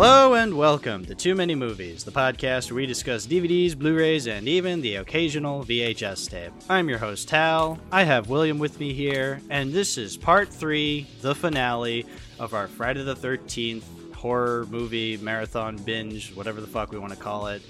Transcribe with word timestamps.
Hello 0.00 0.34
and 0.34 0.56
welcome 0.56 1.04
to 1.06 1.14
Too 1.16 1.34
Many 1.34 1.56
Movies, 1.56 2.04
the 2.04 2.12
podcast 2.12 2.70
where 2.70 2.76
we 2.76 2.86
discuss 2.86 3.26
DVDs, 3.26 3.76
Blu-rays, 3.76 4.28
and 4.28 4.46
even 4.46 4.80
the 4.80 4.94
occasional 4.94 5.64
VHS 5.64 6.30
tape. 6.30 6.52
I'm 6.70 6.88
your 6.88 6.98
host 6.98 7.26
Tal. 7.26 7.80
I 7.90 8.04
have 8.04 8.28
William 8.28 8.60
with 8.60 8.78
me 8.78 8.92
here, 8.92 9.40
and 9.50 9.72
this 9.72 9.98
is 9.98 10.16
part 10.16 10.50
three, 10.50 11.08
the 11.20 11.34
finale 11.34 12.06
of 12.38 12.54
our 12.54 12.68
Friday 12.68 13.02
the 13.02 13.16
13th 13.16 13.82
horror 14.14 14.66
movie 14.70 15.16
marathon 15.16 15.76
binge, 15.78 16.32
whatever 16.32 16.60
the 16.60 16.68
fuck 16.68 16.92
we 16.92 16.98
want 17.00 17.12
to 17.12 17.18
call 17.18 17.48
it. 17.48 17.60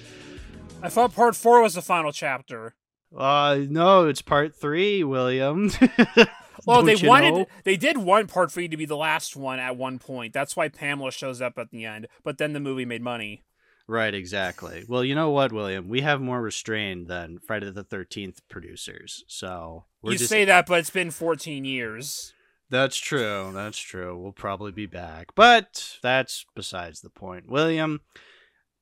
I 0.82 0.90
thought 0.90 1.14
part 1.14 1.34
four 1.34 1.62
was 1.62 1.72
the 1.72 1.80
final 1.80 2.12
chapter. 2.12 2.74
Uh, 3.16 3.60
no, 3.70 4.06
it's 4.06 4.20
part 4.20 4.54
three, 4.54 5.02
William. 5.02 5.70
Well, 6.68 6.82
they 6.82 6.94
Don't 6.94 7.08
wanted 7.08 7.34
know? 7.34 7.46
they 7.64 7.76
did 7.76 7.98
want 7.98 8.30
part 8.30 8.52
three 8.52 8.68
to 8.68 8.76
be 8.76 8.84
the 8.86 8.96
last 8.96 9.36
one 9.36 9.58
at 9.58 9.76
one 9.76 9.98
point. 9.98 10.32
That's 10.32 10.54
why 10.56 10.68
Pamela 10.68 11.10
shows 11.10 11.40
up 11.40 11.58
at 11.58 11.70
the 11.70 11.84
end. 11.84 12.08
But 12.22 12.38
then 12.38 12.52
the 12.52 12.60
movie 12.60 12.84
made 12.84 13.02
money. 13.02 13.42
Right, 13.86 14.14
exactly. 14.14 14.84
Well, 14.86 15.02
you 15.02 15.14
know 15.14 15.30
what, 15.30 15.50
William? 15.50 15.88
We 15.88 16.02
have 16.02 16.20
more 16.20 16.42
restraint 16.42 17.08
than 17.08 17.38
Friday 17.38 17.70
the 17.70 17.84
13th 17.84 18.40
producers, 18.50 19.24
so 19.26 19.86
we're 20.02 20.12
you 20.12 20.18
just 20.18 20.28
say 20.28 20.44
that, 20.44 20.66
but 20.66 20.80
it's 20.80 20.90
been 20.90 21.10
14 21.10 21.64
years. 21.64 22.34
That's 22.70 22.98
true. 22.98 23.50
That's 23.54 23.78
true. 23.78 24.18
We'll 24.18 24.32
probably 24.32 24.72
be 24.72 24.84
back. 24.84 25.34
But 25.34 25.96
that's 26.02 26.44
besides 26.54 27.00
the 27.00 27.08
point. 27.08 27.48
William, 27.48 28.02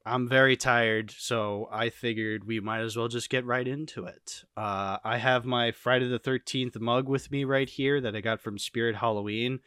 I'm 0.06 0.28
very 0.28 0.56
tired, 0.56 1.10
so 1.10 1.69
I 1.73 1.91
figured 1.91 2.45
we 2.46 2.60
might 2.60 2.80
as 2.83 2.96
well 2.96 3.09
just 3.09 3.28
get 3.28 3.45
right 3.45 3.66
into 3.66 4.05
it. 4.05 4.45
Uh, 4.56 4.98
I 5.05 5.19
have 5.19 5.45
my 5.45 5.73
Friday 5.73 6.06
the 6.09 6.20
13th 6.20 6.79
mug 6.80 7.09
with 7.09 7.30
me 7.32 7.42
right 7.45 7.69
here 7.69 8.01
that 8.01 8.15
I 8.15 8.20
got 8.20 8.41
from 8.41 8.56
Spirit 8.59 8.96
Halloween 8.96 9.59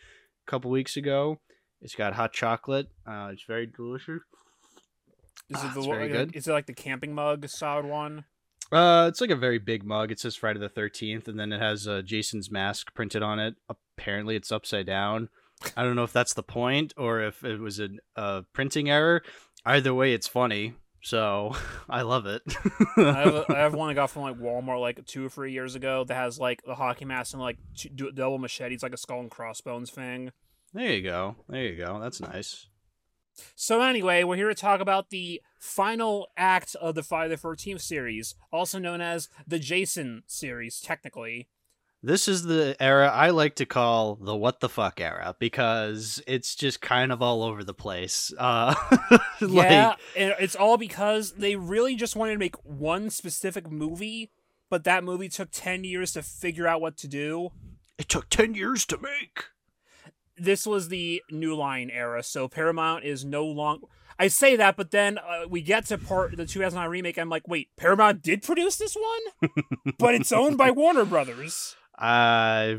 a 0.48 0.50
couple 0.50 0.72
weeks 0.72 0.96
ago. 0.96 1.40
It's 1.82 1.96
got 1.96 2.14
hot 2.14 2.32
chocolate. 2.32 2.88
Uh, 3.06 3.30
it's 3.34 3.44
very 3.44 3.66
delicious. 3.66 4.22
Is 5.50 5.58
Ah, 5.58 5.72
it 5.72 5.74
the 5.76 5.82
very 5.82 6.00
one- 6.04 6.12
good. 6.28 6.36
Is 6.36 6.48
it 6.48 6.54
like 6.54 6.68
the 6.68 6.74
camping 6.74 7.14
mug 7.14 7.48
solid 7.50 7.86
one? 7.86 8.24
Uh, 8.72 9.08
it's 9.10 9.20
like 9.20 9.32
a 9.32 9.36
very 9.36 9.58
big 9.58 9.84
mug. 9.84 10.12
It 10.12 10.20
says 10.20 10.36
Friday 10.36 10.60
the 10.60 10.70
Thirteenth, 10.70 11.28
and 11.28 11.40
then 11.40 11.52
it 11.52 11.60
has 11.60 11.88
uh, 11.88 12.02
Jason's 12.04 12.52
mask 12.52 12.94
printed 12.94 13.24
on 13.24 13.40
it. 13.40 13.56
Apparently, 13.68 14.36
it's 14.36 14.52
upside 14.52 14.86
down. 14.86 15.30
I 15.76 15.84
don't 15.84 15.96
know 15.96 16.04
if 16.04 16.14
that's 16.14 16.34
the 16.36 16.44
point 16.44 16.94
or 16.96 17.20
if 17.22 17.44
it 17.44 17.60
was 17.60 17.80
a, 17.82 17.90
a 18.16 18.44
printing 18.54 18.90
error. 18.90 19.24
Either 19.66 19.94
way, 19.94 20.14
it's 20.14 20.28
funny. 20.28 20.74
So 21.02 21.56
I 21.90 22.02
love 22.02 22.26
it. 22.26 22.42
I 22.98 23.02
have, 23.02 23.34
a, 23.36 23.46
I 23.50 23.60
have 23.60 23.74
one 23.74 23.90
I 23.90 23.94
got 23.94 24.10
from 24.10 24.24
like 24.24 24.38
Walmart 24.38 24.82
like 24.82 25.06
two 25.06 25.26
or 25.26 25.30
three 25.30 25.52
years 25.52 25.76
ago 25.76 26.04
that 26.04 26.16
has 26.16 26.40
like 26.40 26.62
the 26.66 26.76
hockey 26.76 27.06
mask 27.06 27.34
and 27.34 27.42
like 27.42 27.58
two, 27.76 27.90
double 28.12 28.38
machetes, 28.38 28.84
like 28.84 28.94
a 28.94 28.98
skull 28.98 29.20
and 29.20 29.32
crossbones 29.32 29.92
thing. 29.92 30.32
there 30.74 30.94
you 30.94 31.04
go. 31.04 31.36
There 31.48 31.64
you 31.64 31.78
go. 31.78 32.00
That's 32.00 32.20
nice. 32.20 32.68
So 33.56 33.82
anyway, 33.82 34.24
we're 34.24 34.36
here 34.36 34.50
to 34.50 34.56
talk 34.56 34.82
about 34.82 35.10
the 35.10 35.42
final 35.60 36.28
act 36.36 36.76
of 36.76 36.96
the 36.96 37.04
Friday 37.04 37.36
the 37.36 37.42
13th 37.42 37.80
series, 37.82 38.36
also 38.52 38.80
known 38.80 39.00
as 39.00 39.30
the 39.48 39.60
Jason 39.60 40.24
series, 40.28 40.82
technically. 40.82 41.48
This 42.02 42.30
is 42.30 42.44
the 42.44 42.78
era 42.80 43.10
I 43.10 43.32
like 43.32 43.56
to 43.56 43.66
call 43.66 44.16
the 44.16 44.36
what 44.36 44.62
the 44.62 44.70
fuck 44.70 45.02
era 45.02 45.36
because 45.38 46.24
it's 46.26 46.56
just 46.56 46.80
kind 46.80 47.12
of 47.12 47.22
all 47.22 47.44
over 47.44 47.62
the 47.64 47.74
place. 47.74 48.32
Uh, 48.38 48.74
like, 49.42 49.70
yeah, 49.70 49.96
and 50.16 50.34
it's 50.40 50.56
all 50.56 50.78
because 50.78 51.34
they 51.34 51.58
really 51.58 51.96
just 51.96 52.16
wanted 52.16 52.34
to 52.34 52.40
make 52.40 52.56
one 52.64 53.10
specific 53.10 53.70
movie, 53.70 54.32
but 54.70 54.86
that 54.86 55.04
movie 55.04 55.28
took 55.28 55.50
10 55.52 55.84
years 55.84 56.14
to 56.14 56.22
figure 56.24 56.68
out 56.68 56.80
what 56.80 56.96
to 56.98 57.08
do. 57.08 57.50
it 57.98 58.08
took 58.08 58.30
ten 58.30 58.56
years 58.56 58.86
to 58.86 58.98
make. 58.98 59.46
This 60.38 60.66
was 60.66 60.88
the 60.88 61.22
New 61.30 61.54
Line 61.54 61.90
era, 61.92 62.24
so 62.24 62.48
Paramount 62.48 63.04
is 63.04 63.26
no 63.26 63.46
longer. 63.46 63.88
I 64.18 64.28
say 64.30 64.56
that, 64.56 64.78
but 64.78 64.92
then 64.92 65.18
uh, 65.18 65.48
we 65.50 65.62
get 65.62 65.86
to 65.88 65.98
part 65.98 66.36
the 66.38 66.46
2009 66.46 66.90
remake. 66.90 67.18
I'm 67.18 67.30
like, 67.30 67.48
wait, 67.48 67.70
Paramount 67.78 68.22
did 68.22 68.42
produce 68.42 68.78
this 68.78 68.96
one, 68.96 69.52
but 70.00 70.16
it's 70.16 70.32
owned 70.32 70.58
by 70.58 70.72
Warner 70.72 71.04
Brothers. 71.06 71.76
Uh, 72.00 72.76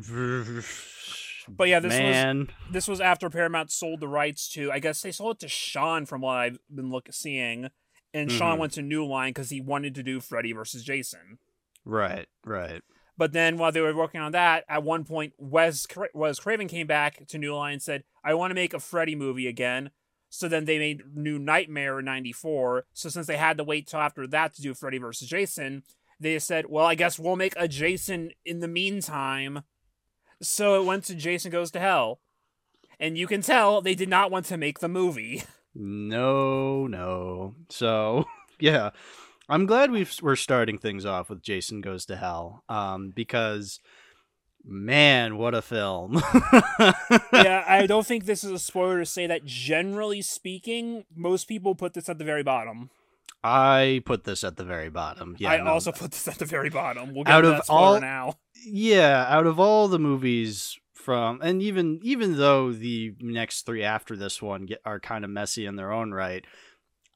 But 1.49 1.69
yeah, 1.69 1.81
this 1.81 1.99
was 1.99 2.47
this 2.71 2.89
was 2.89 3.01
after 3.01 3.29
Paramount 3.29 3.71
sold 3.73 4.01
the 4.01 4.09
rights 4.09 4.49
to. 4.53 4.71
I 4.71 4.79
guess 4.79 5.01
they 5.03 5.11
sold 5.11 5.37
it 5.37 5.41
to 5.41 5.49
Sean, 5.49 6.07
from 6.07 6.21
what 6.21 6.37
I've 6.37 6.59
been 6.73 6.91
look 6.91 7.09
seeing, 7.11 7.71
and 8.15 8.31
Sean 8.31 8.57
Mhm. 8.57 8.61
went 8.61 8.73
to 8.75 8.83
New 8.83 9.05
Line 9.05 9.31
because 9.31 9.51
he 9.51 9.61
wanted 9.61 9.95
to 9.97 10.03
do 10.03 10.21
Freddy 10.21 10.53
versus 10.53 10.85
Jason. 10.85 11.39
Right, 11.85 12.29
right. 12.45 12.83
But 13.19 13.33
then 13.33 13.59
while 13.59 13.73
they 13.73 13.81
were 13.81 13.95
working 13.97 14.21
on 14.21 14.33
that, 14.33 14.65
at 14.69 14.83
one 14.85 15.05
point, 15.05 15.35
Wes 15.39 15.87
Cra- 15.87 16.09
Wes 16.15 16.39
Craven 16.39 16.69
came 16.69 16.87
back 16.87 17.27
to 17.27 17.37
New 17.39 17.55
Line 17.55 17.75
and 17.75 17.83
said, 17.83 18.05
"I 18.23 18.35
want 18.35 18.51
to 18.53 18.55
make 18.55 18.73
a 18.73 18.81
Freddy 18.81 19.17
movie 19.17 19.49
again." 19.49 19.91
So 20.29 20.47
then 20.47 20.65
they 20.67 20.79
made 20.79 21.03
New 21.17 21.39
Nightmare 21.39 21.99
in 21.99 22.05
'94. 22.05 22.87
So 22.93 23.09
since 23.09 23.27
they 23.27 23.37
had 23.39 23.57
to 23.59 23.65
wait 23.65 23.89
till 23.89 24.01
after 24.01 24.27
that 24.29 24.55
to 24.55 24.63
do 24.63 24.73
Freddy 24.75 24.99
versus 24.99 25.29
Jason, 25.29 25.83
they 26.21 26.39
said, 26.39 26.67
"Well, 26.69 26.87
I 26.87 26.95
guess 26.95 27.19
we'll 27.19 27.37
make 27.37 27.55
a 27.57 27.67
Jason 27.67 28.31
in 28.45 28.61
the 28.61 28.69
meantime." 28.69 29.63
So 30.43 30.81
it 30.81 30.87
went 30.87 31.05
to 31.05 31.15
Jason 31.15 31.51
Goes 31.51 31.71
to 31.73 31.81
Hell, 31.81 32.21
and 32.99 33.19
you 33.19 33.27
can 33.27 33.43
tell 33.43 33.81
they 33.81 33.95
did 33.95 34.09
not 34.09 34.31
want 34.31 34.47
to 34.47 34.57
make 34.57 34.79
the 34.79 34.89
movie. 34.89 35.43
No, 35.75 36.87
no. 36.89 37.55
So, 37.69 38.25
yeah. 38.61 38.91
I'm 39.49 39.67
glad 39.67 39.91
we've, 39.91 40.13
we're 40.23 40.37
starting 40.37 40.79
things 40.79 41.05
off 41.05 41.31
with 41.31 41.43
Jason 41.43 41.81
Goes 41.81 42.05
to 42.07 42.17
Hell 42.17 42.63
um, 42.69 43.13
because, 43.15 43.81
man, 44.65 45.39
what 45.39 45.55
a 45.55 45.63
film. 45.63 46.15
yeah, 47.33 47.65
I 47.67 47.87
don't 47.89 48.07
think 48.07 48.25
this 48.25 48.45
is 48.45 48.53
a 48.53 48.59
spoiler 48.59 49.01
to 49.01 49.07
say 49.07 49.27
that 49.27 49.45
generally 49.45 50.23
speaking, 50.23 51.05
most 51.15 51.47
people 51.47 51.75
put 51.75 51.95
this 51.95 52.09
at 52.09 52.19
the 52.19 52.25
very 52.25 52.43
bottom. 52.45 52.91
I 53.43 54.03
put 54.05 54.25
this 54.25 54.45
at 54.45 54.57
the 54.57 54.65
very 54.65 54.91
bottom. 54.91 55.35
Yeah, 55.39 55.53
I 55.53 55.57
no, 55.59 55.71
also 55.71 55.93
put 55.93 56.11
this 56.13 56.29
at 56.29 56.39
the 56.39 56.45
very 56.45 56.69
bottom. 56.71 57.15
We'll 57.15 57.25
get 57.25 57.33
Out 57.35 57.41
to 57.43 57.49
of 57.53 57.57
that 57.57 57.73
all- 57.73 58.01
now. 58.01 58.35
yeah 58.67 59.25
out 59.29 59.47
of 59.47 59.59
all 59.59 59.89
the 59.89 59.99
movies 59.99 60.79
from 60.93 61.41
and 61.43 61.63
even 61.63 61.99
even 62.03 62.37
though 62.37 62.73
the 62.73 63.15
next 63.21 63.63
three 63.65 63.83
after 63.83 64.15
this 64.17 64.43
one 64.43 64.67
get, 64.67 64.83
are 64.85 65.01
kind 65.01 65.25
of 65.25 65.31
messy 65.31 65.65
in 65.65 65.77
their 65.77 65.91
own 65.93 66.13
right 66.13 66.45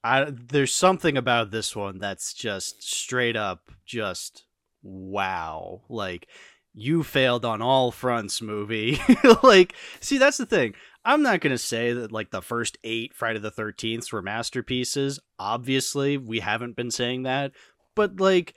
I, 0.02 0.30
there's 0.30 0.72
something 0.72 1.18
about 1.18 1.50
this 1.50 1.76
one 1.76 1.98
that's 1.98 2.32
just 2.32 2.82
straight 2.82 3.36
up 3.36 3.70
just 3.84 4.44
wow 4.82 5.82
like 5.90 6.28
you 6.72 7.02
failed 7.02 7.44
on 7.44 7.60
all 7.60 7.90
fronts 7.90 8.40
movie 8.40 8.98
like 9.42 9.74
see 10.00 10.16
that's 10.16 10.38
the 10.38 10.46
thing 10.46 10.74
i'm 11.04 11.22
not 11.22 11.40
gonna 11.40 11.58
say 11.58 11.92
that 11.92 12.12
like 12.12 12.30
the 12.30 12.42
first 12.42 12.78
eight 12.84 13.14
friday 13.14 13.38
the 13.38 13.50
13th 13.50 14.12
were 14.12 14.22
masterpieces 14.22 15.20
obviously 15.38 16.16
we 16.16 16.40
haven't 16.40 16.76
been 16.76 16.90
saying 16.90 17.22
that 17.24 17.52
but 17.94 18.20
like 18.20 18.54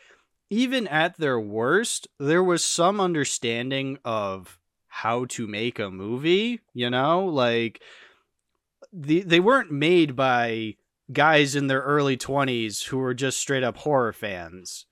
even 0.49 0.87
at 0.87 1.17
their 1.17 1.39
worst, 1.39 2.07
there 2.19 2.43
was 2.43 2.63
some 2.63 2.99
understanding 2.99 3.97
of 4.05 4.59
how 4.87 5.25
to 5.25 5.47
make 5.47 5.79
a 5.79 5.91
movie, 5.91 6.61
you 6.73 6.89
know? 6.89 7.25
Like 7.25 7.81
the 8.93 9.21
they 9.21 9.39
weren't 9.39 9.71
made 9.71 10.15
by 10.15 10.75
guys 11.11 11.55
in 11.55 11.67
their 11.67 11.81
early 11.81 12.17
20s 12.17 12.85
who 12.85 12.97
were 12.97 13.13
just 13.13 13.39
straight 13.39 13.63
up 13.63 13.77
horror 13.77 14.13
fans. 14.13 14.85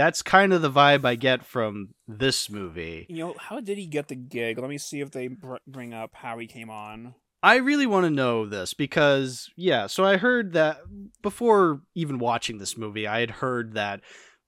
That's 0.00 0.22
kind 0.22 0.54
of 0.54 0.62
the 0.62 0.70
vibe 0.70 1.04
I 1.04 1.14
get 1.14 1.44
from 1.44 1.90
this 2.08 2.48
movie. 2.48 3.04
You 3.10 3.18
know, 3.18 3.34
how 3.38 3.60
did 3.60 3.76
he 3.76 3.84
get 3.84 4.08
the 4.08 4.14
gig? 4.14 4.58
Let 4.58 4.70
me 4.70 4.78
see 4.78 5.00
if 5.00 5.10
they 5.10 5.28
br- 5.28 5.56
bring 5.66 5.92
up 5.92 6.12
how 6.14 6.38
he 6.38 6.46
came 6.46 6.70
on. 6.70 7.14
I 7.42 7.56
really 7.56 7.84
want 7.84 8.04
to 8.06 8.10
know 8.10 8.46
this 8.46 8.72
because 8.72 9.50
yeah, 9.56 9.88
so 9.88 10.02
I 10.02 10.16
heard 10.16 10.54
that 10.54 10.78
before 11.20 11.82
even 11.94 12.18
watching 12.18 12.56
this 12.56 12.78
movie, 12.78 13.06
I 13.06 13.20
had 13.20 13.30
heard 13.30 13.74
that 13.74 14.00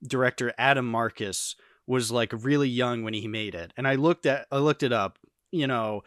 director 0.02 0.54
Adam 0.56 0.86
Marcus 0.90 1.54
was 1.86 2.10
like 2.10 2.32
really 2.32 2.70
young 2.70 3.02
when 3.02 3.12
he 3.12 3.28
made 3.28 3.54
it. 3.54 3.74
And 3.76 3.86
I 3.86 3.96
looked 3.96 4.24
at 4.24 4.46
I 4.50 4.56
looked 4.56 4.82
it 4.82 4.92
up, 4.94 5.18
you 5.50 5.66
know, 5.66 6.02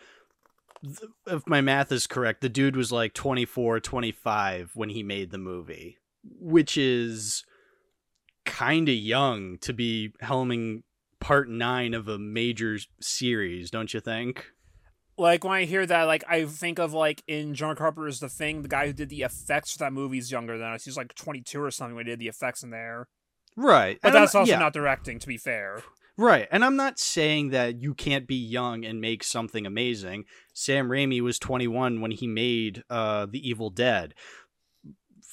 th- 0.83 1.11
if 1.27 1.45
my 1.45 1.61
math 1.61 1.91
is 1.91 2.07
correct, 2.07 2.41
the 2.41 2.49
dude 2.49 2.75
was 2.75 2.91
like 2.91 3.13
24, 3.13 3.79
25 3.79 4.71
when 4.73 4.89
he 4.89 5.03
made 5.03 5.29
the 5.29 5.37
movie, 5.37 5.99
which 6.23 6.79
is 6.79 7.45
kind 8.45 8.87
of 8.89 8.95
young 8.95 9.57
to 9.59 9.73
be 9.73 10.13
helming 10.21 10.83
part 11.19 11.49
9 11.49 11.93
of 11.93 12.07
a 12.07 12.17
major 12.19 12.77
series, 13.01 13.71
don't 13.71 13.93
you 13.93 13.99
think? 13.99 14.45
Like 15.17 15.43
when 15.43 15.53
I 15.53 15.63
hear 15.65 15.85
that, 15.85 16.03
like 16.03 16.23
I 16.27 16.45
think 16.45 16.77
of 16.77 16.93
like 16.93 17.23
in 17.27 17.55
John 17.55 17.75
Carpenter's 17.75 18.19
The 18.19 18.29
Thing, 18.29 18.61
the 18.61 18.67
guy 18.67 18.87
who 18.87 18.93
did 18.93 19.09
the 19.09 19.21
effects 19.21 19.71
for 19.71 19.77
that 19.79 19.93
movie 19.93 20.17
is 20.17 20.29
younger 20.31 20.57
than 20.57 20.73
us. 20.73 20.83
He's 20.83 20.97
like 20.97 21.15
22 21.15 21.61
or 21.61 21.71
something 21.71 21.95
when 21.95 22.05
he 22.05 22.11
did 22.11 22.19
the 22.19 22.27
effects 22.27 22.63
in 22.63 22.69
there. 22.69 23.07
Right. 23.55 23.97
But 24.01 24.09
And 24.09 24.17
I'm- 24.17 24.23
that's 24.23 24.35
also 24.35 24.51
yeah. 24.51 24.59
not 24.59 24.73
directing, 24.73 25.19
to 25.19 25.27
be 25.27 25.37
fair. 25.37 25.81
Right. 26.17 26.47
And 26.51 26.63
I'm 26.63 26.75
not 26.77 26.97
saying 26.99 27.49
that 27.49 27.81
you 27.81 27.93
can't 27.93 28.25
be 28.27 28.35
young 28.35 28.85
and 28.85 29.01
make 29.01 29.21
something 29.23 29.65
amazing. 29.65 30.23
Sam 30.53 30.87
Raimi 30.87 31.19
was 31.21 31.39
21 31.39 31.99
when 31.99 32.11
he 32.11 32.25
made 32.27 32.83
uh, 32.89 33.25
The 33.25 33.45
Evil 33.49 33.69
Dead. 33.69 34.13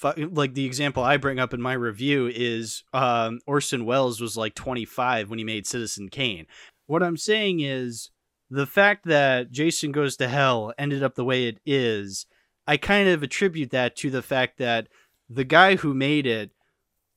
Like 0.04 0.54
the 0.54 0.66
example 0.66 1.02
I 1.02 1.16
bring 1.16 1.38
up 1.38 1.54
in 1.54 1.62
my 1.62 1.74
review 1.74 2.30
is 2.32 2.84
um, 2.92 3.40
Orson 3.46 3.84
Welles 3.84 4.20
was 4.20 4.36
like 4.36 4.54
25 4.54 5.30
when 5.30 5.38
he 5.38 5.44
made 5.44 5.66
Citizen 5.66 6.08
Kane. 6.08 6.46
What 6.86 7.02
I'm 7.02 7.16
saying 7.16 7.60
is 7.60 8.10
the 8.50 8.66
fact 8.66 9.06
that 9.06 9.50
Jason 9.50 9.92
Goes 9.92 10.16
to 10.16 10.28
Hell 10.28 10.72
ended 10.76 11.02
up 11.02 11.14
the 11.14 11.24
way 11.24 11.46
it 11.46 11.58
is 11.64 12.26
I 12.66 12.76
kind 12.76 13.08
of 13.08 13.22
attribute 13.22 13.70
that 13.70 13.96
to 13.96 14.10
the 14.10 14.22
fact 14.22 14.58
that 14.58 14.88
the 15.28 15.44
guy 15.44 15.76
who 15.76 15.94
made 15.94 16.26
it 16.26 16.52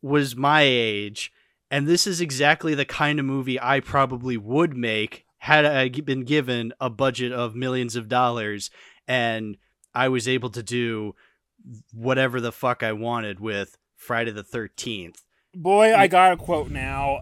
was 0.02 0.36
my 0.36 0.62
age, 0.64 1.32
and 1.70 1.88
this 1.88 2.08
is 2.08 2.22
exactly 2.22 2.74
the 2.74 2.86
kind 2.86 3.20
of 3.20 3.26
movie 3.26 3.60
I 3.62 3.80
probably 3.80 4.38
would 4.38 4.76
make 4.76 5.26
had 5.40 5.66
I 5.66 5.90
been 5.90 6.24
given 6.24 6.74
a 6.80 6.90
budget 6.90 7.32
of 7.32 7.56
millions 7.56 7.96
of 7.96 8.10
dollars 8.10 8.72
and 9.08 9.58
I 9.94 10.10
was 10.10 10.28
able 10.28 10.50
to 10.52 10.64
do 10.64 11.14
whatever 11.94 12.40
the 12.42 12.52
fuck 12.52 12.84
I 12.84 12.94
wanted 12.94 13.40
with 13.40 13.78
Friday 13.96 14.32
the 14.32 14.44
13th. 14.44 15.18
Boy, 15.54 15.96
I 15.96 16.08
got 16.08 16.34
a 16.34 16.38
quote 16.38 16.70
now. 16.70 17.22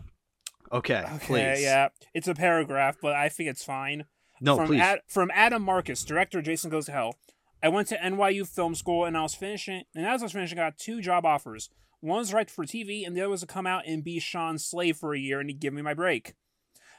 Okay, 0.72 1.04
Okay, 1.06 1.18
please. 1.26 1.62
yeah. 1.62 1.90
It's 2.14 2.28
a 2.28 2.34
paragraph, 2.34 2.98
but 3.02 3.14
I 3.14 3.30
think 3.30 3.50
it's 3.50 3.64
fine. 3.64 4.06
No, 4.42 4.56
from 4.58 4.68
please. 4.68 4.82
Ad- 4.82 5.02
from 5.08 5.30
Adam 5.34 5.62
Marcus, 5.62 6.04
director 6.04 6.42
Jason 6.42 6.70
Goes 6.72 6.88
to 6.88 6.92
Hell. 6.92 7.16
I 7.62 7.70
went 7.70 7.88
to 7.90 7.98
NYU 7.98 8.48
Film 8.48 8.74
School 8.76 9.06
and 9.06 9.16
I 9.16 9.22
was 9.22 9.36
finishing, 9.36 9.84
and 9.96 10.06
as 10.06 10.22
I 10.22 10.26
was 10.26 10.32
finishing, 10.34 10.58
I 10.60 10.64
got 10.64 10.78
two 10.78 11.00
job 11.00 11.26
offers. 11.26 11.70
One 12.02 12.18
was 12.20 12.34
right 12.34 12.50
for 12.50 12.66
TV, 12.66 13.06
and 13.08 13.16
the 13.16 13.22
other 13.22 13.30
was 13.30 13.42
to 13.42 13.48
come 13.48 13.66
out 13.68 13.84
and 13.88 14.04
be 14.04 14.20
Sean's 14.20 14.66
slave 14.66 14.98
for 14.98 15.14
a 15.14 15.20
year 15.20 15.40
and 15.40 15.50
he'd 15.50 15.62
give 15.62 15.74
me 15.74 15.82
my 15.82 15.94
break. 15.94 16.34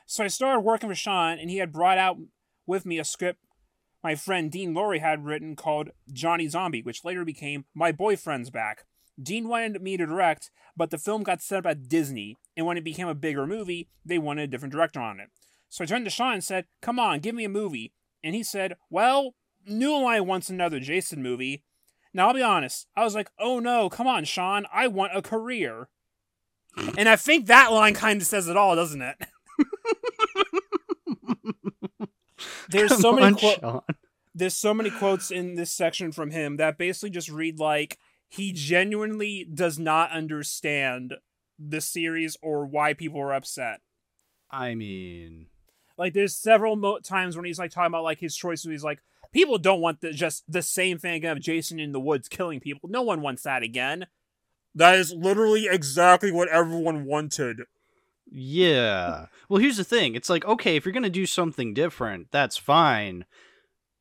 So 0.06 0.24
I 0.24 0.28
started 0.28 0.60
working 0.60 0.88
for 0.88 0.94
Sean, 0.94 1.38
and 1.38 1.50
he 1.50 1.58
had 1.58 1.72
brought 1.72 1.98
out 1.98 2.16
with 2.66 2.86
me 2.86 2.98
a 2.98 3.04
script 3.04 3.40
my 4.04 4.14
friend 4.14 4.52
Dean 4.52 4.74
Laurie 4.74 4.98
had 4.98 5.24
written 5.24 5.56
called 5.56 5.88
Johnny 6.12 6.46
Zombie, 6.46 6.82
which 6.82 7.04
later 7.04 7.24
became 7.24 7.64
My 7.74 7.90
Boyfriend's 7.90 8.50
Back. 8.50 8.84
Dean 9.20 9.48
wanted 9.48 9.80
me 9.80 9.96
to 9.96 10.04
direct, 10.04 10.50
but 10.76 10.90
the 10.90 10.98
film 10.98 11.22
got 11.22 11.40
set 11.40 11.60
up 11.60 11.66
at 11.66 11.88
Disney, 11.88 12.36
and 12.54 12.66
when 12.66 12.76
it 12.76 12.84
became 12.84 13.08
a 13.08 13.14
bigger 13.14 13.46
movie, 13.46 13.88
they 14.04 14.18
wanted 14.18 14.42
a 14.42 14.46
different 14.46 14.72
director 14.72 15.00
on 15.00 15.20
it. 15.20 15.30
So 15.70 15.82
I 15.82 15.86
turned 15.86 16.04
to 16.04 16.10
Sean 16.10 16.34
and 16.34 16.44
said, 16.44 16.66
Come 16.82 16.98
on, 16.98 17.20
give 17.20 17.34
me 17.34 17.44
a 17.44 17.48
movie. 17.48 17.94
And 18.22 18.34
he 18.34 18.42
said, 18.42 18.76
Well, 18.90 19.34
New 19.66 19.96
Line 19.96 20.26
wants 20.26 20.50
another 20.50 20.80
Jason 20.80 21.22
movie. 21.22 21.64
Now, 22.12 22.28
I'll 22.28 22.34
be 22.34 22.42
honest, 22.42 22.86
I 22.94 23.04
was 23.04 23.14
like, 23.14 23.30
Oh 23.40 23.58
no, 23.58 23.88
come 23.88 24.06
on, 24.06 24.24
Sean, 24.24 24.66
I 24.72 24.86
want 24.86 25.16
a 25.16 25.22
career. 25.22 25.88
and 26.98 27.08
I 27.08 27.16
think 27.16 27.46
that 27.46 27.72
line 27.72 27.94
kind 27.94 28.20
of 28.20 28.26
says 28.26 28.48
it 28.48 28.56
all, 28.56 28.76
doesn't 28.76 29.02
it? 29.02 29.16
There's 32.68 32.96
so 32.98 33.12
many 33.12 33.26
quotes 33.36 33.84
there's 34.34 34.54
so 34.54 34.74
many 34.74 34.90
quotes 34.90 35.30
in 35.30 35.54
this 35.54 35.70
section 35.70 36.10
from 36.12 36.30
him 36.30 36.56
that 36.56 36.76
basically 36.76 37.10
just 37.10 37.28
read 37.28 37.58
like 37.60 37.98
he 38.28 38.52
genuinely 38.52 39.46
does 39.52 39.78
not 39.78 40.10
understand 40.10 41.14
the 41.58 41.80
series 41.80 42.36
or 42.42 42.66
why 42.66 42.94
people 42.94 43.20
are 43.20 43.32
upset. 43.32 43.80
I 44.50 44.74
mean, 44.74 45.46
Like 45.96 46.14
there's 46.14 46.34
several 46.34 46.74
mo- 46.74 46.98
times 46.98 47.36
when 47.36 47.44
he's 47.44 47.58
like 47.58 47.70
talking 47.70 47.86
about 47.86 48.02
like 48.02 48.18
his 48.18 48.36
choices. 48.36 48.70
He's 48.70 48.82
like, 48.84 49.00
people 49.32 49.58
don't 49.58 49.80
want 49.80 50.00
the, 50.00 50.10
just 50.12 50.42
the 50.48 50.62
same 50.62 50.98
thing 50.98 51.14
again 51.14 51.36
of 51.36 51.42
Jason 51.42 51.78
in 51.78 51.92
the 51.92 52.00
woods 52.00 52.28
killing 52.28 52.58
people. 52.58 52.88
No 52.88 53.02
one 53.02 53.20
wants 53.20 53.42
that 53.44 53.62
again. 53.62 54.06
That 54.74 54.96
is 54.96 55.12
literally 55.12 55.68
exactly 55.70 56.32
what 56.32 56.48
everyone 56.48 57.04
wanted. 57.04 57.62
Yeah. 58.30 59.26
Well, 59.48 59.60
here's 59.60 59.76
the 59.76 59.84
thing. 59.84 60.14
It's 60.14 60.30
like, 60.30 60.44
okay, 60.44 60.76
if 60.76 60.84
you're 60.84 60.92
gonna 60.92 61.10
do 61.10 61.26
something 61.26 61.74
different, 61.74 62.28
that's 62.30 62.56
fine. 62.56 63.24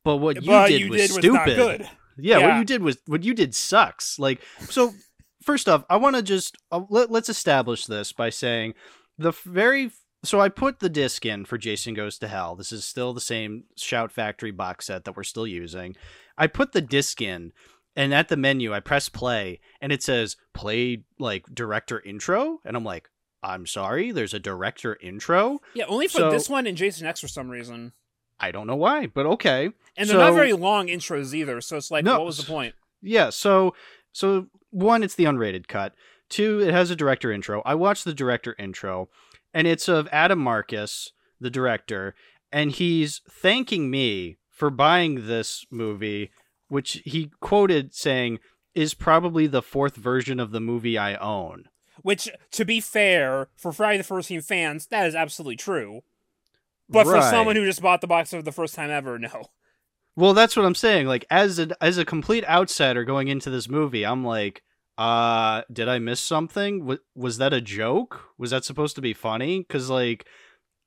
But 0.03 0.17
what 0.17 0.41
you 0.41 0.47
but 0.47 0.67
did 0.67 0.81
you 0.81 0.89
was 0.89 1.01
did 1.01 1.09
stupid. 1.11 1.45
was 1.45 1.55
good. 1.55 1.89
Yeah, 2.17 2.39
what 2.39 2.57
you 2.57 2.65
did 2.65 2.83
was 2.83 2.97
what 3.07 3.23
you 3.23 3.33
did 3.33 3.55
sucks. 3.55 4.19
Like, 4.19 4.41
so 4.69 4.93
first 5.41 5.67
off, 5.69 5.85
I 5.89 5.97
want 5.97 6.15
to 6.15 6.21
just 6.21 6.57
uh, 6.71 6.81
let, 6.89 7.11
let's 7.11 7.29
establish 7.29 7.85
this 7.85 8.11
by 8.11 8.29
saying 8.29 8.73
the 9.17 9.31
very. 9.45 9.91
So 10.25 10.39
I 10.39 10.47
put 10.47 10.79
the 10.79 10.89
disc 10.89 11.25
in 11.25 11.43
for 11.43 11.57
Jason 11.57 11.93
Goes 11.93 12.17
to 12.19 12.29
Hell. 12.29 12.55
This 12.55 12.71
is 12.71 12.85
still 12.85 13.13
the 13.13 13.19
same 13.19 13.65
Shout 13.75 14.11
Factory 14.11 14.51
box 14.51 14.85
set 14.85 15.03
that 15.03 15.17
we're 15.17 15.23
still 15.23 15.47
using. 15.47 15.95
I 16.37 16.47
put 16.47 16.71
the 16.71 16.81
disc 16.81 17.21
in, 17.21 17.51
and 17.95 18.13
at 18.13 18.29
the 18.29 18.37
menu, 18.37 18.73
I 18.73 18.79
press 18.79 19.09
play, 19.09 19.59
and 19.81 19.91
it 19.91 20.01
says 20.01 20.37
play 20.53 21.03
like 21.19 21.45
director 21.53 21.99
intro, 21.99 22.59
and 22.63 22.77
I'm 22.77 22.85
like, 22.85 23.09
I'm 23.43 23.67
sorry, 23.67 24.11
there's 24.11 24.33
a 24.33 24.39
director 24.39 24.97
intro. 25.01 25.59
Yeah, 25.73 25.85
only 25.85 26.07
for 26.07 26.19
So- 26.19 26.31
this 26.31 26.49
one 26.49 26.65
and 26.65 26.77
Jason 26.77 27.05
X 27.05 27.19
for 27.19 27.27
some 27.27 27.49
reason. 27.49 27.91
I 28.39 28.51
don't 28.51 28.67
know 28.67 28.75
why, 28.75 29.07
but 29.07 29.25
okay. 29.25 29.71
And 29.95 30.09
they're 30.09 30.17
not 30.17 30.33
very 30.33 30.53
long 30.53 30.87
intros 30.87 31.33
either, 31.33 31.61
so 31.61 31.77
it's 31.77 31.91
like, 31.91 32.03
No. 32.03 32.17
what 32.19 32.25
was 32.25 32.37
the 32.37 32.43
point? 32.45 32.73
Yeah, 33.01 33.29
so 33.29 33.75
so 34.11 34.47
one, 34.69 35.03
it's 35.03 35.15
the 35.15 35.25
unrated 35.25 35.67
cut. 35.67 35.93
Two, 36.29 36.59
it 36.61 36.73
has 36.73 36.89
a 36.89 36.95
director 36.95 37.31
intro. 37.31 37.61
I 37.65 37.75
watched 37.75 38.05
the 38.05 38.13
director 38.13 38.55
intro, 38.57 39.09
and 39.53 39.67
it's 39.67 39.87
of 39.87 40.07
Adam 40.11 40.39
Marcus, 40.39 41.11
the 41.39 41.49
director, 41.49 42.15
and 42.51 42.71
he's 42.71 43.21
thanking 43.29 43.91
me 43.91 44.37
for 44.49 44.69
buying 44.69 45.27
this 45.27 45.65
movie, 45.69 46.31
which 46.69 47.01
he 47.05 47.29
quoted 47.39 47.93
saying 47.93 48.39
is 48.73 48.93
probably 48.93 49.47
the 49.47 49.61
fourth 49.61 49.95
version 49.95 50.39
of 50.39 50.51
the 50.51 50.61
movie 50.61 50.97
I 50.97 51.15
own. 51.15 51.65
Which, 52.01 52.29
to 52.51 52.65
be 52.65 52.79
fair, 52.81 53.47
for 53.55 53.71
Friday 53.71 53.97
the 53.99 54.03
Thirteenth 54.03 54.45
fans, 54.45 54.87
that 54.87 55.05
is 55.07 55.15
absolutely 55.15 55.55
true. 55.57 56.01
But 56.89 57.05
for 57.05 57.21
someone 57.21 57.55
who 57.55 57.65
just 57.65 57.81
bought 57.81 58.01
the 58.01 58.07
box 58.07 58.31
for 58.31 58.41
the 58.41 58.51
first 58.51 58.75
time 58.75 58.89
ever, 58.89 59.17
no. 59.19 59.45
Well, 60.15 60.33
that's 60.33 60.55
what 60.55 60.65
I'm 60.65 60.75
saying. 60.75 61.07
Like 61.07 61.25
as 61.29 61.59
a 61.59 61.69
as 61.83 61.97
a 61.97 62.05
complete 62.05 62.45
outsider 62.47 63.03
going 63.03 63.27
into 63.29 63.49
this 63.49 63.67
movie, 63.69 64.05
I'm 64.05 64.23
like, 64.23 64.61
uh, 64.97 65.61
did 65.71 65.87
I 65.89 65.97
miss 65.99 66.19
something? 66.19 66.79
W- 66.79 66.99
was 67.15 67.37
that 67.37 67.53
a 67.53 67.61
joke? 67.61 68.21
Was 68.37 68.51
that 68.51 68.65
supposed 68.65 68.95
to 68.95 69.01
be 69.01 69.13
funny? 69.13 69.63
Cuz 69.63 69.89
like 69.89 70.25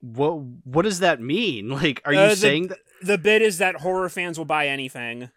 what 0.01 0.35
what 0.65 0.83
does 0.83 1.01
that 1.01 1.21
mean? 1.21 1.69
Like 1.83 2.03
are 2.05 2.13
you 2.13 2.19
Uh, 2.21 2.29
the- 2.31 2.37
saying 2.37 2.69
that 2.69 2.79
The 3.03 3.19
bit 3.19 3.43
is 3.43 3.59
that 3.59 3.77
horror 3.77 4.09
fans 4.09 4.39
will 4.39 4.45
buy 4.45 4.69
anything. 4.69 5.31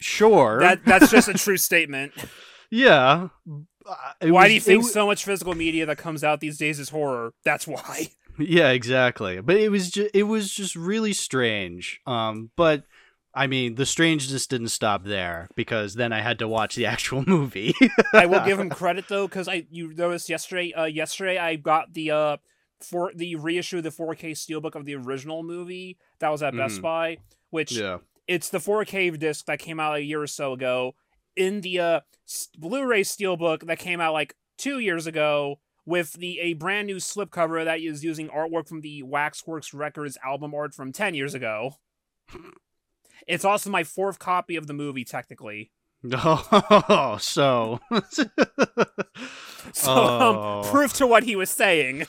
sure? 0.00 0.58
That 0.60 0.84
that's 0.84 1.10
just 1.10 1.28
a 1.28 1.34
true 1.44 1.56
statement. 1.56 2.12
yeah. 2.70 3.28
It 4.20 4.30
why 4.30 4.42
was- 4.42 4.48
do 4.50 4.54
you 4.54 4.60
think 4.60 4.80
w- 4.82 4.92
so 4.92 5.06
much 5.06 5.24
physical 5.24 5.54
media 5.54 5.86
that 5.86 5.98
comes 5.98 6.22
out 6.24 6.40
these 6.40 6.58
days 6.58 6.78
is 6.78 6.90
horror? 6.90 7.32
That's 7.44 7.66
why. 7.66 8.08
Yeah, 8.40 8.70
exactly. 8.70 9.40
But 9.40 9.56
it 9.56 9.68
was 9.68 9.90
just 9.90 10.10
it 10.14 10.22
was 10.22 10.52
just 10.54 10.76
really 10.76 11.12
strange. 11.12 12.00
Um 12.06 12.52
but 12.54 12.84
I 13.34 13.48
mean, 13.48 13.74
the 13.74 13.84
strangeness 13.84 14.46
didn't 14.46 14.68
stop 14.68 15.02
there 15.04 15.48
because 15.56 15.94
then 15.94 16.12
I 16.12 16.20
had 16.20 16.38
to 16.38 16.46
watch 16.46 16.76
the 16.76 16.86
actual 16.94 17.24
movie. 17.26 17.74
I 18.12 18.26
will 18.26 18.44
give 18.44 18.60
him 18.60 18.70
credit 18.70 19.06
though, 19.08 19.26
because 19.26 19.48
I 19.48 19.66
you 19.72 19.92
noticed 19.92 20.28
yesterday. 20.28 20.72
Uh, 20.72 20.84
yesterday 20.84 21.36
I 21.36 21.56
got 21.56 21.94
the 21.94 22.12
uh 22.12 22.36
for 22.80 23.10
the 23.12 23.34
reissue 23.34 23.78
of 23.78 23.82
the 23.82 23.90
4K 23.90 24.30
steelbook 24.32 24.76
of 24.76 24.84
the 24.84 24.94
original 24.94 25.42
movie 25.42 25.98
that 26.20 26.28
was 26.30 26.40
at 26.40 26.54
Best 26.56 26.78
Mhm. 26.78 26.82
Buy, 26.82 27.16
which 27.50 27.72
yeah. 27.72 27.98
it's 28.28 28.50
the 28.50 28.58
4K 28.58 29.18
disc 29.18 29.46
that 29.46 29.58
came 29.58 29.80
out 29.80 29.96
a 29.96 30.00
year 30.00 30.22
or 30.22 30.28
so 30.28 30.52
ago. 30.52 30.94
In 31.38 31.60
the 31.62 31.78
uh, 31.80 32.00
Blu-ray 32.58 33.02
steelbook 33.02 33.66
that 33.66 33.78
came 33.78 34.00
out 34.00 34.12
like 34.12 34.34
two 34.58 34.78
years 34.80 35.06
ago, 35.06 35.60
with 35.86 36.12
the 36.14 36.38
a 36.40 36.52
brand 36.54 36.86
new 36.86 36.96
slipcover 36.96 37.64
that 37.64 37.80
is 37.80 38.04
using 38.04 38.28
artwork 38.28 38.68
from 38.68 38.82
the 38.82 39.02
Waxworks 39.02 39.72
Records 39.72 40.18
album 40.24 40.52
art 40.54 40.74
from 40.74 40.92
ten 40.92 41.14
years 41.14 41.34
ago. 41.34 41.76
It's 43.26 43.44
also 43.44 43.70
my 43.70 43.84
fourth 43.84 44.18
copy 44.18 44.56
of 44.56 44.66
the 44.66 44.74
movie, 44.74 45.04
technically. 45.04 45.70
Oh, 46.12 47.16
so. 47.20 47.80
So, 49.72 49.92
Oh. 49.94 50.60
um, 50.62 50.70
proof 50.70 50.92
to 50.94 51.06
what 51.06 51.24
he 51.24 51.36
was 51.36 51.50
saying. 51.50 52.06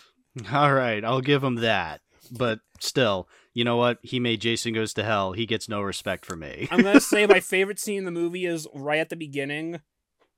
All 0.51 0.73
right, 0.73 1.03
I'll 1.03 1.21
give 1.21 1.43
him 1.43 1.55
that. 1.55 2.01
But 2.31 2.59
still, 2.79 3.27
you 3.53 3.63
know 3.63 3.77
what? 3.77 3.99
He 4.03 4.19
made 4.19 4.41
Jason 4.41 4.73
Goes 4.73 4.93
to 4.93 5.03
Hell. 5.03 5.33
He 5.33 5.45
gets 5.45 5.69
no 5.69 5.81
respect 5.81 6.25
from 6.25 6.39
me. 6.39 6.67
I'm 6.71 6.81
gonna 6.81 7.01
say 7.01 7.25
my 7.25 7.39
favorite 7.39 7.79
scene 7.79 7.99
in 7.99 8.05
the 8.05 8.11
movie 8.11 8.45
is 8.45 8.67
right 8.73 8.99
at 8.99 9.09
the 9.09 9.15
beginning. 9.15 9.81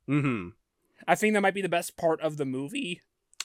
Mm-hmm. 0.09 0.49
I 1.07 1.15
think 1.15 1.33
that 1.33 1.41
might 1.41 1.53
be 1.53 1.61
the 1.61 1.69
best 1.69 1.97
part 1.97 2.21
of 2.21 2.37
the 2.37 2.45
movie. 2.45 3.01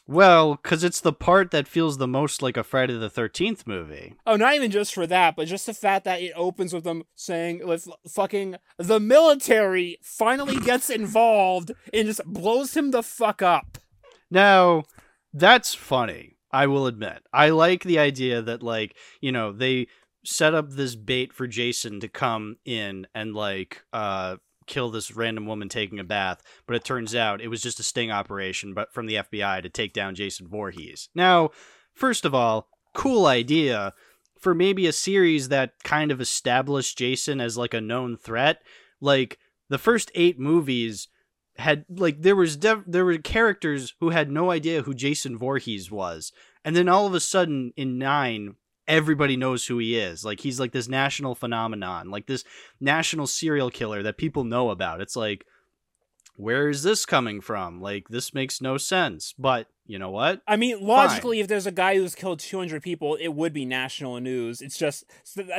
Well, 0.09 0.55
because 0.55 0.85
it's 0.85 1.01
the 1.01 1.13
part 1.13 1.51
that 1.51 1.67
feels 1.67 1.99
the 1.99 2.07
most 2.07 2.41
like 2.41 2.57
a 2.57 2.63
Friday 2.63 2.97
the 2.97 3.11
13th 3.11 3.67
movie. 3.67 4.15
Oh, 4.25 4.37
not 4.37 4.55
even 4.55 4.71
just 4.71 4.95
for 4.95 5.07
that, 5.07 5.35
but 5.35 5.49
just 5.49 5.67
the 5.67 5.75
fact 5.75 6.05
that 6.05 6.21
it 6.21 6.33
opens 6.37 6.73
with 6.73 6.85
them 6.85 7.03
saying, 7.17 7.67
with 7.67 7.89
fucking 8.09 8.57
the 8.79 9.01
military 9.01 9.99
finally 10.03 10.57
gets 10.65 10.91
involved 10.91 11.73
and 11.93 12.07
just 12.07 12.25
blows 12.25 12.77
him 12.77 12.93
the 12.93 13.03
fuck 13.03 13.43
up. 13.43 13.79
Now, 14.31 14.85
that's 15.33 15.75
funny. 15.75 16.36
I 16.57 16.69
will 16.69 16.87
admit. 16.87 17.23
I 17.35 17.51
like 17.51 17.85
the 17.85 17.99
idea 17.99 18.41
that, 18.41 18.63
like, 18.63 18.97
you 19.21 19.31
know, 19.31 19.53
they 19.53 19.89
set 20.25 20.55
up 20.55 20.71
this 20.71 20.95
bait 20.97 21.35
for 21.35 21.47
Jason 21.47 22.01
to 22.01 22.09
come 22.09 22.57
in 22.65 23.07
and, 23.15 23.35
like, 23.35 23.85
uh, 23.93 24.37
kill 24.67 24.91
this 24.91 25.15
random 25.15 25.45
woman 25.45 25.69
taking 25.69 25.99
a 25.99 26.05
bath, 26.05 26.43
but 26.67 26.75
it 26.75 26.83
turns 26.83 27.15
out 27.15 27.43
it 27.43 27.49
was 27.49 27.61
just 27.61 27.79
a 27.79 27.83
sting 27.83 28.11
operation, 28.11 28.73
but 28.73 28.91
from 28.95 29.05
the 29.05 29.17
FBI 29.17 29.63
to 29.63 29.69
take 29.69 29.93
down 29.93 30.15
Jason 30.15 30.49
Voorhees. 30.49 31.11
Now, 31.15 31.51
first 31.93 32.25
of 32.25 32.35
all, 32.35 32.69
cool 32.95 33.27
idea 33.27 33.93
for 34.41 34.55
maybe 34.55 34.87
a 34.87 34.93
series 34.93 35.51
that 35.51 35.75
kind 35.85 36.11
of 36.11 36.23
established 36.23 36.97
Jason 36.97 37.39
as 37.39 37.59
like 37.59 37.75
a 37.75 37.83
known 37.83 38.17
threat. 38.17 38.63
Like 38.99 39.39
the 39.69 39.79
first 39.79 40.11
eight 40.15 40.39
movies 40.39 41.09
had 41.59 41.85
like 41.89 42.23
there 42.23 42.37
was 42.37 42.57
dev- 42.57 42.85
there 42.87 43.05
were 43.05 43.19
characters 43.19 43.95
who 44.01 44.11
had 44.11 44.31
no 44.31 44.51
idea 44.51 44.83
who 44.83 44.95
Jason 44.95 45.37
Voorhees 45.39 45.91
was, 45.91 46.33
and 46.65 46.77
then 46.77 46.89
all 46.89 47.07
of 47.07 47.15
a 47.15 47.21
sudden 47.21 47.73
in 47.77 47.99
nine, 47.99 48.57
everybody 48.87 49.37
knows 49.37 49.67
who 49.67 49.79
he 49.79 49.99
is. 49.99 50.25
Like 50.25 50.41
he's 50.41 50.61
like 50.61 50.73
this 50.73 50.89
national 50.89 51.35
phenomenon, 51.35 52.11
like 52.11 52.27
this 52.27 52.45
national 52.81 53.27
serial 53.27 53.71
killer 53.71 54.03
that 54.03 54.19
people 54.19 54.45
know 54.45 54.71
about. 54.71 55.01
It's 55.01 55.17
like 55.17 55.47
where 56.37 56.69
is 56.69 56.83
this 56.83 57.07
coming 57.07 57.41
from? 57.41 57.81
Like 57.81 58.09
this 58.09 58.35
makes 58.35 58.61
no 58.61 58.77
sense. 58.77 59.35
But 59.39 59.69
you 59.87 59.99
know 59.99 60.11
what? 60.11 60.43
I 60.47 60.57
mean, 60.57 60.81
logically, 60.81 61.39
Fine. 61.39 61.43
if 61.43 61.49
there's 61.49 61.67
a 61.67 61.73
guy 61.73 61.97
who's 61.97 62.15
killed 62.15 62.41
200 62.41 62.83
people, 62.83 63.17
it 63.17 63.29
would 63.29 63.53
be 63.53 63.65
national 63.65 64.21
news. 64.21 64.61
It's 64.61 64.79
just 64.79 65.05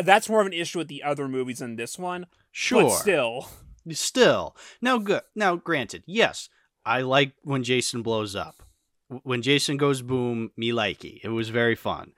that's 0.04 0.30
more 0.30 0.42
of 0.42 0.48
an 0.48 0.54
issue 0.54 0.80
with 0.80 0.88
the 0.88 1.04
other 1.04 1.28
movies 1.28 1.60
than 1.60 1.76
this 1.76 1.98
one. 1.98 2.28
Sure, 2.52 2.84
but 2.84 2.90
still, 2.92 3.50
still. 3.92 4.56
Now, 4.82 4.98
good. 4.98 5.22
Now, 5.36 5.56
granted, 5.56 6.04
yes, 6.06 6.50
I 6.86 7.02
like 7.02 7.34
when 7.44 7.64
Jason 7.64 8.02
blows 8.02 8.36
up. 8.36 8.64
When 9.24 9.42
Jason 9.42 9.78
goes 9.78 10.02
boom, 10.02 10.52
me 10.58 10.72
likey. 10.72 11.20
It 11.24 11.30
was 11.30 11.50
very 11.50 11.76
fun. 11.76 12.12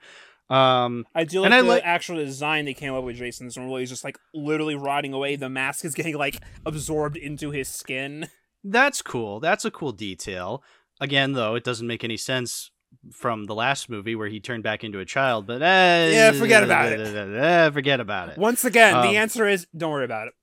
Um, 0.50 1.06
I 1.14 1.22
do 1.22 1.42
like 1.42 1.52
the 1.52 1.62
like... 1.62 1.84
actual 1.84 2.16
design 2.16 2.64
they 2.64 2.74
came 2.74 2.92
up 2.92 3.04
with 3.04 3.16
Jason's 3.16 3.56
where 3.56 3.78
he's 3.78 3.88
just 3.88 4.02
like 4.02 4.18
literally 4.34 4.74
rotting 4.74 5.12
away. 5.12 5.36
The 5.36 5.48
mask 5.48 5.84
is 5.84 5.94
getting 5.94 6.16
like 6.16 6.40
absorbed 6.66 7.16
into 7.16 7.50
his 7.52 7.68
skin. 7.68 8.28
That's 8.64 9.00
cool. 9.00 9.38
That's 9.38 9.64
a 9.64 9.70
cool 9.70 9.92
detail. 9.92 10.62
Again, 11.00 11.32
though, 11.32 11.54
it 11.54 11.64
doesn't 11.64 11.86
make 11.86 12.02
any 12.02 12.16
sense 12.16 12.72
from 13.12 13.44
the 13.44 13.54
last 13.54 13.88
movie 13.88 14.14
where 14.14 14.28
he 14.28 14.40
turned 14.40 14.62
back 14.62 14.82
into 14.84 14.98
a 14.98 15.04
child. 15.04 15.46
But 15.46 15.62
eh, 15.62 16.10
yeah, 16.10 16.32
forget 16.32 16.62
about 16.64 16.92
it. 16.92 17.00
Eh, 17.40 17.70
forget 17.70 18.00
about 18.00 18.30
it. 18.30 18.38
Once 18.38 18.64
again, 18.64 18.94
um, 18.94 19.02
the 19.02 19.16
answer 19.16 19.48
is 19.48 19.66
don't 19.76 19.92
worry 19.92 20.04
about 20.04 20.26
it. 20.26 20.34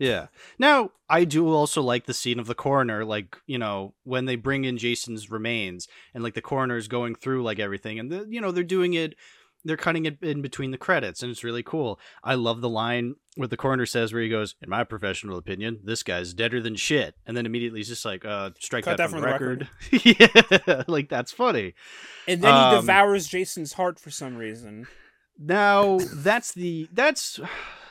Yeah. 0.00 0.28
Now, 0.58 0.92
I 1.10 1.24
do 1.24 1.46
also 1.52 1.82
like 1.82 2.06
the 2.06 2.14
scene 2.14 2.40
of 2.40 2.46
the 2.46 2.54
coroner, 2.54 3.04
like, 3.04 3.36
you 3.46 3.58
know, 3.58 3.94
when 4.04 4.24
they 4.24 4.34
bring 4.34 4.64
in 4.64 4.78
Jason's 4.78 5.30
remains 5.30 5.86
and 6.14 6.24
like 6.24 6.34
the 6.34 6.40
coroner's 6.40 6.88
going 6.88 7.14
through 7.14 7.42
like 7.42 7.58
everything 7.58 7.98
and 7.98 8.10
the, 8.10 8.26
you 8.28 8.40
know, 8.40 8.50
they're 8.50 8.64
doing 8.64 8.94
it 8.94 9.14
they're 9.62 9.76
cutting 9.76 10.06
it 10.06 10.16
in 10.22 10.40
between 10.40 10.70
the 10.70 10.78
credits 10.78 11.22
and 11.22 11.30
it's 11.30 11.44
really 11.44 11.62
cool. 11.62 12.00
I 12.24 12.34
love 12.34 12.62
the 12.62 12.68
line 12.68 13.16
what 13.36 13.50
the 13.50 13.56
coroner 13.56 13.84
says 13.84 14.10
where 14.10 14.22
he 14.22 14.28
goes, 14.28 14.54
"In 14.62 14.70
my 14.70 14.84
professional 14.84 15.36
opinion, 15.36 15.80
this 15.84 16.02
guy's 16.02 16.32
deader 16.32 16.60
than 16.60 16.76
shit." 16.76 17.14
And 17.26 17.36
then 17.36 17.46
immediately 17.46 17.80
he's 17.80 17.88
just 17.88 18.04
like, 18.04 18.24
"Uh, 18.24 18.50
strike 18.58 18.86
that, 18.86 18.96
that, 18.96 19.10
from, 19.10 19.20
from 19.20 19.28
the 19.28 19.32
record." 19.32 19.68
record. 19.92 20.66
yeah, 20.66 20.82
like 20.88 21.08
that's 21.08 21.32
funny. 21.32 21.74
And 22.26 22.42
then 22.42 22.54
um, 22.54 22.74
he 22.74 22.80
devours 22.80 23.28
Jason's 23.28 23.74
heart 23.74 24.00
for 24.00 24.10
some 24.10 24.36
reason. 24.36 24.86
Now, 25.38 25.98
that's 26.14 26.52
the 26.52 26.88
that's 26.92 27.38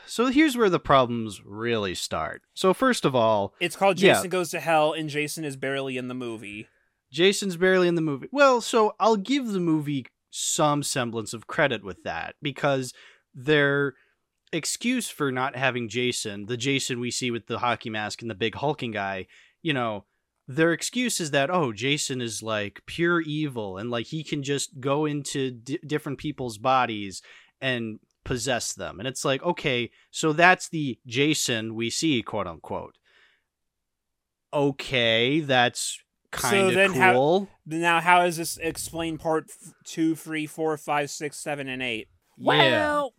so 0.10 0.28
here's 0.28 0.58
where 0.58 0.70
the 0.70 0.80
problems 0.80 1.42
really 1.46 1.96
start. 1.96 2.42
So 2.54 2.74
first 2.74 3.06
of 3.06 3.16
all, 3.16 3.54
it's 3.60 3.75
called 3.75 3.98
Jason 3.98 4.25
yeah, 4.25 4.30
Goes 4.30 4.51
to 4.51 4.60
Hell 4.60 4.94
and 4.94 5.10
Jason 5.10 5.46
is 5.46 5.56
barely 5.56 5.98
in 5.98 6.08
the 6.08 6.13
movie. 6.13 6.68
Jason's 7.12 7.58
barely 7.58 7.88
in 7.88 7.96
the 7.96 8.01
movie. 8.01 8.28
Well, 8.32 8.62
so 8.62 8.96
I'll 9.00 9.18
give 9.18 9.48
the 9.48 9.60
movie 9.60 10.06
some 10.32 10.84
semblance 10.84 11.34
of 11.34 11.48
credit 11.48 11.84
with 11.84 12.04
that 12.04 12.36
because 12.42 12.94
their 13.34 13.96
excuse 14.51 15.10
for 15.10 15.32
not 15.32 15.56
having 15.56 15.89
Jason, 15.89 16.46
the 16.46 16.58
Jason 16.58 17.00
we 17.00 17.12
see 17.12 17.32
with 17.32 17.48
the 17.48 17.60
hockey 17.60 17.89
mask 17.89 18.22
and 18.22 18.30
the 18.30 18.36
big 18.36 18.56
hulking 18.56 18.92
guy, 18.92 19.28
you 19.62 19.74
know, 19.74 20.06
their 20.48 20.74
excuse 20.74 21.20
is 21.20 21.32
that 21.32 21.51
oh, 21.51 21.72
Jason 21.72 22.22
is 22.22 22.42
like 22.42 22.82
pure 22.88 23.22
evil 23.22 23.78
and 23.78 23.92
like 23.92 24.08
he 24.08 24.24
can 24.24 24.42
just 24.42 24.80
go 24.80 25.06
into 25.06 25.51
d- 25.51 25.80
different 25.86 26.18
people's 26.18 26.58
bodies 26.58 27.22
and 27.62 28.00
possess 28.29 28.74
them. 28.74 29.00
And 29.00 29.07
it's 29.07 29.25
like, 29.25 29.41
okay, 29.41 29.89
so 30.12 30.33
that's 30.33 30.69
the 30.69 31.00
Jason 31.07 31.74
we 31.74 31.89
see, 31.89 32.21
quote 32.21 32.45
unquote. 32.45 32.95
Okay, 34.53 35.39
that's 35.39 35.98
kind 36.29 36.67
of 36.67 36.91
so 36.91 36.93
cool. 36.93 37.39
How, 37.45 37.48
now, 37.65 38.00
how 38.00 38.24
does 38.24 38.38
this 38.38 38.57
explain 38.57 39.17
part 39.17 39.50
two, 39.83 40.13
three, 40.15 40.45
four, 40.45 40.77
five, 40.77 41.09
six, 41.09 41.38
seven, 41.38 41.67
and 41.67 41.81
eight? 41.81 42.07
Well, 42.38 43.15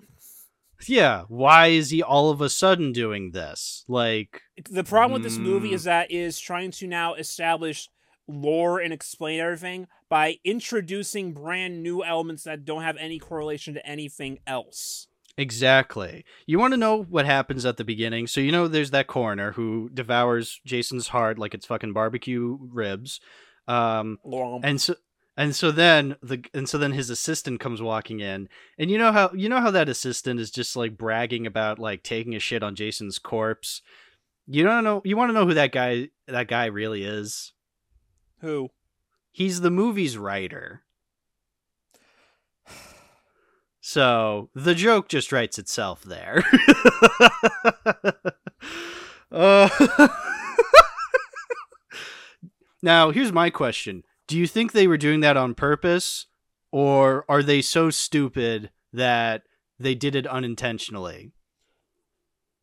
yeah. 0.86 1.24
Why 1.26 1.66
is 1.66 1.90
he 1.90 2.04
all 2.04 2.30
of 2.30 2.40
a 2.40 2.48
sudden 2.48 2.92
doing 2.92 3.32
this? 3.32 3.84
Like 3.88 4.42
the 4.70 4.84
problem 4.84 5.12
with 5.12 5.24
this 5.24 5.38
movie 5.38 5.72
is 5.72 5.82
mm. 5.82 5.86
that 5.86 6.12
is 6.12 6.38
trying 6.38 6.70
to 6.70 6.86
now 6.86 7.14
establish 7.14 7.88
lore 8.30 8.80
and 8.80 8.92
explain 8.92 9.40
everything 9.40 9.86
by 10.08 10.38
introducing 10.44 11.32
brand 11.32 11.82
new 11.82 12.04
elements 12.04 12.44
that 12.44 12.64
don't 12.64 12.82
have 12.82 12.96
any 12.96 13.18
correlation 13.18 13.74
to 13.74 13.86
anything 13.86 14.38
else. 14.46 15.06
Exactly. 15.36 16.24
You 16.46 16.58
want 16.58 16.74
to 16.74 16.76
know 16.76 17.02
what 17.02 17.24
happens 17.24 17.64
at 17.64 17.76
the 17.76 17.84
beginning? 17.84 18.26
So 18.26 18.40
you 18.40 18.52
know 18.52 18.68
there's 18.68 18.90
that 18.90 19.06
coroner 19.06 19.52
who 19.52 19.88
devours 19.92 20.60
Jason's 20.66 21.08
heart 21.08 21.38
like 21.38 21.54
it's 21.54 21.66
fucking 21.66 21.92
barbecue 21.92 22.58
ribs. 22.60 23.20
Um 23.66 24.18
and 24.62 24.80
so 24.80 24.96
and 25.36 25.56
so 25.56 25.70
then 25.70 26.16
the 26.22 26.44
and 26.52 26.68
so 26.68 26.76
then 26.76 26.92
his 26.92 27.08
assistant 27.08 27.60
comes 27.60 27.80
walking 27.80 28.20
in. 28.20 28.48
And 28.78 28.90
you 28.90 28.98
know 28.98 29.12
how 29.12 29.30
you 29.32 29.48
know 29.48 29.60
how 29.60 29.70
that 29.70 29.88
assistant 29.88 30.40
is 30.40 30.50
just 30.50 30.76
like 30.76 30.98
bragging 30.98 31.46
about 31.46 31.78
like 31.78 32.02
taking 32.02 32.34
a 32.34 32.40
shit 32.40 32.62
on 32.62 32.74
Jason's 32.74 33.18
corpse. 33.18 33.80
You 34.46 34.64
don't 34.64 34.84
know 34.84 35.00
you 35.04 35.16
want 35.16 35.30
to 35.30 35.32
know 35.32 35.46
who 35.46 35.54
that 35.54 35.72
guy 35.72 36.10
that 36.26 36.48
guy 36.48 36.66
really 36.66 37.04
is? 37.04 37.52
Who? 38.40 38.70
He's 39.32 39.60
the 39.60 39.70
movie's 39.70 40.18
writer. 40.18 40.82
So 43.80 44.50
the 44.54 44.74
joke 44.74 45.08
just 45.08 45.32
writes 45.32 45.58
itself 45.58 46.02
there. 46.02 46.44
uh, 49.32 49.68
now, 52.82 53.10
here's 53.10 53.32
my 53.32 53.50
question 53.50 54.04
Do 54.26 54.38
you 54.38 54.46
think 54.46 54.72
they 54.72 54.86
were 54.86 54.98
doing 54.98 55.20
that 55.20 55.36
on 55.36 55.54
purpose, 55.54 56.26
or 56.70 57.24
are 57.28 57.42
they 57.42 57.62
so 57.62 57.90
stupid 57.90 58.70
that 58.92 59.42
they 59.78 59.94
did 59.94 60.14
it 60.14 60.26
unintentionally? 60.26 61.32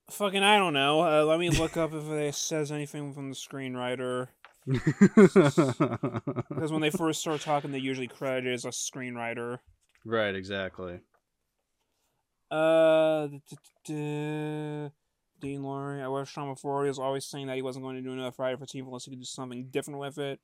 Fucking, 0.09 0.43
I 0.43 0.57
don't 0.57 0.73
know. 0.73 1.01
Uh, 1.01 1.25
let 1.25 1.39
me 1.39 1.49
look 1.49 1.75
up 1.75 1.93
if 1.93 2.09
it 2.09 2.35
says 2.35 2.71
anything 2.71 3.13
from 3.13 3.29
the 3.29 3.35
screenwriter. 3.35 4.29
Because 4.67 6.71
when 6.71 6.81
they 6.81 6.89
first 6.89 7.21
start 7.21 7.41
talking, 7.41 7.71
they 7.71 7.79
usually 7.79 8.07
credit 8.07 8.53
as 8.53 8.65
a 8.65 8.69
screenwriter. 8.69 9.59
Right, 10.05 10.35
exactly. 10.35 10.99
Uh, 12.49 13.27
Dean 13.85 14.91
Lorey. 15.41 16.01
I 16.01 16.07
watched 16.07 16.33
Sean 16.33 16.53
before. 16.53 16.83
He 16.83 16.89
was 16.89 16.99
always 16.99 17.25
saying 17.25 17.47
that 17.47 17.55
he 17.55 17.61
wasn't 17.61 17.83
going 17.83 17.95
to 17.95 18.01
do 18.01 18.13
another 18.13 18.31
Friday 18.31 18.57
for 18.57 18.65
TV 18.65 18.85
unless 18.85 19.05
he 19.05 19.11
could 19.11 19.19
do 19.19 19.25
something 19.25 19.67
different 19.69 19.99
with 19.99 20.17
it. 20.17 20.39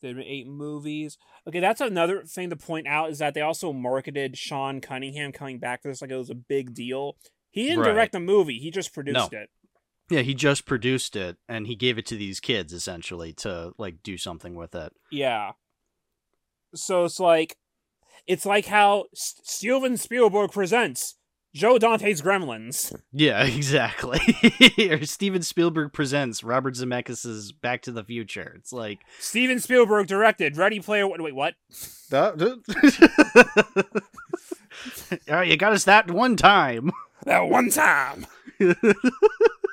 There 0.00 0.10
have 0.10 0.16
been 0.16 0.26
eight 0.26 0.46
movies. 0.46 1.18
Okay, 1.46 1.60
that's 1.60 1.80
another 1.80 2.22
thing 2.22 2.50
to 2.50 2.56
point 2.56 2.86
out 2.86 3.10
is 3.10 3.18
that 3.18 3.34
they 3.34 3.40
also 3.40 3.72
marketed 3.72 4.38
Sean 4.38 4.80
Cunningham 4.80 5.32
coming 5.32 5.58
back 5.58 5.82
for 5.82 5.88
this 5.88 6.00
like 6.00 6.10
it 6.10 6.16
was 6.16 6.30
a 6.30 6.36
big 6.36 6.72
deal. 6.72 7.16
He 7.50 7.64
didn't 7.64 7.80
right. 7.80 7.92
direct 7.92 8.12
the 8.12 8.20
movie; 8.20 8.58
he 8.58 8.70
just 8.70 8.94
produced 8.94 9.32
no. 9.32 9.38
it. 9.38 9.50
Yeah, 10.10 10.22
he 10.22 10.34
just 10.34 10.64
produced 10.66 11.16
it 11.16 11.36
and 11.48 11.66
he 11.66 11.76
gave 11.76 11.98
it 11.98 12.06
to 12.06 12.16
these 12.16 12.40
kids 12.40 12.72
essentially 12.72 13.32
to 13.34 13.72
like 13.78 14.02
do 14.02 14.16
something 14.16 14.54
with 14.54 14.74
it. 14.74 14.92
Yeah. 15.10 15.52
So 16.74 17.04
it's 17.04 17.20
like 17.20 17.56
it's 18.26 18.46
like 18.46 18.66
how 18.66 19.06
Steven 19.14 19.96
Spielberg 19.96 20.52
presents 20.52 21.16
Joe 21.54 21.78
Dante's 21.78 22.22
Gremlins. 22.22 22.94
Yeah, 23.12 23.42
exactly. 23.46 24.20
or 24.90 25.04
Steven 25.04 25.42
Spielberg 25.42 25.92
presents 25.92 26.44
Robert 26.44 26.74
Zemeckis' 26.74 27.52
Back 27.60 27.82
to 27.82 27.92
the 27.92 28.04
Future. 28.04 28.54
It's 28.58 28.72
like 28.72 29.00
Steven 29.18 29.58
Spielberg 29.58 30.06
directed 30.06 30.56
Ready 30.56 30.78
Player 30.78 31.08
One. 31.08 31.22
Wait, 31.22 31.34
what? 31.34 31.54
oh, 35.30 35.40
you 35.40 35.56
got 35.56 35.72
us 35.72 35.84
that 35.84 36.10
one 36.10 36.36
time. 36.36 36.92
That 37.24 37.48
one 37.48 37.70
time. 37.70 38.26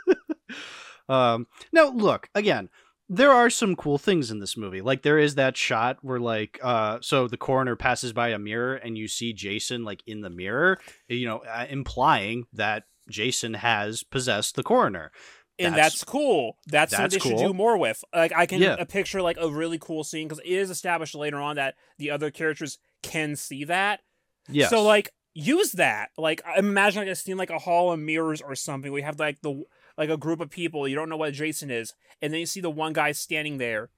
um. 1.10 1.48
Now, 1.72 1.90
look 1.90 2.30
again 2.36 2.70
there 3.08 3.32
are 3.32 3.50
some 3.50 3.76
cool 3.76 3.98
things 3.98 4.32
in 4.32 4.40
this 4.40 4.58
movie. 4.58 4.82
Like 4.82 5.04
there 5.04 5.20
is 5.20 5.36
that 5.36 5.56
shot 5.56 5.98
where 6.02 6.20
like 6.20 6.60
uh 6.64 7.00
so 7.02 7.28
the 7.28 7.38
coroner 7.38 7.76
passes 7.76 8.14
by 8.14 8.30
a 8.30 8.40
mirror 8.40 8.76
and 8.76 8.98
you 8.98 9.08
see 9.08 9.34
Jason 9.34 9.84
like 9.84 10.02
in 10.08 10.22
the 10.22 10.30
mirror, 10.30 10.80
you 11.08 11.28
know, 11.28 11.40
uh, 11.40 11.66
implying 11.70 12.46
that 12.54 12.84
Jason 13.10 13.54
has 13.56 14.04
possessed 14.04 14.56
the 14.56 14.64
coroner. 14.64 15.12
And 15.58 15.74
that's, 15.76 15.96
that's 15.96 16.04
cool. 16.04 16.58
That's, 16.68 16.92
that's 16.92 17.14
something 17.14 17.20
they 17.20 17.30
cool. 17.30 17.40
should 17.40 17.48
do 17.48 17.54
more 17.54 17.78
with. 17.78 18.04
Like 18.14 18.34
I 18.36 18.46
can 18.46 18.62
yeah. 18.62 18.84
picture 18.84 19.22
like 19.22 19.38
a 19.40 19.50
really 19.50 19.78
cool 19.80 20.04
scene 20.04 20.28
because 20.28 20.42
it 20.44 20.52
is 20.52 20.70
established 20.70 21.16
later 21.16 21.38
on 21.38 21.56
that 21.56 21.76
the 21.98 22.12
other 22.12 22.32
characters 22.32 22.80
can 23.04 23.36
see 23.36 23.66
that. 23.66 24.02
Yeah. 24.50 24.68
So 24.68 24.84
like 24.84 25.12
use 25.36 25.74
that. 25.74 26.10
Like 26.18 26.42
imagine 26.58 27.04
like 27.04 27.10
a 27.10 27.16
scene 27.16 27.38
like 27.38 27.52
a 27.52 27.60
hall 27.60 27.92
of 27.92 28.00
mirrors 28.00 28.42
or 28.42 28.56
something. 28.56 28.92
We 28.92 29.04
have 29.04 29.20
like 29.20 29.42
the 29.42 29.64
like 29.98 30.10
a 30.10 30.18
group 30.18 30.40
of 30.40 30.50
people. 30.50 30.88
You 30.88 30.96
don't 30.96 31.10
know 31.10 31.18
what 31.18 31.34
Jason 31.34 31.72
is, 31.72 31.94
and 32.22 32.34
then 32.34 32.40
you 32.40 32.46
see 32.46 32.62
the 32.62 32.70
one 32.70 32.94
guy 32.94 33.12
standing 33.12 33.58
there, 33.58 33.90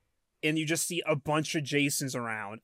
and 0.43 0.57
you 0.57 0.65
just 0.65 0.87
see 0.87 1.01
a 1.07 1.15
bunch 1.15 1.55
of 1.55 1.63
Jasons 1.63 2.15
around. 2.15 2.61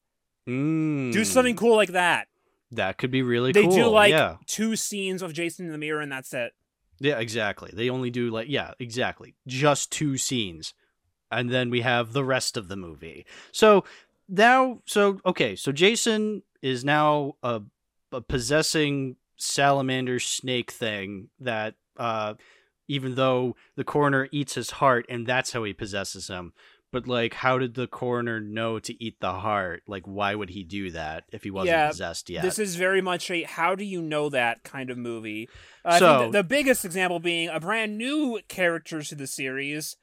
Mm. 0.48 1.12
Do 1.12 1.24
something 1.24 1.56
cool 1.56 1.76
like 1.76 1.92
that. 1.92 2.28
That 2.72 2.98
could 2.98 3.12
be 3.12 3.22
really 3.22 3.52
they 3.52 3.64
cool. 3.64 3.72
They 3.72 3.78
do 3.78 3.88
like 3.88 4.12
yeah. 4.12 4.38
two 4.46 4.76
scenes 4.76 5.22
of 5.22 5.34
Jason 5.34 5.66
in 5.66 5.72
the 5.72 5.78
mirror, 5.78 6.02
and 6.02 6.12
that's 6.12 6.34
it. 6.34 6.54
Yeah, 7.00 7.20
exactly. 7.20 7.72
They 7.74 7.90
only 7.90 8.10
do 8.10 8.30
like 8.30 8.48
yeah, 8.50 8.72
exactly. 8.80 9.36
Just 9.48 9.92
two 9.92 10.18
scenes. 10.18 10.74
And 11.32 11.50
then 11.50 11.70
we 11.70 11.82
have 11.82 12.14
the 12.14 12.24
rest 12.24 12.58
of 12.58 12.68
the 12.68 12.76
movie. 12.76 13.26
So 13.52 13.84
now 14.30 14.82
so 14.86 15.20
okay, 15.26 15.56
so 15.56 15.72
Jason 15.72 16.44
is 16.62 16.86
now 16.86 17.36
a 17.44 17.62
a 18.12 18.22
possessing 18.22 19.18
salamander 19.38 20.20
snake 20.20 20.72
thing 20.72 21.30
that 21.40 21.76
uh 21.98 22.36
even 22.88 23.16
though 23.16 23.56
the 23.76 23.84
coroner 23.84 24.28
eats 24.32 24.56
his 24.56 24.72
heart 24.72 25.06
and 25.10 25.26
that's 25.28 25.54
how 25.54 25.64
he 25.64 25.74
possesses 25.74 26.28
him 26.28 26.54
but 26.92 27.08
like 27.08 27.34
how 27.36 27.58
did 27.58 27.74
the 27.74 27.88
coroner 27.88 28.40
know 28.40 28.78
to 28.78 29.02
eat 29.04 29.20
the 29.20 29.32
heart 29.34 29.82
like 29.88 30.04
why 30.06 30.36
would 30.36 30.50
he 30.52 30.64
do 30.64 30.92
that 30.92 31.24
if 31.32 31.44
he 31.44 31.50
wasn't 31.50 31.70
Yeah, 31.70 31.88
possessed 31.90 32.30
yet 32.30 32.44
This 32.44 32.60
is 32.60 32.76
very 32.76 33.02
much 33.02 33.32
a 33.32 33.44
how 33.44 33.74
do 33.76 33.84
you 33.84 34.02
know 34.02 34.30
that 34.30 34.64
kind 34.64 34.90
of 34.90 34.98
movie. 34.98 35.50
Uh, 35.84 35.98
So- 36.00 36.26
the, 36.26 36.40
the 36.40 36.44
biggest 36.44 36.86
example 36.86 37.20
being 37.20 37.50
a 37.50 37.60
brand 37.60 37.98
new 37.98 38.40
character 38.48 39.02
to 39.02 39.16
the 39.16 39.26
series, 39.28 39.96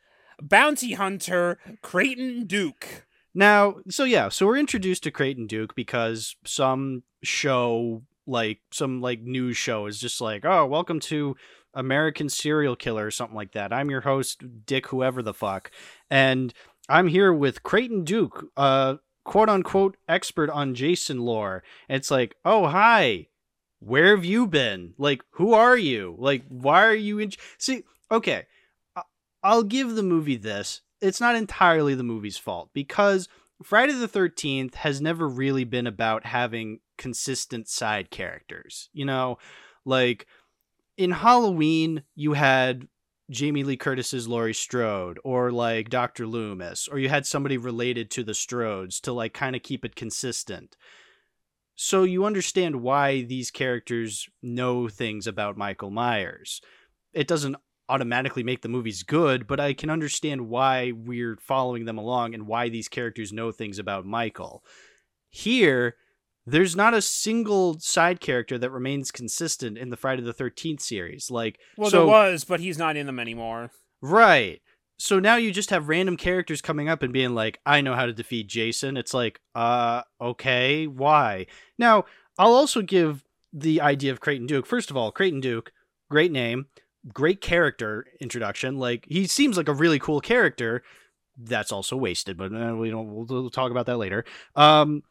bounty 0.43 0.95
hunter 0.95 1.59
Creighton 1.83 2.47
Duke. 2.47 3.07
Now, 3.35 3.77
so 3.89 4.03
yeah, 4.03 4.29
so 4.29 4.47
we're 4.47 4.57
introduced 4.59 5.05
to 5.05 5.13
Creighton 5.13 5.47
Duke 5.47 5.77
because 5.77 6.35
some 6.45 7.05
show, 7.23 8.03
like 8.27 8.59
some 8.73 9.01
like 9.01 9.21
news 9.21 9.57
show, 9.57 9.87
is 9.87 10.01
just 10.01 10.21
like, 10.21 10.45
oh, 10.45 10.67
welcome 10.67 10.99
to 11.01 11.37
American 11.75 12.29
Serial 12.29 12.77
Killer 12.77 13.07
or 13.07 13.11
something 13.11 13.37
like 13.37 13.53
that. 13.53 13.73
I'm 13.73 13.91
your 13.91 14.03
host, 14.03 14.43
Dick, 14.67 14.89
whoever 14.89 15.23
the 15.23 15.35
fuck, 15.35 15.71
and 16.11 16.53
I'm 16.89 17.07
here 17.07 17.33
with 17.33 17.63
Creighton 17.63 18.05
Duke, 18.05 18.47
uh, 18.57 18.97
quote 19.25 19.49
unquote 19.49 19.97
expert 20.09 20.51
on 20.51 20.75
Jason 20.75 21.21
lore. 21.21 21.63
And 21.89 21.97
it's 21.97 22.11
like, 22.11 22.35
oh 22.45 22.67
hi, 22.67 23.29
where 23.79 24.15
have 24.15 24.25
you 24.25 24.47
been? 24.47 24.95
Like, 24.99 25.23
who 25.31 25.55
are 25.55 25.77
you? 25.77 26.17
Like, 26.19 26.45
why 26.49 26.85
are 26.85 26.95
you 26.95 27.19
in? 27.19 27.33
See, 27.59 27.85
okay, 28.11 28.47
I'll 29.43 29.63
give 29.63 29.95
the 29.95 30.03
movie 30.03 30.37
this. 30.37 30.83
It's 31.01 31.21
not 31.21 31.35
entirely 31.35 31.95
the 31.95 32.03
movie's 32.03 32.37
fault 32.37 32.71
because 32.75 33.29
Friday 33.63 33.95
the 33.95 34.09
13th 34.09 34.75
has 34.77 35.01
never 35.01 35.29
really 35.29 35.65
been 35.65 35.87
about 35.87 36.27
having 36.27 36.81
consistent 36.99 37.69
side 37.69 38.11
characters. 38.11 38.91
You 38.93 39.07
know, 39.07 39.39
like 39.85 40.27
in 41.01 41.13
Halloween, 41.13 42.03
you 42.15 42.35
had 42.35 42.87
Jamie 43.31 43.65
Lee 43.65 43.79
Curtis's 43.79 44.29
Laurie 44.29 44.53
Strode 44.53 45.19
or 45.25 45.51
like 45.51 45.89
Dr. 45.89 46.27
Loomis, 46.27 46.89
or 46.89 46.99
you 46.99 47.09
had 47.09 47.25
somebody 47.25 47.57
related 47.57 48.11
to 48.11 48.23
the 48.23 48.33
Strodes 48.33 49.01
to 49.01 49.13
like 49.15 49.33
kind 49.33 49.57
of 49.57 49.63
keep 49.63 49.83
it 49.87 49.97
consistent. 49.97 50.77
So 51.75 52.03
you 52.03 52.27
understand 52.27 52.83
why 52.83 53.23
these 53.23 53.51
characters 53.51 54.29
know 54.43 54.89
things 54.91 55.27
about 55.27 55.57
Michael 55.57 55.91
Myers. 55.91 56.61
It 57.15 57.27
doesn't 57.27 57.57
automatically 57.89 58.43
make 58.43 58.61
the 58.61 58.69
movies 58.69 59.03
good, 59.03 59.47
but 59.47 59.59
I 59.59 59.73
can 59.73 59.89
understand 59.89 60.51
why 60.51 60.93
we're 60.95 61.39
following 61.41 61.87
them 61.87 61.97
along 61.97 62.35
and 62.35 62.47
why 62.47 62.69
these 62.69 62.91
characters 62.91 63.33
know 63.33 63.53
things 63.53 63.79
about 63.79 64.05
Michael. 64.05 64.63
Here, 65.31 65.97
there's 66.47 66.75
not 66.75 66.95
a 66.95 67.03
single 67.03 67.79
side 67.79 68.21
character 68.21 68.59
that 68.59 68.71
remains 68.71 69.11
consistent 69.11 69.79
in 69.79 69.91
the 69.91 69.97
Friday 69.97 70.23
the 70.23 70.35
13th 70.35 70.81
series. 70.81 71.31
Like, 71.31 71.59
Well, 71.77 71.91
so, 71.91 71.99
there 71.99 72.07
was, 72.07 72.45
but 72.45 72.61
he's 72.61 72.79
not 72.79 72.97
in 72.97 73.07
them 73.07 73.19
anymore. 73.21 73.71
Right. 74.01 74.63
So 74.99 75.19
now 75.19 75.37
you 75.37 75.51
just 75.51 75.71
have 75.71 75.89
random 75.89 76.17
characters 76.17 76.61
coming 76.61 76.89
up 76.89 77.03
and 77.03 77.13
being 77.13 77.35
like, 77.35 77.59
I 77.65 77.81
know 77.81 77.95
how 77.95 78.07
to 78.07 78.13
defeat 78.13 78.49
Jason. 78.49 78.97
It's 78.97 79.15
like, 79.15 79.41
uh, 79.55 80.03
okay, 80.21 80.87
why? 80.87 81.47
Now, 81.79 82.05
I'll 82.39 82.53
also 82.55 82.83
give 82.83 83.25
the 83.53 83.81
idea 83.81 84.13
of 84.13 84.21
Creighton 84.21 84.47
Duke. 84.47 84.67
First 84.67 84.91
of 84.91 84.97
all, 84.97 85.11
Creighton 85.11 85.41
Duke, 85.41 85.73
great 86.11 86.33
name, 86.33 86.67
great 87.15 87.41
character 87.41 88.07
introduction. 88.21 88.79
Like, 88.79 89.07
he 89.09 89.27
seems 89.27 89.57
like 89.57 89.69
a 89.69 89.75
really 89.75 89.99
cool 89.99 90.21
character. 90.21 90.83
That's 91.39 91.73
also 91.73 91.97
wasted, 91.97 92.37
but 92.37 92.53
uh, 92.55 92.77
we 92.77 92.91
don't, 92.91 93.11
we'll, 93.11 93.25
we'll 93.25 93.51
talk 93.51 93.71
about 93.71 93.87
that 93.87 93.97
later. 93.97 94.27
Um, 94.55 95.03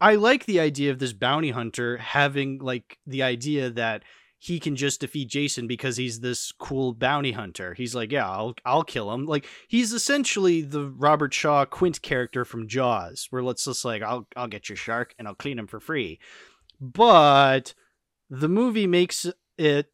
I 0.00 0.14
like 0.14 0.46
the 0.46 0.60
idea 0.60 0.90
of 0.90 0.98
this 0.98 1.12
bounty 1.12 1.50
hunter 1.50 1.98
having, 1.98 2.58
like, 2.58 2.98
the 3.06 3.22
idea 3.22 3.70
that 3.70 4.02
he 4.38 4.58
can 4.58 4.74
just 4.74 5.00
defeat 5.02 5.28
Jason 5.28 5.66
because 5.66 5.98
he's 5.98 6.20
this 6.20 6.50
cool 6.52 6.94
bounty 6.94 7.32
hunter. 7.32 7.74
He's 7.74 7.94
like, 7.94 8.10
yeah, 8.10 8.26
I'll 8.26 8.54
I'll 8.64 8.84
kill 8.84 9.12
him. 9.12 9.26
Like 9.26 9.46
he's 9.68 9.92
essentially 9.92 10.62
the 10.62 10.86
Robert 10.88 11.34
Shaw 11.34 11.66
Quint 11.66 12.00
character 12.00 12.46
from 12.46 12.66
Jaws, 12.66 13.26
where 13.28 13.42
let's 13.42 13.66
just 13.66 13.84
like, 13.84 14.00
I'll 14.00 14.26
I'll 14.36 14.46
get 14.48 14.70
your 14.70 14.76
shark 14.76 15.14
and 15.18 15.28
I'll 15.28 15.34
clean 15.34 15.58
him 15.58 15.66
for 15.66 15.78
free. 15.78 16.20
But 16.80 17.74
the 18.30 18.48
movie 18.48 18.86
makes 18.86 19.26
it 19.58 19.92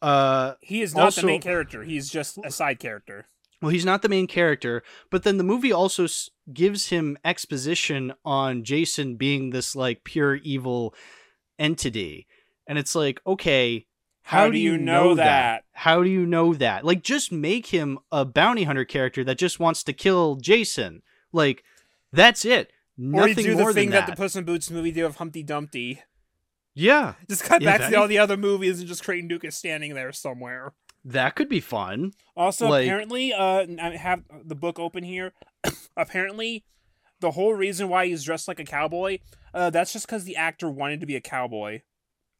uh 0.00 0.54
He 0.60 0.80
is 0.82 0.94
not 0.94 1.06
Also- 1.06 1.22
the 1.22 1.26
main 1.26 1.40
character. 1.42 1.82
He's 1.82 2.08
just 2.08 2.38
a 2.44 2.52
side 2.52 2.78
character. 2.78 3.26
Well, 3.60 3.70
he's 3.70 3.84
not 3.84 4.02
the 4.02 4.08
main 4.08 4.26
character, 4.26 4.82
but 5.10 5.22
then 5.24 5.36
the 5.38 5.44
movie 5.44 5.72
also 5.72 6.04
s- 6.04 6.30
gives 6.52 6.88
him 6.88 7.18
exposition 7.24 8.12
on 8.24 8.62
Jason 8.64 9.16
being 9.16 9.50
this 9.50 9.74
like 9.74 10.04
pure 10.04 10.36
evil 10.36 10.94
entity. 11.58 12.26
And 12.66 12.78
it's 12.78 12.94
like, 12.94 13.20
okay, 13.26 13.86
How, 14.22 14.50
do 14.50 14.58
you 14.58 14.76
know, 14.76 15.14
that? 15.14 15.64
How 15.72 16.02
do 16.02 16.10
you 16.10 16.26
know 16.26 16.54
that? 16.54 16.84
Like, 16.84 17.02
just 17.02 17.32
make 17.32 17.66
him 17.66 17.98
a 18.12 18.24
bounty 18.24 18.64
hunter 18.64 18.84
character 18.84 19.24
that 19.24 19.38
just 19.38 19.58
wants 19.58 19.82
to 19.84 19.92
kill 19.92 20.36
Jason. 20.36 21.02
Like, 21.32 21.64
that's 22.12 22.44
it. 22.44 22.70
Nothing 22.96 23.38
Or 23.38 23.40
you 23.40 23.46
do 23.52 23.56
more 23.56 23.68
the 23.72 23.74
thing 23.80 23.90
than 23.90 24.06
that. 24.06 24.10
the 24.10 24.16
Puss 24.16 24.36
in 24.36 24.44
Boots 24.44 24.70
movie 24.70 24.90
did 24.92 25.04
of 25.04 25.16
Humpty 25.16 25.42
Dumpty. 25.42 26.02
yeah, 26.74 27.14
Just 27.28 27.44
cut 27.44 27.62
Yeah, 27.62 27.70
back 27.72 27.80
that- 27.80 27.90
to 27.90 27.96
all 27.96 28.08
the 28.08 28.18
other 28.18 28.36
movies 28.36 28.80
and 28.80 28.88
just 28.88 29.02
Creighton 29.04 29.28
Duke 29.28 29.44
is 29.44 29.56
standing 29.56 29.94
there 29.94 30.12
somewhere. 30.12 30.74
That 31.04 31.34
could 31.36 31.48
be 31.48 31.60
fun. 31.60 32.12
Also, 32.36 32.68
Like- 32.68 32.86
apparently, 32.86 33.32
uh, 33.32 33.66
I 33.80 33.96
have 33.96 34.22
the 34.44 34.54
book 34.54 34.78
open 34.78 35.04
here. 35.04 35.32
apparently, 35.96 36.64
the 37.20 37.32
whole 37.32 37.54
reason 37.54 37.88
why 37.88 38.06
he's 38.06 38.24
dressed 38.24 38.48
like 38.48 38.60
a 38.60 38.64
cowboy, 38.64 39.18
uh, 39.52 39.70
that's 39.70 39.92
just 39.92 40.06
because 40.06 40.24
the 40.24 40.36
actor 40.36 40.70
wanted 40.70 41.00
to 41.00 41.06
be 41.06 41.16
a 41.16 41.20
cowboy. 41.20 41.82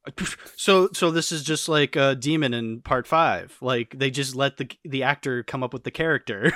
So, 0.56 0.88
so 0.92 1.10
this 1.10 1.32
is 1.32 1.42
just 1.42 1.68
like 1.68 1.94
a 1.94 2.14
demon 2.14 2.54
in 2.54 2.80
part 2.80 3.06
five. 3.06 3.56
Like, 3.60 3.98
they 3.98 4.10
just 4.10 4.34
let 4.34 4.56
the 4.56 4.70
the 4.82 5.02
actor 5.02 5.42
come 5.42 5.62
up 5.62 5.72
with 5.74 5.84
the 5.84 5.90
character. 5.90 6.52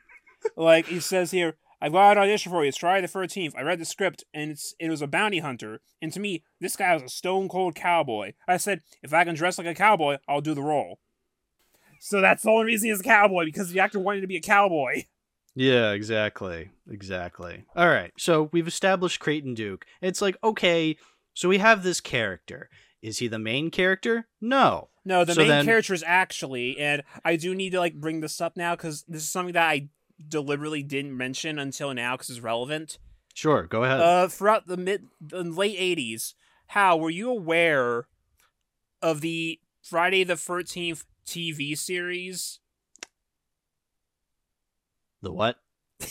like 0.56 0.86
he 0.86 1.00
says 1.00 1.32
here, 1.32 1.54
I've 1.80 1.92
got 1.92 2.16
an 2.16 2.22
audition 2.22 2.52
for 2.52 2.62
you. 2.62 2.68
It's 2.68 2.78
Friday 2.78 3.02
the 3.02 3.08
Thirteenth. 3.08 3.54
I 3.56 3.62
read 3.62 3.80
the 3.80 3.84
script, 3.84 4.22
and 4.32 4.52
it's 4.52 4.74
it 4.78 4.88
was 4.88 5.02
a 5.02 5.08
bounty 5.08 5.40
hunter. 5.40 5.80
And 6.00 6.12
to 6.12 6.20
me, 6.20 6.44
this 6.60 6.76
guy 6.76 6.94
was 6.94 7.02
a 7.02 7.08
stone 7.08 7.48
cold 7.48 7.74
cowboy. 7.74 8.34
I 8.46 8.56
said, 8.56 8.82
if 9.02 9.12
I 9.12 9.24
can 9.24 9.34
dress 9.34 9.58
like 9.58 9.66
a 9.66 9.74
cowboy, 9.74 10.18
I'll 10.28 10.40
do 10.40 10.54
the 10.54 10.62
role. 10.62 11.00
So 12.04 12.20
that's 12.20 12.42
the 12.42 12.50
only 12.50 12.64
reason 12.64 12.88
he's 12.90 12.98
a 12.98 13.04
cowboy 13.04 13.44
because 13.44 13.70
the 13.70 13.78
actor 13.78 14.00
wanted 14.00 14.22
to 14.22 14.26
be 14.26 14.36
a 14.36 14.40
cowboy. 14.40 15.04
Yeah, 15.54 15.92
exactly. 15.92 16.70
Exactly. 16.90 17.64
All 17.76 17.86
right. 17.86 18.10
So 18.18 18.48
we've 18.52 18.66
established 18.66 19.20
Creighton 19.20 19.54
Duke. 19.54 19.84
It's 20.00 20.20
like, 20.20 20.36
okay, 20.42 20.96
so 21.34 21.48
we 21.48 21.58
have 21.58 21.84
this 21.84 22.00
character. 22.00 22.68
Is 23.02 23.18
he 23.18 23.28
the 23.28 23.38
main 23.38 23.70
character? 23.70 24.26
No. 24.40 24.88
No, 25.04 25.24
the 25.24 25.34
So 25.34 25.42
main 25.42 25.48
then- 25.48 25.64
character 25.64 25.94
is 25.94 26.02
actually, 26.04 26.76
and 26.78 27.04
I 27.24 27.36
do 27.36 27.54
need 27.54 27.70
to 27.70 27.78
like 27.78 27.94
bring 27.94 28.20
this 28.20 28.40
up 28.40 28.56
now 28.56 28.74
because 28.74 29.04
this 29.06 29.22
is 29.22 29.30
something 29.30 29.52
that 29.54 29.68
I 29.68 29.88
deliberately 30.26 30.82
didn't 30.82 31.16
mention 31.16 31.56
until 31.58 31.94
now 31.94 32.16
because 32.16 32.30
it's 32.30 32.40
relevant. 32.40 32.98
Sure, 33.34 33.62
go 33.64 33.84
ahead. 33.84 34.00
Uh, 34.00 34.26
throughout 34.26 34.66
the 34.66 34.76
mid, 34.76 35.06
the 35.20 35.44
late 35.44 35.78
'80s, 35.78 36.34
how 36.68 36.96
were 36.96 37.10
you 37.10 37.30
aware 37.30 38.06
of 39.00 39.20
the 39.20 39.60
Friday 39.82 40.24
the 40.24 40.36
Thirteenth 40.36 41.04
TV 41.26 41.76
series? 41.76 42.58
the 45.22 45.32
what? 45.32 45.56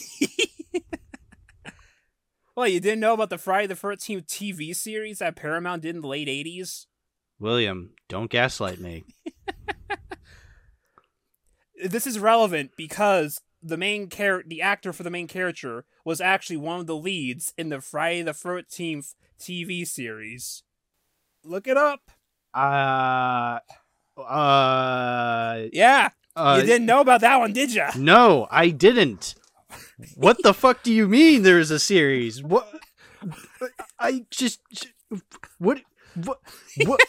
Well, 2.55 2.67
you 2.67 2.79
didn't 2.81 2.99
know 2.99 3.13
about 3.13 3.29
the 3.29 3.37
Friday 3.37 3.67
the 3.67 3.75
Thirteenth 3.75 4.27
TV 4.27 4.75
series 4.75 5.19
that 5.19 5.35
Paramount 5.37 5.81
did 5.81 5.95
in 5.95 6.01
the 6.01 6.07
late 6.07 6.27
'80s. 6.27 6.85
William, 7.39 7.93
don't 8.09 8.29
gaslight 8.29 8.79
me. 8.79 9.03
this 11.85 12.05
is 12.05 12.19
relevant 12.19 12.71
because 12.75 13.41
the 13.63 13.77
main 13.77 14.09
char- 14.09 14.43
the 14.45 14.61
actor 14.61 14.91
for 14.91 15.03
the 15.03 15.09
main 15.09 15.27
character 15.27 15.85
was 16.03 16.19
actually 16.19 16.57
one 16.57 16.79
of 16.81 16.87
the 16.87 16.95
leads 16.95 17.53
in 17.57 17.69
the 17.69 17.79
Friday 17.79 18.21
the 18.21 18.31
13th 18.31 19.15
TV 19.39 19.87
series. 19.87 20.63
Look 21.43 21.67
it 21.67 21.77
up. 21.77 22.11
Uh 22.53 23.59
uh, 24.21 25.67
Yeah, 25.73 26.09
uh 26.35 26.57
you 26.59 26.65
didn't 26.65 26.85
know 26.85 27.01
about 27.01 27.21
that 27.21 27.37
one, 27.39 27.53
did 27.53 27.73
you? 27.73 27.85
No, 27.97 28.47
I 28.49 28.69
didn't. 28.69 29.35
What 30.15 30.37
the 30.43 30.53
fuck 30.53 30.83
do 30.83 30.91
you 30.93 31.07
mean 31.07 31.43
there's 31.43 31.71
a 31.71 31.79
series? 31.79 32.41
What 32.43 32.67
I 33.99 34.25
just 34.31 34.59
what 35.59 35.81
what 36.15 36.39
what 36.85 36.99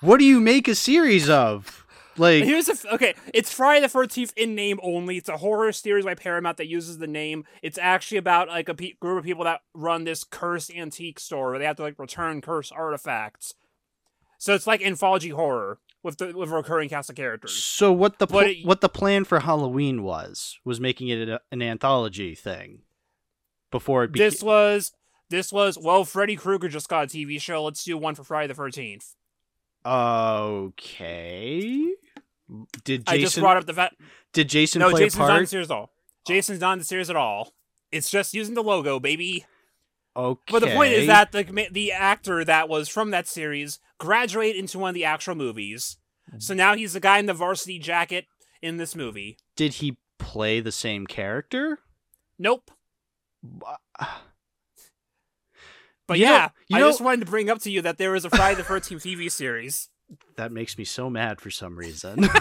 What 0.00 0.18
do 0.18 0.24
you 0.24 0.40
make 0.40 0.66
a 0.66 0.74
series 0.74 1.28
of? 1.28 1.84
Like 2.16 2.44
Here's 2.44 2.68
a 2.68 2.72
f- 2.72 2.86
okay. 2.92 3.14
It's 3.32 3.52
Friday 3.52 3.82
the 3.82 3.88
Thirteenth 3.88 4.32
in 4.36 4.54
name 4.54 4.80
only. 4.82 5.16
It's 5.18 5.28
a 5.28 5.36
horror 5.36 5.72
series 5.72 6.04
by 6.04 6.14
Paramount 6.14 6.56
that 6.56 6.66
uses 6.66 6.98
the 6.98 7.06
name. 7.06 7.44
It's 7.62 7.78
actually 7.78 8.18
about 8.18 8.48
like 8.48 8.68
a 8.68 8.74
pe- 8.74 8.94
group 8.94 9.18
of 9.18 9.24
people 9.24 9.44
that 9.44 9.60
run 9.74 10.04
this 10.04 10.24
cursed 10.24 10.70
antique 10.74 11.20
store 11.20 11.50
where 11.50 11.58
they 11.58 11.64
have 11.66 11.76
to 11.76 11.82
like 11.82 11.98
return 11.98 12.40
cursed 12.40 12.72
artifacts. 12.72 13.54
So 14.38 14.54
it's 14.54 14.66
like 14.66 14.82
anthology 14.82 15.30
horror 15.30 15.78
with 16.02 16.18
the 16.18 16.32
with 16.36 16.50
recurring 16.50 16.88
cast 16.88 17.10
of 17.10 17.16
characters. 17.16 17.52
so 17.52 17.92
what 17.92 18.18
the 18.18 18.26
pl- 18.26 18.40
it- 18.40 18.66
what 18.66 18.80
the 18.80 18.88
plan 18.88 19.24
for 19.24 19.40
Halloween 19.40 20.02
was 20.02 20.58
was 20.64 20.80
making 20.80 21.08
it 21.08 21.28
a, 21.28 21.40
an 21.52 21.62
anthology 21.62 22.34
thing 22.34 22.80
before 23.70 24.04
it 24.04 24.12
became 24.12 24.30
This 24.30 24.42
was 24.42 24.92
This 25.28 25.52
was 25.52 25.78
well, 25.78 26.04
Freddy 26.04 26.36
Krueger 26.36 26.68
just 26.68 26.88
got 26.88 27.04
a 27.04 27.06
TV 27.06 27.40
show. 27.40 27.64
Let's 27.64 27.84
do 27.84 27.96
one 27.98 28.14
for 28.14 28.24
Friday 28.24 28.48
the 28.48 28.54
Thirteenth. 28.54 29.14
Okay. 29.86 31.92
Did 32.84 33.06
Jason 33.06 33.08
I 33.14 33.18
just 33.18 33.38
brought 33.38 33.56
up 33.56 33.66
the 33.66 33.74
fact. 33.74 33.94
did 34.32 34.48
Jason 34.48 34.80
No, 34.80 34.90
play 34.90 35.04
Jason's 35.04 35.24
a 35.24 35.28
not 35.28 35.36
in 35.36 35.42
the 35.44 35.46
series 35.46 35.70
at 35.70 35.76
all. 35.76 35.90
Jason's 36.26 36.60
not 36.60 36.72
in 36.74 36.78
the 36.80 36.84
series 36.84 37.08
at 37.10 37.16
all. 37.16 37.52
It's 37.92 38.10
just 38.10 38.34
using 38.34 38.54
the 38.54 38.62
logo, 38.62 38.98
baby. 38.98 39.46
Okay. 40.16 40.52
But 40.52 40.58
the 40.60 40.74
point 40.74 40.92
is 40.92 41.06
that 41.06 41.32
the 41.32 41.68
the 41.70 41.92
actor 41.92 42.44
that 42.44 42.68
was 42.68 42.88
from 42.88 43.10
that 43.12 43.28
series 43.28 43.78
graduated 44.00 44.56
into 44.58 44.80
one 44.80 44.88
of 44.88 44.94
the 44.94 45.04
actual 45.04 45.36
movies. 45.36 45.98
Mm-hmm. 46.28 46.40
So 46.40 46.54
now 46.54 46.74
he's 46.74 46.94
the 46.94 47.00
guy 47.00 47.18
in 47.18 47.26
the 47.26 47.34
varsity 47.34 47.78
jacket 47.78 48.26
in 48.60 48.76
this 48.78 48.96
movie. 48.96 49.36
did 49.54 49.74
he 49.74 49.96
play 50.18 50.58
the 50.60 50.72
same 50.72 51.06
character? 51.06 51.78
Nope. 52.38 52.70
But 56.06 56.18
You 56.18 56.24
know- 56.26 56.32
yeah, 56.32 56.48
you 56.68 56.76
I 56.76 56.80
know- 56.80 56.88
just 56.88 57.00
wanted 57.00 57.20
to 57.20 57.30
bring 57.30 57.48
up 57.50 57.60
to 57.60 57.70
you 57.70 57.82
that 57.82 57.96
there 57.98 58.14
is 58.16 58.24
a 58.24 58.30
Friday 58.30 58.56
the 58.56 58.64
Thirteenth 58.70 59.02
TV 59.04 59.30
series. 59.30 59.90
that 60.36 60.50
makes 60.50 60.76
me 60.76 60.84
so 60.84 61.08
mad 61.08 61.40
for 61.40 61.50
some 61.50 61.76
reason. 61.76 62.28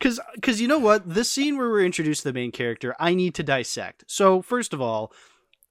Cause, 0.00 0.18
cause 0.40 0.62
you 0.62 0.66
know 0.68 0.78
what? 0.78 1.06
This 1.06 1.30
scene 1.30 1.58
where 1.58 1.68
we're 1.68 1.84
introduced 1.84 2.22
to 2.22 2.28
the 2.28 2.32
main 2.32 2.52
character, 2.52 2.96
I 2.98 3.12
need 3.12 3.34
to 3.34 3.42
dissect. 3.42 4.04
So 4.06 4.40
first 4.40 4.72
of 4.72 4.80
all, 4.80 5.12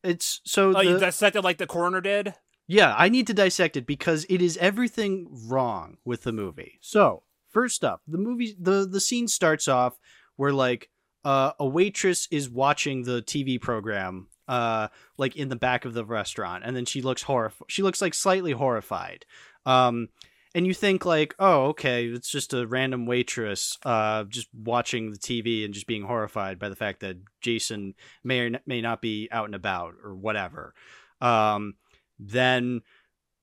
it's 0.04 0.40
so 0.44 0.72
Oh, 0.78 0.82
you 0.82 0.94
the, 0.94 1.00
dissected 1.00 1.44
like 1.44 1.58
the 1.58 1.66
coroner 1.66 2.00
did. 2.00 2.36
Yeah, 2.70 2.94
I 2.96 3.10
need 3.10 3.26
to 3.28 3.34
dissect 3.34 3.78
it 3.78 3.88
because 3.88 4.28
it 4.30 4.44
is 4.44 4.56
everything 4.58 5.28
wrong 5.48 5.98
with 6.06 6.22
the 6.22 6.32
movie. 6.32 6.78
So 6.82 7.24
first 7.50 7.84
up, 7.84 8.04
the 8.08 8.20
movie, 8.20 8.56
the 8.60 8.88
the 8.88 9.00
scene 9.00 9.28
starts 9.28 9.68
off 9.68 9.98
where 10.36 10.54
like 10.54 10.92
uh, 11.26 11.54
a 11.60 11.66
waitress 11.68 12.28
is 12.30 12.48
watching 12.48 13.02
the 13.02 13.24
TV 13.24 13.60
program, 13.60 14.28
uh, 14.48 14.90
like 15.18 15.36
in 15.36 15.50
the 15.50 15.56
back 15.56 15.84
of 15.84 15.96
the 15.96 16.06
restaurant, 16.06 16.64
and 16.64 16.76
then 16.76 16.86
she 16.86 17.02
looks 17.02 17.24
horrified. 17.24 17.66
She 17.72 17.82
looks 17.82 18.04
like 18.04 18.14
slightly 18.14 18.52
horrified. 18.52 19.26
Um, 19.66 20.10
and 20.54 20.68
you 20.68 20.76
think 20.76 21.06
like, 21.06 21.34
oh, 21.40 21.70
okay, 21.70 22.06
it's 22.06 22.30
just 22.30 22.54
a 22.54 22.68
random 22.68 23.08
waitress, 23.08 23.80
uh, 23.84 24.26
just 24.26 24.48
watching 24.54 25.10
the 25.10 25.18
TV 25.18 25.66
and 25.66 25.74
just 25.74 25.88
being 25.88 26.04
horrified 26.04 26.60
by 26.60 26.70
the 26.70 26.76
fact 26.76 27.00
that 27.00 27.18
Jason 27.42 27.96
may 28.24 28.42
or 28.42 28.60
may 28.68 28.80
not 28.80 29.02
be 29.02 29.28
out 29.32 29.46
and 29.46 29.56
about 29.56 29.96
or 30.04 30.14
whatever. 30.14 30.76
Um, 31.20 31.74
then 32.20 32.82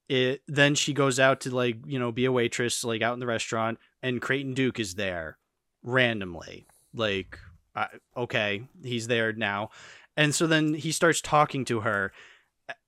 it 0.09 0.43
then 0.47 0.75
she 0.75 0.93
goes 0.93 1.19
out 1.19 1.41
to 1.41 1.55
like 1.55 1.79
you 1.87 1.99
know 1.99 2.13
be 2.13 2.27
a 2.27 2.33
waitress 2.33 2.85
like 2.85 3.03
out 3.03 3.15
in 3.15 3.21
the 3.21 3.27
restaurant, 3.27 3.79
and 4.03 4.23
Creighton 4.23 4.55
Duke 4.55 4.79
is 4.79 4.95
there 4.95 5.39
randomly, 5.83 6.67
like 6.95 7.39
I, 7.75 7.89
okay, 8.17 8.65
he's 8.83 9.09
there 9.09 9.33
now. 9.33 9.71
And 10.17 10.35
so 10.35 10.47
then 10.47 10.75
he 10.75 10.93
starts 10.93 11.21
talking 11.21 11.65
to 11.67 11.81
her 11.81 12.13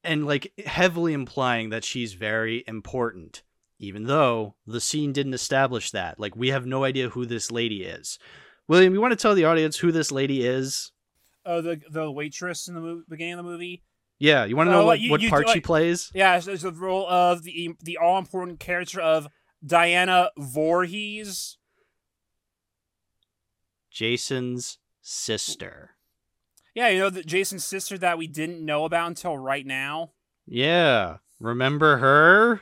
and 0.02 0.26
like 0.26 0.52
heavily 0.64 1.12
implying 1.12 1.70
that 1.70 1.84
she's 1.84 2.14
very 2.14 2.64
important, 2.66 3.42
even 3.78 4.04
though 4.04 4.54
the 4.66 4.80
scene 4.80 5.12
didn't 5.12 5.34
establish 5.34 5.90
that. 5.90 6.18
Like 6.18 6.36
we 6.36 6.48
have 6.48 6.66
no 6.66 6.84
idea 6.84 7.10
who 7.10 7.26
this 7.26 7.50
lady 7.50 7.82
is. 7.82 8.18
William, 8.66 8.94
you 8.94 9.00
want 9.00 9.12
to 9.12 9.16
tell 9.16 9.34
the 9.34 9.44
audience 9.44 9.76
who 9.76 9.92
this 9.92 10.10
lady 10.12 10.44
is? 10.44 10.92
Oh, 11.44 11.60
the 11.62 11.80
the 11.90 12.10
waitress 12.10 12.68
in 12.68 12.74
the 12.74 12.80
movie, 12.80 13.04
beginning 13.08 13.34
of 13.34 13.44
the 13.44 13.50
movie. 13.50 13.82
Yeah, 14.20 14.44
you 14.44 14.56
want 14.56 14.68
to 14.68 14.74
Uh, 14.74 14.78
know 14.80 14.86
what, 14.86 15.00
you- 15.00 15.10
what 15.10 15.20
you- 15.20 15.28
part 15.30 15.48
she 15.48 15.54
like- 15.54 15.64
plays? 15.64 16.10
Yeah, 16.14 16.36
it's, 16.36 16.46
it's 16.48 16.62
the 16.64 16.72
role 16.72 17.08
of 17.08 17.42
the 17.44 17.74
the 17.82 17.96
all 17.96 18.18
important 18.18 18.58
character 18.60 19.00
of 19.00 19.28
Diana 19.64 20.30
Voorhees. 20.36 21.56
Jason's 23.90 24.78
sister. 25.00 25.90
Yeah, 26.74 26.88
you 26.88 26.98
know 27.00 27.10
the 27.10 27.22
Jason's 27.24 27.64
sister 27.64 27.98
that 27.98 28.18
we 28.18 28.26
didn't 28.26 28.64
know 28.64 28.84
about 28.84 29.08
until 29.08 29.36
right 29.36 29.66
now. 29.66 30.12
Yeah, 30.46 31.16
remember 31.40 31.98
her? 31.98 32.60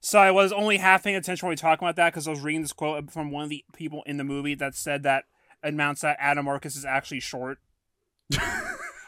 So 0.00 0.18
I 0.18 0.30
was 0.30 0.50
only 0.52 0.78
half 0.78 1.04
paying 1.04 1.16
attention 1.16 1.46
when 1.46 1.50
we 1.50 1.52
were 1.54 1.56
talking 1.58 1.86
about 1.86 1.96
that 1.96 2.12
because 2.12 2.26
I 2.26 2.30
was 2.30 2.40
reading 2.40 2.62
this 2.62 2.72
quote 2.72 3.10
from 3.10 3.30
one 3.30 3.44
of 3.44 3.50
the 3.50 3.64
people 3.74 4.02
in 4.06 4.16
the 4.16 4.24
movie 4.24 4.54
that 4.54 4.74
said 4.74 5.02
that 5.02 5.24
amounts 5.62 6.00
that 6.00 6.16
Adam 6.18 6.46
Marcus 6.46 6.74
is 6.76 6.86
actually 6.86 7.20
short. 7.20 7.58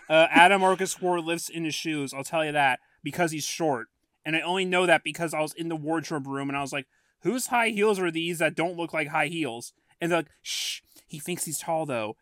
uh, 0.08 0.26
Adam 0.30 0.60
Marcus 0.60 1.00
wore 1.00 1.20
lifts 1.20 1.48
in 1.48 1.64
his 1.64 1.74
shoes. 1.74 2.12
I'll 2.12 2.24
tell 2.24 2.44
you 2.44 2.52
that 2.52 2.80
because 3.02 3.32
he's 3.32 3.44
short, 3.44 3.88
and 4.24 4.36
I 4.36 4.40
only 4.40 4.64
know 4.64 4.86
that 4.86 5.04
because 5.04 5.34
I 5.34 5.40
was 5.40 5.54
in 5.54 5.68
the 5.68 5.76
wardrobe 5.76 6.26
room 6.26 6.48
and 6.48 6.56
I 6.56 6.62
was 6.62 6.72
like, 6.72 6.86
"Whose 7.22 7.48
high 7.48 7.68
heels 7.68 7.98
are 7.98 8.10
these 8.10 8.38
that 8.38 8.54
don't 8.54 8.76
look 8.76 8.92
like 8.92 9.08
high 9.08 9.28
heels?" 9.28 9.72
And 10.00 10.10
they're 10.10 10.20
like, 10.20 10.30
"Shh, 10.42 10.80
he 11.06 11.18
thinks 11.18 11.44
he's 11.44 11.58
tall 11.58 11.86
though." 11.86 12.16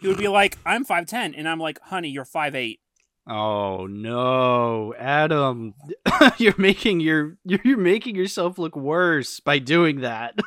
He 0.00 0.08
would 0.08 0.18
be 0.18 0.28
like, 0.28 0.58
"I'm 0.64 0.84
five 0.84 1.06
ten, 1.06 1.34
and 1.34 1.48
I'm 1.48 1.58
like, 1.60 1.80
"Honey, 1.80 2.08
you're 2.08 2.24
five 2.24 2.54
eight. 2.54 2.80
Oh 3.26 3.86
no, 3.86 4.94
Adam, 4.98 5.74
you're 6.38 6.54
making 6.56 7.00
your 7.00 7.36
you're, 7.44 7.60
you're 7.64 7.78
making 7.78 8.16
yourself 8.16 8.58
look 8.58 8.74
worse 8.74 9.40
by 9.40 9.58
doing 9.58 10.00
that. 10.00 10.38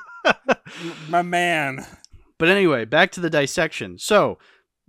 My 1.09 1.21
man." 1.21 1.85
But 2.41 2.49
anyway, 2.49 2.85
back 2.85 3.11
to 3.11 3.19
the 3.19 3.29
dissection. 3.29 3.99
So, 3.99 4.39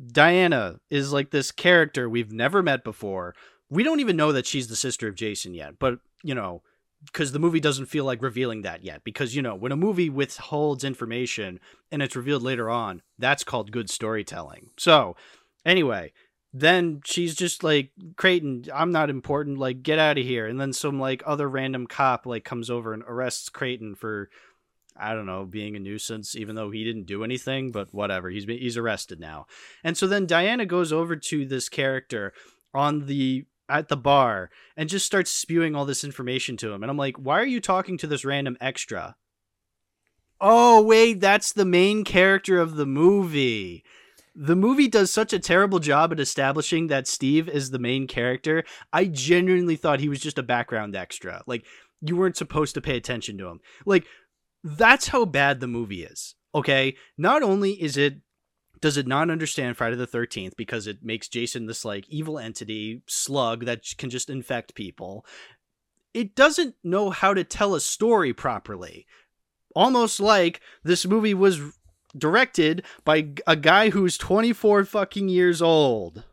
Diana 0.04 0.80
is 0.90 1.12
like 1.12 1.30
this 1.30 1.50
character 1.50 2.08
we've 2.08 2.32
never 2.32 2.62
met 2.62 2.84
before. 2.84 3.34
We 3.70 3.82
don't 3.82 4.00
even 4.00 4.16
know 4.16 4.32
that 4.32 4.46
she's 4.46 4.68
the 4.68 4.76
sister 4.76 5.08
of 5.08 5.14
Jason 5.14 5.54
yet, 5.54 5.78
but 5.78 5.98
you 6.22 6.34
know, 6.34 6.62
because 7.06 7.32
the 7.32 7.38
movie 7.38 7.60
doesn't 7.60 7.86
feel 7.86 8.04
like 8.04 8.22
revealing 8.22 8.62
that 8.62 8.84
yet. 8.84 9.02
Because 9.04 9.34
you 9.34 9.42
know, 9.42 9.54
when 9.54 9.72
a 9.72 9.76
movie 9.76 10.10
withholds 10.10 10.84
information 10.84 11.60
and 11.90 12.02
it's 12.02 12.16
revealed 12.16 12.42
later 12.42 12.70
on, 12.70 13.02
that's 13.18 13.44
called 13.44 13.72
good 13.72 13.90
storytelling. 13.90 14.70
So, 14.78 15.16
anyway, 15.64 16.12
then 16.52 17.00
she's 17.04 17.34
just 17.34 17.64
like 17.64 17.90
Creighton, 18.16 18.64
I'm 18.72 18.92
not 18.92 19.10
important. 19.10 19.58
Like, 19.58 19.82
get 19.82 19.98
out 19.98 20.18
of 20.18 20.24
here. 20.24 20.46
And 20.46 20.60
then 20.60 20.72
some 20.72 21.00
like 21.00 21.22
other 21.26 21.48
random 21.48 21.86
cop 21.86 22.26
like 22.26 22.44
comes 22.44 22.70
over 22.70 22.92
and 22.92 23.02
arrests 23.06 23.48
Creighton 23.48 23.94
for 23.94 24.28
I 24.96 25.14
don't 25.14 25.26
know, 25.26 25.44
being 25.44 25.76
a 25.76 25.80
nuisance, 25.80 26.36
even 26.36 26.54
though 26.54 26.70
he 26.70 26.84
didn't 26.84 27.06
do 27.06 27.24
anything, 27.24 27.72
but 27.72 27.92
whatever. 27.92 28.30
He's 28.30 28.46
been, 28.46 28.58
he's 28.58 28.76
arrested 28.76 29.20
now. 29.20 29.46
And 29.82 29.96
so 29.96 30.06
then 30.06 30.26
Diana 30.26 30.66
goes 30.66 30.92
over 30.92 31.16
to 31.16 31.46
this 31.46 31.68
character 31.68 32.32
on 32.74 33.06
the 33.06 33.46
at 33.68 33.88
the 33.88 33.96
bar 33.96 34.50
and 34.76 34.88
just 34.88 35.06
starts 35.06 35.30
spewing 35.30 35.74
all 35.74 35.86
this 35.86 36.04
information 36.04 36.56
to 36.58 36.72
him. 36.72 36.82
And 36.82 36.90
I'm 36.90 36.96
like, 36.96 37.16
why 37.16 37.40
are 37.40 37.46
you 37.46 37.60
talking 37.60 37.96
to 37.98 38.06
this 38.06 38.24
random 38.24 38.56
extra? 38.60 39.16
Oh, 40.40 40.82
wait, 40.82 41.20
that's 41.20 41.52
the 41.52 41.64
main 41.64 42.04
character 42.04 42.58
of 42.60 42.76
the 42.76 42.86
movie. 42.86 43.84
The 44.34 44.56
movie 44.56 44.88
does 44.88 45.10
such 45.10 45.32
a 45.32 45.38
terrible 45.38 45.78
job 45.78 46.12
at 46.12 46.20
establishing 46.20 46.88
that 46.88 47.06
Steve 47.06 47.48
is 47.48 47.70
the 47.70 47.78
main 47.78 48.06
character. 48.06 48.64
I 48.92 49.04
genuinely 49.04 49.76
thought 49.76 50.00
he 50.00 50.08
was 50.08 50.20
just 50.20 50.38
a 50.38 50.42
background 50.42 50.96
extra. 50.96 51.42
Like, 51.46 51.64
you 52.00 52.16
weren't 52.16 52.36
supposed 52.36 52.74
to 52.74 52.80
pay 52.80 52.96
attention 52.96 53.38
to 53.38 53.46
him. 53.46 53.60
Like, 53.86 54.06
that's 54.64 55.08
how 55.08 55.24
bad 55.24 55.60
the 55.60 55.66
movie 55.66 56.04
is. 56.04 56.34
Okay, 56.54 56.96
not 57.16 57.42
only 57.42 57.72
is 57.82 57.96
it 57.96 58.16
does 58.80 58.96
it 58.96 59.06
not 59.06 59.30
understand 59.30 59.76
Friday 59.76 59.96
the 59.96 60.06
13th 60.06 60.56
because 60.56 60.86
it 60.86 61.04
makes 61.04 61.28
Jason 61.28 61.66
this 61.66 61.84
like 61.84 62.04
evil 62.08 62.38
entity 62.38 63.02
slug 63.06 63.64
that 63.64 63.84
can 63.96 64.10
just 64.10 64.28
infect 64.28 64.74
people. 64.74 65.24
It 66.12 66.34
doesn't 66.34 66.74
know 66.82 67.10
how 67.10 67.32
to 67.32 67.44
tell 67.44 67.74
a 67.74 67.80
story 67.80 68.32
properly. 68.34 69.06
Almost 69.74 70.20
like 70.20 70.60
this 70.82 71.06
movie 71.06 71.32
was 71.32 71.60
directed 72.18 72.84
by 73.04 73.28
a 73.46 73.56
guy 73.56 73.90
who's 73.90 74.18
24 74.18 74.84
fucking 74.84 75.28
years 75.28 75.62
old. 75.62 76.24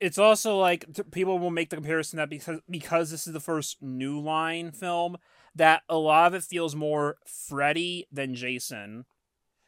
it's 0.00 0.18
also 0.18 0.58
like 0.58 0.86
people 1.12 1.38
will 1.38 1.50
make 1.50 1.70
the 1.70 1.76
comparison 1.76 2.16
that 2.16 2.30
because 2.30 2.60
because 2.68 3.10
this 3.10 3.26
is 3.26 3.32
the 3.32 3.40
first 3.40 3.80
new 3.82 4.18
line 4.18 4.72
film 4.72 5.16
that 5.54 5.82
a 5.88 5.96
lot 5.96 6.28
of 6.28 6.34
it 6.34 6.44
feels 6.44 6.74
more 6.74 7.16
Freddy 7.26 8.06
than 8.10 8.34
Jason 8.34 9.04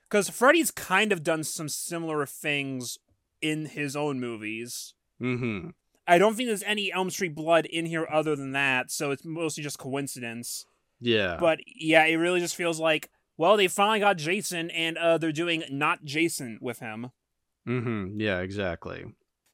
because 0.08 0.28
Freddy's 0.28 0.70
kind 0.70 1.12
of 1.12 1.22
done 1.22 1.42
some 1.42 1.68
similar 1.68 2.26
things 2.26 2.98
in 3.40 3.66
his 3.66 3.96
own 3.96 4.20
movies. 4.20 4.94
Mm-hmm. 5.20 5.70
I 6.06 6.18
don't 6.18 6.34
think 6.34 6.48
there's 6.48 6.62
any 6.64 6.92
Elm 6.92 7.10
Street 7.10 7.34
blood 7.34 7.66
in 7.66 7.86
here 7.86 8.06
other 8.10 8.36
than 8.36 8.52
that, 8.52 8.90
so 8.90 9.10
it's 9.10 9.24
mostly 9.24 9.62
just 9.62 9.78
coincidence. 9.78 10.66
Yeah. 11.00 11.36
But 11.38 11.60
yeah, 11.66 12.04
it 12.04 12.16
really 12.16 12.40
just 12.40 12.56
feels 12.56 12.78
like 12.78 13.10
well, 13.38 13.56
they 13.56 13.68
finally 13.68 14.00
got 14.00 14.18
Jason, 14.18 14.70
and 14.70 14.98
uh, 14.98 15.18
they're 15.18 15.32
doing 15.32 15.64
not 15.70 16.04
Jason 16.04 16.58
with 16.60 16.80
him. 16.80 17.10
mm-hmm. 17.66 18.20
Yeah, 18.20 18.40
exactly. 18.40 19.04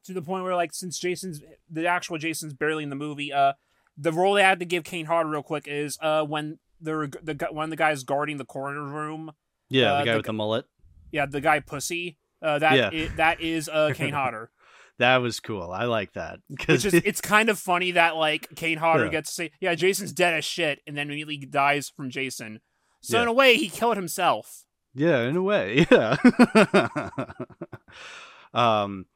to 0.04 0.12
the 0.12 0.22
point 0.22 0.44
where 0.44 0.56
like 0.56 0.74
since 0.74 0.98
Jason's 0.98 1.40
the 1.70 1.86
actual 1.86 2.18
Jason's 2.18 2.54
barely 2.54 2.82
in 2.82 2.90
the 2.90 2.96
movie, 2.96 3.32
uh, 3.32 3.52
the 3.98 4.12
role 4.12 4.34
they 4.34 4.42
had 4.42 4.60
to 4.60 4.64
give 4.64 4.84
Kane 4.84 5.06
Hodder 5.06 5.28
real 5.28 5.42
quick 5.42 5.64
is 5.66 5.98
uh 6.00 6.22
when 6.24 6.58
they're 6.80 7.08
the 7.08 7.48
one 7.50 7.64
of 7.64 7.70
the 7.70 7.76
guys 7.76 8.04
guarding 8.04 8.36
the 8.36 8.44
coroner 8.44 8.84
room, 8.84 9.32
Yeah, 9.68 9.92
Uh, 9.94 9.98
the 9.98 10.04
guy 10.04 10.10
the 10.12 10.16
with 10.18 10.26
the 10.26 10.32
mullet. 10.32 10.64
yeah, 11.10 11.26
the 11.26 11.40
guy 11.40 11.58
Pussy, 11.60 12.16
uh, 12.40 12.58
that 12.60 12.92
Yeah. 12.94 13.08
that 13.16 13.40
is 13.40 13.68
uh 13.68 13.92
Kane 13.94 14.12
Hodder, 14.20 14.50
That 14.98 15.16
was 15.18 15.40
cool. 15.40 15.70
I 15.72 15.84
like 15.84 16.12
that. 16.14 16.38
Cuz 16.58 16.84
is 16.84 16.94
it's 17.04 17.20
kind 17.20 17.48
of 17.48 17.58
funny 17.58 17.90
that 17.92 18.16
like 18.16 18.48
Kane 18.56 18.78
Hodder 18.78 19.06
Yeah. 19.06 19.10
gets 19.10 19.30
to 19.30 19.34
say 19.34 19.50
yeah 19.60 19.74
Jason's 19.74 20.12
dead 20.12 20.34
as 20.34 20.44
shit 20.44 20.80
and 20.86 20.96
then 20.96 21.08
immediately 21.08 21.38
dies 21.38 21.88
from 21.88 22.10
Jason, 22.10 22.60
so 23.02 23.16
Yeah. 23.16 23.22
in 23.22 23.28
a 23.28 23.32
way 23.32 23.56
he 23.56 23.68
killed 23.68 23.96
himself. 23.96 24.64
Yeah, 24.94 25.22
in 25.22 25.36
a 25.36 25.42
way. 25.42 25.86
Yeah. 25.90 26.16
um 28.54 29.06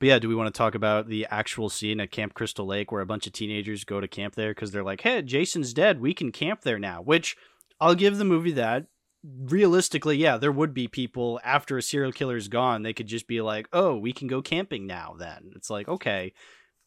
But 0.00 0.06
yeah, 0.06 0.18
do 0.18 0.28
we 0.30 0.34
want 0.34 0.52
to 0.52 0.58
talk 0.58 0.74
about 0.74 1.08
the 1.08 1.26
actual 1.30 1.68
scene 1.68 2.00
at 2.00 2.10
Camp 2.10 2.32
Crystal 2.32 2.66
Lake 2.66 2.90
where 2.90 3.02
a 3.02 3.06
bunch 3.06 3.26
of 3.26 3.34
teenagers 3.34 3.84
go 3.84 4.00
to 4.00 4.08
camp 4.08 4.34
there 4.34 4.52
because 4.52 4.72
they're 4.72 4.82
like, 4.82 5.02
"Hey, 5.02 5.20
Jason's 5.20 5.74
dead. 5.74 6.00
We 6.00 6.14
can 6.14 6.32
camp 6.32 6.62
there 6.62 6.78
now." 6.78 7.02
Which 7.02 7.36
I'll 7.80 7.94
give 7.94 8.16
the 8.16 8.24
movie 8.24 8.52
that. 8.52 8.86
Realistically, 9.22 10.16
yeah, 10.16 10.38
there 10.38 10.50
would 10.50 10.72
be 10.72 10.88
people 10.88 11.38
after 11.44 11.76
a 11.76 11.82
serial 11.82 12.12
killer's 12.12 12.48
gone, 12.48 12.82
they 12.82 12.94
could 12.94 13.06
just 13.06 13.26
be 13.26 13.42
like, 13.42 13.68
"Oh, 13.74 13.94
we 13.94 14.14
can 14.14 14.26
go 14.26 14.40
camping 14.40 14.86
now." 14.86 15.14
Then 15.18 15.52
it's 15.54 15.68
like, 15.68 15.86
okay, 15.86 16.32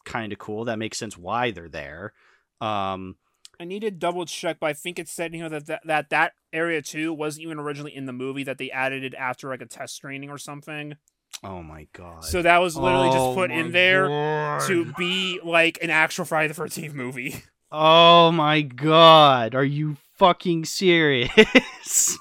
kind 0.04 0.32
of 0.32 0.40
cool. 0.40 0.64
That 0.64 0.80
makes 0.80 0.98
sense 0.98 1.16
why 1.16 1.52
they're 1.52 1.68
there. 1.68 2.12
Um, 2.60 3.14
I 3.60 3.64
need 3.64 3.82
to 3.82 3.92
double 3.92 4.26
check, 4.26 4.58
but 4.58 4.66
I 4.66 4.72
think 4.72 4.98
it 4.98 5.08
said 5.08 5.32
you 5.32 5.42
know 5.42 5.48
that 5.50 5.66
that 5.66 5.82
that, 5.84 6.10
that 6.10 6.32
area 6.52 6.82
too 6.82 7.12
wasn't 7.12 7.44
even 7.44 7.60
originally 7.60 7.94
in 7.94 8.06
the 8.06 8.12
movie 8.12 8.42
that 8.42 8.58
they 8.58 8.72
added 8.72 9.04
it 9.04 9.14
after 9.14 9.50
like 9.50 9.62
a 9.62 9.66
test 9.66 9.94
screening 9.94 10.30
or 10.30 10.38
something. 10.38 10.96
Oh 11.44 11.62
my 11.62 11.86
god. 11.92 12.24
So 12.24 12.42
that 12.42 12.58
was 12.58 12.76
literally 12.76 13.08
Oh 13.08 13.12
just 13.12 13.34
put 13.36 13.50
in 13.50 13.72
there 13.72 14.08
God. 14.08 14.62
to 14.66 14.92
be 14.94 15.40
like 15.44 15.78
an 15.82 15.90
actual 15.90 16.24
Friday 16.24 16.48
the 16.48 16.54
Thirteenth 16.54 16.94
movie. 16.94 17.42
Oh 17.76 18.30
my 18.30 18.60
god, 18.60 19.56
are 19.56 19.64
you 19.64 19.96
fucking 20.16 20.64
serious? 20.64 21.28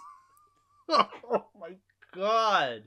oh 0.90 1.46
my 1.60 1.76
god. 2.12 2.86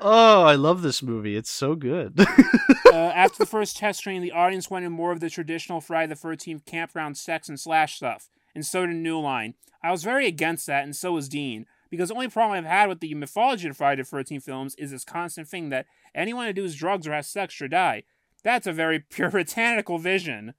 Oh, 0.00 0.44
I 0.44 0.54
love 0.54 0.80
this 0.80 1.02
movie. 1.02 1.36
It's 1.36 1.50
so 1.50 1.74
good. 1.74 2.18
uh, 2.86 2.94
after 2.94 3.38
the 3.38 3.46
first 3.46 3.76
test 3.76 4.00
screening, 4.00 4.22
the 4.22 4.32
audience 4.32 4.70
wanted 4.70 4.88
more 4.90 5.12
of 5.12 5.20
the 5.20 5.28
traditional 5.28 5.82
Friday 5.82 6.08
the 6.08 6.16
Thirteenth 6.16 6.64
campground 6.64 7.18
sex 7.18 7.50
and 7.50 7.60
slash 7.60 7.96
stuff, 7.96 8.30
and 8.54 8.64
so 8.64 8.86
did 8.86 8.96
New 8.96 9.20
Line. 9.20 9.52
I 9.82 9.90
was 9.90 10.04
very 10.04 10.26
against 10.26 10.66
that, 10.68 10.84
and 10.84 10.96
so 10.96 11.12
was 11.12 11.28
Dean. 11.28 11.66
Because 11.92 12.08
the 12.08 12.14
only 12.14 12.28
problem 12.28 12.56
I've 12.56 12.64
had 12.64 12.88
with 12.88 13.00
the 13.00 13.14
mythology 13.14 13.68
of 13.68 13.76
Friday 13.76 14.00
the 14.00 14.08
Thirteenth 14.08 14.44
films 14.44 14.74
is 14.76 14.92
this 14.92 15.04
constant 15.04 15.46
thing 15.46 15.68
that 15.68 15.84
anyone 16.14 16.46
who 16.46 16.54
does 16.54 16.74
drugs 16.74 17.06
or 17.06 17.12
has 17.12 17.28
sex 17.28 17.52
should 17.52 17.72
die. 17.72 18.04
That's 18.42 18.66
a 18.66 18.72
very 18.72 18.98
puritanical 19.10 19.98
vision. 19.98 20.54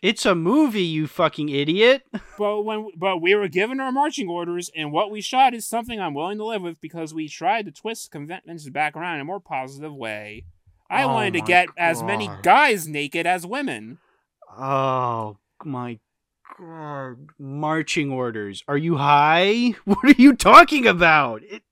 it's 0.00 0.24
a 0.24 0.34
movie, 0.34 0.82
you 0.82 1.06
fucking 1.06 1.50
idiot. 1.50 2.04
But 2.38 2.62
when 2.62 2.88
but 2.96 3.18
we 3.18 3.34
were 3.34 3.48
given 3.48 3.80
our 3.80 3.92
marching 3.92 4.28
orders, 4.30 4.70
and 4.74 4.90
what 4.92 5.10
we 5.10 5.20
shot 5.20 5.52
is 5.52 5.66
something 5.66 6.00
I'm 6.00 6.14
willing 6.14 6.38
to 6.38 6.44
live 6.46 6.62
with 6.62 6.80
because 6.80 7.12
we 7.12 7.28
tried 7.28 7.66
to 7.66 7.70
twist 7.70 8.10
conventions 8.10 8.70
back 8.70 8.96
around 8.96 9.16
in 9.16 9.20
a 9.20 9.24
more 9.26 9.40
positive 9.40 9.94
way. 9.94 10.44
I 10.88 11.02
Oh 11.02 11.08
wanted 11.08 11.34
to 11.34 11.42
get 11.42 11.68
as 11.76 12.02
many 12.02 12.30
guys 12.42 12.88
naked 12.88 13.26
as 13.26 13.46
women. 13.46 13.98
Oh 14.58 15.36
my 15.62 16.00
god. 16.58 17.30
Marching 17.38 18.10
orders. 18.10 18.62
Are 18.68 18.76
you 18.76 18.96
high? 18.96 19.74
What 19.84 20.04
are 20.04 20.20
you 20.20 20.34
talking 20.34 20.86
about? 20.86 21.42
It... 21.42 21.62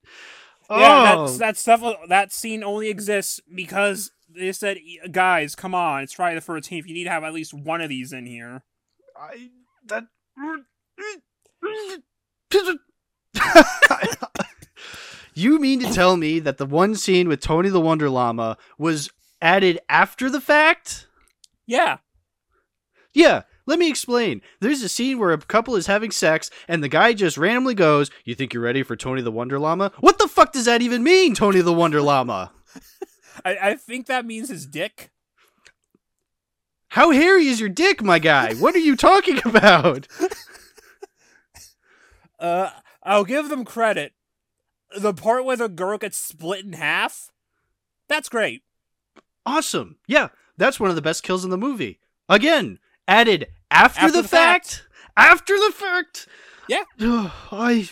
Yeah, 0.71 1.14
Oh. 1.16 1.27
that's, 1.27 1.38
that 1.38 1.57
stuff. 1.57 1.83
That 2.09 2.33
scene 2.33 2.62
only 2.62 2.88
exists 2.88 3.40
because 3.53 4.12
they 4.29 4.53
said, 4.53 4.79
"Guys, 5.11 5.57
come 5.57 5.75
on! 5.75 6.05
It's 6.05 6.12
Friday 6.12 6.37
the 6.37 6.40
Thirteenth. 6.40 6.87
You 6.87 6.95
need 6.95 7.05
to 7.05 7.11
have 7.11 7.25
at 7.25 7.33
least 7.35 7.53
one 7.53 7.81
of 7.81 7.88
these 7.88 8.12
in 8.12 8.27
here." 8.27 8.62
I 9.21 9.51
that 9.87 10.05
You 15.35 15.59
mean 15.59 15.81
to 15.81 15.93
tell 15.93 16.16
me 16.16 16.38
that 16.40 16.59
the 16.59 16.66
one 16.66 16.95
scene 16.95 17.29
with 17.29 17.40
Tony 17.40 17.69
the 17.69 17.81
Wonder 17.81 18.11
Llama 18.11 18.59
was 18.79 19.11
added 19.40 19.79
after 19.88 20.29
the 20.29 20.40
fact? 20.40 21.07
Yeah, 21.66 21.99
Yeah, 23.14 23.43
let 23.70 23.78
me 23.78 23.88
explain. 23.88 24.42
There's 24.59 24.83
a 24.83 24.88
scene 24.88 25.20
where 25.20 25.30
a 25.30 25.38
couple 25.38 25.76
is 25.76 25.87
having 25.87 26.11
sex 26.11 26.50
and 26.66 26.83
the 26.83 26.88
guy 26.88 27.12
just 27.12 27.38
randomly 27.38 27.74
goes, 27.74 28.11
"You 28.24 28.35
think 28.35 28.52
you're 28.52 28.64
ready 28.64 28.83
for 28.83 28.96
Tony 28.96 29.22
the 29.22 29.30
Wonder 29.30 29.61
Llama?" 29.61 29.92
What 30.00 30.18
the 30.18 30.26
fuck 30.26 30.52
does 30.52 30.64
that 30.64 30.83
even 30.83 31.04
mean, 31.04 31.37
Tony 31.37 31.61
the 31.61 31.72
Wonder 31.72 32.02
Llama? 32.02 32.50
I, 33.44 33.56
I 33.62 33.74
think 33.76 34.06
that 34.06 34.26
means 34.26 34.48
his 34.48 34.66
dick. 34.66 35.12
How 36.88 37.12
hairy 37.12 37.46
is 37.46 37.61
your 37.61 37.68
dick, 37.68 38.02
my 38.02 38.18
guy? 38.18 38.54
What 38.54 38.74
are 38.74 38.80
you 38.80 38.96
talking 38.96 39.38
about? 39.44 40.09
Uh, 42.38 42.70
I'll 43.02 43.26
give 43.26 43.50
them 43.50 43.66
credit. 43.66 44.14
The 44.96 45.12
part 45.12 45.44
where 45.44 45.59
the 45.59 45.68
girl 45.68 45.98
gets 45.98 46.16
split 46.16 46.64
in 46.64 46.72
half, 46.72 47.30
that's 48.09 48.30
great. 48.30 48.62
Awesome. 49.44 49.98
Yeah, 50.06 50.28
that's 50.56 50.80
one 50.80 50.88
of 50.88 50.96
the 50.96 51.02
best 51.02 51.22
kills 51.22 51.44
in 51.44 51.50
the 51.50 51.59
movie. 51.59 52.00
Again, 52.30 52.78
added 53.06 53.48
after, 53.70 54.00
After 54.00 54.12
the, 54.12 54.22
the 54.22 54.28
fact. 54.28 54.66
fact. 54.66 54.87
After 55.16 55.56
the 55.56 55.72
fact. 55.74 56.28
Yeah. 56.68 56.85
I. 57.52 57.88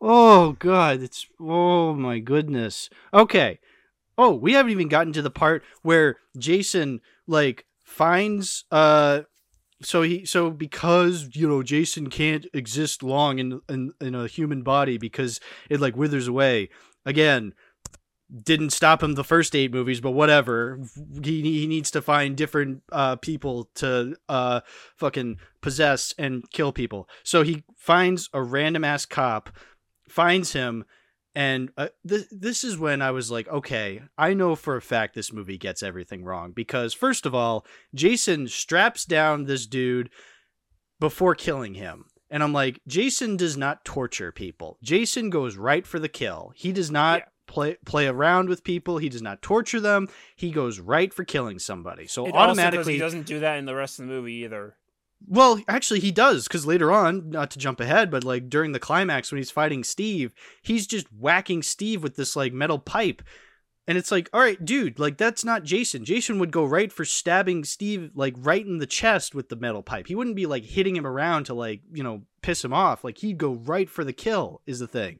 Oh 0.00 0.52
God, 0.58 1.02
it's 1.02 1.26
oh 1.40 1.94
my 1.94 2.18
goodness. 2.20 2.88
Okay. 3.12 3.58
Oh, 4.16 4.34
we 4.34 4.52
haven't 4.52 4.72
even 4.72 4.88
gotten 4.88 5.12
to 5.14 5.22
the 5.22 5.30
part 5.30 5.62
where 5.82 6.16
Jason 6.36 7.00
like 7.26 7.66
finds 7.84 8.64
uh 8.70 9.22
so 9.80 10.02
he 10.02 10.24
so 10.24 10.50
because 10.50 11.30
you 11.34 11.48
know 11.48 11.62
Jason 11.62 12.10
can't 12.10 12.46
exist 12.52 13.02
long 13.02 13.38
in 13.38 13.60
in, 13.68 13.92
in 14.00 14.14
a 14.14 14.26
human 14.26 14.62
body 14.62 14.98
because 14.98 15.40
it 15.70 15.80
like 15.80 15.96
withers 15.96 16.28
away. 16.28 16.68
Again, 17.06 17.54
didn't 18.42 18.70
stop 18.70 19.02
him 19.02 19.14
the 19.14 19.24
first 19.24 19.56
eight 19.56 19.72
movies, 19.72 20.00
but 20.00 20.10
whatever. 20.10 20.80
He 21.22 21.42
he 21.42 21.66
needs 21.66 21.90
to 21.92 22.02
find 22.02 22.36
different 22.36 22.82
uh 22.92 23.16
people 23.16 23.70
to 23.76 24.16
uh 24.28 24.60
fucking 24.96 25.38
possess 25.60 26.14
and 26.18 26.48
kill 26.50 26.72
people. 26.72 27.08
So 27.22 27.42
he 27.42 27.64
finds 27.76 28.28
a 28.32 28.42
random 28.42 28.84
ass 28.84 29.06
cop, 29.06 29.50
finds 30.08 30.52
him, 30.52 30.84
and 31.34 31.70
uh, 31.76 31.88
th- 32.06 32.26
this 32.30 32.64
is 32.64 32.76
when 32.76 33.00
I 33.00 33.12
was 33.12 33.30
like, 33.30 33.48
okay, 33.48 34.02
I 34.16 34.34
know 34.34 34.54
for 34.56 34.76
a 34.76 34.82
fact 34.82 35.14
this 35.14 35.32
movie 35.32 35.58
gets 35.58 35.82
everything 35.82 36.24
wrong 36.24 36.52
because 36.52 36.92
first 36.94 37.26
of 37.26 37.34
all, 37.34 37.64
Jason 37.94 38.48
straps 38.48 39.04
down 39.04 39.44
this 39.44 39.66
dude 39.66 40.10
before 41.00 41.34
killing 41.34 41.74
him. 41.74 42.06
And 42.30 42.42
I'm 42.42 42.52
like, 42.52 42.80
Jason 42.86 43.36
does 43.36 43.56
not 43.56 43.84
torture 43.84 44.32
people. 44.32 44.78
Jason 44.82 45.30
goes 45.30 45.56
right 45.56 45.86
for 45.86 45.98
the 45.98 46.08
kill. 46.08 46.52
He 46.54 46.72
does 46.72 46.90
not 46.90 47.20
Yeah. 47.20 47.24
Play 47.48 47.76
play 47.84 48.06
around 48.06 48.48
with 48.48 48.62
people. 48.62 48.98
He 48.98 49.08
does 49.08 49.22
not 49.22 49.42
torture 49.42 49.80
them. 49.80 50.08
He 50.36 50.50
goes 50.50 50.78
right 50.78 51.12
for 51.12 51.24
killing 51.24 51.58
somebody. 51.58 52.06
So 52.06 52.26
It 52.26 52.34
automatically 52.34 52.92
he 52.94 52.98
doesn't 52.98 53.26
do 53.26 53.40
that 53.40 53.58
in 53.58 53.64
the 53.64 53.74
rest 53.74 53.98
of 53.98 54.06
the 54.06 54.12
movie 54.12 54.34
either. 54.44 54.76
well, 55.26 55.60
actually, 55.66 55.98
he 56.00 56.12
does 56.12 56.46
because 56.46 56.64
later 56.66 56.92
on, 56.92 57.30
not 57.30 57.50
to 57.50 57.58
jump 57.58 57.80
ahead, 57.80 58.10
but 58.10 58.22
like 58.22 58.48
during 58.48 58.70
the 58.72 58.78
climax 58.78 59.32
when 59.32 59.38
he's 59.38 59.50
fighting 59.50 59.82
Steve, 59.82 60.32
he's 60.62 60.86
just 60.86 61.06
whacking 61.12 61.62
Steve 61.62 62.02
with 62.04 62.14
this 62.14 62.36
like 62.36 62.52
metal 62.52 62.78
pipe, 62.78 63.22
and 63.88 63.96
it's 63.96 64.12
like, 64.12 64.28
all 64.34 64.40
right, 64.40 64.62
dude, 64.62 64.98
like 64.98 65.16
that's 65.16 65.44
not 65.44 65.64
Jason. 65.64 66.04
Jason 66.04 66.38
would 66.38 66.52
go 66.52 66.64
right 66.64 66.92
for 66.92 67.06
stabbing 67.06 67.64
Steve 67.64 68.10
like 68.14 68.34
right 68.36 68.64
in 68.64 68.78
the 68.78 68.86
chest 68.86 69.34
with 69.34 69.48
the 69.48 69.56
metal 69.56 69.82
pipe. 69.82 70.06
He 70.06 70.14
wouldn't 70.14 70.36
be 70.36 70.46
like 70.46 70.64
hitting 70.64 70.94
him 70.94 71.06
around 71.06 71.44
to 71.44 71.54
like 71.54 71.80
you 71.92 72.02
know 72.02 72.22
piss 72.42 72.62
him 72.64 72.74
off. 72.74 73.02
Like 73.02 73.18
he'd 73.18 73.38
go 73.38 73.54
right 73.54 73.88
for 73.88 74.04
the 74.04 74.12
kill. 74.12 74.60
Is 74.66 74.78
the 74.78 74.86
thing, 74.86 75.18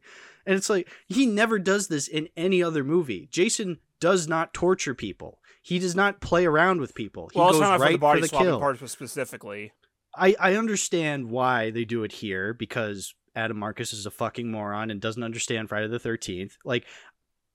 and 0.49 0.57
it's 0.57 0.71
like 0.71 0.89
he 1.07 1.27
never 1.27 1.59
does 1.59 1.89
this 1.89 2.09
in 2.09 2.29
any 2.37 2.63
other 2.63 2.83
movie. 2.83 3.29
Jason 3.31 3.79
does 4.01 4.27
not 4.27 4.55
torture 4.55 4.95
people. 4.95 5.39
He 5.63 5.79
does 5.79 5.95
not 5.95 6.23
play 6.23 6.47
around 6.47 6.81
with 6.81 6.95
people. 6.95 7.29
He 7.31 7.39
well, 7.39 7.51
it's 7.51 7.59
goes 7.59 7.61
not 7.61 7.81
right 7.81 7.89
for 7.89 7.93
the 7.93 7.99
body 7.99 8.21
for 8.23 8.27
the 8.29 8.39
kill. 8.39 8.59
part 8.59 8.89
specifically. 8.89 9.73
I, 10.17 10.35
I 10.41 10.55
understand 10.55 11.29
why 11.31 11.71
they 11.71 11.85
do 11.85 12.03
it 12.03 12.13
here 12.13 12.55
because 12.55 13.15
Adam 13.37 13.59
Marcus 13.59 13.93
is 13.93 14.07
a 14.07 14.11
fucking 14.11 14.51
moron 14.51 14.91
and 14.91 15.01
doesn't 15.01 15.23
understand 15.23 15.69
Friday 15.69 15.87
the 15.89 15.99
Thirteenth. 15.99 16.57
Like, 16.65 16.87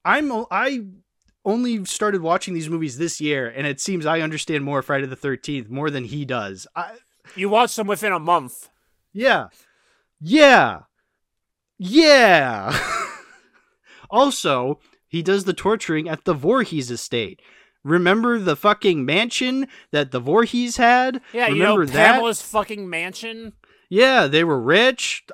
I'm 0.04 0.30
I 0.52 0.84
only 1.44 1.84
started 1.84 2.22
watching 2.22 2.54
these 2.54 2.70
movies 2.70 2.96
this 2.96 3.20
year, 3.20 3.48
and 3.48 3.66
it 3.66 3.80
seems 3.80 4.06
I 4.06 4.20
understand 4.20 4.64
more 4.64 4.82
Friday 4.82 5.06
the 5.06 5.16
Thirteenth 5.16 5.68
more 5.68 5.90
than 5.90 6.04
he 6.04 6.24
does. 6.24 6.68
I 6.76 6.92
You 7.34 7.48
watched 7.48 7.74
them 7.74 7.88
within 7.88 8.12
a 8.12 8.20
month. 8.20 8.68
yeah, 9.12 9.48
yeah, 10.20 10.82
yeah. 11.78 12.78
also, 14.10 14.80
he 15.08 15.22
does 15.22 15.44
the 15.44 15.52
torturing 15.52 16.08
at 16.08 16.24
the 16.24 16.34
Voorhees 16.34 16.90
estate. 16.90 17.40
Remember 17.82 18.38
the 18.38 18.56
fucking 18.56 19.04
mansion 19.04 19.68
that 19.90 20.10
the 20.10 20.20
Voorhees 20.20 20.78
had? 20.78 21.20
Yeah, 21.32 21.48
Remember 21.48 21.56
you 21.56 21.62
know 21.62 21.84
that? 21.84 22.14
Pamela's 22.14 22.40
fucking 22.40 22.88
mansion. 22.88 23.52
Yeah, 23.90 24.26
they 24.26 24.42
were 24.42 24.60
rich. 24.60 25.24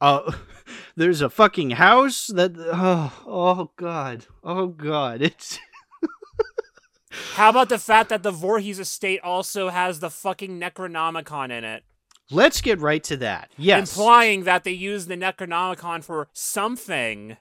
Uh, 0.00 0.32
there's 0.96 1.20
a 1.20 1.28
fucking 1.28 1.70
house 1.70 2.28
that. 2.28 2.52
Oh, 2.56 3.12
oh 3.26 3.72
god. 3.76 4.26
Oh 4.44 4.68
god. 4.68 5.20
It's 5.20 5.58
How 7.34 7.50
about 7.50 7.68
the 7.68 7.78
fact 7.78 8.08
that 8.08 8.22
the 8.22 8.30
Voorhees 8.30 8.78
estate 8.78 9.20
also 9.22 9.68
has 9.68 10.00
the 10.00 10.10
fucking 10.10 10.60
Necronomicon 10.60 11.50
in 11.50 11.64
it? 11.64 11.84
Let's 12.30 12.60
get 12.60 12.80
right 12.80 13.02
to 13.04 13.16
that. 13.18 13.50
Yes. 13.56 13.96
Implying 13.96 14.44
that 14.44 14.64
they 14.64 14.72
used 14.72 15.08
the 15.08 15.16
Necronomicon 15.16 16.02
for 16.02 16.28
something. 16.32 17.36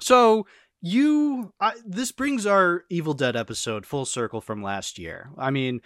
So 0.00 0.46
you, 0.80 1.52
I, 1.60 1.74
this 1.86 2.12
brings 2.12 2.44
our 2.46 2.84
Evil 2.90 3.14
Dead 3.14 3.36
episode 3.36 3.86
full 3.86 4.04
circle 4.04 4.40
from 4.40 4.62
last 4.62 4.98
year. 4.98 5.30
I 5.38 5.50
mean, 5.50 5.80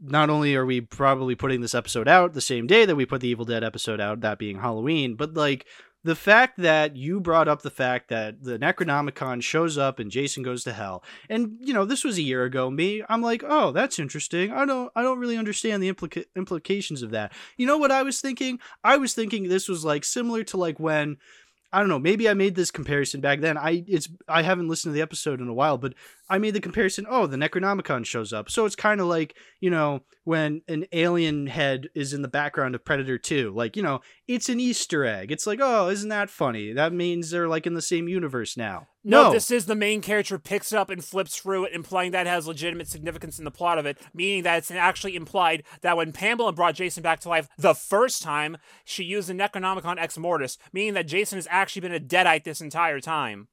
not 0.00 0.30
only 0.30 0.54
are 0.56 0.66
we 0.66 0.80
probably 0.80 1.34
putting 1.34 1.60
this 1.60 1.74
episode 1.74 2.08
out 2.08 2.32
the 2.32 2.40
same 2.40 2.66
day 2.66 2.84
that 2.84 2.96
we 2.96 3.06
put 3.06 3.20
the 3.20 3.28
Evil 3.28 3.44
Dead 3.44 3.62
episode 3.62 4.00
out, 4.00 4.20
that 4.20 4.38
being 4.38 4.58
Halloween, 4.58 5.14
but 5.14 5.34
like 5.34 5.66
the 6.04 6.16
fact 6.16 6.58
that 6.58 6.96
you 6.96 7.20
brought 7.20 7.48
up 7.48 7.62
the 7.62 7.70
fact 7.70 8.08
that 8.08 8.42
the 8.42 8.58
Necronomicon 8.58 9.42
shows 9.42 9.78
up 9.78 9.98
and 9.98 10.10
Jason 10.10 10.42
goes 10.42 10.64
to 10.64 10.72
hell, 10.72 11.04
and 11.28 11.56
you 11.60 11.72
know 11.72 11.84
this 11.84 12.04
was 12.04 12.18
a 12.18 12.22
year 12.22 12.44
ago. 12.44 12.70
Me, 12.70 13.02
I'm 13.08 13.22
like, 13.22 13.44
oh, 13.46 13.72
that's 13.72 13.98
interesting. 13.98 14.52
I 14.52 14.64
don't, 14.64 14.90
I 14.96 15.02
don't 15.02 15.18
really 15.18 15.36
understand 15.36 15.82
the 15.82 15.92
implica- 15.92 16.26
implications 16.36 17.02
of 17.02 17.10
that. 17.10 17.32
You 17.56 17.66
know 17.66 17.78
what 17.78 17.92
I 17.92 18.02
was 18.02 18.20
thinking? 18.20 18.58
I 18.82 18.96
was 18.96 19.14
thinking 19.14 19.48
this 19.48 19.68
was 19.68 19.84
like 19.84 20.04
similar 20.04 20.42
to 20.44 20.56
like 20.56 20.80
when 20.80 21.18
I 21.72 21.80
don't 21.80 21.88
know. 21.88 21.98
Maybe 21.98 22.28
I 22.28 22.34
made 22.34 22.54
this 22.54 22.70
comparison 22.70 23.22
back 23.22 23.40
then. 23.40 23.56
I 23.56 23.84
it's 23.86 24.08
I 24.28 24.42
haven't 24.42 24.68
listened 24.68 24.92
to 24.92 24.94
the 24.94 25.02
episode 25.02 25.40
in 25.40 25.48
a 25.48 25.54
while, 25.54 25.78
but 25.78 25.94
I 26.28 26.36
made 26.38 26.54
the 26.54 26.60
comparison. 26.60 27.06
Oh, 27.08 27.26
the 27.26 27.38
Necronomicon 27.38 28.04
shows 28.04 28.32
up, 28.32 28.50
so 28.50 28.66
it's 28.66 28.76
kind 28.76 29.00
of 29.00 29.06
like 29.06 29.34
you 29.60 29.70
know 29.70 30.00
when 30.24 30.60
an 30.68 30.84
alien 30.92 31.46
head 31.46 31.88
is 31.94 32.12
in 32.12 32.20
the 32.20 32.28
background 32.28 32.74
of 32.74 32.84
Predator 32.84 33.16
Two. 33.16 33.52
Like 33.54 33.76
you 33.76 33.82
know, 33.82 34.00
it's 34.28 34.50
an 34.50 34.60
Easter 34.60 35.06
egg. 35.06 35.32
It's 35.32 35.46
like, 35.46 35.60
oh, 35.62 35.88
isn't 35.88 36.10
that 36.10 36.28
funny? 36.28 36.74
That 36.74 36.92
means 36.92 37.30
they're 37.30 37.48
like 37.48 37.66
in 37.66 37.74
the 37.74 37.82
same 37.82 38.06
universe 38.06 38.54
now. 38.56 38.88
No, 39.04 39.24
No, 39.24 39.32
this 39.32 39.50
is 39.50 39.66
the 39.66 39.74
main 39.74 40.00
character 40.00 40.38
picks 40.38 40.72
it 40.72 40.76
up 40.76 40.88
and 40.88 41.04
flips 41.04 41.36
through 41.36 41.64
it, 41.64 41.72
implying 41.72 42.12
that 42.12 42.26
it 42.26 42.30
has 42.30 42.46
legitimate 42.46 42.88
significance 42.88 43.38
in 43.38 43.44
the 43.44 43.50
plot 43.50 43.78
of 43.78 43.86
it, 43.86 43.98
meaning 44.14 44.44
that 44.44 44.58
it's 44.58 44.70
actually 44.70 45.16
implied 45.16 45.64
that 45.80 45.96
when 45.96 46.12
Pamela 46.12 46.52
brought 46.52 46.76
Jason 46.76 47.02
back 47.02 47.18
to 47.20 47.28
life 47.28 47.48
the 47.58 47.74
first 47.74 48.22
time, 48.22 48.56
she 48.84 49.02
used 49.02 49.28
the 49.28 49.34
Necronomicon 49.34 49.98
Ex 49.98 50.16
Mortis, 50.16 50.56
meaning 50.72 50.94
that 50.94 51.08
Jason 51.08 51.36
has 51.36 51.48
actually 51.50 51.80
been 51.80 51.94
a 51.94 52.00
deadite 52.00 52.44
this 52.44 52.60
entire 52.60 53.00
time. 53.00 53.48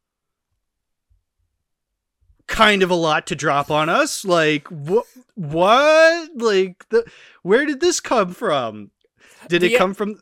kind 2.49 2.83
of 2.83 2.89
a 2.89 2.95
lot 2.95 3.27
to 3.27 3.35
drop 3.35 3.71
on 3.71 3.89
us. 3.89 4.25
Like 4.25 4.67
what? 4.67 5.05
What? 5.35 6.29
Like 6.35 6.87
the 6.89 7.09
where 7.43 7.65
did 7.65 7.79
this 7.79 7.99
come 7.99 8.33
from? 8.33 8.91
Did 9.47 9.63
it 9.63 9.77
come 9.77 9.93
from? 9.93 10.19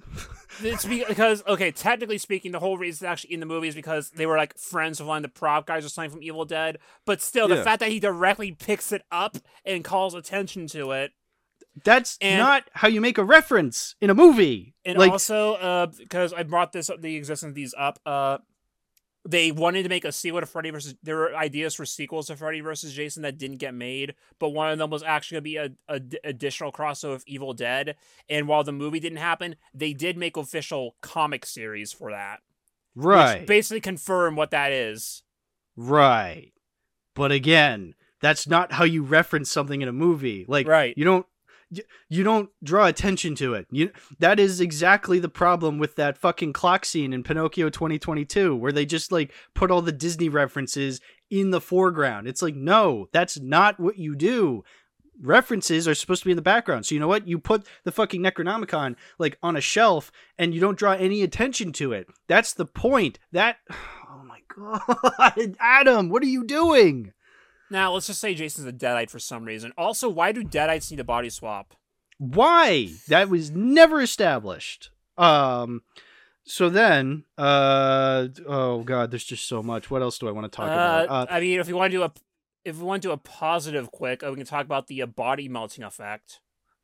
It's 0.62 0.86
because 0.86 1.44
okay, 1.48 1.72
technically 1.72 2.18
speaking, 2.18 2.52
the 2.52 2.60
whole 2.60 2.78
reason 2.78 3.06
it's 3.06 3.10
actually 3.12 3.34
in 3.34 3.40
the 3.40 3.46
movie 3.46 3.68
is 3.68 3.76
because 3.76 4.10
they 4.12 4.26
were 4.26 4.38
like 4.38 4.58
friends 4.58 5.00
of 5.00 5.08
one 5.08 5.18
of 5.18 5.24
the 5.24 5.30
prop 5.40 5.66
guys 5.68 5.86
or 5.86 5.90
something 5.90 6.12
from 6.12 6.24
Evil 6.24 6.46
Dead. 6.46 6.80
But 7.06 7.22
still, 7.22 7.48
the 7.48 7.56
Yeah. 7.58 7.64
fact 7.64 7.80
that 7.82 7.90
he 7.90 8.00
directly 8.00 8.52
picks 8.52 8.92
it 8.92 9.04
up 9.12 9.38
and 9.66 9.84
calls 9.84 10.14
attention 10.14 10.68
to 10.68 10.92
it, 10.92 11.12
That's 11.84 12.18
And- 12.22 12.40
not 12.40 12.64
how 12.74 12.88
you 12.88 13.00
make 13.02 13.20
a 13.20 13.24
reference 13.24 13.96
in 14.02 14.10
a 14.10 14.16
movie. 14.16 14.74
and 14.84 14.98
like 14.98 15.12
also 15.12 15.54
uh, 15.56 15.86
because 15.86 16.34
I 16.34 16.42
brought 16.42 16.72
this 16.72 16.90
up, 16.90 17.02
the 17.02 17.16
existence 17.16 17.50
of 17.52 17.54
these 17.56 17.76
up, 17.78 18.00
uh, 18.04 18.40
they 19.28 19.52
wanted 19.52 19.84
to 19.84 19.90
make 19.90 20.06
a 20.06 20.12
sequel 20.12 20.40
to 20.40 20.46
Freddy 20.46 20.70
versus. 20.70 20.96
There 21.04 21.18
were 21.18 21.36
ideas 21.36 21.76
for 21.76 21.86
sequels 21.86 22.28
to 22.28 22.36
Freddy 22.36 22.62
versus 22.62 22.94
Jason 22.94 23.24
that 23.24 23.38
didn't 23.38 23.58
get 23.58 23.74
made, 23.74 24.16
but 24.40 24.50
one 24.50 24.72
of 24.72 24.78
them 24.78 24.90
was 24.90 25.04
actually 25.04 25.36
going 25.36 25.44
to 25.44 25.44
be 25.44 25.58
a, 25.58 25.96
a 25.96 26.00
d- 26.00 26.20
additional 26.24 26.72
crossover 26.72 27.16
of 27.16 27.24
Evil 27.28 27.54
Dead. 27.54 27.96
And 28.30 28.48
while 28.48 28.64
the 28.64 28.72
movie 28.72 29.00
didn't 29.00 29.18
happen, 29.20 29.56
they 29.74 29.94
did 29.94 30.18
make 30.18 30.38
official 30.38 30.96
comic 31.02 31.46
series 31.46 31.92
for 31.92 32.12
that, 32.12 32.40
right, 32.96 33.46
basically 33.46 33.82
confirm 33.82 34.36
what 34.36 34.52
that 34.52 34.72
is. 34.72 35.24
right. 35.76 36.52
But 37.16 37.32
again, 37.32 37.96
that's 38.22 38.48
not 38.48 38.72
how 38.74 38.84
you 38.84 39.02
reference 39.04 39.52
something 39.52 39.82
in 39.82 39.88
a 39.88 39.94
movie. 39.94 40.46
Like 40.48 40.68
Right. 40.68 40.94
you 40.98 41.04
don't 41.04 41.26
you, 42.10 42.24
don't 42.24 42.50
draw 42.64 42.86
attention 42.86 43.36
to 43.36 43.54
it. 43.54 43.68
You 43.72 43.92
that 44.20 44.40
is 44.40 44.62
exactly 44.62 45.20
the 45.20 45.30
problem 45.30 45.78
with 45.78 45.96
that 45.96 46.18
fucking 46.18 46.54
clock 46.54 46.86
scene 46.86 47.14
in 47.14 47.24
Pinocchio 47.24 47.70
2022 47.70 48.56
where 48.56 48.72
they 48.72 48.86
just 48.86 49.12
like 49.12 49.32
put 49.54 49.72
all 49.72 49.82
the 49.82 49.92
Disney 49.92 50.30
references 50.30 51.02
in 51.30 51.52
the 51.52 51.62
foreground. 51.62 52.28
It's 52.28 52.42
like 52.42 52.56
no, 52.56 53.10
that's 53.12 53.40
not 53.40 53.80
what 53.80 53.98
you 53.98 54.16
do. 54.16 54.64
References 55.20 55.88
are 55.88 55.96
supposed 55.96 56.22
to 56.22 56.26
be 56.26 56.32
in 56.32 56.38
the 56.38 56.44
background. 56.44 56.86
So 56.86 56.94
you 56.94 57.02
know 57.02 57.08
what? 57.08 57.28
You 57.28 57.40
put 57.40 57.66
the 57.84 57.92
fucking 57.92 58.22
Necronomicon 58.22 58.96
like 59.18 59.38
on 59.42 59.56
a 59.56 59.62
shelf 59.62 60.12
and 60.38 60.54
you 60.54 60.62
don't 60.62 60.78
draw 60.78 60.94
any 60.94 61.24
attention 61.24 61.74
to 61.74 61.92
it. 61.92 62.08
That's 62.28 62.54
the 62.54 62.66
point. 62.66 63.20
That 63.32 63.58
Oh 64.10 64.24
my 64.24 64.40
god. 65.18 65.56
Adam, 65.60 66.10
what 66.10 66.24
are 66.24 66.28
you 66.28 66.46
doing? 66.46 67.14
Now, 67.70 67.94
let's 67.94 68.08
just 68.08 68.20
say 68.22 68.34
Jason's 68.34 68.68
a 68.68 68.72
deadite 68.74 69.10
for 69.10 69.20
some 69.20 69.44
reason. 69.44 69.74
Also, 69.78 70.08
why 70.10 70.32
do 70.32 70.44
deadites 70.44 70.90
need 70.90 71.00
a 71.00 71.04
body 71.04 71.30
swap? 71.30 71.74
Why? 72.18 72.90
That 73.08 73.30
was 73.30 73.52
never 73.52 74.02
established. 74.02 74.90
Um 75.18 75.82
so 76.46 76.70
then 76.70 77.26
uh 77.38 78.28
oh 78.48 78.84
god, 78.84 79.12
there's 79.12 79.24
just 79.26 79.48
so 79.48 79.62
much. 79.62 79.92
What 79.92 80.02
else 80.02 80.18
do 80.18 80.28
I 80.28 80.32
want 80.32 80.52
to 80.52 80.56
talk 80.56 80.68
about? 80.68 81.10
Uh, 81.10 81.14
Uh, 81.14 81.26
I 81.30 81.40
mean, 81.42 81.60
if 81.60 81.68
you 81.68 81.76
want 81.76 81.92
to 81.92 81.98
do 81.98 82.04
a 82.04 82.12
if 82.64 82.78
we 82.78 82.84
want 82.84 83.02
to 83.02 83.08
do 83.10 83.12
a 83.14 83.18
positive 83.18 83.92
quick, 83.92 84.24
uh, 84.24 84.30
we 84.30 84.36
can 84.38 84.46
talk 84.46 84.66
about 84.66 84.88
the 84.88 85.02
uh, 85.02 85.06
body 85.06 85.48
melting 85.50 85.84
effect. 85.84 86.40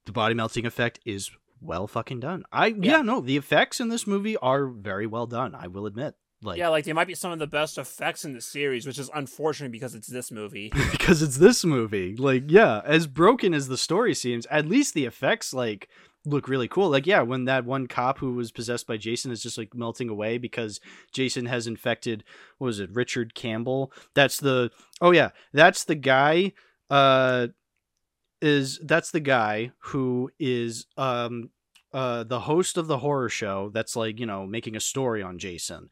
the 0.05 0.11
body 0.11 0.33
melting 0.33 0.65
effect 0.65 0.99
is 1.05 1.31
well 1.61 1.87
fucking 1.87 2.19
done. 2.19 2.43
I 2.51 2.67
yeah. 2.67 2.75
Yeah. 2.97 3.01
no, 3.01 3.21
the 3.21 3.37
effects 3.37 3.79
in 3.79 3.89
this 3.89 4.05
movie 4.05 4.35
are 4.37 4.67
very 4.67 5.07
well 5.07 5.27
done, 5.27 5.55
I 5.55 5.67
will 5.67 5.85
admit. 5.85 6.15
Like 6.43 6.57
yeah, 6.57 6.69
like 6.69 6.85
they 6.85 6.93
might 6.93 7.07
be 7.07 7.15
some 7.15 7.31
of 7.31 7.39
the 7.39 7.47
best 7.47 7.77
effects 7.77 8.25
in 8.25 8.33
the 8.33 8.41
series, 8.41 8.85
which 8.85 8.99
is 8.99 9.09
unfortunate 9.13 9.71
because 9.71 9.95
it's 9.95 10.07
this 10.07 10.31
movie. 10.31 10.71
because 10.91 11.21
it's 11.21 11.37
this 11.37 11.63
movie. 11.63 12.15
Like, 12.15 12.43
yeah, 12.47 12.81
as 12.85 13.07
broken 13.07 13.53
as 13.53 13.67
the 13.67 13.77
story 13.77 14.13
seems, 14.13 14.45
at 14.47 14.67
least 14.67 14.93
the 14.93 15.05
effects 15.05 15.53
like 15.53 15.89
look 16.25 16.47
really 16.47 16.67
cool. 16.67 16.89
Like, 16.89 17.05
yeah, 17.07 17.21
when 17.21 17.45
that 17.45 17.65
one 17.65 17.87
cop 17.87 18.19
who 18.19 18.33
was 18.33 18.51
possessed 18.51 18.87
by 18.87 18.97
Jason 18.97 19.31
is 19.31 19.43
just 19.43 19.57
like 19.57 19.73
melting 19.73 20.09
away 20.09 20.37
because 20.37 20.79
Jason 21.11 21.45
has 21.45 21.67
infected 21.67 22.23
what 22.57 22.67
was 22.67 22.79
it, 22.79 22.91
Richard 22.91 23.35
Campbell? 23.35 23.91
That's 24.13 24.39
the 24.39 24.71
oh 25.01 25.11
yeah, 25.11 25.29
that's 25.51 25.85
the 25.85 25.95
guy 25.95 26.53
uh 26.89 27.47
is 28.41 28.79
that's 28.83 29.11
the 29.11 29.19
guy 29.19 29.71
who 29.79 30.29
is 30.39 30.85
um 30.97 31.49
uh 31.93 32.23
the 32.23 32.41
host 32.41 32.77
of 32.77 32.87
the 32.87 32.99
horror 32.99 33.29
show 33.29 33.69
that's 33.73 33.95
like, 33.95 34.19
you 34.19 34.25
know, 34.25 34.45
making 34.45 34.75
a 34.75 34.81
story 34.81 35.21
on 35.21 35.39
Jason. 35.39 35.89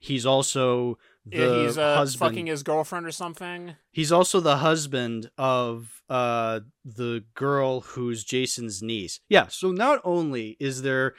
He's 0.00 0.24
also 0.24 0.98
the 1.26 1.36
Yeah, 1.36 1.66
he's 1.66 1.78
uh, 1.78 1.94
husband 1.94 2.30
fucking 2.30 2.46
his 2.46 2.62
girlfriend 2.62 3.06
or 3.06 3.12
something. 3.12 3.76
He's 3.92 4.10
also 4.10 4.40
the 4.40 4.56
husband 4.56 5.30
of 5.38 6.02
uh 6.08 6.60
the 6.84 7.24
girl 7.34 7.82
who's 7.82 8.24
Jason's 8.24 8.82
niece. 8.82 9.20
Yeah, 9.28 9.46
so 9.48 9.70
not 9.70 10.00
only 10.02 10.56
is 10.58 10.82
there 10.82 11.14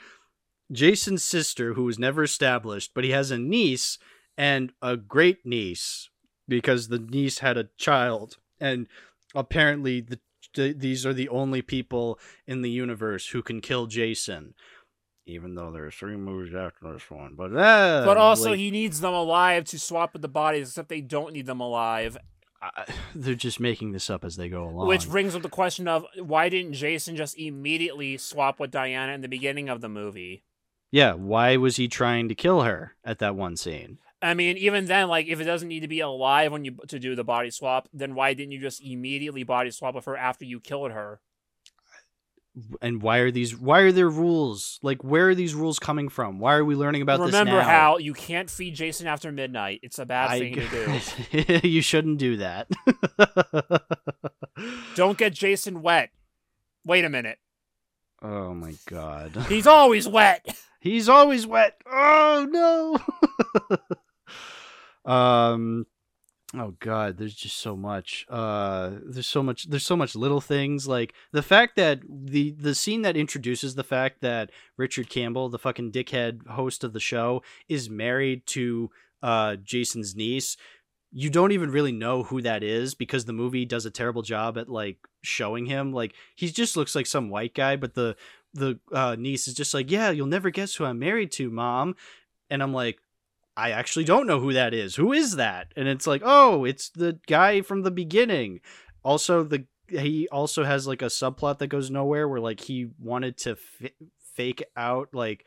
Jason's 0.70 1.22
sister 1.22 1.74
who 1.74 1.84
was 1.84 1.98
never 1.98 2.24
established, 2.24 2.90
but 2.94 3.04
he 3.04 3.10
has 3.10 3.30
a 3.30 3.38
niece 3.38 3.98
and 4.36 4.72
a 4.82 4.96
great 4.96 5.46
niece 5.46 6.10
because 6.48 6.88
the 6.88 6.98
niece 6.98 7.38
had 7.38 7.56
a 7.56 7.68
child 7.78 8.38
and 8.60 8.88
apparently 9.34 10.00
the 10.00 10.18
th- 10.54 10.78
these 10.78 11.06
are 11.06 11.14
the 11.14 11.28
only 11.28 11.62
people 11.62 12.18
in 12.46 12.62
the 12.62 12.70
universe 12.70 13.28
who 13.28 13.42
can 13.42 13.60
kill 13.60 13.86
Jason. 13.86 14.54
Even 15.24 15.54
though 15.54 15.70
there 15.70 15.84
are 15.86 15.90
three 15.90 16.16
movies 16.16 16.52
after 16.54 16.92
this 16.92 17.08
one, 17.08 17.34
but 17.36 17.56
uh, 17.56 18.04
But 18.04 18.16
also, 18.16 18.50
like- 18.50 18.58
he 18.58 18.70
needs 18.70 19.00
them 19.00 19.14
alive 19.14 19.64
to 19.66 19.78
swap 19.78 20.12
with 20.14 20.22
the 20.22 20.28
bodies, 20.28 20.68
except 20.68 20.88
they 20.88 21.00
don't 21.00 21.32
need 21.32 21.46
them 21.46 21.60
alive. 21.60 22.16
I- 22.60 22.84
they're 23.14 23.34
just 23.34 23.60
making 23.60 23.92
this 23.92 24.10
up 24.10 24.24
as 24.24 24.36
they 24.36 24.48
go 24.48 24.64
along. 24.64 24.88
Which 24.88 25.08
brings 25.08 25.34
up 25.36 25.42
the 25.42 25.48
question 25.48 25.86
of 25.86 26.04
why 26.18 26.48
didn't 26.48 26.72
Jason 26.74 27.14
just 27.16 27.38
immediately 27.38 28.16
swap 28.16 28.58
with 28.58 28.70
Diana 28.72 29.12
in 29.12 29.20
the 29.20 29.28
beginning 29.28 29.68
of 29.68 29.80
the 29.80 29.88
movie? 29.88 30.42
Yeah, 30.90 31.14
why 31.14 31.56
was 31.56 31.76
he 31.76 31.88
trying 31.88 32.28
to 32.28 32.34
kill 32.34 32.62
her 32.62 32.96
at 33.04 33.18
that 33.20 33.34
one 33.36 33.56
scene? 33.56 33.98
I 34.20 34.34
mean, 34.34 34.56
even 34.56 34.84
then, 34.86 35.08
like 35.08 35.26
if 35.26 35.40
it 35.40 35.44
doesn't 35.44 35.68
need 35.68 35.80
to 35.80 35.88
be 35.88 36.00
alive 36.00 36.52
when 36.52 36.64
you 36.64 36.76
to 36.88 36.98
do 36.98 37.14
the 37.16 37.24
body 37.24 37.50
swap, 37.50 37.88
then 37.92 38.14
why 38.14 38.34
didn't 38.34 38.52
you 38.52 38.60
just 38.60 38.82
immediately 38.82 39.42
body 39.42 39.70
swap 39.70 39.94
with 39.94 40.04
her 40.04 40.16
after 40.16 40.44
you 40.44 40.60
killed 40.60 40.92
her? 40.92 41.20
And 42.82 43.00
why 43.00 43.18
are 43.18 43.30
these 43.30 43.56
why 43.56 43.80
are 43.80 43.92
there 43.92 44.10
rules? 44.10 44.78
Like 44.82 45.02
where 45.02 45.30
are 45.30 45.34
these 45.34 45.54
rules 45.54 45.78
coming 45.78 46.10
from? 46.10 46.38
Why 46.38 46.54
are 46.54 46.64
we 46.64 46.74
learning 46.74 47.00
about 47.00 47.20
Remember 47.20 47.30
this 47.30 47.44
now? 47.46 47.50
Remember 47.52 47.62
how 47.62 47.96
you 47.98 48.12
can't 48.12 48.50
feed 48.50 48.74
Jason 48.74 49.06
after 49.06 49.32
midnight. 49.32 49.80
It's 49.82 49.98
a 49.98 50.04
bad 50.04 50.30
I- 50.30 50.38
thing 50.38 50.54
to 50.56 51.60
do. 51.60 51.68
you 51.68 51.80
shouldn't 51.80 52.18
do 52.18 52.36
that. 52.38 52.68
Don't 54.94 55.16
get 55.16 55.32
Jason 55.32 55.80
wet. 55.80 56.10
Wait 56.84 57.04
a 57.04 57.08
minute. 57.08 57.38
oh 58.20 58.52
my 58.52 58.74
god. 58.86 59.34
He's 59.48 59.66
always 59.66 60.06
wet. 60.06 60.46
He's 60.78 61.08
always 61.08 61.46
wet. 61.46 61.80
Oh 61.90 62.98
no. 65.06 65.10
um 65.10 65.86
oh 66.54 66.74
god, 66.80 67.18
there's 67.18 67.34
just 67.34 67.58
so 67.58 67.76
much. 67.76 68.26
Uh 68.28 68.92
there's 69.04 69.26
so 69.26 69.42
much 69.42 69.64
there's 69.64 69.86
so 69.86 69.96
much 69.96 70.14
little 70.14 70.40
things 70.40 70.86
like 70.86 71.14
the 71.32 71.42
fact 71.42 71.76
that 71.76 72.00
the 72.08 72.52
the 72.52 72.74
scene 72.74 73.02
that 73.02 73.16
introduces 73.16 73.74
the 73.74 73.84
fact 73.84 74.20
that 74.20 74.50
Richard 74.76 75.08
Campbell, 75.08 75.48
the 75.48 75.58
fucking 75.58 75.92
dickhead 75.92 76.46
host 76.48 76.84
of 76.84 76.92
the 76.92 77.00
show, 77.00 77.42
is 77.68 77.90
married 77.90 78.46
to 78.48 78.90
uh 79.22 79.56
Jason's 79.56 80.14
niece. 80.14 80.56
You 81.14 81.28
don't 81.28 81.52
even 81.52 81.70
really 81.70 81.92
know 81.92 82.22
who 82.22 82.40
that 82.42 82.62
is 82.62 82.94
because 82.94 83.26
the 83.26 83.34
movie 83.34 83.66
does 83.66 83.84
a 83.84 83.90
terrible 83.90 84.22
job 84.22 84.56
at 84.56 84.68
like 84.68 84.96
showing 85.22 85.66
him. 85.66 85.92
Like 85.92 86.14
he 86.36 86.48
just 86.50 86.76
looks 86.76 86.94
like 86.94 87.06
some 87.06 87.28
white 87.28 87.54
guy, 87.54 87.76
but 87.76 87.94
the 87.94 88.16
the 88.54 88.78
uh, 88.92 89.16
niece 89.18 89.48
is 89.48 89.54
just 89.54 89.74
like, 89.74 89.90
"Yeah, 89.90 90.10
you'll 90.10 90.26
never 90.26 90.50
guess 90.50 90.74
who 90.74 90.84
I'm 90.84 90.98
married 90.98 91.32
to, 91.32 91.50
mom." 91.50 91.96
And 92.50 92.62
I'm 92.62 92.74
like, 92.74 92.98
"I 93.56 93.70
actually 93.70 94.04
don't 94.04 94.26
know 94.26 94.40
who 94.40 94.52
that 94.52 94.74
is. 94.74 94.96
Who 94.96 95.12
is 95.12 95.36
that?" 95.36 95.72
And 95.76 95.88
it's 95.88 96.06
like, 96.06 96.22
"Oh, 96.24 96.64
it's 96.64 96.90
the 96.90 97.18
guy 97.26 97.62
from 97.62 97.82
the 97.82 97.90
beginning." 97.90 98.60
Also, 99.02 99.42
the 99.42 99.66
he 99.88 100.28
also 100.28 100.64
has 100.64 100.86
like 100.86 101.02
a 101.02 101.06
subplot 101.06 101.58
that 101.58 101.66
goes 101.66 101.90
nowhere 101.90 102.28
where 102.28 102.40
like 102.40 102.60
he 102.60 102.88
wanted 102.98 103.36
to 103.38 103.50
f- 103.52 103.90
fake 104.34 104.64
out 104.76 105.08
like 105.12 105.44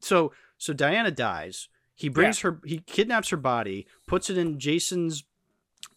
so 0.00 0.32
so 0.58 0.72
Diana 0.72 1.10
dies. 1.10 1.68
He 1.94 2.08
brings 2.08 2.40
her. 2.40 2.60
He 2.64 2.78
kidnaps 2.78 3.28
her 3.28 3.36
body, 3.36 3.86
puts 4.06 4.30
it 4.30 4.38
in 4.38 4.58
Jason's 4.58 5.24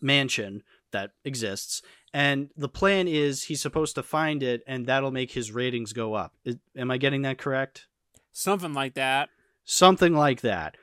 mansion 0.02 0.64
that 0.91 1.12
exists, 1.24 1.82
and 2.14 2.50
the 2.56 2.70
plan 2.70 3.08
is 3.08 3.43
he's 3.43 3.62
supposed 3.62 3.96
to 3.96 4.04
find 4.04 4.43
it, 4.43 4.62
and 4.68 4.86
that'll 4.86 5.12
make 5.12 5.32
his 5.32 5.52
ratings 5.52 5.93
go 5.93 6.14
up. 6.14 6.34
Is, 6.43 6.58
am 6.76 6.91
I 6.91 6.98
getting 6.98 7.24
that 7.24 7.38
correct? 7.38 7.88
Something 8.32 8.74
like 8.74 8.93
that. 8.96 9.30
Something 9.64 10.14
like 10.14 10.41
that. 10.41 10.78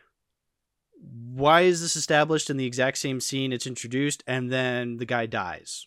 Why 1.02 1.62
is 1.62 1.80
this 1.80 1.96
established 1.96 2.50
in 2.50 2.56
the 2.56 2.66
exact 2.66 2.98
same 2.98 3.20
scene 3.20 3.52
it's 3.52 3.66
introduced, 3.66 4.22
and 4.26 4.52
then 4.52 4.98
the 4.98 5.06
guy 5.06 5.26
dies? 5.26 5.86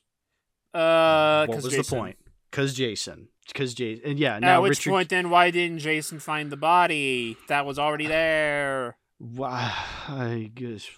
Uh, 0.74 1.46
what 1.46 1.64
was 1.64 1.74
Jason. 1.74 1.84
the 1.84 2.02
point? 2.02 2.18
Because 2.52 2.74
Jason. 2.74 3.30
Because 3.48 3.74
Jason. 3.74 4.04
And 4.06 4.20
yeah. 4.20 4.40
Now 4.40 4.56
At 4.56 4.64
which 4.64 4.70
Richard. 4.72 4.90
point, 4.90 5.10
then, 5.10 5.30
why 5.30 5.52
didn't 5.52 5.80
Jason 5.80 6.20
find 6.20 6.52
the 6.52 6.58
body 6.58 7.38
that 7.48 7.66
was 7.66 7.80
already 7.80 8.08
there? 8.08 8.98
Why? 9.18 9.72
I 10.08 10.52
guess. 10.54 10.90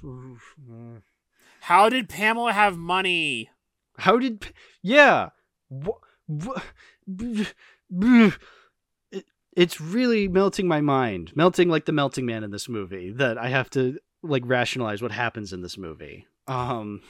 How 1.61 1.89
did 1.89 2.09
Pamela 2.09 2.53
have 2.53 2.77
money? 2.77 3.49
How 3.99 4.17
did? 4.17 4.51
Yeah. 4.81 5.29
It's 9.57 9.81
really 9.81 10.27
melting 10.27 10.67
my 10.67 10.81
mind, 10.81 11.31
melting 11.35 11.67
like 11.67 11.85
the 11.85 11.91
melting 11.91 12.27
man 12.27 12.43
in 12.43 12.51
this 12.51 12.69
movie. 12.69 13.11
That 13.11 13.39
I 13.39 13.49
have 13.49 13.71
to 13.71 13.97
like 14.23 14.43
rationalize 14.45 15.01
what 15.01 15.11
happens 15.11 15.53
in 15.53 15.61
this 15.61 15.77
movie. 15.77 16.25
Um. 16.47 17.01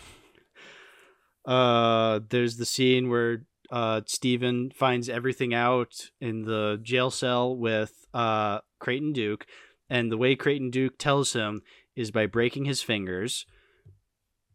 Uh, 1.46 2.20
there's 2.30 2.58
the 2.58 2.66
scene 2.66 3.10
where 3.10 3.46
uh 3.72 4.02
Steven 4.06 4.72
finds 4.72 5.10
everything 5.10 5.54
out 5.54 6.10
in 6.22 6.44
the 6.44 6.80
jail 6.82 7.10
cell 7.10 7.56
with 7.56 8.06
uh 8.14 8.60
Creighton 8.80 9.14
Duke, 9.14 9.46
and 9.90 10.12
the 10.12 10.18
way 10.18 10.36
Creighton 10.36 10.70
Duke 10.70 10.98
tells 10.98 11.34
him 11.34 11.62
is 11.96 12.12
by 12.12 12.26
breaking 12.26 12.66
his 12.66 12.82
fingers. 12.82 13.46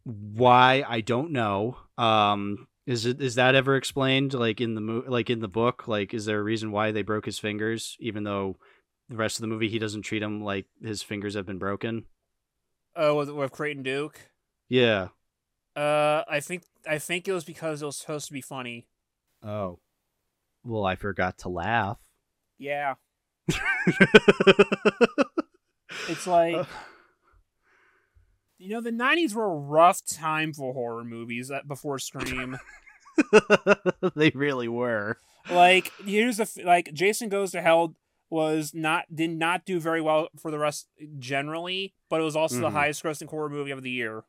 Why 0.03 0.83
I 0.87 1.01
don't 1.01 1.31
know. 1.31 1.77
Um, 1.97 2.67
is 2.85 3.05
it 3.05 3.21
is 3.21 3.35
that 3.35 3.55
ever 3.55 3.75
explained? 3.75 4.33
Like 4.33 4.61
in 4.61 4.75
the 4.75 4.81
mo- 4.81 5.05
like 5.07 5.29
in 5.29 5.39
the 5.39 5.47
book, 5.47 5.87
like 5.87 6.13
is 6.13 6.25
there 6.25 6.39
a 6.39 6.43
reason 6.43 6.71
why 6.71 6.91
they 6.91 7.01
broke 7.01 7.25
his 7.25 7.39
fingers, 7.39 7.95
even 7.99 8.23
though 8.23 8.57
the 9.09 9.15
rest 9.15 9.37
of 9.37 9.41
the 9.41 9.47
movie 9.47 9.69
he 9.69 9.79
doesn't 9.79 10.01
treat 10.03 10.21
him 10.23 10.43
like 10.43 10.65
his 10.83 11.01
fingers 11.01 11.35
have 11.35 11.45
been 11.45 11.59
broken? 11.59 12.05
Oh, 12.95 13.15
with, 13.15 13.29
with 13.29 13.51
Creighton 13.51 13.83
Duke. 13.83 14.19
Yeah. 14.69 15.07
Uh, 15.75 16.23
I 16.29 16.39
think 16.39 16.63
I 16.87 16.99
think 16.99 17.27
it 17.27 17.33
was 17.33 17.43
because 17.43 17.81
it 17.81 17.85
was 17.85 17.97
supposed 17.97 18.27
to 18.27 18.33
be 18.33 18.41
funny. 18.41 18.87
Oh. 19.43 19.79
Well, 20.63 20.85
I 20.85 20.95
forgot 20.95 21.39
to 21.39 21.49
laugh. 21.49 21.97
Yeah, 22.59 22.93
it's 26.07 26.27
like 26.27 26.65
you 28.57 28.69
know 28.69 28.79
the 28.79 28.91
'90s 28.91 29.33
were 29.33 29.45
a 29.51 29.55
rough 29.55 30.05
time 30.05 30.53
for 30.53 30.73
horror 30.73 31.03
movies 31.03 31.51
uh, 31.51 31.59
before 31.67 31.99
Scream. 31.99 32.57
they 34.15 34.31
really 34.33 34.67
were. 34.67 35.17
like 35.51 35.91
here's 36.05 36.39
f- 36.39 36.63
like 36.63 36.93
Jason 36.93 37.27
Goes 37.29 37.51
to 37.51 37.61
Hell 37.61 37.95
was 38.33 38.73
not 38.73 39.05
did 39.15 39.29
not 39.29 39.63
do 39.63 39.79
very 39.79 40.01
well 40.01 40.27
for 40.39 40.49
the 40.49 40.57
rest 40.57 40.87
generally, 41.19 41.93
but 42.09 42.19
it 42.19 42.23
was 42.23 42.35
also 42.35 42.59
the 42.59 42.69
Mhm. 42.69 42.73
highest 42.73 43.03
grossing 43.03 43.29
horror 43.29 43.47
movie 43.49 43.69
of 43.71 43.83
the 43.83 43.91
year. 43.91 44.23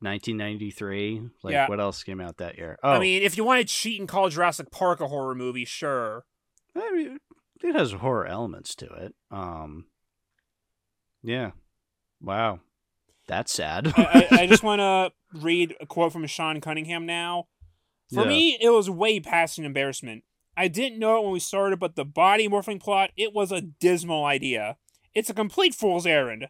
1993. 0.00 1.30
Like, 1.42 1.52
Yeah. 1.52 1.68
what 1.68 1.80
else 1.80 2.02
came 2.02 2.20
out 2.20 2.36
that 2.38 2.56
year? 2.58 2.78
Oh, 2.82 2.92
I 2.92 2.98
mean, 3.00 3.22
if 3.22 3.36
you 3.36 3.44
want 3.44 3.60
to 3.60 3.66
cheat 3.66 3.98
and 3.98 4.08
call 4.08 4.28
Jurassic 4.28 4.70
Park 4.70 5.00
a 5.00 5.08
horror 5.08 5.34
movie, 5.34 5.64
sure. 5.64 6.26
I 6.76 6.90
mean, 6.92 7.18
it 7.62 7.74
has 7.74 7.92
horror 7.92 8.26
elements 8.26 8.74
to 8.76 8.86
it. 8.86 9.14
Um, 9.30 9.86
yeah. 11.22 11.52
Wow, 12.20 12.60
that's 13.26 13.52
sad. 13.52 13.92
I, 13.96 14.28
I, 14.30 14.40
I 14.42 14.46
just 14.46 14.62
want 14.62 14.80
to 14.80 15.12
read 15.38 15.74
a 15.80 15.86
quote 15.86 16.12
from 16.12 16.26
Sean 16.26 16.60
Cunningham 16.60 17.06
now. 17.06 17.48
For 18.12 18.22
Yeah. 18.22 18.28
me, 18.28 18.58
it 18.60 18.70
was 18.70 18.88
way 18.90 19.18
past 19.20 19.58
an 19.58 19.64
embarrassment. 19.64 20.24
I 20.56 20.68
didn't 20.68 20.98
know 20.98 21.18
it 21.18 21.24
when 21.24 21.32
we 21.32 21.40
started, 21.40 21.80
but 21.80 21.96
the 21.96 22.04
body 22.04 22.48
morphing 22.48 22.80
plot, 22.80 23.10
it 23.16 23.32
was 23.34 23.50
a 23.50 23.60
dismal 23.60 24.24
idea. 24.24 24.76
It's 25.14 25.30
a 25.30 25.34
complete 25.34 25.74
fool's 25.74 26.06
errand. 26.06 26.48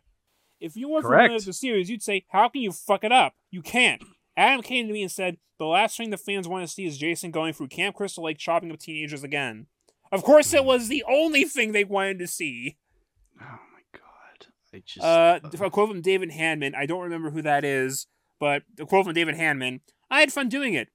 If 0.60 0.76
you 0.76 0.88
were 0.88 1.02
familiar 1.02 1.32
with 1.34 1.44
the 1.46 1.52
series, 1.52 1.90
you'd 1.90 2.02
say, 2.02 2.24
How 2.30 2.48
can 2.48 2.62
you 2.62 2.72
fuck 2.72 3.04
it 3.04 3.12
up? 3.12 3.34
You 3.50 3.62
can't. 3.62 4.02
Adam 4.36 4.62
came 4.62 4.86
to 4.86 4.92
me 4.92 5.02
and 5.02 5.10
said, 5.12 5.38
The 5.58 5.66
last 5.66 5.96
thing 5.96 6.10
the 6.10 6.16
fans 6.16 6.48
want 6.48 6.66
to 6.66 6.72
see 6.72 6.86
is 6.86 6.96
Jason 6.98 7.30
going 7.30 7.52
through 7.52 7.68
Camp 7.68 7.96
Crystal 7.96 8.24
Lake 8.24 8.38
chopping 8.38 8.70
up 8.72 8.78
teenagers 8.78 9.22
again. 9.22 9.66
Of 10.12 10.22
course, 10.22 10.50
Hmm. 10.50 10.56
it 10.58 10.64
was 10.64 10.88
the 10.88 11.04
only 11.08 11.44
thing 11.44 11.72
they 11.72 11.84
wanted 11.84 12.18
to 12.20 12.26
see. 12.26 12.76
oh 13.40 13.44
my 13.72 13.80
god, 13.92 14.46
I 14.72 14.82
just 14.86 15.04
Uh, 15.04 15.40
a 15.66 15.70
quote 15.70 15.88
from 15.90 16.00
David 16.02 16.30
Hanman. 16.30 16.74
I 16.74 16.86
don't 16.86 17.02
remember 17.02 17.30
who 17.30 17.42
that 17.42 17.64
is, 17.64 18.06
but 18.38 18.62
a 18.78 18.86
quote 18.86 19.04
from 19.06 19.14
David 19.14 19.34
Hanman. 19.36 19.80
I 20.10 20.20
had 20.20 20.32
fun 20.32 20.48
doing 20.48 20.74
it, 20.74 20.88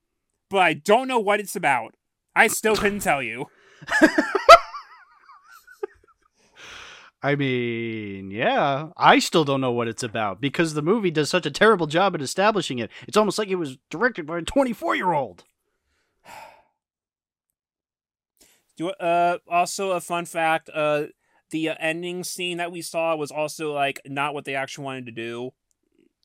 but 0.50 0.60
I 0.60 0.74
don't 0.74 1.08
know 1.08 1.20
what 1.20 1.40
it's 1.40 1.56
about. 1.56 1.96
I 2.40 2.48
still 2.48 2.78
couldn't 2.78 3.02
tell 3.02 3.22
you. 3.22 3.48
I 7.22 7.36
mean, 7.36 8.32
yeah, 8.32 8.92
I 8.96 9.20
still 9.20 9.44
don't 9.44 9.60
know 9.60 9.74
what 9.74 9.90
it's 9.90 10.04
about 10.04 10.40
because 10.40 10.74
the 10.74 10.82
movie 10.82 11.12
does 11.12 11.30
such 11.30 11.46
a 11.46 11.52
terrible 11.52 11.86
job 11.86 12.16
at 12.16 12.22
establishing 12.22 12.80
it. 12.80 12.90
It's 13.10 13.18
almost 13.18 13.38
like 13.38 13.50
it 13.50 13.56
was 13.56 13.78
directed 13.90 14.26
by 14.26 14.38
a 14.38 14.42
24 14.42 14.96
year 14.96 15.12
old. 15.12 15.44
Do 18.78 18.92
uh 18.92 19.40
also 19.50 19.92
a 19.92 20.00
fun 20.00 20.24
fact. 20.26 20.70
Uh, 20.74 21.08
the 21.50 21.68
uh, 21.70 21.76
ending 21.78 22.24
scene 22.24 22.58
that 22.60 22.72
we 22.72 22.82
saw 22.82 23.18
was 23.18 23.32
also 23.32 23.74
like 23.74 24.00
not 24.06 24.34
what 24.34 24.46
they 24.46 24.56
actually 24.56 24.86
wanted 24.86 25.08
to 25.08 25.12
do. 25.12 25.52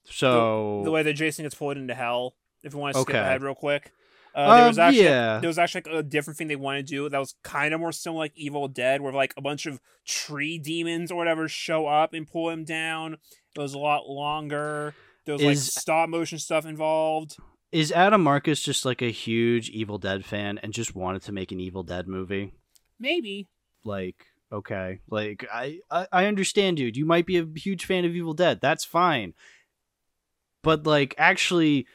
So 0.04 0.84
The 0.84 0.92
way 0.92 1.02
that 1.02 1.14
Jason 1.14 1.44
gets 1.44 1.56
pulled 1.56 1.76
into 1.76 1.94
hell. 1.94 2.36
If 2.62 2.72
you 2.72 2.78
want 2.78 2.94
to 2.94 3.00
skip 3.00 3.16
Okay. 3.16 3.18
ahead 3.18 3.42
real 3.42 3.56
quick. 3.56 3.90
Uh, 4.34 4.56
there 4.56 4.66
was 4.66 4.78
Um, 4.78 4.84
actually 4.88 5.04
yeah. 5.04 5.38
there 5.38 5.48
was 5.48 5.58
actually 5.58 5.82
like, 5.86 5.94
a 5.94 6.02
different 6.02 6.36
thing 6.36 6.48
they 6.48 6.56
wanted 6.56 6.86
to 6.86 6.90
do 6.90 7.08
that 7.08 7.18
was 7.18 7.34
kind 7.42 7.72
of 7.72 7.80
more 7.80 7.92
similar 7.92 8.24
like 8.24 8.32
Evil 8.34 8.66
Dead, 8.68 9.00
where 9.00 9.12
like 9.12 9.32
a 9.36 9.40
bunch 9.40 9.66
of 9.66 9.80
tree 10.04 10.58
demons 10.58 11.12
or 11.12 11.14
whatever 11.16 11.48
show 11.48 11.86
up 11.86 12.12
and 12.12 12.26
pull 12.26 12.50
him 12.50 12.64
down. 12.64 13.14
It 13.56 13.60
was 13.60 13.74
a 13.74 13.78
lot 13.78 14.08
longer. 14.08 14.94
There 15.24 15.34
was 15.34 15.42
like 15.42 15.56
stop 15.56 16.08
motion 16.08 16.38
stuff 16.38 16.66
involved. 16.66 17.36
is 17.70 17.92
Adam 17.92 18.22
Marcus 18.22 18.60
just 18.60 18.84
like 18.84 19.02
a 19.02 19.10
huge 19.10 19.70
Evil 19.70 19.98
Dead 19.98 20.24
fan 20.24 20.58
and 20.58 20.72
just 20.72 20.94
wanted 20.94 21.22
to 21.22 21.32
make 21.32 21.52
an 21.52 21.60
Evil 21.60 21.82
Dead 21.84 22.08
movie? 22.08 22.52
Maybe. 22.98 23.48
Like, 23.84 24.26
okay, 24.52 25.00
like 25.08 25.46
I, 25.52 25.78
I 25.90 26.06
I 26.12 26.26
understand, 26.26 26.76
dude. 26.78 26.96
You 26.96 27.06
might 27.06 27.26
be 27.26 27.38
a 27.38 27.46
huge 27.54 27.84
fan 27.84 28.04
of 28.04 28.14
Evil 28.16 28.34
Dead. 28.34 28.60
That's 28.60 28.84
fine. 28.84 29.34
But 30.62 30.86
like, 30.86 31.14
actually 31.18 31.86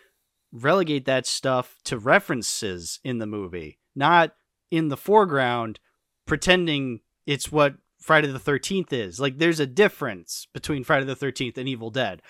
relegate 0.52 1.06
that 1.06 1.26
stuff 1.26 1.78
to 1.86 1.98
references 1.98 3.00
in 3.04 3.20
the 3.20 3.28
movie, 3.28 3.80
not 3.96 4.36
in 4.72 4.90
the 4.90 4.98
foreground, 4.98 5.80
pretending 6.26 7.02
it's 7.26 7.52
what 7.52 7.76
Friday 8.00 8.28
the 8.28 8.40
Thirteenth 8.40 8.94
is. 8.94 9.20
Like, 9.20 9.38
there's 9.38 9.60
a 9.60 9.68
difference 9.68 10.48
between 10.54 10.84
Friday 10.84 11.06
the 11.06 11.16
Thirteenth 11.16 11.58
and 11.58 11.68
Evil 11.68 11.90
Dead. 11.90 12.22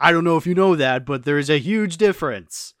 I 0.00 0.10
don't 0.10 0.24
know 0.24 0.36
if 0.36 0.46
you 0.46 0.54
know 0.54 0.74
that, 0.74 1.06
but 1.06 1.24
there 1.24 1.38
is 1.38 1.50
a 1.50 1.58
huge 1.58 1.96
difference. 1.96 2.74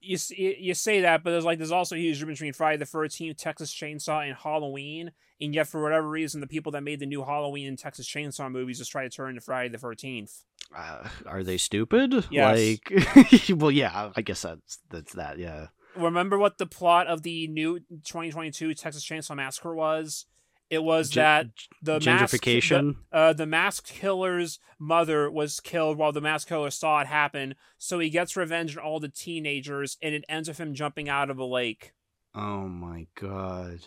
You 0.00 0.16
you 0.36 0.74
say 0.74 1.00
that, 1.00 1.24
but 1.24 1.32
there's 1.32 1.44
like 1.44 1.58
there's 1.58 1.72
also 1.72 1.96
a 1.96 1.98
huge 1.98 2.20
difference 2.20 2.38
between 2.38 2.52
Friday 2.52 2.76
the 2.78 2.86
Thirteenth, 2.86 3.36
Texas 3.36 3.74
Chainsaw, 3.74 4.26
and 4.26 4.36
Halloween. 4.36 5.10
And 5.40 5.54
yet, 5.54 5.68
for 5.68 5.82
whatever 5.82 6.08
reason, 6.08 6.40
the 6.40 6.46
people 6.46 6.72
that 6.72 6.82
made 6.82 7.00
the 7.00 7.06
new 7.06 7.24
Halloween 7.24 7.68
and 7.68 7.78
Texas 7.78 8.08
Chainsaw 8.08 8.50
movies 8.50 8.78
just 8.78 8.92
try 8.92 9.02
to 9.02 9.10
turn 9.10 9.34
to 9.34 9.40
Friday 9.40 9.70
the 9.70 9.78
Thirteenth. 9.78 10.44
Uh, 10.76 11.08
are 11.26 11.42
they 11.42 11.58
stupid? 11.58 12.26
Yes. 12.30 12.78
Like, 12.90 13.50
well, 13.60 13.70
yeah, 13.70 14.12
I 14.16 14.22
guess 14.22 14.42
that's 14.42 14.78
that's 14.90 15.14
that. 15.14 15.38
Yeah. 15.38 15.68
Remember 15.96 16.38
what 16.38 16.58
the 16.58 16.66
plot 16.66 17.06
of 17.06 17.22
the 17.22 17.48
new 17.48 17.80
2022 17.80 18.74
Texas 18.74 19.04
Chainsaw 19.04 19.36
Massacre 19.36 19.74
was? 19.74 20.26
It 20.70 20.84
was 20.84 21.08
Gen- 21.08 21.24
that 21.24 21.46
the 21.82 21.98
gentrification. 21.98 22.96
the, 23.10 23.16
uh, 23.16 23.32
the 23.32 23.46
masked 23.46 23.90
killer's 23.90 24.60
mother 24.78 25.30
was 25.30 25.60
killed 25.60 25.96
while 25.96 26.12
the 26.12 26.20
masked 26.20 26.48
killer 26.50 26.70
saw 26.70 27.00
it 27.00 27.06
happen. 27.06 27.54
So 27.78 27.98
he 27.98 28.10
gets 28.10 28.36
revenge 28.36 28.76
on 28.76 28.82
all 28.84 29.00
the 29.00 29.08
teenagers, 29.08 29.96
and 30.02 30.14
it 30.14 30.24
ends 30.28 30.48
with 30.48 30.58
him 30.58 30.74
jumping 30.74 31.08
out 31.08 31.30
of 31.30 31.38
a 31.38 31.44
lake. 31.44 31.94
Oh 32.34 32.68
my 32.68 33.06
god. 33.18 33.86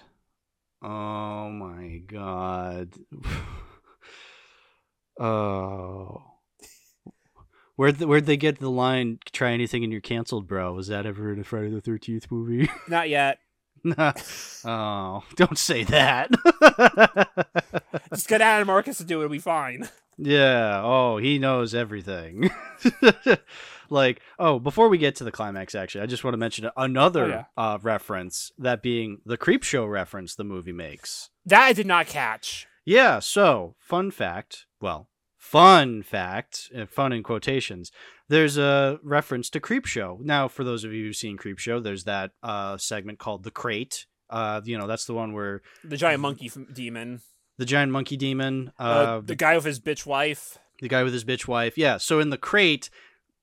Oh 0.82 1.49
my 1.49 2.01
god. 2.07 2.95
oh. 5.19 6.30
Where'd 7.82 7.97
the, 7.97 8.05
where'd 8.05 8.27
they 8.27 8.38
get 8.38 8.59
the 8.59 8.69
line 8.69 9.17
"Try 9.32 9.53
anything 9.53 9.84
and 9.84 9.91
you're 9.91 10.01
canceled, 10.01 10.45
bro"? 10.47 10.71
Was 10.71 10.89
that 10.89 11.07
ever 11.07 11.34
in 11.34 11.39
a 11.39 11.43
Friday 11.43 11.71
the 11.71 11.82
Thirteenth 11.82 12.27
movie? 12.29 12.69
Not 12.88 13.09
yet. 13.09 13.39
oh, 13.97 15.23
don't 15.36 15.57
say 15.57 15.84
that. 15.86 16.29
Just 18.13 18.27
get 18.27 18.39
Adam 18.39 18.67
Marcus 18.67 18.99
to 18.99 19.03
do 19.03 19.21
it, 19.21 19.25
it'll 19.25 19.32
be 19.32 19.39
fine. 19.39 19.89
yeah. 20.19 20.79
Oh, 20.84 21.17
he 21.17 21.39
knows 21.39 21.73
everything. 21.73 22.51
like, 23.89 24.21
oh, 24.38 24.59
before 24.59 24.88
we 24.88 24.99
get 24.99 25.15
to 25.15 25.23
the 25.23 25.32
climax, 25.32 25.73
actually, 25.73 26.01
I 26.01 26.05
just 26.05 26.23
want 26.23 26.34
to 26.36 26.38
mention 26.38 26.69
another 26.77 27.23
Oh, 27.23 27.27
yeah. 27.29 27.43
uh, 27.57 27.79
reference, 27.82 28.51
that 28.59 28.84
being 28.84 29.21
the 29.25 29.39
Creepshow 29.39 29.89
reference 29.89 30.36
the 30.36 30.43
movie 30.43 30.71
makes. 30.71 31.32
That 31.47 31.63
I 31.63 31.73
did 31.73 31.88
not 31.88 32.05
catch. 32.05 32.67
Yeah, 32.86 33.17
so 33.17 33.73
fun 33.79 34.11
fact. 34.11 34.67
Well, 34.79 35.07
fun 35.42 36.04
fact, 36.04 36.70
uh, 36.78 36.86
fun 36.86 37.12
in 37.12 37.24
quotations. 37.24 37.92
There's 38.30 38.58
a 38.60 39.00
reference 39.04 39.50
to 39.50 39.60
Creepshow. 39.60 40.22
Now, 40.22 40.48
for 40.48 40.64
those 40.64 40.84
of 40.84 40.94
you 40.94 41.06
who've 41.06 41.16
seen 41.16 41.36
Creepshow, 41.38 41.82
there's 41.84 42.04
that 42.04 42.32
uh, 42.44 42.78
segment 42.78 43.18
called 43.18 43.44
the 43.44 43.50
Crate. 43.52 44.06
Uh, 44.30 44.62
you 44.64 44.78
know, 44.78 44.86
that's 44.88 45.06
the 45.06 45.16
one 45.16 45.34
where 45.34 45.62
The 45.84 45.98
giant 45.98 46.22
monkey 46.22 46.46
f- 46.46 46.58
demon. 46.72 47.22
the 47.58 47.66
giant 47.66 47.92
monkey 47.92 48.16
demon, 48.18 48.72
uh, 48.80 48.84
Uh, 48.84 49.22
the 49.22 49.36
guy 49.36 49.56
with 49.56 49.66
his 49.66 49.80
bitch 49.80 50.06
wife. 50.06 50.58
the 50.80 50.88
guy 50.88 51.04
with 51.04 51.12
his 51.14 51.26
bitch 51.26 51.48
wife. 51.48 51.76
Yeah. 51.78 51.98
So 51.98 52.20
in 52.20 52.30
the 52.30 52.38
crate, 52.38 52.89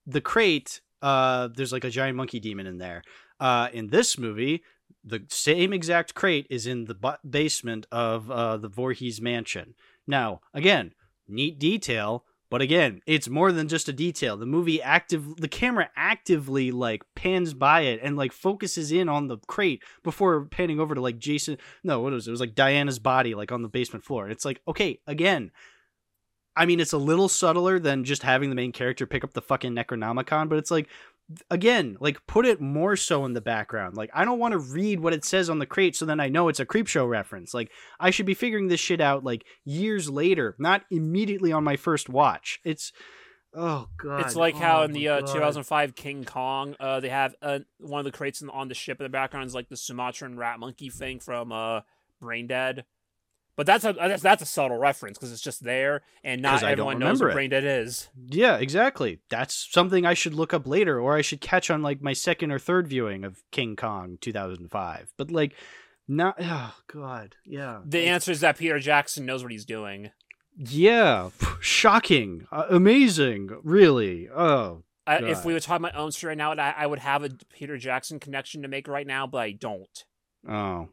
the 0.06 0.20
crate, 0.20 0.80
uh, 1.02 1.48
there's 1.54 1.72
like 1.72 1.84
a 1.84 1.90
giant 1.90 2.16
monkey 2.16 2.40
demon 2.40 2.66
in 2.66 2.78
there. 2.78 3.02
Uh, 3.40 3.68
in 3.72 3.88
this 3.88 4.16
movie, 4.18 4.62
the 5.04 5.24
same 5.28 5.72
exact 5.72 6.14
crate 6.14 6.46
is 6.48 6.66
in 6.66 6.86
the 6.86 7.18
basement 7.28 7.86
of 7.92 8.30
uh, 8.30 8.56
the 8.56 8.68
Voorhees 8.68 9.20
mansion. 9.20 9.74
Now, 10.06 10.40
again, 10.54 10.94
neat 11.28 11.58
detail, 11.58 12.24
but 12.50 12.62
again, 12.62 13.02
it's 13.06 13.28
more 13.28 13.52
than 13.52 13.68
just 13.68 13.88
a 13.88 13.92
detail. 13.92 14.36
The 14.36 14.46
movie 14.46 14.80
active, 14.80 15.36
the 15.36 15.48
camera 15.48 15.90
actively 15.94 16.70
like 16.70 17.02
pans 17.14 17.52
by 17.52 17.82
it 17.82 18.00
and 18.02 18.16
like 18.16 18.32
focuses 18.32 18.90
in 18.90 19.08
on 19.08 19.28
the 19.28 19.38
crate 19.46 19.82
before 20.02 20.46
panning 20.46 20.80
over 20.80 20.94
to 20.94 21.00
like 21.00 21.18
Jason. 21.18 21.58
No, 21.84 22.00
what 22.00 22.12
was 22.12 22.26
it? 22.26 22.30
It 22.30 22.32
was 22.32 22.40
like 22.40 22.54
Diana's 22.54 22.98
body, 22.98 23.34
like 23.34 23.52
on 23.52 23.62
the 23.62 23.68
basement 23.68 24.04
floor. 24.04 24.30
It's 24.30 24.44
like 24.46 24.62
okay, 24.66 25.00
again, 25.06 25.50
I 26.58 26.66
mean, 26.66 26.80
it's 26.80 26.92
a 26.92 26.98
little 26.98 27.28
subtler 27.28 27.78
than 27.78 28.02
just 28.02 28.24
having 28.24 28.48
the 28.48 28.56
main 28.56 28.72
character 28.72 29.06
pick 29.06 29.22
up 29.22 29.32
the 29.32 29.40
fucking 29.40 29.76
Necronomicon, 29.76 30.48
but 30.48 30.58
it's 30.58 30.72
like, 30.72 30.88
again, 31.50 31.96
like 32.00 32.26
put 32.26 32.46
it 32.46 32.60
more 32.60 32.96
so 32.96 33.24
in 33.24 33.34
the 33.34 33.40
background. 33.40 33.96
Like, 33.96 34.10
I 34.14 34.24
don't 34.24 34.38
want 34.38 34.52
to 34.52 34.58
read 34.58 35.00
what 35.00 35.12
it 35.12 35.24
says 35.24 35.50
on 35.50 35.58
the 35.58 35.66
crate 35.66 35.96
so 35.96 36.06
then 36.06 36.20
I 36.20 36.28
know 36.28 36.48
it's 36.48 36.60
a 36.60 36.66
Creepshow 36.66 37.08
reference. 37.08 37.52
Like, 37.54 37.70
I 38.00 38.10
should 38.10 38.26
be 38.26 38.34
figuring 38.34 38.68
this 38.68 38.80
shit 38.80 39.00
out 39.00 39.24
like 39.24 39.44
years 39.64 40.08
later, 40.08 40.54
not 40.58 40.84
immediately 40.90 41.52
on 41.52 41.64
my 41.64 41.76
first 41.76 42.08
watch. 42.08 42.60
It's, 42.64 42.92
oh 43.54 43.88
god, 44.02 44.22
It's 44.22 44.36
like 44.36 44.56
how 44.56 44.80
Oh 44.80 44.84
in 44.84 44.92
the 44.92 45.08
uh, 45.08 45.20
2005 45.20 45.94
King 45.94 46.24
Kong, 46.24 46.76
uh, 46.80 47.00
they 47.00 47.10
have 47.10 47.34
uh, 47.42 47.60
one 47.78 47.98
of 47.98 48.04
the 48.04 48.16
crates 48.16 48.40
in, 48.40 48.50
on 48.50 48.68
the 48.68 48.74
ship 48.74 49.00
in 49.00 49.04
the 49.04 49.10
background 49.10 49.46
is 49.46 49.54
like 49.54 49.68
the 49.68 49.76
Sumatran 49.76 50.38
rat 50.38 50.58
monkey 50.58 50.90
thing 50.90 51.20
from 51.20 51.52
uh, 51.52 51.80
Braindead. 52.22 52.84
But 53.58 53.66
that's 53.66 53.84
a 53.84 53.92
that's, 53.92 54.22
that's 54.22 54.40
a 54.40 54.46
subtle 54.46 54.78
reference 54.78 55.18
because 55.18 55.32
it's 55.32 55.42
just 55.42 55.64
there, 55.64 56.02
and 56.22 56.40
not 56.40 56.62
everyone 56.62 57.00
knows 57.00 57.20
what 57.20 57.30
it. 57.30 57.36
Braindead 57.36 57.82
is. 57.82 58.08
Yeah, 58.28 58.56
exactly. 58.56 59.18
That's 59.30 59.66
something 59.72 60.06
I 60.06 60.14
should 60.14 60.32
look 60.32 60.54
up 60.54 60.64
later, 60.64 61.00
or 61.00 61.16
I 61.16 61.22
should 61.22 61.40
catch 61.40 61.68
on 61.68 61.82
like 61.82 62.00
my 62.00 62.12
second 62.12 62.52
or 62.52 62.60
third 62.60 62.86
viewing 62.86 63.24
of 63.24 63.42
King 63.50 63.74
Kong 63.74 64.16
2005. 64.20 65.12
But 65.16 65.32
like, 65.32 65.56
not. 66.06 66.36
Oh 66.44 66.72
God, 66.86 67.34
yeah. 67.44 67.80
The 67.84 68.06
answer 68.06 68.30
is 68.30 68.38
that 68.42 68.58
Peter 68.58 68.78
Jackson 68.78 69.26
knows 69.26 69.42
what 69.42 69.50
he's 69.50 69.64
doing. 69.64 70.12
Yeah, 70.56 71.30
shocking, 71.58 72.46
uh, 72.52 72.66
amazing, 72.70 73.50
really. 73.64 74.28
Oh, 74.28 74.84
I, 75.04 75.16
if 75.16 75.44
we 75.44 75.52
were 75.52 75.58
talking 75.58 75.84
about 75.84 75.98
Elm 75.98 76.12
Street 76.12 76.28
right 76.28 76.38
now, 76.38 76.52
I, 76.52 76.74
I 76.78 76.86
would 76.86 77.00
have 77.00 77.24
a 77.24 77.30
Peter 77.52 77.76
Jackson 77.76 78.20
connection 78.20 78.62
to 78.62 78.68
make 78.68 78.86
right 78.86 79.06
now, 79.06 79.26
but 79.26 79.38
I 79.38 79.50
don't. 79.50 80.04
oh, 80.48 80.90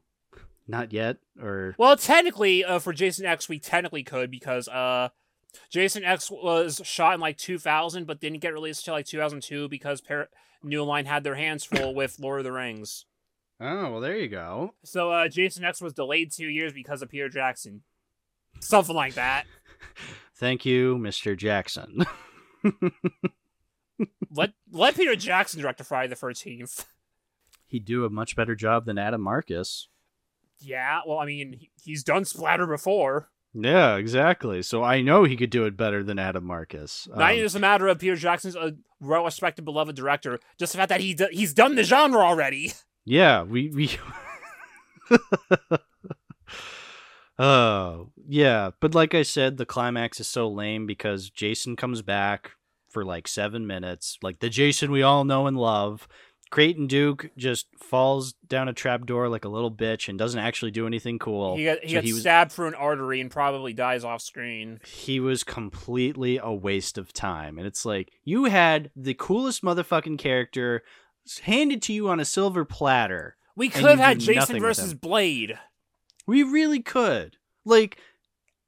not 0.67 0.91
yet, 0.93 1.17
or 1.41 1.75
Well, 1.77 1.95
technically, 1.97 2.63
uh, 2.65 2.79
for 2.79 2.93
Jason 2.93 3.25
X, 3.25 3.47
we 3.49 3.59
technically 3.59 4.03
could 4.03 4.31
because 4.31 4.67
uh, 4.67 5.09
Jason 5.69 6.03
X 6.03 6.29
was 6.31 6.81
shot 6.83 7.13
in 7.15 7.19
like 7.19 7.37
2000, 7.37 8.05
but 8.05 8.19
didn't 8.19 8.39
get 8.39 8.53
released 8.53 8.81
until 8.81 8.95
like 8.95 9.05
2002 9.05 9.69
because 9.69 10.01
Par- 10.01 10.29
New 10.63 10.83
Line 10.83 11.05
had 11.05 11.23
their 11.23 11.35
hands 11.35 11.63
full 11.63 11.93
with 11.93 12.19
Lord 12.19 12.39
of 12.39 12.43
the 12.43 12.51
Rings. 12.51 13.05
oh, 13.59 13.91
well, 13.91 14.01
there 14.01 14.17
you 14.17 14.27
go. 14.27 14.73
So 14.83 15.11
uh, 15.11 15.27
Jason 15.27 15.63
X 15.63 15.81
was 15.81 15.93
delayed 15.93 16.31
two 16.31 16.47
years 16.47 16.73
because 16.73 17.01
of 17.01 17.09
Peter 17.09 17.29
Jackson. 17.29 17.83
Something 18.59 18.95
like 18.95 19.13
that. 19.15 19.45
Thank 20.35 20.65
you, 20.65 20.97
Mr. 20.97 21.37
Jackson. 21.37 22.05
Let 24.29 24.51
let 24.71 24.95
Peter 24.95 25.15
Jackson 25.15 25.61
direct 25.61 25.79
a 25.79 25.85
Friday 25.85 26.09
the 26.09 26.15
13th. 26.15 26.85
He'd 27.67 27.85
do 27.85 28.03
a 28.03 28.09
much 28.09 28.35
better 28.35 28.53
job 28.55 28.85
than 28.85 28.97
Adam 28.97 29.21
Marcus. 29.21 29.87
Yeah, 30.59 31.01
well, 31.07 31.19
I 31.19 31.25
mean, 31.25 31.53
he- 31.53 31.71
he's 31.83 32.03
done 32.03 32.25
Splatter 32.25 32.65
before. 32.67 33.29
Yeah, 33.53 33.95
exactly. 33.95 34.61
So 34.63 34.83
I 34.83 35.01
know 35.01 35.23
he 35.23 35.37
could 35.37 35.49
do 35.49 35.65
it 35.65 35.77
better 35.77 36.03
than 36.03 36.19
Adam 36.19 36.43
Marcus. 36.45 37.07
Not 37.09 37.21
Um, 37.21 37.31
even 37.31 37.45
just 37.45 37.55
a 37.55 37.59
matter 37.59 37.87
of 37.87 37.99
Peter 37.99 38.15
Jackson's 38.17 38.55
a 38.55 38.73
well-respected, 38.99 39.63
beloved 39.63 39.95
director, 39.95 40.39
just 40.59 40.73
the 40.73 40.77
fact 40.77 40.89
that 40.89 40.99
he 41.01 41.13
do- 41.13 41.29
he's 41.31 41.53
done 41.53 41.75
the 41.75 41.83
genre 41.83 42.19
already. 42.19 42.73
Yeah, 43.05 43.43
we 43.43 43.69
we. 43.69 43.91
Oh, 47.37 48.11
yeah, 48.25 48.71
but 48.79 48.95
like 48.95 49.13
I 49.13 49.21
said, 49.23 49.57
the 49.57 49.65
climax 49.65 50.21
is 50.21 50.27
so 50.27 50.47
lame 50.47 50.85
because 50.87 51.29
Jason 51.29 51.75
comes 51.75 52.01
back 52.01 52.51
for 52.89 53.03
like 53.03 53.27
seven 53.27 53.67
minutes, 53.67 54.17
like 54.21 54.39
the 54.39 54.49
Jason 54.49 54.89
we 54.89 55.03
all 55.03 55.25
know 55.25 55.45
and 55.45 55.57
love. 55.57 56.07
Creighton 56.51 56.87
Duke 56.87 57.31
just 57.37 57.67
falls 57.77 58.33
down 58.47 58.67
a 58.69 58.73
trapdoor 58.73 59.27
like 59.27 59.43
a 59.45 59.49
little 59.49 59.71
bitch 59.71 60.07
and 60.07 60.17
doesn't 60.17 60.39
actually 60.39 60.71
do 60.71 60.87
anything 60.87 61.19
cool. 61.19 61.57
He 61.57 61.65
got, 61.65 61.79
he 61.81 61.89
So 61.89 61.93
gets 61.93 62.05
he 62.07 62.13
was- 62.13 62.21
stabbed 62.21 62.51
through 62.51 62.67
an 62.67 62.75
artery 62.75 63.19
and 63.19 63.29
probably 63.31 63.73
dies 63.73 64.03
off 64.03 64.21
screen. 64.21 64.79
he 64.85 65.19
was 65.19 65.43
completely 65.43 66.37
a 66.41 66.51
waste 66.53 66.97
of 66.97 67.11
time. 67.13 67.57
And 67.57 67.67
it's 67.67 67.83
like, 67.85 68.11
you 68.23 68.45
had 68.45 68.91
the 68.95 69.13
coolest 69.15 69.63
motherfucking 69.63 70.17
character 70.19 70.83
handed 71.43 71.81
to 71.83 71.93
you 71.93 72.07
on 72.09 72.19
a 72.19 72.25
silver 72.25 72.63
platter. 72.63 73.35
We 73.55 73.69
could 73.69 73.83
have 73.85 73.99
had 73.99 74.19
Jason 74.19 74.59
versus. 74.59 74.93
Blade. 74.93 75.57
We 76.27 76.43
really 76.43 76.81
could. 76.81 77.37
Like, 77.65 77.97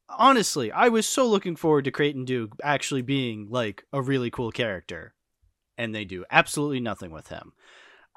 honestly, 0.10 0.72
I 0.72 0.90
was 0.90 1.06
so 1.06 1.28
looking 1.28 1.56
forward 1.56 1.86
to 1.86 1.92
Creighton 1.92 2.26
Duke 2.26 2.56
actually 2.64 3.02
being 3.02 3.48
like 3.50 3.84
a 3.94 4.02
really 4.02 4.30
cool 4.32 4.52
character. 4.52 5.14
And 5.78 5.94
they 5.94 6.06
do 6.06 6.26
absolutely 6.32 6.80
nothing 6.80 7.12
with 7.12 7.28
him. 7.28 7.54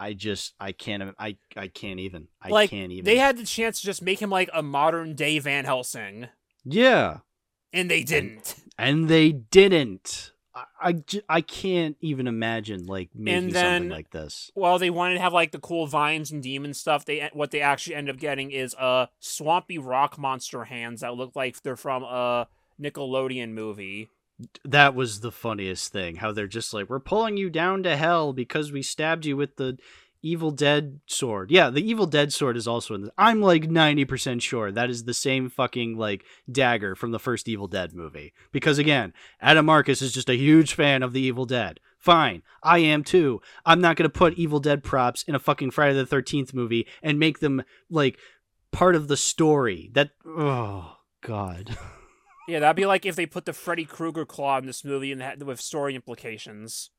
I 0.00 0.14
just 0.14 0.54
I 0.58 0.72
can't 0.72 1.14
I 1.18 1.36
I 1.56 1.68
can't 1.68 2.00
even. 2.00 2.26
I 2.42 2.48
like 2.48 2.70
can't 2.70 2.90
even. 2.90 3.04
they 3.04 3.18
had 3.18 3.36
the 3.36 3.44
chance 3.44 3.80
to 3.80 3.86
just 3.86 4.00
make 4.02 4.20
him 4.20 4.30
like 4.30 4.48
a 4.54 4.62
modern 4.62 5.14
day 5.14 5.38
Van 5.38 5.64
Helsing, 5.66 6.28
Yeah. 6.64 7.18
and 7.72 7.90
they 7.90 8.02
didn't. 8.02 8.54
And 8.78 9.08
they 9.08 9.30
didn't. 9.30 10.32
I, 10.54 10.64
I, 10.80 11.02
I 11.28 11.40
can't 11.42 11.96
even 12.00 12.26
imagine 12.26 12.86
like 12.86 13.10
making 13.14 13.50
then- 13.50 13.82
something 13.82 13.88
like 13.90 14.10
this. 14.10 14.50
Well, 14.56 14.78
they 14.78 14.90
wanted 14.90 15.14
to 15.14 15.20
have 15.20 15.32
like 15.34 15.52
the 15.52 15.60
cool 15.60 15.86
vines 15.86 16.32
and 16.32 16.42
demon 16.42 16.72
stuff. 16.74 17.04
They 17.04 17.28
what 17.34 17.50
they 17.50 17.60
actually 17.60 17.94
end 17.96 18.08
up 18.10 18.16
getting 18.16 18.50
is 18.50 18.74
uh 18.74 19.06
swampy 19.20 19.78
rock 19.78 20.18
monster 20.18 20.64
hands 20.64 21.02
that 21.02 21.14
look 21.14 21.36
like 21.36 21.62
they're 21.62 21.76
from 21.76 22.02
a 22.04 22.48
Nickelodeon 22.80 23.50
movie. 23.50 24.08
That 24.64 24.94
was 24.94 25.20
the 25.20 25.32
funniest 25.32 25.92
thing. 25.92 26.16
How 26.16 26.32
they're 26.32 26.46
just 26.46 26.72
like, 26.72 26.88
we're 26.88 27.00
pulling 27.00 27.36
you 27.36 27.50
down 27.50 27.82
to 27.84 27.96
hell 27.96 28.32
because 28.32 28.72
we 28.72 28.82
stabbed 28.82 29.26
you 29.26 29.36
with 29.36 29.56
the 29.56 29.78
Evil 30.22 30.50
Dead 30.50 31.00
sword. 31.06 31.50
Yeah, 31.50 31.70
the 31.70 31.88
Evil 31.88 32.06
Dead 32.06 32.32
sword 32.32 32.56
is 32.56 32.68
also 32.68 32.94
in 32.94 33.02
this. 33.02 33.10
I'm 33.16 33.40
like 33.40 33.64
90% 33.64 34.42
sure 34.42 34.70
that 34.70 34.90
is 34.90 35.04
the 35.04 35.14
same 35.14 35.48
fucking 35.48 35.96
like 35.96 36.24
dagger 36.50 36.94
from 36.94 37.10
the 37.10 37.18
first 37.18 37.48
Evil 37.48 37.68
Dead 37.68 37.94
movie. 37.94 38.32
Because 38.52 38.78
again, 38.78 39.14
Adam 39.40 39.66
Marcus 39.66 40.02
is 40.02 40.12
just 40.12 40.28
a 40.28 40.36
huge 40.36 40.74
fan 40.74 41.02
of 41.02 41.12
the 41.12 41.20
Evil 41.20 41.46
Dead. 41.46 41.80
Fine, 41.98 42.42
I 42.62 42.78
am 42.78 43.04
too. 43.04 43.40
I'm 43.64 43.80
not 43.80 43.96
going 43.96 44.08
to 44.08 44.18
put 44.18 44.34
Evil 44.34 44.60
Dead 44.60 44.82
props 44.82 45.22
in 45.22 45.34
a 45.34 45.38
fucking 45.38 45.70
Friday 45.70 45.94
the 45.94 46.04
13th 46.04 46.54
movie 46.54 46.86
and 47.02 47.18
make 47.18 47.40
them 47.40 47.62
like 47.90 48.18
part 48.72 48.94
of 48.94 49.08
the 49.08 49.16
story. 49.16 49.90
That, 49.94 50.10
oh, 50.26 50.96
God. 51.22 51.76
Yeah, 52.50 52.58
that'd 52.60 52.76
be 52.76 52.86
like 52.86 53.06
if 53.06 53.16
they 53.16 53.26
put 53.26 53.44
the 53.44 53.52
Freddy 53.52 53.84
Krueger 53.84 54.24
claw 54.24 54.58
in 54.58 54.66
this 54.66 54.84
movie 54.84 55.12
and 55.12 55.22
had, 55.22 55.42
with 55.42 55.60
story 55.60 55.94
implications. 55.94 56.90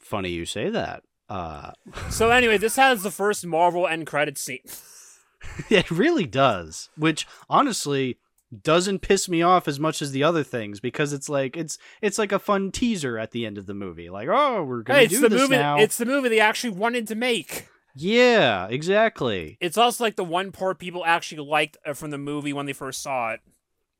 Funny 0.00 0.30
you 0.30 0.44
say 0.46 0.70
that. 0.70 1.02
Uh, 1.28 1.72
So 2.10 2.30
anyway, 2.38 2.56
this 2.58 2.76
has 2.76 3.02
the 3.02 3.10
first 3.10 3.44
Marvel 3.46 3.86
end 3.86 4.06
credit 4.06 4.38
scene. 4.38 4.60
It 5.70 5.90
really 5.92 6.26
does, 6.26 6.88
which 6.96 7.24
honestly 7.48 8.18
doesn't 8.62 9.00
piss 9.00 9.28
me 9.28 9.42
off 9.42 9.68
as 9.68 9.78
much 9.78 10.00
as 10.02 10.10
the 10.10 10.24
other 10.24 10.42
things 10.42 10.80
because 10.80 11.12
it's 11.12 11.28
like 11.28 11.56
it's 11.56 11.78
it's 12.00 12.18
like 12.18 12.32
a 12.32 12.38
fun 12.38 12.72
teaser 12.72 13.16
at 13.18 13.30
the 13.30 13.46
end 13.46 13.56
of 13.58 13.66
the 13.66 13.74
movie. 13.74 14.10
Like, 14.10 14.28
oh, 14.30 14.64
we're 14.64 14.82
gonna 14.82 15.00
Hey, 15.00 15.04
it's 15.04 15.14
do 15.14 15.20
the 15.20 15.28
this 15.28 15.40
movie. 15.42 15.56
now. 15.56 15.78
It's 15.78 15.98
the 15.98 16.06
movie 16.06 16.30
they 16.30 16.40
actually 16.40 16.70
wanted 16.70 17.06
to 17.08 17.14
make. 17.14 17.68
Yeah, 17.94 18.66
exactly. 18.68 19.56
It's 19.60 19.78
also 19.78 20.02
like 20.02 20.16
the 20.16 20.24
one 20.24 20.52
part 20.52 20.78
people 20.80 21.04
actually 21.04 21.46
liked 21.48 21.76
uh, 21.86 21.92
from 21.92 22.10
the 22.10 22.18
movie 22.18 22.52
when 22.52 22.66
they 22.66 22.72
first 22.72 23.02
saw 23.02 23.30
it. 23.32 23.40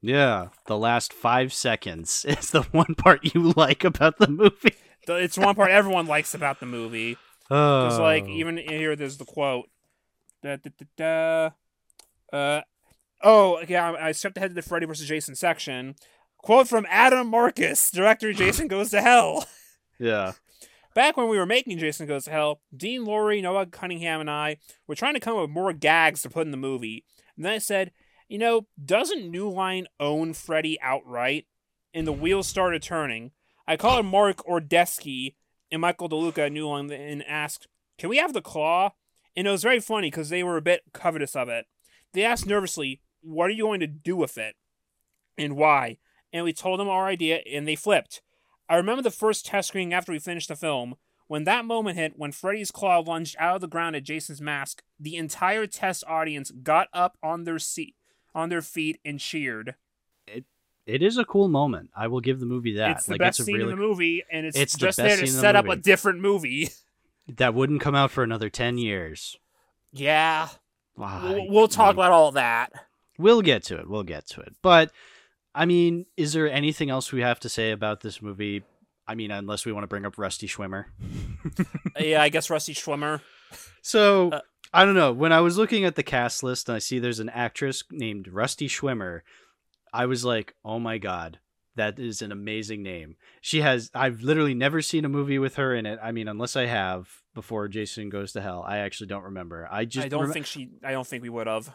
Yeah, 0.01 0.49
the 0.67 0.77
last 0.79 1.13
five 1.13 1.53
seconds 1.53 2.25
is 2.29 2.51
the 2.51 2.63
one 2.63 2.95
part 2.95 3.35
you 3.35 3.53
like 3.57 3.85
about 3.85 4.19
the 4.19 4.29
movie. 4.29 4.75
It's 5.09 5.39
one 5.39 5.55
part 5.55 5.71
everyone 5.71 6.07
likes 6.07 6.35
about 6.35 6.61
the 6.61 6.67
movie. 6.67 7.17
Oh, 7.51 7.87
It's 7.87 7.99
like 7.99 8.27
even 8.27 8.57
here, 8.57 8.97
there's 8.97 9.19
the 9.19 9.25
quote. 9.25 9.69
Da, 10.43 10.57
da, 10.57 10.71
da, 10.97 11.51
da. 12.33 12.37
Uh, 12.37 12.63
oh, 13.23 13.61
yeah, 13.69 13.93
I 14.01 14.13
stepped 14.13 14.37
ahead 14.37 14.51
to 14.51 14.55
the 14.55 14.63
Freddy 14.63 14.87
vs. 14.87 15.07
Jason 15.07 15.35
section. 15.37 15.95
Quote 16.39 16.69
from 16.69 16.87
Adam 16.91 17.29
Marcus, 17.29 17.91
director 17.91 18.33
Jason 18.35 18.69
Goes 18.69 18.91
to 18.91 19.01
Hell. 19.01 19.47
Yeah. 19.99 20.33
Back 20.95 21.17
when 21.17 21.29
we 21.29 21.39
were 21.39 21.47
making 21.47 21.79
Jason 21.79 22.07
Goes 22.07 22.25
to 22.25 22.31
Hell, 22.31 22.61
Dean 22.77 23.05
Lorey, 23.05 23.43
Noel 23.43 23.67
Cunningham, 23.67 24.21
and 24.21 24.31
I 24.31 24.57
were 24.87 24.95
trying 24.95 25.15
to 25.15 25.21
come 25.21 25.37
up 25.37 25.43
with 25.43 25.51
more 25.51 25.73
gags 25.73 26.23
to 26.23 26.31
put 26.31 26.47
in 26.47 26.51
the 26.51 26.57
movie. 26.57 27.05
And 27.37 27.45
then 27.45 27.53
I 27.53 27.59
said, 27.59 27.93
you 28.29 28.39
know, 28.39 28.67
doesn't 28.83 29.31
New 29.31 29.49
Line 29.49 29.87
own 30.01 30.33
Freddy 30.33 30.79
outright? 30.81 31.47
And 31.95 32.07
the 32.07 32.13
wheels 32.13 32.47
started 32.47 32.83
turning. 32.83 33.31
I 33.67 33.77
called 33.77 34.07
Mark 34.07 34.39
Ordesky 34.47 35.35
and 35.73 35.81
Michael 35.81 36.09
DeLuca 36.09 36.47
at 36.47 36.53
New 36.53 36.69
Line 36.69 36.91
and 36.91 37.25
asked, 37.27 37.69
can 37.99 38.11
we 38.11 38.19
have 38.19 38.33
the 38.33 38.43
claw? 38.43 38.93
And 39.35 39.47
it 39.47 39.51
was 39.51 39.63
very 39.63 39.81
funny 39.81 40.11
because 40.11 40.29
they 40.29 40.43
were 40.43 40.57
a 40.57 40.63
bit 40.63 40.83
covetous 40.93 41.35
of 41.35 41.49
it. 41.49 41.67
They 42.13 42.25
asked 42.25 42.47
nervously, 42.47 43.01
what 43.23 43.47
are 43.47 43.55
you 43.55 43.65
going 43.65 43.81
to 43.81 43.87
do 43.87 44.17
with 44.17 44.39
it? 44.39 44.57
And 45.39 45.57
why? 45.57 45.99
And 46.33 46.45
we 46.45 46.53
told 46.53 46.81
them 46.81 46.89
our 46.89 47.07
idea 47.07 47.41
and 47.51 47.67
they 47.67 47.77
flipped. 47.77 48.23
I 48.69 48.77
remember 48.77 49.03
the 49.03 49.11
first 49.11 49.47
test 49.47 49.69
screening 49.69 49.95
after 49.95 50.13
we 50.13 50.19
finished 50.19 50.49
the 50.49 50.57
film. 50.57 50.97
When 51.29 51.45
that 51.45 51.65
moment 51.65 51.99
hit, 51.99 52.13
when 52.17 52.33
Freddy's 52.33 52.71
claw 52.71 53.01
lunged 53.01 53.37
out 53.39 53.57
of 53.57 53.61
the 53.61 53.69
ground 53.69 53.97
at 53.97 54.05
Jason's 54.05 54.41
mask, 54.41 54.83
the 54.99 55.17
entire 55.17 55.67
test 55.67 56.05
audience 56.07 56.53
got 56.63 56.89
up 56.93 57.19
on 57.23 57.45
their 57.45 57.59
seat, 57.59 57.97
on 58.37 58.51
their 58.51 58.63
feet, 58.63 59.01
and 59.05 59.19
cheered. 59.19 59.75
It 60.29 60.45
it 60.87 61.03
is 61.03 61.19
a 61.19 61.25
cool 61.25 61.49
moment. 61.49 61.91
I 61.97 62.07
will 62.07 62.21
give 62.21 62.39
the 62.39 62.47
movie 62.47 62.77
that. 62.77 62.91
It's 62.93 63.07
the 63.07 63.15
like, 63.15 63.21
best 63.21 63.41
it's 63.41 63.47
scene 63.47 63.57
really 63.57 63.73
in 63.73 63.79
the 63.79 63.85
movie, 63.85 64.23
and 64.31 64.47
it's, 64.47 64.57
It's 64.57 64.77
just 64.77 64.99
best 64.99 65.09
there 65.09 65.17
to 65.17 65.23
the 65.23 65.27
set 65.27 65.57
up 65.57 65.67
a 65.67 65.75
different 65.75 66.21
movie. 66.21 66.69
that 67.37 67.55
wouldn't 67.55 67.81
come 67.81 67.97
out 67.97 68.13
for 68.13 68.23
another 68.23 68.49
ten 68.51 68.79
years. 68.79 69.37
yeah, 69.93 70.49
Wow, 70.97 71.23
we'll, 71.25 71.49
we'll 71.49 71.69
talk 71.69 71.95
about 71.95 72.13
all 72.13 72.33
that. 72.33 72.73
We'll 73.19 73.43
get 73.43 73.65
to 73.65 73.79
it. 73.79 73.89
We'll 73.89 74.03
get 74.05 74.27
to 74.29 74.41
it. 74.43 74.55
But 74.63 74.93
I 75.55 75.65
mean, 75.65 76.07
is 76.17 76.33
there 76.35 76.51
anything 76.51 76.91
else 76.91 77.13
we 77.13 77.23
have 77.23 77.41
to 77.41 77.49
say 77.49 77.71
about 77.71 78.01
this 78.03 78.21
movie? 78.23 78.63
I 79.09 79.15
mean, 79.15 79.31
unless 79.31 79.65
we 79.65 79.73
want 79.73 79.85
to 79.85 79.89
bring 79.89 80.05
up 80.05 80.19
Rusty 80.19 80.47
Schwimmer. 80.49 80.87
yeah, 81.99 82.23
I 82.23 82.29
guess 82.29 82.51
Rusty 82.51 82.75
Schwimmer. 82.75 83.21
So 83.81 84.31
Uh, 84.33 84.41
I 84.73 84.85
don't 84.85 84.95
know. 84.95 85.13
When 85.13 85.33
I 85.33 85.41
was 85.41 85.59
looking 85.59 85.85
at 85.85 85.95
the 85.95 86.03
cast 86.03 86.43
list 86.43 86.69
and 86.69 86.77
I 86.77 86.79
see 86.79 86.99
there's 86.99 87.21
an 87.21 87.29
actress 87.29 87.85
named 87.91 88.29
Rusty 88.29 88.69
Schwimmer, 88.69 89.21
I 89.93 90.07
was 90.07 90.25
like, 90.25 90.55
oh 90.65 90.79
my 90.79 90.99
god, 90.99 91.39
that 91.77 91.99
is 91.99 92.23
an 92.23 92.33
amazing 92.33 92.83
name. 92.83 93.17
She 93.41 93.61
has. 93.61 93.91
I've 93.95 94.23
literally 94.23 94.55
never 94.55 94.83
seen 94.83 95.05
a 95.05 95.09
movie 95.09 95.39
with 95.39 95.57
her 95.57 95.75
in 95.75 95.87
it. 95.87 95.99
I 96.03 96.13
mean, 96.13 96.29
unless 96.29 96.57
I 96.57 96.67
have 96.67 97.09
before 97.37 97.69
Jason 97.69 98.09
Goes 98.09 98.33
to 98.33 98.41
Hell. 98.41 98.65
I 98.67 98.79
actually 98.79 99.07
don't 99.07 99.25
remember. 99.25 99.69
I 99.71 99.85
just 99.85 100.07
I 100.07 100.09
don't 100.09 100.25
remem- 100.25 100.33
think 100.33 100.47
she. 100.47 100.71
I 100.83 100.91
don't 100.91 101.07
think 101.07 101.23
we 101.23 101.29
would 101.29 101.47
have. 101.47 101.71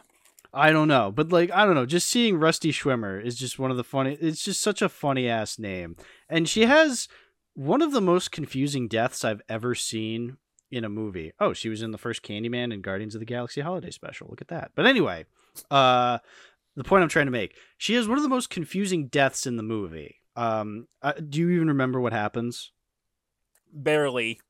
I 0.52 0.70
don't 0.70 0.88
know, 0.88 1.10
but 1.10 1.32
like 1.32 1.50
I 1.50 1.64
don't 1.64 1.74
know, 1.74 1.86
just 1.86 2.10
seeing 2.10 2.38
Rusty 2.38 2.72
Schwimmer 2.72 3.24
is 3.24 3.36
just 3.36 3.58
one 3.58 3.70
of 3.70 3.78
the 3.78 3.84
funny. 3.84 4.18
It's 4.20 4.44
just 4.44 4.60
such 4.60 4.82
a 4.82 4.90
funny 4.90 5.26
ass 5.26 5.58
name, 5.58 5.96
and 6.28 6.46
she 6.46 6.66
has 6.66 7.08
one 7.54 7.80
of 7.80 7.92
the 7.92 8.02
most 8.02 8.32
confusing 8.32 8.86
deaths 8.86 9.24
I've 9.24 9.40
ever 9.48 9.74
seen 9.74 10.36
in 10.72 10.84
a 10.84 10.88
movie. 10.88 11.32
Oh, 11.38 11.52
she 11.52 11.68
was 11.68 11.82
in 11.82 11.90
the 11.90 11.98
first 11.98 12.22
Candyman 12.22 12.72
and 12.72 12.82
Guardians 12.82 13.14
of 13.14 13.20
the 13.20 13.26
Galaxy 13.26 13.60
Holiday 13.60 13.90
Special. 13.90 14.26
Look 14.28 14.40
at 14.40 14.48
that. 14.48 14.72
But 14.74 14.86
anyway, 14.86 15.26
uh, 15.70 16.18
the 16.74 16.84
point 16.84 17.02
I'm 17.02 17.08
trying 17.08 17.26
to 17.26 17.32
make, 17.32 17.54
she 17.76 17.94
has 17.94 18.08
one 18.08 18.16
of 18.16 18.22
the 18.22 18.30
most 18.30 18.48
confusing 18.50 19.06
deaths 19.08 19.46
in 19.46 19.56
the 19.56 19.62
movie. 19.62 20.16
Um, 20.34 20.88
uh, 21.02 21.12
do 21.12 21.40
you 21.40 21.50
even 21.50 21.68
remember 21.68 22.00
what 22.00 22.14
happens? 22.14 22.72
Barely. 23.72 24.40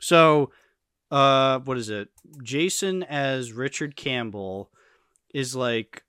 So, 0.00 0.50
uh, 1.12 1.60
what 1.60 1.78
is 1.78 1.88
it? 1.88 2.08
Jason 2.42 3.04
as 3.04 3.52
Richard 3.52 3.94
Campbell 3.94 4.70
is 5.32 5.54
like, 5.54 6.02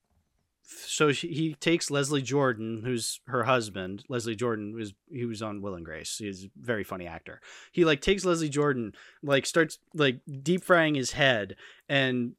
so 0.65 1.11
she, 1.11 1.27
he 1.27 1.53
takes 1.55 1.91
Leslie 1.91 2.21
Jordan, 2.21 2.81
who's 2.85 3.19
her 3.27 3.43
husband. 3.43 4.03
Leslie 4.09 4.35
Jordan 4.35 4.73
was 4.73 4.93
he 5.11 5.25
was 5.25 5.41
on 5.41 5.61
Will 5.61 5.75
and 5.75 5.85
Grace. 5.85 6.17
He's 6.17 6.45
a 6.45 6.49
very 6.55 6.83
funny 6.83 7.05
actor. 7.05 7.41
He 7.71 7.85
like 7.85 8.01
takes 8.01 8.25
Leslie 8.25 8.49
Jordan, 8.49 8.93
like 9.21 9.45
starts 9.45 9.79
like 9.93 10.19
deep 10.41 10.63
frying 10.63 10.95
his 10.95 11.11
head, 11.11 11.55
and 11.89 12.33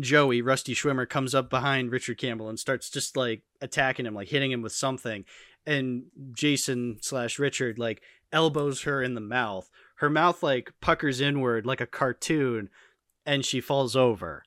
Joey 0.00 0.42
Rusty 0.42 0.74
Schwimmer 0.74 1.08
comes 1.08 1.34
up 1.34 1.48
behind 1.48 1.92
Richard 1.92 2.18
Campbell 2.18 2.48
and 2.48 2.58
starts 2.58 2.90
just 2.90 3.16
like 3.16 3.42
attacking 3.60 4.06
him, 4.06 4.14
like 4.14 4.28
hitting 4.28 4.52
him 4.52 4.62
with 4.62 4.72
something. 4.72 5.24
And 5.66 6.04
Jason 6.32 6.98
slash 7.00 7.38
Richard 7.38 7.78
like 7.78 8.02
elbows 8.32 8.82
her 8.82 9.02
in 9.02 9.14
the 9.14 9.20
mouth. 9.20 9.70
Her 9.96 10.10
mouth 10.10 10.42
like 10.42 10.72
puckers 10.80 11.20
inward 11.20 11.64
like 11.64 11.80
a 11.80 11.86
cartoon, 11.86 12.68
and 13.24 13.44
she 13.44 13.60
falls 13.60 13.96
over. 13.96 14.42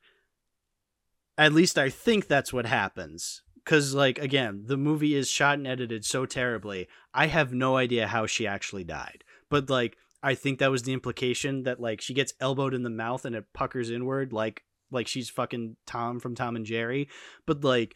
At 1.37 1.53
least 1.53 1.77
I 1.77 1.89
think 1.89 2.27
that's 2.27 2.51
what 2.51 2.65
happens. 2.65 3.43
Because, 3.63 3.93
like, 3.93 4.17
again, 4.17 4.63
the 4.65 4.77
movie 4.77 5.13
is 5.13 5.29
shot 5.29 5.57
and 5.57 5.67
edited 5.67 6.05
so 6.05 6.25
terribly. 6.25 6.87
I 7.13 7.27
have 7.27 7.53
no 7.53 7.75
idea 7.75 8.07
how 8.07 8.25
she 8.25 8.47
actually 8.47 8.85
died. 8.85 9.25
But, 9.49 9.69
like, 9.69 9.97
I 10.23 10.35
think 10.35 10.59
that 10.59 10.71
was 10.71 10.83
the 10.83 10.93
implication 10.93 11.63
that, 11.63 11.79
like, 11.79 11.99
she 11.99 12.13
gets 12.13 12.33
elbowed 12.39 12.73
in 12.73 12.83
the 12.83 12.89
mouth 12.89 13.25
and 13.25 13.35
it 13.35 13.45
puckers 13.53 13.91
inward, 13.91 14.31
like, 14.31 14.63
like 14.89 15.07
she's 15.07 15.29
fucking 15.29 15.75
Tom 15.85 16.21
from 16.21 16.33
Tom 16.33 16.55
and 16.55 16.65
Jerry. 16.65 17.09
But, 17.45 17.61
like, 17.61 17.93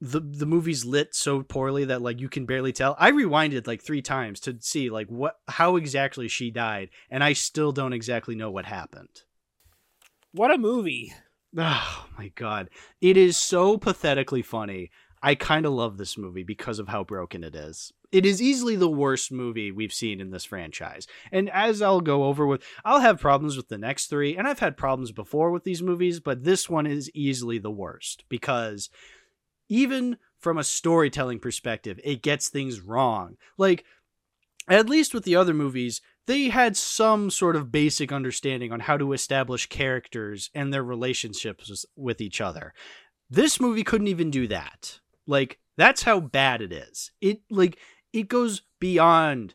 the 0.00 0.20
the 0.20 0.46
movie's 0.46 0.84
lit 0.84 1.14
so 1.14 1.42
poorly 1.42 1.84
that 1.84 2.02
like 2.02 2.20
you 2.20 2.28
can 2.28 2.46
barely 2.46 2.72
tell. 2.72 2.94
I 2.98 3.10
rewinded 3.10 3.66
like 3.66 3.82
three 3.82 4.02
times 4.02 4.38
to 4.40 4.56
see 4.60 4.90
like 4.90 5.08
what 5.08 5.36
how 5.48 5.76
exactly 5.76 6.28
she 6.28 6.50
died, 6.50 6.90
and 7.10 7.24
I 7.24 7.32
still 7.32 7.72
don't 7.72 7.92
exactly 7.92 8.36
know 8.36 8.50
what 8.50 8.64
happened. 8.64 9.22
What 10.32 10.54
a 10.54 10.58
movie. 10.58 11.12
Oh 11.56 12.06
my 12.16 12.28
god. 12.34 12.68
It 13.00 13.16
is 13.16 13.36
so 13.36 13.78
pathetically 13.78 14.42
funny. 14.42 14.90
I 15.22 15.34
kind 15.34 15.66
of 15.66 15.72
love 15.72 15.96
this 15.96 16.16
movie 16.16 16.44
because 16.44 16.78
of 16.78 16.88
how 16.88 17.04
broken 17.04 17.42
it 17.42 17.54
is. 17.54 17.92
It 18.12 18.24
is 18.24 18.40
easily 18.40 18.76
the 18.76 18.88
worst 18.88 19.32
movie 19.32 19.72
we've 19.72 19.92
seen 19.92 20.20
in 20.20 20.30
this 20.30 20.44
franchise. 20.44 21.06
And 21.32 21.50
as 21.50 21.82
I'll 21.82 22.00
go 22.00 22.24
over 22.24 22.46
with, 22.46 22.62
I'll 22.84 23.00
have 23.00 23.20
problems 23.20 23.56
with 23.56 23.68
the 23.68 23.78
next 23.78 24.06
three, 24.06 24.36
and 24.36 24.46
I've 24.46 24.60
had 24.60 24.76
problems 24.76 25.12
before 25.12 25.50
with 25.50 25.64
these 25.64 25.82
movies, 25.82 26.20
but 26.20 26.44
this 26.44 26.70
one 26.70 26.86
is 26.86 27.10
easily 27.14 27.58
the 27.58 27.70
worst 27.70 28.24
because 28.28 28.88
even 29.68 30.16
from 30.38 30.56
a 30.56 30.64
storytelling 30.64 31.40
perspective, 31.40 32.00
it 32.04 32.22
gets 32.22 32.48
things 32.48 32.80
wrong. 32.80 33.36
Like, 33.58 33.84
at 34.68 34.88
least 34.88 35.12
with 35.12 35.24
the 35.24 35.36
other 35.36 35.54
movies, 35.54 36.00
they 36.28 36.50
had 36.50 36.76
some 36.76 37.30
sort 37.30 37.56
of 37.56 37.72
basic 37.72 38.12
understanding 38.12 38.70
on 38.70 38.80
how 38.80 38.98
to 38.98 39.14
establish 39.14 39.66
characters 39.66 40.50
and 40.54 40.72
their 40.72 40.84
relationships 40.84 41.86
with 41.96 42.20
each 42.20 42.42
other. 42.42 42.74
This 43.30 43.58
movie 43.58 43.82
couldn't 43.82 44.08
even 44.08 44.30
do 44.30 44.46
that. 44.48 45.00
Like, 45.26 45.58
that's 45.78 46.02
how 46.02 46.20
bad 46.20 46.60
it 46.60 46.70
is. 46.70 47.12
It, 47.22 47.40
like, 47.50 47.78
it 48.12 48.28
goes 48.28 48.60
beyond 48.78 49.54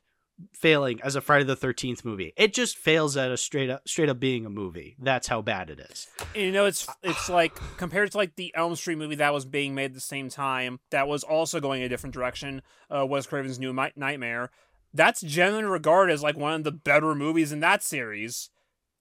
failing 0.52 1.00
as 1.04 1.16
a 1.16 1.22
Friday 1.22 1.44
the 1.44 1.56
13th 1.56 2.04
movie. 2.04 2.34
It 2.36 2.56
just 2.56 2.76
fails 2.76 3.16
at 3.18 3.32
a 3.32 3.38
straight 3.38 3.70
up 3.70 3.88
straight 3.88 4.10
up 4.10 4.20
being 4.20 4.44
a 4.48 4.50
movie. 4.50 4.96
That's 5.00 5.28
how 5.28 5.44
bad 5.44 5.70
it 5.70 5.80
is. 5.80 6.08
You 6.34 6.52
know, 6.52 6.66
it's 6.66 6.88
it's 7.04 7.30
like 7.30 7.54
compared 7.78 8.12
to 8.12 8.18
like 8.18 8.36
the 8.36 8.52
Elm 8.56 8.76
Street 8.76 8.98
movie 8.98 9.16
that 9.16 9.32
was 9.32 9.46
being 9.46 9.76
made 9.76 9.86
at 9.86 9.94
the 9.94 10.00
same 10.00 10.30
time, 10.30 10.80
that 10.90 11.08
was 11.08 11.24
also 11.24 11.60
going 11.60 11.84
a 11.84 11.90
different 11.90 12.16
direction. 12.16 12.64
Uh, 12.90 13.06
Wes 13.06 13.28
Craven's 13.28 13.60
New 13.60 13.74
Nightmare. 13.96 14.50
That's 14.94 15.22
generally 15.22 15.64
regarded 15.64 16.14
as 16.14 16.22
like 16.24 16.38
one 16.38 16.54
of 16.54 16.64
the 16.64 16.72
better 16.72 17.16
movies 17.16 17.52
in 17.52 17.62
that 17.62 17.82
series. 17.84 18.50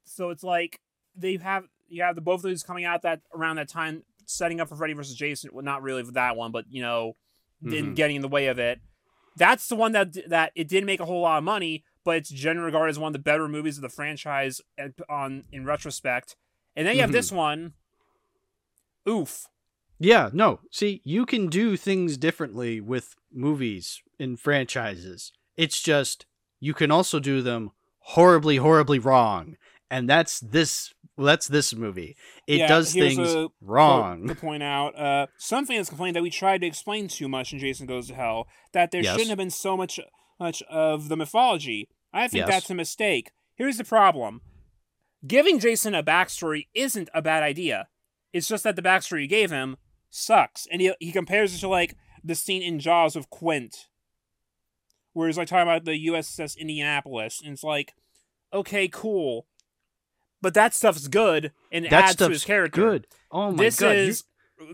So 0.05 0.31
it's 0.31 0.43
like 0.43 0.81
they 1.15 1.37
have 1.37 1.65
you 1.89 2.03
have 2.03 2.15
the 2.15 2.23
both 2.23 2.43
of 2.45 2.51
these 2.51 2.63
coming 2.63 2.85
out 2.87 3.03
that 3.03 3.21
around 3.35 3.57
that 3.57 3.69
time, 3.69 4.05
setting 4.25 4.61
up 4.61 4.69
for 4.69 4.77
Freddy 4.77 4.95
versus 4.95 5.15
Jason. 5.15 5.51
Well, 5.53 5.65
not 5.65 5.83
really 5.83 6.03
for 6.03 6.13
that 6.13 6.37
one, 6.37 6.51
but 6.53 6.65
you 6.71 6.81
know, 6.83 7.17
didn't 7.63 7.93
Mhm. 7.93 7.97
getting 7.97 8.17
in 8.17 8.23
the 8.23 8.29
way 8.29 8.47
of 8.47 8.59
it. 8.59 8.81
That's 9.37 9.69
the 9.69 9.77
one 9.77 9.93
that 9.93 10.29
that 10.31 10.53
it 10.55 10.69
didn't 10.69 10.87
make 10.87 11.01
a 11.01 11.05
whole 11.05 11.21
lot 11.23 11.39
of 11.39 11.45
money, 11.45 11.85
but 12.05 12.17
it's 12.17 12.31
generally 12.31 12.67
regarded 12.67 12.91
as 12.91 12.99
one 12.99 13.09
of 13.09 13.13
the 13.13 13.19
better 13.19 13.47
movies 13.49 13.77
of 13.77 13.83
the 13.83 13.89
franchise 13.91 14.61
on 15.11 15.45
in 15.53 15.65
retrospect. 15.67 16.37
And 16.75 16.87
then 16.87 16.95
you 16.97 17.03
have 17.03 17.11
Mhm. 17.11 17.15
this 17.15 17.31
one. 17.33 17.75
Oof. 19.09 19.47
Yeah, 19.99 20.31
no. 20.33 20.61
See, 20.71 21.01
you 21.05 21.27
can 21.27 21.49
do 21.49 21.77
things 21.77 22.17
differently 22.17 22.81
with 22.81 23.15
movies 23.31 24.03
in 24.19 24.37
franchises. 24.37 25.33
It's 25.57 25.81
just 25.81 26.27
you 26.61 26.75
can 26.75 26.91
also 26.91 27.19
do 27.21 27.43
them 27.43 27.71
horribly, 27.99 28.57
horribly 28.57 28.99
wrong. 28.99 29.57
And 29.91 30.09
that's 30.09 30.41
this 30.41 30.95
that's 31.19 31.47
this 31.49 31.75
movie. 31.75 32.17
It 32.47 32.61
Yeah, 32.61 32.69
does 32.69 32.93
things 32.95 33.35
wrong. 33.61 34.27
To 34.27 34.35
point 34.35 34.63
out, 34.63 34.99
uh, 34.99 35.27
some 35.37 35.67
fans 35.67 35.89
complained 35.91 36.17
that 36.17 36.23
we 36.23 36.31
tried 36.31 36.63
to 36.63 36.67
explain 36.67 37.07
too 37.09 37.29
much 37.29 37.53
in 37.53 37.59
Jason 37.59 37.87
Goes 37.87 38.09
to 38.09 38.15
Hell, 38.15 38.49
that 38.73 38.91
there 38.91 39.03
Yes. 39.03 39.13
shouldn't 39.13 39.29
have 39.29 39.39
been 39.39 39.51
so 39.51 39.77
much 39.77 40.01
much 40.41 40.63
of 40.63 41.09
the 41.09 41.17
mythology. 41.17 41.89
I 42.13 42.27
think 42.29 42.41
Yes. 42.41 42.49
that's 42.49 42.71
a 42.71 42.75
mistake. 42.75 43.31
Here's 43.55 43.77
the 43.77 43.85
problem. 43.85 44.41
Giving 45.27 45.61
Jason 45.61 45.95
a 45.95 46.03
backstory 46.03 46.67
isn't 46.75 47.09
a 47.15 47.23
bad 47.23 47.43
idea. 47.43 47.89
It's 48.33 48.49
just 48.49 48.65
that 48.65 48.75
the 48.75 48.83
backstory 48.83 49.23
you 49.23 49.29
gave 49.29 49.51
him 49.51 49.77
sucks. 50.11 50.67
And 50.73 50.81
he, 50.81 50.93
he 50.99 51.13
compares 51.13 51.55
it 51.55 51.59
to 51.59 51.69
like 51.69 51.95
the 52.25 52.35
scene 52.35 52.63
in 52.63 52.81
Jaws 52.81 53.15
of 53.15 53.31
Quint. 53.31 53.89
Where 55.13 55.27
he's 55.29 55.37
like 55.39 55.49
talking 55.49 55.63
about 55.69 55.85
the 55.85 56.07
USS 56.09 56.57
Indianapolis. 56.57 57.41
And 57.45 57.53
it's 57.53 57.65
like, 57.65 57.95
okay, 58.53 58.89
cool. 58.89 59.47
but 60.41 60.55
that 60.55 60.75
stuff's 60.75 61.09
good 61.09 61.53
and 61.71 61.85
that 61.87 61.93
adds 61.93 62.17
to 62.17 62.29
his 62.31 62.45
character. 62.45 62.81
good. 62.81 63.07
Oh 63.31 63.51
my 63.53 63.63
this 63.65 63.79
god! 63.81 63.91
you- 63.93 64.03
is 64.03 64.25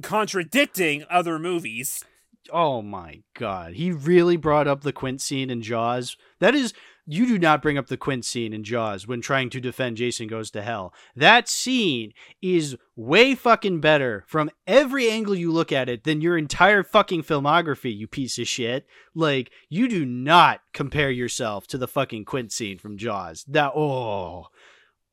contradicting 0.03 1.05
other 1.11 1.39
movies. 1.39 2.05
Oh 2.51 2.81
my 2.83 3.23
god. 3.35 3.75
He 3.75 3.91
really 3.93 4.37
brought 4.37 4.67
up 4.69 4.81
the 4.83 4.93
Quint 4.93 5.21
scene 5.21 5.51
in 5.51 5.61
Jaws. 5.63 6.17
That 6.41 6.55
is 6.55 6.73
you 7.11 7.27
do 7.27 7.39
not 7.39 7.63
bring 7.63 7.79
up 7.79 7.87
the 7.87 7.97
Quint 7.97 8.27
scene 8.27 8.53
in 8.53 8.63
Jaws 8.63 9.07
when 9.07 9.23
trying 9.23 9.49
to 9.51 9.61
defend 9.61 9.97
Jason 9.97 10.29
Goes 10.29 10.51
to 10.51 10.61
Hell. 10.61 10.93
That 11.17 11.49
scene 11.49 12.13
is 12.43 12.77
way 12.97 13.35
fucking 13.35 13.81
better 13.81 14.25
from 14.27 14.51
every 14.67 15.11
angle 15.11 15.35
you 15.35 15.51
look 15.51 15.73
at 15.73 15.89
it 15.89 16.05
than 16.05 16.21
your 16.21 16.37
entire 16.37 16.83
fucking 16.83 17.23
filmography, 17.23 17.97
you 17.97 18.07
piece 18.07 18.39
of 18.39 18.47
shit. 18.47 18.87
Like, 19.15 19.51
you 19.71 19.89
do 19.89 20.05
not 20.05 20.61
compare 20.75 21.11
yourself 21.11 21.67
to 21.69 21.79
the 21.79 21.89
fucking 21.89 22.27
Quint 22.27 22.53
scene 22.53 22.77
from 22.77 22.99
Jaws. 22.99 23.43
That 23.49 23.73
oh 23.75 24.49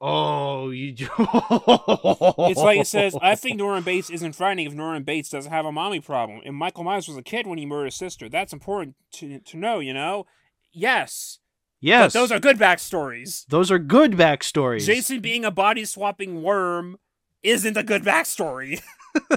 Oh, 0.02 0.72
you 0.72 0.92
do. 0.92 1.08
It's 1.18 2.60
like 2.60 2.82
it 2.82 2.88
says, 2.88 3.18
I 3.22 3.36
think 3.36 3.58
Norman 3.58 3.84
Bates 3.84 4.10
isn't 4.10 4.34
frightening 4.36 4.68
if 4.68 4.74
Norman 4.74 5.04
Bates 5.04 5.30
doesn't 5.30 5.52
have 5.52 5.66
a 5.66 5.72
mommy 5.72 6.02
problem. 6.02 6.42
And 6.46 6.56
Michael 6.56 6.84
Myers 6.84 7.08
was 7.08 7.16
a 7.16 7.24
kid 7.24 7.48
when 7.48 7.58
he 7.58 7.66
murdered 7.66 7.86
his 7.86 7.96
sister. 7.96 8.28
That's 8.28 8.52
important 8.52 8.96
to, 9.14 9.40
to 9.40 9.58
know, 9.58 9.80
you 9.80 9.94
know? 9.94 10.26
Yes. 10.74 11.40
Yes. 11.86 12.14
But 12.14 12.20
those 12.20 12.32
are 12.32 12.40
good 12.40 12.58
backstories. 12.58 13.46
those 13.48 13.70
are 13.70 13.78
good 13.78 14.14
backstories. 14.14 14.86
Jason 14.88 15.20
being 15.20 15.46
a 15.46 15.52
body 15.52 15.86
swapping 15.86 16.42
worm 16.42 16.98
isn't 17.44 17.78
a 17.78 17.84
good 17.84 18.04
backstory. 18.04 18.82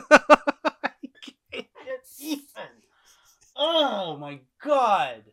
oh 3.57 4.17
my 4.17 4.41
god. 4.63 5.25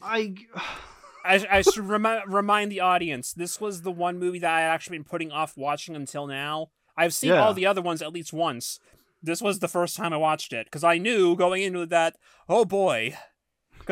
I 0.00 0.34
I, 1.24 1.46
I 1.50 1.62
should 1.62 1.84
remi- 1.86 2.22
remind 2.26 2.72
the 2.72 2.80
audience 2.80 3.32
this 3.34 3.60
was 3.60 3.82
the 3.82 3.90
one 3.90 4.18
movie 4.18 4.38
that 4.38 4.50
I 4.54 4.60
had 4.62 4.70
actually 4.70 4.96
been 4.98 5.04
putting 5.04 5.30
off 5.30 5.54
watching 5.56 5.94
until 5.94 6.26
now. 6.26 6.70
I've 6.96 7.12
seen 7.12 7.30
Yeah. 7.30 7.42
all 7.44 7.52
the 7.54 7.66
other 7.66 7.82
ones 7.82 8.00
at 8.00 8.12
least 8.12 8.32
once. 8.32 8.78
This 9.22 9.42
was 9.42 9.58
the 9.58 9.68
first 9.68 9.96
time 9.96 10.14
I 10.14 10.16
watched 10.16 10.52
it 10.54 10.66
because 10.66 10.82
I 10.84 10.96
knew 10.96 11.36
going 11.36 11.62
into 11.62 11.84
that, 11.86 12.16
oh 12.48 12.64
boy, 12.64 13.14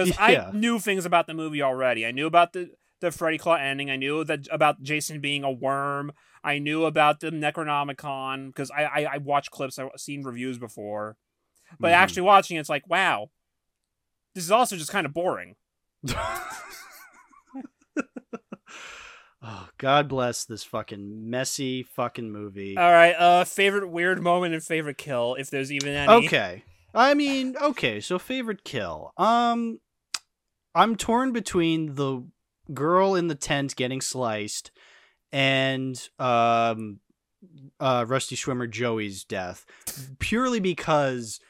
because 0.04 0.18
Yeah. 0.30 0.48
I 0.48 0.56
knew 0.56 0.78
things 0.78 1.04
about 1.04 1.26
the 1.26 1.34
movie 1.34 1.62
already. 1.62 2.06
I 2.06 2.10
knew 2.12 2.26
about 2.26 2.52
the 2.52 2.70
the 3.00 3.10
Freddy 3.12 3.38
Claw 3.38 3.54
ending. 3.54 3.90
I 3.90 3.96
knew 3.96 4.24
that 4.24 4.48
about 4.50 4.82
Jason 4.82 5.20
being 5.20 5.44
a 5.44 5.50
worm. 5.52 6.12
I 6.42 6.58
knew 6.58 6.84
about 6.84 7.20
the 7.20 7.30
Necronomicon 7.30 8.48
because 8.48 8.70
I, 8.70 8.84
I 8.84 9.02
I 9.14 9.18
watched 9.18 9.50
clips. 9.50 9.78
I've 9.78 9.90
seen 9.96 10.22
reviews 10.22 10.58
before, 10.58 11.16
but 11.78 11.88
Mhm. 11.92 11.94
actually 11.96 12.22
watching 12.22 12.56
it, 12.56 12.60
it's 12.60 12.68
like 12.68 12.88
wow, 12.88 13.30
this 14.34 14.44
is 14.44 14.50
also 14.50 14.76
just 14.76 14.90
kind 14.90 15.06
of 15.06 15.12
boring. 15.14 15.56
oh, 19.42 19.68
God 19.78 20.08
bless 20.08 20.44
this 20.44 20.64
fucking 20.64 21.30
messy 21.30 21.82
fucking 21.82 22.30
movie. 22.30 22.76
All 22.76 22.90
right, 22.92 23.12
uh, 23.14 23.44
favorite 23.44 23.88
weird 23.88 24.22
moment 24.22 24.54
and 24.54 24.62
favorite 24.62 24.98
kill, 24.98 25.34
if 25.36 25.50
there's 25.50 25.72
even 25.72 25.94
any. 25.94 26.26
Okay. 26.26 26.64
I 26.94 27.14
mean, 27.14 27.54
okay, 27.60 28.00
so 28.00 28.18
favorite 28.18 28.64
kill. 28.64 29.12
Um 29.16 29.78
I'm 30.78 30.94
torn 30.94 31.32
between 31.32 31.96
the 31.96 32.22
girl 32.72 33.16
in 33.16 33.26
the 33.26 33.34
tent 33.34 33.74
getting 33.74 34.00
sliced 34.00 34.70
and 35.32 36.08
um 36.20 37.00
uh 37.80 38.04
Rusty 38.06 38.36
Schwimmer 38.36 38.70
Joey's 38.70 39.24
death 39.24 39.66
purely 40.20 40.60
because 40.60 41.40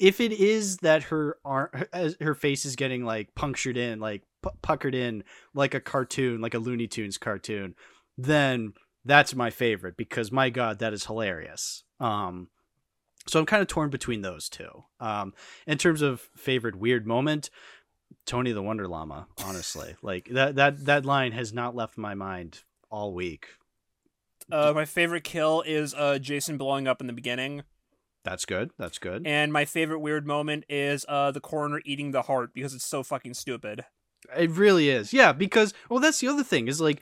if 0.00 0.20
it 0.20 0.32
is 0.32 0.78
that 0.78 1.04
her 1.04 1.38
arm 1.44 1.68
her, 1.92 2.34
face 2.34 2.64
is 2.64 2.74
getting 2.74 3.04
like 3.04 3.34
punctured 3.34 3.76
in 3.76 4.00
like 4.00 4.22
pu- 4.42 4.50
puckered 4.62 4.94
in 4.94 5.22
like 5.54 5.74
a 5.74 5.80
cartoon 5.80 6.40
like 6.40 6.54
a 6.54 6.58
Looney 6.58 6.88
Tunes 6.88 7.18
cartoon 7.18 7.76
then 8.18 8.72
that's 9.04 9.34
my 9.34 9.50
favorite 9.50 9.96
because 9.96 10.32
my 10.32 10.50
god 10.50 10.80
that 10.80 10.92
is 10.92 11.06
hilarious 11.06 11.84
um 12.00 12.48
so 13.26 13.38
I'm 13.38 13.46
kind 13.46 13.62
of 13.62 13.68
torn 13.68 13.90
between 13.90 14.22
those 14.22 14.48
two. 14.48 14.84
Um, 14.98 15.34
in 15.66 15.78
terms 15.78 16.02
of 16.02 16.20
favorite 16.36 16.76
weird 16.76 17.06
moment, 17.06 17.50
Tony 18.26 18.52
the 18.52 18.62
Wonder 18.62 18.86
Llama. 18.88 19.26
Honestly, 19.44 19.96
like 20.02 20.28
that 20.30 20.56
that 20.56 20.84
that 20.86 21.04
line 21.04 21.32
has 21.32 21.52
not 21.52 21.74
left 21.74 21.96
my 21.98 22.14
mind 22.14 22.62
all 22.90 23.14
week. 23.14 23.46
Uh, 24.50 24.72
my 24.74 24.84
favorite 24.84 25.24
kill 25.24 25.62
is 25.66 25.94
uh 25.94 26.18
Jason 26.18 26.58
blowing 26.58 26.88
up 26.88 27.00
in 27.00 27.06
the 27.06 27.12
beginning, 27.12 27.62
That's 28.24 28.44
good. 28.44 28.70
That's 28.78 28.98
good. 28.98 29.26
and 29.26 29.52
my 29.52 29.64
favorite 29.64 30.00
weird 30.00 30.26
moment 30.26 30.64
is 30.68 31.04
uh 31.08 31.30
the 31.30 31.40
coroner 31.40 31.80
eating 31.84 32.10
the 32.10 32.22
heart 32.22 32.50
because 32.54 32.74
it's 32.74 32.86
so 32.86 33.02
fucking 33.02 33.34
stupid. 33.34 33.84
It 34.36 34.50
really 34.50 34.90
is. 34.90 35.12
Yeah, 35.12 35.32
because 35.32 35.72
well, 35.88 36.00
that's 36.00 36.18
the 36.20 36.28
other 36.28 36.42
thing 36.44 36.66
is 36.68 36.80
like 36.80 37.00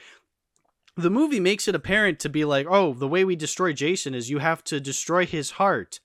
the 0.97 1.11
movie 1.11 1.41
makes 1.41 1.69
it 1.69 1.75
apparent 1.75 2.19
to 2.21 2.29
be 2.29 2.45
like, 2.45 2.67
oh, 2.69 2.93
the 2.93 3.09
way 3.09 3.25
we 3.25 3.35
destroy 3.37 3.73
Jason 3.73 4.15
is 4.15 4.31
you 4.31 4.39
have 4.39 4.63
to 4.65 4.81
destroy 4.81 5.25
his 5.25 5.53
heart. 5.53 6.01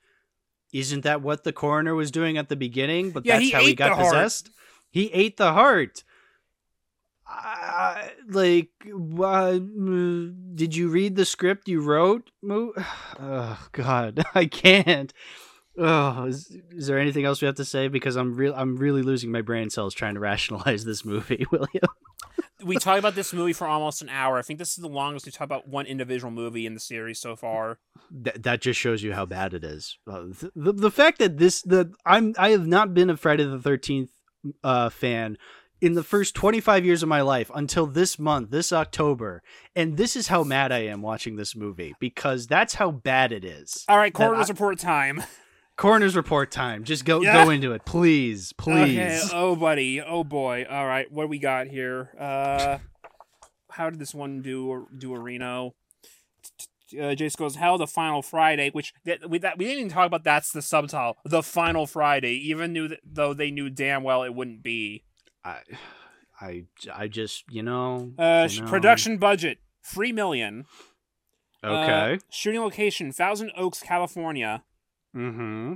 Isn't 0.72 1.02
that 1.04 1.22
what 1.22 1.44
the 1.44 1.52
coroner 1.54 1.94
was 1.94 2.10
doing 2.10 2.38
at 2.38 2.48
the 2.50 2.56
beginning? 2.56 3.12
But 3.12 3.26
Yeah, 3.26 3.34
that's 3.34 3.46
he 3.46 3.52
how 3.52 3.62
he 3.62 3.76
got 3.76 3.98
possessed. 3.98 4.48
heart. 4.48 4.56
He 4.94 5.12
ate 5.12 5.38
the 5.38 5.54
heart. 5.54 6.04
Uh, 7.28 8.04
like, 8.30 8.70
uh, 8.86 9.58
did 10.54 10.76
you 10.76 10.88
read 10.88 11.16
the 11.16 11.26
script 11.26 11.68
you 11.68 11.82
wrote? 11.82 12.30
Oh 12.48 13.68
God, 13.72 14.24
I 14.36 14.46
can't. 14.46 15.12
Oh, 15.80 16.26
is, 16.26 16.56
is 16.70 16.86
there 16.86 17.00
anything 17.00 17.26
else 17.26 17.42
we 17.42 17.48
have 17.48 17.56
to 17.56 17.66
say? 17.66 17.88
Because 17.88 18.16
I'm 18.16 18.36
real. 18.36 18.54
I'm 18.56 18.76
really 18.76 19.02
losing 19.02 19.32
my 19.32 19.42
brain 19.42 19.72
cells 19.72 19.96
trying 19.96 20.14
to 20.14 20.20
rationalize 20.20 20.86
this 20.86 21.04
movie, 21.04 21.48
William. 21.52 21.88
We 22.64 22.78
talked 22.78 23.00
about 23.00 23.16
this 23.16 23.34
movie 23.34 23.54
for 23.54 23.66
almost 23.66 24.04
an 24.04 24.10
hour. 24.10 24.38
I 24.38 24.44
think 24.44 24.60
this 24.60 24.78
is 24.78 24.84
the 24.84 24.88
longest 24.88 25.26
we 25.26 25.32
talked 25.32 25.46
about 25.50 25.68
one 25.68 25.88
individual 25.88 26.30
movie 26.32 26.68
in 26.68 26.76
the 26.76 26.80
series 26.80 27.20
so 27.20 27.36
far. 27.36 27.80
Th- 28.24 28.36
that 28.36 28.62
just 28.62 28.80
shows 28.80 29.02
you 29.02 29.14
how 29.14 29.26
bad 29.26 29.56
it 29.56 29.64
is. 29.64 29.98
Uh, 30.08 30.26
th- 30.40 30.52
the 30.56 30.72
the 30.72 30.92
fact 30.92 31.18
that 31.18 31.40
this 31.40 31.64
the 31.64 31.92
I'm 32.06 32.36
I 32.38 32.50
have 32.50 32.68
not 32.68 32.94
been 32.94 33.10
a 33.10 33.18
Friday 33.18 33.44
the 33.44 33.60
Thirteenth 33.60 34.12
uh, 34.64 34.90
fan 34.90 35.38
in 35.82 35.94
the 35.94 36.04
first 36.04 36.34
25 36.36 36.86
years 36.86 37.04
of 37.04 37.10
my 37.10 37.22
life 37.22 37.52
until 37.54 37.86
this 37.86 38.18
month, 38.18 38.52
this 38.52 38.72
October, 38.72 39.42
and 39.76 39.98
this 39.98 40.16
is 40.16 40.28
how 40.30 40.44
mad 40.44 40.72
I 40.72 40.80
am 40.86 41.02
watching 41.02 41.36
this 41.36 41.56
movie 41.56 41.94
because 42.00 42.48
that's 42.48 42.76
how 42.76 42.90
bad 42.92 43.32
it 43.34 43.44
is. 43.44 43.84
All 43.90 43.98
right, 43.98 44.14
coroner's 44.14 44.50
I- 44.50 44.54
report 44.54 44.80
time. 44.80 45.24
Coroner's 45.76 46.16
report 46.16 46.52
time. 46.52 46.84
Just 46.84 47.04
go 47.04 47.22
Yeah. 47.22 47.44
go 47.44 47.50
into 47.50 47.72
it, 47.74 47.84
please, 47.84 48.54
please. 48.58 48.98
Okay. 49.00 49.20
Oh, 49.34 49.56
buddy. 49.56 50.00
Oh, 50.02 50.24
boy. 50.24 50.66
All 50.70 50.86
right. 50.86 51.12
What 51.12 51.24
do 51.24 51.28
we 51.30 51.40
got 51.40 51.66
here? 51.68 52.12
Uh, 52.20 52.78
how 53.72 53.90
did 53.90 53.98
this 54.00 54.14
one 54.14 54.42
do? 54.44 54.88
Do 54.96 55.16
a 55.16 55.20
Reno? 55.20 55.74
Uh, 56.94 57.16
Jace 57.16 57.36
goes, 57.38 57.56
"Hell, 57.56 57.78
the 57.78 57.88
final 57.88 58.22
Friday," 58.22 58.70
which 58.72 58.94
that 59.06 59.30
we 59.30 59.40
that 59.40 59.58
we 59.58 59.66
didn't 59.66 59.80
even 59.80 59.92
talk 59.92 60.08
about. 60.08 60.24
That's 60.24 60.52
the 60.52 60.62
subtitle, 60.62 61.18
the 61.26 61.44
final 61.44 61.86
Friday. 61.88 62.34
Even 62.50 62.74
knew 62.74 62.88
that, 62.88 63.00
though 63.04 63.34
they 63.34 63.52
knew 63.52 63.70
damn 63.70 64.04
well 64.04 64.24
it 64.24 64.34
wouldn't 64.36 64.62
be. 64.64 65.04
I, 65.44 65.58
I, 66.40 66.66
I 66.94 67.08
just 67.08 67.44
you 67.50 67.64
know. 67.64 68.14
Uh, 68.18 68.48
you 68.50 68.62
know. 68.62 68.68
production 68.68 69.18
budget 69.18 69.60
three 69.84 70.12
million. 70.12 70.66
Uh, 71.64 71.68
Okay. 71.68 72.20
shooting 72.30 72.60
location 72.62 73.12
Thousand 73.14 73.52
Oaks, 73.56 73.82
California. 73.82 74.64
mm-hmm. 75.16 75.76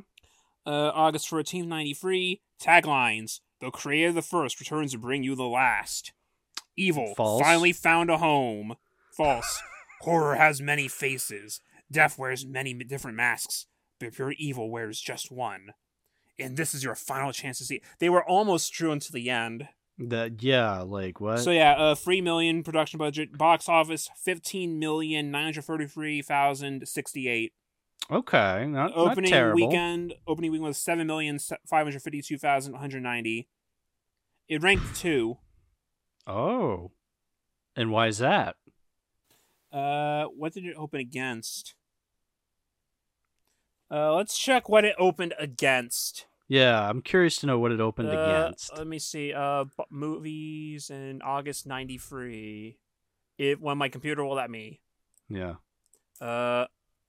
Uh, 0.66 0.92
August 0.94 1.30
14th, 1.32 1.66
93. 1.66 2.42
Taglines 2.62 3.40
The 3.62 3.72
creator 3.72 4.10
of 4.10 4.16
the 4.16 4.22
first 4.22 4.60
returns 4.60 4.92
to 4.92 4.98
bring 4.98 5.24
you 5.24 5.34
the 5.34 5.46
last. 5.46 6.12
Evil 6.76 7.14
False. 7.16 7.42
finally 7.42 7.72
found 7.72 8.10
a 8.10 8.18
home. 8.18 8.76
False. 9.16 9.62
Horror 10.02 10.36
has 10.36 10.62
many 10.62 10.88
faces. 10.88 11.62
Death 11.92 12.18
wears 12.18 12.46
many 12.46 12.74
different 12.74 13.18
masks, 13.18 13.66
but 14.00 14.14
pure 14.14 14.34
evil 14.38 14.70
wears 14.70 15.00
just 15.00 15.32
one. 15.32 15.74
And 16.40 16.56
this 16.56 16.76
is 16.76 16.84
your 16.84 16.96
final 16.96 17.32
chance 17.32 17.58
to 17.58 17.64
see. 17.66 17.82
They 18.00 18.10
were 18.10 18.24
almost 18.24 18.74
true 18.74 18.92
until 18.92 19.14
the 19.14 19.30
end. 19.30 19.70
That 19.98 20.44
yeah, 20.44 20.82
like 20.82 21.20
what? 21.20 21.40
So 21.40 21.50
yeah, 21.50 21.72
uh, 21.72 21.96
three 21.96 22.22
million 22.22 22.62
production 22.62 23.00
budget, 23.00 23.36
box 23.36 23.68
office 23.68 24.10
fifteen 24.16 24.78
million 24.78 25.32
nine 25.32 25.46
hundred 25.46 25.64
thirty-three 25.64 26.22
thousand 26.22 26.88
sixty-eight. 26.88 27.54
okay, 28.12 28.68
not, 28.68 28.92
not 28.92 28.94
opening 28.96 29.32
terrible. 29.32 29.68
weekend 29.68 30.14
opening 30.28 30.52
weekend 30.52 30.68
was 30.68 30.78
seven 30.78 31.08
million 31.08 31.40
five 31.40 31.88
hundred 31.88 32.04
fifty 32.04 32.22
two 32.22 32.38
thousand 32.38 32.74
one 32.74 32.82
hundred 32.82 33.02
ninety. 33.02 33.48
It 34.48 34.62
ranked 34.62 34.96
two. 34.96 35.40
Oh, 36.28 36.92
and 37.76 37.90
why 37.90 38.06
is 38.06 38.20
that? 38.20 38.56
Uh, 39.72 40.26
what 40.26 40.54
did 40.54 40.66
it 40.66 40.76
open 40.78 41.00
against? 41.00 41.76
Uh, 43.92 44.14
let's 44.16 44.38
check 44.38 44.68
what 44.70 44.84
it 44.86 44.96
opened 45.00 45.34
against. 45.40 46.26
Yeah, 46.50 46.90
I'm 46.90 47.02
curious 47.02 47.38
to 47.38 47.46
know 47.46 47.60
what 47.60 47.72
it 47.72 47.80
opened 47.80 48.10
Uh, 48.10 48.12
against. 48.12 48.76
Let 48.78 48.88
me 48.88 49.00
see. 49.00 49.34
Uh, 49.34 49.66
bu- 49.66 49.84
movies 49.90 50.90
in 50.90 51.22
August 51.22 51.66
'93. 51.68 52.78
It 53.38 53.62
when 53.62 53.78
my 53.78 53.90
computer 53.90 54.24
will 54.24 54.36
let 54.36 54.50
me. 54.50 54.82
yeah. 55.30 55.56
Uh, 56.20 56.66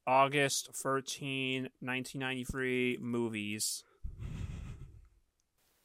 August 0.07 0.71
13, 0.75 1.65
1993 1.81 2.99
movies. 3.01 3.85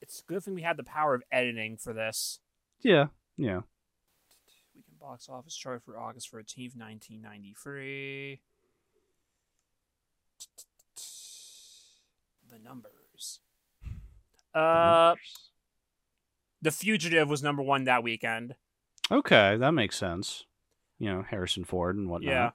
It's 0.00 0.20
a 0.20 0.24
good 0.24 0.42
thing 0.42 0.54
we 0.54 0.62
had 0.62 0.76
the 0.76 0.84
power 0.84 1.14
of 1.14 1.22
editing 1.32 1.76
for 1.78 1.92
this. 1.94 2.40
Yeah. 2.82 3.06
Yeah. 3.36 3.60
Box 5.04 5.28
office 5.28 5.54
chart 5.54 5.82
for 5.84 5.98
August 5.98 6.32
14th, 6.32 6.76
1993. 6.76 8.40
The 12.50 12.58
numbers. 12.58 13.40
Uh, 14.54 15.14
The 16.62 16.70
Fugitive 16.70 17.28
was 17.28 17.42
number 17.42 17.62
one 17.62 17.84
that 17.84 18.02
weekend. 18.02 18.54
Okay, 19.10 19.58
that 19.58 19.72
makes 19.72 19.98
sense. 19.98 20.44
You 20.98 21.12
know, 21.12 21.22
Harrison 21.22 21.64
Ford 21.64 21.96
and 21.96 22.08
whatnot. 22.08 22.32
Yeah. 22.32 22.50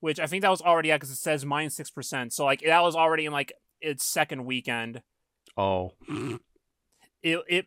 Which 0.00 0.18
I 0.18 0.26
think 0.26 0.40
that 0.42 0.50
was 0.50 0.62
already 0.62 0.92
out 0.92 1.00
because 1.00 1.10
it 1.10 1.16
says 1.16 1.44
minus 1.44 1.78
6%. 1.78 2.32
So, 2.32 2.46
like, 2.46 2.62
that 2.64 2.82
was 2.82 2.96
already 2.96 3.26
in, 3.26 3.32
like, 3.32 3.52
its 3.82 4.02
second 4.04 4.46
weekend. 4.46 5.02
Oh. 5.56 5.92
It, 7.24 7.38
it 7.48 7.66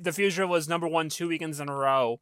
The 0.00 0.12
Fugitive 0.12 0.48
was 0.48 0.68
number 0.68 0.86
one 0.86 1.08
two 1.08 1.26
weekends 1.26 1.58
in 1.58 1.68
a 1.68 1.74
row. 1.74 2.20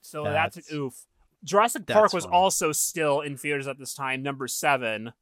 So 0.00 0.24
that's, 0.24 0.56
That's- 0.56 0.70
an 0.72 0.78
oof. 0.78 0.94
Jurassic 1.42 1.86
Park 1.86 2.12
was 2.12 2.24
funny. 2.24 2.36
also 2.36 2.70
still 2.72 3.20
in 3.20 3.36
theaters 3.36 3.66
at 3.66 3.78
this 3.78 3.94
time, 3.94 4.22
number 4.22 4.46
seven. 4.46 5.12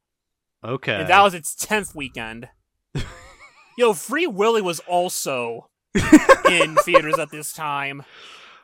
Okay. 0.64 0.94
And 0.96 1.08
that 1.08 1.22
was 1.22 1.32
its 1.34 1.54
10th 1.54 1.94
weekend. 1.94 2.48
Yo, 3.78 3.92
Free 3.92 4.26
Willy 4.26 4.60
was 4.60 4.80
also 4.80 5.70
in 6.50 6.74
theaters 6.76 7.18
at 7.20 7.30
this 7.30 7.52
time. 7.52 8.02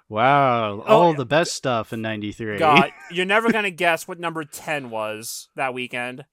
wow. 0.08 0.80
Oh, 0.80 1.02
all 1.02 1.14
the 1.14 1.24
best 1.24 1.54
stuff 1.54 1.92
in 1.92 2.02
93. 2.02 2.58
God, 2.58 2.90
you're 3.12 3.24
never 3.24 3.52
going 3.52 3.62
to 3.64 3.70
guess 3.70 4.08
what 4.08 4.18
number 4.18 4.44
10 4.44 4.90
was 4.90 5.48
that 5.54 5.72
weekend. 5.74 6.24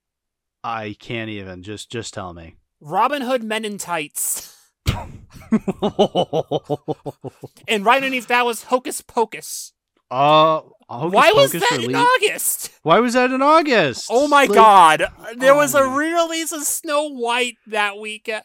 I 0.64 0.96
can't 1.00 1.30
even. 1.30 1.62
Just 1.64 1.92
just 1.92 2.14
tell 2.16 2.34
me. 2.34 2.56
Robin 2.80 3.22
Hood 3.22 3.44
Men 3.44 3.64
in 3.66 3.78
Tights. 3.78 4.56
And 7.68 7.86
right 7.86 7.98
underneath 7.98 8.28
that 8.28 8.46
was 8.46 8.64
Hocus 8.64 9.02
Pocus. 9.02 9.74
Uh, 10.10 10.62
Hocus 10.90 11.14
Why 11.16 11.32
was 11.34 11.52
Pocus 11.54 11.70
that 11.70 11.84
in 11.84 11.96
August? 11.96 12.72
Why 12.84 13.00
was 13.00 13.14
that 13.14 13.32
in 13.32 13.42
August? 13.42 14.08
Oh 14.10 14.28
my 14.28 14.46
Like, 14.46 14.56
god. 14.56 15.04
There 15.38 15.56
was 15.56 15.74
a 15.76 15.80
oh. 15.82 15.96
re-release 15.96 16.52
of 16.52 16.64
Snow 16.64 17.08
White 17.10 17.58
that 17.68 17.98
weekend. 17.98 18.44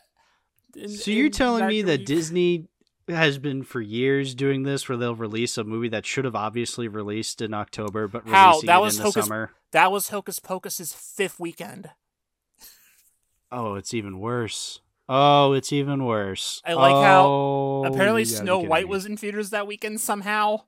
In- 0.77 0.89
So 0.91 1.11
you're 1.11 1.27
in 1.27 1.33
telling 1.33 1.67
me 1.67 1.83
that 1.83 2.01
week. 2.01 2.07
Disney 2.07 2.69
has 3.09 3.39
been 3.39 3.63
for 3.63 3.81
years 3.81 4.35
doing 4.35 4.63
this, 4.65 4.89
where 4.89 4.99
they'll 4.99 5.15
release 5.15 5.57
a 5.59 5.65
movie 5.65 5.89
that 5.89 6.07
should 6.07 6.25
have 6.25 6.37
obviously 6.37 6.89
released 6.89 7.41
in 7.41 7.55
October, 7.55 8.09
but 8.09 8.27
How? 8.29 8.51
releasing 8.51 8.67
That 8.67 8.79
it 8.79 8.83
was 8.83 8.97
in 8.97 9.03
the 9.03 9.09
Hocus- 9.11 9.25
summer. 9.27 9.51
That 9.73 9.91
was 9.93 10.09
Hocus 10.11 10.39
Pocus's 10.39 10.93
fifth 10.93 11.41
weekend. 11.41 11.91
Oh, 13.51 13.75
it's 13.75 13.95
even 13.95 14.19
worse. 14.19 14.81
Oh, 15.09 15.53
it's 15.53 15.73
even 15.73 16.05
worse. 16.05 16.61
I 16.65 16.75
like 16.75 16.95
how 16.95 17.27
Oh, 17.27 17.85
Apparently 17.85 18.23
you 18.23 18.27
Snow 18.27 18.59
White 18.59 18.89
was 18.89 19.07
in 19.07 19.17
theaters 19.17 19.51
that 19.51 19.67
weekend 19.67 20.01
somehow. 20.01 20.63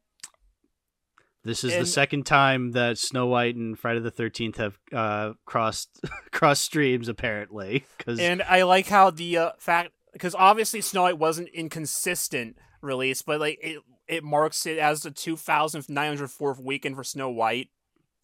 This 1.45 1.65
is 1.65 1.73
and- 1.73 1.83
the 1.83 1.87
second 1.87 2.25
time 2.27 2.73
that 2.73 2.99
Snow 2.99 3.27
White 3.27 3.57
and 3.57 3.79
Friday 3.79 4.01
the 4.01 4.11
Thirteenth 4.11 4.57
have 4.59 4.79
uh, 4.93 5.33
crossed 5.45 6.01
cross 6.33 6.61
streams, 6.61 7.09
apparently. 7.09 7.85
Because 7.97 8.21
And 8.21 8.43
I 8.43 8.63
like 8.63 8.87
how 8.87 9.11
the 9.11 9.39
uh, 9.39 9.51
fact 9.59 9.91
because 10.13 10.35
obviously 10.35 10.81
Snow 10.81 11.03
White 11.03 11.19
wasn't 11.19 11.49
inconsistent 11.49 12.57
release, 12.81 13.23
but 13.23 13.41
like 13.41 13.59
it 13.63 13.81
it 14.07 14.25
marks 14.25 14.67
it 14.67 14.79
as 14.79 15.03
the 15.03 15.11
2,904th 15.11 16.59
weekend 16.63 16.97
for 16.97 17.05
Snow 17.05 17.29
White. 17.31 17.69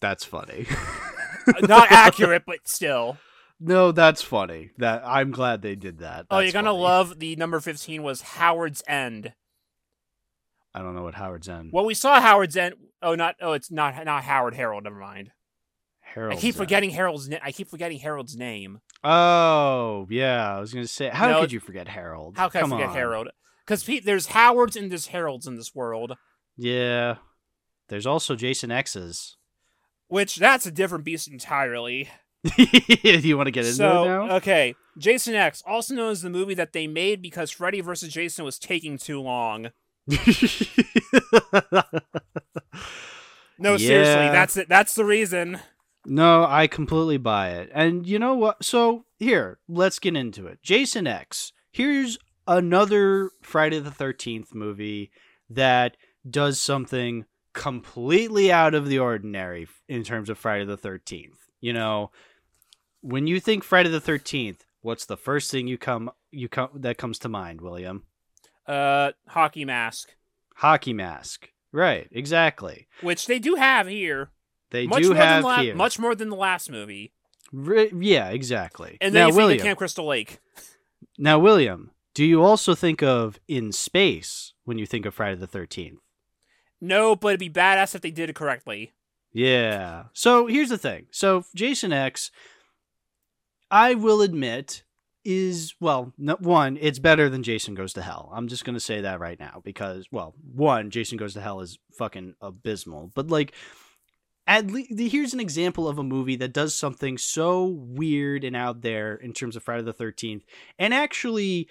that's 0.01 0.25
funny. 0.25 0.67
Not 1.63 1.91
accurate, 1.91 2.45
but 2.47 2.67
still. 2.67 3.19
No, 3.61 3.93
that's 3.93 4.23
funny. 4.23 4.71
That 4.79 5.03
I'm 5.05 5.31
glad 5.31 5.63
they 5.63 5.75
did 5.75 5.99
that. 5.99 6.27
oh, 6.31 6.41
you're 6.41 6.53
gonna 6.53 6.71
funny. 6.71 6.83
love 6.83 7.19
the 7.19 7.37
number 7.37 7.61
15 7.61 8.03
was 8.03 8.21
Howard's 8.23 8.83
End. 8.87 9.33
I 10.75 10.81
don't 10.81 10.95
know 10.97 11.03
what 11.05 11.15
Howard's 11.15 11.49
End. 11.49 11.71
Well, 11.73 11.85
we 11.85 11.95
saw 11.95 12.21
Howard's 12.21 12.57
End. 12.57 12.75
Oh, 13.03 13.15
not 13.15 13.37
oh, 13.41 13.53
it's 13.53 13.71
not 13.71 14.05
not 14.05 14.25
Howard 14.25 14.55
Harold. 14.55 14.85
Never 14.85 14.99
mind. 14.99 15.31
Harold's 16.01 16.39
I 16.39 16.41
keep 16.41 16.55
End. 16.55 16.57
forgetting 16.57 16.91
Harold's. 16.91 17.29
Na- 17.29 17.39
I 17.43 17.53
keep 17.53 17.69
forgetting 17.69 17.99
Harold's 17.99 18.37
name. 18.37 18.81
Oh, 19.03 20.07
yeah. 20.11 20.57
I 20.57 20.61
was 20.61 20.73
gonna 20.73 20.87
say, 20.87 21.09
how 21.11 21.29
No, 21.29 21.41
could 21.41 21.53
you 21.53 21.61
forget 21.61 21.89
Harold? 21.89 22.37
How 22.37 22.49
can 22.49 22.63
Come 22.63 22.73
I 22.73 22.77
forget 22.77 22.91
on. 22.91 22.97
Harold? 22.97 23.29
Because 23.67 23.85
there's 24.05 24.27
Howards 24.27 24.77
and 24.77 24.91
there's 24.91 25.07
Harolds 25.09 25.47
in 25.47 25.57
this 25.57 25.75
world. 25.75 26.17
Yeah. 26.57 27.17
There's 27.89 28.07
also 28.07 28.35
Jason 28.37 28.71
X's. 28.71 29.37
Which 30.09 30.37
that's 30.37 30.67
a 30.67 30.71
different 30.71 31.05
beast 31.05 31.29
entirely. 31.29 32.09
you 32.57 33.37
want 33.37 33.47
to 33.47 33.51
get 33.51 33.65
into 33.65 33.77
so 33.77 34.05
it 34.05 34.07
now? 34.07 34.37
okay, 34.37 34.75
Jason 34.99 35.35
X, 35.35 35.63
also 35.67 35.95
known 35.95 36.11
as 36.11 36.23
the 36.23 36.31
movie 36.31 36.55
that 36.55 36.73
they 36.73 36.87
made 36.87 37.23
because 37.23 37.51
Freddy 37.51 37.81
vs. 37.81 38.13
Jason 38.13 38.45
was 38.45 38.59
taking 38.59 38.99
too 38.99 39.21
long. 39.21 39.71
No, 43.59 43.77
seriously, 43.77 44.29
that's 44.29 44.57
it. 44.57 44.69
That's 44.69 44.95
the 44.95 45.05
reason. 45.05 45.61
no, 46.07 46.45
I 46.47 46.67
completely 46.67 47.19
buy 47.19 47.51
it. 47.51 47.71
And 47.73 48.07
you 48.07 48.19
know 48.19 48.35
what? 48.35 48.65
So 48.65 49.05
here, 49.19 49.59
let's 49.69 49.99
get 49.99 50.17
into 50.17 50.47
it. 50.47 50.63
Jason 50.63 51.07
X. 51.07 51.53
Here's 51.71 52.19
another 52.47 53.31
Friday 53.43 53.81
the 53.81 53.91
13th 53.91 54.55
movie 54.55 55.11
that 55.49 55.97
does 56.29 56.61
something 56.61 57.25
completely 57.53 58.51
out 58.53 58.75
of 58.75 58.89
the 58.89 58.99
ordinary 58.99 59.69
in 59.89 60.03
terms 60.03 60.29
of 60.29 60.39
Friday 60.39 60.65
the 60.65 60.79
13th. 60.79 61.37
You 61.61 61.73
know, 61.73 62.11
when 63.05 63.27
you 63.27 63.39
think 63.39 63.63
Friday 63.65 63.91
the 63.91 64.01
13th, 64.01 64.61
what's 64.81 65.05
the 65.05 65.17
first 65.17 65.51
thing 65.51 65.67
you 65.67 65.77
come 65.79 66.11
you 66.31 66.49
come 66.49 66.71
that 66.75 66.97
comes 66.99 67.19
to 67.21 67.29
mind, 67.29 67.61
William? 67.61 68.05
Uh, 68.67 69.13
hockey 69.29 69.65
mask, 69.65 70.15
Hockey 70.57 70.93
mask. 70.95 71.49
Right, 71.71 72.09
exactly. 72.13 72.87
which 73.03 73.27
they 73.27 73.39
do 73.39 73.57
have 73.57 73.87
here. 73.89 74.31
They 74.71 74.87
much 74.87 75.03
do 75.03 75.09
more 75.09 75.17
have 75.17 75.43
than 75.43 75.43
la- 75.45 75.63
here. 75.63 75.75
much 75.75 75.99
more 75.99 76.15
than 76.15 76.31
the 76.31 76.37
last 76.37 76.71
movie. 76.71 77.13
Ri- 77.53 77.93
yeah, 78.01 78.31
exactly. 78.31 78.97
And 79.01 79.15
then 79.15 79.21
now, 79.23 79.27
you 79.27 79.33
think 79.33 79.37
William. 79.39 79.59
of 79.61 79.65
Camp 79.65 79.79
Crystal 79.79 80.07
Lake. 80.07 80.39
Now, 81.19 81.39
William, 81.39 81.91
do 82.15 82.25
you 82.25 82.43
also 82.43 82.75
think 82.75 83.03
of 83.03 83.39
in 83.49 83.71
space 83.73 84.55
when 84.65 84.79
you 84.79 84.87
think 84.87 85.05
of 85.05 85.15
Friday 85.15 85.37
the 85.37 85.47
Thirteenth? 85.47 85.99
No, 86.81 87.15
but 87.17 87.29
it'd 87.29 87.41
be 87.41 87.51
badass 87.51 87.95
if 87.95 88.01
they 88.03 88.11
did 88.11 88.31
it 88.31 88.37
correctly. 88.37 88.95
Yeah. 89.33 90.05
So 90.13 90.47
here's 90.47 90.69
the 90.69 90.79
thing. 90.79 91.07
So 91.11 91.45
Jason 91.55 91.93
X, 91.93 92.31
I 93.71 93.95
will 93.95 94.23
admit, 94.23 94.85
is 95.25 95.75
well, 95.81 96.13
no, 96.19 96.37
one, 96.41 96.79
it's 96.81 96.99
better 96.99 97.29
than 97.29 97.43
Jason 97.43 97.75
Goes 97.75 97.95
to 97.95 98.03
Hell. 98.03 98.31
I'm 98.35 98.49
just 98.49 98.65
gonna 98.65 98.81
say 98.81 99.01
that 99.01 99.21
right 99.21 99.39
now 99.41 99.61
because, 99.65 100.07
well, 100.11 100.35
one, 100.53 100.91
Jason 100.91 101.19
Goes 101.19 101.35
to 101.35 101.41
Hell 101.41 101.61
is 101.61 101.79
fucking 101.99 102.35
abysmal. 102.41 103.11
But 103.15 103.29
like, 103.29 103.55
at 104.47 104.67
least 104.67 104.93
here's 104.99 105.33
an 105.33 105.41
example 105.41 105.89
of 105.89 105.99
a 105.99 106.03
movie 106.03 106.37
that 106.37 106.53
does 106.53 106.75
something 106.75 107.17
so 107.17 107.65
weird 107.65 108.45
and 108.45 108.55
out 108.55 108.83
there 108.83 109.15
in 109.15 109.33
terms 109.33 109.57
of 109.57 109.63
Friday 109.63 109.83
the 109.83 109.93
Thirteenth, 109.93 110.45
and 110.79 110.93
actually 110.93 111.69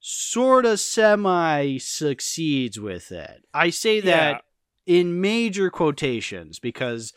sort 0.00 0.66
of 0.66 0.80
semi 0.80 1.78
succeeds 1.78 2.78
with 2.78 3.12
it. 3.12 3.44
I 3.54 3.70
say 3.70 4.00
that 4.00 4.44
in 4.86 5.20
major 5.20 5.70
quotations 5.70 6.58
because 6.58 7.12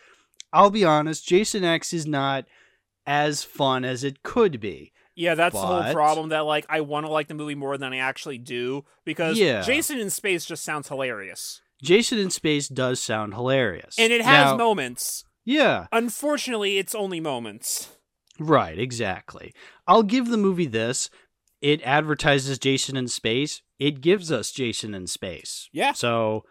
I'll 0.51 0.69
be 0.69 0.85
honest, 0.85 1.27
Jason 1.27 1.63
X 1.63 1.93
is 1.93 2.05
not 2.05 2.45
as 3.05 3.43
fun 3.43 3.83
as 3.85 4.03
it 4.03 4.23
could 4.23 4.59
be. 4.59 4.91
Yeah, 5.15 5.35
that's 5.35 5.53
the 5.53 5.61
whole 5.61 5.93
problem. 5.93 6.29
That 6.29 6.41
like 6.45 6.65
I 6.69 6.81
want 6.81 7.05
to 7.05 7.11
like 7.11 7.27
the 7.27 7.33
movie 7.35 7.55
more 7.55 7.77
than 7.77 7.93
I 7.93 7.97
actually 7.97 8.37
do 8.39 8.83
because 9.05 9.37
Yeah. 9.37 9.61
Jason 9.61 9.99
in 9.99 10.09
space 10.09 10.45
just 10.45 10.63
sounds 10.63 10.87
hilarious, 10.87 11.61
Jason 11.83 12.17
in 12.17 12.29
Space 12.31 12.67
does 12.67 12.99
sound 12.99 13.33
hilarious. 13.33 13.95
and 13.99 14.11
it 14.13 14.21
has 14.21 14.51
Now- 14.51 14.57
moments. 14.57 15.25
Yeah, 15.45 15.87
Unfortunately, 15.91 16.77
it's 16.77 16.95
only 16.95 17.19
moments. 17.19 17.89
right, 18.39 18.79
exactly. 18.79 19.53
I'll 19.85 20.01
give 20.03 20.29
the 20.29 20.37
movie 20.37 20.67
this. 20.67 21.09
It 21.61 21.81
advertises 21.83 22.57
Jason 22.57 22.95
in 22.97 23.07
Space. 23.09 23.61
It 23.77 23.99
gives 24.01 24.31
us 24.31 24.51
Jason 24.51 24.93
in 24.95 25.05
Space. 25.07 25.67
Yeah. 25.73 25.91
So 25.91 26.43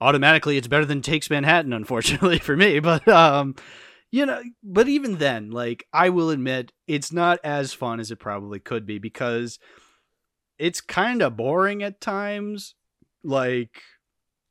automatically 0.00 0.56
it's 0.56 0.66
better 0.68 0.84
than 0.84 1.02
Takes 1.02 1.30
Manhattan, 1.30 1.72
unfortunately 1.72 2.38
for 2.40 2.56
me. 2.56 2.80
But 2.80 3.06
um 3.08 3.54
you 4.12 4.26
know, 4.26 4.42
but 4.62 4.88
even 4.88 5.18
then, 5.18 5.50
like 5.50 5.86
I 5.92 6.10
will 6.10 6.30
admit, 6.30 6.72
it's 6.86 7.12
not 7.12 7.40
as 7.42 7.72
fun 7.72 7.98
as 7.98 8.12
it 8.12 8.20
probably 8.20 8.60
could 8.60 8.86
be 8.86 8.98
because 9.00 9.58
it's 10.58 10.80
kind 10.80 11.22
of 11.22 11.36
boring 11.36 11.82
at 11.82 12.00
times. 12.00 12.74
Like 13.24 13.82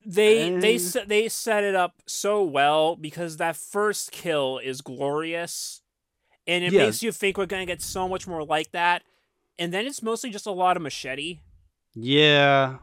They 0.05 0.49
they 0.59 0.76
Eh. 0.76 1.03
they 1.05 1.30
set 1.30 1.64
it 1.64 1.76
up 1.76 2.01
so 2.07 2.43
well 2.43 2.95
because 2.95 3.38
that 3.38 3.55
first 3.55 4.12
kill 4.12 4.57
is 4.57 4.82
glorious, 4.82 5.82
and 6.47 6.64
it 6.64 6.74
Yeah. 6.74 6.86
makes 6.86 7.03
you 7.03 7.12
think 7.12 7.38
we're 7.38 7.45
gonna 7.45 7.66
get 7.68 7.82
so 7.82 8.07
much 8.09 8.28
more 8.28 8.43
like 8.43 8.72
that, 8.72 9.03
and 9.59 9.74
then 9.74 9.86
it's 9.86 10.01
mostly 10.01 10.32
just 10.32 10.47
a 10.47 10.51
lot 10.51 10.78
of 10.78 10.84
machete 10.84 11.39
yeah. 11.93 12.78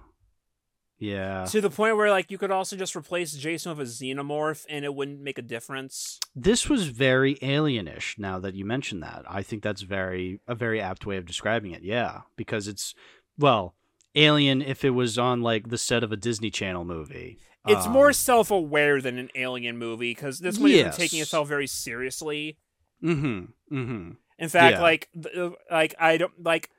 Yeah. 1.01 1.45
to 1.47 1.61
the 1.61 1.71
point 1.71 1.97
where 1.97 2.11
like 2.11 2.31
you 2.31 2.39
could 2.39 2.51
also 2.51 2.77
just 2.77 2.97
replace 2.97 3.33
Jason 3.33 3.77
with 3.77 3.87
a 3.87 3.91
xenomorph 3.91 4.65
and 4.69 4.85
it 4.85 4.95
wouldn't 4.95 5.21
make 5.21 5.39
a 5.39 5.43
difference. 5.43 6.19
This 6.35 6.69
was 6.69 6.89
very 6.89 7.37
alienish 7.37 8.19
now 8.19 8.39
that 8.41 8.55
you 8.55 8.65
mention 8.65 9.01
that. 9.01 9.23
I 9.29 9.43
think 9.43 9.63
that's 9.63 9.83
very 9.83 10.41
a 10.49 10.55
very 10.55 10.81
apt 10.81 11.07
way 11.07 11.17
of 11.17 11.25
describing 11.27 11.71
it. 11.73 11.83
Yeah, 11.83 12.23
because 12.37 12.67
it's 12.67 12.95
well, 13.39 13.75
alien 14.17 14.61
if 14.61 14.85
it 14.85 14.91
was 14.91 15.19
on 15.19 15.41
like 15.43 15.69
the 15.69 15.79
set 15.79 16.03
of 16.03 16.11
a 16.11 16.17
Disney 16.17 16.51
Channel 16.51 16.85
movie. 16.85 17.39
It's 17.67 17.87
more 17.87 18.09
Um, 18.09 18.13
self-aware 18.15 19.01
than 19.03 19.19
an 19.19 19.29
alien 19.35 19.77
movie 19.77 20.13
because 20.13 20.39
this 20.39 20.59
one 20.59 20.71
isn't 20.71 20.95
taking 20.95 21.21
itself 21.21 21.49
very 21.49 21.67
seriously. 21.67 22.57
Mm-hmm. 23.05 23.77
Mm-hmm. 23.77 24.11
In 24.39 24.49
fact, 24.49 24.77
Yeah. 24.77 24.83
like, 24.83 25.09
th- 25.23 25.53
like 25.71 25.95
I 26.01 26.17
don't 26.17 26.33
like. 26.43 26.71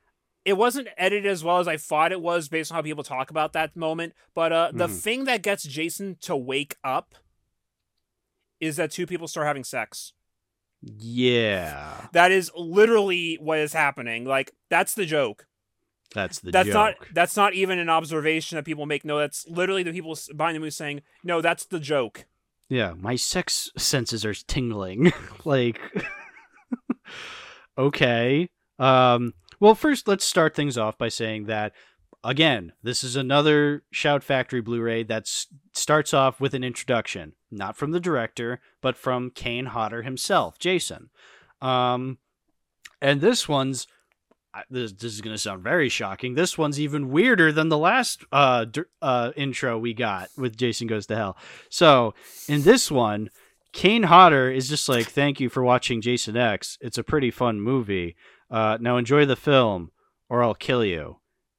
It 0.46 0.54
wasn't 0.54 0.88
edited 0.98 1.26
as 1.30 1.44
well 1.44 1.60
as 1.60 1.68
I 1.68 1.78
thought 1.78 2.12
it 2.12 2.22
was 2.22 2.48
based 2.50 2.72
on 2.72 2.76
how 2.78 2.82
people 2.82 3.04
talk 3.04 3.30
about 3.30 3.54
that 3.54 3.76
moment. 3.76 4.14
But 4.34 4.52
uh, 4.52 4.72
the 4.74 4.88
Mhm. 4.88 5.00
thing 5.02 5.24
that 5.26 5.44
gets 5.44 5.64
Jason 5.64 6.18
to 6.22 6.36
wake 6.36 6.76
up 6.84 7.14
is 8.60 8.78
that 8.78 8.92
two 8.92 9.06
people 9.06 9.28
start 9.28 9.48
having 9.48 9.64
sex. 9.64 10.14
Yeah. 10.82 12.08
That 12.14 12.32
is 12.32 12.52
literally 12.56 13.38
what 13.42 13.60
is 13.60 13.74
happening. 13.74 14.26
Like 14.26 14.52
that's 14.70 14.94
the 14.94 15.06
joke. 15.06 15.46
That's 16.16 16.40
the 16.40 16.52
that's 16.52 16.68
joke. 16.68 16.74
not 16.74 16.96
that's 17.14 17.36
not 17.36 17.54
even 17.54 17.78
an 17.78 17.90
observation 17.90 18.56
that 18.56 18.66
people 18.66 18.86
make. 18.86 19.04
No, 19.06 19.20
that's 19.20 19.46
literally 19.48 19.84
the 19.84 19.92
people 19.92 20.18
behind 20.36 20.56
the 20.56 20.60
movie 20.60 20.72
saying, 20.72 21.02
"No, 21.24 21.42
that's 21.42 21.66
the 21.66 21.80
joke." 21.80 22.26
Yeah, 22.70 22.94
my 22.98 23.16
sex 23.16 23.70
senses 23.78 24.26
are 24.26 24.34
tingling. 24.34 25.12
like 25.46 25.80
okay. 27.78 28.50
Um 28.78 29.34
well 29.60 29.76
first 29.76 30.08
let's 30.08 30.26
start 30.26 30.56
things 30.56 30.78
off 30.78 30.98
by 30.98 31.10
saying 31.10 31.46
that 31.46 31.74
again, 32.24 32.74
this 32.84 33.04
is 33.04 33.16
another 33.16 33.84
Shout 33.92 34.24
Factory 34.24 34.62
Blu-ray 34.62 35.04
that 35.04 35.28
starts 35.74 36.14
off 36.14 36.42
with 36.42 36.54
an 36.54 36.66
introduction, 36.66 37.34
not 37.50 37.78
from 37.78 37.92
the 37.92 38.00
director, 38.00 38.60
but 38.82 38.98
from 38.98 39.32
Kane 39.32 39.68
Hodder 39.68 40.02
himself, 40.02 40.60
Jason. 40.60 41.10
Um 41.62 42.18
and 43.02 43.22
this 43.22 43.48
one's 43.48 43.88
this, 44.70 44.92
this 44.94 45.14
is 45.14 45.22
going 45.22 45.36
to 45.36 45.42
sound 45.42 45.64
very 45.64 45.90
shocking. 45.90 46.34
This 46.34 46.58
one's 46.58 46.80
even 46.80 47.10
weirder 47.10 47.52
than 47.52 47.70
the 47.70 47.78
last 47.78 48.26
uh, 48.32 48.66
uh, 49.02 49.32
intro 49.36 49.78
we 49.78 49.94
got 49.94 50.30
with 50.38 50.58
Jason 50.58 50.88
Goes 50.88 51.06
to 51.08 51.16
Hell. 51.16 51.38
So, 51.70 52.16
in 52.48 52.64
this 52.64 52.90
one, 52.90 53.30
Kane 53.74 54.04
Hodder 54.04 54.50
is 54.50 54.68
just 54.68 54.90
like, 54.90 55.06
"Thank 55.06 55.40
you 55.40 55.50
for 55.50 55.64
watching 55.64 56.02
Jason 56.02 56.36
X. 56.36 56.80
It's 56.82 56.98
a 56.98 57.04
pretty 57.04 57.30
fun 57.30 57.62
movie. 57.62 58.16
Uh, 58.50 58.78
now 58.82 58.98
enjoy 58.98 59.26
the 59.26 59.36
film, 59.36 59.92
or 60.30 60.44
I'll 60.44 60.56
kill 60.56 60.84
you." 60.84 61.18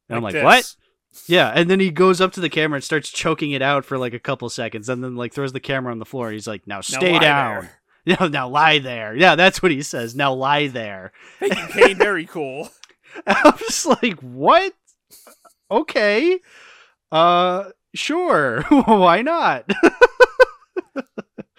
And 0.08 0.16
I'm 0.16 0.22
like, 0.22 0.32
this. 0.34 0.44
"What?" 0.44 0.74
Yeah, 1.26 1.52
and 1.54 1.68
then 1.68 1.80
he 1.80 1.90
goes 1.90 2.20
up 2.20 2.32
to 2.34 2.40
the 2.40 2.48
camera 2.48 2.76
and 2.76 2.84
starts 2.84 3.10
choking 3.10 3.50
it 3.50 3.62
out 3.62 3.84
for 3.84 3.98
like 3.98 4.14
a 4.14 4.18
couple 4.20 4.48
seconds, 4.48 4.88
and 4.88 5.02
then 5.02 5.16
like 5.16 5.32
throws 5.34 5.52
the 5.52 5.60
camera 5.60 5.92
on 5.92 5.98
the 5.98 6.04
floor. 6.04 6.30
He's 6.30 6.46
like, 6.46 6.66
"Now 6.66 6.76
Now 6.76 6.80
stay 6.82 7.12
lie 7.14 7.18
down. 7.18 7.60
there. 7.62 7.72
Yeah, 8.06 8.28
now 8.28 8.48
lie 8.48 8.78
there. 8.78 9.14
Yeah, 9.14 9.34
that's 9.36 9.60
what 9.62 9.70
he 9.72 9.82
says. 9.82 10.14
Now 10.16 10.32
lie 10.32 10.68
there." 10.68 11.12
You, 11.40 11.50
Kane. 11.70 11.96
Very 11.98 12.24
cool. 12.26 12.70
I'm 13.26 13.58
just 13.58 13.84
like, 13.86 14.18
"What? 14.20 14.72
Okay, 15.70 16.38
uh, 17.12 17.64
sure. 17.94 18.62
Why 18.68 19.22
not?" 19.22 19.68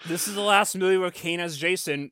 This 0.06 0.26
is 0.26 0.34
the 0.34 0.40
last 0.40 0.74
movie 0.76 0.96
where 0.98 1.10
Kane 1.12 1.38
as 1.40 1.56
Jason. 1.56 2.10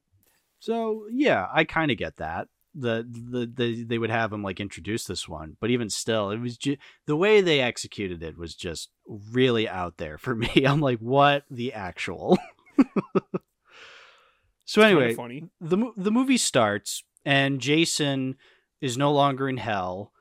So 0.61 1.07
yeah, 1.11 1.49
I 1.53 1.65
kind 1.65 1.91
of 1.91 1.97
get 1.99 2.19
that. 2.19 2.47
The, 2.75 3.05
the 3.11 3.47
the 3.53 3.83
they 3.85 3.99
would 3.99 4.11
have 4.11 4.33
him 4.33 4.43
like 4.45 4.61
introduce 4.61 5.05
this 5.05 5.29
one, 5.29 5.57
but 5.61 5.71
even 5.71 5.91
still, 5.91 6.31
it 6.31 6.39
was 6.39 6.57
ju- 6.57 6.77
the 7.07 7.17
way 7.17 7.41
they 7.41 7.61
executed 7.61 8.23
it 8.23 8.39
was 8.39 8.55
just 8.55 8.91
really 9.33 9.69
out 9.69 9.97
there 9.97 10.19
for 10.19 10.35
me. 10.37 10.49
I'm 10.67 10.81
like, 10.81 11.01
what 11.01 11.45
the 11.51 11.73
actual? 11.73 12.39
so 14.65 14.83
anyway, 14.83 15.15
funny. 15.15 15.45
the 15.61 15.91
the 15.97 16.11
movie 16.13 16.37
starts 16.37 17.03
and 17.25 17.61
Jason 17.61 18.37
is 18.81 18.97
no 18.97 19.13
longer 19.13 19.49
in 19.49 19.57
hell. 19.57 20.13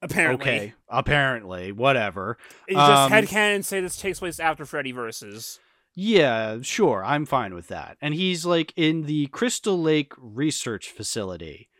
Apparently, 0.00 0.42
Okay, 0.44 0.74
apparently, 0.88 1.72
whatever. 1.72 2.36
you 2.68 2.76
just 2.76 2.90
Um, 2.90 3.10
headcanon 3.12 3.64
say 3.64 3.80
this 3.80 3.96
takes 4.00 4.20
place 4.20 4.38
after 4.38 4.64
Freddy 4.64 4.92
versus. 4.92 5.58
Yeah, 6.00 6.58
sure. 6.62 7.04
I'm 7.04 7.26
fine 7.26 7.54
with 7.54 7.66
that. 7.68 7.96
And 8.00 8.14
he's 8.14 8.46
like 8.46 8.72
in 8.76 9.02
the 9.02 9.26
Crystal 9.26 9.76
Lake 9.76 10.12
Research 10.16 10.90
Facility. 10.90 11.70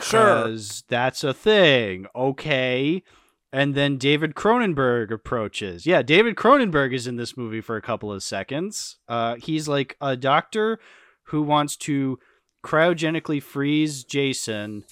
Sure. 0.00 0.52
That's 0.88 1.22
a 1.22 1.32
thing. 1.32 2.06
Okay. 2.12 3.04
And 3.52 3.76
then 3.76 3.98
David 3.98 4.34
Cronenberg 4.34 5.12
approaches. 5.12 5.86
Yeah, 5.86 6.02
David 6.02 6.34
Cronenberg 6.34 6.92
is 6.92 7.06
in 7.06 7.14
this 7.14 7.36
movie 7.36 7.60
for 7.60 7.76
a 7.76 7.82
couple 7.82 8.10
of 8.10 8.20
seconds. 8.20 8.98
Uh, 9.06 9.36
he's 9.36 9.68
like 9.68 9.96
a 10.00 10.16
doctor 10.16 10.80
who 11.26 11.42
wants 11.42 11.76
to 11.76 12.18
cryogenically 12.66 13.40
freeze 13.40 14.02
Jason. 14.02 14.82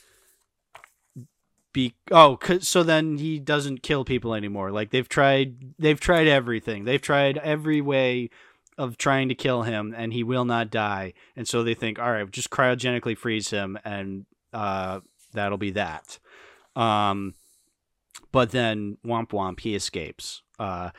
Be 1.79 1.95
oh, 2.11 2.41
so 2.59 2.83
then 2.83 3.19
he 3.19 3.39
doesn't 3.39 3.85
kill 3.85 4.05
people 4.05 4.35
anymore. 4.35 4.73
Like 4.73 4.91
they've 4.91 5.09
tried, 5.09 5.75
they've 5.79 6.01
tried 6.01 6.27
everything. 6.27 6.85
They've 6.85 7.01
tried 7.01 7.39
every 7.39 7.81
way 7.81 8.31
of 8.77 8.99
trying 8.99 9.29
to 9.29 9.37
kill 9.37 9.63
him, 9.63 9.95
and 9.97 10.13
he 10.13 10.25
will 10.25 10.45
not 10.45 10.73
die. 10.73 11.13
And 11.37 11.47
so 11.47 11.63
they 11.63 11.75
think, 11.75 12.01
all 12.01 12.11
right, 12.11 12.29
just 12.33 12.51
cryogenically 12.51 13.17
freeze 13.17 13.51
him, 13.51 13.79
and 13.85 14.27
uh, 14.53 14.99
that'll 15.35 15.57
be 15.57 15.71
that. 15.71 16.19
Um, 16.75 17.35
but 18.33 18.51
then 18.51 18.99
womp 19.07 19.29
womp, 19.29 19.61
he 19.61 19.77
escapes. 19.77 20.43
Uh, 20.59 20.91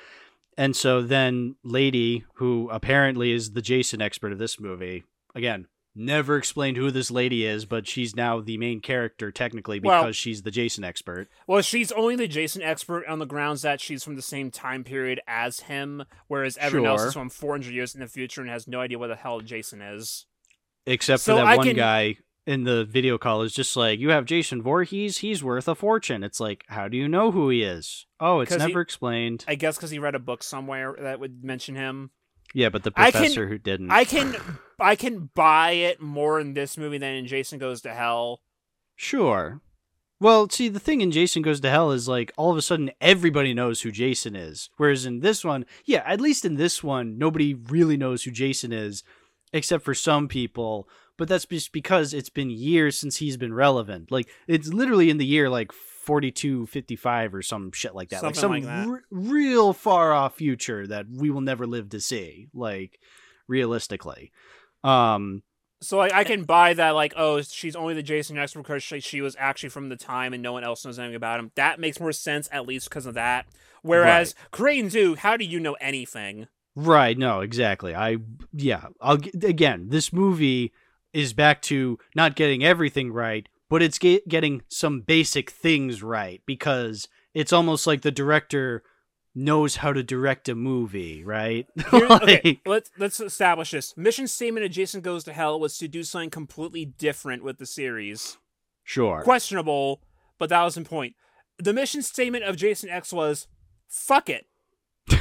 and 0.57 0.77
so 0.77 1.01
then 1.01 1.57
Lady, 1.61 2.23
who 2.35 2.69
apparently 2.71 3.33
is 3.33 3.51
the 3.51 3.61
Jason 3.61 4.01
expert 4.01 4.31
of 4.31 4.39
this 4.39 4.61
movie, 4.61 5.03
again, 5.35 5.67
never 5.95 6.37
explained 6.37 6.77
who 6.77 6.91
this 6.91 7.11
lady 7.11 7.45
is, 7.45 7.65
but 7.65 7.87
she's 7.87 8.15
now 8.15 8.39
the 8.39 8.57
main 8.57 8.79
character 8.79 9.31
technically 9.31 9.79
because 9.79 10.03
Well- 10.03 10.11
she's 10.11 10.41
the 10.43 10.51
Jason 10.51 10.83
expert. 10.83 11.27
Well, 11.47 11.61
she's 11.61 11.91
only 11.91 12.15
the 12.15 12.27
Jason 12.27 12.61
expert 12.61 13.05
on 13.07 13.19
the 13.19 13.25
grounds 13.25 13.61
that 13.63 13.81
she's 13.81 14.03
from 14.03 14.15
the 14.15 14.21
same 14.21 14.51
time 14.51 14.83
period 14.83 15.19
as 15.27 15.61
him, 15.61 16.03
whereas 16.27 16.57
everyone 16.57 16.89
else 16.91 17.03
is 17.05 17.13
from 17.13 17.29
400 17.29 17.73
years 17.73 17.93
in 17.95 18.01
the 18.01 18.07
future 18.07 18.41
and 18.41 18.49
has 18.49 18.67
no 18.67 18.79
idea 18.81 18.99
what 18.99 19.07
the 19.07 19.15
hell 19.15 19.41
Jason 19.41 19.81
is. 19.81 20.25
Except 20.85 21.21
So 21.21 21.33
for 21.33 21.37
that 21.41 21.47
I 21.47 21.57
one 21.57 21.67
can- 21.67 21.75
guy 21.75 22.17
in 22.47 22.63
the 22.63 22.83
video 22.85 23.17
call 23.17 23.43
is 23.43 23.53
just 23.53 23.75
like, 23.75 23.99
you 23.99 24.09
have 24.09 24.25
Jason 24.25 24.61
Voorhees, 24.61 25.19
he's 25.19 25.43
worth 25.43 25.67
a 25.67 25.75
fortune. 25.75 26.23
It's 26.23 26.39
like, 26.39 26.63
how 26.67 26.87
do 26.87 26.97
you 26.97 27.07
know 27.07 27.31
who 27.31 27.49
he 27.49 27.61
is? 27.61 28.07
Oh, 28.19 28.39
it's 28.39 28.51
'Cause 28.51 28.61
he- 28.61 28.67
never 28.69 28.81
explained. 28.81 29.45
I 29.47 29.53
guess 29.55 29.75
because 29.75 29.91
he 29.91 29.99
read 29.99 30.15
a 30.15 30.19
book 30.19 30.41
somewhere 30.41 30.95
that 30.99 31.19
would 31.19 31.43
mention 31.43 31.75
him. 31.75 32.09
Yeah, 32.53 32.69
but 32.69 32.83
the 32.83 32.91
I 32.95 33.11
can- 33.11 33.21
professor 33.21 33.47
who 33.47 33.57
didn't. 33.57 33.91
I 33.91 34.03
can, 34.05 34.35
I 34.79 34.95
can 34.95 35.29
buy 35.35 35.71
it 35.71 36.01
more 36.01 36.39
in 36.39 36.53
this 36.53 36.77
movie 36.77 36.97
than 36.97 37.13
in 37.13 37.27
Jason 37.27 37.59
Goes 37.59 37.81
to 37.81 37.93
Hell. 37.93 38.41
Sure. 38.95 39.61
Well, 40.21 40.49
see, 40.49 40.67
the 40.67 40.81
thing 40.81 40.99
in 40.99 41.11
Jason 41.11 41.41
Goes 41.41 41.61
to 41.61 41.69
Hell 41.69 41.91
is 41.91 42.07
like 42.09 42.33
all 42.35 42.51
of 42.51 42.57
a 42.57 42.61
sudden 42.61 42.91
everybody 42.99 43.53
knows 43.53 43.81
who 43.81 43.91
Jason 43.91 44.35
is. 44.35 44.69
Whereas 44.75 45.05
in 45.05 45.21
this 45.21 45.45
one, 45.45 45.65
yeah, 45.85 46.03
at 46.05 46.19
least 46.19 46.43
in 46.43 46.55
this 46.55 46.83
one, 46.83 47.17
nobody 47.17 47.53
really 47.53 47.95
knows 47.95 48.23
who 48.23 48.31
Jason 48.31 48.73
is, 48.73 49.03
except 49.53 49.85
for 49.85 49.93
some 49.93 50.27
people. 50.27 50.89
But 51.17 51.29
that's 51.29 51.45
just 51.45 51.71
because 51.71 52.13
it's 52.13 52.29
been 52.29 52.49
years 52.49 52.99
since 52.99 53.17
he's 53.17 53.37
been 53.37 53.53
relevant. 53.53 54.11
Like, 54.11 54.27
it's 54.47 54.73
literally 54.73 55.09
in 55.09 55.17
the 55.17 55.25
year 55.25 55.49
like 55.49 55.71
4255 56.09 57.35
or 57.35 57.41
some 57.41 57.71
shit 57.71 57.95
like 57.95 58.09
that. 58.09 58.23
like 58.23 58.35
some 58.35 58.51
like 58.51 58.63
that. 58.65 58.87
r- 58.87 59.03
real 59.11 59.73
far 59.73 60.11
off 60.13 60.35
future 60.35 60.85
that 60.87 61.05
we 61.09 61.29
will 61.29 61.41
never 61.41 61.65
live 61.65 61.89
to 61.89 61.99
see, 62.01 62.49
like, 62.53 62.99
realistically. 63.47 64.31
Um, 64.83 65.43
So 65.81 65.99
I, 65.99 66.19
I 66.19 66.23
can 66.25 66.43
buy 66.43 66.73
that, 66.73 66.91
like, 66.91 67.13
oh, 67.15 67.41
she's 67.41 67.75
only 67.75 67.93
the 67.93 68.03
Jason 68.03 68.37
expert 68.37 68.63
because 68.63 68.83
she, 68.83 68.99
she 68.99 69.21
was 69.21 69.35
actually 69.39 69.69
from 69.69 69.89
the 69.89 69.95
time 69.95 70.33
and 70.33 70.43
no 70.43 70.51
one 70.53 70.63
else 70.63 70.83
knows 70.85 70.99
anything 70.99 71.15
about 71.15 71.39
him. 71.39 71.51
That 71.55 71.79
makes 71.79 71.99
more 71.99 72.11
sense, 72.11 72.49
at 72.51 72.67
least 72.67 72.89
because 72.89 73.05
of 73.05 73.13
that. 73.13 73.45
Whereas 73.81 74.35
Crane 74.51 74.89
2, 74.89 75.15
how 75.15 75.37
do 75.37 75.45
you 75.45 75.59
know 75.59 75.73
anything? 75.79 76.47
Right. 76.75 77.17
No, 77.17 77.39
exactly. 77.41 77.95
I, 77.95 78.17
yeah, 78.53 78.87
I'll, 79.01 79.19
again, 79.41 79.87
this 79.89 80.11
movie 80.11 80.73
is 81.13 81.33
back 81.33 81.61
to 81.63 81.97
not 82.15 82.35
getting 82.35 82.63
everything 82.63 83.11
right, 83.11 83.47
but 83.69 83.81
it's 83.81 83.99
get, 83.99 84.27
getting 84.27 84.63
some 84.67 85.01
basic 85.01 85.49
things 85.49 86.03
right 86.03 86.41
because 86.45 87.07
it's 87.33 87.53
almost 87.53 87.87
like 87.87 88.01
the 88.01 88.11
director 88.11 88.83
knows 89.35 89.77
how 89.77 89.93
to 89.93 90.03
direct 90.03 90.49
a 90.49 90.55
movie, 90.55 91.23
right? 91.23 91.67
Here- 91.91 92.07
okay, 92.09 92.59
let's 92.65 92.89
let's 92.97 93.19
establish 93.19 93.71
this. 93.71 93.95
Mission 93.95 94.27
statement 94.27 94.65
of 94.65 94.71
Jason 94.71 95.01
Goes 95.01 95.23
to 95.25 95.33
Hell 95.33 95.59
was 95.59 95.77
to 95.77 95.87
do 95.87 96.03
something 96.03 96.29
completely 96.29 96.85
different 96.85 97.43
with 97.43 97.57
the 97.57 97.65
series. 97.65 98.37
Sure. 98.83 99.21
Questionable, 99.21 100.01
but 100.39 100.49
that 100.49 100.63
was 100.63 100.75
the 100.75 100.81
point. 100.81 101.15
The 101.59 101.73
mission 101.73 102.01
statement 102.01 102.43
of 102.43 102.57
Jason 102.57 102.89
X 102.89 103.13
was, 103.13 103.47
"Fuck 103.87 104.29
it." 104.29 104.45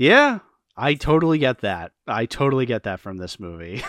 Yeah, 0.00 0.38
I 0.80 0.94
totally 0.94 1.38
get 1.38 1.58
that. 1.62 1.90
I 2.06 2.26
totally 2.26 2.64
get 2.64 2.84
that 2.84 3.00
from 3.00 3.16
this 3.16 3.40
movie. 3.40 3.82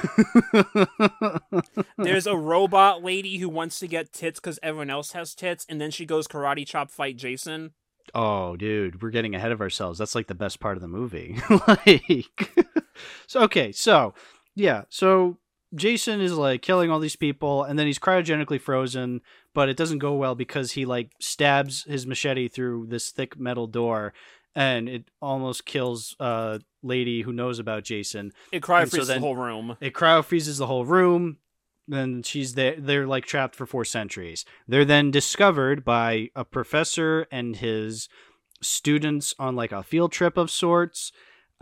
There's 1.97 2.25
a 2.25 2.35
robot 2.35 3.03
lady 3.03 3.37
who 3.37 3.47
wants 3.47 3.77
to 3.79 3.87
get 3.87 4.11
tits 4.11 4.39
because 4.39 4.57
everyone 4.63 4.89
else 4.89 5.11
has 5.11 5.35
tits, 5.35 5.67
and 5.69 5.79
then 5.79 5.91
she 5.91 6.07
goes 6.07 6.27
karate 6.27 6.65
chop 6.65 6.89
fight 6.89 7.15
Jason. 7.15 7.73
Oh, 8.15 8.55
dude, 8.55 9.03
we're 9.03 9.11
getting 9.11 9.35
ahead 9.35 9.51
of 9.51 9.61
ourselves. 9.61 9.99
That's 9.99 10.15
like 10.15 10.25
the 10.25 10.33
best 10.33 10.59
part 10.59 10.77
of 10.77 10.81
the 10.81 10.87
movie. 10.87 11.37
like, 11.67 12.65
so 13.27 13.41
okay, 13.41 13.71
so 13.71 14.15
yeah, 14.55 14.83
so 14.89 15.37
Jason 15.75 16.21
is 16.21 16.33
like 16.33 16.63
killing 16.63 16.89
all 16.89 16.99
these 16.99 17.15
people, 17.15 17.63
and 17.63 17.77
then 17.77 17.85
he's 17.85 17.99
cryogenically 17.99 18.59
frozen. 18.59 19.21
but 19.53 19.69
it 19.69 19.77
doesn't 19.77 19.99
go 19.99 20.15
well 20.15 20.33
because 20.33 20.71
he 20.71 20.85
like 20.85 21.11
stabs 21.19 21.83
his 21.83 22.07
machete 22.07 22.47
through 22.47 22.87
this 22.87 23.11
thick 23.11 23.39
metal 23.39 23.67
door 23.67 24.11
and 24.55 24.89
it 24.89 25.05
almost 25.21 25.65
kills 25.65 26.15
uh 26.19 26.59
lady 26.81 27.21
who 27.21 27.33
knows 27.33 27.59
about 27.59 27.83
Jason. 27.83 28.31
It 28.51 28.61
cryo 28.63 28.81
And 28.83 28.89
so 28.91 28.97
freezes 28.97 29.07
then- 29.09 29.21
the 29.21 29.27
whole 29.27 29.35
room. 29.35 29.77
It 29.81 29.93
cryo 29.93 30.23
freezes 30.23 30.57
the 30.57 30.67
whole 30.67 30.85
room. 30.85 31.37
Then 31.87 32.21
she's 32.23 32.53
there. 32.53 32.75
They're 32.77 33.07
like 33.07 33.25
trapped 33.25 33.55
for 33.55 33.65
four 33.65 33.83
centuries. 33.83 34.45
They're 34.67 34.85
then 34.85 35.09
discovered 35.11 35.83
by 35.83 36.29
a 36.35 36.45
professor 36.45 37.25
and 37.31 37.55
his 37.55 38.07
students 38.61 39.33
on 39.39 39.55
like 39.55 39.71
a 39.71 39.83
field 39.83 40.11
trip 40.11 40.37
of 40.37 40.51
sorts. 40.51 41.11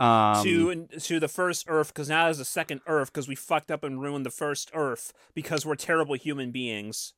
Um, 0.00 0.44
to 0.44 0.86
to 1.00 1.18
the 1.18 1.26
first 1.28 1.64
Earth 1.68 1.88
because 1.88 2.08
now 2.08 2.24
there's 2.26 2.38
a 2.38 2.44
second 2.44 2.82
Earth 2.86 3.12
because 3.12 3.26
we 3.26 3.34
fucked 3.34 3.70
up 3.70 3.82
and 3.82 4.00
ruined 4.00 4.24
the 4.24 4.30
first 4.30 4.70
Earth 4.74 5.12
because 5.34 5.66
we're 5.66 5.74
terrible 5.74 6.14
human 6.14 6.50
beings. 6.52 7.14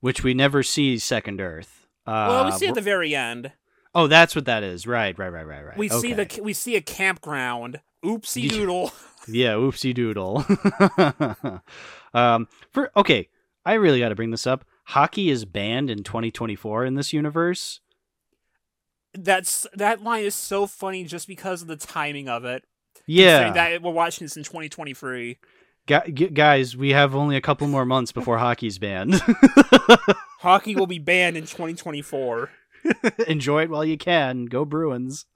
which 0.00 0.22
we 0.22 0.34
never 0.34 0.62
see 0.62 0.98
Second 0.98 1.40
Earth. 1.40 1.86
Uh, 2.06 2.26
well, 2.28 2.44
we 2.44 2.52
see 2.52 2.66
at 2.68 2.74
the 2.74 2.80
very 2.82 3.16
end. 3.16 3.52
Oh, 3.94 4.06
that's 4.06 4.34
what 4.34 4.44
that 4.46 4.62
is. 4.62 4.86
Right, 4.86 5.18
right, 5.18 5.28
right, 5.28 5.46
right, 5.46 5.64
right. 5.64 5.76
We 5.76 5.88
see 5.88 6.12
the 6.12 6.40
we 6.42 6.52
see 6.52 6.76
a 6.76 6.80
campground. 6.80 7.80
Oopsie 8.04 8.48
doodle. 8.50 8.92
Yeah, 9.26 9.52
oopsie 9.52 9.94
doodle. 9.94 10.44
um, 12.14 12.46
for 12.72 12.90
okay, 12.94 13.30
I 13.64 13.72
really 13.72 13.98
got 13.98 14.10
to 14.10 14.14
bring 14.14 14.30
this 14.30 14.46
up. 14.46 14.66
Hockey 14.88 15.30
is 15.30 15.46
banned 15.46 15.88
in 15.88 16.02
2024 16.02 16.84
in 16.84 16.94
this 16.94 17.14
universe. 17.14 17.80
That's 19.14 19.66
that 19.72 20.02
line 20.02 20.24
is 20.24 20.34
so 20.34 20.66
funny 20.66 21.04
just 21.04 21.26
because 21.26 21.62
of 21.62 21.68
the 21.68 21.76
timing 21.76 22.28
of 22.28 22.44
it. 22.44 22.64
Yeah, 23.06 23.50
that 23.52 23.80
we're 23.80 23.92
watching 23.92 24.26
this 24.26 24.36
in 24.36 24.42
2023. 24.42 25.38
Gu- 25.86 26.12
gu- 26.12 26.30
guys, 26.30 26.76
we 26.76 26.90
have 26.90 27.14
only 27.14 27.36
a 27.36 27.40
couple 27.40 27.66
more 27.66 27.84
months 27.84 28.12
before 28.12 28.38
hockey's 28.38 28.78
banned. 28.78 29.14
Hockey 30.40 30.74
will 30.74 30.86
be 30.86 30.98
banned 30.98 31.36
in 31.36 31.44
2024. 31.44 32.50
Enjoy 33.28 33.62
it 33.62 33.70
while 33.70 33.84
you 33.84 33.96
can. 33.98 34.46
Go 34.46 34.64
Bruins. 34.64 35.26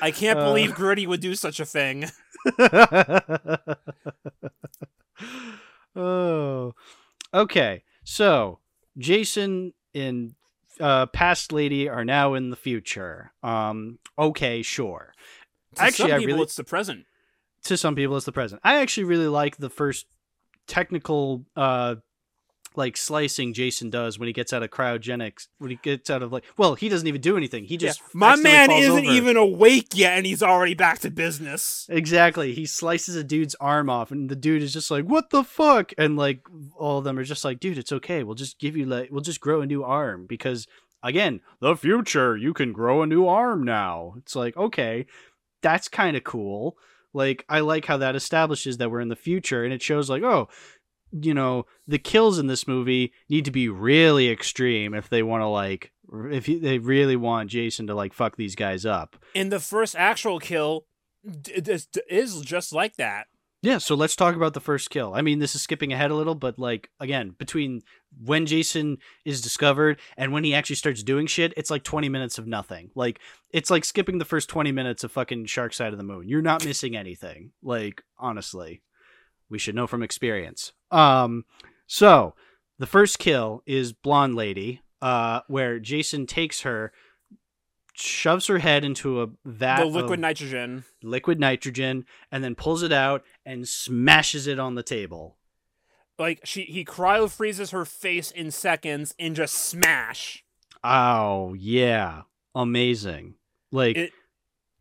I 0.00 0.10
can't 0.10 0.38
Uh. 0.38 0.44
believe 0.44 0.74
Gritty 0.74 1.06
would 1.06 1.20
do 1.20 1.34
such 1.34 1.60
a 1.60 1.64
thing. 1.66 2.06
oh, 5.96 6.74
okay. 7.32 7.82
So 8.04 8.60
Jason 8.98 9.72
and 9.94 10.34
uh, 10.80 11.06
past 11.06 11.52
lady 11.52 11.88
are 11.88 12.04
now 12.04 12.34
in 12.34 12.50
the 12.50 12.56
future. 12.56 13.32
Um, 13.42 13.98
okay, 14.18 14.62
sure. 14.62 15.14
To 15.76 15.82
Actually, 15.82 16.10
some 16.10 16.20
I 16.20 16.24
really- 16.24 16.42
it's 16.42 16.56
the 16.56 16.64
present. 16.64 17.06
To 17.64 17.76
some 17.76 17.96
people, 17.96 18.16
it's 18.16 18.26
the 18.26 18.32
present. 18.32 18.60
I 18.62 18.80
actually 18.80 19.04
really 19.04 19.26
like 19.26 19.56
the 19.56 19.68
first 19.70 20.06
technical, 20.68 21.44
uh, 21.56 21.96
like 22.76 22.96
slicing 22.96 23.54
Jason 23.54 23.90
does 23.90 24.18
when 24.18 24.26
he 24.26 24.32
gets 24.32 24.52
out 24.52 24.62
of 24.62 24.70
cryogenics. 24.70 25.48
When 25.58 25.70
he 25.70 25.76
gets 25.82 26.10
out 26.10 26.22
of 26.22 26.32
like, 26.32 26.44
well, 26.56 26.74
he 26.74 26.88
doesn't 26.88 27.08
even 27.08 27.20
do 27.20 27.36
anything. 27.36 27.64
He 27.64 27.76
just 27.76 28.00
Yeah. 28.00 28.06
My 28.12 28.36
man 28.36 28.70
isn't 28.70 29.06
over. 29.06 29.12
even 29.12 29.36
awake 29.36 29.88
yet, 29.94 30.16
and 30.16 30.26
he's 30.26 30.42
already 30.42 30.74
back 30.74 30.98
to 31.00 31.10
business. 31.10 31.86
Exactly. 31.88 32.52
He 32.54 32.66
slices 32.66 33.16
a 33.16 33.24
dude's 33.24 33.54
arm 33.56 33.88
off, 33.88 34.10
and 34.10 34.28
the 34.28 34.36
dude 34.36 34.62
is 34.62 34.72
just 34.72 34.90
like, 34.90 35.04
"What 35.04 35.30
the 35.30 35.42
fuck?" 35.42 35.92
And 35.98 36.16
like 36.16 36.46
all 36.76 36.98
of 36.98 37.04
them 37.04 37.18
are 37.18 37.24
just 37.24 37.44
like, 37.44 37.60
"Dude, 37.60 37.78
it's 37.78 37.92
okay. 37.92 38.22
We'll 38.22 38.34
just 38.34 38.58
give 38.58 38.76
you 38.76 38.86
like, 38.86 39.08
we'll 39.10 39.20
just 39.22 39.40
grow 39.40 39.60
a 39.62 39.66
new 39.66 39.82
arm 39.82 40.26
because 40.26 40.66
again, 41.02 41.40
the 41.60 41.76
future, 41.76 42.36
you 42.36 42.52
can 42.52 42.72
grow 42.72 43.02
a 43.02 43.06
new 43.06 43.26
arm 43.26 43.64
now." 43.64 44.14
It's 44.18 44.36
like, 44.36 44.56
okay, 44.56 45.06
that's 45.62 45.88
kind 45.88 46.16
of 46.16 46.24
cool. 46.24 46.76
Like, 47.14 47.46
I 47.48 47.60
like 47.60 47.86
how 47.86 47.96
that 47.96 48.14
establishes 48.14 48.76
that 48.76 48.90
we're 48.90 49.00
in 49.00 49.08
the 49.08 49.16
future, 49.16 49.64
and 49.64 49.72
it 49.72 49.80
shows 49.80 50.10
like, 50.10 50.22
oh, 50.22 50.48
you 51.12 51.34
know, 51.34 51.66
the 51.86 51.98
kills 51.98 52.38
in 52.38 52.46
this 52.46 52.66
movie 52.66 53.12
need 53.28 53.44
to 53.44 53.50
be 53.50 53.68
really 53.68 54.28
extreme 54.28 54.94
if 54.94 55.08
they 55.08 55.22
want 55.22 55.42
to 55.42 55.46
like, 55.46 55.92
if 56.30 56.46
they 56.46 56.78
really 56.78 57.16
want 57.16 57.50
Jason 57.50 57.86
to 57.86 57.94
like 57.94 58.12
fuck 58.12 58.36
these 58.36 58.54
guys 58.54 58.84
up. 58.84 59.16
And 59.34 59.50
the 59.50 59.60
first 59.60 59.94
actual 59.96 60.38
kill 60.38 60.86
is 61.24 61.86
just 62.42 62.72
like 62.72 62.96
that. 62.96 63.26
Yeah, 63.62 63.78
so 63.78 63.94
let's 63.94 64.14
talk 64.14 64.36
about 64.36 64.54
the 64.54 64.60
first 64.60 64.90
kill. 64.90 65.14
I 65.14 65.22
mean, 65.22 65.40
this 65.40 65.56
is 65.56 65.62
skipping 65.62 65.92
ahead 65.92 66.10
a 66.10 66.14
little, 66.14 66.36
but 66.36 66.58
like 66.58 66.90
again, 67.00 67.34
between 67.36 67.82
when 68.22 68.46
Jason 68.46 68.98
is 69.24 69.40
discovered 69.40 69.98
and 70.16 70.32
when 70.32 70.44
he 70.44 70.54
actually 70.54 70.76
starts 70.76 71.02
doing 71.02 71.26
shit, 71.26 71.52
it's 71.56 71.70
like 71.70 71.82
20 71.82 72.08
minutes 72.08 72.38
of 72.38 72.46
nothing. 72.46 72.90
Like 72.94 73.18
it's 73.50 73.70
like 73.70 73.84
skipping 73.84 74.18
the 74.18 74.24
first 74.24 74.48
20 74.48 74.70
minutes 74.72 75.02
of 75.02 75.10
fucking 75.10 75.46
Shark 75.46 75.72
Side 75.72 75.92
of 75.92 75.98
the 75.98 76.04
Moon. 76.04 76.28
You're 76.28 76.42
not 76.42 76.64
missing 76.64 76.94
anything. 76.96 77.52
Like 77.62 78.02
honestly, 78.18 78.82
we 79.48 79.58
should 79.58 79.74
know 79.74 79.86
from 79.86 80.02
experience. 80.02 80.72
Um 80.90 81.44
so, 81.86 82.34
the 82.78 82.86
first 82.86 83.18
kill 83.18 83.62
is 83.66 83.92
Blonde 83.92 84.34
Lady, 84.34 84.82
uh 85.02 85.40
where 85.48 85.78
Jason 85.78 86.26
takes 86.26 86.62
her 86.62 86.92
shoves 87.94 88.46
her 88.48 88.58
head 88.58 88.84
into 88.84 89.22
a 89.22 89.28
vat 89.44 89.78
the 89.80 89.86
of- 89.86 89.94
liquid 89.94 90.20
nitrogen. 90.20 90.84
liquid 91.02 91.40
nitrogen 91.40 92.04
and 92.30 92.44
then 92.44 92.54
pulls 92.54 92.82
it 92.82 92.92
out 92.92 93.24
and 93.44 93.66
smashes 93.66 94.46
it 94.46 94.58
on 94.58 94.74
the 94.74 94.82
table. 94.82 95.36
Like 96.18 96.40
she 96.44 96.62
he 96.64 96.84
cryo 96.84 97.30
freezes 97.30 97.70
her 97.70 97.84
face 97.84 98.30
in 98.30 98.50
seconds 98.50 99.14
and 99.18 99.34
just 99.36 99.54
smash. 99.54 100.44
Oh, 100.84 101.54
yeah. 101.54 102.22
Amazing. 102.54 103.34
Like 103.72 103.96
It- 103.96 104.12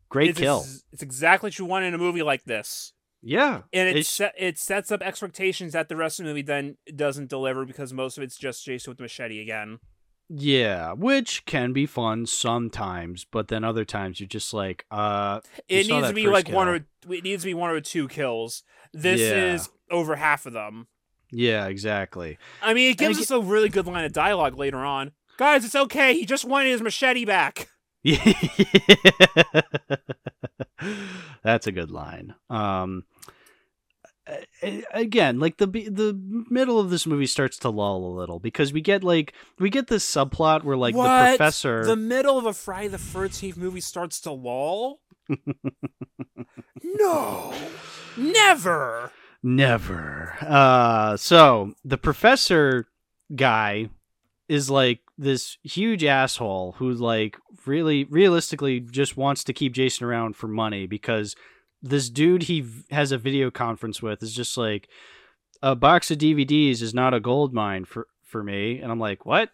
great 0.09 0.31
it's 0.31 0.39
kill. 0.39 0.59
Ex- 0.59 0.83
it's 0.91 1.01
exactly 1.03 1.47
what 1.47 1.59
you 1.59 1.65
want 1.65 1.85
in 1.85 1.93
a 1.93 1.97
movie 1.97 2.21
like 2.21 2.43
this. 2.45 2.93
Yeah. 3.27 3.63
And 3.73 3.89
it 3.97 4.05
set, 4.05 4.33
it 4.37 4.57
sets 4.57 4.91
up 4.91 5.01
expectations 5.01 5.73
that 5.73 5.89
the 5.89 5.95
rest 5.97 6.19
of 6.19 6.25
the 6.25 6.29
movie 6.31 6.43
then 6.43 6.77
doesn't 6.95 7.27
deliver 7.29 7.65
because 7.65 7.91
most 7.91 8.17
of 8.17 8.23
it's 8.23 8.37
just 8.37 8.63
Jason 8.63 8.91
with 8.91 8.97
the 8.99 9.03
machete 9.03 9.41
again. 9.41 9.79
Yeah, 10.29 10.93
which 10.93 11.45
can 11.45 11.73
be 11.73 11.85
fun 11.85 12.25
sometimes, 12.25 13.25
but 13.29 13.47
then 13.47 13.63
other 13.63 13.85
times 13.85 14.19
you're 14.19 14.27
just 14.27 14.53
like, 14.53 14.85
uh 14.91 15.41
It 15.67 15.87
needs 15.87 16.07
to 16.07 16.13
be 16.13 16.27
like 16.27 16.49
one 16.49 16.67
or 16.67 16.75
it 16.75 17.23
needs 17.23 17.43
to 17.43 17.47
be 17.47 17.53
one 17.53 17.69
or 17.71 17.81
two 17.81 18.07
kills. 18.07 18.63
This 18.93 19.19
Yeah. 19.21 19.53
is 19.53 19.69
over 19.91 20.15
half 20.15 20.45
of 20.45 20.53
them. 20.53 20.87
yeah, 21.31 21.67
exactly. 21.67 22.37
I 22.61 22.73
mean, 22.73 22.91
it 22.91 22.97
gives 22.97 23.19
us 23.19 23.29
a 23.31 23.39
really 23.41 23.69
good 23.69 23.85
line 23.87 24.05
of 24.05 24.13
dialogue 24.13 24.57
later 24.57 24.79
on. 24.79 25.11
Guys, 25.37 25.65
it's 25.65 25.75
okay. 25.75 26.13
He 26.13 26.25
just 26.25 26.45
wanted 26.45 26.69
his 26.69 26.81
machete 26.81 27.25
back. 27.25 27.67
Yeah. 28.03 28.23
That's 31.43 31.67
a 31.67 31.71
good 31.71 31.91
line. 31.91 32.35
Um 32.49 33.03
again, 34.91 35.39
like 35.39 35.57
the 35.57 35.67
the 35.67 36.19
middle 36.49 36.79
of 36.79 36.89
this 36.89 37.05
movie 37.05 37.25
starts 37.25 37.57
to 37.59 37.69
lull 37.69 38.05
a 38.05 38.13
little 38.17 38.39
because 38.39 38.73
we 38.73 38.81
get 38.81 39.03
like 39.03 39.33
we 39.59 39.69
get 39.69 39.87
this 39.87 40.05
subplot 40.05 40.63
where 40.63 40.77
like 40.77 40.95
the 40.95 41.01
professor 41.01 41.85
The 41.85 41.95
middle 41.95 42.37
of 42.37 42.45
a 42.45 42.53
Friday 42.53 42.87
the 42.87 42.97
Thirteenth 42.97 43.57
movie 43.57 43.81
starts 43.81 44.19
to 44.21 44.31
lull. 44.31 44.99
no, 46.83 47.53
never. 48.17 49.11
Never. 49.43 50.35
Uh 50.41 51.17
so 51.17 51.73
the 51.83 51.97
professor 51.97 52.87
guy 53.35 53.89
is 54.47 54.69
like 54.69 55.01
this 55.17 55.57
huge 55.63 56.03
asshole 56.03 56.73
who 56.73 56.91
like 56.91 57.37
really 57.65 58.03
realistically 58.05 58.79
just 58.79 59.17
wants 59.17 59.43
to 59.43 59.53
keep 59.53 59.73
Jason 59.73 60.05
around 60.05 60.35
for 60.35 60.47
money 60.47 60.85
because 60.85 61.35
this 61.85 62.09
dude 62.09 62.43
he 62.43 62.65
has 62.91 63.11
a 63.11 63.17
video 63.17 63.51
conference 63.51 64.01
with 64.01 64.21
is 64.23 64.33
just 64.33 64.57
like 64.57 64.89
a 65.61 65.75
box 65.75 66.09
of 66.11 66.17
DVDs 66.17 66.81
is 66.81 66.93
not 66.93 67.13
a 67.13 67.19
gold 67.19 67.53
mine 67.53 67.85
for 67.85 68.07
for 68.23 68.43
me 68.43 68.79
and 68.79 68.91
I'm 68.91 68.99
like, 68.99 69.25
"What? 69.25 69.51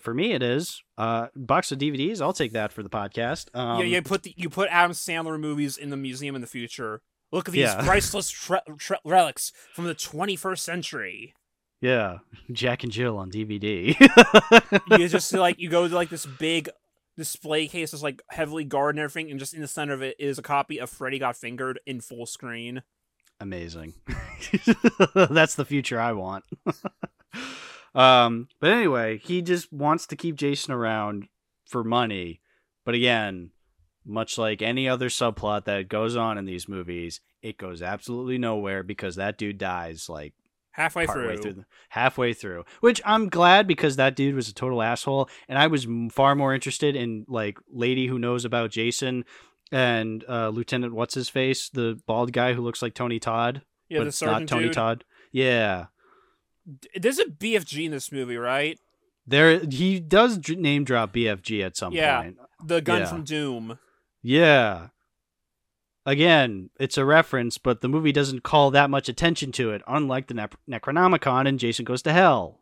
For 0.00 0.12
me 0.12 0.32
it 0.32 0.42
is. 0.42 0.82
Uh 0.98 1.28
box 1.34 1.72
of 1.72 1.78
DVDs, 1.78 2.20
I'll 2.20 2.32
take 2.32 2.52
that 2.52 2.72
for 2.72 2.82
the 2.82 2.90
podcast." 2.90 3.46
Um 3.54 3.78
yeah, 3.80 3.86
you 3.86 4.02
put 4.02 4.24
the, 4.24 4.34
you 4.36 4.48
put 4.50 4.68
Adam 4.70 4.92
Sandler 4.92 5.38
movies 5.40 5.76
in 5.78 5.90
the 5.90 5.96
museum 5.96 6.34
in 6.34 6.40
the 6.40 6.46
future. 6.46 7.02
Look 7.32 7.48
at 7.48 7.52
these 7.52 7.62
Yeah. 7.62 7.82
priceless 7.86 8.28
tre- 8.30 8.60
tre- 8.78 8.98
relics 9.04 9.52
from 9.74 9.84
the 9.84 9.94
21st 9.94 10.58
century. 10.58 11.34
yeah. 11.80 12.18
Jack 12.52 12.82
and 12.82 12.92
Jill 12.92 13.16
on 13.16 13.30
DVD. 13.30 13.94
You 14.98 15.08
just 15.08 15.32
like 15.32 15.58
you 15.60 15.68
go 15.70 15.86
to 15.88 15.94
like 15.94 16.10
this 16.10 16.26
big 16.26 16.68
display 17.20 17.68
case 17.68 17.94
is 17.94 18.02
like 18.02 18.22
heavily 18.30 18.64
guarded 18.64 18.98
and 18.98 19.04
everything, 19.04 19.30
and 19.30 19.38
just 19.38 19.54
in 19.54 19.60
the 19.60 19.68
center 19.68 19.92
of 19.92 20.02
it 20.02 20.16
is 20.18 20.38
a 20.38 20.42
copy 20.42 20.78
of 20.78 20.90
Freddy 20.90 21.18
Got 21.18 21.36
Fingered 21.36 21.78
in 21.86 22.00
full 22.00 22.26
screen. 22.26 22.82
amazing. 23.40 23.94
That's 25.14 25.54
the 25.54 25.64
future 25.64 26.00
I 26.00 26.12
want. 26.12 26.44
um, 27.94 28.48
but 28.60 28.70
anyway, 28.70 29.18
he 29.18 29.42
just 29.42 29.72
wants 29.72 30.06
to 30.08 30.16
keep 30.16 30.36
Jason 30.36 30.72
around 30.74 31.28
for 31.66 31.84
money. 31.84 32.40
But 32.84 32.94
again, 32.94 33.50
much 34.04 34.38
like 34.38 34.62
any 34.62 34.88
other 34.88 35.08
subplot 35.08 35.64
that 35.64 35.88
goes 35.88 36.16
on 36.16 36.38
in 36.38 36.44
these 36.44 36.68
movies, 36.68 37.20
it 37.42 37.56
goes 37.56 37.82
absolutely 37.82 38.38
nowhere 38.38 38.82
because 38.82 39.16
that 39.16 39.38
dude 39.38 39.58
dies 39.58 40.08
like 40.08 40.34
Halfway 40.80 41.06
through. 41.06 41.36
through, 41.38 41.52
the, 41.52 41.64
halfway 41.90 42.32
through. 42.32 42.64
Which 42.80 43.00
I'm 43.04 43.28
glad 43.28 43.66
because 43.66 43.96
that 43.96 44.16
dude 44.16 44.34
was 44.34 44.48
a 44.48 44.54
total 44.54 44.80
asshole, 44.82 45.28
and 45.48 45.58
I 45.58 45.66
was 45.66 45.86
far 46.10 46.34
more 46.34 46.54
interested 46.54 46.96
in 46.96 47.24
like 47.28 47.58
lady 47.70 48.06
who 48.06 48.18
knows 48.18 48.44
about 48.44 48.70
Jason 48.70 49.24
and 49.72 50.24
uh, 50.28 50.48
Lieutenant 50.48 50.94
what's 50.94 51.14
his 51.14 51.28
face, 51.28 51.68
the 51.68 52.00
bald 52.06 52.32
guy 52.32 52.54
who 52.54 52.62
looks 52.62 52.80
like 52.82 52.94
Tony 52.94 53.18
Todd, 53.20 53.62
yeah, 53.88 53.98
but 53.98 54.06
it's 54.06 54.22
not 54.22 54.48
Tony 54.48 54.64
dude. 54.64 54.72
Todd. 54.72 55.04
Yeah, 55.32 55.86
There's 56.96 57.18
a 57.18 57.26
BFG 57.26 57.84
in 57.84 57.90
this 57.92 58.10
movie, 58.10 58.36
right? 58.36 58.78
There, 59.26 59.60
he 59.60 60.00
does 60.00 60.40
name 60.48 60.82
drop 60.84 61.12
BFG 61.12 61.64
at 61.64 61.76
some 61.76 61.92
Yeah. 61.92 62.22
point. 62.22 62.36
The 62.64 62.80
gun 62.80 63.00
Yeah. 63.00 63.06
from 63.06 63.22
Doom. 63.24 63.78
Yeah. 64.22 64.88
Again, 66.06 66.70
it's 66.78 66.96
a 66.96 67.04
reference, 67.04 67.58
but 67.58 67.82
the 67.82 67.88
movie 67.88 68.12
doesn't 68.12 68.42
call 68.42 68.70
that 68.70 68.90
much 68.90 69.08
attention 69.08 69.52
to 69.52 69.70
it, 69.72 69.82
unlike 69.86 70.28
the 70.28 70.34
ne- 70.34 70.78
Necronomicon 70.78 71.46
and 71.46 71.58
Jason 71.58 71.84
Goes 71.84 72.02
to 72.02 72.12
Hell. 72.12 72.58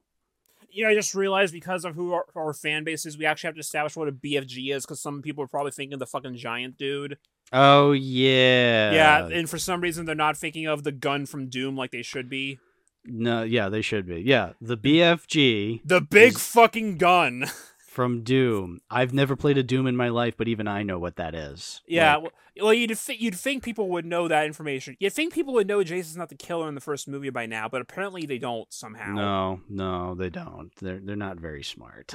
You 0.70 0.84
know, 0.84 0.90
I 0.90 0.94
just 0.94 1.14
realized 1.14 1.52
because 1.52 1.84
of 1.84 1.94
who 1.94 2.12
our, 2.12 2.26
our 2.34 2.52
fan 2.52 2.84
base 2.84 3.06
is, 3.06 3.16
we 3.16 3.24
actually 3.24 3.48
have 3.48 3.54
to 3.54 3.60
establish 3.60 3.96
what 3.96 4.08
a 4.08 4.12
BFG 4.12 4.74
is 4.74 4.84
because 4.84 5.00
some 5.00 5.22
people 5.22 5.42
are 5.42 5.48
probably 5.48 5.72
thinking 5.72 5.94
of 5.94 5.98
the 6.00 6.06
fucking 6.06 6.36
giant 6.36 6.76
dude. 6.76 7.16
Oh 7.52 7.92
yeah. 7.92 8.92
yeah, 8.92 9.26
and 9.28 9.48
for 9.48 9.56
some 9.58 9.80
reason 9.80 10.04
they're 10.04 10.14
not 10.14 10.36
thinking 10.36 10.66
of 10.66 10.84
the 10.84 10.92
gun 10.92 11.24
from 11.24 11.48
Doom 11.48 11.76
like 11.76 11.90
they 11.92 12.02
should 12.02 12.28
be. 12.28 12.58
No, 13.04 13.42
yeah, 13.44 13.70
they 13.70 13.80
should 13.80 14.06
be. 14.06 14.20
Yeah, 14.20 14.52
the 14.60 14.76
BFG 14.76 15.80
The 15.84 16.00
big 16.02 16.34
Is- 16.34 16.46
fucking 16.46 16.98
gun. 16.98 17.46
from 17.88 18.22
Doom. 18.22 18.80
I've 18.90 19.12
never 19.14 19.34
played 19.34 19.56
a 19.58 19.62
Doom 19.62 19.86
in 19.86 19.96
my 19.96 20.10
life, 20.10 20.36
but 20.36 20.46
even 20.46 20.68
I 20.68 20.82
know 20.82 20.98
what 20.98 21.16
that 21.16 21.34
is. 21.34 21.80
Yeah, 21.86 22.16
Like, 22.16 22.32
well, 22.60 22.74
you'd 22.74 22.96
th- 22.96 23.20
you'd 23.20 23.34
think 23.34 23.62
people 23.62 23.88
would 23.88 24.04
know 24.04 24.28
that 24.28 24.46
information. 24.46 24.96
You'd 25.00 25.12
think 25.12 25.32
people 25.32 25.54
would 25.54 25.66
know 25.66 25.82
Jason's 25.82 26.16
not 26.16 26.28
the 26.28 26.34
killer 26.34 26.68
in 26.68 26.74
the 26.74 26.80
first 26.80 27.08
movie 27.08 27.30
by 27.30 27.46
now, 27.46 27.68
but 27.68 27.80
apparently 27.80 28.26
they 28.26 28.38
don't 28.38 28.70
somehow. 28.72 29.14
no, 29.14 29.60
no, 29.68 30.14
they 30.14 30.28
don't. 30.28 30.70
They're 30.80 31.00
they're 31.00 31.16
not 31.16 31.38
very 31.38 31.62
smart. 31.64 32.14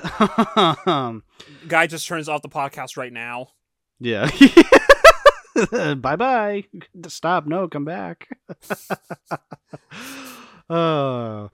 um, 0.88 1.24
Guy 1.68 1.88
just 1.88 2.08
turns 2.08 2.30
off 2.30 2.41
the 2.44 2.50
podcast 2.50 2.98
right 2.98 3.14
now. 3.14 3.50
yeah. 4.00 4.30
bye 5.95 6.16
bye. 6.16 6.66
Stop. 7.08 7.48
No, 7.48 7.68
come 7.68 7.86
back. 7.86 8.28
uh, 10.70 11.48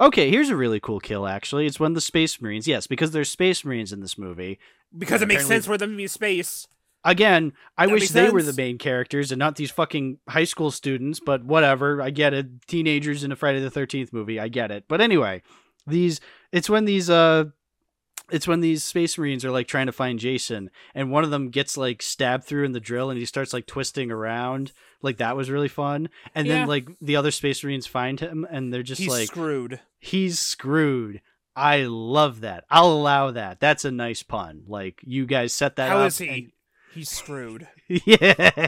okay, 0.00 0.30
here's 0.30 0.50
a 0.50 0.56
really 0.56 0.80
cool 0.80 1.00
kill. 1.00 1.26
Actually, 1.26 1.66
it's 1.66 1.80
when 1.80 1.94
the 1.94 2.00
Space 2.00 2.40
Marines. 2.40 2.66
Yes, 2.66 2.86
because 2.86 3.10
there's 3.10 3.30
Space 3.30 3.64
Marines 3.64 3.92
in 3.92 4.00
this 4.00 4.18
movie. 4.18 4.58
Because 4.96 5.22
it 5.22 5.28
makes 5.28 5.46
sense 5.46 5.66
for 5.66 5.76
them 5.76 5.92
to 5.92 5.96
be 5.96 6.06
space. 6.06 6.66
Again, 7.04 7.52
I 7.76 7.86
That 7.86 7.92
wish 7.92 8.08
they 8.08 8.30
were 8.30 8.42
the 8.42 8.52
main 8.52 8.76
characters 8.76 9.30
and 9.30 9.38
not 9.38 9.56
these 9.56 9.70
fucking 9.70 10.18
high 10.28 10.44
school 10.44 10.70
students, 10.70 11.20
but 11.20 11.44
whatever. 11.44 12.02
I 12.02 12.10
get 12.10 12.34
it. 12.34 12.66
Teenagers 12.66 13.22
in 13.22 13.32
a 13.32 13.36
Friday 13.36 13.60
the 13.60 13.70
13th 13.70 14.12
movie. 14.12 14.40
I 14.40 14.48
get 14.48 14.70
it. 14.70 14.84
But 14.88 15.00
anyway, 15.00 15.42
these 15.86 16.20
it's 16.52 16.68
when 16.68 16.84
these 16.86 17.08
uh 17.08 17.46
it's 18.30 18.46
when 18.48 18.60
these 18.60 18.82
space 18.84 19.16
marines 19.18 19.44
are 19.44 19.50
like 19.50 19.66
trying 19.68 19.86
to 19.86 19.92
find 19.92 20.18
Jason 20.18 20.70
and 20.94 21.10
one 21.10 21.24
of 21.24 21.30
them 21.30 21.48
gets 21.50 21.76
like 21.76 22.02
stabbed 22.02 22.44
through 22.44 22.64
in 22.64 22.72
the 22.72 22.80
drill 22.80 23.10
and 23.10 23.18
he 23.18 23.24
starts 23.24 23.52
like 23.52 23.66
twisting 23.66 24.10
around. 24.10 24.72
Like 25.02 25.18
that 25.18 25.36
was 25.36 25.50
really 25.50 25.68
fun. 25.68 26.08
And 26.34 26.46
Yeah. 26.46 26.54
then 26.60 26.68
like 26.68 26.88
the 27.00 27.16
other 27.16 27.30
space 27.30 27.62
marines 27.64 27.86
find 27.86 28.20
him 28.20 28.46
and 28.50 28.72
they're 28.72 28.82
just 28.82 29.00
He's 29.00 29.08
like 29.10 29.28
screwed. 29.28 29.80
he's 29.98 30.38
screwed. 30.38 31.20
I 31.56 31.82
love 31.84 32.42
that. 32.42 32.64
I'll 32.70 32.92
allow 32.92 33.30
that. 33.32 33.58
That's 33.60 33.84
a 33.84 33.90
nice 33.90 34.22
pun. 34.22 34.62
Like 34.66 35.00
you 35.04 35.26
guys 35.26 35.52
set 35.52 35.76
that 35.76 35.88
How 35.88 35.98
up. 36.00 36.08
is 36.08 36.18
he? 36.18 36.52
He's 36.98 37.10
screwed. 37.10 37.68
yeah. 37.88 38.66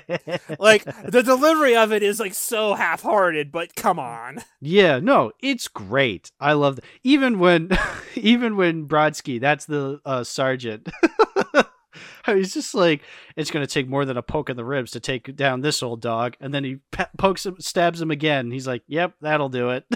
Like 0.61 0.85
the 0.85 1.23
delivery 1.24 1.74
of 1.74 1.90
it 1.93 2.05
is 2.05 2.20
like 2.20 2.32
so 2.32 2.74
half-hearted, 2.74 3.51
but 3.51 3.74
come 3.74 3.98
on. 3.98 4.44
Yeah, 4.61 5.01
no, 5.01 5.32
it's 5.40 5.66
great. 5.66 6.31
I 6.39 6.52
love 6.52 6.77
th- 6.81 6.89
even 7.02 7.40
when 7.40 7.70
even 8.15 8.57
when 8.57 8.86
Brodsky, 8.86 9.40
that's 9.40 9.66
the 9.66 10.01
uh, 10.05 10.23
sergeant. 10.23 10.89
I 12.24 12.35
was 12.35 12.55
just 12.55 12.73
like, 12.73 13.02
it's 13.35 13.51
gonna 13.51 13.66
take 13.66 13.89
more 13.89 14.05
than 14.05 14.16
a 14.16 14.23
poke 14.23 14.48
in 14.48 14.57
the 14.57 14.65
ribs 14.65 14.93
to 14.93 15.01
take 15.01 15.35
down 15.35 15.61
this 15.61 15.82
old 15.82 16.01
dog, 16.01 16.36
and 16.40 16.55
then 16.55 16.62
he 16.62 16.77
pe- 16.93 17.07
pokes 17.19 17.44
him, 17.44 17.57
stabs 17.59 18.01
him 18.01 18.12
again. 18.12 18.52
He's 18.52 18.69
like, 18.69 18.82
"Yep, 18.86 19.15
that'll 19.20 19.48
do 19.48 19.70
it." 19.70 19.86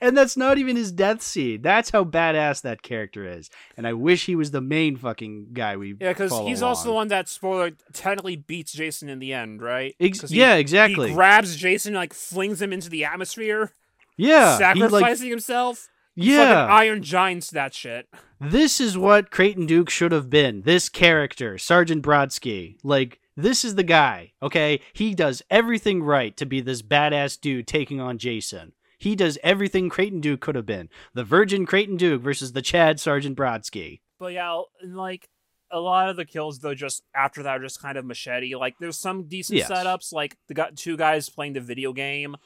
And 0.00 0.16
that's 0.16 0.36
not 0.36 0.58
even 0.58 0.76
his 0.76 0.92
death 0.92 1.22
scene. 1.22 1.62
That's 1.62 1.90
how 1.90 2.04
badass 2.04 2.62
that 2.62 2.82
character 2.82 3.24
is. 3.24 3.50
And 3.76 3.86
I 3.86 3.92
wish 3.92 4.26
he 4.26 4.36
was 4.36 4.50
the 4.50 4.60
main 4.60 4.96
fucking 4.96 5.48
guy 5.52 5.76
we. 5.76 5.94
Yeah, 6.00 6.10
because 6.10 6.36
he's 6.40 6.62
also 6.62 6.88
the 6.88 6.94
one 6.94 7.08
that 7.08 7.28
spoiler 7.28 7.72
technically 7.92 8.36
beats 8.36 8.72
Jason 8.72 9.08
in 9.08 9.18
the 9.18 9.32
end, 9.32 9.62
right? 9.62 9.94
Ex- 10.00 10.28
he- 10.30 10.38
yeah, 10.38 10.54
exactly. 10.54 11.08
He 11.08 11.14
grabs 11.14 11.56
Jason, 11.56 11.94
like 11.94 12.12
flings 12.12 12.60
him 12.60 12.72
into 12.72 12.88
the 12.88 13.04
atmosphere, 13.04 13.72
yeah, 14.16 14.52
he, 14.52 14.58
sacrificing 14.58 15.26
like, 15.26 15.30
himself. 15.30 15.88
yeah. 16.14 16.66
Iron 16.66 17.02
Giants 17.02 17.50
that 17.50 17.74
shit. 17.74 18.08
This 18.40 18.80
is 18.80 18.96
what 18.96 19.30
Creighton 19.30 19.66
Duke 19.66 19.90
should 19.90 20.12
have 20.12 20.30
been. 20.30 20.62
This 20.62 20.88
character, 20.88 21.58
Sergeant 21.58 22.02
Brodsky. 22.02 22.78
Like, 22.82 23.20
this 23.36 23.64
is 23.64 23.74
the 23.74 23.82
guy, 23.82 24.32
okay? 24.42 24.80
He 24.92 25.14
does 25.14 25.42
everything 25.50 26.02
right 26.02 26.36
to 26.36 26.46
be 26.46 26.60
this 26.60 26.82
badass 26.82 27.40
dude 27.40 27.66
taking 27.66 28.00
on 28.00 28.18
Jason. 28.18 28.72
He 29.00 29.16
does 29.16 29.38
everything 29.42 29.88
Creighton 29.88 30.20
Duke 30.20 30.42
could 30.42 30.54
have 30.56 30.66
been. 30.66 30.90
The 31.14 31.24
virgin 31.24 31.64
Creighton 31.64 31.96
Duke 31.96 32.20
versus 32.20 32.52
the 32.52 32.60
Chad 32.60 33.00
Sergeant 33.00 33.36
Brodsky. 33.36 34.00
But 34.18 34.34
yeah, 34.34 34.60
like 34.86 35.26
a 35.72 35.80
lot 35.80 36.10
of 36.10 36.16
the 36.16 36.26
kills 36.26 36.58
though, 36.58 36.74
just 36.74 37.02
after 37.16 37.42
that 37.44 37.56
are 37.56 37.62
just 37.62 37.80
kind 37.80 37.96
of 37.96 38.04
machete. 38.04 38.54
Like 38.54 38.74
there's 38.78 38.98
some 38.98 39.26
decent 39.26 39.56
Yes. 39.60 39.70
setups, 39.70 40.12
like 40.12 40.36
the 40.48 40.54
got 40.54 40.76
two 40.76 40.98
guys 40.98 41.30
playing 41.30 41.54
the 41.54 41.60
video 41.62 41.94
game. 41.94 42.36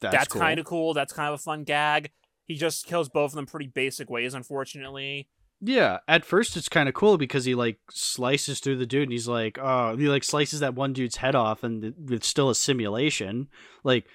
That's, 0.00 0.28
kind 0.28 0.58
of 0.58 0.64
cool. 0.64 0.94
That's 0.94 1.12
kind 1.12 1.28
of 1.28 1.34
a 1.34 1.42
fun 1.42 1.64
gag. 1.64 2.10
He 2.46 2.54
just 2.54 2.86
kills 2.86 3.10
both 3.10 3.32
of 3.32 3.36
them 3.36 3.44
pretty 3.44 3.66
basic 3.66 4.08
ways, 4.08 4.32
unfortunately. 4.32 5.28
Yeah, 5.60 5.98
at 6.08 6.24
first 6.24 6.56
it's 6.56 6.70
kind 6.70 6.88
of 6.88 6.94
cool 6.94 7.18
because 7.18 7.44
he 7.44 7.54
like 7.54 7.78
slices 7.90 8.60
through 8.60 8.76
the 8.78 8.86
dude 8.86 9.02
and 9.02 9.12
he's 9.12 9.28
like, 9.28 9.58
oh, 9.60 9.94
he 9.98 10.08
like 10.08 10.24
slices 10.24 10.60
that 10.60 10.74
one 10.74 10.94
dude's 10.94 11.16
head 11.16 11.34
off 11.34 11.62
and 11.62 11.92
it's 12.10 12.26
still 12.26 12.48
a 12.48 12.54
simulation. 12.54 13.48
Like, 13.84 14.06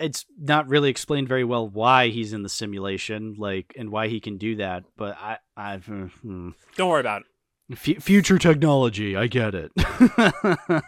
it's 0.00 0.24
not 0.38 0.68
really 0.68 0.90
explained 0.90 1.28
very 1.28 1.44
well 1.44 1.68
why 1.68 2.08
he's 2.08 2.32
in 2.32 2.42
the 2.42 2.48
simulation, 2.48 3.34
like, 3.38 3.72
and 3.76 3.90
why 3.90 4.08
he 4.08 4.18
can 4.20 4.38
do 4.38 4.56
that. 4.56 4.84
But 4.96 5.16
I, 5.18 5.38
I've 5.56 5.86
hmm. 5.86 6.50
Don't 6.76 6.88
worry 6.88 7.00
about 7.00 7.22
it. 7.22 7.26
F- 7.72 8.02
future 8.02 8.38
technology. 8.38 9.16
I 9.16 9.26
get 9.28 9.54
it. 9.54 9.70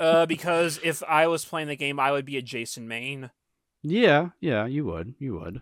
Uh, 0.00 0.26
because 0.26 0.80
if 0.82 1.02
I 1.04 1.26
was 1.26 1.44
playing 1.44 1.68
the 1.68 1.76
game, 1.76 2.00
I 2.00 2.12
would 2.12 2.24
be 2.24 2.36
a 2.36 2.42
Jason 2.42 2.88
main. 2.88 3.30
yeah, 3.82 4.30
yeah, 4.40 4.66
you 4.66 4.84
would, 4.86 5.14
you 5.18 5.34
would. 5.38 5.60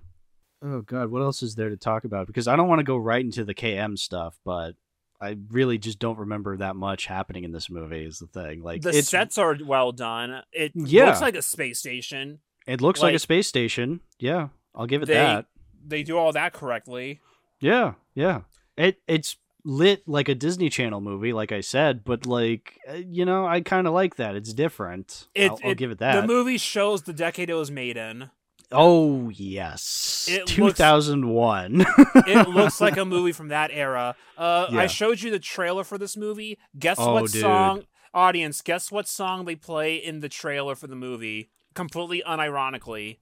Oh 0.62 0.82
God, 0.82 1.10
what 1.10 1.22
else 1.22 1.42
is 1.42 1.54
there 1.56 1.68
to 1.70 1.76
talk 1.76 2.04
about? 2.04 2.26
Because 2.26 2.46
I 2.48 2.56
don't 2.56 2.68
want 2.68 2.78
to 2.78 2.84
go 2.84 2.96
right 2.96 3.24
into 3.24 3.44
the 3.44 3.54
KM 3.54 3.98
stuff, 3.98 4.38
but 4.44 4.74
I 5.20 5.36
really 5.50 5.78
just 5.78 5.98
don't 5.98 6.18
remember 6.18 6.56
that 6.58 6.76
much 6.76 7.06
happening 7.06 7.44
in 7.44 7.52
this 7.52 7.68
movie. 7.70 8.04
Is 8.04 8.18
the 8.18 8.26
thing 8.26 8.62
like 8.62 8.82
the 8.82 8.92
sets 9.02 9.36
are 9.38 9.56
well 9.64 9.92
done. 9.92 10.42
It 10.52 10.72
Yeah. 10.74 11.06
looks 11.06 11.20
like 11.20 11.34
a 11.34 11.42
space 11.42 11.78
station. 11.78 12.38
It 12.66 12.80
looks 12.80 13.00
like, 13.02 13.14
a 13.14 13.18
space 13.18 13.46
station. 13.48 14.00
Yeah, 14.18 14.48
I'll 14.74 14.86
give 14.86 15.02
it 15.02 15.06
they- 15.06 15.14
that. 15.14 15.46
They 15.86 16.02
do 16.02 16.18
all 16.18 16.32
that 16.32 16.52
correctly. 16.52 17.20
Yeah, 17.60 17.94
yeah. 18.14 18.42
It 18.76 19.00
it's 19.08 19.36
lit 19.64 20.06
like 20.06 20.28
a 20.28 20.34
Disney 20.34 20.68
Channel 20.70 21.00
movie, 21.00 21.32
like 21.32 21.52
I 21.52 21.60
said, 21.62 22.04
but 22.04 22.26
like 22.26 22.78
uh, 22.88 22.94
you 22.94 23.24
know, 23.24 23.46
I 23.46 23.60
kind 23.62 23.86
of 23.86 23.92
like 23.94 24.16
that. 24.16 24.36
It's 24.36 24.52
different. 24.52 25.28
It, 25.34 25.50
I'll, 25.50 25.58
I'll 25.64 25.74
give 25.74 25.90
it 25.90 25.98
that. 25.98 26.20
The 26.20 26.26
movie 26.26 26.58
shows 26.58 27.02
the 27.02 27.12
decade 27.14 27.48
it 27.50 27.54
was 27.54 27.70
made 27.70 27.96
in. 27.96 28.30
oh 28.72 29.30
yes, 29.30 30.26
It 30.30 30.40
looks- 30.40 30.52
two 30.52 30.70
thousand 30.72 31.28
one. 31.28 31.84
It 32.26 32.48
looks 32.50 32.80
like 32.80 32.96
a 32.98 33.04
movie 33.04 33.32
from 33.32 33.48
that 33.48 33.70
era. 33.72 34.14
Uh, 34.38 34.66
Yeah. 34.70 34.80
I 34.80 34.86
showed 34.86 35.20
you 35.22 35.30
the 35.30 35.38
trailer 35.38 35.82
for 35.84 35.98
this 35.98 36.16
movie. 36.16 36.58
Guess 36.78 36.98
Oh, 37.00 37.14
what 37.14 37.32
dude. 37.32 37.40
song? 37.40 37.84
Audience, 38.12 38.60
guess 38.60 38.90
what 38.92 39.06
song 39.08 39.44
they 39.44 39.54
play 39.56 39.96
in 39.96 40.20
the 40.20 40.28
trailer 40.28 40.74
for 40.74 40.86
the 40.88 40.96
movie? 40.96 41.48
Completely 41.80 42.22
unironically. 42.26 43.16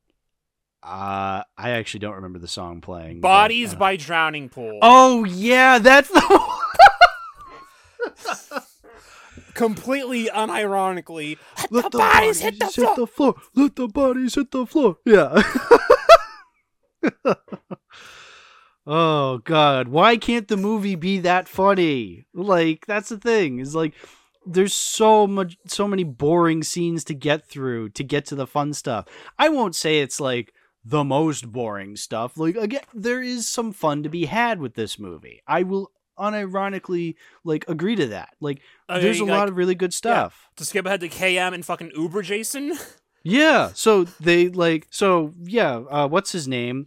uh, 0.83 1.45
I 1.57 1.71
actually 1.71 2.01
don't 2.01 2.17
remember 2.17 2.41
the 2.41 2.49
song 2.49 2.81
playing. 2.81 3.21
but, 3.21 3.29
Bodies 3.29 3.73
uh, 3.75 3.77
by 3.77 3.95
Drowning 3.95 4.49
Pool. 4.49 4.81
Oh 4.83 5.23
yeah, 5.23 5.79
that's 5.79 6.09
the. 6.09 6.21
one. 8.51 8.63
Completely 9.55 10.25
unironically. 10.25 11.39
Let 11.71 11.93
the 11.93 11.99
bodies 11.99 12.41
hit 12.41 12.59
the 12.59 12.67
floor. 12.67 13.07
floor. 13.07 13.35
Let 13.55 13.77
the 13.77 13.87
bodies 13.87 14.35
hit 14.35 14.51
the 14.51 14.67
floor. 14.67 14.97
Yeah. 15.07 15.41
oh 18.89 19.39
god, 19.45 19.87
why 19.87 20.17
can't 20.17 20.49
the 20.49 20.57
movie 20.57 20.97
be 20.97 21.21
that 21.21 21.47
funny? 21.47 22.27
Like 22.35 22.87
that's 22.87 23.11
the 23.11 23.19
thing. 23.19 23.61
Is 23.61 23.77
like 23.77 23.95
there's 24.49 24.75
so 24.75 25.27
much 25.27 25.57
so 25.66 25.87
many 25.87 26.05
boring 26.05 26.62
scenes 26.62 27.05
to 27.05 27.15
get 27.15 27.47
through 27.47 27.91
to 27.91 28.03
get 28.03 28.25
to 28.27 28.35
the 28.35 28.47
fun 28.47 28.73
stuff. 28.73 29.07
I 29.39 29.49
won't 29.49 29.77
say 29.77 30.01
it's 30.01 30.20
like 30.20 30.53
the 30.85 31.05
most 31.05 31.53
boring 31.53 31.97
stuff. 31.97 32.37
Like 32.39 32.57
again, 32.57 32.83
there 32.95 33.23
is 33.23 33.49
some 33.49 33.73
fun 33.73 34.03
to 34.03 34.09
be 34.09 34.25
had 34.27 34.61
with 34.61 34.75
this 34.75 34.99
movie. 34.99 35.43
I 35.47 35.62
will 35.62 35.93
unironically 36.19 37.15
like 37.45 37.65
agree 37.69 37.97
to 37.97 38.07
that. 38.09 38.31
Like 38.41 38.61
Okay, 38.91 39.01
there's 39.01 39.20
a 39.20 39.25
like, 39.25 39.39
lot 39.39 39.49
of 39.49 39.57
really 39.57 39.75
good 39.75 39.95
stuff. 39.95 40.49
To 40.57 40.65
skip 40.65 40.87
ahead 40.87 41.01
to 41.01 41.09
KM 41.09 41.55
and 41.55 41.65
fucking 41.65 41.93
Uber 41.95 42.23
Jason. 42.23 42.73
Yeah. 43.25 43.70
So 43.75 44.05
they 44.05 44.49
like 44.49 44.87
so 44.91 45.35
yeah, 45.43 45.75
uh 45.75 46.09
what's 46.09 46.33
his 46.33 46.49
name? 46.49 46.87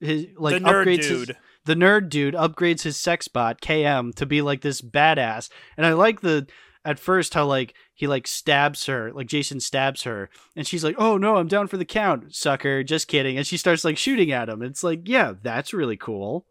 His 0.00 0.26
like 0.36 0.60
the 0.60 0.68
nerd 0.68 0.86
upgrades 0.86 1.04
his 1.04 1.26
dude. 1.26 1.36
the 1.64 1.74
nerd 1.74 2.08
dude 2.08 2.34
upgrades 2.34 2.82
his 2.82 2.96
sex 2.96 3.28
bot 3.28 3.60
KM 3.60 4.14
to 4.16 4.26
be 4.26 4.42
like 4.42 4.62
this 4.62 4.80
badass. 4.80 5.48
And 5.76 5.86
I 5.86 5.92
like 5.92 6.22
the 6.22 6.46
at 6.86 6.98
first 6.98 7.34
how 7.34 7.44
like 7.44 7.74
he 7.94 8.06
like 8.06 8.26
stabs 8.26 8.86
her, 8.86 9.12
like 9.12 9.26
Jason 9.26 9.60
stabs 9.60 10.04
her, 10.04 10.30
and 10.54 10.66
she's 10.66 10.84
like, 10.84 10.94
"Oh 10.98 11.18
no, 11.18 11.36
I'm 11.36 11.48
down 11.48 11.66
for 11.66 11.76
the 11.76 11.84
count, 11.84 12.34
sucker." 12.34 12.82
Just 12.82 13.08
kidding, 13.08 13.36
and 13.36 13.46
she 13.46 13.56
starts 13.58 13.84
like 13.84 13.98
shooting 13.98 14.32
at 14.32 14.48
him. 14.48 14.62
It's 14.62 14.82
like, 14.84 15.00
yeah, 15.08 15.32
that's 15.42 15.74
really 15.74 15.96
cool. 15.96 16.46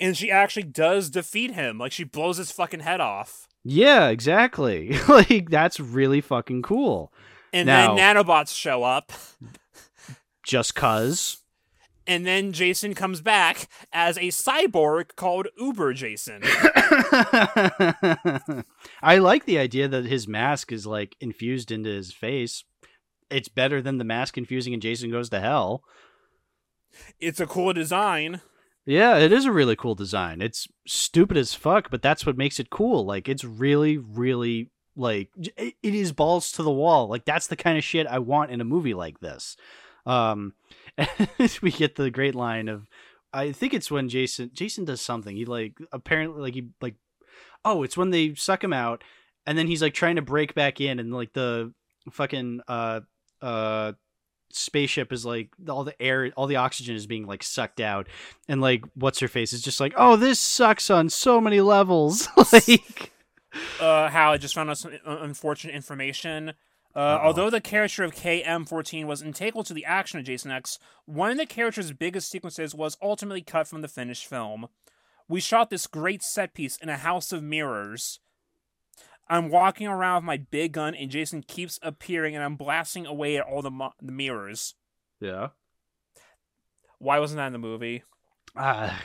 And 0.00 0.16
she 0.16 0.30
actually 0.30 0.64
does 0.64 1.10
defeat 1.10 1.52
him. 1.52 1.78
Like 1.78 1.92
she 1.92 2.02
blows 2.02 2.38
his 2.38 2.50
fucking 2.50 2.80
head 2.80 3.00
off. 3.00 3.46
Yeah, 3.62 4.08
exactly. 4.08 4.96
like 5.08 5.50
that's 5.50 5.78
really 5.78 6.20
fucking 6.20 6.62
cool. 6.62 7.12
And 7.52 7.66
Now- 7.66 7.94
then 7.94 8.16
nanobots 8.16 8.56
show 8.56 8.82
up. 8.82 9.12
Just 10.44 10.74
cuz. 10.74 11.38
And 12.06 12.26
then 12.26 12.52
Jason 12.52 12.94
comes 12.94 13.20
back 13.22 13.68
as 13.92 14.16
a 14.18 14.28
cyborg 14.28 15.16
called 15.16 15.48
Uber 15.58 15.94
Jason. 15.94 16.42
I 19.02 19.18
like 19.18 19.46
the 19.46 19.58
idea 19.58 19.88
that 19.88 20.04
his 20.04 20.28
mask 20.28 20.70
is 20.72 20.86
like 20.86 21.16
infused 21.20 21.70
into 21.70 21.88
his 21.90 22.12
face. 22.12 22.64
It's 23.30 23.48
better 23.48 23.80
than 23.80 23.98
the 23.98 24.04
mask 24.04 24.36
infusing 24.36 24.74
and 24.74 24.82
Jason 24.82 25.10
Goes 25.10 25.30
to 25.30 25.40
Hell. 25.40 25.82
it's 27.18 27.40
a 27.40 27.46
cool 27.46 27.72
design. 27.72 28.40
Yeah, 28.86 29.16
it 29.16 29.32
is 29.32 29.46
a 29.46 29.52
really 29.52 29.76
cool 29.76 29.94
design. 29.94 30.42
It's 30.42 30.68
stupid 30.86 31.38
as 31.38 31.54
fuck, 31.54 31.90
but 31.90 32.02
that's 32.02 32.26
what 32.26 32.36
makes 32.36 32.60
it 32.60 32.68
cool. 32.68 33.06
Like 33.06 33.28
it's 33.30 33.44
really, 33.44 33.96
really 33.96 34.70
like 34.94 35.30
it 35.56 35.74
is 35.82 36.12
balls 36.12 36.52
to 36.52 36.62
the 36.62 36.70
wall. 36.70 37.08
Like 37.08 37.24
that's 37.24 37.46
the 37.46 37.56
kind 37.56 37.78
of 37.78 37.84
shit 37.84 38.06
I 38.06 38.18
want 38.18 38.50
in 38.50 38.60
a 38.60 38.64
movie 38.64 38.94
like 38.94 39.20
this. 39.20 39.56
Um, 40.04 40.52
we 41.62 41.70
get 41.70 41.96
the 41.96 42.10
great 42.10 42.34
line 42.34 42.68
of, 42.68 42.88
I 43.32 43.52
think 43.52 43.74
it's 43.74 43.90
when 43.90 44.08
Jason 44.08 44.50
Jason 44.52 44.84
does 44.84 45.00
something. 45.00 45.34
He 45.36 45.44
like 45.44 45.76
apparently 45.92 46.40
like 46.40 46.54
he 46.54 46.68
like, 46.80 46.94
oh, 47.64 47.82
it's 47.82 47.96
when 47.96 48.10
they 48.10 48.34
suck 48.34 48.62
him 48.62 48.72
out, 48.72 49.02
and 49.46 49.58
then 49.58 49.66
he's 49.66 49.82
like 49.82 49.94
trying 49.94 50.16
to 50.16 50.22
break 50.22 50.54
back 50.54 50.80
in, 50.80 50.98
and 50.98 51.12
like 51.12 51.32
the 51.32 51.72
fucking 52.10 52.60
uh 52.68 53.00
uh 53.42 53.92
spaceship 54.50 55.12
is 55.12 55.26
like 55.26 55.50
all 55.68 55.82
the 55.82 56.00
air 56.00 56.30
all 56.36 56.46
the 56.46 56.54
oxygen 56.56 56.94
is 56.94 57.08
being 57.08 57.26
like 57.26 57.42
sucked 57.42 57.80
out 57.80 58.06
and 58.48 58.60
like 58.60 58.84
what's 58.94 59.18
her 59.18 59.26
face 59.26 59.52
is 59.52 59.60
just 59.60 59.80
like 59.80 59.92
oh 59.96 60.14
this 60.14 60.38
sucks 60.38 60.90
on 60.90 61.08
so 61.08 61.40
many 61.40 61.60
levels 61.60 62.28
like 62.52 63.10
Uh, 63.80 64.08
how 64.10 64.32
I 64.32 64.36
just 64.36 64.54
found 64.54 64.70
out 64.70 64.78
some 64.78 64.92
uh, 65.06 65.18
unfortunate 65.20 65.74
information. 65.74 66.54
Uh, 66.96 67.18
although 67.22 67.50
the 67.50 67.60
character 67.60 68.04
of 68.04 68.14
KM14 68.14 69.04
was 69.04 69.20
integral 69.20 69.64
to 69.64 69.74
the 69.74 69.84
action 69.84 70.18
of 70.20 70.24
Jason 70.26 70.52
X, 70.52 70.78
one 71.06 71.30
of 71.32 71.36
the 71.38 71.46
character's 71.46 71.92
biggest 71.92 72.30
sequences 72.30 72.74
was 72.74 72.96
ultimately 73.02 73.42
cut 73.42 73.66
from 73.66 73.82
the 73.82 73.88
finished 73.88 74.26
film. 74.26 74.68
We 75.28 75.40
shot 75.40 75.70
this 75.70 75.86
great 75.88 76.22
set 76.22 76.54
piece 76.54 76.76
in 76.76 76.88
a 76.88 76.96
house 76.98 77.32
of 77.32 77.42
mirrors. 77.42 78.20
I'm 79.28 79.48
walking 79.48 79.86
around 79.88 80.16
with 80.22 80.24
my 80.26 80.36
big 80.36 80.72
gun, 80.72 80.94
and 80.94 81.10
Jason 81.10 81.42
keeps 81.42 81.78
appearing, 81.82 82.34
and 82.36 82.44
I'm 82.44 82.56
blasting 82.56 83.06
away 83.06 83.38
at 83.38 83.44
all 83.46 83.62
the, 83.62 83.70
mo- 83.70 83.94
the 84.00 84.12
mirrors. 84.12 84.74
yeah 85.18 85.48
Why 86.98 87.18
wasn't 87.18 87.38
that 87.38 87.46
in 87.48 87.52
the 87.54 87.58
movie? 87.58 88.02
ah 88.56 89.02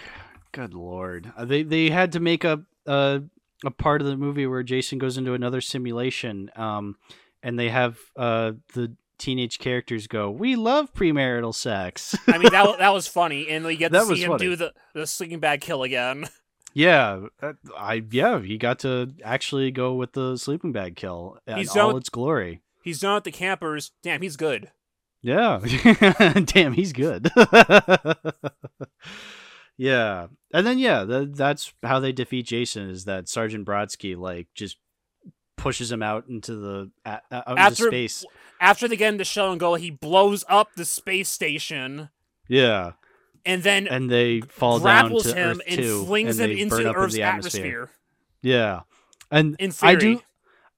good 0.51 0.73
lord 0.75 1.31
Uh, 1.35 1.43
they 1.45 1.63
they 1.63 1.89
had 1.89 2.11
to 2.11 2.19
make 2.19 2.43
a 2.43 2.63
a, 2.85 3.23
a 3.65 3.71
part 3.71 3.99
of 4.01 4.07
the 4.07 4.15
movie 4.15 4.45
where 4.45 4.61
jason 4.61 4.99
goes 4.99 5.17
into 5.17 5.33
another 5.33 5.59
simulation 5.59 6.51
um 6.55 6.97
and 7.43 7.57
they 7.59 7.69
have 7.69 7.97
uh 8.15 8.51
the 8.73 8.95
teenage 9.17 9.59
characters 9.59 10.07
go 10.07 10.31
we 10.31 10.55
love 10.55 10.93
premarital 10.93 11.53
sex 11.53 12.15
I 12.27 12.37
mean, 12.37 12.51
that, 12.51 12.77
that 12.79 12.93
was 12.93 13.07
funny, 13.19 13.49
and 13.49 13.65
we 13.65 13.75
get 13.75 13.89
to 13.91 13.99
That 13.99 14.07
see 14.07 14.23
him 14.23 14.29
funny. 14.31 14.45
do 14.45 14.55
the, 14.55 14.73
the 14.93 15.05
sleeping 15.07 15.39
bag 15.39 15.61
kill 15.61 15.83
again. 15.83 16.25
Yeah, 16.75 17.21
uh, 17.41 17.53
I 17.75 18.03
yeah, 18.11 18.39
he 18.41 18.59
got 18.59 18.77
to 18.79 19.11
actually 19.23 19.71
go 19.71 19.95
with 19.95 20.13
the 20.13 20.37
sleeping 20.37 20.71
bag 20.71 20.95
kill 20.95 21.39
in 21.47 21.57
He's 21.57 21.75
all 21.75 21.89
done- 21.89 21.97
its 21.97 22.09
glory. 22.09 22.61
He's 22.83 22.99
done 22.99 23.15
with 23.15 23.23
the 23.23 23.31
campers. 23.31 23.91
Damn, 24.03 24.21
he's 24.21 24.37
good. 24.37 24.69
Yeah, 25.23 25.59
damn, 26.45 26.73
he's 26.73 26.93
good. 26.93 27.31
yeah, 29.77 30.27
and 30.53 30.67
then 30.67 30.77
yeah, 30.77 31.05
th- 31.05 31.29
that's 31.33 31.73
how 31.83 31.99
they 31.99 32.11
defeat 32.11 32.45
Jason. 32.45 32.89
Is 32.89 33.05
that 33.05 33.29
Sergeant 33.29 33.65
Brodsky 33.65 34.17
like 34.17 34.47
just 34.53 34.77
pushes 35.59 35.91
him 35.91 36.01
out 36.01 36.27
into 36.27 36.55
the 36.55 36.91
uh, 37.05 37.17
out 37.31 37.47
into 37.49 37.61
After- 37.61 37.87
space? 37.87 38.25
After 38.61 38.87
they 38.87 38.97
get 38.97 39.09
in 39.13 39.17
the 39.17 39.23
shell 39.25 39.51
and 39.51 39.59
go, 39.59 39.75
he 39.75 39.89
blows 39.89 40.43
up 40.49 40.69
the 40.75 40.83
space 40.83 41.29
station 41.29 42.09
Yeah, 42.49 42.91
and 43.45 43.63
then 43.63 43.87
and 43.87 44.09
they 44.09 44.41
fall 44.41 44.79
down 44.79 45.11
to 45.17 45.29
him 45.33 45.37
Earth 45.59 45.61
and 45.67 45.77
too, 45.79 46.05
flings 46.05 46.39
and 46.39 46.51
him 46.51 46.57
into 46.57 46.75
up 46.75 46.81
in 46.81 46.95
Earth's 46.95 47.13
the 47.13 47.21
atmosphere. 47.23 47.89
Yeah, 48.41 48.81
and 49.31 49.55
In 49.59 49.71
I 49.81 49.95
do 49.95 50.21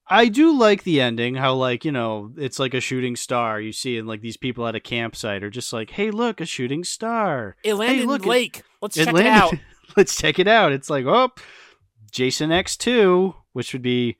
I 0.08 0.28
do 0.28 0.52
like 0.56 0.82
the 0.82 1.00
ending, 1.00 1.36
how 1.36 1.54
like, 1.54 1.84
you 1.84 1.90
know, 1.92 2.32
it's 2.36 2.58
like 2.58 2.74
a 2.74 2.80
shooting 2.80 3.16
star 3.16 3.60
you 3.60 3.72
see 3.72 3.96
in 3.96 4.06
like 4.06 4.20
these 4.20 4.36
people 4.36 4.66
at 4.66 4.74
a 4.74 4.80
campsite 4.80 5.42
are 5.42 5.48
just 5.50 5.72
like, 5.72 5.90
Hey, 5.90 6.10
look, 6.10 6.40
a 6.40 6.44
shooting 6.46 6.84
star. 6.84 7.56
It 7.64 7.74
landed 7.74 8.06
look, 8.06 8.22
in 8.22 8.28
it- 8.28 8.30
Lake. 8.30 8.62
Let's 8.82 8.96
check 8.96 9.12
landed- 9.12 9.26
it 9.28 9.32
out. 9.32 9.54
Let's 9.96 10.16
check 10.16 10.38
it 10.38 10.48
out. 10.48 10.72
It's 10.72 10.90
like, 10.90 11.04
oh 11.06 11.30
Jason 12.10 12.52
X 12.52 12.76
two, 12.76 13.34
which 13.52 13.72
would 13.72 13.82
be 13.82 14.18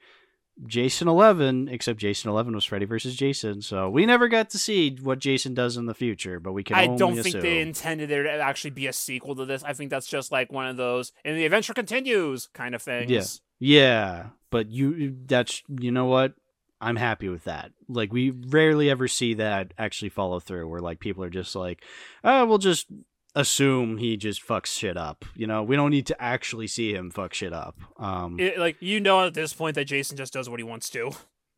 Jason 0.66 1.08
eleven, 1.08 1.68
except 1.68 1.98
Jason 1.98 2.30
eleven 2.30 2.54
was 2.54 2.64
Freddy 2.64 2.84
versus 2.84 3.16
Jason, 3.16 3.62
so 3.62 3.88
we 3.88 4.06
never 4.06 4.28
got 4.28 4.50
to 4.50 4.58
see 4.58 4.96
what 5.02 5.18
Jason 5.18 5.54
does 5.54 5.76
in 5.76 5.86
the 5.86 5.94
future, 5.94 6.38
but 6.38 6.52
we 6.52 6.62
can 6.62 6.76
I 6.76 6.86
don't 6.86 7.14
think 7.14 7.26
assume. 7.26 7.40
they 7.40 7.60
intended 7.60 8.08
there 8.10 8.22
to 8.24 8.30
actually 8.30 8.70
be 8.70 8.86
a 8.86 8.92
sequel 8.92 9.34
to 9.36 9.44
this. 9.44 9.64
I 9.64 9.72
think 9.72 9.90
that's 9.90 10.06
just 10.06 10.30
like 10.30 10.52
one 10.52 10.66
of 10.66 10.76
those 10.76 11.12
and 11.24 11.36
the 11.36 11.44
adventure 11.44 11.74
continues 11.74 12.48
kind 12.52 12.74
of 12.74 12.82
things. 12.82 13.10
Yeah. 13.10 13.22
Yeah, 13.64 14.26
but 14.50 14.70
you 14.72 15.16
that's 15.24 15.62
you 15.68 15.92
know 15.92 16.06
what? 16.06 16.34
I'm 16.80 16.96
happy 16.96 17.28
with 17.28 17.44
that. 17.44 17.70
Like 17.88 18.12
we 18.12 18.30
rarely 18.30 18.90
ever 18.90 19.06
see 19.06 19.34
that 19.34 19.72
actually 19.78 20.08
follow 20.08 20.40
through 20.40 20.68
where 20.68 20.80
like 20.80 20.98
people 20.98 21.22
are 21.22 21.30
just 21.30 21.54
like, 21.54 21.84
"Oh, 22.24 22.44
we'll 22.44 22.58
just 22.58 22.88
assume 23.34 23.96
he 23.98 24.16
just 24.16 24.46
fucks 24.46 24.66
shit 24.66 24.96
up." 24.96 25.24
You 25.34 25.46
know, 25.46 25.62
we 25.62 25.76
don't 25.76 25.90
need 25.90 26.06
to 26.06 26.22
actually 26.22 26.66
see 26.66 26.94
him 26.94 27.10
fuck 27.10 27.34
shit 27.34 27.52
up. 27.52 27.76
Um 27.98 28.38
It- 28.40 28.58
like 28.58 28.76
you 28.80 29.00
know 29.00 29.26
at 29.26 29.34
this 29.34 29.52
point 29.52 29.74
that 29.76 29.84
Jason 29.86 30.16
just 30.16 30.32
does 30.32 30.48
what 30.48 30.60
he 30.60 30.64
wants 30.64 30.88
to. 30.90 31.12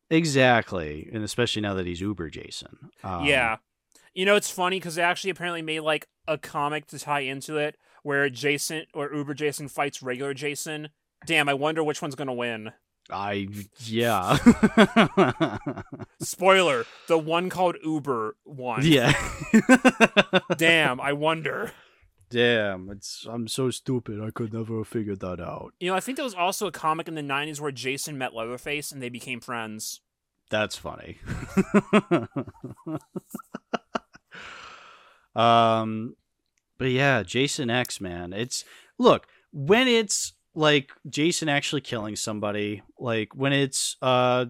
exactly, 0.09 1.09
and 1.13 1.23
especially 1.23 1.61
now 1.61 1.73
that 1.75 1.85
he's 1.85 2.01
Uber 2.01 2.29
Jason. 2.29 2.89
Um, 3.03 3.25
yeah. 3.25 3.57
You 4.13 4.25
know, 4.25 4.35
it's 4.35 4.49
funny 4.49 4.77
because 4.79 4.95
they 4.95 5.01
actually 5.01 5.29
apparently 5.31 5.61
made 5.61 5.81
like 5.81 6.07
a 6.27 6.37
comic 6.37 6.87
to 6.87 6.99
tie 6.99 7.19
into 7.21 7.57
it 7.57 7.75
where 8.03 8.29
Jason 8.29 8.85
or 8.93 9.13
Uber 9.13 9.33
Jason 9.33 9.67
fights 9.67 10.01
regular 10.01 10.33
Jason. 10.33 10.89
Damn, 11.25 11.49
I 11.49 11.53
wonder 11.53 11.83
which 11.83 12.01
one's 12.01 12.15
gonna 12.15 12.33
win. 12.33 12.71
I 13.09 13.47
yeah. 13.83 14.37
Spoiler: 16.19 16.85
the 17.07 17.17
one 17.17 17.49
called 17.49 17.77
Uber 17.83 18.35
won. 18.45 18.81
yeah. 18.83 19.13
Damn, 20.57 20.99
I 20.99 21.13
wonder. 21.13 21.71
Damn, 22.29 22.89
it's 22.89 23.27
I'm 23.29 23.47
so 23.47 23.69
stupid. 23.69 24.19
I 24.21 24.31
could 24.31 24.53
never 24.53 24.79
have 24.79 24.87
figured 24.87 25.19
that 25.19 25.39
out. 25.39 25.73
You 25.79 25.91
know, 25.91 25.95
I 25.95 25.99
think 25.99 26.15
there 26.17 26.25
was 26.25 26.33
also 26.33 26.65
a 26.67 26.71
comic 26.71 27.07
in 27.07 27.15
the 27.15 27.21
'90s 27.21 27.59
where 27.59 27.71
Jason 27.71 28.17
met 28.17 28.33
Leatherface 28.33 28.91
and 28.91 29.01
they 29.01 29.09
became 29.09 29.39
friends. 29.39 30.01
That's 30.49 30.75
funny. 30.75 31.19
um 35.35 36.15
but 36.77 36.89
yeah, 36.89 37.23
Jason 37.23 37.69
X 37.69 38.01
man. 38.01 38.33
It's 38.33 38.65
look, 38.97 39.27
when 39.51 39.87
it's 39.87 40.33
like 40.55 40.91
Jason 41.09 41.49
actually 41.49 41.81
killing 41.81 42.15
somebody, 42.15 42.81
like 42.99 43.35
when 43.35 43.53
it's 43.53 43.97
uh 44.01 44.45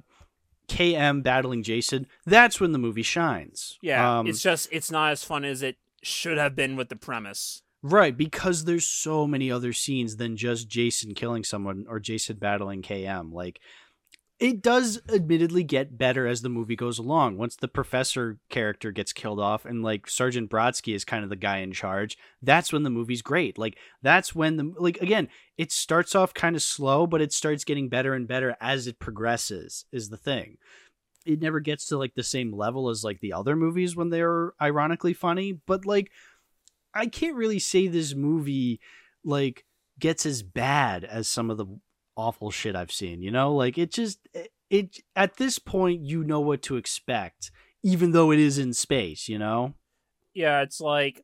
KM 0.67 1.21
battling 1.23 1.63
Jason, 1.63 2.07
that's 2.25 2.59
when 2.59 2.71
the 2.71 2.79
movie 2.79 3.03
shines. 3.03 3.77
Yeah, 3.81 4.19
Um, 4.19 4.27
it's 4.27 4.41
just 4.41 4.67
it's 4.71 4.89
not 4.91 5.11
as 5.11 5.23
fun 5.23 5.43
as 5.45 5.61
it 5.61 5.77
should 6.01 6.37
have 6.37 6.55
been 6.55 6.75
with 6.75 6.89
the 6.89 6.95
premise. 6.95 7.61
Right, 7.81 8.17
because 8.17 8.65
there's 8.65 8.85
so 8.87 9.27
many 9.27 9.51
other 9.51 9.71
scenes 9.71 10.17
than 10.17 10.37
just 10.37 10.67
Jason 10.67 11.13
killing 11.13 11.43
someone 11.43 11.85
or 11.87 11.99
Jason 11.99 12.37
battling 12.37 12.81
KM. 12.81 13.31
Like 13.31 13.59
it 14.39 14.61
does 14.61 15.01
admittedly 15.13 15.63
get 15.63 15.97
better 15.97 16.27
as 16.27 16.41
the 16.41 16.49
movie 16.49 16.75
goes 16.75 16.99
along. 16.99 17.37
Once 17.37 17.55
the 17.55 17.69
professor 17.69 18.37
character 18.49 18.91
gets 18.91 19.13
killed 19.13 19.39
off 19.39 19.65
and 19.65 19.81
like 19.81 20.09
Sergeant 20.09 20.49
Brodsky 20.49 20.93
is 20.93 21.05
kind 21.05 21.23
of 21.23 21.29
the 21.29 21.37
guy 21.37 21.59
in 21.59 21.71
charge, 21.71 22.17
that's 22.41 22.73
when 22.73 22.83
the 22.83 22.89
movie's 22.89 23.21
great. 23.21 23.57
Like 23.57 23.77
that's 24.01 24.35
when 24.35 24.57
the 24.57 24.73
like 24.77 24.97
again, 24.97 25.29
it 25.57 25.71
starts 25.71 26.15
off 26.15 26.33
kind 26.33 26.55
of 26.55 26.61
slow, 26.61 27.07
but 27.07 27.21
it 27.21 27.31
starts 27.31 27.63
getting 27.63 27.87
better 27.87 28.13
and 28.13 28.27
better 28.27 28.57
as 28.59 28.87
it 28.87 28.99
progresses 28.99 29.85
is 29.93 30.09
the 30.09 30.17
thing. 30.17 30.57
It 31.25 31.41
never 31.41 31.61
gets 31.61 31.87
to 31.87 31.97
like 31.97 32.13
the 32.15 32.23
same 32.23 32.51
level 32.53 32.89
as 32.89 33.05
like 33.05 33.21
the 33.21 33.33
other 33.33 33.55
movies 33.55 33.95
when 33.95 34.09
they're 34.09 34.53
ironically 34.61 35.13
funny, 35.13 35.53
but 35.65 35.85
like 35.85 36.11
I 36.93 37.05
can't 37.05 37.35
really 37.35 37.59
say 37.59 37.87
this 37.87 38.13
movie 38.13 38.81
like 39.23 39.63
gets 39.97 40.25
as 40.25 40.43
bad 40.43 41.05
as 41.05 41.29
some 41.29 41.49
of 41.49 41.57
the 41.57 41.67
awful 42.15 42.51
shit 42.51 42.75
I've 42.75 42.91
seen, 42.91 43.21
you 43.21 43.31
know? 43.31 43.53
Like 43.53 43.77
it 43.77 43.91
just 43.91 44.19
it, 44.33 44.51
it 44.69 44.97
at 45.15 45.37
this 45.37 45.59
point 45.59 46.01
you 46.01 46.23
know 46.23 46.39
what 46.39 46.61
to 46.63 46.77
expect 46.77 47.51
even 47.83 48.11
though 48.11 48.31
it 48.31 48.39
is 48.39 48.57
in 48.57 48.73
space, 48.73 49.29
you 49.29 49.37
know? 49.37 49.73
Yeah, 50.33 50.61
it's 50.61 50.81
like 50.81 51.23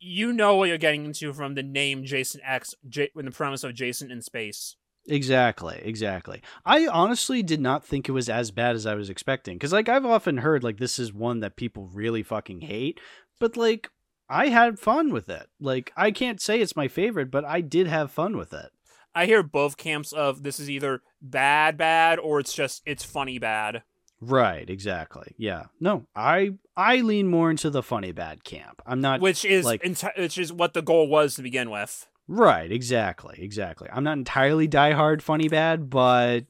you 0.00 0.32
know 0.32 0.56
what 0.56 0.68
you're 0.68 0.78
getting 0.78 1.04
into 1.04 1.32
from 1.32 1.54
the 1.54 1.62
name 1.62 2.04
Jason 2.04 2.40
X, 2.44 2.74
J- 2.88 3.10
with 3.14 3.26
the 3.26 3.30
premise 3.30 3.64
of 3.64 3.74
Jason 3.74 4.10
in 4.10 4.22
space. 4.22 4.76
Exactly, 5.08 5.80
exactly. 5.82 6.42
I 6.64 6.86
honestly 6.86 7.42
did 7.42 7.60
not 7.60 7.84
think 7.84 8.08
it 8.08 8.12
was 8.12 8.28
as 8.28 8.50
bad 8.50 8.76
as 8.76 8.86
I 8.86 8.94
was 8.94 9.10
expecting 9.10 9.58
cuz 9.58 9.72
like 9.72 9.88
I've 9.88 10.06
often 10.06 10.38
heard 10.38 10.62
like 10.62 10.78
this 10.78 10.98
is 10.98 11.12
one 11.12 11.40
that 11.40 11.56
people 11.56 11.88
really 11.92 12.22
fucking 12.22 12.62
hate, 12.62 13.00
but 13.38 13.56
like 13.56 13.90
I 14.28 14.48
had 14.48 14.78
fun 14.78 15.12
with 15.12 15.28
it. 15.28 15.48
Like 15.58 15.92
I 15.96 16.10
can't 16.10 16.40
say 16.40 16.60
it's 16.60 16.76
my 16.76 16.86
favorite, 16.88 17.30
but 17.30 17.44
I 17.44 17.60
did 17.60 17.86
have 17.86 18.12
fun 18.12 18.36
with 18.36 18.52
it. 18.52 18.70
I 19.14 19.26
hear 19.26 19.42
both 19.42 19.76
camps 19.76 20.12
of 20.12 20.42
this 20.42 20.60
is 20.60 20.70
either 20.70 21.02
bad 21.20 21.76
bad 21.76 22.18
or 22.18 22.40
it's 22.40 22.52
just 22.52 22.82
it's 22.86 23.04
funny 23.04 23.38
bad. 23.38 23.82
Right, 24.20 24.68
exactly. 24.68 25.34
Yeah. 25.38 25.64
No, 25.80 26.06
I 26.14 26.52
I 26.76 26.96
lean 26.98 27.28
more 27.28 27.50
into 27.50 27.70
the 27.70 27.82
funny 27.82 28.12
bad 28.12 28.44
camp. 28.44 28.82
I'm 28.86 29.00
not 29.00 29.20
Which 29.20 29.44
is 29.44 29.64
like 29.64 29.82
enti- 29.82 30.18
which 30.18 30.38
is 30.38 30.52
what 30.52 30.74
the 30.74 30.82
goal 30.82 31.08
was 31.08 31.34
to 31.36 31.42
begin 31.42 31.70
with. 31.70 32.06
Right, 32.28 32.70
exactly, 32.70 33.38
exactly. 33.40 33.88
I'm 33.92 34.04
not 34.04 34.18
entirely 34.18 34.68
diehard 34.68 35.20
funny 35.22 35.48
bad, 35.48 35.90
but 35.90 36.44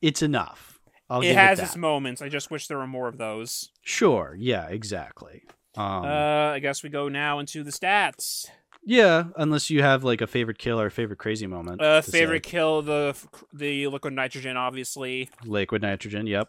it's 0.00 0.22
enough. 0.22 0.78
I'll 1.08 1.22
it 1.22 1.34
has 1.34 1.58
it 1.58 1.64
its 1.64 1.76
moments. 1.76 2.20
I 2.22 2.28
just 2.28 2.50
wish 2.50 2.68
there 2.68 2.78
were 2.78 2.86
more 2.86 3.08
of 3.08 3.18
those. 3.18 3.70
Sure, 3.82 4.36
yeah, 4.38 4.68
exactly. 4.68 5.42
Um, 5.76 6.04
uh, 6.04 6.52
I 6.52 6.58
guess 6.60 6.82
we 6.82 6.90
go 6.90 7.08
now 7.08 7.38
into 7.38 7.62
the 7.62 7.70
stats. 7.70 8.46
Yeah, 8.86 9.24
unless 9.36 9.68
you 9.68 9.82
have 9.82 10.04
like 10.04 10.20
a 10.22 10.26
favorite 10.26 10.58
kill 10.58 10.80
or 10.80 10.86
a 10.86 10.90
favorite 10.90 11.18
crazy 11.18 11.46
moment. 11.46 11.82
Uh, 11.82 12.00
to 12.00 12.10
say. 12.10 12.20
favorite 12.20 12.42
kill 12.44 12.80
the 12.82 13.14
the 13.52 13.88
liquid 13.88 14.14
nitrogen, 14.14 14.56
obviously. 14.56 15.28
liquid 15.44 15.82
nitrogen. 15.82 16.26
Yep. 16.26 16.48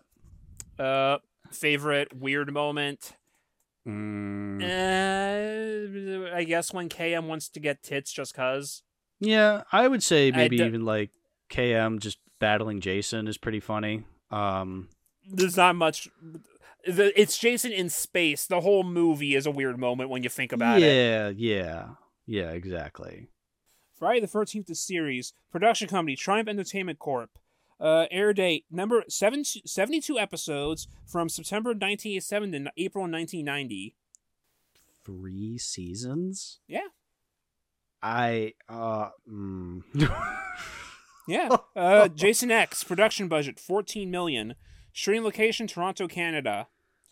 Uh, 0.80 1.18
favorite 1.51 2.15
weird 2.15 2.53
moment. 2.53 3.14
Mm, 3.88 4.61
Uh, 4.61 6.35
I 6.35 6.43
guess 6.43 6.73
when 6.73 6.89
KM 6.89 7.27
wants 7.27 7.49
to 7.49 7.59
get 7.59 7.84
tits 7.84 8.11
just 8.11 8.34
cause. 8.34 8.84
yeah, 9.19 9.64
I 9.72 9.88
would 9.88 10.03
say 10.03 10.31
maybe 10.31 10.57
d- 10.57 10.65
even 10.65 10.85
like 10.85 11.09
KM 11.49 11.99
just 11.99 12.18
battling 12.39 12.81
Jason 12.81 13.27
is 13.27 13.38
pretty 13.38 13.59
funny. 13.59 14.03
Um, 14.30 14.89
There's 15.30 15.57
not 15.57 15.76
much. 15.76 16.07
The, 16.85 17.19
it's 17.19 17.38
Jason 17.38 17.72
in 17.72 17.89
space. 17.89 18.45
The 18.45 18.61
whole 18.61 18.84
movie 18.84 19.35
is 19.35 19.45
a 19.45 19.51
weird 19.51 19.77
moment 19.80 20.09
when 20.09 20.22
you 20.23 20.30
think 20.30 20.51
about 20.51 20.80
it. 20.81 20.84
yeah, 20.84 21.30
yeah, 21.30 21.88
yeah, 22.28 22.52
exactly. 22.52 23.30
Friday 23.98 24.20
the 24.20 24.28
13th, 24.28 24.68
the 24.68 24.76
series. 24.76 25.34
Production 25.52 25.88
company, 25.88 26.16
Triumph 26.16 26.49
Entertainment 26.49 26.99
Corp. 26.99 27.32
Uh, 27.80 28.06
air 28.12 28.34
date, 28.34 28.66
number 28.70 29.04
seven, 29.08 29.44
72 29.44 30.20
episodes 30.20 30.88
from 31.06 31.30
September 31.30 31.70
1987 31.70 32.52
to 32.52 32.72
April 32.78 33.04
1990. 33.04 33.95
Three 35.06 35.58
seasons. 35.58 36.60
Yeah. 36.68 36.88
I 38.04 38.54
uh. 38.70 39.10
Mm. 39.30 39.84
Yeah. 41.28 41.49
Uh, 41.76 42.08
Jason 42.08 42.52
X, 42.52 42.86
production 42.86 43.28
budget, 43.28 43.60
14 43.60 44.10
million. 44.10 44.56
Shooting 44.94 45.24
location, 45.24 45.68
Toronto, 45.68 46.08
Canada. 46.08 46.70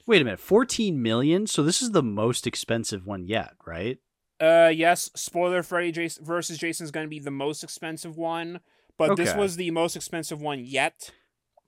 Wait 0.08 0.22
a 0.22 0.26
minute, 0.26 0.40
fourteen 0.40 1.02
million. 1.02 1.48
So 1.48 1.64
this 1.64 1.82
is 1.82 1.92
the 1.92 2.04
most 2.04 2.46
expensive 2.46 3.06
one 3.08 3.26
yet, 3.28 3.54
right? 3.66 3.98
Uh, 4.40 4.72
yes, 4.74 5.10
spoiler 5.16 5.64
Freddy 5.64 5.92
Jason 5.92 6.26
versus 6.26 6.58
Jason 6.58 6.84
is 6.84 6.92
going 6.92 7.06
to 7.06 7.10
be 7.10 7.20
the 7.20 7.32
most 7.32 7.64
expensive 7.64 8.18
one, 8.18 8.60
but 8.98 9.16
this 9.16 9.34
was 9.36 9.56
the 9.56 9.72
most 9.72 9.96
expensive 9.96 10.42
one 10.42 10.66
yet. 10.66 11.12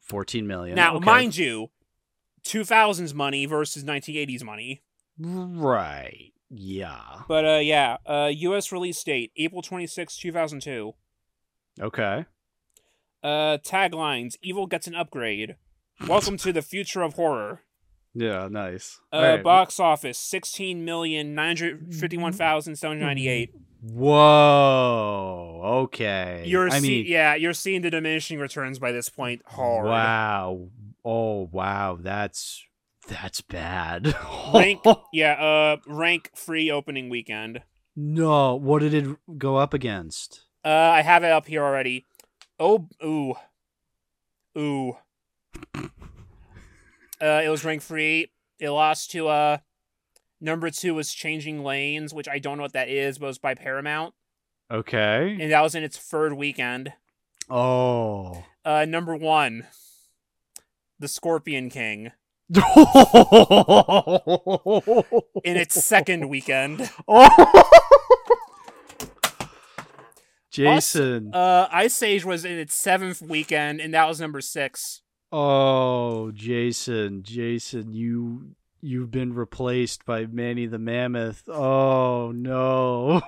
Fourteen 0.02 0.48
million. 0.48 0.76
Now, 0.76 0.96
Okay. 0.96 1.06
mind 1.06 1.38
you, 1.38 1.70
2000s 2.44 3.14
money 3.14 3.46
versus 3.46 3.84
1980s 3.84 4.44
money. 4.44 4.82
Right. 5.20 6.32
Yeah. 6.50 7.22
But 7.28 7.46
uh, 7.46 7.60
yeah, 7.60 7.98
uh, 8.06 8.32
U.S. 8.34 8.72
release 8.72 9.04
date 9.04 9.32
April 9.38 9.62
twenty 9.62 9.88
sixth, 9.88 10.20
two 10.20 10.32
thousand 10.32 10.62
two. 10.62 10.94
Okay. 11.80 12.26
Uh, 13.24 13.58
taglines: 13.66 14.36
Evil 14.42 14.68
gets 14.68 14.88
an 14.88 14.96
upgrade. 14.96 15.56
Welcome 16.08 16.38
to 16.38 16.54
the 16.54 16.62
future 16.62 17.02
of 17.02 17.14
horror. 17.16 17.62
Yeah. 18.20 18.48
Nice. 18.50 19.00
Uh, 19.14 19.18
right. 19.22 19.44
box 19.44 19.80
office 19.80 20.18
sixteen 20.18 20.84
million 20.86 21.36
nine 21.36 21.56
hundred 21.58 21.94
fifty-one 21.94 22.34
thousand 22.34 22.76
seven 22.78 23.00
ninety-eight. 23.00 23.54
Whoa. 23.82 25.62
Okay. 25.84 26.44
You're 26.48 26.70
I 26.72 26.80
see- 26.80 27.04
mean, 27.04 27.06
yeah, 27.08 27.36
you're 27.36 27.54
seeing 27.54 27.82
the 27.82 27.90
diminishing 27.92 28.40
returns 28.40 28.80
by 28.80 28.92
this 28.92 29.10
point. 29.10 29.42
Hard. 29.46 29.86
wow. 29.86 30.70
Oh 31.06 31.48
wow. 31.52 31.98
That's 32.02 32.64
that's 33.08 33.42
bad. 33.42 34.16
Rank, 34.54 34.84
yeah, 35.14 35.34
uh, 35.34 35.78
rank 35.88 36.32
free 36.36 36.70
opening 36.72 37.10
weekend. 37.10 37.62
no. 37.96 38.56
What 38.56 38.80
did 38.80 38.94
it 38.94 39.16
go 39.38 39.58
up 39.58 39.74
against? 39.74 40.46
Uh, 40.66 40.70
I 40.70 41.02
have 41.04 41.24
it 41.24 41.32
up 41.32 41.48
here 41.48 41.64
already. 41.64 42.06
Oh, 42.60 42.88
ooh, 43.04 43.36
ooh. 44.58 44.98
Uh, 47.22 47.42
it 47.44 47.50
was 47.50 47.66
rank 47.66 47.82
free. 47.82 48.32
It 48.60 48.70
lost 48.70 49.12
to 49.12 49.28
uh, 49.28 49.58
number 50.42 50.70
two 50.70 50.96
was 50.96 51.14
Changing 51.14 51.64
Lanes, 51.64 52.14
which 52.14 52.28
I 52.28 52.40
don't 52.40 52.58
know 52.58 52.64
what 52.64 52.74
that 52.74 52.90
is, 52.90 53.18
but 53.18 53.26
it 53.26 53.30
was 53.30 53.38
by 53.40 53.54
Paramount, 53.56 54.14
Okay. 54.72 55.38
and 55.40 55.52
that 55.52 55.62
was 55.62 55.76
in 55.76 55.84
its 55.84 55.98
third 55.98 56.34
weekend. 56.34 56.94
Oh. 57.50 58.44
Uh, 58.66 58.86
number 58.86 59.16
one, 59.16 59.68
The 61.00 61.08
Scorpion 61.08 61.70
King, 61.70 62.12
in 62.50 62.62
its 65.58 65.84
second 65.84 66.26
weekend. 66.30 66.90
Oh. 67.08 67.64
Jason. 70.52 71.32
Uh, 71.34 71.68
Ice 71.72 72.02
Age 72.02 72.26
was 72.26 72.44
in 72.44 72.58
its 72.58 72.74
seventh 72.74 73.22
weekend, 73.22 73.80
and 73.80 73.94
that 73.94 74.08
was 74.08 74.20
number 74.20 74.42
six. 74.42 75.02
Oh, 75.32 76.32
Jason. 76.32 77.24
Jason, 77.24 77.94
you 77.94 78.56
you've 78.82 79.12
been 79.12 79.34
replaced 79.34 80.06
by 80.06 80.26
Manny 80.26 80.66
the 80.66 80.80
Mammoth. 80.80 81.48
Oh 81.50 82.32
no. 82.34 83.22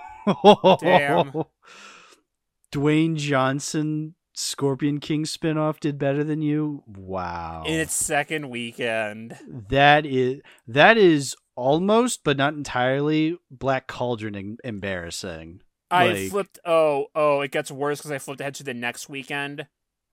Damn. 0.80 1.32
Dwayne 2.72 3.16
Johnson 3.16 4.16
Scorpion 4.34 5.00
King 5.00 5.24
spinoff 5.26 5.80
did 5.80 5.98
better 5.98 6.24
than 6.24 6.42
you? 6.42 6.84
Wow. 6.88 7.64
In 7.66 7.80
its 7.80 7.94
second 7.94 8.50
weekend. 8.50 9.38
that 9.70 10.06
is 10.06 10.42
that 10.68 10.98
is 10.98 11.36
almost 11.56 12.24
but 12.24 12.38
not 12.38 12.54
entirely 12.54 13.38
Black 13.52 13.88
Cauldron 13.88 14.36
em- 14.36 14.58
embarrassing. 14.64 15.62
I 15.92 16.08
Like- 16.14 16.30
flipped. 16.30 16.60
Oh, 16.64 17.08
oh, 17.16 17.42
it 17.42 17.52
gets 17.52 17.72
worse 17.72 18.00
because 18.00 18.12
I 18.12 18.20
flipped 18.20 18.40
ahead 18.42 18.54
to 18.56 18.64
the 18.64 18.76
next 18.76 19.10
weekend. 19.10 19.66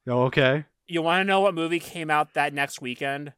Oh, 0.09 0.23
okay. 0.25 0.65
You 0.89 1.03
want 1.03 1.21
to 1.21 1.25
know 1.25 1.41
what 1.41 1.55
movie 1.55 1.81
came 1.81 2.11
out 2.11 2.35
that 2.35 2.55
next 2.55 2.81
weekend? 2.81 3.33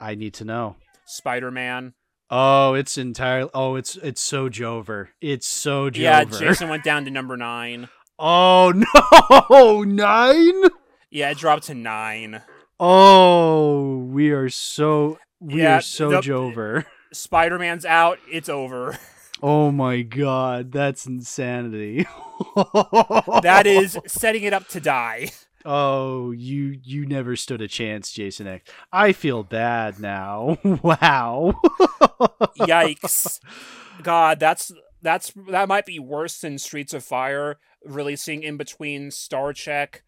I 0.00 0.14
need 0.14 0.34
to 0.34 0.44
know. 0.44 0.76
Spider 1.06 1.50
Man. 1.50 1.94
Oh, 2.30 2.74
it's 2.74 2.96
entirely. 2.96 3.50
Oh, 3.52 3.74
it's 3.76 3.96
it's 3.96 4.20
so 4.20 4.48
Jover. 4.48 5.08
It's 5.20 5.46
so 5.46 5.90
Jover. 5.90 5.96
Yeah, 5.98 6.24
Jason 6.24 6.68
went 6.68 6.82
down 6.84 7.04
to 7.04 7.10
number 7.12 7.36
nine. 7.36 7.88
Oh 8.18 8.72
no, 9.50 9.82
nine. 9.82 10.62
Yeah, 11.10 11.30
it 11.30 11.38
dropped 11.38 11.64
to 11.64 11.74
nine. 11.74 12.40
Oh, 12.80 13.98
we 13.98 14.30
are 14.30 14.48
so 14.48 15.18
we 15.40 15.62
Yeah, 15.62 15.78
are 15.78 15.82
so 15.82 16.10
the- 16.10 16.20
Jover. 16.20 16.86
Spider 17.12 17.58
Man's 17.58 17.84
out. 17.84 18.18
It's 18.30 18.48
over. 18.48 18.98
Oh 19.42 19.70
my 19.70 20.00
god, 20.02 20.72
that's 20.72 21.06
insanity. 21.06 22.06
That 23.42 23.64
is 23.66 23.98
setting 24.06 24.42
it 24.44 24.52
up 24.52 24.66
to 24.68 24.80
die. 24.80 25.30
Oh, 25.64 26.30
you 26.32 26.78
you 26.82 27.06
never 27.06 27.36
stood 27.36 27.62
a 27.62 27.68
chance, 27.68 28.12
Jason 28.12 28.46
X. 28.46 28.70
I 28.92 29.12
feel 29.12 29.42
bad 29.42 29.98
now. 29.98 30.58
Wow. 30.82 31.54
Yikes. 32.58 33.40
God, 34.02 34.38
that's 34.40 34.72
that's 35.02 35.32
that 35.48 35.68
might 35.68 35.86
be 35.86 35.98
worse 35.98 36.40
than 36.40 36.58
Streets 36.58 36.92
of 36.92 37.04
Fire 37.04 37.58
releasing 37.84 38.42
in 38.42 38.56
between 38.56 39.10
Star 39.10 39.52
Trek, 39.52 40.02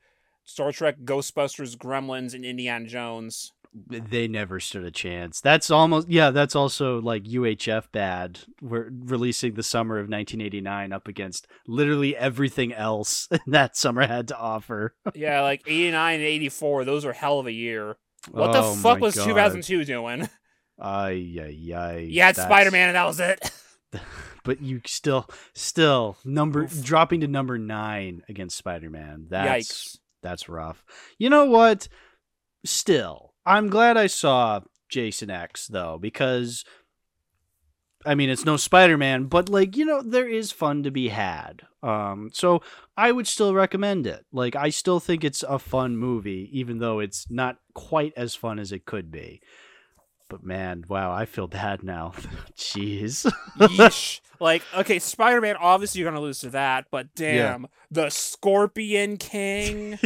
Star 0.44 0.72
Trek, 0.72 0.98
Ghostbusters, 1.04 1.76
Gremlins, 1.76 2.34
and 2.34 2.44
Indiana 2.44 2.86
Jones. 2.86 3.52
They 3.88 4.26
never 4.28 4.58
stood 4.60 4.84
a 4.84 4.90
chance. 4.90 5.40
That's 5.40 5.70
almost 5.70 6.08
yeah. 6.08 6.30
That's 6.30 6.56
also 6.56 7.00
like 7.00 7.24
UHF 7.24 7.92
bad. 7.92 8.40
We're 8.62 8.90
releasing 8.90 9.54
the 9.54 9.62
summer 9.62 9.96
of 9.96 10.08
1989 10.08 10.92
up 10.92 11.08
against 11.08 11.46
literally 11.66 12.16
everything 12.16 12.72
else 12.72 13.28
that 13.46 13.76
summer 13.76 14.06
had 14.06 14.28
to 14.28 14.38
offer. 14.38 14.94
Yeah, 15.14 15.42
like 15.42 15.62
89 15.66 16.14
and 16.14 16.22
84, 16.22 16.84
those 16.84 17.04
were 17.04 17.12
hell 17.12 17.38
of 17.38 17.46
a 17.46 17.52
year. 17.52 17.96
What 18.30 18.56
Oh 18.56 18.74
the 18.74 18.80
fuck 18.80 19.00
was 19.00 19.14
God. 19.14 19.26
2002 19.26 19.84
doing? 19.84 20.28
Ay 20.80 21.36
ay 21.40 21.72
ay. 21.74 22.06
Yeah, 22.08 22.32
Spider 22.32 22.70
Man 22.70 22.88
and 22.88 22.96
that 22.96 23.06
was 23.06 23.20
it. 23.20 23.50
but 24.44 24.60
you 24.60 24.80
still 24.86 25.28
still 25.54 26.16
number 26.24 26.64
Oof. 26.64 26.82
dropping 26.82 27.20
to 27.20 27.28
number 27.28 27.58
nine 27.58 28.22
against 28.28 28.56
Spider 28.56 28.90
Man. 28.90 29.26
That's 29.28 29.68
Yikes. 29.68 29.98
that's 30.22 30.48
rough. 30.48 30.84
You 31.18 31.30
know 31.30 31.46
what? 31.46 31.88
Still, 32.64 33.25
I'm 33.46 33.68
glad 33.68 33.96
I 33.96 34.08
saw 34.08 34.60
Jason 34.88 35.30
X 35.30 35.68
though 35.68 35.98
because 36.00 36.64
I 38.04 38.14
mean, 38.14 38.30
it's 38.30 38.44
no 38.44 38.56
Spider 38.56 38.96
Man, 38.96 39.24
but 39.24 39.48
like 39.48 39.76
you 39.76 39.84
know, 39.84 40.02
there 40.02 40.28
is 40.28 40.52
fun 40.52 40.82
to 40.84 40.90
be 40.90 41.08
had. 41.08 41.62
Um, 41.82 42.30
so 42.32 42.62
I 42.96 43.12
would 43.12 43.26
still 43.26 43.54
recommend 43.54 44.06
it. 44.06 44.24
Like, 44.32 44.56
I 44.56 44.70
still 44.70 45.00
think 45.00 45.22
it's 45.22 45.42
a 45.42 45.58
fun 45.58 45.96
movie, 45.96 46.48
even 46.52 46.78
though 46.78 47.00
it's 47.00 47.30
not 47.30 47.58
quite 47.74 48.12
as 48.16 48.34
fun 48.34 48.58
as 48.58 48.72
it 48.72 48.86
could 48.86 49.10
be. 49.10 49.40
But 50.28 50.42
man, 50.42 50.84
wow, 50.88 51.12
I 51.12 51.24
feel 51.24 51.46
bad 51.46 51.82
now. 51.84 52.12
Jeez. 52.56 53.30
Yeesh. 53.58 54.20
like, 54.40 54.62
okay, 54.76 54.98
Spider 54.98 55.40
Man, 55.40 55.56
obviously 55.56 56.00
you're 56.00 56.10
gonna 56.10 56.20
lose 56.22 56.40
to 56.40 56.50
that, 56.50 56.86
but 56.90 57.14
damn, 57.14 57.68
the 57.90 58.10
Scorpion 58.10 59.16
King, 59.18 59.98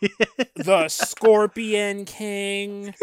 the 0.56 0.88
Scorpion 0.88 2.04
King. 2.04 2.94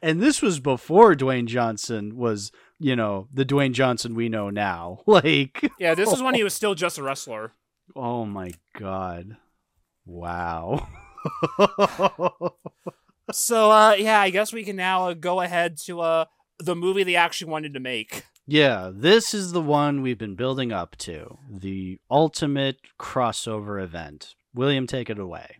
and 0.00 0.20
this 0.22 0.40
was 0.40 0.60
before 0.60 1.14
Dwayne 1.14 1.46
Johnson 1.46 2.16
was, 2.16 2.52
you 2.78 2.94
know, 2.94 3.26
the 3.32 3.44
Dwayne 3.44 3.72
Johnson 3.72 4.14
we 4.14 4.28
know 4.28 4.48
now. 4.50 5.00
Like, 5.06 5.70
Yeah, 5.78 5.94
this 5.94 6.12
is 6.12 6.22
when 6.22 6.34
he 6.34 6.44
was 6.44 6.54
still 6.54 6.74
just 6.76 6.98
a 6.98 7.02
wrestler. 7.02 7.52
oh 7.96 8.24
my 8.24 8.52
god, 8.78 9.36
wow. 10.06 10.86
So, 13.32 13.70
uh, 13.70 13.94
yeah, 13.98 14.20
I 14.20 14.30
guess 14.30 14.52
we 14.52 14.64
can 14.64 14.76
now 14.76 15.08
uh, 15.08 15.14
go 15.14 15.40
ahead 15.40 15.78
to 15.86 16.00
uh 16.00 16.24
the 16.58 16.76
movie 16.76 17.02
they 17.04 17.16
actually 17.16 17.50
wanted 17.50 17.74
to 17.74 17.80
make. 17.80 18.24
yeah, 18.46 18.90
this 18.92 19.34
is 19.34 19.52
the 19.52 19.60
one 19.60 20.02
we've 20.02 20.18
been 20.18 20.36
building 20.36 20.72
up 20.72 20.96
to 20.96 21.38
the 21.50 21.98
ultimate 22.10 22.76
crossover 22.98 23.82
event. 23.82 24.34
William, 24.54 24.86
take 24.86 25.10
it 25.10 25.18
away. 25.18 25.56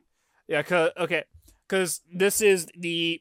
Yeah, 0.46 0.62
cause, 0.62 0.90
okay, 0.96 1.24
because 1.66 2.02
this 2.12 2.40
is 2.40 2.68
the 2.76 3.20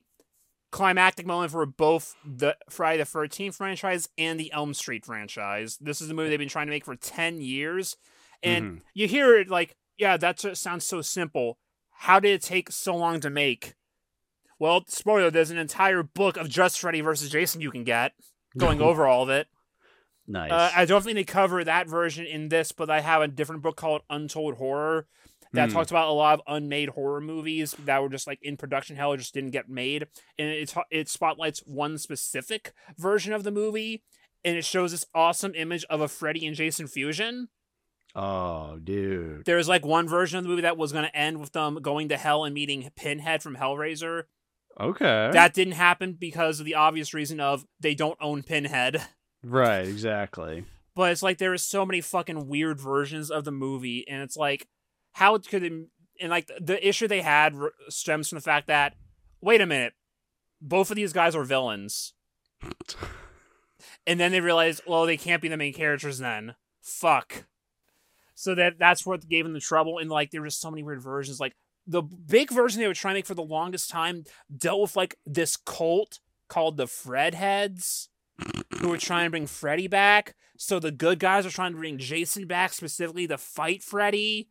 climactic 0.72 1.26
moment 1.26 1.52
for 1.52 1.66
both 1.66 2.16
the 2.26 2.58
Friday 2.70 2.98
the 3.04 3.10
13th 3.10 3.56
franchise 3.56 4.10
and 4.18 4.40
the 4.40 4.52
Elm 4.52 4.74
Street 4.74 5.06
franchise. 5.06 5.78
This 5.80 6.02
is 6.02 6.08
the 6.10 6.14
movie 6.14 6.30
they've 6.30 6.40
been 6.40 6.50
trying 6.50 6.68
to 6.68 6.72
make 6.72 6.86
for 6.86 6.96
10 6.96 7.40
years. 7.42 7.96
And 8.42 8.66
Mhm. 8.66 8.82
you 8.94 9.08
hear 9.08 9.38
it 9.38 9.50
like, 9.50 9.78
yeah, 9.98 10.18
that 10.18 10.40
sounds 10.58 10.84
so 10.84 11.02
simple. 11.02 11.60
How 11.92 12.20
did 12.20 12.32
it 12.34 12.42
take 12.42 12.72
so 12.72 12.96
long 12.96 13.20
to 13.22 13.30
make? 13.30 13.76
Well, 14.60 14.84
spoiler, 14.88 15.30
there's 15.32 15.52
an 15.52 15.58
entire 15.58 16.04
book 16.04 16.38
of 16.38 16.50
just 16.50 16.80
Freddy 16.80 17.02
versus 17.02 17.30
Jason 17.30 17.62
you 17.62 17.72
can 17.72 17.84
get, 17.84 18.14
going 18.58 18.82
over 18.82 19.06
all 19.08 19.24
of 19.24 19.30
it. 19.30 19.48
Nice. 20.28 20.52
Uh, 20.52 20.72
I 20.76 20.86
don't 20.86 21.04
think 21.04 21.16
they 21.16 21.24
cover 21.26 21.64
that 21.64 21.88
version 21.90 22.26
in 22.26 22.48
this, 22.50 22.72
but 22.72 22.90
I 22.90 23.02
have 23.02 23.22
a 23.22 23.28
different 23.28 23.62
book 23.62 23.76
called 23.76 24.04
Untold 24.10 24.56
Horror 24.56 25.06
that 25.52 25.68
Hmm. 25.70 25.74
talks 25.74 25.92
about 25.92 26.08
a 26.08 26.14
lot 26.14 26.40
of 26.40 26.46
unmade 26.56 26.90
horror 26.90 27.20
movies 27.22 27.76
that 27.86 28.02
were 28.02 28.10
just 28.10 28.26
like 28.26 28.40
in 28.42 28.56
production 28.58 28.96
hell, 28.96 29.12
or 29.14 29.18
just 29.18 29.34
didn't 29.34 29.52
get 29.52 29.68
made, 29.70 30.08
and 30.40 30.48
it 30.50 30.74
it 30.90 31.10
spotlights 31.10 31.60
one 31.66 31.98
specific 31.98 32.72
version 32.98 33.34
of 33.34 33.44
the 33.44 33.52
movie, 33.52 34.02
and 34.46 34.56
it 34.56 34.64
shows 34.66 34.92
this 34.92 35.06
awesome 35.14 35.54
image 35.56 35.84
of 35.90 36.00
a 36.00 36.08
Freddy 36.08 36.48
and 36.48 36.56
Jason 36.56 36.88
fusion. 36.88 37.50
oh, 38.16 38.78
dude. 38.84 39.44
There's 39.46 39.68
like 39.68 39.86
one 39.86 40.08
version 40.08 40.38
of 40.38 40.44
the 40.44 40.50
movie 40.50 40.62
that 40.62 40.78
was 40.78 40.92
going 40.92 41.06
to 41.06 41.16
end 41.18 41.40
with 41.40 41.52
them 41.52 41.76
going 41.82 42.10
to 42.10 42.18
hell 42.18 42.46
and 42.46 42.54
meeting 42.54 42.90
Pinhead 42.96 43.42
from 43.44 43.56
Hellraiser. 43.58 44.24
Okay. 44.80 45.30
That 45.32 45.54
didn't 45.54 45.74
happen 45.74 46.18
because 46.20 46.60
of 46.60 46.66
the 46.66 46.76
obvious 46.76 47.14
reason 47.14 47.40
of 47.40 47.66
they 47.80 47.94
don't 47.96 48.18
own 48.22 48.44
Pinhead. 48.44 49.02
right, 49.44 49.88
exactly. 49.88 50.66
but 50.96 51.12
it's 51.12 51.24
like 51.24 51.38
there 51.38 51.54
is 51.54 51.64
so 51.64 51.86
many 51.86 52.02
fucking 52.02 52.48
weird 52.48 52.80
versions 52.80 53.30
of 53.32 53.44
the 53.44 53.52
movie 53.52 54.06
and 54.08 54.22
it's 54.22 54.38
like 54.38 54.68
how 55.14 55.38
could 55.38 55.64
it 55.64 55.74
and 56.22 56.30
like 56.30 56.50
the 56.62 56.88
issue 56.88 57.08
they 57.08 57.22
had 57.22 57.54
stems 57.90 58.30
from 58.30 58.38
the 58.38 58.42
fact 58.42 58.68
that 58.68 58.94
wait 59.42 59.60
a 59.62 59.66
minute 59.66 59.94
both 60.62 60.90
of 60.90 60.96
these 60.96 61.12
guys 61.14 61.36
are 61.36 61.44
villains 61.44 62.14
and 64.08 64.20
then 64.20 64.32
they 64.32 64.42
realized 64.42 64.82
well 64.88 65.06
they 65.06 65.18
can't 65.18 65.42
be 65.42 65.48
the 65.48 65.58
main 65.58 65.74
characters 65.74 66.20
then 66.20 66.56
fuck 66.82 67.46
so 68.36 68.56
that 68.56 68.78
that's 68.80 69.06
what 69.06 69.28
gave 69.28 69.46
them 69.46 69.54
the 69.54 69.60
trouble 69.60 69.98
and 70.00 70.10
like 70.10 70.32
there 70.32 70.42
were 70.42 70.48
just 70.48 70.62
so 70.62 70.72
many 70.72 70.84
weird 70.84 71.02
versions 71.02 71.40
like 71.40 71.54
the 71.86 72.02
big 72.02 72.52
version 72.52 72.82
they 72.82 72.88
were 72.88 72.94
trying 72.94 73.14
to 73.14 73.18
make 73.18 73.26
for 73.26 73.36
the 73.36 73.42
longest 73.42 73.90
time 73.90 74.24
dealt 74.56 74.82
with 74.82 74.96
like 74.96 75.18
this 75.26 75.58
cult 75.58 76.20
called 76.48 76.78
the 76.78 76.88
fred 76.88 77.34
heads 77.34 78.10
who 78.80 78.90
were 78.90 78.98
trying 78.98 79.26
to 79.26 79.32
bring 79.32 79.48
Freddy 79.48 79.88
back. 79.88 80.36
So 80.58 80.80
the 80.80 80.92
good 80.92 81.20
guys 81.20 81.46
are 81.46 81.52
trying 81.52 81.72
to 81.72 81.78
bring 81.78 81.98
Jason 81.98 82.48
back 82.48 82.74
specifically 82.74 83.28
to 83.28 83.38
fight 83.38 83.84
Freddy. 83.84 84.50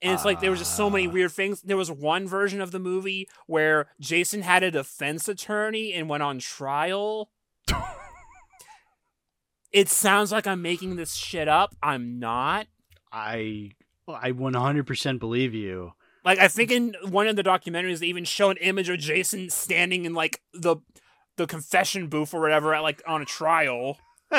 And 0.00 0.12
it's 0.12 0.24
like 0.24 0.40
there 0.40 0.50
was 0.50 0.60
just 0.60 0.76
so 0.76 0.88
many 0.88 1.08
weird 1.08 1.32
things. 1.32 1.60
There 1.62 1.76
was 1.76 1.90
one 1.90 2.28
version 2.28 2.60
of 2.60 2.70
the 2.70 2.78
movie 2.78 3.28
where 3.46 3.88
Jason 4.00 4.42
had 4.42 4.62
a 4.62 4.70
defense 4.70 5.28
attorney 5.28 5.92
and 5.92 6.08
went 6.08 6.22
on 6.22 6.38
trial. 6.38 7.30
it 9.72 9.88
sounds 9.88 10.30
like 10.30 10.46
I'm 10.46 10.62
making 10.62 10.96
this 10.96 11.14
shit 11.14 11.48
up. 11.48 11.74
I'm 11.82 12.20
not. 12.20 12.68
I 13.12 13.72
I 14.06 14.32
100% 14.32 15.18
believe 15.18 15.52
you. 15.52 15.92
Like 16.28 16.40
I 16.40 16.48
think 16.48 16.70
in 16.70 16.94
one 17.08 17.26
of 17.26 17.36
the 17.36 17.42
documentaries 17.42 18.00
they 18.00 18.06
even 18.06 18.24
show 18.24 18.50
an 18.50 18.58
image 18.58 18.90
of 18.90 18.98
Jason 18.98 19.48
standing 19.48 20.04
in 20.04 20.12
like 20.12 20.42
the 20.52 20.76
the 21.38 21.46
confession 21.46 22.08
booth 22.08 22.34
or 22.34 22.40
whatever 22.42 22.74
at 22.74 22.82
like 22.82 23.02
on 23.06 23.22
a 23.22 23.24
trial. 23.24 23.96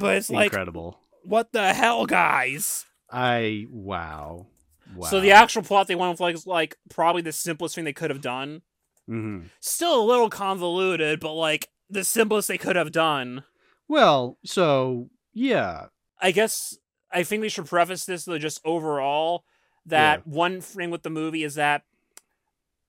But 0.00 0.16
it's 0.16 0.28
like 0.28 0.46
incredible. 0.46 0.98
what 1.22 1.52
the 1.52 1.72
hell, 1.72 2.04
guys? 2.04 2.84
I 3.08 3.66
wow. 3.70 4.48
Wow. 4.94 5.08
So 5.08 5.20
the 5.20 5.30
actual 5.30 5.62
plot 5.62 5.86
they 5.86 5.94
went 5.94 6.10
with 6.10 6.20
like 6.20 6.34
is 6.34 6.46
like 6.46 6.76
probably 6.90 7.22
the 7.22 7.32
simplest 7.32 7.76
thing 7.76 7.84
they 7.84 7.92
could 7.92 8.10
have 8.10 8.20
done. 8.20 8.62
Mm-hmm. 9.08 9.46
Still 9.60 10.02
a 10.02 10.04
little 10.04 10.28
convoluted, 10.28 11.20
but 11.20 11.34
like 11.34 11.68
the 11.88 12.02
simplest 12.02 12.48
they 12.48 12.58
could 12.58 12.74
have 12.74 12.90
done. 12.90 13.44
Well, 13.86 14.38
so 14.44 15.08
yeah. 15.32 15.86
I 16.20 16.32
guess 16.32 16.76
I 17.12 17.22
think 17.22 17.40
we 17.40 17.48
should 17.48 17.66
preface 17.66 18.04
this 18.04 18.24
though 18.24 18.38
just 18.38 18.60
overall 18.64 19.44
that 19.86 20.26
one 20.26 20.60
thing 20.60 20.90
with 20.90 21.02
the 21.02 21.10
movie 21.10 21.44
is 21.44 21.54
that 21.54 21.82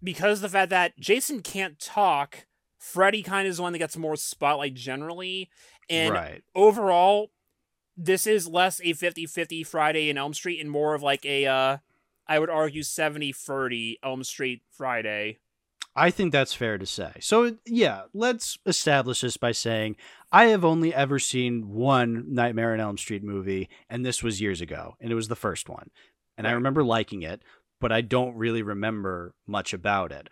because 0.03 0.41
the 0.41 0.49
fact 0.49 0.69
that 0.71 0.97
Jason 0.99 1.41
can't 1.41 1.79
talk, 1.79 2.45
Freddy 2.77 3.23
kind 3.23 3.47
of 3.47 3.51
is 3.51 3.57
the 3.57 3.63
one 3.63 3.73
that 3.73 3.79
gets 3.79 3.97
more 3.97 4.15
spotlight 4.15 4.73
generally. 4.73 5.49
And 5.89 6.13
right. 6.13 6.43
overall, 6.55 7.31
this 7.95 8.27
is 8.27 8.47
less 8.47 8.79
a 8.81 8.93
50-50 8.93 9.65
Friday 9.65 10.09
in 10.09 10.17
Elm 10.17 10.33
Street 10.33 10.59
and 10.59 10.69
more 10.69 10.93
of 10.93 11.01
like 11.01 11.25
a 11.25 11.45
uh 11.45 11.77
I 12.29 12.39
would 12.39 12.49
argue 12.49 12.81
70-30 12.81 13.95
Elm 14.03 14.23
Street 14.23 14.61
Friday. 14.69 15.37
I 15.97 16.11
think 16.11 16.31
that's 16.31 16.53
fair 16.53 16.77
to 16.77 16.85
say. 16.85 17.11
So 17.19 17.57
yeah, 17.65 18.03
let's 18.13 18.59
establish 18.67 19.21
this 19.21 19.35
by 19.35 19.51
saying 19.51 19.95
I 20.31 20.45
have 20.45 20.63
only 20.63 20.93
ever 20.93 21.17
seen 21.17 21.69
one 21.69 22.25
Nightmare 22.27 22.73
on 22.73 22.79
Elm 22.79 22.99
Street 22.99 23.23
movie, 23.23 23.67
and 23.89 24.05
this 24.05 24.21
was 24.21 24.39
years 24.39 24.61
ago, 24.61 24.95
and 25.01 25.11
it 25.11 25.15
was 25.15 25.27
the 25.27 25.35
first 25.35 25.67
one. 25.67 25.89
And 26.37 26.47
I 26.47 26.51
remember 26.51 26.83
liking 26.83 27.23
it, 27.23 27.41
but 27.81 27.91
I 27.91 28.01
don't 28.01 28.35
really 28.35 28.61
remember 28.61 29.33
much 29.47 29.73
about 29.73 30.11
it. 30.11 30.29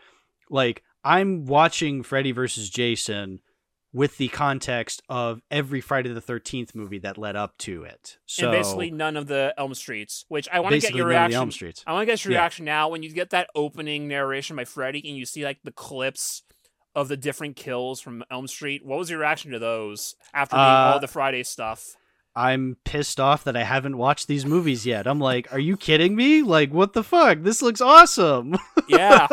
Like 0.51 0.83
I'm 1.03 1.45
watching 1.45 2.03
Freddy 2.03 2.31
versus 2.31 2.69
Jason 2.69 3.39
with 3.95 4.17
the 4.17 4.27
context 4.27 5.01
of 5.07 5.41
every 5.49 5.79
Friday 5.79 6.11
the 6.11 6.21
13th 6.21 6.75
movie 6.75 6.99
that 6.99 7.17
led 7.17 7.37
up 7.37 7.57
to 7.59 7.83
it. 7.83 8.17
So 8.25 8.49
and 8.49 8.51
basically 8.51 8.91
none 8.91 9.15
of 9.15 9.27
the 9.27 9.53
Elm 9.57 9.73
Streets, 9.73 10.25
which 10.27 10.49
I 10.51 10.59
want 10.59 10.73
to 10.75 10.81
get 10.81 10.93
your 10.93 11.07
reaction. 11.07 11.37
Elm 11.37 11.51
Streets. 11.51 11.81
I 11.87 11.93
want 11.93 12.01
to 12.01 12.05
get 12.11 12.25
your 12.25 12.33
Yeah. 12.33 12.39
reaction 12.39 12.65
now 12.65 12.89
when 12.89 13.03
you 13.03 13.09
get 13.13 13.29
that 13.29 13.49
opening 13.55 14.09
narration 14.09 14.57
by 14.57 14.65
Freddy 14.65 15.01
and 15.07 15.17
you 15.17 15.25
see 15.25 15.45
like 15.45 15.59
the 15.63 15.71
clips 15.71 16.43
of 16.93 17.07
the 17.07 17.15
different 17.15 17.55
kills 17.55 18.01
from 18.01 18.21
Elm 18.29 18.47
Street. 18.47 18.85
What 18.85 18.99
was 18.99 19.09
your 19.09 19.19
reaction 19.19 19.51
to 19.51 19.59
those 19.59 20.15
after 20.33 20.57
Uh, 20.57 20.59
all 20.93 20.99
the 20.99 21.07
Friday 21.07 21.43
stuff? 21.43 21.95
I'm 22.35 22.75
pissed 22.83 23.17
off 23.21 23.45
that 23.45 23.55
I 23.55 23.63
haven't 23.63 23.97
watched 23.97 24.27
these 24.27 24.45
movies 24.45 24.85
yet. 24.85 25.07
I'm 25.07 25.19
like, 25.19 25.53
are 25.53 25.59
you 25.59 25.77
kidding 25.77 26.17
me? 26.17 26.41
Like, 26.41 26.69
what 26.73 26.91
the 26.91 27.01
fuck? 27.03 27.43
This 27.43 27.61
looks 27.61 27.79
awesome. 27.79 28.57
Yeah, 28.89 29.27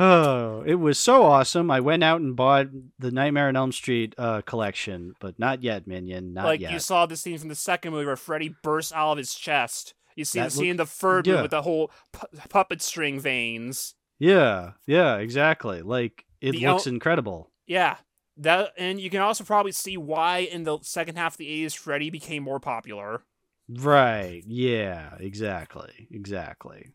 oh, 0.00 0.62
it 0.66 0.76
was 0.76 0.98
so 0.98 1.22
awesome. 1.24 1.70
I 1.70 1.80
went 1.80 2.02
out 2.02 2.20
and 2.20 2.34
bought 2.34 2.68
the 2.98 3.10
Nightmare 3.10 3.48
on 3.48 3.56
Elm 3.56 3.72
Street 3.72 4.14
uh, 4.18 4.40
collection, 4.42 5.14
but 5.20 5.38
not 5.38 5.62
yet, 5.62 5.86
Minion. 5.86 6.34
Not 6.34 6.46
like 6.46 6.60
yet. 6.60 6.72
you 6.72 6.78
saw 6.78 7.06
the 7.06 7.16
scene 7.16 7.38
from 7.38 7.48
the 7.48 7.54
second 7.54 7.92
movie 7.92 8.06
where 8.06 8.16
Freddy 8.16 8.54
bursts 8.62 8.92
out 8.92 9.12
of 9.12 9.18
his 9.18 9.34
chest. 9.34 9.94
You 10.16 10.24
see 10.24 10.40
That 10.40 10.46
the 10.46 10.56
scene 10.56 10.70
in 10.70 10.76
the 10.76 10.86
third 10.86 11.26
movie 11.26 11.42
with 11.42 11.50
the 11.52 11.62
whole 11.62 11.90
pu- 12.12 12.26
puppet 12.48 12.82
string 12.82 13.20
veins. 13.20 13.94
Yeah, 14.18 14.72
yeah, 14.86 15.16
exactly. 15.16 15.82
Like 15.82 16.24
it 16.40 16.52
The 16.52 16.66
looks 16.66 16.86
El- 16.86 16.94
incredible. 16.94 17.50
Yeah. 17.66 17.96
That 18.36 18.72
and 18.76 19.00
you 19.00 19.10
can 19.10 19.20
also 19.20 19.44
probably 19.44 19.72
see 19.72 19.96
why 19.96 20.38
in 20.38 20.64
the 20.64 20.78
second 20.82 21.16
half 21.16 21.34
of 21.34 21.38
the 21.38 21.64
80s 21.64 21.76
Freddy 21.76 22.10
became 22.10 22.42
more 22.42 22.60
popular. 22.60 23.22
Right. 23.68 24.42
Yeah, 24.46 25.14
exactly. 25.20 26.08
Exactly. 26.10 26.88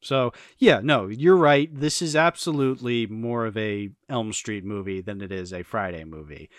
So, 0.00 0.32
yeah, 0.58 0.80
no, 0.82 1.08
you're 1.08 1.36
right. 1.36 1.68
This 1.72 2.00
is 2.00 2.14
absolutely 2.14 3.06
more 3.06 3.46
of 3.46 3.56
a 3.56 3.90
Elm 4.08 4.32
Street 4.32 4.64
movie 4.64 5.00
than 5.00 5.20
it 5.20 5.32
is 5.32 5.52
a 5.52 5.64
Friday 5.64 6.04
movie. 6.04 6.50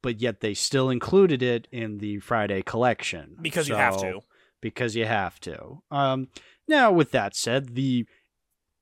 But 0.00 0.20
yet 0.20 0.40
they 0.40 0.54
still 0.54 0.90
included 0.90 1.42
it 1.42 1.66
in 1.72 1.98
the 1.98 2.20
Friday 2.20 2.62
collection. 2.62 3.36
Because 3.40 3.68
you 3.68 3.74
have 3.74 4.00
to. 4.00 4.20
Because 4.60 4.94
you 4.94 5.06
have 5.06 5.40
to. 5.40 5.82
Um 5.90 6.28
now 6.68 6.92
with 6.92 7.10
that 7.12 7.34
said, 7.34 7.74
the 7.74 8.06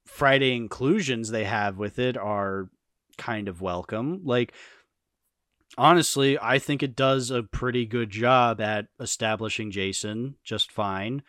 Friday 0.05 0.55
inclusions 0.55 1.31
they 1.31 1.44
have 1.44 1.78
with 1.78 1.98
it 1.98 2.16
are 2.18 2.68
kind 3.16 3.48
of 3.48 3.62
welcome. 3.62 4.20
Like 4.24 4.52
honestly, 5.78 6.39
I 6.39 6.59
think 6.59 6.82
it 6.82 6.97
does 6.97 7.31
a 7.31 7.43
pretty 7.43 7.86
good 7.86 8.10
job 8.10 8.60
at 8.60 8.89
establishing 9.01 9.70
Jason 9.70 10.36
just 10.44 10.70
fine. 10.70 11.23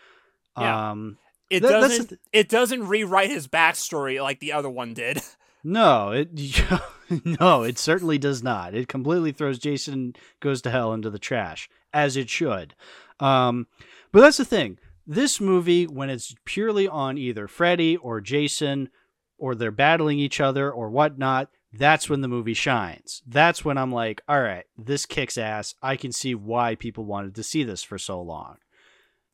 Yeah. 0.57 0.91
Um 0.91 1.18
It 1.49 1.61
That- 1.61 1.69
doesn't. 1.72 2.14
It 2.34 2.49
doesn't 2.49 2.88
rewrite 2.88 3.30
his 3.30 3.48
backstory 3.48 4.22
like 4.22 4.40
the 4.40 4.53
other 4.53 4.69
one 4.69 4.94
did. 4.94 5.22
No, 5.64 6.11
it 6.11 6.30
no, 7.41 7.64
it 7.64 7.78
certainly 7.78 8.18
does 8.18 8.41
not. 8.41 8.74
It 8.74 8.88
completely 8.88 9.34
throws 9.34 9.60
Jason 9.60 10.15
goes 10.40 10.61
to 10.61 10.69
hell 10.72 10.94
into 10.94 11.10
the 11.10 11.19
trash, 11.19 11.68
as 11.94 12.15
it 12.15 12.30
should. 12.30 12.74
Um, 13.19 13.68
but 14.14 14.22
that's 14.22 14.38
the 14.38 14.45
thing. 14.45 14.78
This 15.06 15.41
movie, 15.41 15.86
when 15.86 16.10
it's 16.10 16.36
purely 16.45 16.88
on 16.88 17.18
either 17.18 17.49
Freddy 17.49 17.98
or 17.98 18.22
Jason, 18.22 18.90
or 19.38 19.56
they're 19.56 19.72
battling 19.72 20.19
each 20.19 20.40
other 20.40 20.72
or 20.72 20.90
whatnot, 20.90 21.49
that's 21.74 22.10
when 22.10 22.22
the 22.22 22.30
movie 22.30 22.53
shines. 22.53 23.22
That's 23.28 23.65
when 23.65 23.78
I'm 23.78 23.91
like, 23.91 24.22
all 24.30 24.41
right, 24.41 24.65
this 24.78 25.06
kicks 25.06 25.38
ass. 25.38 25.76
I 25.82 25.98
can 25.98 26.14
see 26.14 26.34
why 26.34 26.76
people 26.76 27.03
wanted 27.03 27.36
to 27.36 27.44
see 27.44 27.64
this 27.64 27.84
for 27.84 27.98
so 27.98 28.22
long. 28.22 28.57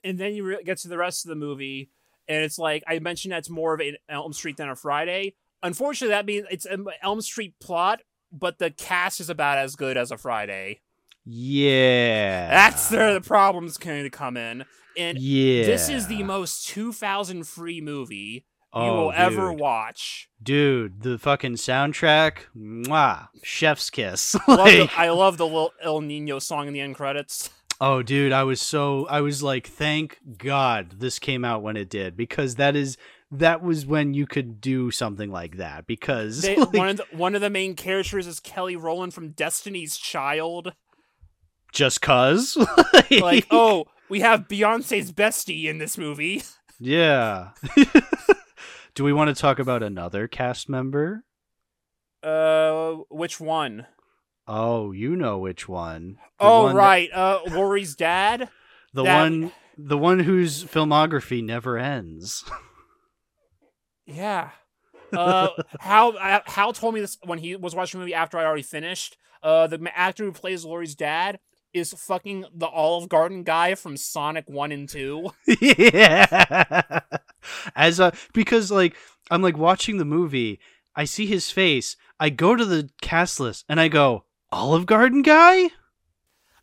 and 0.04 0.18
then 0.18 0.34
you 0.34 0.46
re- 0.46 0.64
get 0.64 0.78
to 0.80 0.88
the 0.88 0.98
rest 0.98 1.26
of 1.26 1.30
the 1.30 1.36
movie, 1.36 1.92
and 2.28 2.44
it's 2.44 2.58
like 2.58 2.84
I 2.88 3.00
mentioned 3.00 3.32
that's 3.34 3.50
more 3.50 3.74
of 3.74 3.80
an 3.80 3.96
Elm 4.10 4.34
Street 4.34 4.58
than 4.58 4.70
a 4.70 4.76
Friday. 4.76 5.36
Unfortunately, 5.62 6.14
that 6.14 6.26
means 6.26 6.46
it's 6.52 6.66
an 6.66 6.86
Elm 7.02 7.22
Street 7.22 7.54
plot, 7.62 8.02
but 8.32 8.60
the 8.60 8.72
cast 8.72 9.20
is 9.20 9.30
about 9.30 9.58
as 9.58 9.76
good 9.76 9.96
as 9.98 10.12
a 10.12 10.18
Friday. 10.18 10.82
Yeah, 11.26 12.50
That's 12.50 12.92
where 12.92 13.14
the 13.14 13.22
problems 13.22 13.78
going 13.78 14.04
to 14.04 14.10
come 14.10 14.36
in. 14.38 14.66
And 14.98 15.18
yeah. 15.18 15.66
this 15.66 15.90
is 15.90 16.08
the 16.08 16.22
most 16.24 16.68
2000 16.68 17.48
free 17.48 17.82
movie 17.82 18.46
you 18.76 18.82
Oh, 18.82 19.06
will 19.06 19.12
ever 19.16 19.54
watch. 19.54 20.30
dude 20.42 21.02
the 21.04 21.18
fucking 21.20 21.54
soundtrack 21.56 22.38
mwah, 22.58 23.28
chef's 23.44 23.90
kiss 23.92 24.36
Love 24.48 24.66
the- 24.68 24.80
Like, 24.82 24.98
I 24.98 25.10
love 25.12 25.38
the 25.38 25.46
little 25.46 25.74
Ill 25.84 26.02
Niño 26.02 26.42
song 26.42 26.68
in 26.68 26.74
the 26.74 26.82
end 26.82 26.96
credits. 26.96 27.50
oh 27.82 28.02
dude 28.04 28.32
i 28.32 28.44
was 28.44 28.62
so 28.62 29.06
i 29.10 29.20
was 29.22 29.42
like 29.44 29.68
thank 29.68 30.20
god 30.38 31.00
this 31.00 31.20
came 31.20 31.44
out 31.44 31.62
when 31.64 31.76
it 31.78 31.90
did 31.90 32.16
because 32.16 32.56
that 32.56 32.76
is 32.76 32.98
that 33.32 33.64
was 33.64 33.86
when 33.86 34.14
you 34.14 34.28
could 34.28 34.62
do 34.62 34.92
something 34.92 35.32
like 35.32 35.58
that 35.58 35.88
because 35.88 36.42
They, 36.42 36.56
like, 36.58 36.72
one 36.74 36.90
of 36.90 36.98
the, 36.98 37.06
one 37.12 37.34
of 37.36 37.42
the 37.42 37.50
main 37.50 37.76
characters 37.76 38.28
is 38.28 38.40
Kelly 38.40 38.76
Rowland 38.76 39.14
from 39.16 39.30
Destiny's 39.32 39.98
Child. 39.98 40.74
just 41.72 42.00
cuz 42.02 42.56
Like, 43.12 43.48
oh, 43.50 43.86
we 44.08 44.20
have 44.20 44.48
Beyonce's 44.48 45.12
bestie 45.12 45.66
in 45.66 45.80
this 45.80 45.98
movie. 45.98 46.44
yeah 46.80 47.50
do 48.96 49.04
we 49.04 49.14
want 49.14 49.36
to 49.36 49.42
talk 49.42 49.58
about 49.58 49.82
another 49.82 50.28
cast 50.28 50.70
member 50.70 51.24
Uh, 52.22 52.98
which 53.10 53.40
one? 53.40 53.88
Oh 54.48 54.92
you 54.92 55.16
know 55.16 55.38
which 55.38 55.68
one 55.70 56.18
The 56.40 56.46
Oh, 56.46 56.64
one 56.64 56.76
that- 56.76 56.80
right. 56.82 57.10
Uh, 57.14 57.40
Lori's 57.52 57.96
dad. 57.96 58.50
the 58.94 59.04
that- 59.04 59.22
one 59.24 59.52
the 59.78 59.98
one 59.98 60.20
whose 60.20 60.64
filmography 60.64 61.44
never 61.44 61.78
ends 61.78 62.44
Yeah. 64.06 64.50
Uh, 65.12 65.50
Hal 65.80 66.16
uh, 66.20 66.40
Hal 66.46 66.74
told 66.74 66.94
me 66.94 67.00
this 67.02 67.18
when 67.24 67.40
he 67.40 67.56
was 67.56 67.74
watching 67.76 68.00
the 68.00 68.04
movie 68.04 68.14
after 68.16 68.38
I 68.38 68.46
already 68.46 68.64
finished. 68.64 69.16
Uh, 69.42 69.68
the 69.68 69.80
actor 69.96 70.24
who 70.26 70.32
plays 70.32 70.66
Lori's 70.66 70.96
dad 70.96 71.40
is 71.74 71.94
fucking 71.94 72.46
the 72.54 72.66
Olive 72.68 73.10
Garden 73.10 73.44
guy 73.44 73.76
from 73.76 73.96
Sonic 73.98 74.46
One 74.50 74.72
and 74.72 74.90
Two. 74.90 75.32
yeah. 75.62 77.00
As 77.76 78.00
a 78.00 78.14
because 78.34 78.72
like 78.72 78.96
I'm 79.30 79.42
like 79.42 79.58
watching 79.58 79.98
the 79.98 80.06
movie, 80.06 80.60
I 80.96 81.06
see 81.06 81.26
his 81.28 81.52
face. 81.52 81.96
I 82.20 82.30
go 82.30 82.56
to 82.56 82.66
the 82.66 82.90
cast 83.02 83.40
list 83.40 83.66
and 83.70 83.80
I 83.80 83.88
go, 83.88 84.26
Olive 84.54 84.86
Garden 84.86 85.24
guy? 85.24 85.72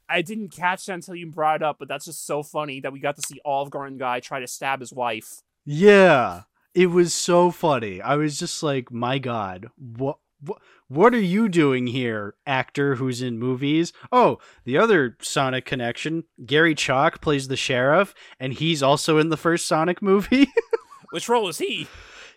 I 0.08 0.22
didn't 0.22 0.50
catch 0.50 0.86
that 0.86 0.94
until 0.94 1.16
you 1.16 1.26
brought 1.26 1.56
it 1.56 1.62
up, 1.64 1.78
but 1.80 1.88
that's 1.88 2.04
just 2.04 2.24
so 2.24 2.44
funny 2.44 2.80
that 2.80 2.92
we 2.92 3.00
got 3.00 3.16
to 3.16 3.22
see 3.22 3.40
Olive 3.44 3.70
Garden 3.70 3.98
guy 3.98 4.20
try 4.20 4.38
to 4.38 4.46
stab 4.46 4.78
his 4.78 4.92
wife. 4.92 5.42
Yeah. 5.64 6.42
It 6.72 6.86
was 6.86 7.12
so 7.12 7.50
funny. 7.50 8.00
I 8.00 8.14
was 8.14 8.38
just 8.38 8.62
like, 8.62 8.92
my 8.92 9.18
God, 9.18 9.70
what 9.76 10.18
what 10.40 10.62
what 10.86 11.14
are 11.14 11.20
you 11.20 11.48
doing 11.48 11.88
here, 11.88 12.34
actor 12.46 12.94
who's 12.94 13.22
in 13.22 13.38
movies? 13.40 13.92
Oh, 14.12 14.38
the 14.64 14.78
other 14.78 15.16
Sonic 15.20 15.64
connection, 15.64 16.24
Gary 16.46 16.76
Chalk 16.76 17.20
plays 17.20 17.48
the 17.48 17.56
sheriff, 17.56 18.14
and 18.38 18.52
he's 18.52 18.84
also 18.84 19.18
in 19.18 19.30
the 19.30 19.36
first 19.36 19.66
Sonic 19.66 20.00
movie. 20.00 20.48
Which 21.10 21.28
role 21.28 21.48
is 21.48 21.58
he? 21.58 21.88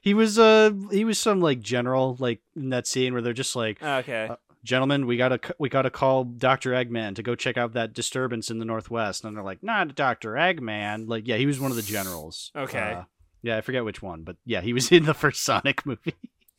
he 0.02 0.14
was 0.14 0.38
uh 0.38 0.72
he 0.92 1.06
was 1.06 1.18
some 1.18 1.40
like 1.40 1.62
general 1.62 2.18
like 2.20 2.42
in 2.56 2.70
that 2.70 2.86
scene 2.86 3.14
where 3.14 3.22
they're 3.22 3.34
just 3.34 3.56
like 3.56 3.82
Okay. 3.82 4.28
Uh, 4.32 4.36
gentlemen, 4.64 5.06
we 5.06 5.18
gotta 5.18 5.40
we 5.60 5.70
gotta 5.70 5.90
call 5.90 6.24
Doctor 6.24 6.72
Eggman 6.72 7.16
to 7.16 7.24
go 7.24 7.36
check 7.36 7.58
out 7.58 7.74
that 7.74 7.94
disturbance 7.94 8.50
in 8.50 8.60
the 8.60 8.66
northwest. 8.66 9.24
And 9.24 9.36
they're 9.36 9.44
like, 9.44 9.64
not 9.64 9.96
Doctor 9.96 10.32
Eggman. 10.34 11.08
Like, 11.08 11.28
yeah, 11.28 11.38
he 11.38 11.46
was 11.46 11.60
one 11.60 11.72
of 11.72 11.78
the 11.78 11.84
generals. 11.84 12.52
Okay. 12.56 12.94
Uh, 12.98 13.04
yeah, 13.42 13.58
I 13.58 13.62
forget 13.62 13.84
which 13.86 14.02
one, 14.02 14.24
but 14.24 14.38
yeah, 14.46 14.62
he 14.62 14.74
was 14.74 14.92
in 14.92 15.06
the 15.06 15.14
first 15.14 15.44
Sonic 15.44 15.86
movie. 15.86 16.16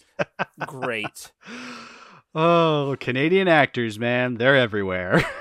Great. 0.67 1.33
oh, 2.35 2.97
Canadian 3.01 3.49
actors, 3.49 3.99
man, 3.99 4.35
they're 4.35 4.57
everywhere. 4.57 5.25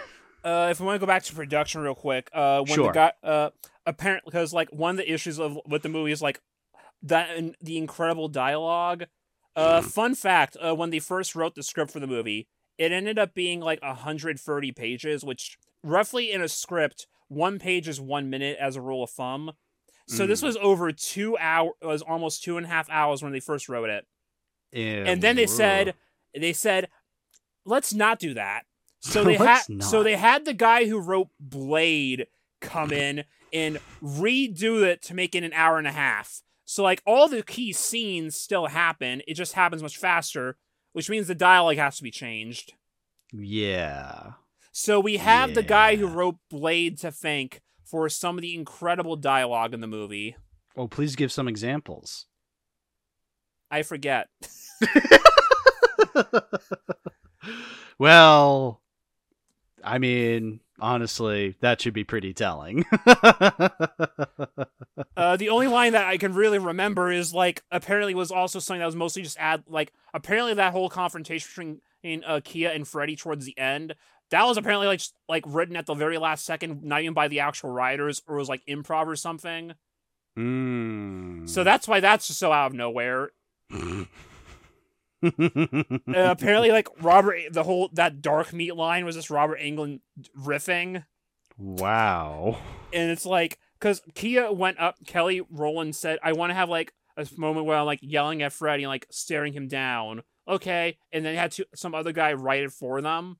Uh, 0.45 0.67
if 0.69 0.81
we 0.81 0.85
want 0.85 0.95
to 0.95 0.99
go 0.99 1.05
back 1.05 1.23
to 1.23 1.33
production 1.33 1.79
real 1.79 1.95
quick, 1.95 2.29
uh, 2.33 2.57
when 2.59 2.75
Sure. 2.75 2.91
guy, 2.91 3.13
uh, 3.23 3.49
apparently, 3.85 4.29
because 4.29 4.51
like 4.51 4.67
one 4.73 4.91
of 4.91 4.97
the 4.97 5.09
issues 5.09 5.39
of 5.39 5.57
with 5.65 5.83
the 5.83 5.87
movie 5.87 6.11
is 6.11 6.21
like 6.21 6.41
that 7.03 7.37
and 7.37 7.55
the 7.61 7.77
incredible 7.77 8.27
dialogue. 8.27 9.05
Uh, 9.55 9.81
fun 9.81 10.15
fact: 10.15 10.57
uh, 10.61 10.75
when 10.75 10.89
they 10.89 10.99
first 10.99 11.33
wrote 11.33 11.55
the 11.55 11.63
script 11.63 11.91
for 11.91 12.01
the 12.01 12.07
movie, 12.07 12.49
it 12.77 12.91
ended 12.91 13.19
up 13.19 13.33
being 13.33 13.59
like 13.59 13.81
130 13.81 14.71
pages, 14.71 15.23
which 15.23 15.57
roughly 15.83 16.31
in 16.31 16.41
a 16.41 16.47
script, 16.47 17.07
one 17.27 17.59
page 17.59 17.87
is 17.87 17.99
one 18.01 18.29
minute 18.29 18.57
as 18.59 18.75
a 18.75 18.81
rule 18.81 19.03
of 19.03 19.09
thumb. 19.09 19.51
So 20.07 20.27
this 20.27 20.41
Mm. 20.41 20.45
was 20.45 20.57
over 20.57 20.91
two 20.91 21.37
hours, 21.37 21.73
was 21.81 22.01
almost 22.01 22.43
two 22.43 22.57
and 22.57 22.65
a 22.65 22.69
half 22.69 22.89
hours 22.89 23.21
when 23.23 23.31
they 23.31 23.39
first 23.39 23.69
wrote 23.69 23.89
it. 23.89 24.05
Ew. 24.71 25.03
and 25.05 25.21
then 25.21 25.35
they 25.35 25.45
said 25.47 25.93
they 26.33 26.51
said 26.53 26.89
let's 27.65 27.93
not 27.93 28.17
do 28.19 28.33
that 28.33 28.65
so 28.99 29.23
they 29.29 29.37
had 29.37 29.61
so 29.83 30.01
they 30.03 30.15
had 30.15 30.45
the 30.45 30.53
guy 30.53 30.85
who 30.85 30.99
wrote 30.99 31.29
blade 31.39 32.25
come 32.59 32.91
in 32.91 33.23
and 33.53 33.79
redo 34.01 34.83
it 34.83 35.01
to 35.03 35.13
make 35.13 35.35
it 35.35 35.43
an 35.43 35.53
hour 35.53 35.77
and 35.77 35.85
a 35.87 35.91
half 35.91 36.41
so 36.65 36.81
like 36.81 37.01
all 37.05 37.27
the 37.27 37.43
key 37.43 37.71
scenes 37.71 38.35
still 38.35 38.65
happen 38.67 39.21
it 39.27 39.35
just 39.35 39.53
happens 39.53 39.83
much 39.83 39.97
faster 39.97 40.57
which 40.93 41.09
means 41.09 41.27
the 41.27 41.35
dialogue 41.35 41.77
has 41.77 41.97
to 41.97 42.03
be 42.03 42.11
changed 42.11 42.73
yeah. 43.31 44.33
so 44.71 44.99
we 44.99 45.17
have 45.17 45.53
the 45.53 45.63
guy 45.63 45.95
who 45.95 46.07
wrote 46.07 46.37
blade 46.49 46.97
to 46.99 47.11
thank 47.11 47.61
for 47.83 48.07
some 48.09 48.37
of 48.37 48.41
the 48.41 48.55
incredible 48.55 49.15
dialogue 49.15 49.73
in 49.73 49.81
the 49.81 49.87
movie 49.87 50.35
Oh, 50.75 50.87
please 50.87 51.15
give 51.15 51.31
some 51.31 51.47
examples. 51.47 52.25
i 53.69 53.81
forget 53.83 54.27
well, 57.99 58.81
I 59.83 59.97
mean, 59.97 60.59
honestly, 60.79 61.55
that 61.61 61.81
should 61.81 61.93
be 61.93 62.03
pretty 62.03 62.33
telling. 62.33 62.85
Uh, 65.15 65.37
the 65.37 65.49
only 65.49 65.67
line 65.67 65.93
that 65.93 66.07
I 66.07 66.17
can 66.17 66.33
really 66.33 66.59
remember 66.59 67.11
is 67.11 67.33
like 67.33 67.63
apparently 67.71 68.13
was 68.13 68.31
also 68.31 68.59
something 68.59 68.79
that 68.79 68.85
was 68.85 68.95
mostly 68.95 69.21
just 69.21 69.37
ad 69.39 69.63
like 69.67 69.93
apparently 70.13 70.55
that 70.55 70.71
whole 70.71 70.89
confrontation 70.89 71.79
between 72.01 72.23
uh, 72.23 72.41
Kia 72.43 72.69
and 72.69 72.87
Freddy 72.87 73.15
towards 73.15 73.45
the 73.45 73.57
end 73.57 73.95
that 74.33 74.45
was 74.45 74.57
apparently 74.57 74.87
like 74.87 74.99
just, 74.99 75.13
like 75.29 75.43
written 75.45 75.75
at 75.75 75.85
the 75.85 75.93
very 75.93 76.17
last 76.17 76.43
second, 76.45 76.83
not 76.83 77.01
even 77.01 77.13
by 77.13 77.27
the 77.27 77.41
actual 77.41 77.69
writers, 77.69 78.21
or 78.27 78.37
was 78.37 78.49
like 78.49 78.65
improv 78.67 79.05
or 79.05 79.15
something. 79.15 79.73
mm. 80.37 81.47
So 81.47 81.63
that's 81.63 81.87
why 81.87 81.99
that's 81.99 82.27
just 82.27 82.39
so 82.39 82.51
out 82.51 82.71
of 82.71 82.73
nowhere. 82.73 83.31
Uh, 85.23 86.03
apparently, 86.07 86.71
like 86.71 86.87
Robert, 87.01 87.37
the 87.51 87.63
whole 87.63 87.89
that 87.93 88.21
dark 88.21 88.53
meat 88.53 88.75
line 88.75 89.05
was 89.05 89.15
just 89.15 89.29
Robert 89.29 89.59
Englund 89.59 90.01
riffing. 90.37 91.05
wow. 91.57 92.57
and 92.91 93.11
it's 93.11 93.25
like 93.25 93.59
because 93.79 94.01
Kia 94.15 94.51
went 94.51 94.79
up, 94.79 94.95
Kelly 95.05 95.41
Rowland 95.49 95.95
said, 95.95 96.19
"I 96.23 96.33
want 96.33 96.49
to 96.51 96.55
have 96.55 96.69
like 96.69 96.93
a 97.17 97.27
moment 97.37 97.65
where 97.65 97.77
I'm 97.77 97.85
like 97.85 97.99
yelling 98.01 98.41
at 98.41 98.53
Freddy 98.53 98.83
and 98.83 98.89
like 98.89 99.07
staring 99.11 99.53
him 99.53 99.67
down." 99.67 100.23
Okay, 100.47 100.97
and 101.11 101.25
then 101.25 101.35
had 101.35 101.51
to 101.53 101.65
some 101.73 101.95
other 101.95 102.11
guy 102.11 102.33
write 102.33 102.63
it 102.63 102.71
for 102.71 103.01
them. 103.01 103.37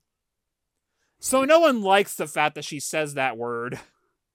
So 1.20 1.44
no 1.44 1.60
one 1.60 1.82
likes 1.82 2.14
the 2.14 2.26
fact 2.26 2.54
that 2.54 2.64
she 2.64 2.80
says 2.80 3.14
that 3.14 3.36
word. 3.36 3.78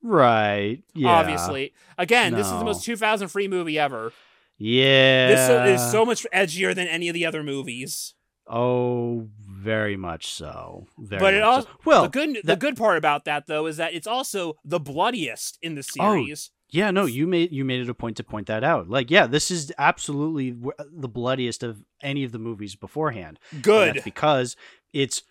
Right. 0.01 0.81
Yeah. 0.95 1.09
Obviously, 1.09 1.73
again, 1.97 2.33
this 2.33 2.47
is 2.47 2.53
the 2.53 2.63
most 2.63 2.83
2000 2.85 3.27
free 3.27 3.47
movie 3.47 3.77
ever. 3.77 4.13
Yeah. 4.59 5.27
This 5.65 5.81
is 5.81 5.91
so 5.91 6.05
much 6.05 6.25
edgier 6.33 6.75
than 6.75 6.87
any 6.87 7.07
of 7.07 7.13
the 7.13 7.25
other 7.25 7.41
movies. 7.43 8.13
Oh, 8.51 9.27
very 9.47 9.95
much 9.95 10.27
so. 10.27 10.87
Very 10.97 11.19
But 11.19 11.33
it 11.35 11.39
much 11.41 11.45
also 11.47 11.67
so. 11.69 11.77
well, 11.85 12.03
the 12.03 12.09
good 12.09 12.37
the 12.43 12.55
good 12.55 12.75
part 12.77 12.97
about 12.97 13.25
that 13.25 13.45
though 13.47 13.67
is 13.67 13.77
that 13.77 13.93
it's 13.93 14.07
also 14.07 14.55
the 14.65 14.79
bloodiest 14.79 15.57
in 15.61 15.75
the 15.75 15.87
Oh, 15.99 16.13
series. 16.15 16.51
Yeah, 16.71 16.91
no, 16.91 17.05
you 17.05 17.25
made 17.25 17.51
you 17.51 17.63
made 17.65 17.79
it 17.81 17.89
a 17.89 17.93
point 17.93 18.17
to 18.17 18.23
point 18.23 18.47
that 18.47 18.63
out. 18.63 18.89
Like, 18.89 19.09
yeah, 19.11 19.27
this 19.27 19.49
is 19.51 19.71
absolutely 19.77 20.55
the 20.91 21.07
bloodiest 21.07 21.63
of 21.63 21.83
any 22.01 22.23
of 22.23 22.31
the 22.31 22.39
movies 22.39 22.75
beforehand. 22.75 23.39
Good. 23.61 23.95
that's 23.95 24.03
because 24.03 24.55
it's 24.93 25.21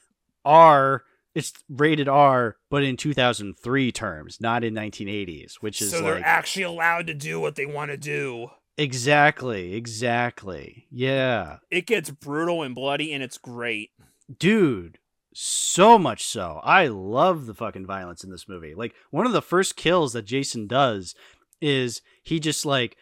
R. 0.45 1.03
It's 1.35 1.53
rated 1.69 2.09
R, 2.09 2.57
but 2.71 2.83
in 2.83 2.97
2003 2.97 3.93
terms, 3.93 4.41
not 4.41 4.65
in 4.65 4.75
1980s, 4.75 5.55
which 5.61 5.81
is 5.81 5.91
So 5.91 6.01
they're 6.03 6.21
actually 6.25 6.65
allowed 6.65 7.07
to 7.09 7.15
do 7.15 7.39
what 7.41 7.55
they 7.55 7.67
want 7.67 7.91
to 7.93 7.97
do. 7.97 8.49
Exactly, 8.79 9.75
exactly. 9.75 10.87
Yeah, 10.91 11.59
It 11.71 11.87
gets 11.87 12.11
brutal 12.11 12.63
and 12.63 12.75
bloody, 12.75 13.13
and 13.13 13.23
it's 13.23 13.39
great. 13.39 13.91
dude 14.39 14.99
so 15.41 15.99
much 15.99 16.25
so 16.25 16.59
i 16.65 16.89
love 16.89 17.47
the 17.47 17.55
fucking 17.55 17.87
violence 17.87 18.25
in 18.25 18.31
this 18.31 18.49
movie 18.49 18.75
like 18.75 18.93
one 19.11 19.25
of 19.25 19.31
the 19.33 19.41
first 19.43 19.77
kills 19.77 20.13
that 20.13 20.25
jason 20.25 20.67
does 20.67 21.15
is 21.61 22.03
he 22.25 22.41
just 22.41 22.67
like 22.67 22.97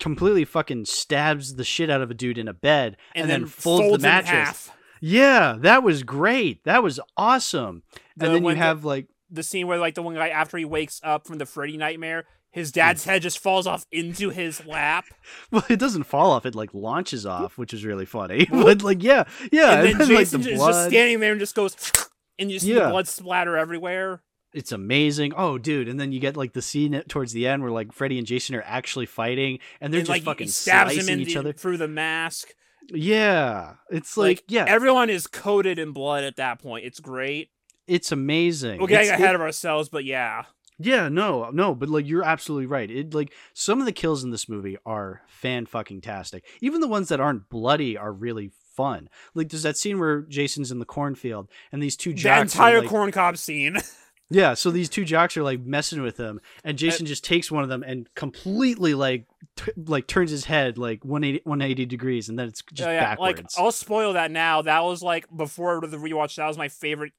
completely 0.00 0.44
fucking 0.46 0.84
stabs 0.86 1.56
the 1.56 1.64
shit 1.64 1.90
out 1.90 2.00
of 2.00 2.10
a 2.10 2.14
dude 2.14 2.38
in 2.38 2.48
a 2.48 2.54
bed 2.54 2.96
and, 3.14 3.28
then, 3.28 3.44
folds, 3.44 3.82
folds 3.88 4.02
the 4.02 4.08
mattress 4.08 4.30
half. 4.68 4.76
yeah 5.02 5.56
that 5.58 5.82
was 5.82 6.02
great 6.04 6.64
that 6.64 6.82
was 6.82 6.98
awesome 7.18 7.82
The- 8.16 8.26
and 8.26 8.34
then 8.36 8.42
you 8.42 8.46
when 8.46 8.56
the- 8.56 8.64
have 8.64 8.84
like 8.84 9.08
The 9.30 9.42
scene 9.42 9.66
where 9.66 9.78
like 9.78 9.94
the 9.94 10.02
one 10.02 10.14
guy 10.14 10.28
after 10.28 10.56
he 10.56 10.64
wakes 10.64 11.00
up 11.04 11.26
from 11.26 11.36
the 11.38 11.46
Freddy 11.46 11.76
nightmare, 11.76 12.24
his 12.54 12.72
dad's 12.72 13.04
hmm. 13.04 13.10
head 13.10 13.22
just 13.22 13.38
falls 13.38 13.66
off 13.66 13.84
into 13.92 14.30
his 14.30 14.64
lap, 14.64 15.04
well 15.50 15.64
it 15.68 15.78
doesn't 15.78 16.04
fall 16.04 16.30
off 16.30 16.46
it 16.46 16.54
like 16.54 16.72
launches 16.72 17.26
off 17.26 17.58
which 17.58 17.74
is 17.74 17.84
really 17.84 18.06
funny 18.06 18.46
but 18.50 18.82
like 18.82 19.02
yeah 19.02 19.24
yeah 19.52 19.82
and 19.82 20.00
then 20.00 20.08
like 20.08 20.18
Jason 20.18 20.40
the 20.40 20.52
is 20.52 20.58
blood 20.58 20.72
just 20.72 20.88
standing 20.88 21.20
there 21.20 21.32
and 21.32 21.40
just 21.40 21.54
goes, 21.54 21.76
and 22.38 22.50
you 22.50 22.58
see 22.58 22.72
Yeah. 22.74 22.84
the 22.84 22.90
blood 22.90 23.08
splatter 23.08 23.56
everywhere. 23.56 24.22
it's 24.52 24.70
amazing. 24.72 25.32
Oh, 25.36 25.58
dude! 25.58 25.88
And 25.88 25.98
then 25.98 26.12
you 26.12 26.20
get 26.20 26.36
like 26.36 26.52
the 26.52 26.62
scene 26.62 27.02
towards 27.08 27.32
the 27.32 27.46
end 27.46 27.62
where 27.62 27.72
like 27.72 27.92
Freddy 27.92 28.18
and 28.18 28.26
Jason 28.26 28.54
are 28.54 28.62
actually 28.64 29.06
fighting, 29.06 29.58
and 29.80 29.92
they're 29.92 29.98
and 30.00 30.06
just 30.06 30.16
like 30.16 30.22
fucking 30.24 30.48
slicing 30.48 31.12
in 31.12 31.20
each 31.20 31.34
the- 31.34 31.40
other. 31.40 31.52
through 31.52 31.76
the 31.78 31.88
mask. 31.88 32.48
Yeah, 32.90 33.74
it's 33.90 34.16
like, 34.16 34.38
Like, 34.38 34.44
yeah, 34.48 34.64
everyone 34.68 35.10
is 35.10 35.26
coated 35.26 35.78
in 35.78 35.92
blood 35.92 36.22
at 36.22 36.36
that 36.36 36.60
point. 36.60 36.84
It's 36.84 37.00
great. 37.00 37.48
it's 37.86 38.12
amazing. 38.12 38.80
We're 38.80 38.86
getting 38.88 39.06
It's- 39.08 39.18
ahead 39.20 39.34
it- 39.34 39.36
of 39.36 39.40
ourselves, 39.40 39.88
but 39.88 40.04
yeah, 40.04 40.44
yeah, 40.78 41.08
no, 41.08 41.50
no, 41.50 41.74
but 41.74 41.88
like 41.88 42.06
you're 42.06 42.24
absolutely 42.24 42.66
right. 42.66 42.90
It 42.90 43.14
like 43.14 43.32
some 43.52 43.80
of 43.80 43.86
the 43.86 43.92
kills 43.92 44.24
in 44.24 44.30
this 44.30 44.48
movie 44.48 44.76
are 44.84 45.22
fan 45.28 45.66
fucking 45.66 46.00
tastic. 46.00 46.44
Even 46.60 46.80
the 46.80 46.88
ones 46.88 47.08
that 47.08 47.20
aren't 47.20 47.48
bloody 47.48 47.96
are 47.96 48.12
really 48.12 48.50
fun. 48.76 49.08
Like 49.34 49.50
there's 49.50 49.62
that 49.62 49.76
scene 49.76 49.98
where 49.98 50.22
Jason's 50.22 50.72
in 50.72 50.78
the 50.80 50.84
cornfield 50.84 51.48
and 51.70 51.82
these 51.82 51.96
two 51.96 52.10
the 52.10 52.16
jocks. 52.16 52.54
entire 52.54 52.78
are, 52.78 52.80
like, 52.80 52.90
corn 52.90 53.12
cob 53.12 53.38
scene. 53.38 53.78
Yeah, 54.30 54.54
so 54.54 54.70
these 54.70 54.88
two 54.88 55.04
jocks 55.04 55.36
are 55.36 55.42
like 55.42 55.60
messing 55.60 56.00
with 56.02 56.16
him, 56.16 56.40
Uh, 56.42 56.60
and 56.64 56.78
Jason 56.78 57.04
just 57.04 57.24
takes 57.24 57.52
one 57.52 57.62
of 57.62 57.68
them 57.68 57.82
and 57.82 58.08
completely 58.14 58.94
like 58.94 59.26
t- 59.54 59.70
like 59.76 60.06
turns 60.06 60.30
his 60.30 60.46
head 60.46 60.78
like 60.78 61.04
180, 61.04 61.42
180 61.44 61.84
degrees, 61.86 62.30
and 62.30 62.38
then 62.38 62.48
it's 62.48 62.62
just 62.72 62.88
Oh, 62.88 62.92
yeah, 62.92 63.14
like 63.18 63.36
backwards. 63.36 63.54
I'll 63.58 63.70
spoil 63.70 64.14
that 64.14 64.30
now. 64.30 64.62
That 64.62 64.82
was 64.82 65.02
like 65.02 65.26
before 65.36 65.82
the 65.86 65.98
rewatch. 65.98 66.36
That 66.36 66.48
was 66.48 66.56
my 66.56 66.68
favorite 66.68 67.12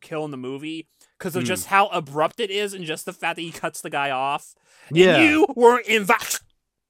kill 0.00 0.24
in 0.24 0.32
the 0.32 0.36
movie 0.36 0.88
because 1.20 1.36
of 1.36 1.42
Hmm. 1.42 1.48
just 1.48 1.66
how 1.66 1.86
abrupt 1.88 2.40
it 2.40 2.50
is, 2.50 2.74
and 2.74 2.84
just 2.84 3.04
the 3.04 3.12
fact 3.12 3.36
that 3.36 3.42
he 3.42 3.52
cuts 3.52 3.80
the 3.82 3.90
guy 3.90 4.10
off. 4.10 4.54
And 4.88 4.96
yeah, 4.98 5.22
you 5.22 5.46
weren't 5.54 5.86
invited, 5.86 6.40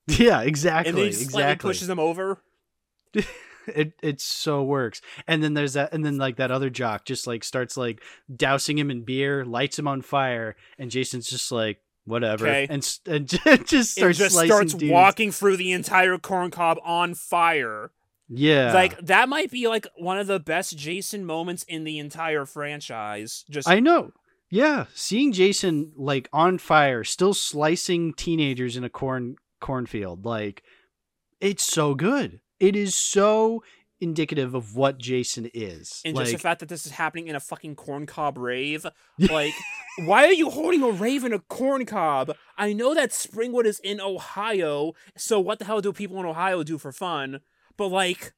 yeah, 0.06 0.40
exactly, 0.42 0.88
and 0.90 0.96
then 0.98 1.04
he 1.06 1.10
exactly. 1.22 1.68
pushes 1.68 1.88
him 1.90 1.98
over. 1.98 2.38
it 3.66 3.92
it 4.02 4.20
so 4.20 4.62
works. 4.62 5.00
And 5.26 5.42
then 5.42 5.54
there's 5.54 5.74
that, 5.74 5.92
and 5.92 6.04
then 6.04 6.16
like 6.16 6.36
that 6.36 6.50
other 6.50 6.70
jock 6.70 7.04
just 7.04 7.26
like 7.26 7.44
starts 7.44 7.76
like 7.76 8.02
dousing 8.34 8.78
him 8.78 8.90
in 8.90 9.02
beer, 9.02 9.44
lights 9.44 9.78
him 9.78 9.88
on 9.88 10.02
fire, 10.02 10.56
and 10.78 10.90
Jason's 10.90 11.28
just 11.28 11.50
like 11.52 11.78
whatever, 12.04 12.46
Okay. 12.46 12.66
and 12.70 12.98
and 13.06 13.28
just 13.28 13.96
starts 13.96 14.18
just 14.18 14.38
starts 14.38 14.74
dudes. 14.74 14.90
walking 14.92 15.30
through 15.32 15.56
the 15.56 15.72
entire 15.72 16.16
corn 16.18 16.50
cob 16.50 16.78
on 16.84 17.14
fire. 17.14 17.90
Yeah, 18.32 18.72
Like 18.72 18.96
that 19.06 19.28
might 19.28 19.50
be 19.50 19.66
like 19.66 19.88
one 19.96 20.16
of 20.16 20.28
the 20.28 20.38
best 20.38 20.78
Jason 20.78 21.24
moments 21.24 21.64
in 21.64 21.82
the 21.82 21.98
entire 21.98 22.46
franchise. 22.46 23.44
Just 23.50 23.68
I 23.68 23.80
know. 23.80 24.12
Yeah, 24.50 24.86
seeing 24.94 25.32
Jason 25.32 25.92
like 25.96 26.28
on 26.32 26.58
fire, 26.58 27.04
still 27.04 27.34
slicing 27.34 28.12
teenagers 28.14 28.76
in 28.76 28.82
a 28.84 28.90
corn 28.90 29.36
cornfield, 29.60 30.24
like 30.24 30.62
it's 31.40 31.62
so 31.64 31.94
good. 31.94 32.40
It 32.58 32.74
is 32.76 32.94
so 32.94 33.62
indicative 34.00 34.54
of 34.54 34.74
what 34.74 34.98
Jason 34.98 35.48
is. 35.54 36.00
and 36.04 36.16
like, 36.16 36.24
just 36.24 36.32
the 36.32 36.38
fact 36.42 36.60
that 36.60 36.68
this 36.68 36.84
is 36.86 36.92
happening 36.92 37.28
in 37.28 37.36
a 37.36 37.40
fucking 37.40 37.76
corn 37.76 38.06
cob 38.06 38.38
rave. 38.38 38.84
Like, 39.18 39.52
why 39.98 40.24
are 40.24 40.32
you 40.32 40.48
holding 40.48 40.82
a 40.82 40.90
rave 40.90 41.24
in 41.24 41.32
a 41.34 41.38
corn 41.40 41.84
cob? 41.84 42.34
I 42.56 42.72
know 42.72 42.94
that 42.94 43.10
Springwood 43.10 43.66
is 43.66 43.78
in 43.80 44.00
Ohio, 44.00 44.94
so 45.16 45.38
what 45.38 45.58
the 45.58 45.66
hell 45.66 45.80
do 45.82 45.92
people 45.92 46.18
in 46.18 46.24
Ohio 46.26 46.62
do 46.62 46.78
for 46.78 46.90
fun? 46.92 47.40
But 47.76 47.88
like, 47.88 48.32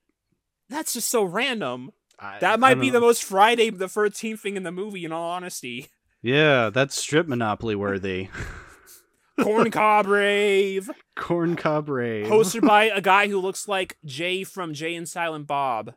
that's 0.69 0.93
just 0.93 1.09
so 1.09 1.23
random. 1.23 1.93
I- 2.19 2.39
That 2.41 2.59
might 2.61 2.81
be 2.81 2.89
know. 2.89 2.95
the 2.95 3.01
most 3.01 3.23
Friday 3.25 3.71
the 3.71 3.89
Thirteenth 3.89 4.41
thing 4.41 4.57
in 4.57 4.63
the 4.65 4.73
movie. 4.73 5.05
In 5.05 5.13
all 5.13 5.31
honesty, 5.31 5.89
Yeah, 6.23 6.71
that's 6.71 6.99
strip 6.99 7.27
monopoly 7.27 7.75
worthy. 7.75 8.29
corn 9.41 9.71
cob 9.71 10.07
rave 10.07 10.91
corn 11.17 11.57
cob 11.57 11.89
rave. 11.89 12.27
hosted 12.27 12.67
by 12.67 12.85
a 12.95 13.01
guy 13.01 13.29
who 13.29 13.41
looks 13.41 13.67
like 13.67 13.97
Jay 14.05 14.45
from 14.45 14.75
Jay 14.75 14.95
and 14.95 15.09
Silent 15.09 15.47
Bob. 15.47 15.95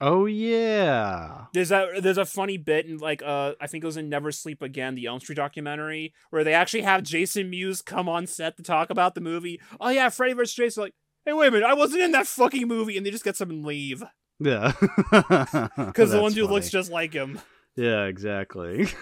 Oh 0.00 0.26
yeah. 0.26 1.46
There's 1.52 1.72
a 1.72 1.98
there's 2.00 2.18
a 2.18 2.24
funny 2.24 2.56
bit 2.58 2.86
in 2.86 2.98
like 2.98 3.22
uh 3.22 3.54
I 3.60 3.66
think 3.66 3.82
it 3.82 3.86
was 3.86 3.96
in 3.96 4.08
Never 4.08 4.30
Sleep 4.30 4.62
Again, 4.62 4.94
the 4.94 5.06
Elm 5.06 5.20
Street 5.20 5.36
documentary, 5.36 6.14
where 6.30 6.44
they 6.44 6.54
actually 6.54 6.82
have 6.82 7.02
Jason 7.02 7.50
Mewes 7.50 7.82
come 7.82 8.08
on 8.08 8.26
set 8.26 8.56
to 8.58 8.62
talk 8.62 8.88
about 8.90 9.14
the 9.14 9.20
movie. 9.20 9.60
Oh 9.80 9.88
yeah, 9.88 10.08
Freddy 10.08 10.34
vs. 10.34 10.54
Jason. 10.54 10.84
Like, 10.84 10.94
hey, 11.24 11.32
wait 11.32 11.48
a 11.48 11.50
minute, 11.50 11.66
I 11.66 11.74
wasn't 11.74 12.02
in 12.02 12.12
that 12.12 12.26
fucking 12.26 12.68
movie, 12.68 12.96
and 12.96 13.04
they 13.04 13.10
just 13.10 13.24
get 13.24 13.36
someone 13.36 13.62
leave 13.64 14.04
Yeah. 14.38 14.72
because 15.10 16.12
the 16.12 16.20
one 16.20 16.32
dude 16.32 16.50
looks 16.50 16.70
just 16.70 16.90
like 16.90 17.12
him. 17.12 17.40
Yeah, 17.76 18.04
exactly. 18.04 18.88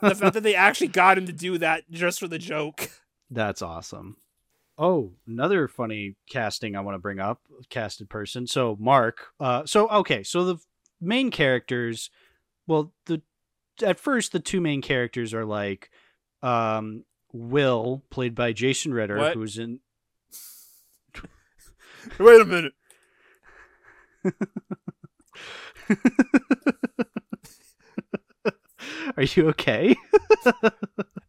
The 0.00 0.14
fact 0.14 0.34
that 0.34 0.42
they 0.42 0.54
actually 0.54 0.88
got 0.88 1.18
him 1.18 1.26
to 1.26 1.32
do 1.32 1.58
that 1.58 1.90
just 1.90 2.18
for 2.20 2.26
the 2.28 2.38
joke. 2.38 2.90
That's 3.30 3.60
awesome. 3.62 4.16
Oh, 4.78 5.12
another 5.26 5.68
funny 5.68 6.16
casting 6.28 6.74
I 6.74 6.80
want 6.80 6.94
to 6.94 6.98
bring 6.98 7.20
up, 7.20 7.40
casted 7.70 8.08
person. 8.10 8.46
So 8.46 8.76
Mark. 8.80 9.28
Uh, 9.38 9.64
so 9.66 9.88
okay, 9.88 10.22
so 10.22 10.44
the 10.44 10.56
main 11.00 11.30
characters. 11.30 12.10
Well, 12.66 12.92
the 13.06 13.22
at 13.82 14.00
first 14.00 14.32
the 14.32 14.40
two 14.40 14.60
main 14.60 14.80
characters 14.82 15.32
are 15.34 15.44
like, 15.44 15.90
um, 16.42 17.04
Will 17.32 18.02
played 18.10 18.34
by 18.34 18.52
Jason 18.52 18.92
Ritter, 18.94 19.18
What? 19.18 19.34
who's 19.34 19.58
in. 19.58 19.80
Wait 22.18 22.40
a 22.40 22.44
minute. 22.44 22.72
Are 29.16 29.22
you 29.22 29.48
okay? 29.50 29.96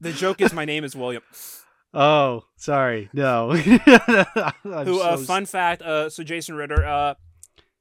The 0.02 0.12
joke 0.12 0.40
is 0.42 0.54
my 0.54 0.66
name 0.66 0.84
is 0.84 0.96
William. 0.96 1.24
oh, 1.94 2.44
sorry. 2.58 3.10
No. 3.12 3.52
Who 3.54 3.80
uh, 5.02 5.18
so 5.18 5.18
fun 5.18 5.46
fact, 5.48 5.82
uh 5.82 6.10
so 6.10 6.24
Jason 6.24 6.56
Ritter, 6.56 6.86
uh 6.86 7.16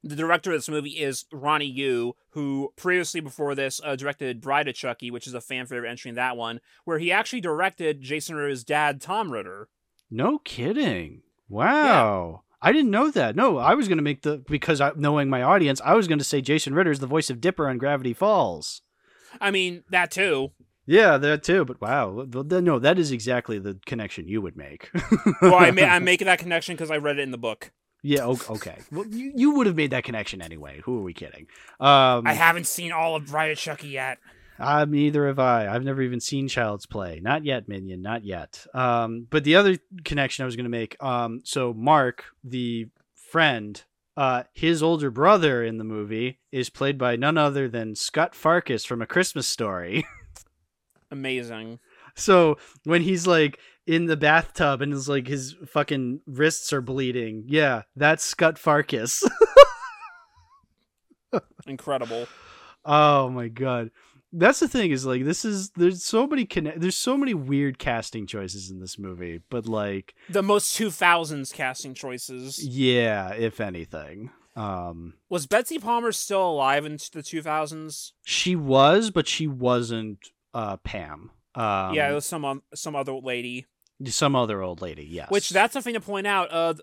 the 0.02 0.16
director 0.16 0.50
of 0.52 0.58
this 0.58 0.68
movie 0.68 0.90
is 0.90 1.24
Ronnie 1.32 1.66
Yu, 1.66 2.14
who 2.30 2.72
previously 2.76 3.20
before 3.20 3.54
this 3.54 3.80
uh, 3.84 3.96
directed 3.96 4.40
Bride 4.40 4.68
of 4.68 4.74
Chucky, 4.74 5.10
which 5.10 5.26
is 5.26 5.34
a 5.34 5.40
fan 5.40 5.66
favorite 5.66 5.90
entry 5.90 6.10
in 6.10 6.14
that 6.14 6.36
one, 6.36 6.60
where 6.84 6.98
he 6.98 7.10
actually 7.10 7.40
directed 7.40 8.00
Jason 8.02 8.36
Ritter's 8.36 8.64
dad, 8.64 9.00
Tom 9.00 9.30
Ritter. 9.32 9.68
No 10.10 10.38
kidding. 10.38 11.22
Wow. 11.48 12.42
I 12.60 12.72
didn't 12.72 12.90
know 12.90 13.10
that. 13.10 13.34
No, 13.36 13.58
I 13.58 13.74
was 13.74 13.88
going 13.88 13.98
to 13.98 14.04
make 14.04 14.22
the 14.22 14.42
because 14.46 14.80
I, 14.80 14.92
knowing 14.96 15.28
my 15.28 15.42
audience, 15.42 15.80
I 15.84 15.94
was 15.94 16.06
going 16.08 16.18
to 16.18 16.24
say 16.24 16.40
Jason 16.40 16.74
Ritter 16.74 16.90
is 16.90 17.00
the 17.00 17.06
voice 17.06 17.28
of 17.30 17.40
Dipper 17.40 17.68
on 17.68 17.78
Gravity 17.78 18.14
Falls. 18.14 18.82
I 19.40 19.50
mean, 19.50 19.84
that 19.90 20.10
too. 20.10 20.52
Yeah, 20.86 21.16
that 21.18 21.42
too. 21.42 21.64
But 21.64 21.80
wow, 21.80 22.26
no, 22.30 22.78
that 22.78 22.98
is 22.98 23.10
exactly 23.10 23.58
the 23.58 23.78
connection 23.86 24.28
you 24.28 24.42
would 24.42 24.56
make. 24.56 24.90
Well, 25.40 25.54
I 25.54 25.70
ma- 25.70 25.82
I'm 25.82 26.04
making 26.12 26.26
that 26.26 26.38
connection 26.38 26.74
because 26.76 26.90
I 26.90 26.96
read 26.98 27.18
it 27.18 27.22
in 27.22 27.30
the 27.30 27.38
book. 27.38 27.72
yeah. 28.02 28.26
Okay. 28.26 28.76
Well, 28.92 29.06
you, 29.06 29.32
you 29.34 29.54
would 29.56 29.66
have 29.66 29.76
made 29.76 29.92
that 29.92 30.04
connection 30.04 30.42
anyway. 30.42 30.82
Who 30.84 30.98
are 30.98 31.02
we 31.02 31.14
kidding? 31.14 31.46
Um, 31.80 32.26
I 32.26 32.34
haven't 32.34 32.66
seen 32.66 32.92
all 32.92 33.16
of 33.16 33.32
of 33.32 33.58
Chucky 33.58 33.88
yet. 33.88 34.18
Uh, 34.58 34.84
neither 34.88 35.26
have 35.26 35.38
I. 35.38 35.66
I've 35.66 35.82
never 35.84 36.00
even 36.02 36.20
seen 36.20 36.46
Child's 36.48 36.86
Play. 36.86 37.18
Not 37.20 37.44
yet, 37.44 37.66
Minion. 37.66 38.02
Not 38.02 38.24
yet. 38.24 38.66
Um, 38.72 39.26
but 39.30 39.42
the 39.42 39.56
other 39.56 39.78
connection 40.04 40.42
I 40.42 40.46
was 40.46 40.54
going 40.54 40.64
to 40.64 40.70
make. 40.70 41.02
Um, 41.02 41.40
so 41.44 41.72
Mark, 41.74 42.24
the 42.44 42.88
friend, 43.32 43.82
uh, 44.16 44.44
his 44.52 44.82
older 44.82 45.10
brother 45.10 45.64
in 45.64 45.78
the 45.78 45.84
movie 45.84 46.40
is 46.52 46.70
played 46.70 46.98
by 46.98 47.16
none 47.16 47.38
other 47.38 47.68
than 47.68 47.94
Scott 47.94 48.34
Farkas 48.34 48.84
from 48.84 49.02
A 49.02 49.06
Christmas 49.06 49.48
Story. 49.48 50.04
Amazing. 51.10 51.78
so 52.16 52.58
when 52.84 53.02
he's 53.02 53.26
like 53.26 53.58
in 53.86 54.06
the 54.06 54.16
bathtub 54.16 54.82
and 54.82 54.92
is 54.92 55.08
like 55.08 55.26
his 55.26 55.54
fucking 55.66 56.20
wrists 56.26 56.72
are 56.72 56.80
bleeding, 56.80 57.44
yeah, 57.46 57.82
that's 57.96 58.24
Scott 58.24 58.58
Farkas. 58.58 59.22
Incredible. 61.66 62.26
Oh 62.84 63.28
my 63.30 63.48
god. 63.48 63.90
That's 64.36 64.58
the 64.60 64.68
thing 64.68 64.90
is 64.90 65.06
like 65.06 65.24
this 65.24 65.44
is 65.44 65.70
there's 65.70 66.02
so 66.02 66.26
many 66.26 66.44
conne- 66.44 66.74
there's 66.76 66.96
so 66.96 67.16
many 67.16 67.34
weird 67.34 67.78
casting 67.78 68.26
choices 68.26 68.70
in 68.70 68.80
this 68.80 68.98
movie, 68.98 69.40
but 69.48 69.66
like 69.66 70.14
The 70.28 70.42
most 70.42 70.76
2000s 70.76 71.52
casting 71.52 71.94
choices. 71.94 72.62
yeah, 72.66 73.32
if 73.32 73.60
anything. 73.60 74.30
Um 74.56 75.14
Was 75.28 75.46
Betsy 75.46 75.78
Palmer 75.78 76.12
still 76.12 76.48
alive 76.50 76.84
in 76.84 76.92
the 76.92 77.22
2000s? 77.22 78.12
she 78.24 78.56
was, 78.56 79.10
but 79.10 79.28
she 79.28 79.46
wasn't 79.46 80.30
uh 80.52 80.76
Pam. 80.78 81.30
Um 81.54 81.94
yeah, 81.94 82.10
it 82.10 82.14
was 82.14 82.26
some 82.26 82.44
um, 82.44 82.62
some 82.74 82.96
other 82.96 83.12
lady. 83.14 83.66
some 84.06 84.34
other 84.34 84.62
old 84.62 84.82
lady, 84.82 85.04
yes. 85.04 85.30
Which 85.30 85.50
that's 85.50 85.72
something 85.72 85.94
to 85.94 86.00
point 86.00 86.26
out. 86.26 86.52
Uh, 86.52 86.74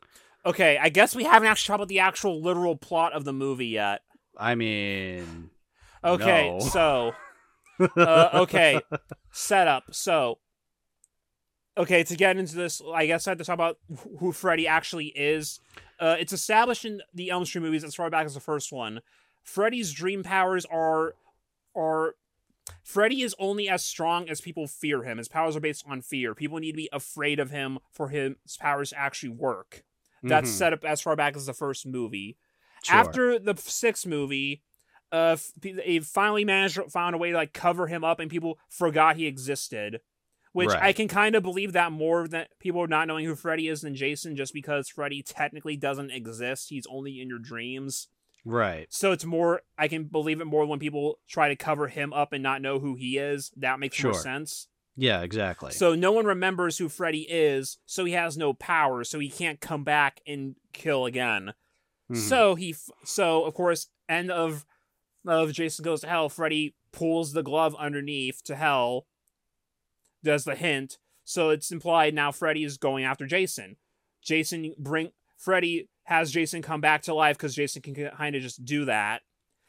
okay, 0.45 0.77
I 0.81 0.87
guess 0.89 1.13
we 1.15 1.25
haven't 1.25 1.49
actually 1.49 1.67
talked 1.73 1.79
about 1.81 1.87
the 1.89 1.99
actual 1.99 2.41
literal 2.41 2.77
plot 2.77 3.11
of 3.13 3.25
the 3.25 3.33
movie 3.33 3.67
yet. 3.67 4.01
I 4.37 4.55
mean 4.55 5.49
Okay, 6.03 6.49
No. 6.49 6.59
so 6.59 7.11
uh, 7.97 8.29
okay, 8.33 8.85
setup. 9.31 9.93
So, 9.93 10.39
okay, 11.77 12.03
to 12.03 12.15
get 12.15 12.37
into 12.37 12.55
this, 12.55 12.81
I 12.93 13.05
guess 13.05 13.27
I 13.27 13.31
have 13.31 13.37
to 13.39 13.43
talk 13.43 13.53
about 13.53 13.77
who 14.19 14.31
Freddy 14.31 14.67
actually 14.67 15.07
is. 15.07 15.59
Uh, 15.99 16.15
it's 16.19 16.33
established 16.33 16.85
in 16.85 17.01
the 17.13 17.29
Elm 17.29 17.45
Street 17.45 17.61
movies 17.61 17.83
as 17.83 17.95
far 17.95 18.09
back 18.09 18.25
as 18.25 18.33
the 18.33 18.39
first 18.39 18.71
one. 18.71 19.01
Freddy's 19.43 19.91
dream 19.91 20.23
powers 20.23 20.65
are 20.65 21.15
are 21.75 22.15
Freddy 22.83 23.21
is 23.21 23.35
only 23.39 23.67
as 23.69 23.83
strong 23.83 24.29
as 24.29 24.41
people 24.41 24.67
fear 24.67 25.03
him. 25.03 25.17
His 25.17 25.27
powers 25.27 25.55
are 25.55 25.59
based 25.61 25.83
on 25.87 26.01
fear. 26.01 26.35
People 26.35 26.59
need 26.59 26.71
to 26.71 26.77
be 26.77 26.89
afraid 26.91 27.39
of 27.39 27.51
him 27.51 27.79
for 27.91 28.09
his 28.09 28.35
powers 28.59 28.91
to 28.91 28.99
actually 28.99 29.29
work. 29.29 29.83
That's 30.27 30.51
mhm, 30.51 30.55
set 30.55 30.73
up 30.73 30.83
as 30.85 31.01
far 31.01 31.15
back 31.15 31.35
as 31.35 31.45
the 31.47 31.53
first 31.53 31.85
movie. 31.85 32.37
sure. 32.83 32.97
After 32.99 33.39
the 33.39 33.55
sixth 33.57 34.05
movie, 34.05 34.61
uh, 35.11 35.37
they 35.61 35.99
finally 35.99 36.45
managed 36.45 36.79
found 36.89 37.15
a 37.15 37.17
way 37.17 37.31
to 37.31 37.35
like 37.37 37.53
cover 37.53 37.87
him 37.87 38.03
up, 38.03 38.19
and 38.19 38.29
people 38.29 38.57
forgot 38.69 39.15
he 39.17 39.27
existed. 39.27 40.01
Which 40.53 40.69
I 40.81 40.91
can 40.91 41.07
kind 41.07 41.35
of 41.35 41.43
believe 41.43 41.71
that 41.73 41.93
more 41.93 42.27
than 42.27 42.45
people 42.59 42.85
not 42.85 43.07
knowing 43.07 43.25
who 43.25 43.35
Freddy 43.35 43.69
is 43.69 43.81
than 43.81 43.95
Jason, 43.95 44.35
just 44.35 44.53
because 44.53 44.89
Freddy 44.89 45.23
technically 45.23 45.77
doesn't 45.77 46.11
exist. 46.11 46.69
He's 46.69 46.85
only 46.89 47.21
in 47.21 47.29
your 47.29 47.39
dreams. 47.39 48.09
right. 48.43 48.87
So 48.89 49.13
it's 49.13 49.23
more 49.23 49.61
I 49.77 49.87
can 49.87 50.03
believe 50.05 50.41
it 50.41 50.45
more 50.45 50.65
when 50.65 50.79
people 50.79 51.19
try 51.29 51.47
to 51.47 51.55
cover 51.55 51.87
him 51.87 52.11
up 52.11 52.33
and 52.33 52.43
not 52.43 52.61
know 52.61 52.79
who 52.79 52.95
he 52.95 53.17
is. 53.17 53.51
That 53.55 53.79
makes 53.79 54.03
more 54.03 54.13
sense. 54.13 54.67
Yeah, 54.97 55.21
exactly. 55.21 55.71
So 55.71 55.95
no 55.95 56.11
one 56.11 56.25
remembers 56.25 56.77
who 56.77 56.89
Freddy 56.89 57.21
is, 57.29 57.77
so 57.85 58.03
he 58.03 58.11
has 58.11 58.37
no 58.37 58.53
power, 58.53 59.05
so 59.05 59.19
he 59.19 59.29
can't 59.29 59.61
come 59.61 59.85
back 59.85 60.19
and 60.27 60.55
kill 60.73 61.05
again. 61.05 61.53
Mhm. 62.11 62.17
So 62.17 62.55
he, 62.55 62.71
f- 62.71 62.89
so 63.05 63.45
of 63.45 63.53
course, 63.53 63.87
end 64.09 64.29
of 64.31 64.65
of 65.25 65.53
Jason 65.53 65.83
Goes 65.83 66.01
to 66.01 66.07
Hell. 66.07 66.29
Freddy 66.29 66.75
pulls 66.91 67.33
the 67.33 67.43
glove 67.43 67.75
underneath 67.79 68.43
to 68.45 68.55
hell. 68.55 69.05
Does 70.23 70.43
the 70.43 70.55
hint? 70.55 70.97
So 71.23 71.49
it's 71.49 71.71
implied 71.71 72.13
now 72.13 72.31
Freddy 72.31 72.63
is 72.63 72.77
going 72.77 73.05
after 73.05 73.25
Jason. 73.25 73.77
Jason 74.23 74.73
bring 74.77 75.11
Freddy 75.37 75.89
has 76.03 76.31
Jason 76.31 76.61
come 76.61 76.81
back 76.81 77.03
to 77.03 77.13
life 77.13 77.37
because 77.37 77.55
Jason 77.55 77.81
can 77.81 77.95
kind 77.95 78.35
of 78.35 78.41
just 78.41 78.63
do 78.65 78.85
that. 78.85 79.21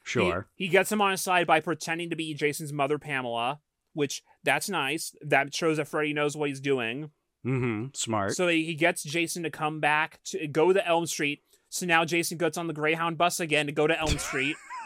Sure. 0.04 0.48
He, 0.56 0.68
gets 0.68 0.90
him 0.90 1.00
on 1.00 1.12
his 1.12 1.20
side 1.20 1.46
by 1.46 1.60
pretending 1.60 2.10
to 2.10 2.16
be 2.16 2.34
Jason's 2.34 2.72
mother, 2.72 2.98
Pamela, 2.98 3.60
which 3.92 4.22
that's 4.42 4.68
nice. 4.68 5.14
That 5.22 5.54
shows 5.54 5.76
that 5.76 5.88
Freddy 5.88 6.12
knows 6.12 6.36
what 6.36 6.48
he's 6.48 6.60
doing. 6.60 7.10
mm-hmm. 7.46 7.86
Smart. 7.94 8.32
So 8.34 8.48
he 8.48 8.64
he 8.64 8.74
gets 8.74 9.04
Jason 9.04 9.44
to 9.44 9.50
come 9.50 9.80
back 9.80 10.20
to 10.26 10.46
go 10.48 10.72
to 10.72 10.86
Elm 10.86 11.06
Street. 11.06 11.42
So 11.74 11.86
now 11.86 12.04
Jason 12.04 12.36
gets 12.36 12.58
on 12.58 12.66
the 12.66 12.74
Greyhound 12.74 13.16
bus 13.16 13.40
again 13.40 13.64
to 13.64 13.72
go 13.72 13.86
to 13.86 13.98
Elm 13.98 14.18
Street 14.18 14.56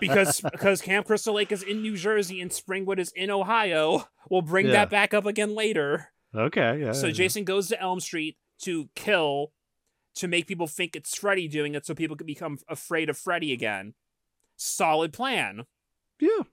because 0.00 0.40
because 0.52 0.80
Camp 0.80 1.06
Crystal 1.06 1.34
Lake 1.34 1.52
is 1.52 1.62
in 1.62 1.82
New 1.82 1.96
Jersey 1.98 2.40
and 2.40 2.50
Springwood 2.50 2.98
is 2.98 3.12
in 3.14 3.30
Ohio. 3.30 4.08
We'll 4.30 4.40
bring 4.40 4.66
Yeah. 4.66 4.72
that 4.72 4.90
back 4.90 5.12
up 5.12 5.26
again 5.26 5.54
later. 5.54 6.08
okay, 6.34 6.80
yeah. 6.80 6.92
So 6.92 7.08
yeah. 7.08 7.12
Jason 7.12 7.44
goes 7.44 7.68
to 7.68 7.80
Elm 7.80 8.00
Street 8.00 8.38
to 8.62 8.88
kill, 8.94 9.52
to 10.14 10.26
make 10.28 10.46
people 10.46 10.66
think 10.66 10.96
it's 10.96 11.14
Freddy 11.14 11.46
doing 11.46 11.74
it, 11.74 11.84
so 11.84 11.94
people 11.94 12.16
can 12.16 12.26
become 12.26 12.58
afraid 12.68 13.10
of 13.10 13.18
Freddy 13.18 13.52
again. 13.52 13.92
Solid 14.56 15.12
plan. 15.12 15.66
Yeah. 16.18 16.44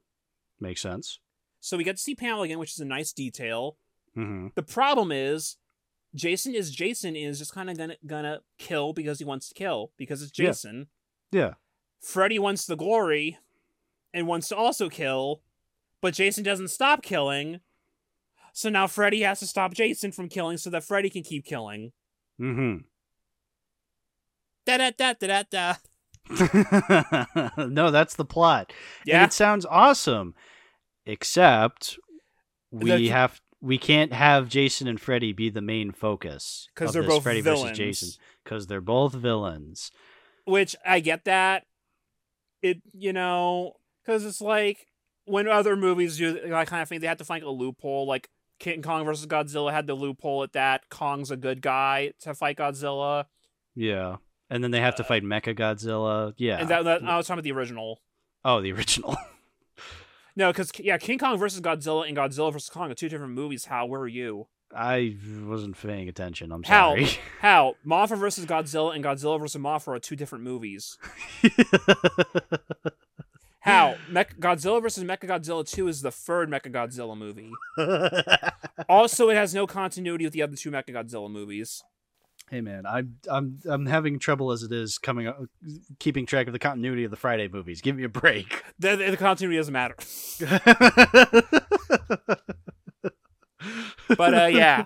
Makes 0.59 0.81
sense. 0.81 1.19
So 1.61 1.77
we 1.77 1.85
get 1.85 1.95
to 1.95 2.01
see 2.01 2.13
Pamela 2.13 2.43
again, 2.43 2.59
which 2.59 2.73
is 2.73 2.79
a 2.79 2.85
nice 2.85 3.13
detail. 3.13 3.77
Mm-hmm. 4.17 4.47
The 4.55 4.63
problem 4.63 5.13
is, 5.13 5.55
Jason 6.15 6.53
is 6.53 6.71
Jason 6.71 7.15
is 7.15 7.39
just 7.39 7.53
kind 7.53 7.69
of 7.69 7.77
gonna 7.77 7.95
gonna 8.05 8.39
kill 8.57 8.93
because 8.93 9.19
he 9.19 9.25
wants 9.25 9.47
to 9.49 9.53
kill 9.55 9.91
because 9.97 10.21
it's 10.21 10.31
Jason. 10.31 10.87
Yeah. 11.31 11.53
Freddy 12.01 12.37
wants 12.37 12.65
the 12.65 12.75
glory, 12.75 13.37
and 14.13 14.27
wants 14.27 14.49
to 14.49 14.55
also 14.55 14.89
kill, 14.89 15.41
but 16.01 16.13
Jason 16.13 16.43
doesn't 16.43 16.67
stop 16.67 17.01
killing. 17.01 17.61
So 18.51 18.69
now 18.69 18.87
Freddy 18.87 19.21
has 19.21 19.39
to 19.39 19.47
stop 19.47 19.73
Jason 19.73 20.11
from 20.11 20.29
killing 20.29 20.57
so 20.57 20.69
that 20.69 20.83
Freddy 20.83 21.09
can 21.09 21.23
keep 21.23 21.45
killing. 21.45 21.91
Mm-hmm. 22.39 22.79
Da 24.65 24.77
da 24.77 24.91
da 24.91 25.13
da 25.13 25.43
da 25.43 25.45
da. 25.49 25.75
no, 27.67 27.91
that's 27.91 28.15
the 28.15 28.25
plot. 28.25 28.71
And 29.01 29.07
Yeah. 29.07 29.23
it 29.25 29.33
sounds 29.33 29.65
awesome. 29.65 30.35
Except 31.05 31.97
we 32.71 32.91
The- 32.91 33.07
have 33.09 33.41
we 33.63 33.77
can't 33.77 34.11
have 34.11 34.49
Jason 34.49 34.89
and 34.89 34.99
Freddy 34.99 35.31
be 35.31 35.49
the 35.49 35.61
main 35.61 35.91
focus 35.93 36.67
because 36.75 36.91
they're 36.91 37.01
both 37.01 37.23
Freddy 37.23 37.39
villains. 37.39 37.61
versus 37.61 37.77
Jason 37.77 38.09
because 38.43 38.67
they're 38.67 38.81
both 38.81 39.13
villains. 39.13 39.89
Which 40.43 40.75
I 40.85 40.99
get 40.99 41.23
that. 41.23 41.65
It 42.61 42.81
you 42.93 43.13
know 43.13 43.77
because 44.03 44.25
it's 44.25 44.41
like 44.41 44.87
when 45.25 45.47
other 45.47 45.77
movies 45.77 46.17
do 46.17 46.33
that 46.33 46.67
kind 46.67 46.81
of 46.81 46.89
thing, 46.89 46.99
they 46.99 47.07
have 47.07 47.17
to 47.17 47.25
find 47.25 47.41
a 47.43 47.49
loophole. 47.49 48.05
Like 48.05 48.29
King 48.59 48.81
Kong 48.81 49.05
versus 49.05 49.25
Godzilla 49.27 49.71
had 49.71 49.87
the 49.87 49.93
loophole 49.93 50.43
at 50.43 50.51
that 50.53 50.89
Kong's 50.89 51.31
a 51.31 51.37
good 51.37 51.61
guy 51.61 52.11
to 52.21 52.33
fight 52.33 52.57
Godzilla, 52.57 53.25
Yeah. 53.75 54.17
And 54.49 54.61
then 54.63 54.71
they 54.71 54.81
have 54.81 54.95
to 54.95 55.03
fight 55.03 55.23
Mecha 55.23 55.57
Godzilla. 55.57 56.33
Yeah. 56.37 56.57
Uh, 56.57 56.59
and 56.59 56.69
that, 56.69 56.83
that 56.83 57.03
I 57.03 57.17
was 57.17 57.25
talking 57.25 57.39
about 57.39 57.43
the 57.45 57.53
original. 57.53 58.01
oh, 58.43 58.61
the 58.61 58.73
original. 58.73 59.15
No, 60.35 60.51
because 60.51 60.71
yeah, 60.79 60.97
King 60.97 61.19
Kong 61.19 61.37
versus 61.37 61.61
Godzilla 61.61 62.07
and 62.07 62.17
Godzilla 62.17 62.51
versus 62.51 62.69
Kong 62.69 62.89
are 62.91 62.95
two 62.95 63.09
different 63.09 63.33
movies. 63.33 63.65
How? 63.65 63.85
Where 63.85 63.99
were 63.99 64.07
you? 64.07 64.47
I 64.75 65.17
wasn't 65.45 65.79
paying 65.79 66.09
attention. 66.09 66.51
I'm 66.51 66.63
sorry. 66.63 67.07
How? 67.41 67.75
Mothra 67.85 68.17
versus 68.17 68.45
Godzilla 68.45 68.95
and 68.95 69.03
Godzilla 69.03 69.39
versus 69.39 69.61
Mothra 69.61 69.89
are 69.95 69.99
two 69.99 70.15
different 70.15 70.43
movies. 70.43 70.97
How? 73.59 73.95
Mech- 74.09 74.39
Godzilla 74.39 74.81
versus 74.81 75.03
Mechagodzilla 75.05 75.65
2 75.69 75.87
is 75.87 76.01
the 76.01 76.11
third 76.11 76.49
Mechagodzilla 76.49 77.15
movie. 77.17 77.49
Also, 78.89 79.29
it 79.29 79.35
has 79.35 79.53
no 79.53 79.65
continuity 79.65 80.25
with 80.25 80.33
the 80.33 80.41
other 80.41 80.57
two 80.57 80.69
Mechagodzilla 80.69 81.31
movies. 81.31 81.81
Hey 82.53 82.61
man, 82.61 82.85
I'm 82.85 83.15
I'm 83.27 83.59
I'm 83.67 83.87
having 83.87 84.19
trouble 84.19 84.51
as 84.51 84.61
it 84.61 84.71
is 84.71 84.99
coming 84.99 85.27
up, 85.27 85.39
keeping 85.99 86.27
track 86.27 86.45
of 86.45 86.53
the 86.53 86.59
continuity 86.59 87.03
of 87.03 87.09
the 87.09 87.17
Friday 87.17 87.47
movies. 87.47 87.81
Give 87.81 87.95
me 87.95 88.03
a 88.03 88.09
break. 88.09 88.63
The, 88.79 88.95
the 88.95 89.17
continuity 89.17 89.57
doesn't 89.57 89.73
matter. 89.73 89.95
But 94.17 94.33
uh, 94.33 94.45
yeah, 94.47 94.85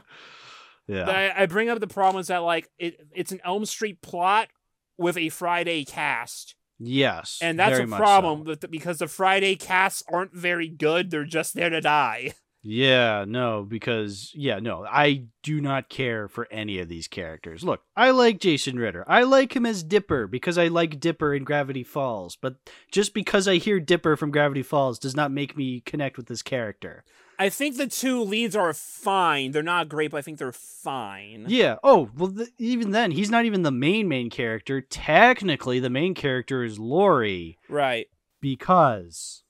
yeah, 0.87 1.09
I, 1.09 1.43
I 1.43 1.45
bring 1.47 1.69
up 1.69 1.79
the 1.79 1.87
problem 1.87 2.21
is 2.21 2.27
that 2.27 2.43
like 2.43 2.69
it, 2.77 2.95
it's 3.13 3.31
an 3.31 3.41
Elm 3.43 3.65
Street 3.65 4.01
plot 4.01 4.49
with 4.97 5.17
a 5.17 5.29
Friday 5.29 5.83
cast, 5.83 6.55
yes, 6.79 7.39
and 7.41 7.59
that's 7.59 7.79
a 7.79 7.87
problem 7.87 8.45
so. 8.45 8.55
the, 8.55 8.67
because 8.67 8.99
the 8.99 9.07
Friday 9.07 9.55
casts 9.55 10.03
aren't 10.07 10.33
very 10.33 10.69
good. 10.69 11.09
They're 11.09 11.25
just 11.25 11.55
there 11.55 11.71
to 11.71 11.81
die. 11.81 12.35
Yeah, 12.63 13.23
no, 13.27 13.63
because 13.67 14.31
yeah, 14.35 14.59
no, 14.59 14.85
I 14.85 15.25
do 15.43 15.61
not 15.61 15.89
care 15.89 16.27
for 16.27 16.47
any 16.51 16.79
of 16.79 16.89
these 16.89 17.07
characters. 17.07 17.63
Look, 17.63 17.81
I 17.95 18.09
like 18.11 18.39
Jason 18.39 18.77
Ritter. 18.77 19.05
I 19.07 19.23
like 19.23 19.55
him 19.55 19.65
as 19.65 19.83
Dipper 19.83 20.27
because 20.27 20.57
I 20.57 20.67
like 20.67 20.99
Dipper 20.99 21.33
in 21.33 21.43
Gravity 21.45 21.83
Falls. 21.83 22.35
But 22.35 22.55
just 22.91 23.13
because 23.13 23.47
I 23.47 23.55
hear 23.55 23.79
Dipper 23.79 24.17
from 24.17 24.31
Gravity 24.31 24.63
Falls 24.63 24.99
does 24.99 25.15
not 25.15 25.31
make 25.31 25.55
me 25.55 25.79
connect 25.81 26.17
with 26.17 26.25
this 26.27 26.41
character. 26.41 27.03
I 27.39 27.49
think 27.49 27.77
the 27.77 27.85
two 27.87 28.21
leads 28.23 28.55
are 28.55 28.73
fine. 28.73 29.51
They're 29.51 29.61
not 29.61 29.87
great, 29.87 30.09
but 30.11 30.17
I 30.17 30.21
think 30.23 30.39
they're 30.39 30.51
fine. 30.51 31.45
Yeah. 31.47 31.75
Oh, 31.83 32.09
well, 32.17 32.31
th- 32.31 32.49
even 32.57 32.89
then, 32.91 33.11
he's 33.11 33.29
not 33.29 33.45
even 33.45 33.61
the 33.61 33.71
main 33.71 34.07
main 34.07 34.31
character. 34.31 34.81
Technically, 34.81 35.79
the 35.79 35.91
main 35.91 36.15
character 36.15 36.63
is 36.63 36.79
Lori 36.79 37.59
Right. 37.69 38.07
because 38.41 39.43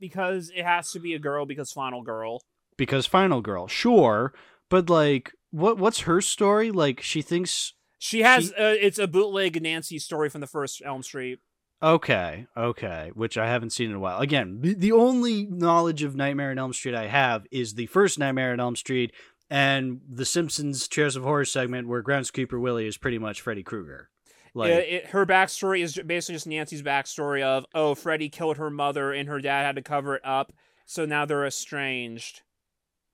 Because 0.00 0.50
it 0.54 0.64
has 0.64 0.90
to 0.92 1.00
be 1.00 1.14
a 1.14 1.18
girl 1.18 1.46
because 1.46 1.72
Final 1.72 2.02
Girl. 2.02 2.40
because 2.76 3.06
Final 3.06 3.40
Girl, 3.40 3.66
sure, 3.66 4.32
but 4.68 4.88
like, 4.88 5.32
what 5.50 5.78
what's 5.78 6.00
her 6.00 6.20
story? 6.20 6.70
Like, 6.70 7.00
she 7.02 7.22
thinks 7.22 7.74
She 7.98 8.22
has 8.22 8.48
She- 8.48 8.54
uh, 8.54 8.76
it's 8.80 8.98
a 8.98 9.08
bootleg 9.08 9.60
Nancy 9.62 9.98
story 9.98 10.28
from 10.28 10.40
the 10.40 10.46
first 10.46 10.82
Elm 10.84 11.02
Street. 11.02 11.40
Okay, 11.82 12.46
okay, 12.56 13.10
which 13.14 13.38
I 13.38 13.46
haven't 13.46 13.70
seen 13.70 13.90
in 13.90 13.96
a 13.96 14.00
while. 14.00 14.18
Again, 14.18 14.58
the, 14.60 14.90
only 14.90 15.46
knowledge 15.46 16.02
of 16.02 16.16
Nightmare 16.16 16.50
on 16.50 16.58
Elm 16.58 16.72
Street 16.72 16.96
I 16.96 17.06
have 17.06 17.46
is 17.52 17.74
the 17.74 17.86
first 17.86 18.18
Nightmare 18.18 18.52
on 18.52 18.58
Elm 18.58 18.74
Street 18.74 19.12
and 19.48 20.00
the 20.08 20.24
Simpsons 20.24 20.88
Chairs 20.88 21.14
of 21.14 21.22
Horror 21.22 21.44
segment 21.44 21.86
where 21.86 22.02
Groundskeeper 22.02 22.60
Willie 22.60 22.88
is 22.88 22.98
pretty 22.98 23.18
much 23.18 23.40
Freddy 23.40 23.62
Krueger. 23.62 24.10
Like, 24.58 24.70
it, 24.72 24.88
it, 24.88 25.06
her 25.08 25.24
backstory 25.24 25.82
is 25.82 25.98
basically 26.06 26.34
just 26.34 26.46
Nancy's 26.46 26.82
backstory 26.82 27.42
of 27.42 27.64
oh, 27.74 27.94
Freddy 27.94 28.28
killed 28.28 28.58
her 28.58 28.70
mother 28.70 29.12
and 29.12 29.28
her 29.28 29.40
dad 29.40 29.64
had 29.64 29.76
to 29.76 29.82
cover 29.82 30.16
it 30.16 30.22
up, 30.24 30.52
so 30.84 31.06
now 31.06 31.24
they're 31.24 31.46
estranged. 31.46 32.42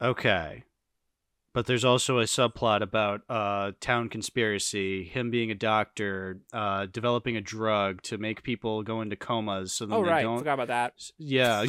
okay. 0.03 0.65
But 1.53 1.67
there's 1.67 1.85
also 1.85 2.19
a 2.19 2.25
subplot 2.25 2.83
about 2.83 3.21
uh, 3.29 3.71
town 3.81 4.09
conspiracy, 4.09 5.05
him 5.05 5.31
being 5.31 5.53
a 5.53 5.55
doctor, 5.55 6.41
uh, 6.53 6.87
developing 6.87 7.37
a 7.37 7.41
drug 7.41 8.03
to 8.03 8.19
make 8.19 8.43
people 8.43 8.83
go 8.83 9.01
into 9.01 9.15
comas 9.15 9.73
so 9.73 9.87
then 9.87 9.97
Oh 9.97 10.03
they 10.03 10.11
right, 10.11 10.23
don't. 10.23 10.39
forgot 10.39 10.55
about 10.59 10.67
that. 10.67 10.95
Yeah. 11.17 11.63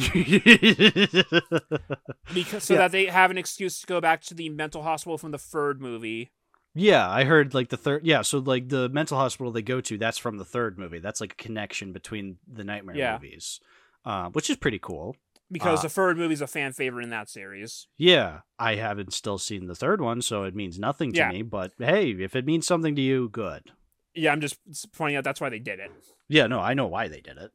Because 2.34 2.64
so 2.64 2.74
Yeah. 2.74 2.80
that 2.80 2.92
they 2.92 3.06
have 3.06 3.30
an 3.30 3.38
excuse 3.38 3.80
to 3.80 3.86
go 3.86 4.00
back 4.00 4.22
to 4.22 4.34
the 4.34 4.48
mental 4.48 4.82
hospital 4.82 5.18
from 5.18 5.30
the 5.30 5.38
third 5.38 5.80
movie. 5.80 6.32
Yeah, 6.76 7.10
I 7.10 7.24
heard 7.24 7.54
like 7.54 7.70
the 7.70 7.76
third. 7.76 8.04
Yeah, 8.06 8.22
so 8.22 8.38
like 8.38 8.68
the 8.68 8.88
mental 8.90 9.16
hospital 9.18 9.50
they 9.50 9.62
go 9.62 9.80
to, 9.80 9.98
that's 9.98 10.18
from 10.18 10.36
the 10.38 10.44
third 10.44 10.78
movie. 10.78 10.98
That's 11.00 11.20
like 11.20 11.32
a 11.32 11.36
connection 11.36 11.92
between 11.92 12.36
the 12.46 12.62
Nightmare 12.64 12.96
Yeah. 12.96 13.12
movies, 13.14 13.60
uh, 14.04 14.28
which 14.30 14.50
is 14.50 14.56
pretty 14.56 14.78
cool. 14.78 15.16
Because 15.50 15.78
Uh, 15.80 15.82
the 15.82 15.88
third 15.88 16.18
movie's 16.18 16.40
a 16.40 16.46
fan 16.46 16.72
favorite 16.72 17.04
in 17.04 17.10
that 17.10 17.28
series. 17.30 17.86
Yeah, 17.96 18.40
I 18.58 18.74
haven't 18.74 19.12
still 19.12 19.38
seen 19.38 19.66
the 19.66 19.74
third 19.76 20.00
one, 20.00 20.20
so 20.20 20.42
it 20.44 20.54
means 20.54 20.78
nothing 20.78 21.12
to 21.12 21.18
Yeah. 21.18 21.30
me. 21.30 21.42
But 21.42 21.72
hey, 21.78 22.10
if 22.10 22.34
it 22.36 22.44
means 22.44 22.66
something 22.66 22.94
to 22.96 23.02
you, 23.02 23.28
good. 23.28 23.70
Yeah, 24.14 24.32
I'm 24.32 24.40
just 24.40 24.58
pointing 24.92 25.16
out 25.16 25.24
that's 25.24 25.40
why 25.40 25.48
they 25.48 25.58
did 25.58 25.78
it. 25.78 25.90
Yeah, 26.28 26.46
no, 26.46 26.60
I 26.60 26.74
know 26.74 26.86
why 26.86 27.06
they 27.08 27.20
did 27.20 27.38
it. 27.38 27.52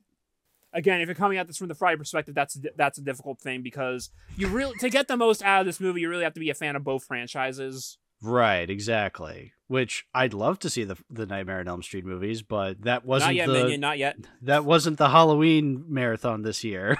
Again, 0.74 1.02
if 1.02 1.08
you're 1.10 1.16
coming 1.16 1.38
at 1.38 1.48
this 1.48 1.58
from 1.58 1.68
the 1.68 1.76
Friday 1.76 1.98
perspective, 1.98 2.34
that's 2.34 2.58
that's 2.78 2.98
a 2.98 3.02
difficult 3.02 3.40
thing 3.42 3.62
because 3.62 4.10
you 4.38 4.48
really 4.48 4.78
to 4.78 4.90
get 4.90 5.10
the 5.10 5.18
most 5.18 5.44
out 5.44 5.60
of 5.60 5.66
this 5.66 5.82
movie, 5.82 6.00
you 6.00 6.10
really 6.10 6.24
have 6.24 6.34
to 6.36 6.40
be 6.40 6.50
a 6.50 6.54
fan 6.54 6.78
of 6.78 6.84
both 6.86 7.04
franchises. 7.04 7.98
Right, 8.22 8.70
exactly. 8.70 9.54
Which 9.68 10.06
I'd 10.14 10.34
love 10.34 10.60
to 10.60 10.70
see 10.70 10.84
the 10.84 10.98
the 11.10 11.26
Nightmare 11.26 11.60
on 11.60 11.68
Elm 11.68 11.82
Street 11.82 12.06
movies, 12.06 12.42
but 12.42 12.82
that 12.84 13.06
wasn't 13.06 13.30
not 13.30 13.36
yet, 13.36 13.48
the 13.48 13.54
Minion, 13.54 13.80
not 13.82 13.98
yet. 13.98 14.18
that 14.42 14.66
wasn't 14.66 14.98
the 14.98 15.10
Halloween 15.10 15.86
marathon 15.88 16.42
this 16.42 16.64
year. 16.64 16.98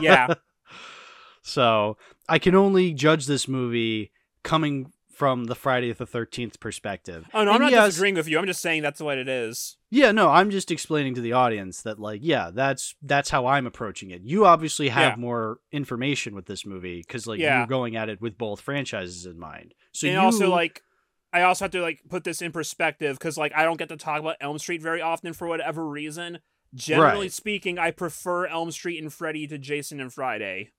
Yeah. 0.00 0.34
so 1.42 1.96
I 2.28 2.38
can 2.38 2.54
only 2.54 2.92
judge 2.92 3.26
this 3.26 3.48
movie 3.48 4.12
coming 4.44 4.92
from 5.22 5.44
the 5.44 5.54
Friday 5.54 5.92
the 5.92 6.04
Thirteenth 6.04 6.58
perspective. 6.58 7.26
Oh 7.32 7.44
no, 7.44 7.52
I'm 7.52 7.60
not 7.60 7.70
yes- 7.70 7.90
disagreeing 7.90 8.16
with 8.16 8.26
you. 8.26 8.40
I'm 8.40 8.46
just 8.46 8.60
saying 8.60 8.82
that's 8.82 9.00
what 9.00 9.18
it 9.18 9.28
is. 9.28 9.76
Yeah, 9.88 10.10
no, 10.10 10.28
I'm 10.30 10.50
just 10.50 10.72
explaining 10.72 11.14
to 11.14 11.20
the 11.20 11.32
audience 11.34 11.82
that 11.82 12.00
like, 12.00 12.22
yeah, 12.24 12.50
that's 12.52 12.96
that's 13.02 13.30
how 13.30 13.46
I'm 13.46 13.64
approaching 13.64 14.10
it. 14.10 14.22
You 14.24 14.46
obviously 14.46 14.88
have 14.88 15.12
Yeah. 15.12 15.16
more 15.20 15.58
information 15.70 16.34
with 16.34 16.46
this 16.46 16.66
movie 16.66 16.98
because 17.06 17.28
like 17.28 17.38
Yeah. 17.38 17.58
you're 17.58 17.66
going 17.68 17.94
at 17.94 18.08
it 18.08 18.20
with 18.20 18.36
both 18.36 18.60
franchises 18.60 19.24
in 19.24 19.38
mind. 19.38 19.74
So 19.92 20.08
and 20.08 20.14
you 20.14 20.20
also 20.20 20.50
like 20.50 20.82
I 21.32 21.42
also 21.42 21.66
have 21.66 21.72
to 21.72 21.82
like 21.82 22.00
put 22.08 22.24
this 22.24 22.42
in 22.42 22.50
perspective 22.50 23.16
because 23.16 23.38
like 23.38 23.52
I 23.54 23.62
don't 23.62 23.78
get 23.78 23.90
to 23.90 23.96
talk 23.96 24.18
about 24.18 24.38
Elm 24.40 24.58
Street 24.58 24.82
very 24.82 25.00
often 25.00 25.34
for 25.34 25.46
whatever 25.46 25.88
reason. 25.88 26.40
Generally 26.74 27.26
Right. 27.26 27.32
speaking, 27.32 27.78
I 27.78 27.92
prefer 27.92 28.46
Elm 28.46 28.72
Street 28.72 29.00
and 29.00 29.12
Freddy 29.12 29.46
to 29.46 29.56
Jason 29.56 30.00
and 30.00 30.12
Friday. 30.12 30.72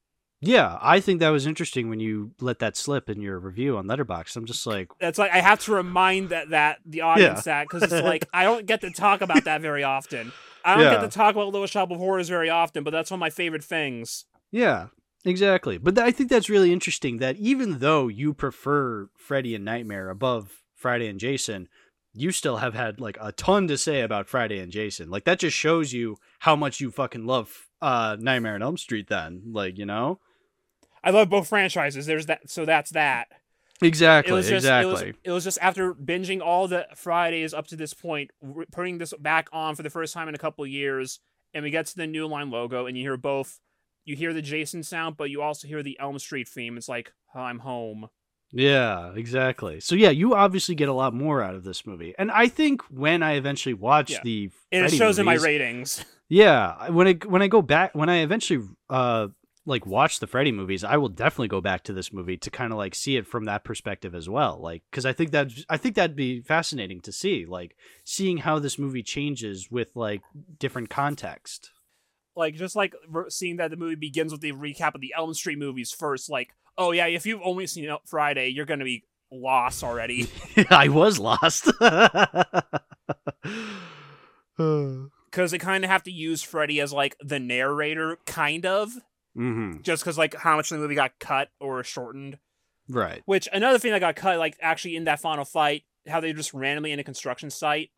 Yeah, 0.45 0.77
I 0.81 0.99
think 0.99 1.19
that 1.21 1.29
was 1.29 1.45
interesting 1.47 1.89
when 1.89 1.99
you 1.99 2.31
let 2.39 2.59
that 2.59 2.75
slip 2.77 3.09
in 3.09 3.21
your 3.21 3.39
review 3.39 3.77
on 3.77 3.85
Letterboxd. 3.87 4.35
I'm 4.35 4.45
just 4.45 4.65
like, 4.67 4.89
That's 4.99 5.17
like 5.17 5.31
I 5.31 5.39
have 5.41 5.59
to 5.65 5.73
remind 5.73 6.29
that 6.29 6.49
that 6.49 6.79
the 6.85 7.01
audience 7.01 7.43
that 7.45 7.63
because 7.65 7.83
it's 7.83 7.93
like 8.05 8.27
I 8.33 8.43
don't 8.43 8.65
get 8.65 8.81
to 8.81 8.91
talk 8.91 9.21
about 9.21 9.45
that 9.45 9.61
very 9.61 9.83
often. 9.83 10.31
I 10.65 10.75
don't 10.75 10.83
Yeah. 10.85 10.95
get 10.95 11.01
to 11.11 11.17
talk 11.17 11.35
about 11.35 11.47
Little 11.47 11.67
Shop 11.67 11.91
of 11.91 11.97
Horrors 11.97 12.29
very 12.29 12.49
often, 12.49 12.83
but 12.83 12.91
that's 12.91 13.11
one 13.11 13.17
of 13.17 13.21
my 13.21 13.29
favorite 13.29 13.63
things. 13.63 14.25
yeah, 14.51 14.87
exactly. 15.25 15.77
But 15.77 15.95
th- 15.95 16.05
I 16.07 16.11
think 16.11 16.29
that's 16.29 16.49
really 16.49 16.71
interesting 16.73 17.17
that 17.17 17.35
even 17.37 17.79
though 17.79 18.07
you 18.07 18.33
prefer 18.33 19.09
Freddy 19.17 19.55
and 19.55 19.65
Nightmare 19.65 20.09
above 20.09 20.63
Friday 20.75 21.07
and 21.07 21.19
Jason, 21.19 21.67
you 22.13 22.31
still 22.31 22.57
have 22.57 22.73
had 22.75 22.99
like 22.99 23.17
a 23.19 23.31
ton 23.31 23.67
to 23.67 23.77
say 23.77 24.01
about 24.01 24.27
Friday 24.27 24.59
and 24.59 24.71
Jason. 24.71 25.09
Like 25.09 25.23
that 25.25 25.39
just 25.39 25.57
shows 25.57 25.93
you 25.93 26.17
how 26.39 26.55
much 26.55 26.79
you 26.79 26.91
fucking 26.91 27.25
love 27.25 27.67
uh 27.81 28.15
Nightmare 28.19 28.55
on 28.55 28.61
Elm 28.63 28.77
Street 28.77 29.07
then. 29.09 29.41
Like, 29.51 29.77
you 29.77 29.85
know? 29.85 30.19
I 31.03 31.11
love 31.11 31.29
both 31.29 31.47
franchises. 31.47 32.05
There's 32.05 32.27
that, 32.27 32.49
so 32.49 32.65
that's 32.65 32.91
that. 32.91 33.27
Exactly, 33.81 34.31
it 34.31 34.35
was 34.35 34.47
just 34.47 34.63
exactly. 34.65 34.91
it 34.91 34.93
was 34.93 35.15
it 35.25 35.31
was 35.31 35.43
just 35.43 35.57
after 35.61 35.93
binging 35.93 36.41
all 36.41 36.67
the 36.67 36.87
Fridays 36.95 37.53
up 37.53 37.67
to 37.67 37.75
this 37.75 37.93
point, 37.93 38.31
putting 38.71 38.97
this 38.97 39.13
back 39.19 39.49
on 39.51 39.75
for 39.75 39.83
the 39.83 39.89
first 39.89 40.13
time 40.13 40.29
in 40.29 40.35
a 40.35 40.37
couple 40.39 40.63
of 40.63 40.69
years, 40.69 41.19
and 41.53 41.63
we 41.63 41.69
get 41.69 41.87
to 41.87 41.95
the 41.95 42.07
new 42.07 42.27
line 42.27 42.49
logo, 42.49 42.85
and 42.85 42.97
you 42.97 43.03
hear 43.03 43.17
both. 43.17 43.59
You 44.05 44.15
hear 44.15 44.33
the 44.33 44.41
Jason 44.41 44.83
sound, 44.83 45.17
but 45.17 45.29
you 45.29 45.41
also 45.41 45.67
hear 45.67 45.81
the 45.83 45.97
Elm 45.99 46.19
Street 46.19 46.47
theme. 46.47 46.77
It's 46.77 46.87
like 46.87 47.13
"Oh, 47.35 47.39
I'm 47.41 47.59
home. 47.59 48.09
Yeah, 48.53 49.11
exactly. 49.15 49.79
So 49.79 49.95
yeah, 49.95 50.11
you 50.11 50.35
obviously 50.35 50.75
get 50.75 50.87
a 50.87 50.93
lot 50.93 51.13
more 51.13 51.41
out 51.41 51.55
of 51.55 51.63
this 51.63 51.87
movie. 51.87 52.13
And 52.19 52.29
I 52.31 52.47
think 52.47 52.83
when 52.83 53.23
I 53.23 53.33
eventually 53.33 53.73
watch 53.73 54.11
Yeah. 54.11 54.19
the 54.23 54.51
And 54.71 54.81
Freddy 54.83 54.95
it 54.95 54.97
shows 54.97 55.19
in 55.19 55.25
my 55.25 55.35
ratings. 55.35 56.05
Yeah, 56.29 56.89
when 56.89 57.07
I 57.07 57.13
when 57.25 57.41
I 57.41 57.47
go 57.47 57.61
back 57.61 57.93
when 57.93 58.09
I 58.09 58.17
eventually 58.17 58.65
uh 58.89 59.27
like 59.65 59.85
watch 59.85 60.19
the 60.19 60.27
Freddy 60.27 60.51
movies, 60.51 60.83
I 60.83 60.97
will 60.97 61.09
definitely 61.09 61.47
go 61.47 61.61
back 61.61 61.83
to 61.85 61.93
this 61.93 62.11
movie 62.11 62.37
to 62.37 62.49
kind 62.49 62.71
of 62.73 62.77
like 62.77 62.93
see 62.95 63.15
it 63.15 63.25
from 63.25 63.45
that 63.45 63.63
perspective 63.63 64.13
as 64.13 64.27
well. 64.27 64.59
Like 64.61 64.83
cuz 64.91 65.05
I 65.05 65.13
think 65.13 65.31
that 65.31 65.51
I 65.69 65.77
think 65.77 65.95
that'd 65.95 66.15
be 66.15 66.41
fascinating 66.41 66.99
to 67.01 67.11
see, 67.11 67.45
like 67.45 67.75
seeing 68.03 68.37
how 68.39 68.59
this 68.59 68.77
movie 68.77 69.03
changes 69.03 69.71
with 69.71 69.95
like 69.95 70.21
different 70.59 70.89
context. 70.89 71.71
like 72.35 72.55
just 72.55 72.75
like 72.75 72.93
seeing 73.29 73.57
that 73.57 73.69
the 73.69 73.77
movie 73.77 73.95
begins 73.95 74.31
with 74.31 74.41
the 74.41 74.51
recap 74.51 74.95
of 74.95 75.01
the 75.01 75.13
Elm 75.15 75.33
Street 75.33 75.59
movies 75.59 75.91
first. 75.91 76.29
Like, 76.29 76.49
oh 76.77 76.91
yeah, 76.91 77.05
if 77.07 77.25
you've 77.25 77.41
only 77.43 77.67
seen 77.67 77.87
El- 77.87 78.01
Friday, 78.05 78.49
you're 78.49 78.65
gonna 78.65 78.83
be 78.83 79.03
lost 79.31 79.83
already. 79.83 80.27
I 80.69 80.89
was 80.89 81.19
lost. 81.19 81.65
because 84.57 85.51
they 85.51 85.57
kind 85.57 85.83
of 85.83 85.89
have 85.89 86.03
to 86.03 86.11
use 86.11 86.41
Freddy 86.43 86.79
as 86.79 86.93
like 86.93 87.15
the 87.19 87.39
narrator, 87.39 88.17
kind 88.25 88.65
of, 88.65 88.91
mhm. 89.37 89.81
just 89.81 90.03
because 90.03 90.17
like 90.17 90.35
how 90.35 90.55
much 90.55 90.71
of 90.71 90.77
the 90.77 90.83
movie 90.83 90.95
got 90.95 91.19
cut 91.19 91.49
or 91.59 91.83
shortened. 91.83 92.37
Right. 92.89 93.21
Which 93.25 93.47
another 93.51 93.79
thing 93.79 93.91
that 93.91 93.99
got 93.99 94.15
cut, 94.15 94.37
like 94.39 94.57
actually 94.61 94.95
in 94.95 95.05
that 95.05 95.19
final 95.19 95.45
fight, 95.45 95.83
how 96.07 96.19
they 96.19 96.33
just 96.33 96.53
randomly 96.53 96.91
in 96.91 96.99
a 96.99 97.03
construction 97.03 97.49
site. 97.49 97.91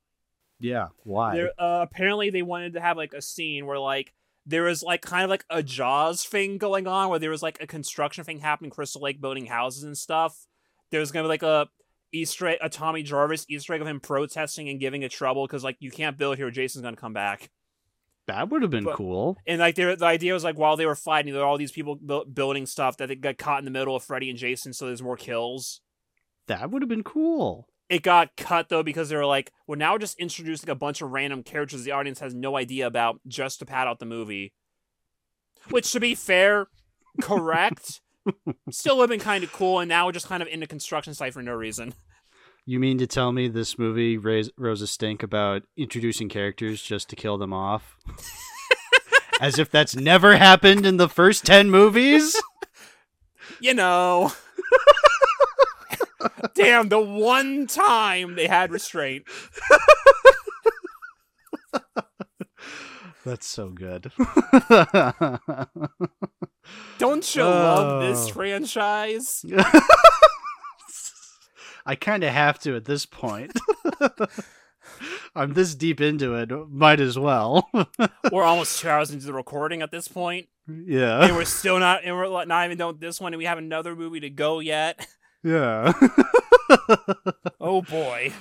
Yeah. 0.60 0.90
Why? 1.04 1.42
Uh, 1.42 1.80
apparently 1.82 2.30
they 2.30 2.42
wanted 2.42 2.74
to 2.74 2.82
have 2.82 2.98
like 2.98 3.14
a 3.14 3.22
scene 3.22 3.66
where 3.66 3.80
like 3.80 4.14
there 4.46 4.64
was 4.64 4.84
like 4.84 5.02
kind 5.02 5.24
of 5.24 5.30
like 5.30 5.46
a 5.50 5.64
Jaws 5.64 6.24
thing 6.24 6.58
going 6.58 6.88
on, 6.88 7.10
where 7.10 7.20
there 7.20 7.32
was 7.32 7.44
like 7.44 7.58
a 7.62 7.68
construction 7.68 8.24
thing 8.24 8.40
happening, 8.40 8.72
Crystal 8.72 9.02
Lake 9.02 9.20
building 9.20 9.48
houses 9.48 9.84
and 9.84 9.98
stuff. 9.98 10.46
There 10.92 11.00
was 11.00 11.12
gonna 11.12 11.24
be 11.24 11.30
like 11.30 11.44
a 11.44 11.68
Easter 12.14 12.48
egg, 12.48 12.60
a 12.62 12.70
Tommy 12.70 13.04
Jarvis 13.04 13.46
Easter 13.50 13.74
egg 13.74 13.82
of 13.82 13.88
him 13.88 14.00
protesting 14.00 14.70
and 14.70 14.80
giving 14.80 15.02
it 15.02 15.12
trouble 15.12 15.46
because 15.46 15.64
like 15.64 15.78
you 15.80 15.92
can't 15.92 16.18
build 16.18 16.38
here, 16.38 16.52
Jason's 16.52 16.84
gonna 16.84 16.96
come 16.96 17.14
back. 17.14 17.50
That 18.28 18.50
would 18.50 18.62
have 18.62 18.72
been 18.72 18.84
but- 18.86 18.96
cool. 18.96 19.38
And 19.46 19.60
like 19.60 19.76
the 19.76 19.98
idea 20.04 20.34
was 20.34 20.44
like 20.44 20.58
while 20.58 20.78
they 20.78 20.86
were 20.86 20.96
fighting, 20.96 21.34
there 21.34 21.42
were 21.42 21.48
all 21.48 21.58
these 21.58 21.72
people 21.72 21.96
bu- 21.96 22.26
building 22.26 22.66
stuff 22.66 22.98
that 22.98 23.08
they 23.08 23.16
got 23.16 23.38
caught 23.38 23.60
in 23.60 23.66
the 23.66 23.72
middle 23.72 23.96
of 23.96 24.04
Freddy 24.04 24.30
and 24.30 24.40
Jason, 24.40 24.74
so 24.74 24.88
there's 24.88 25.02
more 25.04 25.18
kills. 25.18 25.82
That 26.48 26.72
would 26.72 26.82
have 26.82 26.90
been 26.90 27.04
cool. 27.04 27.68
It 27.88 28.02
got 28.02 28.36
cut 28.36 28.70
though 28.70 28.82
because 28.84 29.10
they 29.10 29.16
were 29.16 29.26
like, 29.28 29.52
we're 29.68 29.76
now 29.76 29.98
just 29.98 30.20
introducing 30.20 30.70
a 30.70 30.76
bunch 30.76 31.02
of 31.02 31.12
random 31.12 31.44
characters 31.44 31.84
the 31.84 31.92
audience 31.92 32.20
has 32.20 32.34
no 32.34 32.58
idea 32.58 32.88
about 32.88 33.20
just 33.28 33.60
to 33.60 33.66
pad 33.66 33.88
out 33.88 34.00
the 34.00 34.06
movie. 34.06 34.54
Which, 35.70 35.92
to 35.92 36.00
be 36.00 36.16
fair, 36.16 36.68
correct. 37.22 38.02
Still 38.72 38.98
would 38.98 39.10
have 39.10 39.18
been 39.20 39.24
kind 39.24 39.44
of 39.44 39.52
cool, 39.52 39.80
and 39.80 39.90
now 39.90 40.06
we're 40.06 40.12
just 40.12 40.28
kind 40.28 40.42
of 40.42 40.50
in 40.50 40.64
a 40.64 40.68
construction 40.68 41.14
site 41.14 41.34
for 41.34 41.44
no 41.44 41.54
reason. 41.54 41.94
You 42.66 42.80
mean 42.80 42.98
to 42.98 43.06
tell 43.08 43.32
me 43.32 43.48
this 43.48 43.78
movie 43.78 44.18
raise, 44.18 44.50
rose 44.58 44.82
a 44.82 44.88
stink 44.88 45.22
about 45.22 45.64
introducing 45.78 46.30
characters 46.30 46.82
just 46.82 47.10
to 47.10 47.16
kill 47.16 47.38
them 47.38 47.54
off? 47.54 47.96
As 49.42 49.60
if 49.60 49.70
that's 49.70 49.96
never 49.96 50.38
happened 50.38 50.86
in 50.86 50.98
the 50.98 51.10
first 51.10 51.46
10 51.46 51.70
movies? 51.70 52.36
You 53.62 53.74
know. 53.74 54.34
Damn, 56.56 56.90
the 56.90 57.00
one 57.00 57.68
time 57.68 58.36
they 58.36 58.48
had 58.48 58.70
restraint. 58.72 59.24
That's 63.24 63.46
so 63.48 63.70
good. 63.70 64.12
Don't 66.98 67.36
you 67.36 67.44
love 67.44 68.02
this 68.02 68.28
Oh. 68.30 68.34
franchise? 68.34 69.46
I 71.86 71.96
kind 71.96 72.24
of 72.24 72.32
have 72.32 72.60
to 72.60 72.76
at 72.76 72.86
this 72.86 73.06
point. 73.06 73.54
I'm 75.36 75.54
this 75.54 75.76
deep 75.76 76.00
into 76.00 76.36
it, 76.36 76.50
might 76.70 77.00
as 77.00 77.18
well. 77.18 77.70
We're 78.32 78.44
almost 78.44 78.80
two 78.80 78.90
hours 78.90 79.12
into 79.12 79.26
the 79.26 79.34
recording 79.34 79.82
at 79.82 79.92
this 79.92 80.08
point, 80.08 80.48
yeah. 80.68 81.26
and 81.26 81.36
we're 81.36 81.44
still 81.46 81.80
not, 81.80 82.04
and 82.06 82.16
we're 82.16 82.46
not 82.46 82.66
even 82.66 82.78
done 82.78 82.88
with 82.90 83.00
this 83.00 83.20
one, 83.20 83.34
and 83.34 83.38
we 83.38 83.46
have 83.46 83.58
another 83.58 83.96
movie 83.96 84.20
to 84.22 84.30
go 84.30 84.60
yet. 84.60 85.06
Yeah. 85.44 85.94
Oh 87.60 87.82
boy. 87.82 88.32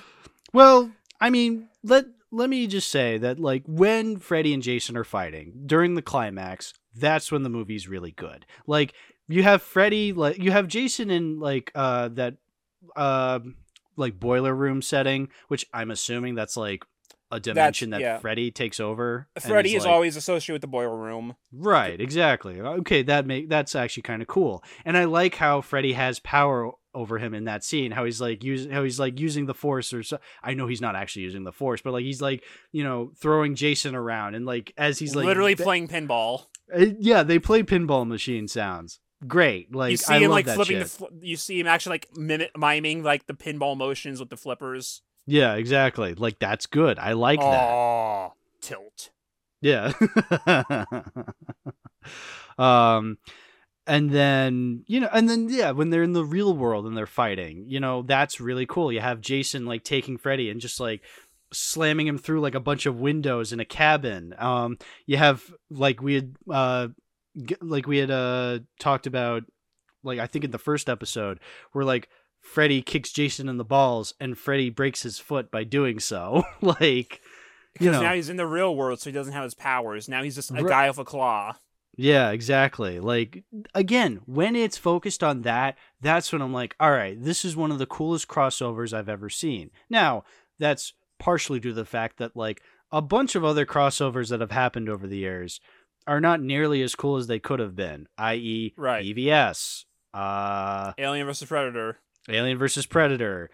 Well, 0.52 0.90
I 1.20 1.30
mean, 1.30 1.68
let 1.82 2.06
let 2.30 2.50
me 2.50 2.66
just 2.66 2.90
say 2.90 3.18
that 3.18 3.38
like 3.38 3.62
when 3.66 4.18
Freddy 4.18 4.52
and 4.52 4.62
Jason 4.62 4.96
are 4.96 5.04
fighting 5.04 5.62
during 5.66 5.94
the 5.94 6.02
climax, 6.02 6.74
that's 6.94 7.32
when 7.32 7.42
the 7.42 7.48
movie's 7.48 7.88
really 7.88 8.10
good. 8.12 8.44
Like 8.66 8.94
you 9.28 9.42
have 9.42 9.62
Freddy, 9.62 10.12
like 10.12 10.38
you 10.38 10.50
have 10.50 10.68
Jason 10.68 11.10
in 11.10 11.38
like 11.38 11.70
uh 11.74 12.08
that 12.08 12.36
uh 12.96 13.40
like 13.96 14.18
boiler 14.18 14.54
room 14.54 14.82
setting, 14.82 15.28
which 15.48 15.66
I'm 15.72 15.90
assuming 15.90 16.34
that's 16.34 16.56
like 16.56 16.84
a 17.30 17.40
dimension 17.40 17.90
that 17.90 18.00
yeah. 18.00 18.18
Freddy 18.18 18.50
takes 18.50 18.78
over. 18.78 19.28
Freddy 19.40 19.74
is 19.74 19.84
like- 19.84 19.92
always 19.92 20.16
associated 20.16 20.54
with 20.54 20.60
the 20.62 20.68
boiler 20.68 20.96
room. 20.96 21.34
Right, 21.52 22.00
exactly. 22.00 22.60
Okay, 22.60 23.02
that 23.02 23.26
make 23.26 23.48
that's 23.48 23.74
actually 23.74 24.04
kind 24.04 24.22
of 24.22 24.28
cool. 24.28 24.62
And 24.84 24.96
I 24.96 25.04
like 25.04 25.34
how 25.34 25.60
Freddy 25.60 25.94
has 25.94 26.20
power 26.20 26.70
over 26.94 27.18
him 27.18 27.34
in 27.34 27.44
that 27.44 27.64
scene. 27.64 27.90
How 27.90 28.04
he's 28.04 28.20
like 28.20 28.44
using 28.44 28.70
how 28.70 28.84
he's 28.84 29.00
like 29.00 29.18
using 29.18 29.46
the 29.46 29.54
force 29.54 29.92
or 29.92 30.02
so, 30.02 30.18
I 30.42 30.54
know 30.54 30.66
he's 30.68 30.80
not 30.80 30.94
actually 30.96 31.22
using 31.22 31.44
the 31.44 31.52
force, 31.52 31.80
but 31.82 31.92
like 31.92 32.04
he's 32.04 32.22
like, 32.22 32.44
you 32.72 32.84
know, 32.84 33.10
throwing 33.20 33.56
Jason 33.56 33.94
around 33.94 34.34
and 34.34 34.46
like 34.46 34.72
as 34.76 34.98
he's 34.98 35.16
like 35.16 35.26
literally 35.26 35.56
playing 35.56 35.88
pinball. 35.88 36.46
Uh, 36.72 36.86
yeah, 36.98 37.22
they 37.22 37.38
play 37.38 37.62
pinball 37.62 38.06
machine 38.06 38.48
sounds. 38.48 39.00
Great. 39.26 39.74
Like 39.74 39.92
you 39.92 39.96
see 39.96 40.14
I 40.14 40.18
him 40.18 40.30
like 40.30 40.46
flipping. 40.46 40.78
shit. 40.78 40.82
The 40.82 40.88
fl- 40.88 41.04
you 41.20 41.36
see 41.36 41.58
him 41.60 41.66
actually 41.66 41.94
like 41.94 42.08
miming 42.56 43.02
like 43.02 43.26
the 43.26 43.34
pinball 43.34 43.76
motions 43.76 44.20
with 44.20 44.30
the 44.30 44.36
flippers. 44.36 45.02
Yeah, 45.26 45.54
exactly. 45.54 46.14
Like 46.14 46.38
that's 46.38 46.66
good. 46.66 46.98
I 46.98 47.12
like 47.12 47.40
that. 47.40 47.46
oh, 47.46 48.32
tilt. 48.60 49.10
Yeah. 49.60 49.92
um 52.58 53.18
and 53.86 54.10
then, 54.10 54.84
you 54.86 55.00
know, 55.00 55.10
and 55.12 55.28
then 55.28 55.48
yeah, 55.50 55.70
when 55.72 55.90
they're 55.90 56.02
in 56.02 56.14
the 56.14 56.24
real 56.24 56.56
world 56.56 56.86
and 56.86 56.96
they're 56.96 57.06
fighting, 57.06 57.64
you 57.68 57.80
know, 57.80 58.02
that's 58.02 58.40
really 58.40 58.64
cool. 58.66 58.90
You 58.92 59.00
have 59.00 59.20
Jason 59.20 59.66
like 59.66 59.84
taking 59.84 60.16
Freddy 60.16 60.50
and 60.50 60.60
just 60.60 60.80
like 60.80 61.02
slamming 61.52 62.06
him 62.06 62.18
through 62.18 62.40
like 62.40 62.54
a 62.54 62.60
bunch 62.60 62.84
of 62.86 62.96
windows 63.00 63.52
in 63.52 63.60
a 63.60 63.64
cabin. 63.64 64.34
Um 64.38 64.78
you 65.06 65.16
have 65.16 65.42
like 65.70 66.02
we 66.02 66.14
had 66.14 66.36
uh 66.50 66.88
like 67.60 67.86
we 67.86 67.98
had 67.98 68.10
uh 68.10 68.60
talked 68.78 69.06
about 69.06 69.44
like 70.02 70.18
I 70.18 70.26
think 70.26 70.44
in 70.44 70.50
the 70.50 70.58
first 70.58 70.88
episode 70.88 71.40
where 71.72 71.84
like 71.84 72.08
Freddy 72.40 72.82
kicks 72.82 73.10
Jason 73.12 73.48
in 73.48 73.56
the 73.56 73.64
balls 73.64 74.14
and 74.20 74.36
Freddy 74.38 74.70
breaks 74.70 75.02
his 75.02 75.18
foot 75.18 75.50
by 75.50 75.64
doing 75.64 75.98
so. 75.98 76.44
like 76.60 77.20
you 77.80 77.90
know, 77.90 78.02
now 78.02 78.14
he's 78.14 78.28
in 78.28 78.36
the 78.36 78.46
real 78.46 78.76
world, 78.76 79.00
so 79.00 79.10
he 79.10 79.14
doesn't 79.14 79.32
have 79.32 79.42
his 79.44 79.54
powers. 79.54 80.08
Now 80.08 80.22
he's 80.22 80.36
just 80.36 80.50
a 80.50 80.54
Right. 80.54 80.66
guy 80.66 80.88
with 80.88 80.98
a 80.98 81.04
claw. 81.04 81.56
Yeah, 81.96 82.30
exactly. 82.30 83.00
Like 83.00 83.44
again, 83.74 84.20
when 84.26 84.54
it's 84.56 84.76
focused 84.76 85.24
on 85.24 85.42
that, 85.42 85.76
that's 86.00 86.32
when 86.32 86.42
I'm 86.42 86.52
like, 86.52 86.76
all 86.78 86.90
right, 86.92 87.20
this 87.20 87.44
is 87.44 87.56
one 87.56 87.72
of 87.72 87.78
the 87.78 87.86
coolest 87.86 88.28
crossovers 88.28 88.92
I've 88.92 89.08
ever 89.08 89.28
seen. 89.30 89.70
Now, 89.88 90.24
that's 90.58 90.92
partially 91.18 91.60
due 91.60 91.70
to 91.70 91.74
the 91.74 91.84
fact 91.84 92.18
that 92.18 92.36
like 92.36 92.62
a 92.92 93.00
bunch 93.02 93.34
of 93.34 93.44
other 93.44 93.64
crossovers 93.66 94.28
that 94.30 94.40
have 94.40 94.50
happened 94.52 94.88
over 94.88 95.06
the 95.06 95.16
years 95.16 95.60
are 96.06 96.20
not 96.20 96.40
nearly 96.40 96.82
as 96.82 96.94
cool 96.94 97.16
as 97.16 97.26
they 97.26 97.38
could 97.38 97.60
have 97.60 97.74
been, 97.74 98.06
i.e., 98.18 98.74
Right. 98.76 99.04
EVS, 99.04 99.84
uh, 100.12 100.92
Alien 100.98 101.26
versus 101.26 101.48
Predator. 101.48 101.98
Alien 102.28 102.58
versus 102.58 102.86
Predator. 102.86 103.50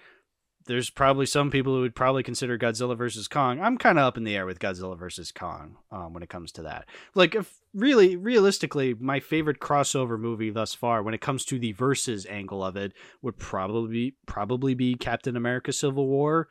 There's 0.67 0.91
probably 0.91 1.27
some 1.27 1.51
people 1.51 1.75
who 1.75 1.81
would 1.81 1.97
probably 1.97 2.23
consider 2.23 2.57
Godzilla 2.59 2.97
versus 2.97 3.27
Kong. 3.27 3.61
I'm 3.61 3.79
kind 3.79 3.99
of 3.99 4.05
up 4.05 4.17
in 4.17 4.25
the 4.25 4.37
air 4.37 4.47
with 4.47 4.61
Godzilla 4.61 4.97
versus 4.97 5.33
Kong 5.33 5.79
um, 5.91 6.13
when 6.13 6.23
it 6.23 6.29
comes 6.29 6.53
to 6.53 6.63
that. 6.63 6.87
Like, 7.15 7.35
if 7.35 7.53
really, 7.75 8.15
realistically, 8.15 8.95
my 8.95 9.19
favorite 9.21 9.59
crossover 9.59 10.21
movie 10.21 10.51
thus 10.51 10.75
far, 10.75 11.03
when 11.03 11.15
it 11.15 11.21
comes 11.21 11.45
to 11.47 11.59
the 11.59 11.73
versus 11.73 12.27
angle 12.29 12.63
of 12.63 12.77
it, 12.77 12.93
would 13.23 13.39
probably 13.39 13.91
be, 13.91 14.15
probably 14.27 14.75
be 14.75 14.95
Captain 14.95 15.35
America: 15.37 15.73
Civil 15.73 16.07
War. 16.07 16.49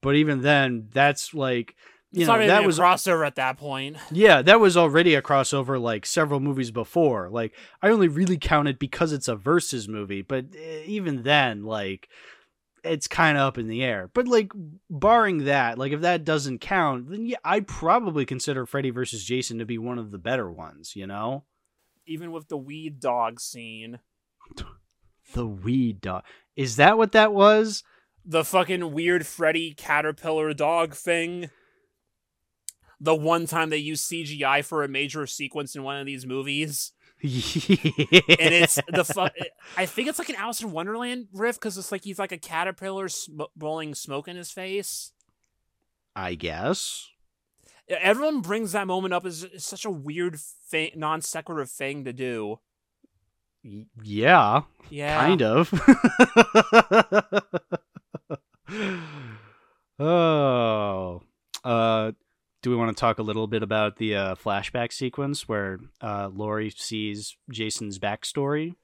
But 0.00 0.14
even 0.14 0.40
then, 0.40 0.88
that's 0.92 1.34
like, 1.34 1.74
you 2.12 2.26
know, 2.26 2.38
that 2.38 2.64
a 2.64 2.66
was 2.66 2.78
crossover 2.78 3.26
at 3.26 3.36
that 3.36 3.56
point. 3.56 3.96
yeah, 4.10 4.42
that 4.42 4.60
was 4.60 4.76
already 4.76 5.14
a 5.14 5.22
crossover 5.22 5.80
like 5.80 6.04
several 6.04 6.40
movies 6.40 6.70
before. 6.70 7.28
Like 7.28 7.52
I 7.82 7.90
only 7.90 8.08
really 8.08 8.38
count 8.38 8.68
it 8.68 8.78
because 8.78 9.12
it's 9.12 9.28
a 9.28 9.36
versus 9.36 9.88
movie, 9.88 10.22
but 10.22 10.46
eh, 10.56 10.82
even 10.86 11.22
then 11.22 11.64
like 11.64 12.08
it's 12.82 13.06
kind 13.06 13.36
of 13.36 13.42
up 13.42 13.58
in 13.58 13.68
the 13.68 13.82
air. 13.82 14.10
But 14.12 14.26
like 14.26 14.52
barring 14.88 15.44
that, 15.44 15.78
like 15.78 15.92
if 15.92 16.00
that 16.00 16.24
doesn't 16.24 16.60
count, 16.60 17.10
then 17.10 17.26
yeah, 17.26 17.36
I'd 17.44 17.68
probably 17.68 18.24
consider 18.24 18.66
Freddy 18.66 18.90
versus 18.90 19.24
Jason 19.24 19.58
to 19.58 19.64
be 19.64 19.78
one 19.78 19.98
of 19.98 20.10
the 20.10 20.18
better 20.18 20.50
ones, 20.50 20.96
you 20.96 21.06
know? 21.06 21.44
Even 22.06 22.32
with 22.32 22.48
the 22.48 22.56
weed 22.56 23.00
dog 23.00 23.40
scene. 23.40 24.00
The 25.32 25.46
weed 25.46 26.00
dog. 26.00 26.24
Is 26.56 26.74
that 26.74 26.98
what 26.98 27.12
that 27.12 27.32
was? 27.32 27.84
The 28.24 28.42
fucking 28.42 28.92
weird 28.92 29.28
Freddy 29.28 29.74
caterpillar 29.74 30.52
dog 30.54 30.94
thing. 30.94 31.50
The 33.00 33.14
one 33.14 33.46
time 33.46 33.70
they 33.70 33.78
used 33.78 34.10
CGI 34.10 34.64
for 34.64 34.84
a 34.84 34.88
major 34.88 35.26
sequence 35.26 35.74
in 35.74 35.82
one 35.82 35.96
of 35.98 36.06
these 36.06 36.26
movies. 36.26 36.92
and 37.22 37.32
and 37.32 38.54
it's 38.54 38.78
the 38.88 39.04
fu- 39.04 39.44
I 39.76 39.86
think 39.86 40.08
it's 40.08 40.18
like 40.18 40.28
an 40.28 40.36
Alice 40.36 40.62
in 40.62 40.72
Wonderland 40.72 41.28
riff 41.32 41.56
because 41.56 41.76
it's 41.78 41.92
like 41.92 42.04
he's 42.04 42.18
like 42.18 42.32
a 42.32 42.38
caterpillar 42.38 43.08
sm- 43.08 43.42
blowing 43.56 43.94
smoke 43.94 44.28
in 44.28 44.36
his 44.36 44.50
face. 44.50 45.12
I 46.16 46.34
guess. 46.34 47.08
Everyone 47.88 48.40
brings 48.40 48.72
that 48.72 48.86
moment 48.86 49.12
up 49.14 49.26
as 49.26 49.46
such 49.58 49.84
a 49.84 49.90
weird, 49.90 50.38
fa- 50.40 50.96
non 50.96 51.20
sequitur 51.20 51.64
thing 51.66 52.04
to 52.04 52.12
do. 52.12 52.60
Yeah. 54.02 54.62
Yeah, 54.88 55.20
kind 55.20 55.42
of. 55.42 55.72
oh, 59.98 61.22
uh, 61.64 62.12
do 62.62 62.70
we 62.70 62.76
want 62.76 62.94
to 62.94 63.00
talk 63.00 63.18
a 63.18 63.22
little 63.22 63.46
bit 63.46 63.62
about 63.62 63.96
the 63.96 64.14
uh, 64.14 64.34
flashback 64.34 64.92
sequence 64.92 65.48
where 65.48 65.78
uh, 66.00 66.28
Lori 66.32 66.70
sees 66.70 67.36
Jason's 67.50 67.98
backstory? 67.98 68.74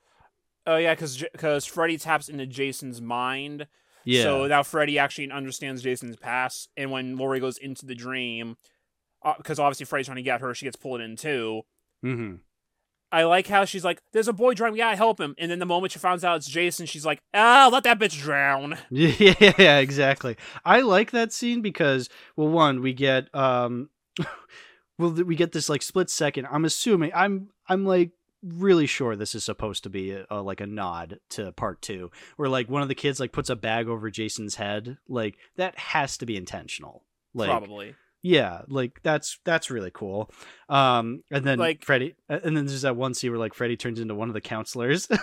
Oh 0.67 0.77
yeah, 0.77 0.95
because 0.95 1.23
because 1.33 1.65
Freddy 1.65 1.99
taps 1.99 2.29
into 2.29 2.47
Jason's 2.47 3.01
mind. 3.01 3.67
Yeah, 4.05 4.23
So 4.23 4.47
now 4.47 4.63
Freddy 4.63 4.99
actually 4.99 5.31
understands 5.31 5.83
Jason's 5.83 6.17
past, 6.17 6.71
and 6.77 6.91
when 6.91 7.17
Lori 7.17 7.41
goes 7.41 7.59
into 7.59 7.87
the 7.87 7.95
dream, 7.95 8.57
because 9.37 9.59
obviously 9.59 9.87
Freddy's 9.87 10.07
trying 10.07 10.17
to 10.17 10.23
get 10.23 10.41
her, 10.41 10.55
she 10.55 10.65
gets 10.65 10.77
pulled 10.77 11.01
in 11.01 11.17
too. 11.17 11.63
hmm 12.03 12.37
I 13.13 13.25
like 13.25 13.47
how 13.47 13.65
she's 13.65 13.85
like, 13.85 14.03
"There's 14.13 14.29
a 14.29 14.33
boy 14.33 14.55
drowning, 14.55 14.79
yeah, 14.79 14.89
I 14.89 14.97
help 14.97 15.21
him." 15.21 15.35
And 15.39 15.51
then 15.51 15.59
the 15.59 15.67
moment 15.67 15.93
she 15.93 15.99
finds 15.99 16.25
out 16.25 16.37
it's 16.37 16.49
Jason, 16.49 16.87
she's 16.87 17.07
like, 17.07 17.21
"Ah, 17.33 17.69
let 17.73 17.85
that 17.85 17.99
bitch 17.99 18.21
drown." 18.21 18.79
yeah, 18.91 19.79
exactly. 19.79 20.37
I 20.65 20.81
like 20.81 21.13
that 21.13 21.33
scene 21.33 21.63
because, 21.63 22.09
well, 22.37 22.49
one, 22.49 22.83
we 22.83 22.93
get, 22.93 23.33
um, 23.35 23.91
well, 24.99 25.11
we 25.11 25.37
get 25.37 25.53
this 25.53 25.69
like 25.69 25.83
split 25.83 26.11
second. 26.11 26.47
I'm 26.51 26.65
assuming, 26.65 27.13
I'm, 27.15 27.51
I'm 27.69 27.85
like 27.85 28.11
really 28.43 28.87
sure 28.87 29.17
this 29.17 29.35
is 29.35 29.45
supposed 29.45 29.83
to 29.85 29.91
be 29.91 30.13
a, 30.13 30.27
a, 30.31 30.41
like 30.43 30.61
a 30.61 30.67
nod 30.67 31.19
to 31.31 31.53
part 31.53 31.83
two, 31.83 32.11
where 32.37 32.49
like 32.49 32.69
one 32.69 32.83
of 32.83 32.89
the 32.89 32.95
kids 32.95 33.21
like 33.21 33.33
puts 33.33 33.51
a 33.51 33.57
bag 33.57 33.89
over 33.89 34.11
Jason's 34.11 34.57
head. 34.57 34.99
Like 35.09 35.37
that 35.57 35.79
has 35.79 36.17
to 36.19 36.27
be 36.27 36.37
intentional. 36.37 37.03
Like, 37.35 37.51
Probably. 37.51 37.95
Yeah, 38.29 38.63
like 38.69 38.99
that's 39.05 39.39
that's 39.45 39.71
really 39.71 39.91
cool. 39.93 40.31
Um, 40.69 41.23
and 41.31 41.45
then 41.45 41.59
Like- 41.61 41.85
Freddy, 41.85 42.15
and 42.29 42.57
then 42.57 42.67
there's 42.67 42.83
that 42.83 42.97
one 42.97 43.15
scene 43.15 43.31
where 43.31 43.39
like 43.39 43.55
Freddy 43.55 43.77
turns 43.77 44.01
into 44.01 44.15
one 44.17 44.29
of 44.29 44.35
the 44.35 44.41
counselors. 44.41 45.09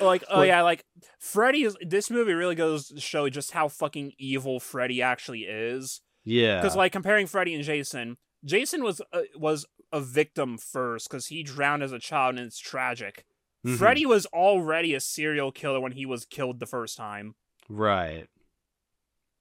Like, 0.00 0.24
oh 0.30 0.38
Like- 0.38 0.48
yeah, 0.48 0.62
like 0.62 0.84
Freddy 1.18 1.62
is. 1.62 1.76
This 1.80 2.10
movie 2.10 2.32
really 2.34 2.54
goes 2.54 2.88
to 2.88 3.00
show 3.00 3.28
just 3.30 3.52
how 3.52 3.68
fucking 3.68 4.12
evil 4.18 4.60
Freddy 4.60 5.00
actually 5.00 5.42
is. 5.42 6.00
yeah, 6.24 6.60
Because 6.60 6.76
like 6.76 6.92
comparing 6.92 7.26
Freddy 7.26 7.54
and 7.54 7.64
Jason, 7.64 8.16
Jason 8.44 8.82
was 8.82 9.00
uh, 9.12 9.22
was 9.36 9.64
a 9.92 10.00
victim 10.00 10.58
first 10.58 11.08
because 11.08 11.28
he 11.28 11.42
drowned 11.42 11.82
as 11.82 11.92
a 11.92 11.98
child 11.98 12.36
and 12.36 12.46
it's 12.46 12.58
tragic. 12.58 13.24
Mhm. 13.66 13.78
Freddy 13.78 14.04
was 14.04 14.26
already 14.26 14.92
a 14.94 15.00
serial 15.00 15.52
killer 15.52 15.80
when 15.80 15.92
he 15.92 16.04
was 16.04 16.24
killed 16.26 16.58
the 16.60 16.66
first 16.66 16.96
time. 16.96 17.34
Right. 17.68 18.26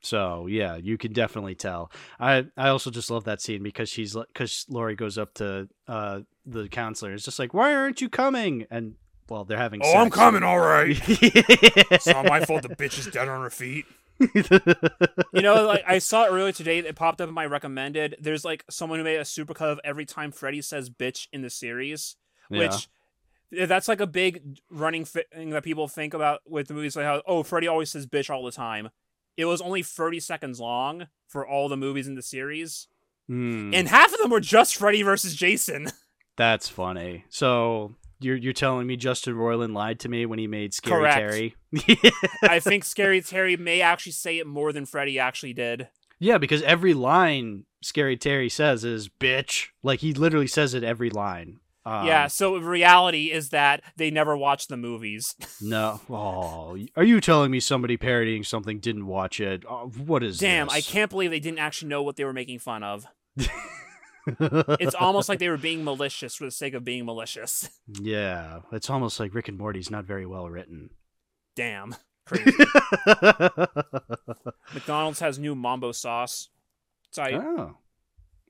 So 0.02 0.48
yeah, 0.48 0.76
you 0.76 0.98
can 0.98 1.14
definitely 1.14 1.56
tell. 1.56 1.92
I 2.20 2.46
I 2.58 2.70
also 2.70 2.92
just 2.92 3.12
love 3.12 3.26
that 3.26 3.42
scene 3.42 3.64
because 3.64 3.90
she's 3.90 4.16
because 4.16 4.66
Lori 4.68 4.96
goes 4.96 5.18
up 5.18 5.34
to 5.36 5.70
uh 5.88 6.22
the 6.46 6.68
counselor. 6.68 7.14
It's 7.14 7.24
just 7.26 7.40
like, 7.40 7.54
why 7.54 7.74
aren't 7.74 8.02
you 8.02 8.10
coming? 8.10 8.66
And 8.72 8.96
well, 9.30 9.46
they're 9.46 9.58
having. 9.58 9.82
Oh, 9.84 9.98
I'm 9.98 10.10
coming, 10.10 10.44
all 10.44 10.60
right. 10.60 11.00
it's 11.08 11.92
It's 11.92 12.08
not 12.08 12.26
my 12.26 12.44
fault 12.44 12.64
the 12.64 12.70
bitch 12.70 13.00
is 13.00 13.08
dead 13.08 13.30
on 13.30 13.42
her 13.42 13.50
feet. 13.50 13.86
You 15.34 15.42
know, 15.42 15.66
like 15.66 15.84
I 15.88 16.00
saw 16.00 16.26
it 16.26 16.30
earlier 16.30 16.52
today. 16.52 16.80
It 16.80 16.96
popped 16.96 17.22
up 17.22 17.30
in 17.30 17.34
my 17.34 17.46
recommended. 17.46 18.18
There's 18.20 18.44
like 18.44 18.66
someone 18.70 19.00
who 19.00 19.06
made 19.06 19.16
a 19.16 19.22
supercut 19.22 19.72
of 19.72 19.80
every 19.84 20.06
time 20.06 20.32
Freddy 20.32 20.62
says 20.62 20.90
"bitch" 20.90 21.28
in 21.32 21.42
the 21.42 21.50
series, 21.50 22.18
which 22.50 22.90
that's 23.52 23.88
like 23.88 24.02
a 24.02 24.08
big 24.08 24.60
running 24.70 25.06
thing 25.06 25.52
that 25.52 25.64
people 25.64 25.88
think 25.88 26.14
about 26.14 26.42
with 26.46 26.68
the 26.68 26.74
movies. 26.74 26.96
Like 26.96 27.06
how 27.06 27.22
oh, 27.26 27.44
Freddy 27.44 27.68
always 27.68 27.92
says 27.92 28.06
"bitch" 28.06 28.30
all 28.30 28.44
the 28.44 28.52
time. 28.52 28.90
It 29.38 29.46
was 29.46 29.62
only 29.62 29.82
30 29.84 30.20
seconds 30.20 30.60
long 30.60 31.08
for 31.28 31.48
all 31.48 31.70
the 31.70 31.78
movies 31.78 32.08
in 32.08 32.16
the 32.16 32.22
series, 32.22 32.88
Hmm, 33.28 33.74
and 33.74 33.88
half 33.88 34.12
of 34.14 34.20
them 34.20 34.32
were 34.32 34.40
just 34.42 34.76
Freddy 34.76 35.04
versus 35.04 35.36
Jason. 35.36 35.88
that's 36.38 36.68
funny. 36.68 37.24
So 37.30 37.96
you're 38.20 38.36
you're 38.36 38.52
telling 38.54 38.88
me 38.88 38.98
Justin 38.98 39.36
Roiland 39.36 39.74
lied 39.74 40.00
to 40.02 40.10
me 40.10 40.26
when 40.26 40.40
he 40.40 40.48
made 40.48 40.74
Scary 40.74 41.00
Correct. 41.02 41.16
Terry? 41.18 41.56
I 42.44 42.60
think 42.60 42.84
Scary 42.86 43.22
Terry 43.22 43.56
may 43.58 43.82
actually 43.82 44.12
say 44.14 44.38
it 44.40 44.48
more 44.48 44.74
than 44.74 44.86
Freddy 44.86 45.18
actually 45.20 45.54
did. 45.54 45.88
yeah, 46.20 46.38
because 46.38 46.62
every 46.64 46.94
line 46.94 47.66
Scary 47.82 48.18
Terry 48.18 48.50
says 48.50 48.84
is 48.84 49.08
"bitch." 49.08 49.68
Like 49.82 50.02
he 50.02 50.14
literally 50.14 50.48
says 50.48 50.74
it 50.74 50.84
every 50.84 51.10
line. 51.10 51.60
Um, 51.84 52.06
yeah, 52.06 52.28
so 52.28 52.58
reality 52.58 53.32
is 53.32 53.50
that 53.50 53.82
they 53.96 54.12
never 54.12 54.38
watched 54.38 54.70
the 54.70 54.78
movies. 54.78 55.36
No. 55.60 56.00
Oh, 56.10 56.78
are 56.96 57.04
you 57.04 57.20
telling 57.22 57.52
me 57.52 57.60
somebody 57.60 57.98
parodying 57.98 58.44
something 58.44 58.80
didn't 58.80 59.08
watch 59.08 59.40
it? 59.40 59.64
Oh, 59.68 59.88
what 60.06 60.24
is 60.24 60.38
Damn, 60.38 60.70
I 60.70 60.82
can't 60.82 61.10
believe 61.10 61.32
they 61.32 61.40
didn't 61.40 61.60
actually 61.60 61.90
know 61.90 62.04
what 62.04 62.16
they 62.16 62.24
were 62.24 62.34
making 62.34 62.60
fun 62.60 62.84
of. 62.84 63.08
It's 64.28 64.96
almost 64.96 65.30
like 65.30 65.40
they 65.40 65.50
were 65.50 65.58
being 65.58 65.84
malicious 65.84 66.36
for 66.36 66.46
the 66.46 66.52
sake 66.52 66.74
of 66.74 66.84
being 66.84 67.06
malicious. 67.06 67.70
yeah, 68.02 68.60
it's 68.72 68.90
almost 68.90 69.20
like 69.20 69.34
Rick 69.34 69.48
and 69.48 69.58
Morty's 69.58 69.90
not 69.90 70.06
very 70.06 70.26
well 70.26 70.50
written. 70.50 70.92
Damn. 71.56 71.96
Crazy. 72.26 72.52
McDonald's 74.74 75.20
has 75.20 75.40
new 75.40 75.56
Mambo 75.56 75.92
sauce. 75.92 76.50
It's 77.10 77.18
I, 77.18 77.32
oh, 77.32 77.78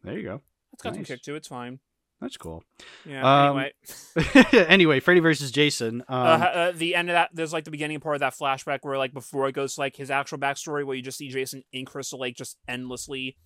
there 0.04 0.18
you 0.18 0.24
go. 0.24 0.42
it's 0.74 0.84
got 0.84 0.94
some 0.94 1.06
kick 1.06 1.22
to 1.24 1.34
it. 1.34 1.38
It's 1.38 1.48
fine. 1.48 1.80
That's 2.22 2.38
cool. 2.38 2.64
Yeah. 3.04 3.50
Um, 3.50 3.58
anyway, 3.58 3.74
anyway, 4.68 5.00
Freddy 5.00 5.20
versus 5.22 5.52
Jason. 5.52 6.04
Um, 6.08 6.18
uh, 6.18 6.46
uh, 6.46 6.72
the 6.72 6.94
end 6.96 7.10
of 7.10 7.16
that, 7.16 7.32
there's 7.34 7.52
like 7.52 7.64
the 7.64 7.72
beginning 7.72 8.00
part 8.00 8.16
of 8.16 8.20
that 8.20 8.36
flashback 8.38 8.80
where 8.84 8.98
like 8.98 9.12
before 9.12 9.48
it 9.48 9.54
goes 9.54 9.76
to, 9.76 9.82
like 9.82 9.96
his 9.96 10.12
actual 10.12 10.38
backstory, 10.38 10.86
where 10.86 10.96
you 10.96 11.02
just 11.02 11.18
see 11.18 11.30
Jason 11.30 11.64
in 11.74 11.84
Crystal 11.84 12.20
Lake 12.20 12.36
just 12.36 12.58
endlessly 12.68 13.38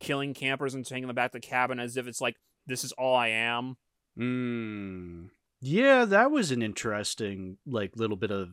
killing 0.00 0.32
campers 0.32 0.74
and 0.74 0.86
taking 0.86 1.06
them 1.06 1.14
back 1.14 1.32
to 1.32 1.38
the 1.38 1.46
cabin 1.46 1.78
as 1.78 1.96
if 1.98 2.06
it's 2.06 2.22
like 2.22 2.36
this 2.66 2.84
is 2.84 2.92
all 2.92 3.14
I 3.14 3.28
am. 3.28 3.76
Mm, 4.18 5.28
yeah, 5.60 6.04
that 6.06 6.30
was 6.30 6.50
an 6.50 6.62
interesting, 6.62 7.58
like, 7.66 7.92
little 7.96 8.16
bit 8.16 8.30
of 8.30 8.50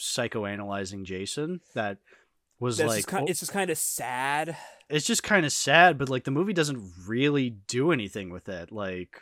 psychoanalyzing 0.00 1.04
Jason. 1.04 1.60
That 1.74 1.98
was 2.60 2.78
That's 2.78 2.88
like, 2.88 2.96
just 2.98 3.08
kind, 3.08 3.24
oh, 3.24 3.30
it's 3.30 3.40
just 3.40 3.52
kind 3.52 3.70
of 3.70 3.78
sad. 3.78 4.56
it's 4.88 5.06
just 5.06 5.22
kind 5.22 5.46
of 5.46 5.52
sad, 5.52 5.98
but 5.98 6.08
like 6.08 6.24
the 6.24 6.30
movie 6.30 6.52
doesn't 6.52 6.92
really 7.06 7.50
do 7.50 7.92
anything 7.92 8.30
with 8.30 8.48
it. 8.48 8.72
Like, 8.72 9.20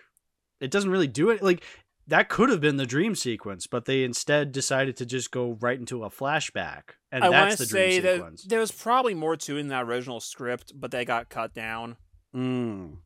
it 0.61 0.71
doesn't 0.71 0.91
really 0.91 1.09
do 1.09 1.31
it. 1.31 1.43
Like, 1.43 1.63
that 2.07 2.29
could 2.29 2.49
have 2.51 2.61
been 2.61 2.77
the 2.77 2.87
dream 2.87 3.15
sequence, 3.15 3.67
but 3.67 3.85
they 3.85 4.05
instead 4.05 4.53
decided 4.53 4.97
to 4.99 5.07
just 5.07 5.31
go 5.31 5.59
right 5.61 5.79
into 5.79 6.05
a 6.05 6.11
flashback, 6.11 6.83
and 7.11 7.25
I 7.25 7.31
that's 7.31 7.57
the 7.57 7.67
dream 7.67 8.03
sequence. 8.03 8.45
there 8.45 8.61
was 8.61 8.71
probably 8.71 9.15
more 9.15 9.37
to 9.37 9.57
it 9.57 9.61
in 9.61 9.69
the 9.69 9.79
original 9.81 10.21
script, 10.21 10.73
but 10.75 10.91
they 10.91 11.05
got 11.05 11.29
cut 11.29 11.53
down. 11.53 11.97
Mm. 12.35 12.99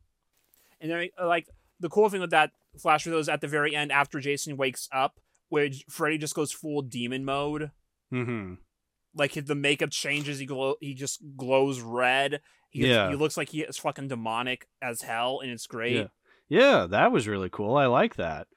And 0.79 0.91
then, 0.91 1.09
uh, 1.19 1.27
like 1.27 1.47
the 1.79 1.89
cool 1.89 2.09
thing 2.09 2.21
with 2.21 2.31
that 2.31 2.51
flash 2.79 3.03
video 3.03 3.19
is 3.19 3.27
at 3.27 3.41
the 3.41 3.47
very 3.47 3.75
end 3.75 3.91
after 3.91 4.19
Jason 4.19 4.55
wakes 4.55 4.87
up, 4.93 5.19
where 5.49 5.69
Freddy 5.89 6.17
just 6.17 6.35
goes 6.35 6.51
full 6.51 6.81
demon 6.81 7.25
mode. 7.25 7.71
Hmm. 8.11 8.55
Like 9.15 9.33
the 9.33 9.55
makeup 9.55 9.89
changes, 9.91 10.39
he 10.39 10.45
glow, 10.45 10.75
he 10.79 10.93
just 10.93 11.19
glows 11.35 11.81
red. 11.81 12.41
He, 12.69 12.87
Yeah. 12.87 13.09
he 13.09 13.15
looks 13.15 13.35
like 13.35 13.49
he 13.49 13.61
is 13.61 13.77
fucking 13.77 14.07
demonic 14.07 14.67
as 14.81 15.01
hell, 15.01 15.39
and 15.41 15.51
it's 15.51 15.67
great. 15.67 15.95
Yeah. 15.95 16.07
Yeah, 16.47 16.87
that 16.89 17.11
was 17.11 17.27
really 17.27 17.49
cool. 17.49 17.75
I 17.77 17.85
like 17.87 18.15
that. 18.15 18.47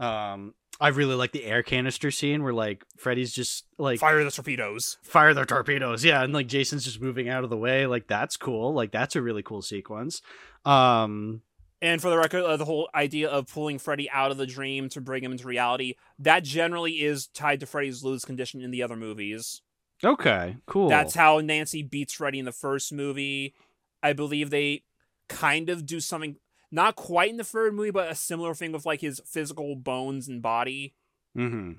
Um, 0.00 0.54
I 0.80 0.88
really 0.88 1.14
like 1.16 1.32
the 1.32 1.44
air 1.44 1.62
canister 1.64 2.10
scene 2.12 2.42
where 2.44 2.52
like 2.52 2.84
Freddy's 2.96 3.32
just 3.32 3.64
like 3.78 3.98
Fire 3.98 4.22
the 4.22 4.30
torpedoes. 4.30 4.96
fire 5.02 5.34
their 5.34 5.44
torpedoes. 5.44 6.04
Yeah, 6.04 6.22
and 6.22 6.32
like 6.32 6.46
Jason's 6.46 6.84
just 6.84 7.00
moving 7.00 7.28
out 7.28 7.42
of 7.44 7.50
the 7.50 7.56
way. 7.56 7.86
Like 7.86 8.06
that's 8.06 8.36
cool. 8.36 8.72
Like 8.74 8.92
that's 8.92 9.16
a 9.16 9.22
really 9.22 9.42
cool 9.42 9.62
sequence. 9.62 10.22
Um, 10.64 11.42
And 11.80 12.00
for 12.02 12.10
the 12.10 12.18
record, 12.18 12.42
uh, 12.44 12.56
the 12.56 12.64
whole 12.64 12.88
idea 12.94 13.28
of 13.28 13.46
pulling 13.48 13.78
Freddy 13.78 14.08
out 14.10 14.30
of 14.30 14.36
the 14.36 14.46
dream 14.46 14.88
to 14.90 15.00
bring 15.00 15.22
him 15.24 15.32
into 15.32 15.46
reality, 15.46 15.94
that 16.18 16.42
generally 16.44 17.02
is 17.04 17.26
tied 17.28 17.60
to 17.60 17.66
Freddy's 17.66 18.02
lose 18.04 18.24
condition 18.24 18.60
in 18.60 18.70
the 18.70 18.82
other 18.82 18.96
movies. 18.96 19.62
Okay, 20.04 20.56
cool. 20.66 20.88
That's 20.88 21.14
how 21.14 21.40
Nancy 21.40 21.82
beats 21.82 22.14
Freddy 22.14 22.38
in 22.38 22.44
the 22.44 22.52
first 22.52 22.92
movie. 22.92 23.54
I 24.02 24.12
believe 24.12 24.50
they 24.50 24.84
kind 25.28 25.68
of 25.68 25.86
do 25.86 26.00
something 26.00 26.36
not 26.70 26.96
quite 26.96 27.30
in 27.30 27.36
the 27.36 27.44
third 27.44 27.74
movie, 27.74 27.90
but 27.90 28.10
a 28.10 28.14
similar 28.14 28.54
thing 28.54 28.72
with 28.72 28.86
like 28.86 29.00
his 29.00 29.20
physical 29.26 29.74
bones 29.76 30.28
and 30.28 30.42
body. 30.42 30.94
mm-hmm. 31.36 31.72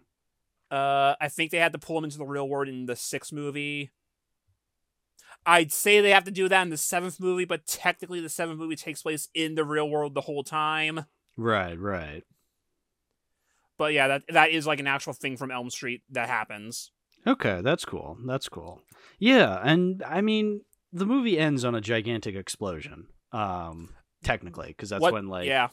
Uh, 0.71 1.15
I 1.19 1.29
think 1.29 1.49
they 1.49 1.57
had 1.57 1.71
to 1.71 1.79
pull 1.79 1.97
him 1.97 2.03
into 2.03 2.19
the 2.19 2.25
real 2.25 2.47
world 2.47 2.67
in 2.67 2.85
the 2.85 2.95
sixth 2.95 3.33
movie. 3.33 3.89
I'd 5.45 5.71
say 5.71 5.99
they 5.99 6.11
have 6.11 6.25
to 6.25 6.31
do 6.31 6.47
that 6.47 6.61
in 6.61 6.69
the 6.69 6.77
seventh 6.77 7.19
movie, 7.19 7.45
but 7.45 7.65
technically 7.65 8.19
the 8.19 8.29
seventh 8.29 8.59
movie 8.59 8.75
takes 8.75 9.01
place 9.01 9.29
in 9.33 9.55
the 9.55 9.65
real 9.65 9.89
world 9.89 10.13
the 10.13 10.21
whole 10.21 10.43
time. 10.43 11.05
Right, 11.37 11.79
right. 11.79 12.23
But 13.79 13.93
yeah, 13.93 14.07
that 14.09 14.23
that 14.29 14.51
is 14.51 14.67
like 14.67 14.79
an 14.79 14.87
actual 14.87 15.13
thing 15.13 15.37
from 15.37 15.49
Elm 15.51 15.69
Street 15.69 16.03
that 16.11 16.29
happens. 16.29 16.91
Okay, 17.29 17.61
that's 17.61 17.85
cool. 17.85 18.17
That's 18.25 18.49
cool. 18.49 18.81
Yeah, 19.19 19.59
and 19.63 20.03
I 20.03 20.21
mean 20.21 20.61
the 20.91 21.05
movie 21.05 21.37
ends 21.37 21.63
on 21.63 21.75
a 21.75 21.81
gigantic 21.81 22.35
explosion. 22.35 23.07
Um, 23.31 23.89
technically, 24.23 24.69
because 24.69 24.89
that's 24.89 25.01
What- 25.01 25.13
when 25.13 25.27
like 25.27 25.47
yeah, 25.47 25.69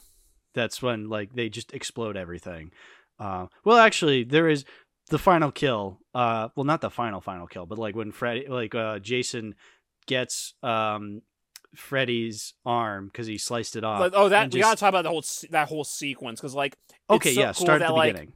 that's 0.53 0.81
when 0.81 1.09
like 1.09 1.33
they 1.33 1.49
just 1.49 1.73
explode 1.73 2.15
everything. 2.17 2.71
Uh, 3.19 3.47
well, 3.65 3.77
actually, 3.77 4.23
there 4.23 4.47
is 4.47 4.63
the 5.09 5.17
final 5.17 5.51
kill. 5.51 5.99
Uh, 6.13 6.49
well, 6.55 6.65
not 6.65 6.81
the 6.81 6.91
final 6.91 7.21
final 7.21 7.47
kill, 7.47 7.65
but 7.65 7.79
like 7.79 7.95
when 7.95 8.11
Freddy, 8.11 8.47
like 8.47 8.75
uh, 8.75 8.99
Jason 8.99 9.55
gets 10.05 10.53
um 10.61 11.21
Freddy's 11.75 12.53
arm 12.65 13.07
because 13.07 13.27
he 13.27 13.37
sliced 13.37 13.75
it 13.75 13.83
off. 13.83 14.11
oh, 14.13 14.29
that 14.29 14.45
and 14.45 14.53
we 14.53 14.59
gotta 14.59 14.79
talk 14.79 14.89
about 14.89 15.03
the 15.03 15.09
whole 15.09 15.23
that 15.49 15.67
whole 15.67 15.83
sequence 15.83 16.39
because 16.39 16.53
like 16.53 16.73
it's 16.87 17.15
okay, 17.15 17.33
so 17.33 17.39
yeah, 17.41 17.45
cool 17.47 17.65
start 17.65 17.79
that, 17.79 17.85
at 17.85 17.87
the 17.89 17.93
like, 17.93 18.13
beginning. 18.13 18.33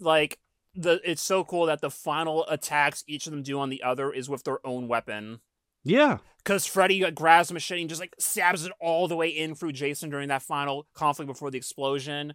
like 0.00 0.38
the 0.74 1.00
it's 1.08 1.22
so 1.22 1.44
cool 1.44 1.66
that 1.66 1.80
the 1.80 1.90
final 1.90 2.46
attacks 2.48 3.04
each 3.06 3.26
of 3.26 3.32
them 3.32 3.42
do 3.42 3.58
on 3.58 3.70
the 3.70 3.82
other 3.82 4.12
is 4.12 4.28
with 4.28 4.44
their 4.44 4.64
own 4.66 4.88
weapon. 4.88 5.40
Yeah, 5.86 6.18
Because 6.38 6.64
Freddy 6.64 7.02
like, 7.02 7.14
grabs 7.14 7.48
the 7.48 7.54
machete 7.54 7.82
and 7.82 7.90
just 7.90 8.00
like 8.00 8.14
stabs 8.18 8.64
it 8.64 8.72
all 8.80 9.06
the 9.06 9.16
way 9.16 9.28
in 9.28 9.54
through 9.54 9.72
Jason 9.72 10.08
during 10.08 10.28
that 10.28 10.42
final 10.42 10.86
conflict 10.94 11.26
before 11.26 11.50
the 11.50 11.58
explosion, 11.58 12.34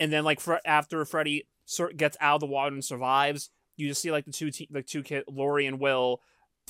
and 0.00 0.12
then 0.12 0.24
like 0.24 0.40
after 0.64 1.04
Freddy 1.04 1.46
gets 1.96 2.16
out 2.20 2.36
of 2.36 2.40
the 2.40 2.46
water 2.46 2.74
and 2.74 2.84
survives, 2.84 3.50
you 3.76 3.86
just 3.88 4.02
see 4.02 4.10
like 4.10 4.24
the 4.24 4.32
two 4.32 4.50
te- 4.50 4.68
the 4.70 4.82
two 4.82 5.02
kid 5.04 5.24
Lori 5.28 5.66
and 5.66 5.78
Will 5.78 6.20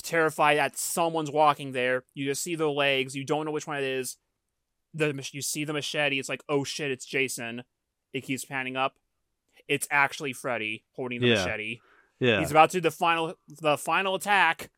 terrified 0.02 0.58
that 0.58 0.78
someone's 0.78 1.30
walking 1.30 1.72
there. 1.72 2.04
You 2.14 2.26
just 2.26 2.42
see 2.42 2.54
their 2.54 2.68
legs. 2.68 3.16
You 3.16 3.24
don't 3.24 3.46
know 3.46 3.52
which 3.52 3.66
one 3.66 3.78
it 3.78 3.84
is. 3.84 4.16
The 4.92 5.26
you 5.32 5.40
see 5.42 5.64
the 5.64 5.72
machete. 5.72 6.18
It's 6.18 6.28
like 6.28 6.42
oh 6.48 6.64
shit, 6.64 6.90
it's 6.90 7.06
Jason. 7.06 7.64
It 8.12 8.22
keeps 8.22 8.44
panning 8.44 8.76
up. 8.76 8.96
It's 9.70 9.86
actually 9.90 10.32
Freddy 10.34 10.84
holding 10.96 11.20
the 11.20 11.28
Yeah. 11.28 11.34
machete. 11.46 11.78
yeah, 12.18 12.40
He's 12.40 12.50
about 12.50 12.70
to 12.70 12.76
do 12.78 12.80
the 12.82 12.90
final 12.90 13.34
the 13.48 13.78
final 13.78 14.14
attack, 14.16 14.68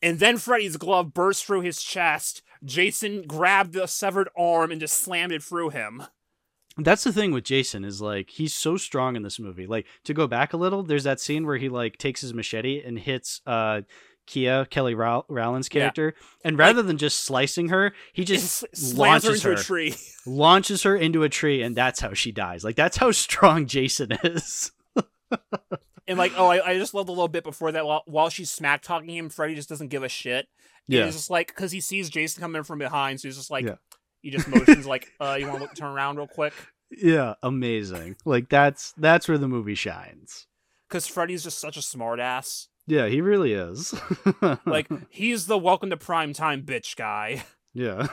and 0.00 0.18
then 0.18 0.38
Freddy's 0.38 0.76
glove 0.78 1.12
burst 1.12 1.44
through 1.44 1.60
his 1.62 1.82
chest. 1.82 2.42
Jason 2.64 3.26
grabbed 3.26 3.74
the 3.74 3.86
severed 3.86 4.28
arm 4.36 4.70
and 4.72 4.80
just 4.80 4.96
slammed 5.02 5.32
it 5.32 5.42
through 5.42 5.70
him. 5.70 6.04
That's 6.78 7.04
the 7.04 7.12
thing 7.12 7.32
with 7.32 7.44
Jason 7.44 7.84
is 7.84 8.00
like 8.02 8.30
he's 8.30 8.54
so 8.54 8.76
strong 8.76 9.16
in 9.16 9.22
this 9.22 9.38
movie. 9.40 9.66
Like 9.66 9.86
to 10.04 10.14
go 10.14 10.26
back 10.26 10.52
a 10.52 10.56
little, 10.58 10.82
there's 10.82 11.04
that 11.04 11.20
scene 11.20 11.44
where 11.46 11.56
he 11.56 11.68
like 11.68 11.96
takes 11.96 12.20
his 12.20 12.32
machete 12.34 12.82
and 12.84 12.98
hits 12.98 13.40
uh 13.46 13.80
Kia 14.26 14.64
Kelly 14.66 14.94
Row- 14.94 15.24
Rowland's 15.28 15.68
Yeah. 15.72 15.80
character, 15.80 16.14
and 16.44 16.58
rather 16.58 16.82
than 16.82 16.98
just 16.98 17.20
slicing 17.20 17.68
her, 17.68 17.92
he 18.12 18.24
Just 18.24 18.64
slams 18.76 19.24
her 19.24 19.30
launches 19.30 19.44
into 19.44 19.48
her, 19.48 19.54
a 19.54 19.64
tree. 19.64 19.96
launches 20.26 20.82
her 20.82 20.96
into 20.96 21.22
a 21.22 21.28
tree, 21.28 21.62
and 21.62 21.74
that's 21.76 22.00
how 22.00 22.12
she 22.12 22.32
dies. 22.32 22.64
Like 22.64 22.76
that's 22.76 22.96
how 22.96 23.10
strong 23.12 23.66
Jason 23.66 24.12
is. 24.24 24.72
And 26.08 26.18
like, 26.18 26.32
oh, 26.36 26.46
I, 26.46 26.64
I 26.64 26.78
just 26.78 26.94
love 26.94 27.06
the 27.06 27.12
little 27.12 27.26
bit 27.26 27.42
before 27.42 27.72
that. 27.72 27.84
While, 27.84 28.04
while 28.06 28.28
she's 28.28 28.48
smack 28.48 28.80
talking 28.82 29.08
him, 29.10 29.28
Freddy 29.28 29.56
just 29.56 29.68
doesn't 29.68 29.88
give 29.88 30.04
a 30.04 30.08
shit. 30.08 30.46
Yeah, 30.86 31.00
Yeah, 31.00 31.04
he's 31.06 31.16
just 31.16 31.30
like 31.30 31.48
because 31.48 31.72
he 31.72 31.80
sees 31.80 32.08
Jason 32.08 32.40
coming 32.40 32.62
from 32.62 32.78
behind, 32.78 33.20
so 33.20 33.26
he's 33.26 33.36
just 33.36 33.50
like, 33.50 33.64
Yeah. 33.64 33.74
he 34.22 34.30
just 34.30 34.46
motions 34.46 34.86
like, 34.86 35.10
uh, 35.20 35.36
you 35.40 35.48
want 35.48 35.68
to 35.68 35.74
turn 35.74 35.90
around 35.90 36.16
real 36.18 36.28
quick? 36.28 36.52
yeah, 36.92 37.34
amazing. 37.42 38.14
Like 38.24 38.48
that's 38.48 38.92
that's 38.96 39.26
where 39.26 39.36
the 39.36 39.48
movie 39.48 39.74
shines. 39.74 40.46
Because 40.88 41.08
Freddy's 41.08 41.42
just 41.42 41.58
such 41.58 41.76
a 41.76 41.80
smartass. 41.80 42.68
Yeah, 42.86 43.06
he 43.08 43.20
really 43.20 43.52
is. 43.52 43.94
Like 44.64 44.88
he's 45.10 45.46
the 45.46 45.58
welcome 45.58 45.90
to 45.90 45.96
prime 45.96 46.32
time 46.32 46.62
bitch 46.62 46.96
guy. 46.96 47.44
yeah. 47.74 48.08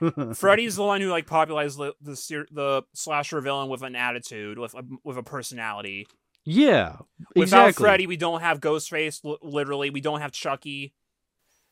Freddy's 0.34 0.76
the 0.76 0.82
one 0.84 1.00
who 1.00 1.08
like 1.08 1.26
popularized 1.26 1.78
the 1.78 1.94
the, 2.00 2.46
the 2.52 2.82
slasher 2.94 3.40
villain 3.40 3.68
with 3.68 3.82
an 3.82 3.96
attitude, 3.96 4.58
with 4.58 4.74
a, 4.74 4.82
with 5.02 5.16
a 5.16 5.22
personality. 5.22 6.06
Yeah, 6.44 6.96
Without 7.36 7.68
exactly. 7.68 7.84
Freddy, 7.84 8.06
we 8.06 8.16
don't 8.16 8.40
have 8.40 8.60
Ghostface. 8.60 9.20
L- 9.24 9.38
literally, 9.42 9.90
we 9.90 10.00
don't 10.00 10.20
have 10.20 10.32
Chucky. 10.32 10.94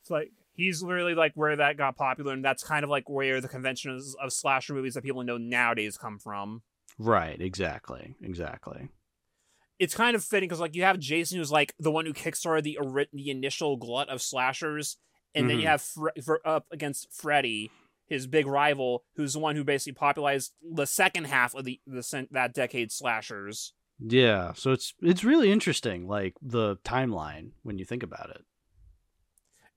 It's 0.03 0.11
like 0.11 0.33
he's 0.53 0.83
literally 0.83 1.15
like 1.15 1.33
where 1.35 1.57
that 1.57 1.77
got 1.79 1.97
popular, 1.97 2.33
and 2.33 2.45
that's 2.45 2.63
kind 2.63 2.85
of 2.85 2.91
like 2.91 3.09
where 3.09 3.41
the 3.41 3.49
conventions 3.49 4.15
of 4.23 4.33
slasher 4.33 4.75
movies 4.75 4.95
that 4.95 5.05
people 5.05 5.23
know 5.23 5.39
nowadays 5.39 5.97
come 5.97 6.19
from. 6.19 6.63
Right, 6.99 7.41
exactly, 7.41 8.15
exactly. 8.23 8.89
It's 9.79 9.95
kind 9.95 10.17
of 10.17 10.25
fitting 10.25 10.49
because 10.49 10.61
like 10.61 10.75
you 10.75 10.83
have 10.85 10.99
Jason, 10.99 11.39
who's 11.39 11.53
like 11.53 11.75
the 11.79 11.91
one 11.91 12.07
who 12.07 12.13
kickstarted 12.13 12.63
the 12.63 12.79
the 13.13 13.31
initial 13.31 13.77
glut 13.77 14.09
of 14.09 14.23
slashers, 14.23 14.97
and 15.35 15.51
then 15.51 15.59
you 15.59 15.65
Mhm. 15.67 15.69
have 15.69 15.83
Fre- 16.25 16.37
up 16.45 16.67
against 16.71 17.13
Freddy, 17.13 17.71
his 18.07 18.27
big 18.27 18.47
rival, 18.47 19.05
who's 19.17 19.35
the 19.35 19.39
one 19.39 19.55
who 19.57 19.65
basically 19.65 19.93
popularized 19.95 20.53
the 20.63 20.87
second 20.87 21.25
half 21.25 21.55
of 21.55 21.65
the 21.65 21.81
the 21.87 22.27
that 22.31 22.55
decade 22.55 22.91
slashers. 22.91 23.73
Yeah, 23.99 24.53
so 24.55 24.73
it's 24.73 24.95
it's 25.03 25.25
really 25.25 25.51
interesting, 25.51 26.07
like 26.07 26.35
the 26.43 26.77
timeline 26.79 27.51
when 27.63 27.79
you 27.79 27.85
think 27.85 28.03
about 28.03 28.31
it. 28.31 28.45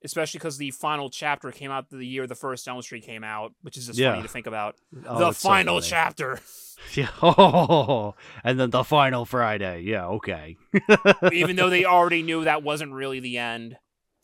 Especially 0.04 0.38
because 0.38 0.58
the 0.58 0.72
final 0.72 1.10
chapter 1.10 1.52
came 1.52 1.72
out 1.72 1.90
the 1.90 2.04
year 2.06 2.26
the 2.28 2.36
first 2.36 2.68
Elm 2.68 2.82
Street 2.82 3.04
came 3.06 3.24
out, 3.24 3.54
which 3.62 3.78
is 3.78 3.88
just 3.88 4.00
Yeah. 4.00 4.12
funny 4.12 4.24
to 4.24 4.28
think 4.30 4.48
about. 4.48 4.76
Oh, 5.06 5.20
the 5.20 5.28
it's 5.30 5.40
so 5.40 5.50
final 5.50 5.82
chapter. 5.82 6.40
Yeah. 6.94 7.10
Oh, 7.22 8.16
and 8.42 8.58
then 8.58 8.70
the 8.70 8.86
final 8.86 9.26
Friday. 9.26 9.82
Yeah. 9.82 10.08
Okay. 10.08 10.56
even 11.34 11.58
though 11.58 11.70
they 11.70 11.84
already 11.84 12.24
knew 12.24 12.46
that 12.46 12.64
wasn't 12.64 12.94
really 12.94 13.20
the 13.20 13.38
end. 13.38 13.76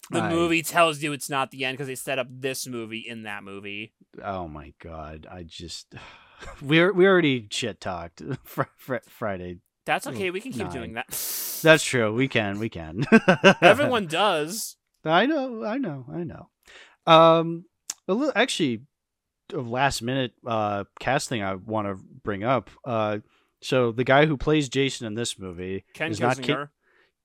The 0.09 0.21
Right. 0.21 0.31
movie 0.31 0.61
tells 0.63 1.03
you 1.03 1.11
it's 1.11 1.29
not 1.29 1.51
the 1.51 1.65
end 1.65 1.75
because 1.75 1.87
they 1.87 1.95
set 1.95 2.17
up 2.17 2.27
this 2.29 2.65
movie 2.65 3.03
in 3.05 3.23
that 3.23 3.43
movie. 3.43 3.93
Oh 4.23 4.47
my 4.47 4.71
god. 4.81 5.27
I 5.29 5.43
just 5.43 5.93
we 6.61 6.77
we 6.91 7.05
already 7.05 7.45
shit 7.51 7.81
talked 7.81 8.21
fr- 8.45 8.63
fr- 8.77 8.95
Friday. 9.09 9.57
That's 9.85 10.07
okay. 10.07 10.31
We 10.31 10.39
can 10.39 10.53
keep 10.53 10.63
nine. 10.63 10.71
doing 10.73 10.93
that. 10.93 11.07
That's 11.61 11.83
true. 11.83 12.13
We 12.13 12.27
can. 12.29 12.57
We 12.57 12.69
can. 12.69 13.03
Everyone 13.61 14.07
does. 14.07 14.77
I 15.05 15.25
know. 15.25 15.63
I 15.63 15.77
know. 15.77 16.05
I 16.11 16.23
know. 16.23 16.49
Um. 17.05 17.65
A 18.07 18.13
little, 18.13 18.33
actually, 18.35 18.81
last 19.51 20.01
minute 20.03 20.33
uh 20.45 20.83
casting 20.99 21.41
I 21.43 21.55
want 21.55 21.87
to 21.87 21.95
bring 22.23 22.43
up. 22.43 22.69
Uh. 22.83 23.19
So 23.61 23.91
the 23.91 24.03
guy 24.03 24.25
who 24.25 24.37
plays 24.37 24.69
Jason 24.69 25.07
in 25.07 25.15
this 25.15 25.39
movie 25.39 25.85
Ken 25.93 26.11
is 26.11 26.19
not 26.19 26.37
Kissinger. 26.37 26.69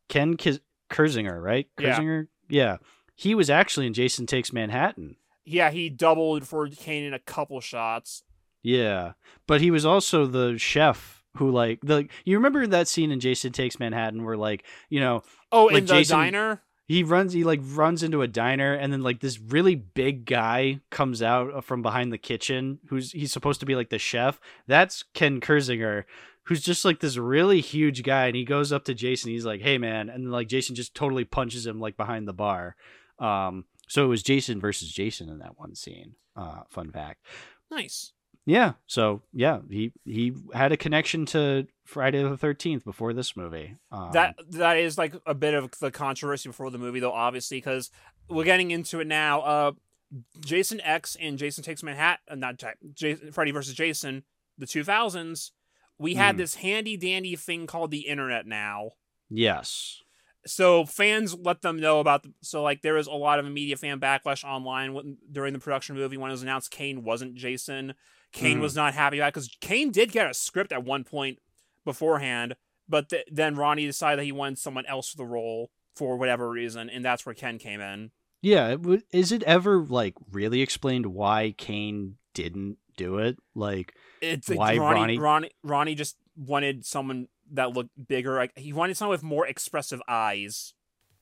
Ken 0.09 0.37
Kis- 0.37 0.61
Kirzinger, 0.91 1.41
right? 1.43 1.67
Yeah. 1.79 1.99
Kirzinger. 1.99 2.27
Yeah. 2.49 2.77
He 3.15 3.35
was 3.35 3.51
actually 3.51 3.87
in 3.87 3.93
Jason 3.93 4.25
Takes 4.27 4.51
Manhattan. 4.53 5.17
Yeah, 5.45 5.71
he 5.71 5.91
doubled 5.91 6.47
for 6.47 6.69
Kane 6.69 7.05
in 7.05 7.13
a 7.13 7.19
couple 7.19 7.61
shots. 7.61 8.23
Yeah, 8.63 9.13
but 9.47 9.61
he 9.61 9.71
was 9.71 9.85
also 9.85 10.27
the 10.27 10.57
chef 10.59 11.23
who 11.37 11.51
like 11.51 11.81
the. 11.83 12.09
You 12.25 12.37
remember 12.39 12.67
that 12.67 12.89
scene 12.89 13.11
in 13.11 13.21
Jason 13.21 13.53
Takes 13.53 13.79
Manhattan 13.79 14.25
where 14.25 14.37
like 14.37 14.65
you 14.89 15.01
know 15.01 15.23
Oh, 15.53 15.67
Like 15.67 15.77
in 15.79 15.85
the 15.87 15.95
Jason- 15.95 16.19
diner. 16.19 16.63
He 16.91 17.05
runs 17.05 17.33
he 17.33 17.45
like 17.45 17.61
runs 17.63 18.03
into 18.03 18.21
a 18.21 18.27
diner 18.27 18.75
and 18.75 18.93
then 18.93 19.01
like 19.01 19.21
this 19.21 19.39
really 19.39 19.77
big 19.77 20.27
guy 20.27 20.81
comes 20.91 21.23
out 21.23 21.65
from 21.65 21.83
behind 21.83 22.13
the 22.13 22.19
kitchen 22.19 22.81
who's 22.89 23.13
he's 23.13 23.31
supposed 23.31 23.61
to 23.61 23.67
be 23.67 23.77
like 23.77 23.91
the 23.91 23.99
chef. 23.99 24.41
That's 24.67 25.05
Ken 25.15 25.41
Kirzinger. 25.41 26.03
Who's 26.47 26.63
just 26.63 26.85
like 26.85 26.99
this 26.99 27.17
really 27.17 27.61
huge 27.61 28.03
guy, 28.03 28.27
and 28.27 28.35
he 28.35 28.45
goes 28.45 28.73
up 28.73 28.87
to 28.87 28.95
Jason. 28.95 29.31
He's 29.31 29.47
like, 29.47 29.61
"Hey, 29.61 29.79
man!" 29.79 30.09
And 30.09 30.25
then, 30.25 30.33
like 30.33 30.49
Jason 30.49 30.75
just 30.75 30.97
totally 30.97 31.25
punches 31.25 31.65
him 31.65 31.79
like 31.79 31.97
behind 31.97 32.27
the 32.27 32.33
bar. 32.33 32.75
Um, 33.21 33.67
so 33.87 34.05
it 34.05 34.09
was 34.09 34.25
Jason 34.25 34.61
versus 34.61 34.91
Jason 34.91 35.29
in 35.29 35.39
that 35.39 35.61
one 35.61 35.77
scene. 35.77 36.17
Uh, 36.35 36.63
fun 36.71 36.91
fact. 36.91 37.25
Nice. 37.71 38.15
Yeah. 38.51 38.73
So 38.87 39.23
yeah, 39.33 39.61
he 39.71 39.93
he 40.05 40.33
had 40.53 40.73
a 40.73 40.77
connection 40.77 41.25
to 41.27 41.67
Friday 41.85 42.23
the 42.23 42.37
Thirteenth 42.37 42.85
before 42.85 43.13
this 43.13 43.37
movie. 43.37 43.77
Um, 43.93 44.11
that 44.13 44.35
that 44.51 44.77
is 44.77 44.99
like 44.99 45.15
a 45.25 45.35
bit 45.35 45.55
of 45.55 45.71
the 45.79 45.91
controversy 45.93 46.49
before 46.49 46.71
the 46.71 46.79
movie, 46.79 46.99
though. 47.01 47.13
Obviously, 47.13 47.59
because 47.59 47.91
we're 48.29 48.45
getting 48.45 48.71
into 48.73 48.99
it 49.01 49.07
now. 49.07 49.41
Uh, 49.43 49.73
Jason 50.41 50.81
X 50.81 51.17
and 51.21 51.39
Jason 51.39 51.63
Takes 51.63 51.83
Manhattan, 51.85 52.41
not 52.41 52.61
Ja- 52.61 52.71
J- 52.95 53.15
Freddy 53.31 53.53
versus 53.53 53.75
Jason, 53.75 54.25
the 54.59 54.67
two 54.67 54.83
thousands. 54.83 55.53
We 55.99 56.15
had 56.15 56.35
Mhm. 56.35 56.39
this 56.39 56.55
handy 56.57 56.97
dandy 56.97 57.37
thing 57.37 57.67
called 57.69 57.91
the 57.93 58.07
internet 58.09 58.47
now. 58.47 58.93
yes. 59.29 60.01
so 60.47 60.87
fans 60.87 61.35
let 61.37 61.61
them 61.61 61.79
know 61.79 62.01
about 62.01 62.23
the, 62.23 62.33
so 62.41 62.63
like 62.63 62.81
there 62.81 62.95
was 62.95 63.07
a 63.07 63.13
lot 63.13 63.39
of 63.39 63.45
immediate 63.45 63.79
fan 63.79 64.01
backlash 64.01 64.43
online 64.43 64.95
when, 64.95 65.19
during 65.31 65.53
the 65.53 65.59
production 65.59 65.95
movie 65.95 66.17
when 66.17 66.31
it 66.31 66.33
was 66.33 66.43
announced 66.43 66.71
Kane 66.71 67.05
wasn't 67.05 67.35
Jason. 67.35 67.93
Kane 68.33 68.59
Mhm. 68.59 68.63
was 68.63 68.77
not 68.77 68.95
happy 68.95 69.19
about 69.19 69.33
because 69.35 69.49
Kane 69.61 69.91
did 69.91 70.13
get 70.13 70.31
a 70.31 70.35
script 70.35 70.73
at 70.73 70.85
one 70.85 71.05
point 71.05 71.39
beforehand, 71.85 72.57
but 72.89 73.09
th- 73.09 73.27
then 73.31 73.57
Ronny 73.57 73.87
decided 73.87 74.19
that 74.21 74.25
he 74.25 74.33
wanted 74.33 74.59
someone 74.59 74.87
else 74.87 75.11
for 75.11 75.17
the 75.17 75.25
role 75.27 75.71
for 75.95 76.17
whatever 76.17 76.49
reason, 76.51 76.89
and 76.91 77.05
that's 77.05 77.27
where 77.27 77.35
Ken 77.35 77.59
came 77.59 77.81
in. 77.81 78.13
Yeah. 78.43 78.69
it 78.69 78.83
w- 78.83 79.03
Is 79.13 79.33
it 79.33 79.43
ever 79.43 79.85
like 79.85 80.15
really 80.31 80.63
explained 80.63 81.07
why 81.07 81.55
Kane 81.59 82.17
didn't 82.35 82.79
do 82.97 83.19
it? 83.19 83.37
Like, 83.55 83.95
It's 84.21 84.49
like 84.49 84.59
Why 84.59 84.77
Ronny, 84.77 85.19
Ronny- 85.19 85.19
Ronny 85.19 85.51
Ronny 85.63 85.95
just 85.95 86.17
wanted 86.37 86.87
someone 86.87 87.29
that 87.53 87.73
looked 87.73 87.91
bigger. 88.09 88.37
Like 88.37 88.57
he 88.57 88.73
wanted 88.73 88.97
someone 88.97 89.15
with 89.15 89.23
more 89.23 89.47
expressive 89.47 90.01
eyes. 90.09 90.75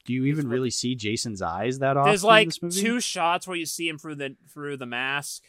do 0.04 0.14
you 0.14 0.24
even 0.24 0.48
really 0.48 0.70
see 0.70 0.94
Jason's 0.94 1.42
eyes 1.42 1.80
that 1.80 1.96
often? 1.96 2.10
There's 2.10 2.22
in 2.22 2.28
like 2.28 2.48
this 2.48 2.62
movie? 2.62 2.80
two 2.80 2.98
shots 3.00 3.46
where 3.46 3.56
you 3.58 3.66
see 3.66 3.88
him 3.88 3.98
through 3.98 4.14
the 4.14 4.36
through 4.52 4.76
the 4.78 4.86
mask. 4.86 5.44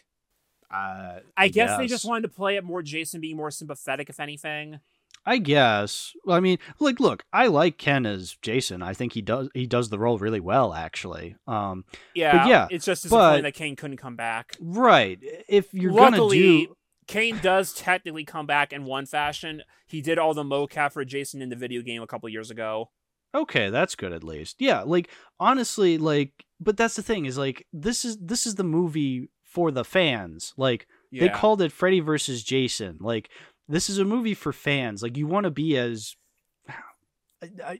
Uh, 0.71 1.19
I 1.35 1.47
guess 1.47 1.77
they 1.77 1.87
just 1.87 2.05
wanted 2.05 2.23
to 2.23 2.29
play 2.29 2.55
it 2.57 2.63
more 2.63 2.81
Jason 2.81 3.21
being 3.21 3.37
more 3.37 3.51
sympathetic, 3.51 4.09
if 4.09 4.19
anything. 4.19 4.79
I 5.25 5.37
guess. 5.37 6.13
Well, 6.23 6.37
I 6.37 6.39
mean, 6.39 6.59
like, 6.79 6.99
look, 6.99 7.23
I 7.33 7.47
like 7.47 7.77
Ken 7.77 8.05
as 8.05 8.37
Jason. 8.41 8.81
I 8.81 8.93
think 8.93 9.13
he 9.13 9.21
does 9.21 9.49
he 9.53 9.67
does 9.67 9.89
the 9.89 9.99
role 9.99 10.17
really 10.17 10.39
well, 10.39 10.73
actually. 10.73 11.35
Um, 11.47 11.83
Yeah, 12.15 12.47
yeah, 12.47 12.67
it's 12.71 12.85
just 12.85 13.03
disappointing 13.03 13.39
but- 13.39 13.47
that 13.49 13.53
Kane 13.53 13.75
couldn't 13.75 13.97
come 13.97 14.15
back. 14.15 14.55
right. 14.61 15.19
If 15.49 15.73
you're 15.73 15.91
Luckily, 15.91 16.39
gonna 16.39 16.65
do, 16.67 16.75
Kane 17.07 17.39
does 17.41 17.73
technically 17.73 18.23
come 18.23 18.45
back 18.45 18.71
in 18.71 18.85
one 18.85 19.05
fashion. 19.05 19.63
He 19.87 20.01
did 20.01 20.17
all 20.19 20.33
the 20.33 20.43
mocap 20.43 20.93
for 20.93 21.03
Jason 21.03 21.41
in 21.41 21.49
the 21.49 21.55
video 21.55 21.81
game 21.81 22.01
a 22.01 22.07
couple 22.07 22.29
years 22.29 22.49
ago. 22.51 22.91
okay, 23.35 23.69
that's 23.69 23.95
good 23.95 24.13
at 24.13 24.23
least. 24.23 24.55
Yeah, 24.59 24.81
like 24.83 25.09
honestly, 25.39 25.97
like, 25.97 26.31
but 26.61 26.77
that's 26.77 26.95
the 26.95 27.03
thing 27.03 27.25
is 27.25 27.37
like 27.37 27.65
this 27.73 28.05
is 28.05 28.17
this 28.19 28.47
is 28.47 28.55
the 28.55 28.63
movie 28.63 29.29
for 29.49 29.71
the 29.71 29.83
fans. 29.83 30.53
Like 30.55 30.87
Yeah. 31.11 31.21
they 31.21 31.29
called 31.29 31.61
it 31.61 31.71
Freddy 31.73 31.99
versus 31.99 32.43
Jason. 32.43 32.97
Like 33.01 33.29
this 33.67 33.89
is 33.89 33.97
a 33.97 34.05
movie 34.05 34.33
for 34.35 34.53
fans. 34.53 35.03
Like 35.03 35.17
you 35.17 35.27
want 35.27 35.43
to 35.43 35.51
be 35.51 35.77
as 35.77 36.15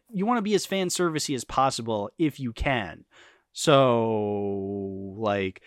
you 0.09 0.25
want 0.25 0.37
to 0.37 0.41
be 0.41 0.53
as 0.55 0.65
fan 0.65 0.87
servicey 0.87 1.35
as 1.35 1.43
possible 1.43 2.09
if 2.17 2.39
you 2.39 2.53
can. 2.53 3.05
So 3.53 5.13
like 5.17 5.61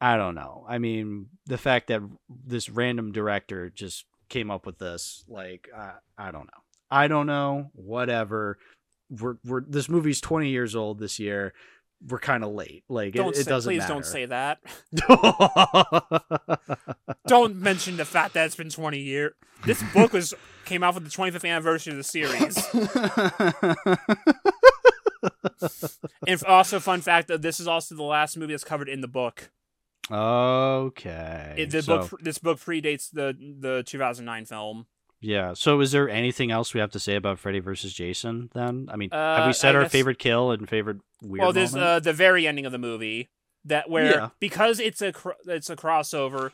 I 0.00 0.16
don't 0.16 0.34
know. 0.36 0.64
I 0.68 0.78
mean, 0.78 1.26
the 1.46 1.58
fact 1.58 1.88
that 1.88 2.02
this 2.28 2.68
random 2.68 3.10
director 3.10 3.68
just 3.70 4.04
came 4.28 4.50
up 4.50 4.64
with 4.66 4.78
this, 4.78 5.24
like 5.28 5.68
I 5.76 5.92
I 6.16 6.30
don't 6.30 6.44
know. 6.46 6.62
I 6.90 7.08
don't 7.08 7.26
know. 7.26 7.70
Whatever. 7.74 8.58
We're 9.10 9.36
we're 9.44 9.62
this 9.66 9.88
movie's 9.88 10.20
20 10.20 10.50
years 10.50 10.76
old 10.76 10.98
this 10.98 11.18
year. 11.18 11.54
We're 12.06 12.18
kind 12.18 12.44
of 12.44 12.52
late. 12.52 12.84
Like 12.88 13.14
don't 13.14 13.34
it, 13.34 13.40
it 13.40 13.44
say, 13.44 13.50
doesn't 13.50 13.70
please 13.70 13.80
matter. 13.80 13.92
don't 13.94 14.06
say 14.06 14.26
that. 14.26 14.60
don't 17.26 17.56
mention 17.56 17.96
the 17.96 18.04
fact 18.04 18.34
that 18.34 18.46
it's 18.46 18.54
been 18.56 18.70
20 18.70 18.98
years. 18.98 19.32
This 19.64 19.82
book 19.92 20.12
was 20.12 20.34
came 20.64 20.84
out 20.84 20.94
for 20.94 21.00
the 21.00 21.10
25th 21.10 21.48
anniversary 21.48 21.92
of 21.92 21.96
the 21.96 22.04
series. 22.04 22.56
and 26.26 26.44
also, 26.44 26.78
fun 26.78 27.00
fact 27.00 27.28
that 27.28 27.42
this 27.42 27.58
is 27.58 27.66
also 27.66 27.94
the 27.94 28.02
last 28.02 28.36
movie 28.36 28.52
that's 28.52 28.64
covered 28.64 28.88
in 28.88 29.00
the 29.00 29.08
book. 29.08 29.50
okay. 30.10 31.54
It, 31.56 31.70
the 31.70 31.82
so, 31.82 31.98
book, 31.98 32.20
this 32.20 32.38
book 32.38 32.58
predates 32.58 33.10
the 33.10 33.36
the 33.38 33.82
2009 33.84 34.44
film. 34.44 34.86
Yeah. 35.20 35.52
So, 35.54 35.80
is 35.80 35.92
there 35.92 36.08
anything 36.08 36.50
else 36.50 36.74
we 36.74 36.80
have 36.80 36.90
to 36.92 37.00
say 37.00 37.14
about 37.16 37.38
Freddy 37.38 37.60
versus 37.60 37.92
Jason? 37.92 38.50
Then, 38.54 38.88
I 38.92 38.96
mean, 38.96 39.10
have 39.10 39.44
Uh, 39.44 39.46
we 39.48 39.52
said 39.52 39.74
I 39.74 39.78
our 39.78 39.84
guess- 39.84 39.92
favorite 39.92 40.18
kill 40.18 40.50
and 40.50 40.68
favorite 40.68 40.98
weird? 41.22 41.40
well, 41.42 41.52
there's 41.52 41.74
uh, 41.74 42.00
the 42.00 42.12
very 42.12 42.46
ending 42.46 42.66
of 42.66 42.72
the 42.72 42.78
movie 42.78 43.28
that 43.64 43.90
where 43.90 44.04
Yeah. 44.10 44.28
because 44.40 44.80
it's 44.80 45.02
a 45.02 45.12
cr- 45.12 45.30
it's 45.46 45.68
a 45.70 45.76
crossover, 45.76 46.52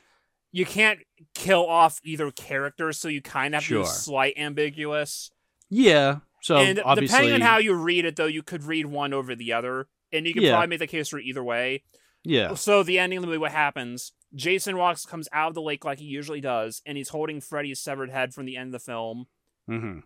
you 0.52 0.64
can't 0.66 1.00
kill 1.34 1.66
off 1.66 2.00
either 2.04 2.30
character, 2.30 2.92
so 2.92 3.08
you 3.08 3.20
kind 3.20 3.54
of 3.54 3.62
have 3.62 3.68
to 3.68 3.80
be 3.80 3.86
slight 3.86 4.34
ambiguous. 4.36 5.30
yeah. 5.70 6.18
So 6.42 6.56
and 6.58 6.78
obviously, 6.84 7.06
depending 7.16 7.34
on 7.34 7.40
how 7.40 7.56
you 7.56 7.72
read 7.72 8.04
it, 8.04 8.16
though, 8.16 8.26
you 8.26 8.42
could 8.42 8.64
read 8.64 8.84
one 8.86 9.14
over 9.14 9.34
the 9.34 9.54
other, 9.54 9.86
and 10.12 10.26
you 10.26 10.34
could 10.34 10.42
Yeah. 10.42 10.50
probably 10.52 10.66
make 10.68 10.78
the 10.80 10.86
case 10.86 11.08
for 11.08 11.18
either 11.18 11.42
way. 11.42 11.84
yeah, 12.22 12.52
So 12.54 12.82
the 12.82 12.98
ending 12.98 13.16
of 13.18 13.22
the 13.22 13.26
movie, 13.28 13.38
what 13.38 13.52
happens? 13.52 14.12
Jason 14.34 14.76
walks, 14.76 15.06
comes 15.06 15.28
out 15.32 15.48
of 15.48 15.54
the 15.54 15.62
lake 15.62 15.84
like 15.84 15.98
he 15.98 16.04
usually 16.06 16.40
does, 16.40 16.82
and 16.84 16.96
he's 16.96 17.10
holding 17.10 17.40
Freddy's 17.40 17.80
severed 17.80 18.10
head 18.10 18.34
from 18.34 18.46
the 18.46 18.56
end 18.56 18.68
of 18.68 18.72
the 18.80 18.84
film. 18.84 19.26
hmm 19.66 20.00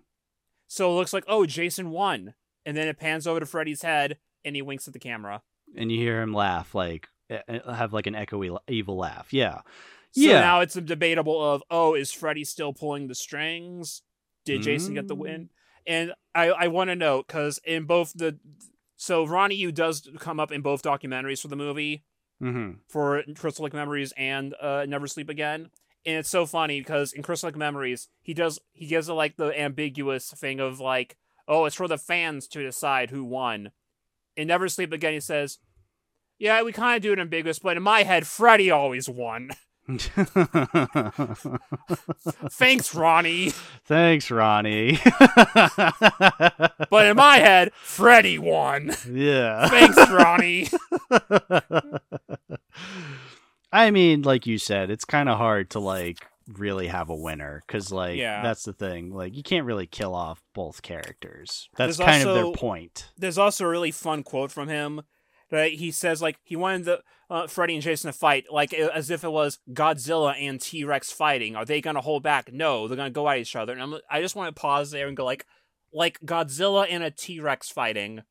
So 0.67 0.91
it 0.91 0.95
looks 0.95 1.13
like, 1.13 1.25
oh, 1.27 1.47
Jason 1.47 1.91
won, 1.91 2.35
and 2.67 2.77
then 2.77 2.89
it 2.89 2.99
pans 2.99 3.27
over 3.27 3.41
to 3.41 3.47
Freddy's 3.47 3.83
head, 3.83 4.19
and 4.45 4.55
he 4.55 4.63
winks 4.63 4.87
at 4.87 4.93
the 4.93 4.99
camera. 4.99 5.43
and 5.77 5.91
you 5.93 5.99
hear 5.99 6.23
him 6.23 6.33
laugh, 6.33 6.75
like 6.75 7.09
have 7.49 7.93
like 7.93 8.07
an 8.07 8.15
echoey 8.15 8.57
evil 8.69 8.97
laugh. 8.97 9.33
Yeah, 9.33 9.61
So 10.13 10.23
Yeah. 10.23 10.41
now 10.41 10.61
it's 10.61 10.77
a 10.77 10.81
debatable 10.81 11.43
of, 11.43 11.63
oh, 11.71 11.95
is 11.95 12.11
Freddy 12.11 12.45
still 12.45 12.73
pulling 12.73 13.07
the 13.09 13.15
strings? 13.15 14.03
Did 14.45 14.63
Jason 14.63 14.95
get 14.95 15.09
the 15.09 15.15
Mm. 15.15 15.21
win? 15.21 15.51
And 15.87 16.15
I, 16.35 16.49
I 16.51 16.69
want 16.69 16.89
to 16.89 16.97
know 16.97 17.23
because 17.23 17.61
in 17.65 17.85
both 17.85 18.13
the 18.15 18.39
so 18.97 19.25
Ronny 19.25 19.55
Yu 19.57 19.73
does 19.73 20.09
come 20.19 20.41
up 20.41 20.51
in 20.51 20.61
both 20.63 20.83
documentaries 20.83 21.41
for 21.41 21.49
the 21.49 21.57
movie 21.57 22.05
hmm 22.41 22.73
for 22.89 23.23
Crystal 23.37 23.65
Lake 23.65 23.75
Memories 23.75 24.13
and 24.17 24.55
uh, 24.61 24.85
Never 24.89 25.07
Sleep 25.07 25.29
Again. 25.29 25.71
And 26.07 26.17
it's 26.17 26.31
so 26.31 26.47
funny 26.47 26.81
because 26.81 27.13
in 27.13 27.23
Crystal 27.23 27.49
Lake 27.49 27.57
Memories, 27.57 28.09
he 28.23 28.35
does 28.35 28.59
he 28.73 28.87
gives 28.87 29.09
it 29.09 29.15
like 29.15 29.37
the 29.37 29.59
ambiguous 29.59 30.31
thing 30.31 30.61
of 30.61 30.81
like, 30.81 31.17
oh, 31.47 31.65
it's 31.65 31.77
for 31.77 31.89
the 31.89 31.99
fans 31.99 32.47
to 32.49 32.63
decide 32.63 33.11
who 33.11 33.25
won. 33.25 33.73
In 34.37 34.49
Never 34.49 34.69
Sleep 34.69 34.93
Again, 34.93 35.15
he 35.15 35.21
says, 35.21 35.59
"Yeah, 36.39 36.63
we 36.63 36.73
kind 36.73 36.97
of 36.97 37.03
do 37.03 37.13
it 37.13 37.19
ambiguous, 37.19 37.59
but 37.59 37.77
in 37.77 37.83
my 37.83 38.05
head, 38.05 38.27
Freddy 38.27 38.71
always 38.71 39.09
won." 39.09 39.51
Thanks, 42.51 42.95
Ronny. 42.95 43.51
Thanks, 43.87 44.31
Ronny. 44.31 44.99
But 46.91 47.07
in 47.07 47.17
my 47.17 47.37
head, 47.37 47.73
Freddy 47.75 48.39
won. 48.39 48.93
yeah. 49.11 49.69
Thanks, 49.69 49.97
Ronny. 50.11 50.69
I 53.73 53.91
mean, 53.91 54.23
like 54.23 54.47
you 54.47 54.57
said, 54.59 54.91
it's 54.91 55.05
kind 55.05 55.29
of 55.29 55.37
hard 55.37 55.71
to 55.71 55.81
like 55.81 56.19
really 56.57 56.87
have 56.87 57.11
a 57.11 57.15
winner 57.17 57.63
because, 57.67 57.93
like, 57.93 58.17
Yeah. 58.17 58.43
that's 58.43 58.63
the 58.63 58.73
thing. 58.73 59.13
Like, 59.13 59.37
you 59.37 59.43
can't 59.43 59.67
really 59.67 59.87
kill 59.87 60.15
off 60.15 60.43
both 60.55 60.81
characters. 60.81 61.69
That's 61.77 61.99
There's 61.99 62.09
kind 62.09 62.27
of 62.27 62.35
their 62.35 62.53
point. 62.53 63.11
There's 63.19 63.37
also 63.39 63.67
a 63.67 63.69
really 63.69 63.91
fun 63.91 64.23
quote 64.23 64.51
from 64.51 64.69
him. 64.69 65.03
That 65.51 65.73
he 65.73 65.91
says, 65.91 66.21
like, 66.21 66.39
he 66.43 66.57
wanted 66.57 66.85
the 66.85 67.03
uh, 67.31 67.47
Freddy 67.47 67.75
and 67.75 67.83
Jason 67.83 68.13
to 68.13 68.19
fight, 68.19 68.47
like, 68.51 68.75
as 68.75 69.11
if 69.11 69.25
it 69.25 69.33
was 69.33 69.59
Godzilla 69.73 70.35
and 70.39 70.61
T 70.61 70.85
Rex 70.85 71.11
fighting. 71.11 71.57
Are 71.57 71.65
they 71.65 71.81
going 71.81 71.97
to 71.97 72.03
hold 72.03 72.23
back? 72.23 72.53
No, 72.53 72.87
they're 72.87 72.97
going 72.97 73.11
to 73.11 73.15
go 73.15 73.29
at 73.29 73.39
each 73.39 73.57
other. 73.57 73.73
And 73.73 73.81
I'm, 73.81 73.95
I 74.11 74.21
just 74.21 74.37
want 74.37 74.55
to 74.55 74.61
pause 74.61 74.91
there 74.91 75.09
and 75.09 75.17
go, 75.17 75.25
like, 75.25 75.47
like 75.93 76.21
Godzilla 76.21 76.87
and 76.89 77.03
a 77.03 77.11
T 77.11 77.41
Rex 77.41 77.71
fighting. 77.71 78.23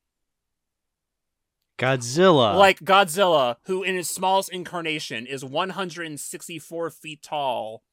Godzilla. 1.78 2.56
like 2.56 2.80
Godzilla, 2.80 3.58
who 3.64 3.84
in 3.84 3.96
his 3.96 4.10
smallest 4.10 4.50
incarnation 4.50 5.28
is 5.28 5.46
164 5.46 6.90
feet 6.90 7.22
tall, 7.22 7.84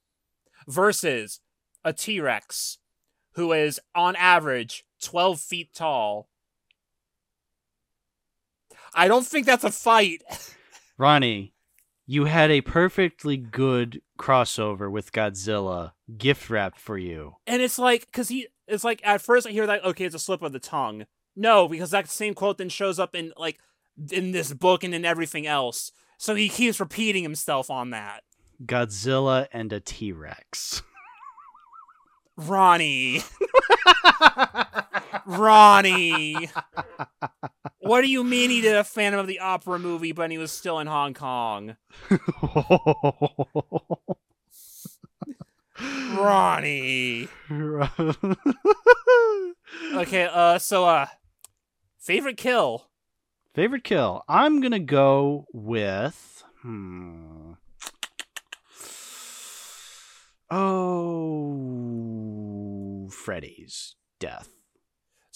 versus 0.66 1.40
a 1.84 1.92
T 1.92 2.20
Rex, 2.20 2.78
who 3.34 3.52
is 3.52 3.80
on 3.94 4.16
average 4.16 4.84
12 5.02 5.40
feet 5.40 5.74
tall. 5.74 6.28
I 8.94 9.08
don't 9.08 9.26
think 9.26 9.46
that's 9.46 9.64
a 9.64 9.70
fight. 9.70 10.22
Ronny, 10.98 11.54
you 12.06 12.26
had 12.26 12.50
a 12.50 12.60
perfectly 12.60 13.36
good 13.36 14.02
crossover 14.18 14.90
with 14.90 15.12
Godzilla 15.12 15.92
gift 16.16 16.50
wrapped 16.50 16.78
for 16.78 16.98
you. 16.98 17.36
And 17.46 17.62
it's 17.62 17.78
like, 17.78 18.06
because 18.06 18.28
he, 18.28 18.48
it's 18.66 18.84
like, 18.84 19.00
at 19.04 19.20
first 19.20 19.46
I 19.46 19.50
hear 19.50 19.66
that, 19.66 19.84
okay, 19.84 20.04
it's 20.04 20.14
a 20.14 20.18
slip 20.18 20.42
of 20.42 20.52
the 20.52 20.58
tongue. 20.58 21.06
No, 21.36 21.66
because 21.66 21.90
that 21.90 22.08
same 22.08 22.34
quote 22.34 22.58
then 22.58 22.68
shows 22.68 22.98
up 22.98 23.14
in, 23.14 23.32
like, 23.36 23.58
in 24.12 24.32
this 24.32 24.52
book 24.52 24.84
and 24.84 24.94
in 24.94 25.04
everything 25.04 25.46
else. 25.46 25.90
So 26.18 26.34
he 26.34 26.48
keeps 26.48 26.78
repeating 26.78 27.22
himself 27.22 27.70
on 27.70 27.90
that. 27.90 28.22
Godzilla 28.64 29.48
and 29.52 29.72
a 29.72 29.80
T 29.80 30.12
Rex. 30.12 30.82
Ronny. 32.36 33.22
Ronny. 35.26 36.50
What 37.84 38.00
do 38.00 38.08
you 38.08 38.24
mean 38.24 38.48
he 38.48 38.62
did 38.62 38.76
a 38.76 38.84
Phantom 38.84 39.20
of 39.20 39.26
the 39.26 39.40
Opera 39.40 39.78
movie 39.78 40.12
when 40.12 40.30
he 40.30 40.38
was 40.38 40.50
still 40.50 40.78
in 40.78 40.86
Hong 40.86 41.12
Kong? 41.12 41.76
Ronny. 46.16 47.28
Okay, 49.92 50.28
uh, 50.32 50.58
so, 50.58 50.86
uh, 50.86 51.06
favorite 51.98 52.36
kill? 52.36 52.88
Favorite 53.54 53.82
kill. 53.84 54.22
I'm 54.28 54.60
gonna 54.60 54.78
go 54.78 55.46
with 55.52 56.44
hmm. 56.62 57.52
Oh, 60.50 61.48
Freddy's 63.10 63.96
death. 64.20 64.53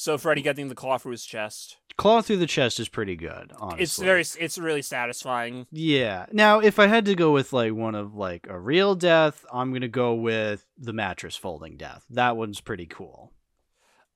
So 0.01 0.17
Freddy 0.17 0.43
getting 0.43 0.69
the 0.69 0.77
claw 0.77 0.97
through 0.97 1.11
his 1.11 1.25
chest. 1.25 1.79
Claw 1.97 2.23
through 2.23 2.37
the 2.37 2.47
chest 2.47 2.79
is 2.79 2.89
pretty 2.89 3.17
good. 3.17 3.53
Honestly, 3.59 3.83
It's 3.83 3.99
very, 3.99 4.45
it's 4.45 4.57
really 4.57 4.81
satisfying. 4.81 5.67
Yeah. 5.73 6.27
Now, 6.31 6.61
if 6.61 6.79
I 6.79 6.87
had 6.87 7.05
to 7.07 7.17
go 7.17 7.33
with 7.33 7.53
like 7.53 7.73
one 7.75 7.97
of 7.97 8.15
like 8.15 8.47
a 8.49 8.61
real 8.61 8.95
death, 8.95 9.45
I'm 9.53 9.73
gonna 9.73 9.89
go 9.89 10.15
with 10.15 10.65
the 10.79 10.93
mattress 10.93 11.35
folding 11.35 11.77
death. 11.77 12.05
That 12.11 12.37
one's 12.37 12.61
pretty 12.61 12.87
cool. 12.87 13.33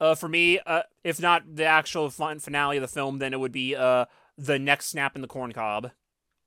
Uh, 0.01 0.15
for 0.15 0.29
me, 0.29 0.61
uh, 0.61 0.83
if 1.03 1.21
not 1.21 1.57
the 1.57 1.65
actual 1.65 2.11
fun 2.11 2.39
finale 2.39 2.77
of 2.77 2.83
the 2.83 2.87
film, 2.87 3.19
then 3.19 3.33
it 3.33 3.41
would 3.41 3.51
be, 3.51 3.75
uh, 3.75 4.05
the 4.39 4.61
neck 4.61 4.83
snap 4.83 5.17
in 5.17 5.21
the 5.23 5.27
corn 5.27 5.51
cob. 5.51 5.91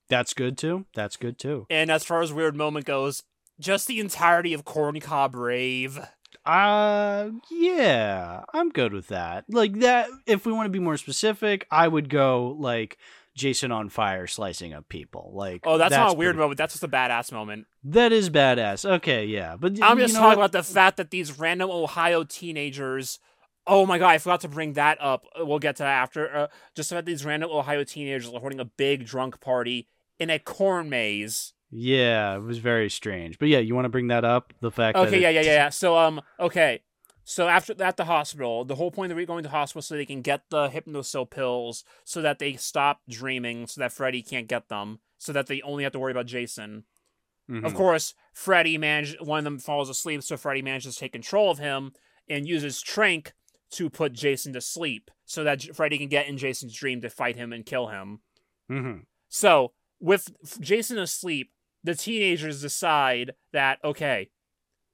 That's 0.07 0.33
good 0.33 0.57
too. 0.57 0.85
That's 0.95 1.17
good 1.17 1.37
too. 1.37 1.67
And 1.69 1.91
as 1.91 2.05
far 2.05 2.21
as 2.21 2.31
weird 2.31 2.55
moment 2.55 2.85
goes, 2.85 3.23
just 3.59 3.87
the 3.87 3.99
entirety 3.99 4.53
of 4.53 4.63
corn 4.63 5.01
cob 5.01 5.35
rave. 5.35 5.99
Uh, 6.45 7.29
yeah, 7.51 8.43
I'm 8.53 8.69
good 8.69 8.93
with 8.93 9.07
that. 9.07 9.45
Like 9.49 9.79
that. 9.79 10.09
If 10.25 10.45
we 10.45 10.51
want 10.53 10.67
to 10.67 10.71
be 10.71 10.79
more 10.79 10.97
specific, 10.97 11.65
I 11.71 11.87
would 11.87 12.09
go 12.09 12.55
like 12.59 12.97
Jason 13.35 13.71
on 13.71 13.89
fire 13.89 14.27
slicing 14.27 14.73
up 14.73 14.87
people. 14.87 15.31
Like, 15.33 15.61
Oh, 15.65 15.77
that's, 15.77 15.91
not 15.91 16.11
a 16.13 16.13
weird 16.15 16.31
pretty- 16.35 16.39
moment. 16.43 16.57
That's 16.57 16.73
just 16.73 16.83
a 16.83 16.87
badass 16.87 17.31
moment. 17.31 17.67
That 17.83 18.11
is 18.11 18.29
badass. 18.29 18.89
Okay, 18.97 19.25
yeah, 19.25 19.55
but 19.59 19.73
I'm 19.81 19.97
you 19.97 20.05
just 20.05 20.13
know 20.13 20.21
talking 20.21 20.39
what? 20.39 20.51
about 20.51 20.51
the 20.53 20.63
fact 20.63 20.97
that 20.97 21.11
these 21.11 21.37
random 21.37 21.69
Ohio 21.69 22.23
teenagers. 22.23 23.19
Oh 23.67 23.87
my 23.87 23.97
god, 23.97 24.09
I 24.09 24.17
forgot 24.19 24.41
to 24.41 24.47
bring 24.47 24.73
that 24.73 24.99
up. 25.01 25.25
We'll 25.39 25.57
get 25.59 25.77
to 25.77 25.83
that 25.83 25.89
after. 26.03 26.35
Uh, 26.35 26.47
just 26.75 26.91
about 26.91 27.05
these 27.05 27.25
random 27.25 27.49
Ohio 27.51 27.83
teenagers 27.83 28.31
are 28.31 28.39
holding 28.39 28.59
a 28.59 28.65
big 28.65 29.05
drunk 29.07 29.41
party 29.41 29.87
in 30.19 30.29
a 30.29 30.37
corn 30.37 30.87
maze. 30.87 31.53
Yeah, 31.77 32.35
it 32.35 32.41
was 32.41 32.59
very 32.59 32.89
strange. 32.89 33.37
But 33.37 33.49
yeah, 33.49 33.59
you 33.59 33.75
want 33.75 33.83
to 33.85 33.89
bring 33.89 34.07
that 34.07 34.23
up? 34.23 34.53
The 34.61 34.71
fact 34.71 34.95
that 34.95 35.07
Okay, 35.07 35.19
yeah, 35.21 35.29
yeah, 35.29 35.41
yeah, 35.41 35.53
yeah. 35.53 35.69
So, 35.69 35.97
um, 35.97 36.21
okay. 36.39 36.81
So 37.25 37.49
after 37.49 37.75
at 37.83 37.97
the 37.97 38.05
hospital, 38.05 38.63
the 38.63 38.75
whole 38.75 38.91
point 38.91 39.11
of 39.11 39.17
going 39.27 39.43
to 39.43 39.49
the 39.49 39.55
hospital 39.55 39.81
so 39.81 39.95
they 39.95 40.05
can 40.05 40.21
get 40.21 40.43
the 40.49 40.69
Hypnocil 40.69 41.29
pills, 41.29 41.83
so 42.05 42.21
that 42.21 42.39
they 42.39 42.55
stop 42.55 43.01
dreaming, 43.09 43.67
so 43.67 43.81
that 43.81 43.91
Freddy 43.91 44.21
can't 44.21 44.47
get 44.47 44.69
them, 44.69 44.99
so 45.17 45.33
that 45.33 45.47
they 45.47 45.61
only 45.63 45.83
have 45.83 45.91
to 45.93 45.99
worry 45.99 46.11
about 46.11 46.27
Jason. 46.27 46.85
Mhm. 47.49 47.65
Of 47.65 47.73
course, 47.73 48.13
Freddy 48.33 48.77
managed 48.77 49.19
one 49.19 49.39
of 49.39 49.43
them 49.43 49.59
falls 49.59 49.89
asleep, 49.89 50.23
so 50.23 50.37
Freddy 50.37 50.61
manages 50.61 50.93
to 50.95 50.99
take 51.01 51.11
control 51.11 51.51
of 51.51 51.57
him 51.57 51.93
and 52.29 52.47
uses 52.47 52.81
Trank 52.81 53.33
to 53.71 53.89
put 53.89 54.13
Jason 54.13 54.53
to 54.53 54.61
sleep, 54.61 55.11
so 55.25 55.43
that 55.43 55.75
Freddy 55.75 55.97
can 55.97 56.07
get 56.07 56.27
in 56.27 56.37
Jason's 56.37 56.73
dream 56.75 57.01
to 57.01 57.09
fight 57.09 57.35
him 57.35 57.51
and 57.51 57.65
kill 57.65 57.87
him. 57.87 58.21
Mhm. 58.71 59.07
So, 59.27 59.73
with 59.99 60.29
f- 60.43 60.59
Jason 60.59 60.99
asleep, 60.99 61.51
the 61.85 61.95
teenagers 61.95 62.61
decide 62.61 63.35
that 63.53 63.79
okay, 63.83 64.29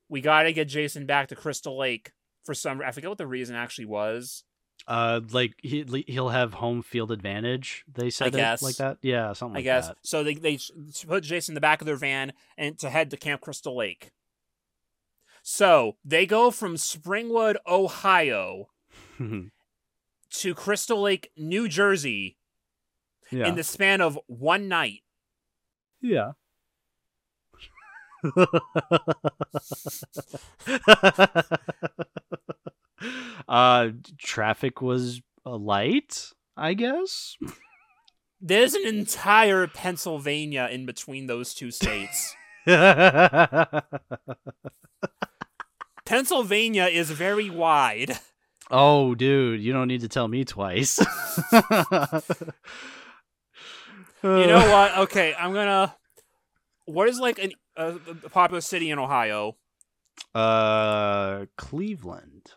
we 0.09 0.21
got 0.21 0.43
to 0.43 0.53
get 0.53 0.67
Jason 0.67 1.05
back 1.05 1.29
to 1.29 1.35
Crystal 1.35 1.77
Lake 1.77 2.11
for 2.43 2.53
some. 2.53 2.81
I 2.81 2.91
forget 2.91 3.09
what 3.09 3.17
the 3.17 3.25
reason 3.25 3.55
actually 3.55 3.85
was. 3.85 4.43
Uh, 4.87 5.21
like 5.31 5.53
he 5.59 5.85
he'll 6.07 6.29
have 6.29 6.55
home 6.55 6.81
field 6.81 7.11
advantage. 7.11 7.85
They 7.91 8.09
said 8.09 8.27
it 8.27 8.37
guess. 8.37 8.61
like 8.61 8.75
that. 8.75 8.97
Yeah, 9.01 9.33
something 9.33 9.55
like 9.55 9.63
that. 9.65 9.71
I 9.71 9.75
like 9.75 9.83
guess 9.83 9.87
that. 9.87 9.97
so. 10.03 10.23
They 10.23 10.35
they 10.35 10.59
put 11.07 11.23
Jason 11.23 11.53
in 11.53 11.55
the 11.55 11.61
back 11.61 11.81
of 11.81 11.87
their 11.87 11.95
van 11.95 12.33
and 12.57 12.77
to 12.79 12.89
head 12.89 13.09
to 13.11 13.17
Camp 13.17 13.41
Crystal 13.41 13.75
Lake. 13.75 14.11
So 15.43 15.97
they 16.03 16.25
go 16.25 16.51
from 16.51 16.75
Springwood, 16.75 17.55
Ohio, 17.65 18.69
to 19.19 20.55
Crystal 20.55 21.01
Lake, 21.01 21.31
New 21.37 21.67
Jersey, 21.67 22.37
yeah. 23.31 23.47
in 23.47 23.55
the 23.55 23.63
span 23.63 24.01
of 24.01 24.19
one 24.27 24.67
night. 24.67 25.01
Yeah. 26.01 26.33
uh 33.47 33.89
traffic 34.17 34.81
was 34.81 35.21
light, 35.45 36.31
I 36.57 36.73
guess. 36.73 37.37
There's 38.39 38.73
an 38.73 38.87
entire 38.87 39.67
Pennsylvania 39.67 40.67
in 40.71 40.85
between 40.85 41.27
those 41.27 41.53
two 41.53 41.71
states. 41.71 42.35
Pennsylvania 46.05 46.85
is 46.85 47.11
very 47.11 47.49
wide. 47.49 48.19
oh, 48.69 49.15
dude, 49.15 49.61
you 49.61 49.73
don't 49.73 49.87
need 49.87 50.01
to 50.01 50.07
tell 50.07 50.27
me 50.27 50.43
twice. 50.43 50.99
You 54.23 54.45
know 54.45 54.59
what? 54.71 54.97
Okay, 54.99 55.33
I'm 55.33 55.51
gonna. 55.53 55.95
What 56.85 57.09
is 57.09 57.19
like 57.19 57.39
an, 57.39 57.53
a, 57.75 57.95
a 58.25 58.29
popular 58.29 58.61
city 58.61 58.89
in 58.89 58.99
Ohio? 58.99 59.57
Uh, 60.35 61.45
Cleveland, 61.57 62.51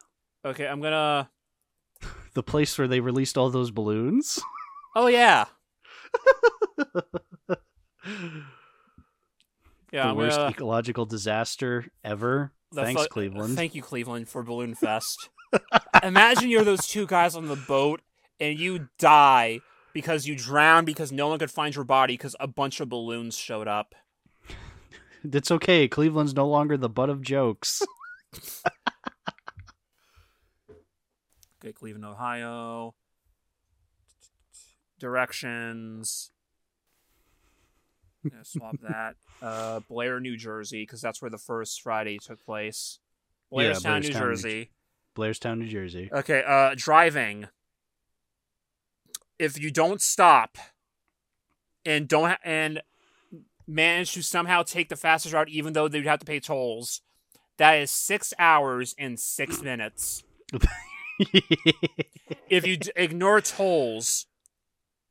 Okay, 0.45 0.67
I'm 0.67 0.81
gonna. 0.81 1.31
the 2.35 2.43
place 2.43 2.77
where 2.77 2.89
they 2.89 3.01
released 3.01 3.39
all 3.39 3.51
those 3.51 3.71
balloons. 3.71 4.41
Oh 4.97 5.09
yeah, 5.09 5.47
yeah. 9.93 10.07
the 10.07 10.15
worst 10.15 10.37
gonna, 10.37 10.51
ecological 10.51 11.05
disaster 11.05 11.87
ever. 12.05 12.53
Thanks, 12.73 13.09
Cleveland. 13.09 13.57
Thank 13.57 13.75
you, 13.75 13.83
Cleveland, 13.83 14.29
for 14.29 14.45
Balloon 14.45 14.77
Fest. 14.77 15.31
Imagine 16.01 16.49
you're 16.49 16.63
those 16.63 16.87
two 16.87 17.09
guys 17.09 17.35
on 17.35 17.49
the 17.49 17.57
boat 17.57 18.03
and 18.39 18.57
you 18.57 18.89
die 19.01 19.59
because 19.93 20.29
you 20.29 20.37
drown 20.37 20.85
because 20.85 21.11
no 21.11 21.27
one 21.27 21.41
could 21.41 21.51
find 21.51 21.75
your 21.75 21.85
body 21.85 22.15
because 22.15 22.37
a 22.39 22.47
bunch 22.47 22.79
of 22.79 22.89
balloons 22.89 23.37
showed 23.37 23.67
up. 23.67 23.97
It's 25.25 25.51
okay. 25.51 25.89
Cleveland's 25.89 26.35
no 26.35 26.47
longer 26.47 26.77
the 26.77 26.89
butt 26.89 27.11
of 27.11 27.23
jokes. 27.23 27.83
Okay, 31.65 31.73
Cleveland, 31.73 32.05
Ohio. 32.05 32.95
Directions. 34.99 36.31
Gonna 38.29 38.45
swap 38.45 38.77
that. 38.83 39.17
Uh, 39.41 39.81
Blair, 39.89 40.21
New 40.21 40.37
Jersey, 40.37 40.83
because 40.83 41.01
that's 41.01 41.23
where 41.23 41.31
the 41.31 41.39
first 41.39 41.81
Friday 41.81 42.19
took 42.19 42.45
place. 42.45 42.99
Yeah, 43.51 43.73
Blairstown, 43.73 43.73
New 43.73 43.81
Blairstown, 43.81 44.03
New 44.03 44.13
Jersey. 44.13 44.71
Blairstown, 45.17 45.59
New 45.59 45.69
Jersey. 45.69 46.11
Okay, 46.13 46.43
uh, 46.47 46.75
driving. 46.77 47.47
If 49.39 49.59
you 49.59 49.71
don't 49.71 50.03
stop 50.03 50.59
and 51.87 52.07
don't 52.07 52.29
ha- 52.29 52.39
and 52.45 52.83
manage 53.67 54.13
to 54.13 54.23
somehow 54.23 54.63
take 54.63 54.89
the 54.89 54.97
fastest 54.97 55.35
route, 55.35 55.49
even 55.49 55.73
though 55.73 55.89
they'd 55.89 56.07
have 56.07 56.21
to 56.21 56.27
pay 56.27 56.41
tolls, 56.41 57.01
that 57.57 57.75
is 57.75 57.91
six 57.91 58.33
hours 58.39 58.95
and 58.99 59.19
six 59.19 59.63
minutes. 59.71 60.23
If 62.51 62.67
you 62.67 62.77
d- 62.77 62.91
ignore 62.97 63.41
tolls, 63.41 64.27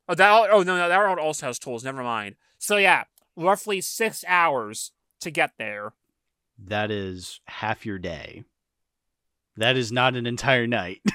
oh 0.10 0.16
that 0.16 0.50
oh 0.52 0.62
no 0.64 0.76
no 0.78 0.90
that 0.90 0.98
road 0.98 1.18
also 1.18 1.46
has 1.46 1.58
tolls. 1.58 1.84
Never 1.86 2.04
mind. 2.04 2.36
So 2.60 2.76
yeah, 2.76 3.06
roughly 3.38 3.80
six 3.80 4.26
hours 4.28 4.92
to 5.22 5.32
get 5.32 5.52
there. 5.58 5.94
that 6.58 6.92
is 6.92 7.40
half 7.48 7.86
your 7.86 8.00
day. 8.00 8.44
That 9.56 9.78
is 9.78 9.92
not 9.94 10.16
an 10.16 10.28
entire 10.28 10.68
night. 10.68 11.02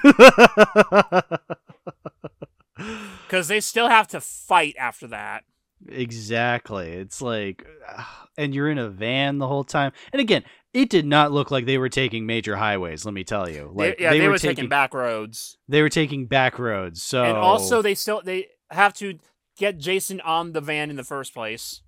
Because 3.27 3.47
they 3.49 3.59
still 3.59 3.89
have 3.89 4.07
to 4.09 4.21
fight 4.21 4.75
after 4.79 5.05
that. 5.07 5.43
Exactly. 5.87 6.89
It's 6.91 7.21
like, 7.21 7.65
and 8.37 8.53
you're 8.53 8.69
in 8.69 8.77
a 8.77 8.89
van 8.89 9.37
the 9.37 9.47
whole 9.47 9.63
time. 9.63 9.91
And 10.13 10.19
again, 10.21 10.43
it 10.73 10.89
did 10.89 11.05
not 11.05 11.31
look 11.31 11.51
like 11.51 11.65
they 11.65 11.77
were 11.77 11.89
taking 11.89 12.25
major 12.25 12.55
highways. 12.55 13.05
Let 13.05 13.13
me 13.13 13.23
tell 13.23 13.49
you, 13.49 13.73
They- 13.75 13.95
yeah, 13.99 14.11
they, 14.11 14.21
were, 14.21 14.31
were 14.31 14.37
taking, 14.37 14.69
back 14.69 14.93
roads. 14.93 15.57
They 15.67 15.81
were 15.81 15.89
taking 15.89 16.27
back 16.27 16.59
roads. 16.59 17.01
So 17.01 17.23
And 17.23 17.37
also, 17.37 17.81
they 17.81 17.95
still 17.95 18.21
they 18.23 18.47
have 18.69 18.93
to 18.95 19.17
get 19.57 19.77
Jason 19.77 20.21
on 20.21 20.53
the 20.53 20.61
van 20.61 20.89
in 20.89 20.95
the 20.95 21.03
first 21.03 21.33
place. 21.33 21.81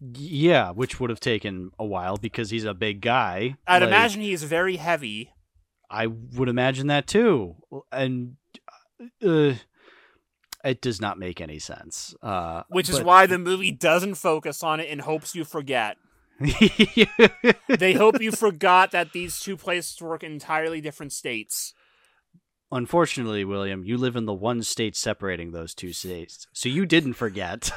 yeah, 0.00 0.70
which 0.72 1.00
would 1.00 1.10
have 1.10 1.20
taken 1.20 1.70
a 1.78 1.84
while 1.84 2.16
because 2.16 2.50
he's 2.50 2.64
a 2.64 2.74
big 2.74 3.00
guy. 3.00 3.56
I'd 3.66 3.82
Like, 3.82 3.88
imagine 3.88 4.20
he 4.22 4.32
is 4.32 4.42
very 4.42 4.76
heavy. 4.76 5.30
I 5.90 6.06
would 6.06 6.48
imagine 6.48 6.88
that 6.88 7.06
too. 7.06 7.56
And 7.90 8.36
uh, 9.24 9.54
it 10.64 10.80
does 10.80 11.00
not 11.00 11.18
make 11.18 11.40
any 11.40 11.58
sense. 11.58 12.14
Uh, 12.22 12.62
Which 12.68 12.88
is 12.88 12.98
but- 12.98 13.06
why 13.06 13.26
the 13.26 13.38
movie 13.38 13.70
doesn't 13.72 14.14
focus 14.16 14.62
on 14.62 14.80
it 14.80 14.88
and 14.90 15.00
hopes 15.00 15.34
you 15.34 15.44
forget. 15.44 15.96
They 17.68 17.92
hope 17.94 18.20
you 18.20 18.32
forgot 18.32 18.90
that 18.92 19.12
these 19.12 19.40
two 19.40 19.56
places 19.56 20.00
work 20.00 20.22
in 20.22 20.32
entirely 20.32 20.80
different 20.80 21.12
states. 21.12 21.74
Unfortunately, 22.70 23.44
William, 23.44 23.84
you 23.84 23.96
live 23.96 24.16
in 24.16 24.26
the 24.26 24.32
one 24.34 24.62
state 24.62 24.94
separating 24.96 25.52
those 25.52 25.74
two 25.74 25.92
states, 25.92 26.46
so 26.52 26.68
you 26.68 26.86
didn't 26.86 27.14
forget. 27.14 27.70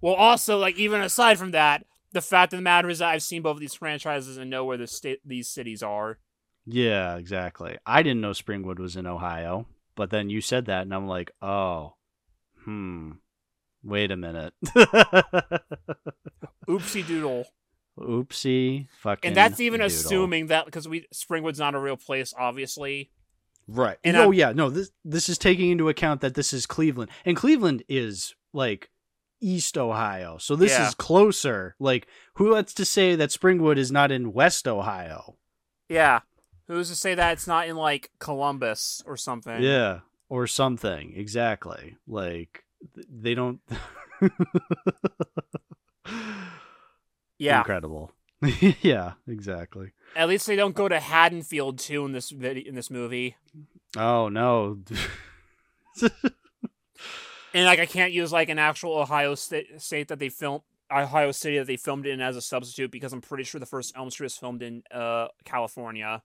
Well, 0.00 0.14
also, 0.14 0.58
like 0.58 0.76
even 0.76 1.00
aside 1.00 1.38
from 1.38 1.52
that, 1.52 1.86
the 2.12 2.20
fact 2.20 2.52
of 2.52 2.58
the 2.58 2.62
matter 2.62 2.90
is 2.90 2.98
that 2.98 3.08
I've 3.08 3.22
seen 3.22 3.40
both 3.42 3.54
of 3.56 3.60
these 3.60 3.72
franchises 3.74 4.36
and 4.36 4.50
know 4.50 4.64
where 4.64 4.76
the 4.76 4.86
state 4.86 5.20
these 5.24 5.48
cities 5.48 5.82
are. 5.82 6.18
yeah, 6.66 7.16
exactly. 7.16 7.78
I 7.86 8.02
didn't 8.02 8.20
know 8.20 8.32
Springwood 8.32 8.78
was 8.78 8.96
in 8.96 9.06
Ohio, 9.06 9.66
but 9.96 10.10
then 10.10 10.30
you 10.30 10.40
said 10.40 10.66
that, 10.66 10.82
and 10.82 10.94
I'm 10.94 11.06
like, 11.08 11.30
oh, 11.42 11.94
hmm. 12.64 13.12
Wait 13.82 14.10
a 14.10 14.16
minute. 14.16 14.54
Oopsie 16.68 17.06
doodle. 17.06 17.44
Oopsie, 17.98 18.88
fucking. 19.02 19.28
And 19.28 19.36
that's 19.36 19.60
even 19.60 19.80
doodle. 19.80 19.86
assuming 19.94 20.46
that 20.48 20.64
because 20.64 20.88
we 20.88 21.06
Springwood's 21.14 21.58
not 21.58 21.74
a 21.74 21.78
real 21.78 21.96
place, 21.96 22.32
obviously. 22.36 23.10
Right. 23.68 23.98
And 24.04 24.16
oh 24.16 24.22
I'm- 24.24 24.32
yeah, 24.34 24.52
no, 24.52 24.70
this 24.70 24.90
this 25.04 25.28
is 25.28 25.38
taking 25.38 25.70
into 25.70 25.88
account 25.88 26.20
that 26.22 26.34
this 26.34 26.52
is 26.52 26.66
Cleveland. 26.66 27.10
And 27.24 27.36
Cleveland 27.36 27.82
is 27.88 28.34
like 28.52 28.90
East 29.40 29.76
Ohio. 29.78 30.38
So 30.38 30.56
this 30.56 30.72
Yeah. 30.72 30.88
is 30.88 30.94
closer. 30.94 31.76
Like 31.78 32.06
who 32.36 32.50
wants 32.52 32.74
to 32.74 32.84
say 32.84 33.14
that 33.16 33.30
Springwood 33.30 33.76
is 33.76 33.92
not 33.92 34.10
in 34.10 34.32
West 34.32 34.66
Ohio? 34.66 35.36
Yeah. 35.88 36.20
Who's 36.66 36.88
to 36.88 36.96
say 36.96 37.14
that 37.14 37.32
it's 37.32 37.46
not 37.46 37.68
in 37.68 37.76
like 37.76 38.10
Columbus 38.18 39.02
or 39.06 39.16
something? 39.16 39.62
Yeah, 39.62 40.00
or 40.28 40.46
something. 40.46 41.12
Exactly. 41.16 41.96
Like 42.06 42.64
they 43.08 43.34
don't 43.34 43.60
Yeah. 47.38 47.58
Incredible. 47.58 48.12
yeah, 48.82 49.12
exactly. 49.26 49.92
At 50.16 50.28
least 50.28 50.46
they 50.46 50.56
don't 50.56 50.74
go 50.74 50.88
to 50.88 51.00
Haddonfield 51.00 51.78
too 51.78 52.04
in 52.04 52.12
this 52.12 52.30
vid- 52.30 52.58
in 52.66 52.74
this 52.74 52.90
movie. 52.90 53.36
Oh 53.96 54.28
no. 54.28 54.78
And 57.54 57.66
like 57.66 57.78
I 57.78 57.86
can't 57.86 58.12
use 58.12 58.32
like 58.32 58.48
an 58.48 58.58
actual 58.58 58.98
Ohio 58.98 59.36
state 59.36 59.80
state 59.80 60.08
that 60.08 60.18
they 60.18 60.28
filmed 60.28 60.62
Ohio 60.90 61.30
City 61.30 61.56
that 61.58 61.68
they 61.68 61.76
filmed 61.76 62.04
in 62.04 62.20
as 62.20 62.36
a 62.36 62.40
substitute 62.42 62.90
because 62.90 63.12
I'm 63.12 63.20
pretty 63.20 63.44
sure 63.44 63.60
the 63.60 63.64
first 63.66 63.92
Elm 63.96 64.10
Street 64.10 64.24
was 64.24 64.36
filmed 64.36 64.60
in 64.60 64.82
uh 64.90 65.28
California. 65.44 66.24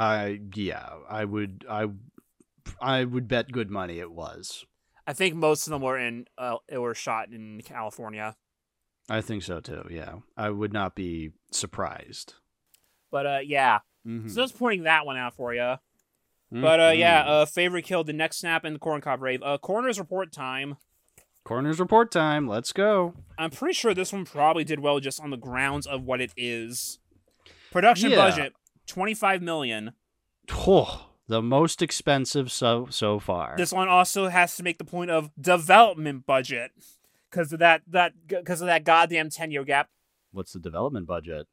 I 0.00 0.40
yeah, 0.54 0.88
I 1.10 1.26
would 1.26 1.66
I 1.68 1.88
I 2.80 3.04
would 3.04 3.28
bet 3.28 3.52
good 3.52 3.70
money 3.70 3.98
it 3.98 4.10
was. 4.10 4.64
I 5.06 5.12
think 5.12 5.34
most 5.34 5.66
of 5.66 5.72
them 5.72 5.82
were 5.82 5.98
in 5.98 6.24
uh 6.38 6.56
were 6.72 6.94
shot 6.94 7.28
in 7.30 7.60
California. 7.62 8.34
I 9.10 9.20
think 9.20 9.42
so 9.42 9.60
too. 9.60 9.86
Yeah, 9.90 10.14
I 10.38 10.48
would 10.48 10.72
not 10.72 10.94
be 10.94 11.32
surprised. 11.50 12.34
But 13.10 13.26
uh 13.26 13.38
yeah. 13.44 13.80
Mm-hmm. 14.06 14.28
So 14.28 14.40
just 14.40 14.58
pointing 14.58 14.84
that 14.84 15.04
one 15.04 15.18
out 15.18 15.34
for 15.34 15.52
you. 15.52 15.74
But 16.50 16.80
uh 16.80 16.92
yeah, 16.94 17.22
uh 17.24 17.44
favorite 17.44 17.84
killed 17.84 18.06
the 18.06 18.14
next 18.14 18.38
snap 18.38 18.64
in 18.64 18.72
the 18.72 18.78
corn 18.78 19.02
cob 19.02 19.20
rave. 19.20 19.42
Uh 19.42 19.58
coroner's 19.58 19.98
report 19.98 20.32
time. 20.32 20.78
Coroner's 21.44 21.78
report 21.78 22.10
time. 22.10 22.48
Let's 22.48 22.72
go. 22.72 23.14
I'm 23.38 23.50
pretty 23.50 23.74
sure 23.74 23.92
this 23.92 24.12
one 24.14 24.24
probably 24.24 24.64
did 24.64 24.80
well 24.80 24.98
just 24.98 25.20
on 25.20 25.28
the 25.30 25.36
grounds 25.36 25.86
of 25.86 26.04
what 26.04 26.22
it 26.22 26.32
is. 26.38 26.98
Production 27.70 28.10
Yeah. 28.12 28.16
budget 28.16 28.52
25 28.90 29.40
million. 29.40 29.92
Oh, 30.52 31.10
the 31.28 31.40
most 31.40 31.80
expensive 31.80 32.50
so 32.50 32.88
so 32.90 33.20
far. 33.20 33.54
This 33.56 33.72
one 33.72 33.88
also 33.88 34.28
has 34.28 34.56
to 34.56 34.64
make 34.64 34.78
the 34.78 34.84
point 34.84 35.10
of 35.10 35.30
development 35.40 36.26
budget 36.26 36.72
because 37.30 37.52
of 37.52 37.60
that 37.60 37.82
that 37.86 38.12
because 38.26 38.60
of 38.60 38.66
that 38.66 38.84
goddamn 38.84 39.30
10 39.30 39.52
year 39.52 39.64
gap. 39.64 39.88
What's 40.32 40.52
the 40.52 40.58
development 40.58 41.06
budget? 41.06 41.46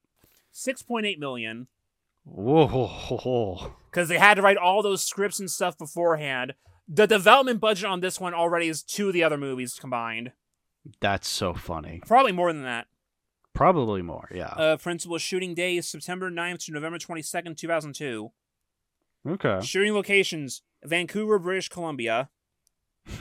6.8 0.53 1.19
million 1.19 1.67
Whoa. 2.23 3.71
because 3.91 4.09
they 4.09 4.17
had 4.17 4.33
to 4.35 4.41
write 4.41 4.57
all 4.57 4.81
those 4.81 5.03
scripts 5.03 5.39
and 5.39 5.49
stuff 5.49 5.77
beforehand. 5.77 6.55
The 6.87 7.05
development 7.05 7.59
budget 7.59 7.85
on 7.85 7.99
this 7.99 8.19
one 8.19 8.33
already 8.33 8.67
is 8.67 8.81
two 8.81 9.09
of 9.09 9.13
the 9.13 9.23
other 9.23 9.37
movies 9.37 9.77
combined. 9.79 10.31
That's 10.99 11.27
so 11.27 11.53
funny. 11.53 12.01
Probably 12.07 12.31
more 12.31 12.51
than 12.51 12.63
that. 12.63 12.87
Probably 13.57 14.01
more. 14.03 14.29
Yeah. 14.33 14.49
Uh, 14.49 14.77
principal 14.77 15.17
shooting 15.17 15.53
day 15.55 15.77
is 15.77 15.87
September 15.87 16.29
9th 16.29 16.65
to 16.65 16.71
November 16.71 16.99
22nd, 16.99 17.57
2002. 17.57 18.31
okay. 19.27 19.59
Shooting 19.65 19.93
locations 19.93 20.61
Vancouver, 20.83 21.39
British 21.39 21.67
Columbia. 21.69 22.29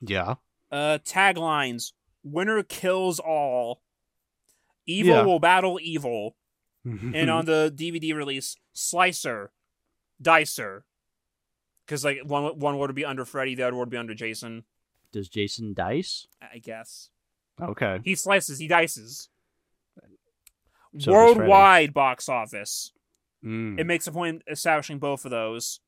yeah. 0.00 0.34
Uh, 0.70 0.98
taglines 1.04 1.92
Winner 2.22 2.62
kills 2.62 3.18
all. 3.18 3.82
Evil 4.86 5.14
Yeah. 5.14 5.22
will 5.22 5.38
battle 5.40 5.78
evil. 5.82 6.36
and 6.84 7.28
on 7.28 7.44
the 7.44 7.72
DVD 7.74 8.14
release, 8.14 8.56
Slicer, 8.72 9.50
Dicer. 10.22 10.84
Because 11.84 12.04
like 12.04 12.20
one 12.24 12.58
one 12.58 12.78
would 12.78 12.94
be 12.94 13.04
under 13.04 13.24
Freddy, 13.24 13.54
the 13.54 13.64
other 13.64 13.76
would 13.76 13.90
be 13.90 13.96
under 13.96 14.14
Jason. 14.14 14.64
Does 15.12 15.28
Jason 15.28 15.74
dice? 15.74 16.26
I 16.40 16.58
guess 16.58 17.10
Okay. 17.60 17.98
he 18.04 18.14
slices, 18.14 18.58
he 18.58 18.68
dices. 18.68 19.28
Freddy. 20.92 21.10
Worldwide 21.10 21.94
box 21.94 22.28
office. 22.28 22.92
Mm. 23.44 23.78
It 23.78 23.86
makes 23.86 24.06
a 24.06 24.12
point 24.12 24.42
establishing 24.50 24.98
both 24.98 25.24
of 25.24 25.30
those. 25.30 25.80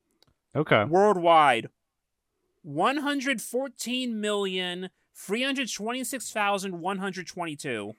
Okay. 0.54 0.84
Worldwide, 0.84 1.68
one 2.62 2.98
hundred 2.98 3.40
fourteen 3.40 4.20
million 4.20 4.90
three 5.14 5.42
hundred 5.42 5.72
twenty 5.72 6.04
six 6.04 6.30
thousand 6.32 6.80
one 6.80 6.98
hundred 6.98 7.26
twenty 7.26 7.56
two. 7.56 7.94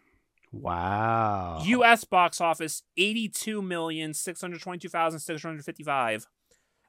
Wow. 0.53 1.61
U.S. 1.65 2.03
box 2.03 2.41
office 2.41 2.83
eighty 2.97 3.27
two 3.29 3.61
million 3.61 4.13
six 4.13 4.41
hundred 4.41 4.61
twenty 4.61 4.79
two 4.79 4.89
thousand 4.89 5.19
six 5.19 5.41
hundred 5.41 5.63
fifty 5.65 5.83
five. 5.83 6.27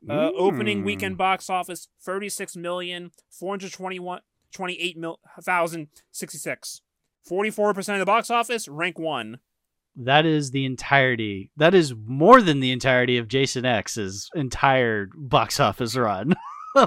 Uh, 0.09 0.30
Opening 0.36 0.82
Mm. 0.82 0.84
weekend 0.84 1.16
box 1.16 1.48
office 1.48 1.86
thirty 2.01 2.28
six 2.28 2.56
million 2.56 3.12
four 3.30 3.52
hundred 3.52 3.72
twenty 3.72 4.01
one 4.01 4.20
twenty 4.52 4.74
eight 4.80 4.97
mil 4.97 5.20
thousand 5.40 5.89
sixty 6.10 6.39
six. 6.39 6.80
Forty 7.24 7.51
four 7.51 7.72
percent 7.72 7.97
of 7.97 8.01
the 8.01 8.06
box 8.06 8.30
office 8.30 8.66
rank 8.66 8.98
one. 8.98 9.39
That 9.97 10.24
is 10.24 10.51
the 10.51 10.64
entirety. 10.64 11.51
That 11.56 11.74
is 11.74 11.94
more 12.06 12.40
than 12.40 12.60
the 12.60 12.73
entirety 12.73 13.19
of 13.19 13.28
Jason 13.28 13.64
X's 13.64 14.31
entire 14.35 15.09
box 15.14 15.60
office 15.60 15.97
run. 15.97 16.35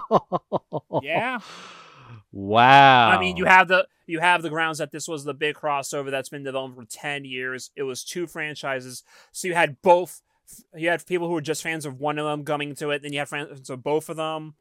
Yeah, 1.03 1.39
Wow. 2.35 3.09
I 3.09 3.17
mean 3.17 3.37
you 3.37 3.45
have 3.45 3.69
the 3.69 3.87
you 4.07 4.19
have 4.19 4.41
the 4.41 4.49
grounds 4.49 4.79
that 4.79 4.91
this 4.91 5.07
was 5.07 5.23
the 5.23 5.33
big 5.33 5.55
crossover 5.55 6.11
that's 6.11 6.27
been 6.27 6.43
developed 6.43 6.75
for 6.75 6.83
ten 6.83 7.23
years. 7.23 7.71
It 7.77 7.83
was 7.83 8.03
two 8.03 8.27
franchises, 8.27 9.03
so 9.31 9.47
you 9.47 9.53
had 9.53 9.81
both. 9.81 10.21
You 10.75 10.89
had 10.89 11.05
people 11.05 11.27
who 11.27 11.33
were 11.33 11.41
just 11.41 11.63
fans 11.63 11.85
of 11.85 11.99
one 11.99 12.19
of 12.19 12.25
them 12.25 12.43
coming 12.43 12.75
to 12.75 12.91
it, 12.91 13.01
then 13.01 13.13
you 13.13 13.19
had 13.19 13.29
fans 13.29 13.69
of 13.69 13.83
both 13.83 14.09
of 14.09 14.17
them. 14.17 14.55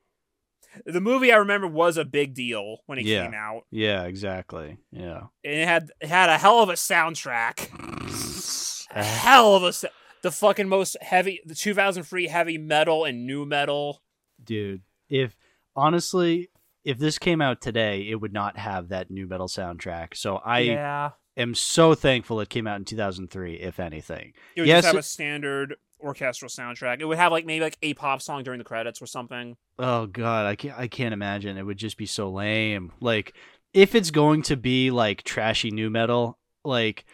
The 0.87 1.01
movie 1.01 1.33
I 1.33 1.37
remember 1.37 1.67
was 1.67 1.97
a 1.97 2.05
big 2.05 2.35
deal 2.35 2.79
when 2.87 2.99
it 2.99 3.05
Yeah. 3.05 3.25
came 3.25 3.35
out, 3.35 3.63
Yeah, 3.71 4.05
exactly. 4.05 4.79
Yeah. 4.91 5.23
and 5.45 5.55
it 5.55 5.67
had 5.69 5.91
it 6.01 6.09
had 6.09 6.29
a 6.31 6.39
hell 6.39 6.63
of 6.63 6.69
a 6.69 6.75
soundtrack. 6.75 7.71
a 8.91 9.03
hell 9.05 9.55
of 9.57 9.63
a 9.65 9.73
sa- 9.73 9.89
the 10.23 10.31
fucking 10.31 10.69
most 10.69 10.97
heavy 11.01 11.41
the 11.45 11.55
2003 11.55 12.29
heavy 12.29 12.59
metal 12.59 13.05
and 13.05 13.27
new 13.27 13.45
metal. 13.45 14.03
Dude, 14.43 14.83
if 15.09 15.37
honestly, 15.77 16.51
if 16.85 16.99
this 16.99 17.19
came 17.19 17.41
out 17.41 17.61
today, 17.61 18.09
it 18.09 18.17
would 18.17 18.33
not 18.33 18.59
have 18.59 18.89
that 18.89 19.11
new 19.11 19.27
metal 19.27 19.49
soundtrack. 19.49 20.17
So 20.17 20.37
I 20.37 20.61
yeah, 20.61 21.11
am 21.37 21.55
so 21.55 21.95
thankful 21.95 22.41
it 22.41 22.49
came 22.49 22.67
out 22.67 22.77
in 22.77 22.85
2003, 22.85 23.55
if 23.55 23.81
anything. 23.81 24.33
it 24.57 24.61
would 24.63 24.69
Yes, 24.69 24.85
just 24.85 24.87
have 24.95 25.01
a 25.01 25.03
standard 25.03 25.77
orchestral 26.01 26.49
soundtrack. 26.49 27.01
It 27.01 27.07
would 27.07 27.19
have 27.19 27.33
like 27.33 27.47
maybe 27.47 27.65
like 27.65 27.79
a 27.83 27.95
pop 27.95 28.23
song 28.23 28.43
during 28.43 28.59
the 28.59 28.65
credits 28.65 29.01
or 29.01 29.07
something. 29.07 29.57
Oh 29.79 30.07
god, 30.07 30.47
I 30.47 30.57
can't 30.57 30.79
I 30.79 30.89
can't 30.89 31.15
imagine. 31.15 31.57
It 31.57 31.65
would 31.65 31.79
just 31.79 31.97
be 31.97 32.07
so 32.07 32.31
lame. 32.31 32.93
Like 33.01 33.35
if 33.73 33.95
it's 33.95 34.11
going 34.11 34.43
to 34.43 34.57
be 34.57 34.91
like 34.91 35.23
trashy 35.23 35.71
new 35.71 35.91
metal, 35.91 36.39
like 36.65 37.05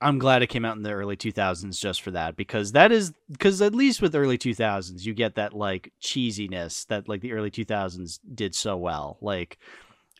I'm 0.00 0.18
glad 0.18 0.42
it 0.42 0.48
came 0.48 0.64
out 0.64 0.76
in 0.76 0.82
the 0.82 0.92
early 0.92 1.16
2000s 1.16 1.78
just 1.78 2.02
for 2.02 2.10
that 2.10 2.34
because 2.34 2.72
that 2.72 2.90
is 2.90 3.12
because 3.30 3.62
at 3.62 3.74
least 3.74 4.02
with 4.02 4.14
early 4.14 4.36
2000s 4.36 5.04
you 5.04 5.14
get 5.14 5.36
that 5.36 5.52
like 5.52 5.92
cheesiness 6.02 6.86
that 6.88 7.08
like 7.08 7.20
the 7.20 7.32
early 7.32 7.50
2000s 7.50 8.18
did 8.34 8.54
so 8.54 8.76
well. 8.76 9.18
Like 9.20 9.58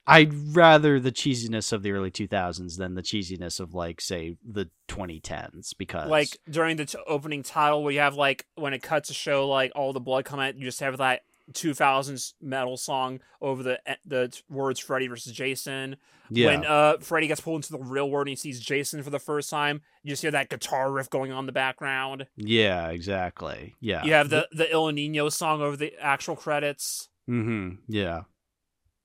I'd 0.06 0.32
rather 0.56 0.98
the 0.98 1.12
cheesiness 1.12 1.72
of 1.72 1.82
the 1.82 1.92
early 1.92 2.10
2000s 2.10 2.76
than 2.76 2.94
the 2.94 3.02
cheesiness 3.02 3.60
of 3.60 3.72
like 3.74 4.00
say 4.00 4.36
the 4.44 4.68
2010s 4.88 5.76
because 5.78 6.08
Like 6.10 6.38
during 6.50 6.76
the 6.76 6.86
t- 6.86 6.98
opening 7.06 7.42
title, 7.42 7.82
where 7.84 7.92
you 7.92 8.00
have 8.00 8.14
like 8.16 8.46
when 8.56 8.74
it 8.74 8.82
cuts 8.82 9.08
to 9.08 9.14
show 9.14 9.48
like 9.48 9.72
all 9.74 9.92
the 9.92 10.00
blood 10.00 10.24
come 10.24 10.40
out, 10.40 10.56
you 10.56 10.64
just 10.64 10.80
have 10.80 10.98
that 10.98 11.22
2000s 11.52 12.34
metal 12.40 12.76
song 12.76 13.20
over 13.40 13.62
the 13.62 13.78
eh, 13.88 13.96
the 14.06 14.36
words 14.48 14.80
Freddy 14.80 15.06
versus 15.06 15.32
Jason. 15.32 15.96
yeah. 16.30 16.46
When 16.46 16.64
uh 16.64 16.96
Freddy 17.00 17.26
gets 17.26 17.40
pulled 17.40 17.56
into 17.56 17.72
the 17.72 17.78
real 17.78 18.08
world 18.10 18.26
and 18.26 18.30
he 18.32 18.36
sees 18.36 18.60
Jason 18.60 19.02
for 19.02 19.10
the 19.10 19.18
first 19.18 19.50
time, 19.50 19.82
you 20.02 20.10
just 20.10 20.22
hear 20.22 20.30
that 20.30 20.48
guitar 20.48 20.90
riff 20.90 21.10
going 21.10 21.30
on 21.32 21.40
in 21.40 21.46
the 21.46 21.52
background. 21.52 22.26
yeah, 22.36 22.88
exactly. 22.88 23.74
Yeah. 23.80 24.04
You 24.04 24.12
have 24.14 24.30
the 24.30 24.48
the 24.52 24.70
Ill 24.72 24.86
Niño 24.86 25.30
song 25.32 25.62
over 25.62 25.76
the 25.76 25.92
actual 26.00 26.36
credits. 26.36 27.08
Mm-hmm. 27.28 27.76
Yeah. 27.88 28.22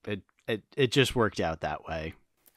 It 0.07 0.21
it 0.47 0.63
it 0.75 0.91
just 0.91 1.15
worked 1.15 1.39
out 1.39 1.61
that 1.61 1.85
way. 1.85 2.13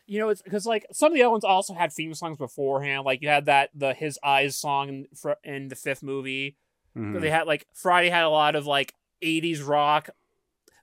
You 0.06 0.18
know, 0.18 0.28
it's 0.28 0.42
because 0.42 0.66
like 0.66 0.86
some 0.92 1.12
of 1.12 1.14
the 1.16 1.22
other 1.22 1.30
ones 1.30 1.44
also 1.44 1.72
had 1.74 1.92
theme 1.92 2.14
songs 2.14 2.36
beforehand. 2.36 3.04
Like 3.04 3.22
you 3.22 3.28
had 3.28 3.46
that 3.46 3.70
the 3.74 3.94
His 3.94 4.18
Eyes 4.24 4.56
song 4.56 4.88
in, 4.88 5.06
fr- 5.14 5.32
in 5.44 5.68
the 5.68 5.76
fifth 5.76 6.02
movie. 6.02 6.56
Mhm. 6.96 7.20
They 7.20 7.30
had 7.30 7.46
like 7.46 7.66
Friday 7.72 8.10
had 8.10 8.24
a 8.24 8.28
lot 8.28 8.56
of 8.56 8.66
like 8.66 8.94
'80s 9.22 9.64
rock, 9.66 10.10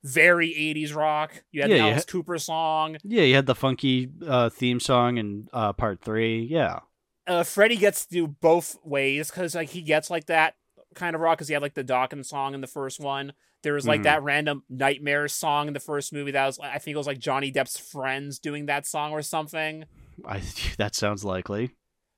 very 0.03 0.49
'80s 0.53 0.95
rock. 0.95 1.43
You 1.51 1.61
had 1.61 1.71
Yeah, 1.71 1.77
the 1.77 1.83
Alice 1.83 2.05
Cooper 2.05 2.37
song. 2.37 2.97
Yeah, 3.03 3.23
you 3.23 3.35
had 3.35 3.45
the 3.45 3.55
funky 3.55 4.09
uh, 4.25 4.49
theme 4.49 4.79
song 4.79 5.17
in 5.17 5.47
uh, 5.51 5.73
part 5.73 6.01
three. 6.01 6.43
Yeah. 6.49 6.79
Uh, 7.25 7.43
Freddy 7.43 7.75
gets 7.75 8.05
to 8.05 8.13
do 8.13 8.27
both 8.27 8.77
ways 8.85 9.29
because 9.29 9.53
like 9.55 9.69
he 9.69 9.81
gets 9.81 10.09
like 10.09 10.27
that 10.27 10.55
kind 10.95 11.15
of 11.15 11.21
rock 11.21 11.37
because 11.37 11.49
he 11.49 11.53
had 11.53 11.61
like 11.61 11.73
the 11.73 11.83
Dokken 11.83 12.25
song 12.25 12.53
in 12.53 12.61
the 12.61 12.67
first 12.67 12.99
one. 13.01 13.33
There 13.67 13.73
was 13.73 13.85
like 13.85 13.99
Mhm. 13.99 14.03
that 14.05 14.23
random 14.23 14.63
Nightmare 14.69 15.27
song 15.27 15.67
in 15.67 15.73
the 15.73 15.81
first 15.81 16.13
movie 16.13 16.31
that 16.31 16.45
was 16.45 16.57
I 16.57 16.77
think 16.79 16.95
it 16.95 16.97
was 16.97 17.05
like 17.07 17.19
Johnny 17.19 17.51
Depp's 17.51 17.77
friends 17.77 18.39
doing 18.39 18.65
that 18.67 18.85
song 18.85 19.11
or 19.11 19.21
something. 19.21 19.83
I 20.25 20.39
that 20.77 20.95
sounds 20.95 21.25
likely. 21.25 21.71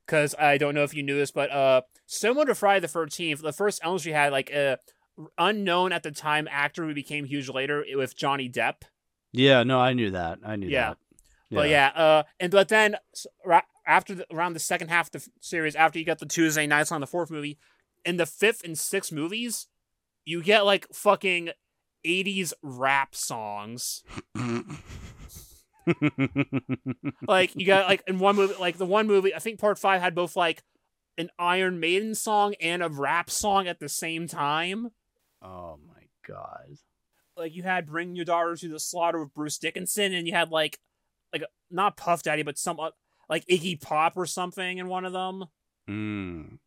because 0.06 0.36
I 0.38 0.60
don't 0.60 0.76
know 0.76 0.84
if 0.84 0.94
you 0.94 1.02
knew 1.02 1.18
this, 1.18 1.32
but 1.32 1.50
uh, 1.52 1.82
similar 2.06 2.46
to 2.46 2.54
Friday 2.54 2.82
the 2.82 2.88
Thirteenth, 2.88 3.42
the 3.42 3.52
first 3.52 3.80
Elm 3.84 3.98
Street 3.98 4.14
had 4.14 4.32
like 4.32 4.52
a 4.52 4.78
unknown 5.40 5.92
at 5.92 6.04
the 6.04 6.12
time 6.12 6.48
actor 6.52 6.86
who 6.86 6.94
became 6.94 7.26
huge 7.26 7.50
later 7.50 7.84
with 7.96 8.16
Johnny 8.16 8.48
Depp. 8.50 8.84
Yeah, 9.32 9.64
no, 9.64 9.80
I 9.80 9.94
knew 9.94 10.12
that. 10.12 10.40
I 10.46 10.56
knew 10.56 10.68
Yeah. 10.70 10.90
that. 10.90 10.98
But 11.52 11.70
yeah, 11.70 11.88
uh, 11.96 12.24
and 12.40 12.52
but 12.52 12.68
then 12.68 12.96
after 13.88 14.14
the, 14.14 14.26
around 14.32 14.54
the 14.54 14.60
second 14.60 14.90
half 14.90 15.08
of 15.08 15.12
the 15.24 15.30
series, 15.42 15.76
after 15.76 15.98
you 15.98 16.06
got 16.06 16.20
the 16.20 16.28
Tuesday 16.28 16.68
nights 16.68 16.92
on 16.92 17.02
the 17.02 17.08
fourth 17.08 17.32
movie, 17.32 17.58
in 18.06 18.18
the 18.18 18.28
fifth 18.28 18.64
and 18.64 18.78
sixth 18.78 19.12
movies, 19.12 19.66
you 20.30 20.44
get 20.44 20.66
like 20.66 20.88
fucking 20.94 21.50
'80s 22.06 22.54
rap 22.62 23.16
songs. 23.16 24.04
Like 27.28 27.52
you 27.56 27.66
got 27.66 27.88
like 27.88 28.04
in 28.06 28.20
one 28.20 28.36
movie, 28.36 28.54
like 28.60 28.78
the 28.78 28.86
one 28.86 29.08
movie, 29.08 29.34
I 29.34 29.40
think 29.40 29.60
part 29.60 29.80
five 29.80 30.02
had 30.02 30.14
both 30.14 30.36
like 30.36 30.62
an 31.18 31.32
Iron 31.40 31.80
Maiden 31.80 32.14
song 32.14 32.54
and 32.62 32.84
a 32.84 32.90
rap 32.90 33.32
song 33.32 33.68
at 33.68 33.80
the 33.80 33.90
same 33.90 34.28
time. 34.28 34.92
oh 35.42 35.80
my 35.88 36.04
god. 36.28 36.78
Like 37.36 37.56
you 37.56 37.64
had 37.64 37.88
"Bring 37.88 38.16
Your 38.16 38.26
Daughter 38.26 38.56
to 38.56 38.68
the 38.68 38.80
Slaughter" 38.80 39.20
with 39.20 39.34
Bruce 39.34 39.58
Dickinson, 39.58 40.14
and 40.14 40.28
you 40.28 40.34
had 40.34 40.52
like, 40.52 40.78
like 41.34 41.44
not 41.72 41.98
Puff 41.98 42.22
Daddy, 42.22 42.44
but 42.44 42.60
some 42.60 42.80
uh, 42.80 42.92
like 43.28 43.48
Iggy 43.48 43.82
Pop 43.82 44.16
or 44.16 44.28
something 44.28 44.78
in 44.78 44.88
one 44.90 45.06
of 45.06 45.14
them. 45.14 45.46
Mm. 45.90 46.60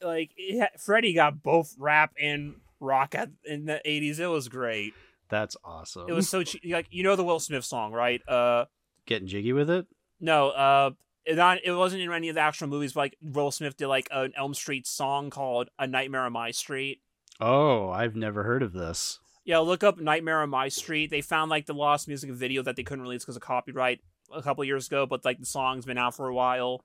Like 0.00 0.30
it 0.36 0.80
Freddy 0.80 1.14
got 1.14 1.42
both 1.42 1.74
rap 1.78 2.12
and 2.20 2.56
rock 2.82 3.14
at, 3.14 3.30
in 3.44 3.64
the 3.64 3.80
'80s. 3.86 4.18
It 4.18 4.26
was 4.26 4.48
great. 4.48 4.92
That's 5.30 5.56
awesome. 5.64 6.06
It 6.08 6.12
was 6.12 6.28
so 6.28 6.42
che- 6.42 6.60
like 6.72 6.88
you 6.90 7.02
know 7.02 7.16
the 7.16 7.24
Will 7.24 7.40
Smith 7.40 7.64
song, 7.64 7.92
right? 7.92 8.20
Uh, 8.28 8.66
getting 9.06 9.28
jiggy 9.28 9.52
with 9.54 9.70
it. 9.70 9.86
No, 10.20 10.50
uh, 10.50 10.90
it 11.24 11.36
not 11.36 11.58
it 11.64 11.72
wasn't 11.72 12.02
in 12.02 12.12
any 12.12 12.28
of 12.28 12.34
the 12.34 12.40
actual 12.42 12.66
movies. 12.68 12.92
But 12.92 13.00
like 13.00 13.16
Will 13.22 13.50
Smith 13.50 13.76
did 13.76 13.86
like 13.86 14.08
an 14.10 14.32
Elm 14.36 14.52
Street 14.54 14.86
song 14.86 15.30
called 15.30 15.70
"A 15.78 15.86
Nightmare 15.86 16.22
on 16.22 16.32
My 16.32 16.50
Street." 16.50 17.00
Oh, 17.40 17.88
I've 17.88 18.14
never 18.14 18.42
heard 18.42 18.62
of 18.62 18.72
this. 18.74 19.18
Yeah, 19.44 19.58
look 19.58 19.82
up 19.82 19.98
"Nightmare 19.98 20.42
on 20.42 20.50
My 20.50 20.68
Street." 20.68 21.10
They 21.10 21.22
found 21.22 21.50
like 21.50 21.66
the 21.66 21.74
lost 21.74 22.08
music 22.08 22.30
video 22.30 22.62
that 22.62 22.76
they 22.76 22.82
couldn't 22.82 23.02
release 23.02 23.24
because 23.24 23.36
of 23.36 23.42
copyright 23.42 24.00
a 24.34 24.42
couple 24.42 24.62
years 24.64 24.86
ago, 24.86 25.06
but 25.06 25.24
like 25.24 25.38
the 25.40 25.46
song's 25.46 25.84
been 25.86 25.98
out 25.98 26.14
for 26.14 26.26
a 26.28 26.34
while, 26.34 26.84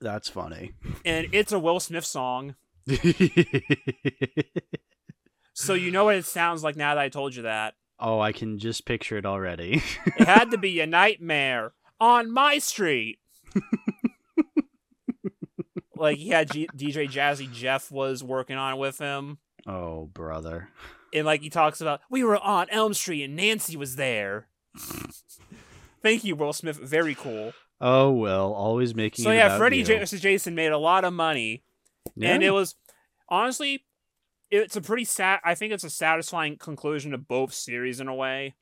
That's 0.00 0.28
funny. 0.28 0.72
and 1.04 1.28
it's 1.32 1.52
a 1.52 1.58
Will 1.58 1.80
Smith 1.80 2.04
song. 2.06 2.54
So 5.60 5.74
you 5.74 5.90
know 5.90 6.04
what 6.04 6.14
it 6.14 6.24
sounds 6.24 6.62
like 6.62 6.76
now 6.76 6.94
that 6.94 7.00
I 7.00 7.08
told 7.08 7.34
you 7.34 7.42
that. 7.42 7.74
oh, 7.98 8.20
I 8.20 8.32
can 8.32 8.58
just 8.58 8.84
picture 8.86 9.16
it 9.18 9.26
already. 9.26 9.82
It 10.18 10.26
had 10.26 10.50
to 10.52 10.58
be 10.68 10.78
a 10.80 10.86
nightmare 10.86 11.72
on 12.00 12.30
my 12.32 12.58
street. 12.58 13.18
like 15.96 16.18
he 16.18 16.28
had 16.28 16.50
G- 16.52 16.68
DJ 16.76 17.10
Jazzy 17.10 17.50
Jeff 17.52 17.90
was 17.90 18.22
working 18.22 18.56
on 18.56 18.74
it 18.74 18.76
with 18.78 18.98
him. 18.98 19.38
oh, 19.66 20.06
brother. 20.06 20.68
and 21.12 21.26
like 21.26 21.40
he 21.42 21.50
talks 21.50 21.80
about 21.80 22.00
we 22.10 22.22
were 22.22 22.38
on 22.38 22.68
Elm 22.70 22.94
Street 22.94 23.24
and 23.24 23.36
Nancy 23.36 23.76
was 23.76 23.96
there. 23.96 24.46
Thank 26.02 26.22
you, 26.24 26.36
Will 26.36 26.52
Smith. 26.52 26.76
Very 26.76 27.14
cool. 27.14 27.52
Oh 27.80 28.10
well, 28.12 28.52
always 28.52 28.94
making. 28.94 29.24
so 29.24 29.30
yeah, 29.32 29.56
you. 29.58 29.84
J-. 29.84 30.04
Jason 30.04 30.54
made 30.54 30.70
a 30.72 30.78
lot 30.78 31.04
of 31.04 31.12
money, 31.12 31.64
and 32.20 32.42
it 32.42 32.50
was 32.50 32.76
honestly, 33.28 33.84
it's 34.50 34.76
a 34.76 34.80
pretty 34.80 35.04
sad. 35.04 35.40
I 35.44 35.54
think 35.54 35.72
it's 35.72 35.84
a 35.84 35.90
satisfying 35.90 36.56
conclusion 36.56 37.12
to 37.12 37.18
both 37.18 37.52
series 37.52 38.00
in 38.00 38.08
a 38.08 38.14
way. 38.14 38.54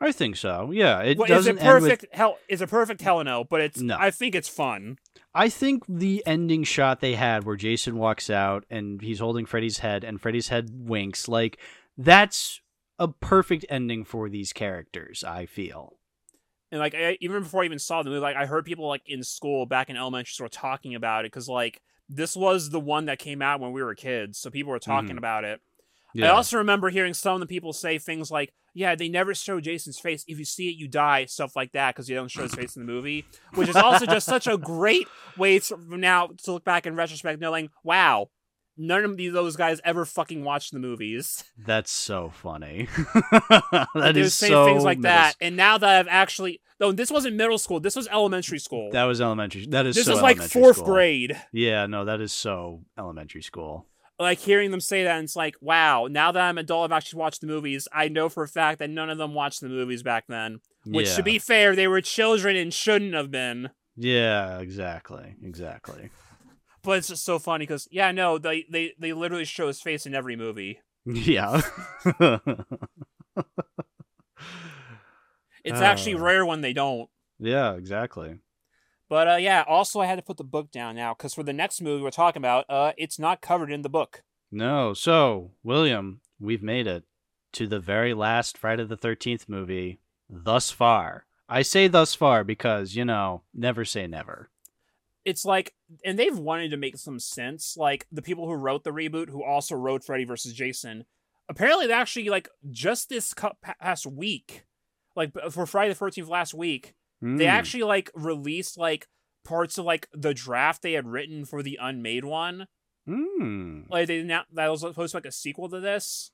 I 0.00 0.12
think 0.12 0.36
so. 0.36 0.70
Yeah, 0.72 1.00
it 1.00 1.18
Well, 1.18 1.28
doesn't 1.28 1.58
it 1.58 1.62
end 1.62 1.82
with 1.82 1.90
perfect? 1.90 2.14
Hell, 2.14 2.38
is 2.48 2.60
a 2.60 2.66
perfect? 2.66 3.02
Hell 3.02 3.22
no. 3.22 3.44
But 3.44 3.60
it's. 3.60 3.80
No. 3.80 3.96
I 3.98 4.10
think 4.10 4.34
it's 4.34 4.48
fun. 4.48 4.98
I 5.34 5.48
think 5.48 5.84
the 5.88 6.22
ending 6.26 6.64
shot 6.64 7.00
they 7.00 7.14
had 7.14 7.44
where 7.44 7.56
Jason 7.56 7.96
walks 7.96 8.28
out 8.28 8.64
and 8.68 9.00
he's 9.00 9.20
holding 9.20 9.46
Freddy's 9.46 9.78
head 9.78 10.04
and 10.04 10.20
Freddy's 10.20 10.48
head 10.48 10.70
winks, 10.72 11.28
like 11.28 11.58
that's 11.96 12.60
a 12.98 13.08
perfect 13.08 13.64
ending 13.68 14.04
for 14.04 14.28
these 14.28 14.52
characters, 14.52 15.24
I 15.24 15.46
feel. 15.46 15.96
And 16.70 16.80
like 16.80 16.94
I, 16.94 17.16
even 17.20 17.42
before 17.42 17.62
I 17.62 17.66
even 17.66 17.78
saw 17.78 18.02
the 18.02 18.10
movie, 18.10 18.20
like 18.20 18.36
I 18.36 18.46
heard 18.46 18.64
people 18.64 18.88
like 18.88 19.02
in 19.06 19.22
school 19.22 19.66
back 19.66 19.88
in 19.88 19.96
elementary 19.96 20.32
school 20.32 20.48
talking 20.48 20.94
about 20.94 21.24
it 21.24 21.32
because 21.32 21.48
like 21.48 21.80
this 22.08 22.36
was 22.36 22.70
the 22.70 22.80
one 22.80 23.06
that 23.06 23.18
came 23.18 23.40
out 23.42 23.60
when 23.60 23.72
we 23.72 23.82
were 23.82 23.94
kids, 23.94 24.38
so 24.38 24.50
people 24.50 24.70
were 24.72 24.78
talking 24.78 25.14
Mhm. 25.14 25.18
about 25.18 25.44
it. 25.44 25.60
Yeah. 26.14 26.26
I 26.26 26.34
also 26.34 26.58
remember 26.58 26.90
hearing 26.90 27.14
some 27.14 27.34
of 27.34 27.40
the 27.40 27.46
people 27.46 27.72
say 27.72 27.96
things 27.98 28.30
like, 28.30 28.52
"Yeah, 28.74 28.94
they 28.94 29.08
never 29.08 29.34
show 29.34 29.60
Jason's 29.60 29.98
face. 29.98 30.24
If 30.28 30.38
you 30.38 30.44
see 30.44 30.68
it, 30.68 30.76
you 30.76 30.86
die." 30.88 31.24
Stuff 31.24 31.56
like 31.56 31.72
that 31.72 31.94
because 31.94 32.08
you 32.10 32.14
don't 32.14 32.30
show 32.30 32.42
his 32.42 32.54
face 32.54 32.76
in 32.76 32.84
the 32.84 32.92
movie, 32.92 33.24
which 33.54 33.68
is 33.70 33.76
also 33.76 34.04
just 34.04 34.26
such 34.26 34.46
a 34.46 34.58
great 34.58 35.08
way 35.38 35.58
to, 35.60 35.78
now 35.96 36.26
to 36.44 36.52
look 36.52 36.64
back 36.64 36.86
in 36.86 36.94
retrospect, 36.96 37.40
knowing, 37.40 37.70
"Wow, 37.82 38.28
none 38.82 39.04
of 39.04 39.16
these, 39.16 39.32
those 39.32 39.56
guys 39.56 39.80
ever 39.84 40.04
fucking 40.04 40.44
watched 40.44 40.72
the 40.72 40.78
movies." 40.78 41.44
That's 41.56 41.90
so 41.90 42.30
funny. 42.34 42.88
that 43.94 44.16
is 44.16 44.34
say 44.34 44.48
so 44.48 44.66
things 44.66 44.84
like 44.84 45.00
that, 45.02 45.34
and 45.40 45.56
now 45.56 45.78
that 45.78 45.88
I've 46.00 46.08
actually, 46.08 46.60
no, 46.80 46.92
this 46.92 47.10
wasn't 47.10 47.36
middle 47.36 47.58
school. 47.58 47.80
This 47.80 47.96
was 47.96 48.08
elementary 48.08 48.58
school. 48.58 48.90
That 48.92 49.04
was 49.04 49.20
elementary. 49.20 49.66
That 49.66 49.86
is 49.86 49.96
this 49.96 50.06
so 50.06 50.16
is 50.16 50.22
like 50.22 50.38
fourth 50.42 50.76
school. 50.76 50.86
grade. 50.86 51.40
Yeah, 51.52 51.86
no, 51.86 52.04
that 52.04 52.20
is 52.20 52.32
so 52.32 52.82
elementary 52.98 53.42
school. 53.42 53.86
like 54.18 54.38
hearing 54.38 54.70
them 54.70 54.80
say 54.80 55.04
that 55.04 55.16
and 55.16 55.24
it's 55.24 55.34
like 55.34 55.56
wow 55.60 56.06
now 56.08 56.30
that 56.30 56.40
i'm 56.42 56.56
an 56.56 56.62
adult 56.64 56.84
i've 56.84 56.96
actually 56.96 57.18
watched 57.18 57.40
the 57.40 57.46
movies 57.46 57.88
i 57.92 58.06
know 58.08 58.28
for 58.28 58.44
a 58.44 58.48
fact 58.48 58.78
that 58.78 58.88
none 58.88 59.10
of 59.10 59.18
them 59.18 59.34
watched 59.34 59.60
the 59.60 59.68
movies 59.68 60.02
back 60.04 60.24
then 60.28 60.60
which 60.86 61.08
yeah. 61.08 61.16
to 61.16 61.22
be 61.24 61.38
fair 61.40 61.74
they 61.74 61.88
were 61.88 62.00
children 62.00 62.54
and 62.54 62.72
shouldn't 62.72 63.14
have 63.14 63.30
been 63.32 63.70
Yeah, 63.96 64.58
exactly. 64.60 65.34
Exactly. 65.42 66.10
But 66.82 66.98
it's 66.98 67.08
just 67.08 67.24
so 67.24 67.38
funny 67.38 67.64
because 67.64 67.86
yeah 67.90 68.10
no 68.12 68.38
they, 68.38 68.66
they 68.70 68.92
they 68.98 69.12
literally 69.12 69.44
show 69.44 69.66
his 69.68 69.80
face 69.80 70.06
in 70.06 70.14
every 70.14 70.36
movie 70.36 70.78
Yeah. 71.04 71.60
It's 75.64 75.80
actually 75.80 76.14
Oh. 76.14 76.18
rare 76.18 76.44
when 76.44 76.60
they 76.60 76.72
don't. 76.72 77.08
Yeah, 77.38 77.74
exactly. 77.74 78.38
But 79.08 79.28
uh, 79.28 79.36
yeah, 79.36 79.64
also 79.68 80.00
I 80.00 80.06
had 80.06 80.16
to 80.16 80.22
put 80.22 80.36
the 80.36 80.44
book 80.44 80.70
down 80.72 80.96
now 80.96 81.14
because 81.14 81.34
for 81.34 81.42
the 81.44 81.52
next 81.52 81.80
movie 81.80 82.02
we're 82.02 82.10
talking 82.10 82.40
about, 82.40 82.64
uh, 82.68 82.92
it's 82.96 83.18
not 83.18 83.40
covered 83.42 83.70
in 83.70 83.82
the 83.82 83.88
book. 83.88 84.22
No. 84.50 84.92
So, 84.94 85.52
William, 85.62 86.20
we've 86.40 86.62
made 86.62 86.86
it 86.86 87.04
to 87.52 87.66
the 87.66 87.78
very 87.78 88.12
last 88.14 88.58
Friday 88.58 88.84
the 88.84 88.96
13th 88.96 89.48
movie 89.48 90.00
thus 90.28 90.70
far. 90.70 91.26
I 91.48 91.62
say 91.62 91.86
thus 91.86 92.14
far 92.14 92.42
because, 92.42 92.96
you 92.96 93.04
know, 93.04 93.42
never 93.54 93.84
say 93.84 94.06
never. 94.06 94.50
It's 95.24 95.44
like, 95.44 95.74
and 96.04 96.18
they've 96.18 96.36
wanted 96.36 96.70
to 96.72 96.76
make 96.76 96.96
some 96.96 97.18
sense. 97.20 97.76
Like 97.76 98.06
the 98.10 98.22
people 98.22 98.46
who 98.46 98.54
wrote 98.54 98.82
the 98.84 98.90
reboot, 98.90 99.28
who 99.30 99.44
also 99.44 99.76
wrote 99.76 100.02
Freddy 100.04 100.24
vs. 100.24 100.52
Jason, 100.52 101.04
apparently 101.48 101.86
they 101.86 101.92
actually 101.92 102.28
like 102.28 102.48
just 102.70 103.08
this 103.08 103.32
past 103.80 104.06
week, 104.06 104.64
like 105.14 105.32
for 105.50 105.66
Friday 105.66 105.90
the 105.90 105.94
Thirteenth 105.94 106.28
last 106.28 106.54
week, 106.54 106.94
they 107.20 107.44
Mm. 107.44 107.48
actually 107.48 107.84
like 107.84 108.10
released 108.14 108.76
like 108.76 109.06
parts 109.44 109.78
of 109.78 109.84
like 109.84 110.08
the 110.12 110.34
draft 110.34 110.82
they 110.82 110.92
had 110.94 111.06
written 111.06 111.44
for 111.44 111.62
the 111.62 111.78
unmade 111.80 112.24
one. 112.24 112.66
Mm. 113.08 113.84
Like 113.88 114.06
they 114.08 114.22
now 114.22 114.42
that 114.54 114.68
was 114.68 114.80
supposed 114.80 115.12
to 115.12 115.16
be 115.16 115.18
like 115.18 115.28
a 115.30 115.32
sequel 115.32 115.68
to 115.68 115.80
this, 115.80 116.30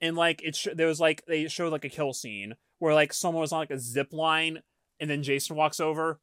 and 0.00 0.16
like 0.16 0.42
it 0.44 0.54
sh- 0.56 0.68
there 0.74 0.86
was 0.86 1.00
like 1.00 1.24
they 1.26 1.48
showed 1.48 1.72
like 1.72 1.84
a 1.84 1.88
kill 1.88 2.12
scene 2.12 2.54
where 2.78 2.94
like 2.94 3.12
someone 3.12 3.40
was 3.40 3.52
on 3.52 3.60
like 3.60 3.70
a 3.70 3.78
zip 3.78 4.12
line, 4.12 4.62
and 5.00 5.08
then 5.10 5.22
Jason 5.22 5.56
walks 5.56 5.80
over, 5.80 6.20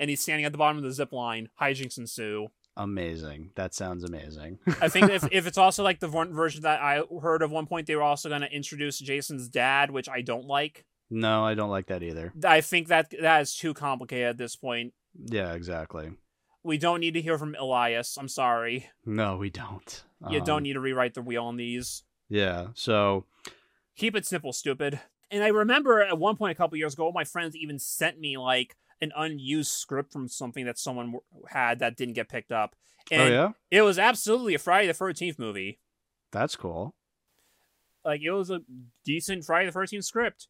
and 0.00 0.10
he's 0.10 0.20
standing 0.20 0.44
at 0.44 0.50
the 0.50 0.58
bottom 0.58 0.78
of 0.78 0.82
the 0.82 0.90
zip 0.90 1.12
line. 1.12 1.48
Hijinks 1.60 1.96
ensue. 1.98 2.48
Amazing. 2.76 3.50
That 3.56 3.74
sounds 3.74 4.02
amazing. 4.04 4.58
I 4.80 4.88
think 4.88 5.10
if 5.10 5.28
if 5.32 5.46
it's 5.46 5.58
also 5.58 5.84
like 5.84 6.00
the 6.00 6.08
version 6.08 6.62
that 6.62 6.80
I 6.80 7.02
heard 7.20 7.42
of 7.42 7.50
one 7.52 7.66
point, 7.66 7.86
they 7.86 7.94
were 7.94 8.02
also 8.02 8.28
going 8.28 8.40
to 8.40 8.52
introduce 8.52 8.98
Jason's 8.98 9.48
dad, 9.48 9.90
which 9.90 10.08
I 10.08 10.22
don't 10.22 10.46
like. 10.46 10.84
no, 11.10 11.44
I 11.44 11.54
don't 11.54 11.70
like 11.70 11.86
that 11.88 12.02
either. 12.02 12.32
I 12.44 12.60
think 12.62 12.88
that 12.88 13.12
that 13.20 13.42
is 13.42 13.54
too 13.54 13.74
complicated 13.74 14.28
at 14.28 14.38
this 14.38 14.56
point. 14.56 14.94
Yeah, 15.26 15.52
exactly. 15.52 16.10
We 16.62 16.78
don't 16.78 17.00
need 17.00 17.14
to 17.14 17.20
hear 17.22 17.36
from 17.38 17.54
Elias. 17.58 18.16
I'm 18.18 18.28
sorry. 18.28 18.88
No, 19.04 19.36
we 19.36 19.50
don't. 19.50 20.04
You 20.30 20.38
Um, 20.40 20.44
don't 20.44 20.62
need 20.62 20.74
to 20.74 20.80
rewrite 20.80 21.14
the 21.14 21.22
wheel 21.22 21.44
on 21.44 21.56
these. 21.56 22.04
Yeah. 22.28 22.68
So, 22.74 23.24
Keep 23.96 24.14
it 24.16 24.24
simple, 24.26 24.52
stupid. 24.52 25.00
And 25.30 25.42
I 25.42 25.48
remember 25.48 26.00
at 26.02 26.16
one 26.18 26.36
point 26.36 26.52
a 26.52 26.54
couple 26.54 26.78
years 26.78 26.94
ago, 26.94 27.10
my 27.14 27.24
friends 27.24 27.56
even 27.56 27.78
sent 27.78 28.18
me 28.20 28.36
like 28.38 28.76
an 29.00 29.12
unused 29.16 29.72
script 29.72 30.12
from 30.12 30.28
something 30.28 30.66
that 30.66 30.78
someone 30.78 31.14
had 31.48 31.78
that 31.78 31.96
didn't 31.96 32.14
get 32.14 32.28
picked 32.28 32.52
up. 32.52 32.76
And 33.10 33.22
oh 33.22 33.26
yeah, 33.26 33.48
it 33.70 33.82
was 33.82 33.98
absolutely 33.98 34.54
a 34.54 34.58
Friday 34.58 34.86
the 34.86 34.92
13th 34.94 35.38
movie. 35.38 35.78
that's 36.32 36.54
cool. 36.56 36.94
Like 38.04 38.20
it 38.22 38.30
was 38.30 38.50
a 38.50 38.60
decent 39.04 39.44
Friday 39.44 39.70
the 39.70 39.78
13th 39.78 40.04
script. 40.04 40.48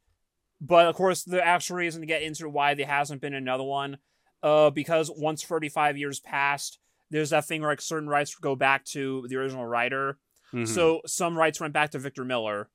But 0.60 0.86
of 0.86 0.94
course, 0.94 1.22
the 1.24 1.42
actual 1.44 1.76
reason 1.76 2.00
to 2.02 2.06
get 2.06 2.22
into 2.22 2.48
why 2.48 2.74
there 2.74 2.86
hasn't 2.86 3.20
been 3.22 3.34
another 3.34 3.64
one, 3.64 3.98
uh, 4.42 4.70
because 4.70 5.10
once 5.16 5.42
35 5.42 5.96
years 5.96 6.20
passed, 6.20 6.78
there's 7.10 7.30
that 7.30 7.46
thing 7.46 7.62
where 7.62 7.70
like 7.70 7.80
certain 7.80 8.08
rights 8.08 8.34
go 8.34 8.54
back 8.54 8.84
to 8.86 9.26
the 9.28 9.36
original 9.36 9.64
writer. 9.66 10.18
Mhm. 10.52 10.68
So 10.68 11.00
some 11.06 11.36
rights 11.38 11.60
went 11.60 11.72
back 11.72 11.90
to 11.92 11.98
Victor 11.98 12.24
Miller. 12.24 12.68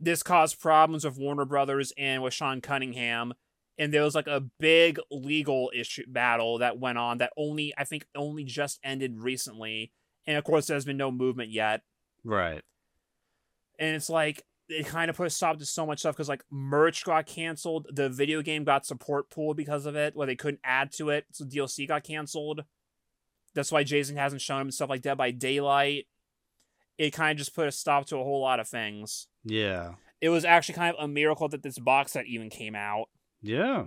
This 0.00 0.22
caused 0.22 0.60
problems 0.60 1.04
with 1.04 1.16
Warner 1.16 1.44
Brothers 1.44 1.92
and 1.96 2.22
with 2.22 2.34
Sean 2.34 2.60
Cunningham. 2.60 3.34
And 3.78 3.92
there 3.92 4.02
was 4.02 4.14
like 4.14 4.26
a 4.26 4.42
big 4.58 4.98
legal 5.10 5.70
issue 5.74 6.04
battle 6.08 6.58
that 6.58 6.78
went 6.78 6.98
on 6.98 7.18
that 7.18 7.32
only 7.36 7.74
I 7.76 7.84
think 7.84 8.06
only 8.14 8.44
just 8.44 8.78
ended 8.82 9.18
recently. 9.18 9.92
And 10.26 10.36
of 10.36 10.44
course 10.44 10.66
there's 10.66 10.84
been 10.84 10.96
no 10.96 11.10
movement 11.10 11.50
yet. 11.50 11.82
right. 12.24 12.62
And 13.78 13.94
it's 13.94 14.08
like 14.08 14.42
it 14.68 14.86
kind 14.86 15.10
of 15.10 15.16
put 15.16 15.26
a 15.26 15.30
stop 15.30 15.58
to 15.58 15.66
so 15.66 15.86
much 15.86 16.00
stuff 16.00 16.16
because 16.16 16.28
like 16.28 16.44
merch 16.50 17.04
got 17.04 17.26
canceled, 17.26 17.88
the 17.92 18.08
video 18.08 18.42
game 18.42 18.64
got 18.64 18.86
support 18.86 19.30
pulled 19.30 19.56
because 19.56 19.86
of 19.86 19.94
it, 19.94 20.16
where 20.16 20.26
they 20.26 20.36
couldn't 20.36 20.60
add 20.64 20.92
to 20.92 21.10
it, 21.10 21.26
so 21.30 21.44
DLC 21.44 21.86
got 21.86 22.02
canceled. 22.02 22.64
That's 23.54 23.72
why 23.72 23.84
Jason 23.84 24.16
hasn't 24.16 24.42
shown 24.42 24.62
him 24.62 24.70
stuff 24.70 24.90
like 24.90 25.02
Dead 25.02 25.16
by 25.16 25.30
Daylight. 25.30 26.06
It 26.98 27.12
kind 27.12 27.32
of 27.32 27.38
just 27.38 27.54
put 27.54 27.68
a 27.68 27.72
stop 27.72 28.06
to 28.06 28.16
a 28.16 28.24
whole 28.24 28.40
lot 28.40 28.60
of 28.60 28.68
things. 28.68 29.28
Yeah. 29.44 29.92
It 30.20 30.30
was 30.30 30.44
actually 30.44 30.74
kind 30.74 30.96
of 30.96 31.04
a 31.04 31.08
miracle 31.08 31.48
that 31.48 31.62
this 31.62 31.78
box 31.78 32.12
set 32.12 32.26
even 32.26 32.50
came 32.50 32.74
out. 32.74 33.08
Yeah. 33.42 33.86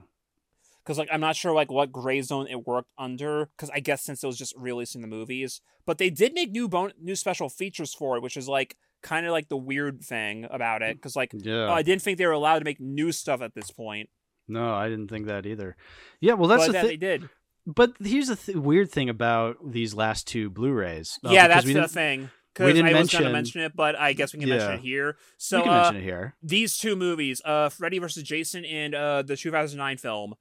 Because 0.84 0.98
like 0.98 1.10
I'm 1.12 1.22
not 1.22 1.36
sure 1.36 1.54
like 1.54 1.72
what 1.72 1.92
gray 1.92 2.22
zone 2.22 2.48
it 2.50 2.66
worked 2.68 2.92
under. 2.98 3.50
Because 3.56 3.70
I 3.70 3.80
guess 3.80 4.02
since 4.04 4.24
it 4.24 4.28
was 4.28 4.38
just 4.38 4.54
releasing 4.58 5.02
the 5.02 5.08
movies, 5.08 5.62
but 5.86 5.98
they 5.98 6.10
did 6.10 6.34
make 6.34 6.52
new 6.52 6.68
bon- 6.68 6.94
new 7.02 7.16
special 7.16 7.50
features 7.50 7.94
for 7.94 8.18
it, 8.18 8.24
which 8.24 8.38
is 8.38 8.48
like 8.48 8.76
kind 9.04 9.26
of 9.26 9.32
like 9.32 9.50
the 9.50 9.58
weird 9.58 10.02
thing 10.04 10.48
about 10.50 10.82
it. 10.82 10.96
Because 10.96 11.16
like 11.16 11.32
Yeah. 11.34 11.68
Oh, 11.68 11.74
I 11.74 11.84
didn't 11.84 12.02
think 12.02 12.18
they 12.18 12.26
were 12.26 12.32
allowed 12.32 12.60
to 12.60 12.66
make 12.66 12.80
new 12.80 13.12
stuff 13.12 13.42
at 13.42 13.54
this 13.54 13.72
point, 13.72 14.10
no, 14.50 14.74
I 14.74 14.90
didn't 14.90 15.10
think 15.10 15.28
that 15.28 15.46
either. 15.46 15.78
Yeah. 16.20 16.34
Well, 16.34 16.50
that's 16.50 16.64
but 16.64 16.68
the 16.68 16.74
that 16.74 16.82
thing. 16.82 16.90
they 16.90 16.98
did. 16.98 17.30
But 17.68 17.94
here's 18.04 18.30
the 18.30 18.36
th- 18.36 18.58
weird 18.58 18.90
thing 18.92 19.10
about 19.10 19.58
these 19.72 19.94
last 19.94 20.28
two 20.28 20.50
Blu-rays. 20.50 21.20
uh, 21.24 21.30
yeah, 21.30 21.48
that's 21.48 21.66
the 21.72 21.88
thing. 21.88 22.32
We 22.58 22.66
Because 22.66 22.74
didn't 22.76 22.96
I 22.96 23.00
was 23.00 23.12
going 23.12 23.24
to 23.24 23.30
mention- 23.30 23.34
mention 23.34 23.62
it, 23.62 23.76
but 23.76 23.96
I 23.98 24.14
guess 24.14 24.34
we 24.34 24.40
can 24.40 24.50
mention 24.50 24.72
it 24.74 24.80
here. 24.82 25.18
So 25.38 25.58
we 25.60 25.64
can 25.64 25.72
uh, 25.74 25.76
mention 25.84 25.96
it 25.98 26.04
here. 26.04 26.36
these 26.42 26.78
two 26.78 26.96
movies, 26.96 27.42
uh, 27.46 27.70
Freddy 27.70 28.00
vs. 28.00 28.24
Jason 28.24 28.66
and 28.66 28.96
uh, 28.96 29.22
the 29.22 29.38
2009 29.38 29.98
film, 29.98 30.34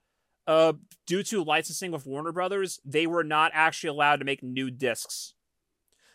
uh, 0.47 0.73
due 1.07 1.23
to 1.25 1.43
licensing 1.45 1.91
with 1.93 2.07
Warner 2.07 2.33
Brothers, 2.33 2.81
they 2.85 3.07
were 3.07 3.25
not 3.25 3.53
actually 3.55 3.91
allowed 3.91 4.17
to 4.17 4.25
make 4.25 4.43
new 4.43 4.71
discs. 4.71 5.35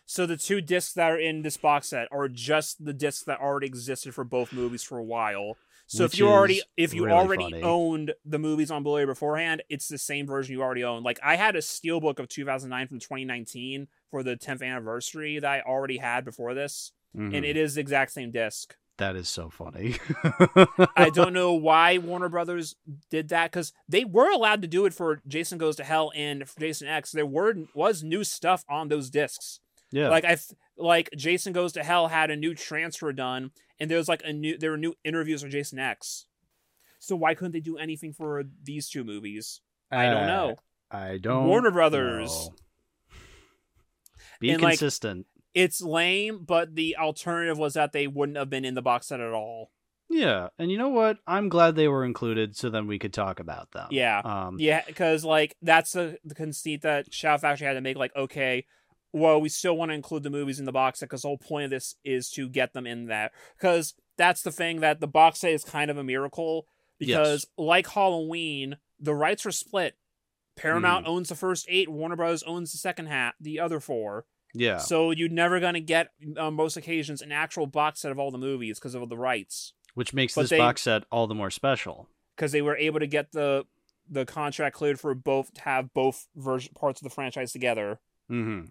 So 0.06 0.26
the 0.26 0.36
two 0.36 0.60
discs 0.60 0.92
that 0.94 1.10
are 1.12 1.18
in 1.18 1.42
this 1.42 1.56
box 1.56 1.88
set 1.88 2.08
are 2.12 2.28
just 2.28 2.84
the 2.84 2.92
discs 2.92 3.24
that 3.24 3.40
already 3.40 3.66
existed 3.66 4.14
for 4.14 4.24
both 4.24 4.52
movies 4.52 4.82
for 4.82 4.98
a 4.98 5.04
while. 5.04 5.56
So 5.96 6.04
if 6.04 6.18
you 6.18 6.28
already 6.28 6.60
if 6.76 6.92
you 6.94 7.04
really 7.04 7.16
already 7.16 7.44
funny. 7.50 7.62
owned 7.62 8.14
the 8.24 8.38
movies 8.38 8.70
on 8.70 8.82
Blu-ray 8.82 9.04
beforehand, 9.04 9.62
it's 9.68 9.88
the 9.88 9.98
same 9.98 10.26
version 10.26 10.54
you 10.54 10.62
already 10.62 10.84
own. 10.84 11.02
Like 11.02 11.18
I 11.22 11.36
had 11.36 11.56
a 11.56 11.60
steelbook 11.60 12.18
of 12.18 12.28
2009 12.28 12.88
from 12.88 12.98
2019 12.98 13.88
for 14.10 14.22
the 14.22 14.36
10th 14.36 14.62
anniversary 14.62 15.38
that 15.38 15.50
I 15.50 15.60
already 15.60 15.98
had 15.98 16.24
before 16.24 16.54
this, 16.54 16.92
Mhm. 17.16 17.36
and 17.36 17.44
it 17.44 17.56
is 17.56 17.74
the 17.76 17.80
exact 17.80 18.12
same 18.12 18.30
disc. 18.30 18.76
that 18.96 19.16
is 19.16 19.28
so 19.28 19.50
funny. 19.50 19.96
I 20.96 21.10
don't 21.14 21.32
know 21.32 21.52
why 21.52 21.98
Warner 21.98 22.28
Brothers 22.28 22.76
did 23.10 23.28
that 23.30 23.50
because 23.50 23.72
they 23.88 24.04
were 24.04 24.30
allowed 24.30 24.62
to 24.62 24.68
do 24.68 24.86
it 24.86 24.94
for 24.94 25.20
Jason 25.26 25.58
Goes 25.58 25.74
to 25.76 25.84
Hell 25.84 26.12
and 26.14 26.44
Jason 26.60 26.86
X. 26.86 27.10
There 27.10 27.26
were 27.26 27.54
was 27.74 28.04
new 28.04 28.22
stuff 28.22 28.64
on 28.68 28.86
those 28.88 29.10
discs. 29.10 29.58
Yeah. 29.94 30.08
Like 30.08 30.24
I 30.24 30.36
like 30.76 31.08
Jason 31.16 31.52
Goes 31.52 31.72
to 31.74 31.84
Hell 31.84 32.08
had 32.08 32.30
a 32.30 32.36
new 32.36 32.54
transfer 32.54 33.12
done, 33.12 33.52
and 33.78 33.88
there 33.90 33.98
was 33.98 34.08
like 34.08 34.22
a 34.24 34.32
new 34.32 34.58
there 34.58 34.72
were 34.72 34.76
new 34.76 34.94
interviews 35.04 35.42
with 35.42 35.52
Jason 35.52 35.78
X. 35.78 36.26
So 36.98 37.14
why 37.14 37.34
couldn't 37.34 37.52
they 37.52 37.60
do 37.60 37.76
anything 37.78 38.12
for 38.12 38.42
these 38.62 38.88
two 38.88 39.04
movies? 39.04 39.60
I 39.90 40.06
don't 40.06 40.26
know. 40.26 40.56
I 40.90 41.18
don't. 41.18 41.46
Warner 41.46 41.70
Brothers. 41.70 42.30
know. 42.30 42.54
Be 44.40 44.50
And, 44.50 44.62
like, 44.62 44.72
consistent. 44.72 45.26
It's 45.54 45.80
lame, 45.80 46.44
but 46.44 46.74
the 46.74 46.96
alternative 46.96 47.58
was 47.58 47.74
that 47.74 47.92
they 47.92 48.06
wouldn't 48.08 48.36
have 48.38 48.50
been 48.50 48.64
in 48.64 48.74
the 48.74 48.82
box 48.82 49.06
set 49.06 49.20
at 49.20 49.32
all. 49.32 49.70
yeah, 50.10 50.48
and 50.58 50.70
you 50.70 50.78
know 50.78 50.88
what? 50.88 51.18
I'm 51.26 51.48
glad 51.48 51.76
they 51.76 51.88
were 51.88 52.04
included, 52.04 52.56
so 52.56 52.70
then 52.70 52.86
we 52.88 52.98
could 52.98 53.12
talk 53.12 53.38
about 53.38 53.70
them. 53.72 53.88
Yeah. 53.90 54.20
Um. 54.24 54.56
Yeah, 54.58 54.82
because 54.86 55.24
like 55.24 55.54
that's 55.62 55.92
the, 55.92 56.18
the 56.24 56.34
conceit 56.34 56.82
that 56.82 57.12
Shout 57.14 57.40
Factory 57.42 57.66
had 57.66 57.74
to 57.74 57.80
make. 57.80 57.96
Like, 57.96 58.16
okay, 58.16 58.66
well, 59.14 59.40
we 59.40 59.48
still 59.48 59.76
want 59.76 59.90
to 59.90 59.94
include 59.94 60.24
the 60.24 60.30
movies 60.30 60.58
in 60.58 60.64
the 60.64 60.72
box 60.72 60.98
set 60.98 61.08
because 61.08 61.22
the 61.22 61.28
whole 61.28 61.38
point 61.38 61.64
of 61.64 61.70
this 61.70 61.94
is 62.04 62.28
to 62.30 62.48
get 62.48 62.72
them 62.72 62.86
in 62.86 63.06
there. 63.06 63.30
Because 63.56 63.94
that's 64.18 64.42
the 64.42 64.50
thing 64.50 64.80
that 64.80 65.00
the 65.00 65.06
box 65.06 65.38
set 65.40 65.52
is 65.52 65.62
kind 65.64 65.90
of 65.90 65.96
a 65.96 66.04
miracle. 66.04 66.66
Because 66.98 67.46
like 67.56 67.86
Halloween, 67.88 68.76
the 68.98 69.14
rights 69.14 69.46
are 69.46 69.52
split. 69.52 69.96
Paramount 70.56 71.06
owns 71.06 71.28
the 71.28 71.34
first 71.34 71.66
eight. 71.68 71.88
Warner 71.88 72.16
Bros. 72.16 72.42
owns 72.42 72.72
the 72.72 72.78
second 72.78 73.06
half, 73.06 73.34
the 73.40 73.60
other 73.60 73.80
four. 73.80 74.26
Yeah. 74.52 74.78
So 74.78 75.10
you're 75.10 75.28
never 75.28 75.58
gonna 75.60 75.80
get 75.80 76.08
on 76.38 76.54
most 76.54 76.76
occasions 76.76 77.22
an 77.22 77.32
actual 77.32 77.66
box 77.66 78.00
set 78.00 78.12
of 78.12 78.18
all 78.18 78.30
the 78.30 78.38
movies 78.38 78.78
because 78.78 78.94
of 78.94 79.08
the 79.08 79.16
rights. 79.18 79.72
Which 79.94 80.12
makes 80.12 80.34
but 80.34 80.42
this 80.42 80.50
they- 80.50 80.58
box 80.58 80.82
set 80.82 81.04
all 81.10 81.26
the 81.26 81.34
more 81.34 81.50
special. 81.50 82.08
because 82.36 82.52
they 82.52 82.62
were 82.62 82.76
able 82.76 83.00
to 83.00 83.06
get 83.06 83.32
the 83.32 83.64
the 84.08 84.26
contract 84.26 84.76
cleared 84.76 85.00
for 85.00 85.14
both 85.14 85.54
to 85.54 85.60
have 85.62 85.92
both 85.94 86.26
version 86.36 86.72
parts 86.74 87.00
of 87.00 87.04
the 87.04 87.14
franchise 87.14 87.52
together. 87.52 88.00
Mm-hmm. 88.30 88.66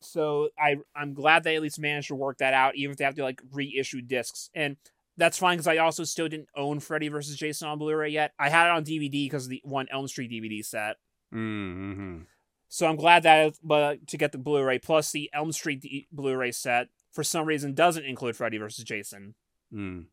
So 0.00 0.48
I 0.58 0.76
I'm 0.94 1.14
glad 1.14 1.44
they 1.44 1.56
at 1.56 1.62
least 1.62 1.78
managed 1.78 2.08
to 2.08 2.14
work 2.14 2.38
that 2.38 2.54
out, 2.54 2.76
even 2.76 2.92
if 2.92 2.96
they 2.96 3.04
have 3.04 3.16
to 3.16 3.22
like 3.22 3.42
reissue 3.52 4.00
discs, 4.00 4.50
and 4.54 4.76
that's 5.16 5.38
fine 5.38 5.56
because 5.56 5.66
I 5.66 5.76
also 5.76 6.04
still 6.04 6.28
didn't 6.28 6.48
own 6.56 6.80
Freddy 6.80 7.08
vs. 7.08 7.36
Jason 7.36 7.68
on 7.68 7.78
Blu-ray 7.78 8.08
yet. 8.08 8.32
I 8.38 8.48
had 8.48 8.66
it 8.66 8.70
on 8.70 8.84
DVD 8.84 9.26
because 9.26 9.48
the 9.48 9.60
one 9.64 9.86
Elm 9.90 10.08
Street 10.08 10.30
DVD 10.30 10.64
set. 10.64 10.96
Mm-hmm. 11.32 12.22
So 12.68 12.86
I'm 12.86 12.96
glad 12.96 13.24
that 13.24 13.54
but 13.62 14.06
to 14.08 14.16
get 14.16 14.32
the 14.32 14.38
Blu-ray 14.38 14.78
plus 14.78 15.12
the 15.12 15.28
Elm 15.32 15.52
Street 15.52 15.82
D- 15.82 16.08
Blu-ray 16.10 16.52
set 16.52 16.88
for 17.12 17.22
some 17.22 17.46
reason 17.46 17.74
doesn't 17.74 18.04
include 18.04 18.36
Freddy 18.36 18.58
vs. 18.58 18.84
Jason. 18.84 19.34
Mm. 19.72 20.06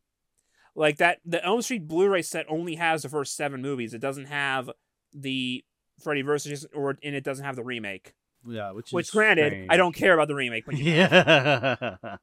Like 0.75 0.97
that, 0.97 1.19
the 1.25 1.43
Elm 1.43 1.61
Street 1.61 1.87
Blu-ray 1.87 2.21
set 2.21 2.45
only 2.49 2.75
has 2.75 3.03
the 3.03 3.09
first 3.09 3.35
seven 3.35 3.61
movies. 3.61 3.93
It 3.93 4.01
doesn't 4.01 4.25
have 4.25 4.69
the 5.13 5.63
Freddy 6.03 6.21
vs. 6.21 6.49
Jason, 6.49 6.69
or 6.73 6.97
and 7.01 7.15
it 7.15 7.23
doesn't 7.23 7.45
have 7.45 7.55
the 7.55 7.63
remake. 7.63 8.13
Yeah, 8.47 8.71
which 8.71 8.91
Which, 8.91 9.11
granted, 9.11 9.51
strange. 9.51 9.67
I 9.69 9.77
don't 9.77 9.93
care 9.93 10.13
about 10.13 10.27
the 10.27 10.35
remake. 10.35 10.67
When 10.67 10.77
you 10.77 10.91
Yeah. 10.91 11.97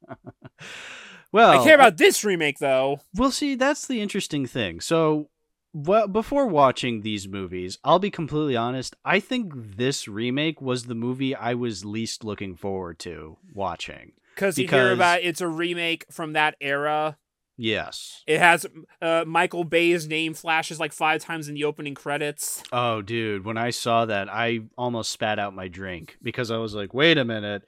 Well, 1.32 1.60
I 1.60 1.64
care 1.64 1.74
about 1.74 1.96
this 1.96 2.22
remake 2.22 2.60
though. 2.60 3.00
Well, 3.16 3.32
see, 3.32 3.56
that's 3.56 3.88
the 3.88 4.00
interesting 4.00 4.46
thing. 4.46 4.80
So, 4.80 5.30
well, 5.72 6.06
before 6.06 6.46
watching 6.46 7.00
these 7.00 7.26
movies, 7.26 7.76
I'll 7.82 7.98
be 7.98 8.12
completely 8.12 8.54
honest. 8.54 8.94
I 9.04 9.18
think 9.18 9.52
this 9.56 10.06
remake 10.06 10.62
was 10.62 10.84
the 10.84 10.94
movie 10.94 11.34
I 11.34 11.54
was 11.54 11.84
least 11.84 12.22
looking 12.22 12.54
forward 12.54 13.00
to 13.00 13.36
watching. 13.52 14.12
Cause 14.36 14.56
you 14.58 14.68
hear 14.68 14.92
about 14.92 15.22
it's 15.22 15.40
a 15.40 15.48
remake 15.48 16.06
from 16.12 16.34
that 16.34 16.54
era. 16.60 17.18
Yes. 17.56 18.22
It 18.26 18.38
has 18.40 18.66
uh, 19.00 19.24
Michael 19.26 19.64
Bay's 19.64 20.08
name 20.08 20.34
flashes 20.34 20.80
like 20.80 20.92
five 20.92 21.22
times 21.22 21.48
in 21.48 21.54
the 21.54 21.64
opening 21.64 21.94
credits. 21.94 22.62
Oh, 22.72 23.00
dude, 23.00 23.44
when 23.44 23.56
I 23.56 23.70
saw 23.70 24.04
that, 24.06 24.28
I 24.28 24.60
almost 24.76 25.12
spat 25.12 25.38
out 25.38 25.54
my 25.54 25.68
drink 25.68 26.16
because 26.22 26.50
I 26.50 26.56
was 26.56 26.74
like, 26.74 26.92
wait 26.92 27.16
a 27.16 27.24
minute. 27.24 27.62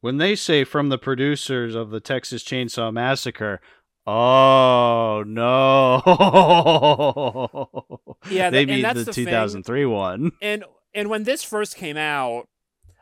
When 0.00 0.16
they 0.16 0.34
say 0.36 0.64
from 0.64 0.88
the 0.88 0.98
producers 0.98 1.74
of 1.74 1.90
the 1.90 2.00
Texas 2.00 2.42
Chainsaw 2.44 2.92
Massacre, 2.92 3.60
oh 4.06 5.24
no. 5.26 6.02
Yeah, 8.30 8.50
they 8.50 8.66
mean 8.66 8.82
that's 8.82 8.98
the 8.98 9.04
the 9.04 9.12
thing. 9.12 9.26
2003 9.26 9.86
one. 9.86 10.32
And 10.42 10.64
and 10.94 11.08
when 11.08 11.22
this 11.24 11.42
first 11.44 11.76
came 11.76 11.96
out, 11.96 12.48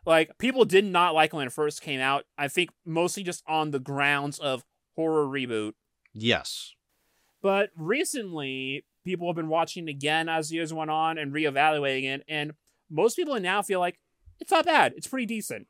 like 0.04 0.38
people 0.38 0.64
did 0.64 0.84
not 0.84 1.14
like 1.14 1.32
it 1.32 1.36
when 1.36 1.46
it 1.46 1.52
first 1.52 1.82
came 1.82 2.00
out. 2.00 2.24
I 2.38 2.48
think 2.48 2.70
mostly 2.84 3.22
just 3.22 3.42
on 3.46 3.70
the 3.70 3.78
grounds 3.80 4.38
of 4.38 4.64
horror 4.94 5.26
reboot. 5.26 5.72
Yes. 6.16 6.74
But 7.42 7.70
recently, 7.76 8.84
people 9.04 9.28
have 9.28 9.36
been 9.36 9.48
watching 9.48 9.88
again 9.88 10.28
as 10.28 10.52
years 10.52 10.72
went 10.72 10.90
on 10.90 11.18
and 11.18 11.32
reevaluating 11.32 12.04
it, 12.04 12.24
and 12.28 12.52
most 12.90 13.16
people 13.16 13.38
now 13.38 13.62
feel 13.62 13.80
like 13.80 13.98
it's 14.40 14.50
not 14.50 14.64
bad. 14.64 14.94
It's 14.96 15.06
pretty 15.06 15.26
decent. 15.26 15.66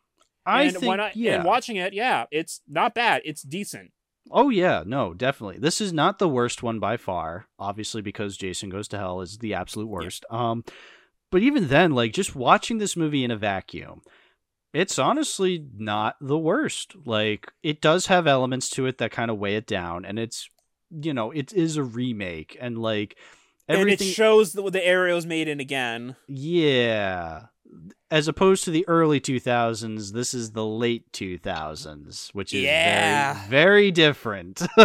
I 0.46 0.62
and 0.64 0.76
think, 0.76 0.86
when 0.86 1.00
I 1.00 1.12
yeah. 1.14 1.36
and 1.36 1.44
watching 1.44 1.76
it, 1.76 1.92
yeah, 1.92 2.26
it's 2.30 2.60
not 2.68 2.94
bad. 2.94 3.22
It's 3.24 3.42
decent. 3.42 3.90
Oh 4.30 4.48
yeah, 4.48 4.84
no, 4.86 5.12
definitely. 5.12 5.58
This 5.58 5.80
is 5.80 5.92
not 5.92 6.18
the 6.18 6.28
worst 6.28 6.62
one 6.62 6.78
by 6.78 6.96
far, 6.96 7.46
obviously 7.58 8.02
because 8.02 8.36
Jason 8.36 8.70
Goes 8.70 8.88
to 8.88 8.98
Hell 8.98 9.20
is 9.20 9.38
the 9.38 9.54
absolute 9.54 9.88
worst. 9.88 10.24
Um 10.30 10.64
but 11.30 11.42
even 11.42 11.68
then 11.68 11.92
like 11.92 12.12
just 12.12 12.36
watching 12.36 12.78
this 12.78 12.96
movie 12.96 13.24
in 13.24 13.30
a 13.30 13.36
vacuum, 13.36 14.02
it's 14.72 14.98
honestly 14.98 15.66
not 15.76 16.16
the 16.20 16.38
worst. 16.38 16.94
Like 17.04 17.52
it 17.62 17.80
does 17.80 18.06
have 18.06 18.26
elements 18.26 18.68
to 18.70 18.86
it 18.86 18.98
that 18.98 19.10
kind 19.10 19.30
of 19.30 19.38
weigh 19.38 19.56
it 19.56 19.66
down 19.66 20.04
and 20.04 20.18
it's 20.18 20.48
you 20.90 21.12
know, 21.12 21.30
it 21.32 21.52
is 21.52 21.76
a 21.76 21.82
remake 21.82 22.56
and 22.60 22.78
like 22.78 23.16
everything 23.68 24.06
And 24.06 24.10
it 24.12 24.14
shows 24.14 24.52
the, 24.52 24.70
the 24.70 24.86
area 24.86 25.14
was 25.14 25.26
made 25.26 25.48
in 25.48 25.60
again. 25.60 26.16
yeah. 26.28 27.46
As 28.10 28.28
opposed 28.28 28.62
to 28.64 28.70
the 28.70 28.86
early 28.88 29.20
2000s, 29.20 30.12
this 30.12 30.32
is 30.32 30.52
the 30.52 30.64
late 30.64 31.10
2000s, 31.12 32.28
which 32.34 32.54
is 32.54 32.62
Yeah. 32.62 33.34
very 33.48 33.66
very 33.66 33.90
different. 33.90 34.62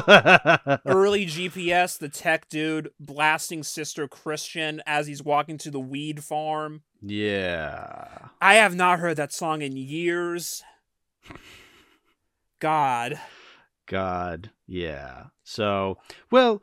Early 0.86 1.26
GPS, 1.28 1.98
the 2.00 2.10
tech 2.10 2.50
dude 2.50 2.90
blasting 3.00 3.62
Sister 3.64 4.08
Christian 4.08 4.82
as 4.88 5.06
he's 5.08 5.22
walking 5.24 5.58
to 5.60 5.70
the 5.72 5.80
weed 5.80 6.24
farm. 6.24 6.82
Yeah. 7.02 8.30
I 8.42 8.56
have 8.56 8.76
not 8.76 9.00
heard 9.00 9.18
that 9.18 9.34
song 9.34 9.62
in 9.62 9.78
years. 9.78 10.64
God. 12.60 13.20
God. 13.88 14.52
Yeah. 14.68 15.26
So, 15.44 15.98
well, 16.32 16.62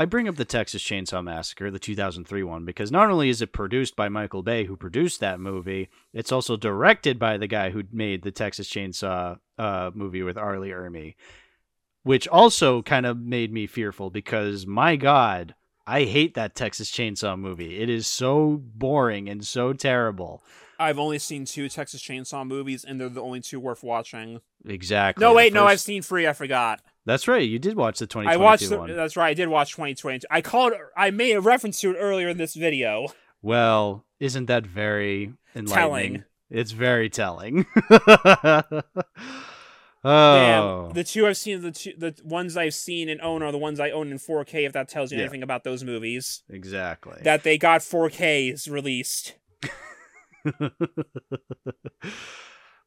I 0.00 0.04
bring 0.04 0.28
up 0.28 0.36
the 0.36 0.44
Texas 0.44 0.80
Chainsaw 0.80 1.24
Massacre, 1.24 1.72
the 1.72 1.80
2003 1.80 2.44
one, 2.44 2.64
because 2.64 2.92
not 2.92 3.10
only 3.10 3.30
is 3.30 3.42
it 3.42 3.52
produced 3.52 3.96
by 3.96 4.08
Michael 4.08 4.44
Bay, 4.44 4.64
who 4.64 4.76
produced 4.76 5.18
that 5.18 5.40
movie, 5.40 5.88
it's 6.12 6.30
also 6.30 6.56
directed 6.56 7.18
by 7.18 7.36
the 7.36 7.48
guy 7.48 7.70
who 7.70 7.82
made 7.90 8.22
the 8.22 8.30
Texas 8.30 8.68
Chainsaw 8.68 9.40
uh, 9.58 9.90
movie 9.92 10.22
with 10.22 10.38
R. 10.38 10.60
Lee 10.60 10.70
Ermey, 10.70 11.16
which 12.04 12.28
also 12.28 12.80
kind 12.80 13.06
of 13.06 13.18
made 13.18 13.52
me 13.52 13.66
fearful 13.66 14.08
because, 14.08 14.68
my 14.68 14.94
God, 14.94 15.56
I 15.84 16.04
hate 16.04 16.34
that 16.34 16.54
Texas 16.54 16.92
Chainsaw 16.92 17.36
movie. 17.36 17.80
It 17.80 17.90
is 17.90 18.06
so 18.06 18.62
boring 18.62 19.28
and 19.28 19.44
so 19.44 19.72
terrible. 19.72 20.44
I've 20.78 21.00
only 21.00 21.18
seen 21.18 21.44
two 21.44 21.68
Texas 21.68 22.00
Chainsaw 22.00 22.46
movies, 22.46 22.84
and 22.84 23.00
they're 23.00 23.08
the 23.08 23.20
only 23.20 23.40
two 23.40 23.58
worth 23.58 23.82
watching. 23.82 24.42
Exactly. 24.64 25.20
No, 25.20 25.34
wait, 25.34 25.52
no, 25.52 25.66
I've 25.66 25.80
seen 25.80 26.02
three. 26.02 26.28
I 26.28 26.34
forgot. 26.34 26.82
That's 27.08 27.26
right. 27.26 27.48
You 27.48 27.58
did 27.58 27.74
watch 27.74 28.00
the 28.00 28.06
2022 28.06 28.30
I 28.30 28.36
watched. 28.44 28.68
The, 28.68 28.78
one. 28.78 28.94
that's 28.94 29.16
right. 29.16 29.30
I 29.30 29.34
did 29.34 29.48
watch 29.48 29.70
2020. 29.70 30.26
I 30.30 30.42
called. 30.42 30.74
I 30.94 31.10
made 31.10 31.32
a 31.32 31.40
reference 31.40 31.80
to 31.80 31.92
it 31.92 31.96
earlier 31.98 32.28
in 32.28 32.36
this 32.36 32.54
video. 32.54 33.06
Well, 33.40 34.04
isn't 34.20 34.44
that 34.44 34.66
very 34.66 35.32
enlightening? 35.56 35.74
Telling. 35.74 36.24
It's 36.50 36.72
very 36.72 37.08
telling. 37.08 37.64
oh, 37.90 38.82
Damn, 40.04 40.90
the 40.92 41.02
two 41.02 41.26
I've 41.26 41.38
seen, 41.38 41.62
the 41.62 41.72
two, 41.72 41.94
the 41.96 42.14
ones 42.24 42.58
I've 42.58 42.74
seen 42.74 43.08
and 43.08 43.22
own 43.22 43.42
are 43.42 43.52
the 43.52 43.58
ones 43.58 43.80
I 43.80 43.90
own 43.90 44.12
in 44.12 44.18
4K. 44.18 44.66
If 44.66 44.74
that 44.74 44.90
tells 44.90 45.10
you 45.10 45.16
Yeah. 45.16 45.24
anything 45.24 45.42
about 45.42 45.64
those 45.64 45.82
movies, 45.82 46.42
exactly. 46.50 47.20
that 47.22 47.42
they 47.42 47.56
got 47.56 47.80
4Ks 47.80 48.70
released. 48.70 49.34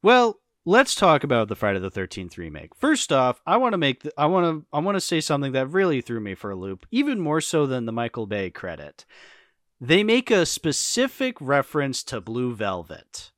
well, 0.03 0.39
let's 0.65 0.95
talk 0.95 1.23
about 1.23 1.47
the 1.47 1.55
Friday 1.55 1.79
the 1.79 1.91
13th 1.91 2.37
remake. 2.37 2.75
First 2.75 3.11
off, 3.11 3.41
I 3.45 3.57
want 3.57 3.73
to 3.73 3.77
make 3.77 4.03
the, 4.03 4.13
I 4.17 4.25
want 4.27 4.45
to 4.45 4.65
I 4.75 4.79
want 4.79 4.95
to 4.95 5.01
say 5.01 5.21
something 5.21 5.51
that 5.53 5.67
really 5.67 6.01
threw 6.01 6.19
me 6.19 6.35
for 6.35 6.51
a 6.51 6.55
loop, 6.55 6.85
even 6.91 7.19
more 7.19 7.41
so 7.41 7.65
than 7.65 7.85
the 7.85 7.91
Michael 7.91 8.27
Bay 8.27 8.49
credit. 8.49 9.05
They 9.79 10.03
make 10.03 10.29
a 10.29 10.45
specific 10.45 11.37
reference 11.41 12.03
to 12.05 12.21
Blue 12.21 12.53
Velvet. 12.53 13.31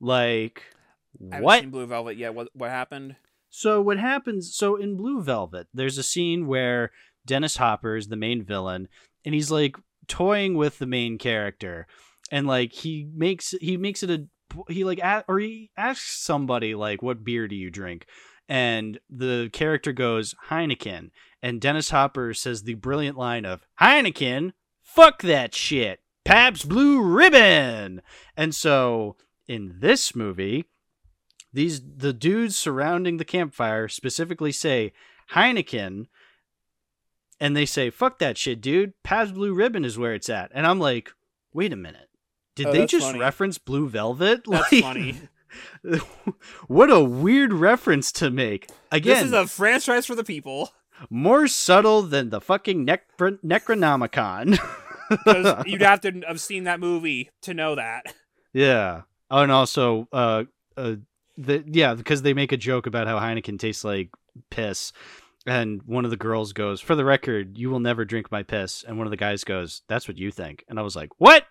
Like 0.00 0.62
what? 1.18 1.70
Blue 1.70 1.86
Velvet 1.86 2.16
yet. 2.16 2.34
What 2.34 2.48
what 2.54 2.70
happened? 2.70 3.16
So 3.50 3.80
what 3.82 3.98
happens? 3.98 4.54
So 4.54 4.76
in 4.76 4.96
Blue 4.96 5.22
Velvet, 5.22 5.66
there's 5.74 5.98
a 5.98 6.02
scene 6.02 6.46
where 6.46 6.92
Dennis 7.26 7.56
Hopper 7.56 7.96
is 7.96 8.08
the 8.08 8.16
main 8.16 8.44
villain, 8.44 8.88
and 9.24 9.34
he's 9.34 9.50
like 9.50 9.76
toying 10.06 10.54
with 10.54 10.78
the 10.78 10.86
main 10.86 11.18
character, 11.18 11.86
and 12.30 12.46
like 12.46 12.72
he 12.72 13.08
makes 13.14 13.54
he 13.60 13.76
makes 13.76 14.02
it 14.02 14.10
a 14.10 14.26
he 14.68 14.84
like 14.84 14.98
a, 14.98 15.24
or 15.28 15.38
he 15.38 15.70
asks 15.76 16.18
somebody 16.18 16.74
like, 16.74 17.02
"What 17.02 17.24
beer 17.24 17.48
do 17.48 17.56
you 17.56 17.70
drink?" 17.70 18.06
And 18.48 18.98
the 19.08 19.48
character 19.52 19.92
goes 19.92 20.34
Heineken, 20.48 21.10
and 21.42 21.60
Dennis 21.60 21.90
Hopper 21.90 22.34
says 22.34 22.62
the 22.62 22.74
brilliant 22.74 23.16
line 23.16 23.44
of 23.44 23.66
Heineken, 23.80 24.52
fuck 24.82 25.22
that 25.22 25.54
shit, 25.54 26.00
Pabst 26.24 26.68
Blue 26.68 27.00
Ribbon, 27.00 28.02
and 28.36 28.54
so 28.54 29.16
in 29.46 29.76
this 29.80 30.14
movie 30.14 30.66
these 31.52 31.80
the 31.96 32.12
dudes 32.12 32.56
surrounding 32.56 33.16
the 33.16 33.24
campfire 33.24 33.88
specifically 33.88 34.52
say 34.52 34.92
Heineken. 35.32 36.06
And 37.40 37.56
they 37.56 37.66
say 37.66 37.90
fuck 37.90 38.18
that 38.18 38.38
shit 38.38 38.60
dude. 38.60 38.92
Pabst 39.02 39.34
Blue 39.34 39.54
Ribbon 39.54 39.84
is 39.84 39.98
where 39.98 40.14
it's 40.14 40.28
at. 40.28 40.50
And 40.54 40.66
I'm 40.66 40.78
like 40.78 41.12
wait 41.52 41.72
a 41.72 41.76
minute 41.76 42.09
did 42.64 42.68
Oh, 42.68 42.72
they 42.72 42.86
just 42.86 43.06
funny. 43.06 43.18
reference 43.18 43.58
Blue 43.58 43.88
Velvet 43.88 44.42
That's 44.46 44.72
Like, 44.72 44.82
funny. 44.82 45.16
what 46.68 46.90
a 46.90 47.00
weird 47.00 47.52
reference 47.52 48.12
to 48.12 48.30
make 48.30 48.68
again 48.92 49.16
This 49.16 49.24
is 49.26 49.32
a 49.32 49.46
franchise 49.46 50.06
for 50.06 50.14
the 50.14 50.24
people. 50.24 50.70
more 51.08 51.48
subtle 51.48 52.02
than 52.02 52.30
the 52.30 52.40
fucking 52.40 52.86
Necro- 52.86 53.38
Necronomicon 53.44 54.58
Because 55.10 55.64
you'd 55.66 55.82
have 55.82 56.00
to 56.02 56.20
have 56.28 56.40
seen 56.40 56.64
that 56.64 56.78
movie 56.78 57.30
to 57.42 57.52
know 57.52 57.74
that. 57.74 58.14
Yeah. 58.52 59.02
Oh, 59.28 59.42
and 59.42 59.50
also, 59.50 60.06
uh, 60.12 60.44
uh, 60.76 60.94
the 61.36 61.64
yeah, 61.66 61.94
because 61.94 62.22
they 62.22 62.32
make 62.32 62.52
a 62.52 62.56
joke 62.56 62.86
about 62.86 63.08
how 63.08 63.18
Heineken 63.18 63.58
tastes 63.58 63.82
like 63.82 64.10
piss, 64.50 64.92
and 65.46 65.82
one 65.82 66.04
of 66.04 66.12
the 66.12 66.16
girls 66.16 66.52
goes, 66.52 66.80
"For 66.80 66.94
the 66.94 67.04
record, 67.04 67.58
you 67.58 67.70
will 67.70 67.80
never 67.80 68.04
drink 68.04 68.30
my 68.30 68.44
piss," 68.44 68.84
and 68.84 68.98
one 68.98 69.06
of 69.08 69.10
the 69.10 69.16
guys 69.16 69.42
goes, 69.42 69.82
"That's 69.88 70.06
what 70.06 70.16
you 70.16 70.30
think," 70.30 70.64
and 70.68 70.78
I 70.78 70.82
was 70.82 70.94
like, 70.94 71.08
"What?" 71.18 71.44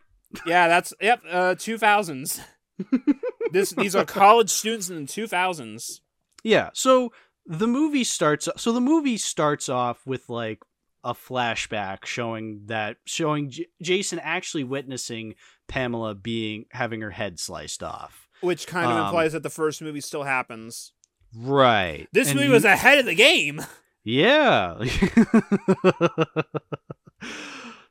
Yeah, 0.45 0.67
that's 0.67 0.93
yep. 1.01 1.22
Uh, 1.30 1.56
two 1.56 1.77
thousands. 1.77 2.40
this 3.51 3.72
these 3.72 3.95
are 3.95 4.06
college 4.06 4.49
students 4.49 4.90
in 4.90 5.01
the 5.01 5.08
two 5.08 5.27
thousands. 5.27 6.01
Yeah. 6.43 6.69
So 6.74 7.11
the 7.45 7.67
movie 7.67 8.03
starts. 8.03 8.48
So 8.58 8.72
the 8.72 8.82
movie 8.82 9.17
starts 9.17 9.69
off 9.69 10.06
with 10.06 10.30
like 10.30 10.59
a 11.03 11.14
flashback 11.14 12.06
showing 12.06 12.64
that 12.66 12.98
showing 13.06 13.49
J- 13.49 13.67
Jason 13.82 14.19
actually 14.19 14.64
witnessing 14.66 15.35
Pamela 15.67 16.16
being 16.16 16.66
having 16.72 17.01
her 17.01 17.11
head 17.11 17.40
sliced 17.40 17.83
off. 17.83 18.27
Which 18.41 18.67
kind 18.67 18.90
of 18.91 18.98
Um, 18.98 19.06
implies 19.06 19.33
that 19.33 19.43
the 19.43 19.49
first 19.49 19.82
movie 19.82 20.01
still 20.01 20.24
happens. 20.24 20.93
Right. 21.35 22.08
This 22.14 22.30
And 22.30 22.40
movie 22.40 22.51
was 22.51 22.66
ahead 22.66 22.99
of 22.99 23.06
the 23.06 23.16
game. 23.16 23.61
Yeah. 24.03 24.75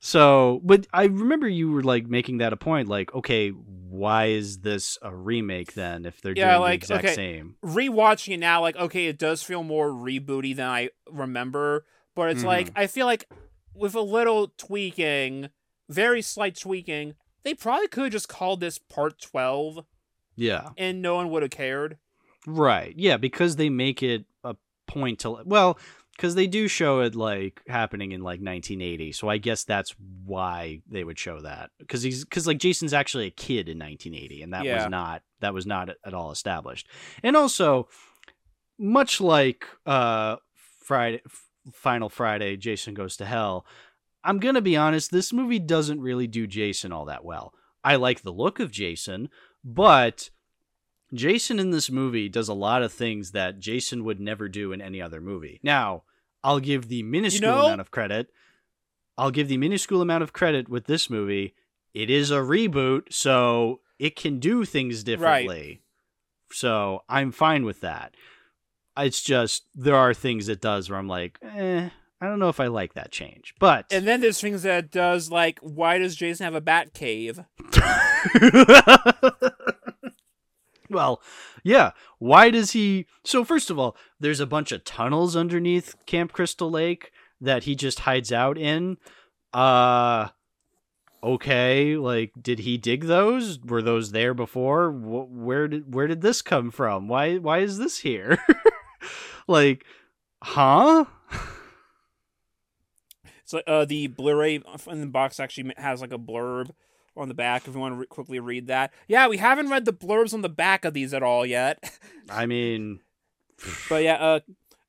so, 0.00 0.60
but 0.62 0.86
I 0.92 1.04
remember 1.04 1.48
you 1.48 1.72
were 1.72 1.82
like 1.82 2.06
making 2.06 2.38
that 2.38 2.52
a 2.52 2.56
point 2.56 2.88
like, 2.88 3.12
okay, 3.14 3.50
why 3.50 4.26
is 4.26 4.58
this 4.58 4.96
a 5.02 5.14
remake 5.14 5.74
then 5.74 6.06
if 6.06 6.20
they're 6.20 6.34
Yeah, 6.36 6.52
doing 6.52 6.60
like, 6.60 6.80
the 6.80 6.94
exact 6.94 7.04
okay. 7.04 7.14
same? 7.14 7.56
Rewatching 7.64 8.34
it 8.34 8.38
now, 8.38 8.60
like 8.60 8.76
okay, 8.76 9.06
it 9.06 9.18
does 9.18 9.42
feel 9.42 9.62
more 9.62 9.88
rebooty 9.88 10.54
than 10.54 10.68
I 10.68 10.90
remember, 11.10 11.84
but 12.14 12.30
it's 12.30 12.44
like 12.44 12.68
mm-hmm. 12.68 12.78
I 12.78 12.86
feel 12.86 13.06
like 13.06 13.28
with 13.74 13.94
a 13.94 14.00
little 14.00 14.52
tweaking, 14.56 15.50
very 15.88 16.22
slight 16.22 16.56
tweaking, 16.56 17.14
they 17.42 17.54
probably 17.54 17.88
could 17.88 18.04
have 18.04 18.12
just 18.12 18.28
called 18.28 18.60
this 18.60 18.78
Part 18.78 19.20
Twelve, 19.20 19.84
Yeah. 20.36 20.70
and 20.76 21.02
no 21.02 21.16
one 21.16 21.30
would 21.30 21.42
have 21.42 21.50
cared. 21.50 21.98
Right. 22.46 22.94
Yeah, 22.96 23.16
because 23.16 23.56
they 23.56 23.68
make 23.68 24.02
it 24.02 24.24
a 24.44 24.56
point 24.86 25.20
to 25.20 25.42
well 25.44 25.78
because 26.18 26.34
they 26.34 26.48
do 26.48 26.66
show 26.66 27.00
it 27.00 27.14
like 27.14 27.62
happening 27.68 28.10
in 28.12 28.20
like 28.20 28.40
1980 28.40 29.12
so 29.12 29.28
i 29.28 29.38
guess 29.38 29.62
that's 29.64 29.94
why 30.24 30.82
they 30.90 31.04
would 31.04 31.18
show 31.18 31.40
that 31.40 31.70
because 31.78 32.02
he's 32.02 32.24
because 32.24 32.46
like 32.46 32.58
jason's 32.58 32.92
actually 32.92 33.26
a 33.26 33.30
kid 33.30 33.68
in 33.68 33.78
1980 33.78 34.42
and 34.42 34.52
that 34.52 34.64
Yeah. 34.64 34.74
was 34.82 34.90
not 34.90 35.22
that 35.40 35.54
was 35.54 35.64
not 35.64 35.90
at 36.04 36.14
all 36.14 36.30
established 36.32 36.88
and 37.22 37.36
also 37.36 37.88
much 38.78 39.20
like 39.20 39.64
uh 39.86 40.36
friday 40.82 41.22
final 41.72 42.08
friday 42.08 42.56
jason 42.56 42.94
goes 42.94 43.16
to 43.16 43.24
hell 43.24 43.64
i'm 44.24 44.38
gonna 44.40 44.60
be 44.60 44.76
honest 44.76 45.10
this 45.10 45.32
movie 45.32 45.58
doesn't 45.60 46.00
really 46.00 46.26
do 46.26 46.46
jason 46.46 46.92
all 46.92 47.04
that 47.06 47.24
well 47.24 47.54
i 47.84 47.94
like 47.96 48.22
the 48.22 48.32
look 48.32 48.58
of 48.60 48.70
jason 48.70 49.28
but 49.64 50.30
Jason 51.14 51.58
in 51.58 51.70
this 51.70 51.90
movie 51.90 52.28
does 52.28 52.48
a 52.48 52.54
lot 52.54 52.82
of 52.82 52.92
things 52.92 53.30
that 53.30 53.58
Jason 53.58 54.04
would 54.04 54.20
never 54.20 54.46
do 54.46 54.72
in 54.72 54.82
any 54.82 55.00
other 55.00 55.22
movie. 55.22 55.58
Now, 55.62 56.02
I'll 56.44 56.60
give 56.60 56.88
the 56.88 57.02
minuscule 57.02 57.50
know- 57.50 57.66
amount 57.66 57.80
of 57.80 57.90
credit. 57.90 58.28
I'll 59.16 59.32
give 59.32 59.48
the 59.48 59.56
minuscule 59.56 60.00
amount 60.00 60.22
of 60.22 60.32
credit 60.32 60.68
with 60.68 60.86
this 60.86 61.10
movie. 61.10 61.54
It 61.92 62.08
is 62.08 62.30
a 62.30 62.36
reboot, 62.36 63.12
so 63.12 63.80
it 63.98 64.14
can 64.14 64.38
do 64.38 64.64
things 64.64 65.02
differently. 65.02 65.82
So 66.52 67.02
I'm 67.08 67.32
fine 67.32 67.64
with 67.64 67.80
that. 67.80 68.14
It's 68.96 69.22
just 69.22 69.64
there 69.74 69.96
are 69.96 70.14
things 70.14 70.48
it 70.48 70.60
does 70.60 70.88
where 70.88 70.98
I'm 70.98 71.08
like, 71.08 71.38
eh, 71.42 71.88
I 72.20 72.26
don't 72.26 72.38
know 72.38 72.48
if 72.48 72.60
I 72.60 72.66
like 72.68 72.94
that 72.94 73.10
change. 73.10 73.54
But 73.58 73.86
And 73.90 74.06
then 74.06 74.20
there's 74.20 74.40
things 74.40 74.62
that 74.62 74.84
it 74.84 74.90
does 74.90 75.30
like 75.30 75.58
why 75.60 75.98
does 75.98 76.16
Jason 76.16 76.44
have 76.44 76.54
a 76.54 76.60
bat 76.60 76.94
cave? 76.94 77.40
well, 80.90 81.22
yeah. 81.62 81.92
Why 82.18 82.50
does 82.50 82.72
he? 82.72 83.06
So 83.24 83.44
first 83.44 83.70
of 83.70 83.78
all, 83.78 83.96
there's 84.20 84.40
a 84.40 84.46
bunch 84.46 84.72
of 84.72 84.84
tunnels 84.84 85.36
underneath 85.36 85.94
Camp 86.06 86.32
Crystal 86.32 86.70
Lake 86.70 87.12
that 87.40 87.64
he 87.64 87.74
just 87.74 88.00
hides 88.00 88.32
out 88.32 88.58
in. 88.58 88.96
Uh, 89.52 90.28
okay. 91.22 91.96
Like, 91.96 92.32
did 92.40 92.60
he 92.60 92.76
dig 92.78 93.04
those? 93.04 93.58
Were 93.60 93.82
those 93.82 94.12
there 94.12 94.34
before? 94.34 94.90
Wh- 94.90 95.30
Where 95.30 95.68
did 95.68 95.94
where 95.94 96.06
did 96.06 96.20
this 96.20 96.42
come 96.42 96.70
from? 96.70 97.08
Why 97.08 97.36
why 97.38 97.58
is 97.58 97.78
this 97.78 97.98
here? 97.98 98.38
like, 99.46 99.84
huh? 100.42 101.04
So 103.44 103.62
uh, 103.66 103.86
the 103.86 104.08
Blu-ray 104.08 104.60
in 104.88 105.00
the 105.00 105.06
box 105.06 105.40
actually 105.40 105.72
has 105.78 106.02
like 106.02 106.12
a 106.12 106.18
blurb 106.18 106.70
on 107.18 107.28
the 107.28 107.34
back 107.34 107.66
if 107.66 107.74
you 107.74 107.80
want 107.80 107.94
to 107.94 107.98
re- 108.00 108.06
quickly 108.06 108.40
read 108.40 108.66
that. 108.68 108.92
Yeah, 109.06 109.28
we 109.28 109.36
haven't 109.38 109.70
read 109.70 109.84
the 109.84 109.92
blurbs 109.92 110.32
on 110.32 110.42
the 110.42 110.48
back 110.48 110.84
of 110.84 110.94
these 110.94 111.12
at 111.12 111.22
all 111.22 111.44
yet. 111.44 111.98
I 112.30 112.46
mean, 112.46 113.00
but 113.88 114.02
yeah, 114.02 114.14
uh, 114.14 114.40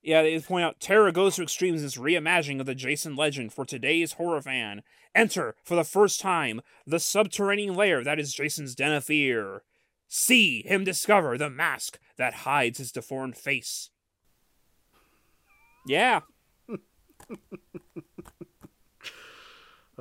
yeah, 0.01 0.21
they 0.21 0.39
point 0.39 0.65
out 0.65 0.79
terror 0.79 1.11
goes 1.11 1.35
to 1.35 1.43
extremes 1.43 1.81
in 1.81 1.85
this 1.85 1.97
reimagining 1.97 2.59
of 2.59 2.65
the 2.65 2.75
Jason 2.75 3.15
legend 3.15 3.51
for 3.53 3.65
today's 3.65 4.13
horror 4.13 4.41
fan. 4.41 4.83
Enter 5.15 5.55
for 5.63 5.75
the 5.75 5.83
first 5.83 6.19
time 6.21 6.61
the 6.85 6.99
subterranean 6.99 7.75
lair 7.75 8.03
that 8.03 8.19
is 8.19 8.33
Jason's 8.33 8.75
den 8.75 8.91
of 8.93 9.05
fear. 9.05 9.63
See 10.07 10.63
him 10.65 10.83
discover 10.83 11.37
the 11.37 11.49
mask 11.49 11.99
that 12.17 12.33
hides 12.33 12.77
his 12.77 12.91
deformed 12.91 13.37
face. 13.37 13.89
Yeah, 15.85 16.21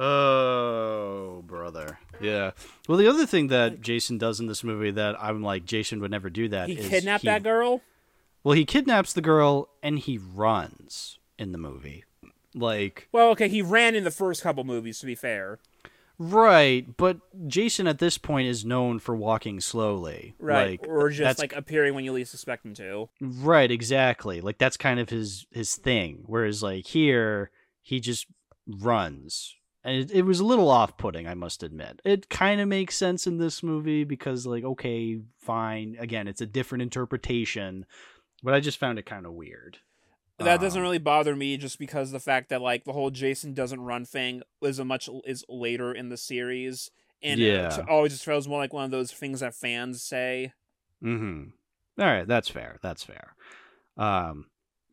Oh, 0.00 1.42
brother. 1.44 1.98
Yeah. 2.20 2.52
Well, 2.88 2.98
the 2.98 3.08
other 3.08 3.26
thing 3.26 3.48
that 3.48 3.80
Jason 3.80 4.18
does 4.18 4.40
in 4.40 4.46
this 4.46 4.64
movie 4.64 4.90
that 4.92 5.16
I'm 5.22 5.42
like, 5.42 5.64
Jason 5.64 6.00
would 6.00 6.10
never 6.10 6.30
do 6.30 6.48
that. 6.48 6.68
he 6.68 6.76
kidnapped 6.76 7.22
he- 7.22 7.28
that 7.28 7.42
girl. 7.42 7.82
Well, 8.44 8.54
he 8.54 8.64
kidnaps 8.64 9.12
the 9.12 9.20
girl 9.20 9.68
and 9.82 9.98
he 9.98 10.16
runs 10.18 11.18
in 11.38 11.52
the 11.52 11.58
movie. 11.58 12.04
Like, 12.54 13.08
Well, 13.12 13.30
okay, 13.30 13.48
he 13.48 13.62
ran 13.62 13.94
in 13.94 14.04
the 14.04 14.10
first 14.10 14.42
couple 14.42 14.64
movies. 14.64 14.98
To 15.00 15.06
be 15.06 15.14
fair, 15.14 15.58
right, 16.18 16.96
but 16.96 17.18
Jason 17.48 17.86
at 17.86 17.98
this 17.98 18.16
point 18.18 18.48
is 18.48 18.64
known 18.64 18.98
for 19.00 19.14
walking 19.14 19.60
slowly. 19.60 20.34
right, 20.38 20.80
Like, 20.80 20.88
or 20.88 21.10
just 21.10 21.38
like 21.38 21.54
appearing 21.54 21.94
when 21.94 22.04
you 22.04 22.12
least 22.12 22.32
expect 22.34 22.64
him 22.64 22.74
to. 22.74 23.08
Right, 23.20 23.70
exactly. 23.70 24.40
Like 24.40 24.58
that's 24.58 24.76
kind 24.76 24.98
of 24.98 25.10
his 25.10 25.46
his 25.50 25.76
thing. 25.76 26.22
Whereas 26.26 26.62
like 26.62 26.86
here, 26.86 27.50
he 27.82 28.00
just 28.00 28.26
runs. 28.66 29.54
It, 29.88 30.10
it 30.10 30.22
was 30.22 30.40
a 30.40 30.44
little 30.44 30.68
off-putting, 30.70 31.26
I 31.26 31.34
must 31.34 31.62
admit. 31.62 32.00
It 32.04 32.28
kind 32.28 32.60
of 32.60 32.68
makes 32.68 32.96
sense 32.96 33.26
in 33.26 33.38
this 33.38 33.62
movie 33.62 34.04
because 34.04 34.46
like 34.46 34.64
okay, 34.64 35.20
fine. 35.38 35.96
Again, 35.98 36.28
it's 36.28 36.40
a 36.40 36.46
different 36.46 36.82
interpretation, 36.82 37.86
but 38.42 38.54
I 38.54 38.60
just 38.60 38.78
found 38.78 38.98
it 38.98 39.06
kind 39.06 39.26
of 39.26 39.32
weird. 39.32 39.78
That 40.38 40.60
doesn't 40.60 40.78
Um, 40.78 40.84
really 40.84 40.98
bother 40.98 41.34
me, 41.34 41.56
just 41.56 41.80
because 41.80 42.12
the 42.12 42.20
fact 42.20 42.48
that 42.50 42.62
like 42.62 42.84
the 42.84 42.92
whole 42.92 43.10
Jason 43.10 43.54
doesn't 43.54 43.80
run 43.80 44.04
thing 44.04 44.42
is 44.62 44.78
a 44.78 44.84
much 44.84 45.08
is 45.24 45.44
later 45.48 45.92
in 45.92 46.10
the 46.10 46.16
series, 46.16 46.90
and 47.22 47.40
Yeah. 47.40 47.76
it 47.80 47.88
always 47.88 48.12
just 48.12 48.24
feels 48.24 48.46
more 48.46 48.58
like 48.60 48.72
one 48.72 48.84
of 48.84 48.90
those 48.92 49.10
things 49.12 49.40
that 49.40 49.54
fans 49.54 50.00
say. 50.02 50.52
Mhm. 51.02 51.52
All 51.98 52.04
right, 52.04 52.26
that's 52.28 52.48
fair. 52.48 52.78
That's 52.82 53.02
fair. 53.02 53.34
Um 53.96 54.46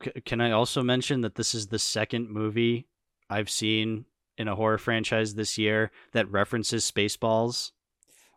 c- 0.04 0.20
can 0.26 0.42
I 0.42 0.50
also 0.52 0.82
mention 0.82 1.22
that 1.22 1.36
this 1.36 1.54
is 1.54 1.68
the 1.68 1.78
second 1.80 2.30
movie 2.32 2.88
I've 3.30 3.50
seen 3.50 4.06
in 4.38 4.48
a 4.48 4.56
horror 4.56 4.78
franchise 4.78 5.36
this 5.36 5.58
year 5.58 5.92
that 6.14 6.32
references 6.32 6.90
Spaceballs? 6.90 7.72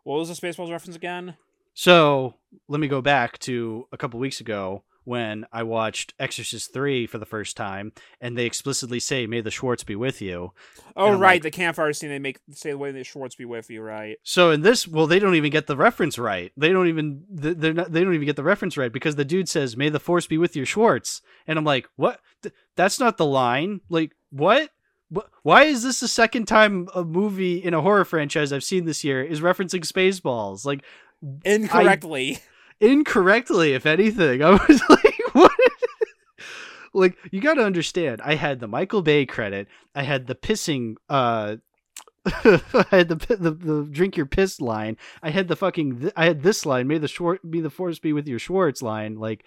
What 0.03 0.17
was 0.19 0.29
the 0.29 0.47
Spaceballs 0.47 0.71
reference 0.71 0.95
again? 0.95 1.35
So 1.73 2.35
let 2.67 2.79
me 2.79 2.87
go 2.87 3.01
back 3.01 3.37
to 3.39 3.87
a 3.91 3.97
couple 3.97 4.19
weeks 4.19 4.41
ago 4.41 4.83
when 5.05 5.45
I 5.51 5.63
watched 5.63 6.13
Exorcist 6.19 6.71
3 6.73 7.07
for 7.07 7.17
the 7.17 7.25
first 7.25 7.57
time, 7.57 7.93
and 8.21 8.37
they 8.37 8.45
explicitly 8.45 8.99
say, 8.99 9.25
May 9.25 9.41
the 9.41 9.49
Schwartz 9.49 9.83
be 9.83 9.95
with 9.95 10.21
you. 10.21 10.51
Oh, 10.95 11.11
right, 11.11 11.35
like- 11.35 11.41
the 11.41 11.51
campfire 11.51 11.93
scene. 11.93 12.09
They 12.09 12.19
make 12.19 12.39
say 12.51 12.71
the 12.71 12.77
way 12.77 12.91
the 12.91 13.03
Schwartz 13.03 13.35
be 13.35 13.45
with 13.45 13.69
you, 13.69 13.81
right? 13.81 14.17
So 14.23 14.51
in 14.51 14.61
this, 14.61 14.87
well, 14.87 15.07
they 15.07 15.17
don't 15.19 15.35
even 15.35 15.51
get 15.51 15.67
the 15.67 15.77
reference 15.77 16.19
right. 16.19 16.51
They 16.57 16.69
don't 16.69 16.87
even 16.87 17.23
they're 17.29 17.73
not, 17.73 17.91
they 17.91 18.03
don't 18.03 18.13
even 18.13 18.25
get 18.27 18.35
the 18.35 18.43
reference 18.43 18.77
right 18.77 18.91
because 18.91 19.15
the 19.15 19.25
dude 19.25 19.49
says, 19.49 19.77
"May 19.77 19.89
the 19.89 19.99
force 19.99 20.27
be 20.27 20.37
with 20.37 20.55
you, 20.55 20.65
Schwartz," 20.65 21.21
and 21.47 21.57
I'm 21.57 21.65
like, 21.65 21.87
"What? 21.95 22.19
Th- 22.43 22.53
that's 22.75 22.99
not 22.99 23.17
the 23.17 23.25
line. 23.25 23.81
Like, 23.89 24.11
what? 24.31 24.69
Wh- 25.13 25.27
Why 25.43 25.63
is 25.63 25.83
this 25.83 25.99
the 25.99 26.07
second 26.07 26.45
time 26.47 26.87
a 26.95 27.03
movie 27.03 27.57
in 27.63 27.73
a 27.73 27.81
horror 27.81 28.05
franchise 28.05 28.51
I've 28.53 28.63
seen 28.63 28.85
this 28.85 29.03
year 29.03 29.23
is 29.23 29.41
referencing 29.41 29.81
Spaceballs? 29.85 30.65
Like, 30.65 30.83
Incorrectly. 31.43 32.39
incorrectly, 32.79 33.73
if 33.73 33.85
anything. 33.85 34.41
I 34.43 34.51
was 34.51 34.81
like, 34.89 35.19
what? 35.33 35.51
like, 36.93 37.17
you 37.31 37.41
got 37.41 37.55
to 37.55 37.63
understand. 37.65 38.21
I 38.23 38.35
had 38.35 38.59
the 38.59 38.67
Michael 38.67 39.01
Bay 39.01 39.25
credit. 39.25 39.67
I 39.95 40.03
had 40.03 40.27
the 40.27 40.35
pissing. 40.35 40.95
uh 41.09 41.57
I 42.25 42.85
had 42.91 43.07
the, 43.09 43.15
the 43.15 43.51
the 43.51 43.87
drink 43.89 44.17
your 44.17 44.25
piss 44.25 44.59
line. 44.59 44.97
I 45.23 45.29
had 45.29 45.47
the 45.47 45.55
fucking. 45.55 45.99
Th- 46.01 46.13
I 46.17 46.25
had 46.25 46.43
this 46.43 46.65
line. 46.65 46.85
May 46.87 46.97
the 46.97 47.07
Schwartz 47.07 47.43
be 47.49 47.61
the 47.61 47.69
force 47.69 47.97
be 47.97 48.11
with 48.13 48.27
your 48.27 48.39
Schwartz 48.39 48.81
line. 48.81 49.15
Like, 49.15 49.45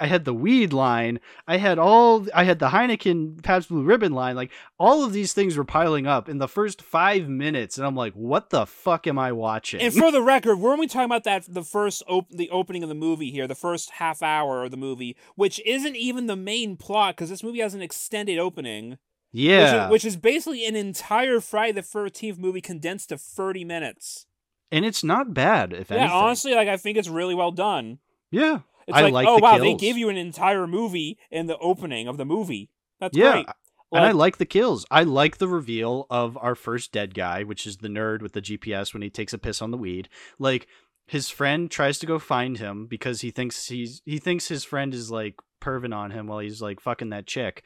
I 0.00 0.06
had 0.06 0.24
the 0.24 0.32
weed 0.34 0.72
line. 0.72 1.18
I 1.46 1.56
had 1.56 1.78
all. 1.78 2.26
I 2.34 2.44
had 2.44 2.58
the 2.60 2.68
Heineken 2.68 3.42
Pabst 3.42 3.68
Blue 3.68 3.82
Ribbon 3.82 4.12
line. 4.12 4.36
Like, 4.36 4.50
all 4.78 5.04
of 5.04 5.12
these 5.12 5.32
things 5.32 5.56
were 5.56 5.64
piling 5.64 6.06
up 6.06 6.28
in 6.28 6.38
the 6.38 6.46
first 6.46 6.80
five 6.82 7.28
minutes, 7.28 7.78
and 7.78 7.86
I'm 7.86 7.96
like, 7.96 8.12
what 8.14 8.50
the 8.50 8.64
fuck 8.64 9.06
am 9.06 9.18
I 9.18 9.32
watching? 9.32 9.80
And 9.80 9.92
for 9.92 10.12
the 10.12 10.22
record, 10.22 10.56
we're 10.56 10.72
only 10.72 10.86
talking 10.86 11.06
about 11.06 11.24
that 11.24 11.46
the 11.52 11.64
first 11.64 12.02
op- 12.08 12.30
the 12.30 12.48
opening 12.50 12.82
of 12.84 12.88
the 12.88 12.94
movie 12.94 13.30
here, 13.30 13.46
the 13.48 13.54
first 13.56 13.90
half 13.90 14.22
hour 14.22 14.64
of 14.64 14.70
the 14.70 14.76
movie, 14.76 15.16
which 15.34 15.60
isn't 15.66 15.96
even 15.96 16.26
the 16.26 16.36
main 16.36 16.76
plot 16.76 17.16
because 17.16 17.30
this 17.30 17.42
movie 17.42 17.60
has 17.60 17.74
an 17.74 17.82
extended 17.82 18.38
opening, 18.38 18.98
yeah, 19.32 19.60
which, 19.62 19.72
is, 19.72 19.90
which 19.90 20.04
is 20.04 20.16
basically 20.16 20.64
an 20.66 20.76
entire 20.76 21.40
Friday 21.40 21.72
the 21.72 21.82
Thirteenth 21.82 22.38
movie 22.38 22.60
condensed 22.60 23.08
to 23.08 23.18
thirty 23.18 23.64
minutes. 23.64 24.26
and 24.70 24.84
it's 24.84 25.02
not 25.02 25.34
bad. 25.34 25.72
If 25.72 25.90
anything. 25.90 25.96
yeah, 25.96 26.02
anything, 26.04 26.16
honestly, 26.18 26.54
like 26.54 26.68
I 26.68 26.76
think 26.76 26.96
it's 26.98 27.08
really 27.08 27.34
well 27.34 27.50
done. 27.50 27.98
yeah. 28.30 28.60
It's 28.88 28.96
I 28.96 29.02
like, 29.02 29.12
like 29.12 29.28
oh 29.28 29.36
the 29.36 29.42
wow, 29.42 29.58
they 29.58 29.68
kills. 29.70 29.80
give 29.80 29.96
you 29.98 30.08
an 30.08 30.16
entire 30.16 30.66
movie 30.66 31.18
in 31.30 31.46
the 31.46 31.56
opening 31.58 32.08
of 32.08 32.16
the 32.16 32.24
movie. 32.24 32.70
That's 33.00 33.16
Yeah, 33.16 33.32
great. 33.32 33.46
and 33.92 34.00
I 34.04 34.06
Like- 34.08 34.14
like 34.14 34.36
the 34.38 34.46
kills. 34.46 34.84
I 34.90 35.02
like 35.04 35.36
the 35.38 35.46
reveal 35.48 36.06
of 36.10 36.36
our 36.38 36.54
first 36.54 36.90
dead 36.92 37.14
guy, 37.14 37.42
which 37.44 37.66
is 37.66 37.76
the 37.78 37.88
nerd 37.88 38.22
with 38.22 38.32
the 38.32 38.40
GPS 38.42 38.92
when 38.92 39.02
he 39.02 39.10
takes 39.10 39.32
a 39.32 39.38
piss 39.38 39.62
on 39.62 39.70
the 39.70 39.78
weed. 39.78 40.08
Like 40.38 40.66
his 41.06 41.28
friend 41.30 41.70
tries 41.70 41.98
to 42.00 42.06
go 42.06 42.18
find 42.18 42.58
him 42.58 42.86
because 42.86 43.20
he 43.20 43.30
thinks 43.30 43.68
he's 43.68 44.02
he 44.04 44.18
thinks 44.18 44.48
his 44.48 44.64
friend 44.64 44.92
is 44.92 45.10
like 45.10 45.36
perving 45.60 45.94
on 45.94 46.10
him 46.10 46.26
while 46.26 46.38
he's 46.40 46.60
like 46.62 46.80
fucking 46.80 47.10
that 47.10 47.26
chick. 47.26 47.62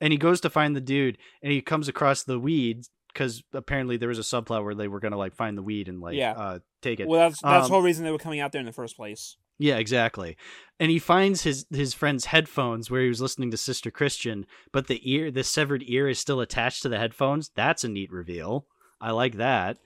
And 0.00 0.12
he 0.12 0.18
goes 0.18 0.40
to 0.42 0.50
find 0.50 0.74
the 0.74 0.80
dude 0.80 1.18
and 1.42 1.52
he 1.52 1.60
comes 1.62 1.88
across 1.88 2.24
the 2.24 2.38
weed 2.38 2.82
because 3.12 3.42
apparently 3.52 3.96
there 3.96 4.08
was 4.08 4.18
a 4.18 4.22
subplot 4.22 4.64
where 4.64 4.74
they 4.74 4.88
were 4.88 4.98
gonna 5.00 5.16
like 5.16 5.34
find 5.36 5.56
the 5.56 5.62
weed 5.62 5.88
and 5.88 6.00
like 6.00 6.16
Yeah. 6.16 6.32
uh 6.32 6.58
take 6.82 7.00
it. 7.00 7.06
Well, 7.08 7.20
that's 7.20 7.40
that's 7.40 7.64
Um, 7.66 7.68
the 7.70 7.74
whole 7.74 7.82
reason 7.82 8.04
they 8.04 8.10
were 8.10 8.18
coming 8.18 8.40
out 8.40 8.50
there 8.52 8.60
in 8.60 8.66
the 8.66 8.72
first 8.72 8.96
place. 8.96 9.36
Yeah, 9.58 9.76
exactly. 9.76 10.36
And 10.80 10.90
he 10.90 10.98
finds 10.98 11.42
his 11.42 11.66
his 11.70 11.94
friend's 11.94 12.26
headphones 12.26 12.90
where 12.90 13.02
he 13.02 13.08
was 13.08 13.20
listening 13.20 13.50
to 13.52 13.56
Sister 13.56 13.90
Christian, 13.90 14.46
but 14.72 14.88
the 14.88 15.00
ear, 15.10 15.30
the 15.30 15.44
severed 15.44 15.84
ear, 15.86 16.08
is 16.08 16.18
still 16.18 16.40
attached 16.40 16.82
to 16.82 16.88
the 16.88 16.98
headphones. 16.98 17.50
That's 17.54 17.84
a 17.84 17.88
neat 17.88 18.10
reveal. 18.10 18.66
I 19.00 19.12
like 19.12 19.36
that. 19.36 19.78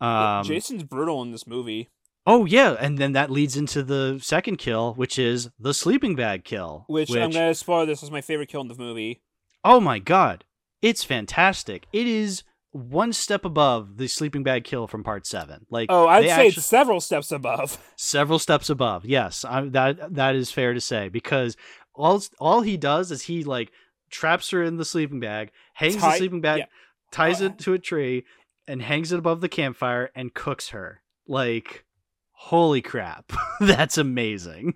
Um, 0.00 0.44
Jason's 0.44 0.82
brutal 0.82 1.22
in 1.22 1.30
this 1.30 1.46
movie. 1.46 1.90
Oh 2.26 2.46
yeah, 2.46 2.76
and 2.80 2.96
then 2.96 3.12
that 3.12 3.30
leads 3.30 3.56
into 3.56 3.82
the 3.82 4.18
second 4.22 4.56
kill, 4.56 4.94
which 4.94 5.18
is 5.18 5.50
the 5.58 5.74
sleeping 5.74 6.14
bag 6.14 6.44
kill. 6.44 6.86
Which, 6.88 7.10
I'm 7.10 7.30
gonna 7.30 7.54
spoil. 7.54 7.84
This 7.84 8.00
was 8.00 8.10
my 8.10 8.22
favorite 8.22 8.48
kill 8.48 8.62
in 8.62 8.68
the 8.68 8.74
movie. 8.74 9.22
Oh 9.62 9.78
my 9.78 9.98
god, 9.98 10.44
it's 10.80 11.04
fantastic! 11.04 11.86
It 11.92 12.06
is 12.06 12.42
one 12.74 13.12
step 13.12 13.44
above 13.44 13.98
the 13.98 14.08
sleeping 14.08 14.42
bag 14.42 14.64
kill 14.64 14.88
from 14.88 15.04
part 15.04 15.28
seven. 15.28 15.64
Like, 15.70 15.86
oh, 15.90 16.08
I'd 16.08 16.24
say 16.24 16.48
actu- 16.48 16.58
it's 16.58 16.66
several 16.66 17.00
steps 17.00 17.30
above. 17.30 17.78
several 17.96 18.40
steps 18.40 18.68
above. 18.68 19.04
Yes, 19.04 19.44
I, 19.44 19.60
that 19.68 20.14
that 20.14 20.34
is 20.34 20.50
fair 20.50 20.74
to 20.74 20.80
say 20.80 21.08
because 21.08 21.56
all 21.94 22.20
all 22.40 22.62
he 22.62 22.76
does 22.76 23.12
is 23.12 23.22
he 23.22 23.44
like 23.44 23.70
traps 24.10 24.50
her 24.50 24.60
in 24.64 24.76
the 24.76 24.84
sleeping 24.84 25.20
bag, 25.20 25.52
hangs 25.74 25.96
the 25.96 26.16
sleeping 26.16 26.40
bag, 26.40 26.58
yeah. 26.58 26.66
ties 27.12 27.40
Uh, 27.40 27.46
it 27.46 27.58
to 27.60 27.74
a 27.74 27.78
tree, 27.78 28.24
and 28.66 28.82
hangs 28.82 29.12
it 29.12 29.20
above 29.20 29.40
the 29.40 29.48
campfire 29.48 30.10
and 30.16 30.34
cooks 30.34 30.70
her. 30.70 31.00
Like, 31.28 31.84
holy 32.32 32.82
crap, 32.82 33.32
that's 33.60 33.98
amazing. 33.98 34.74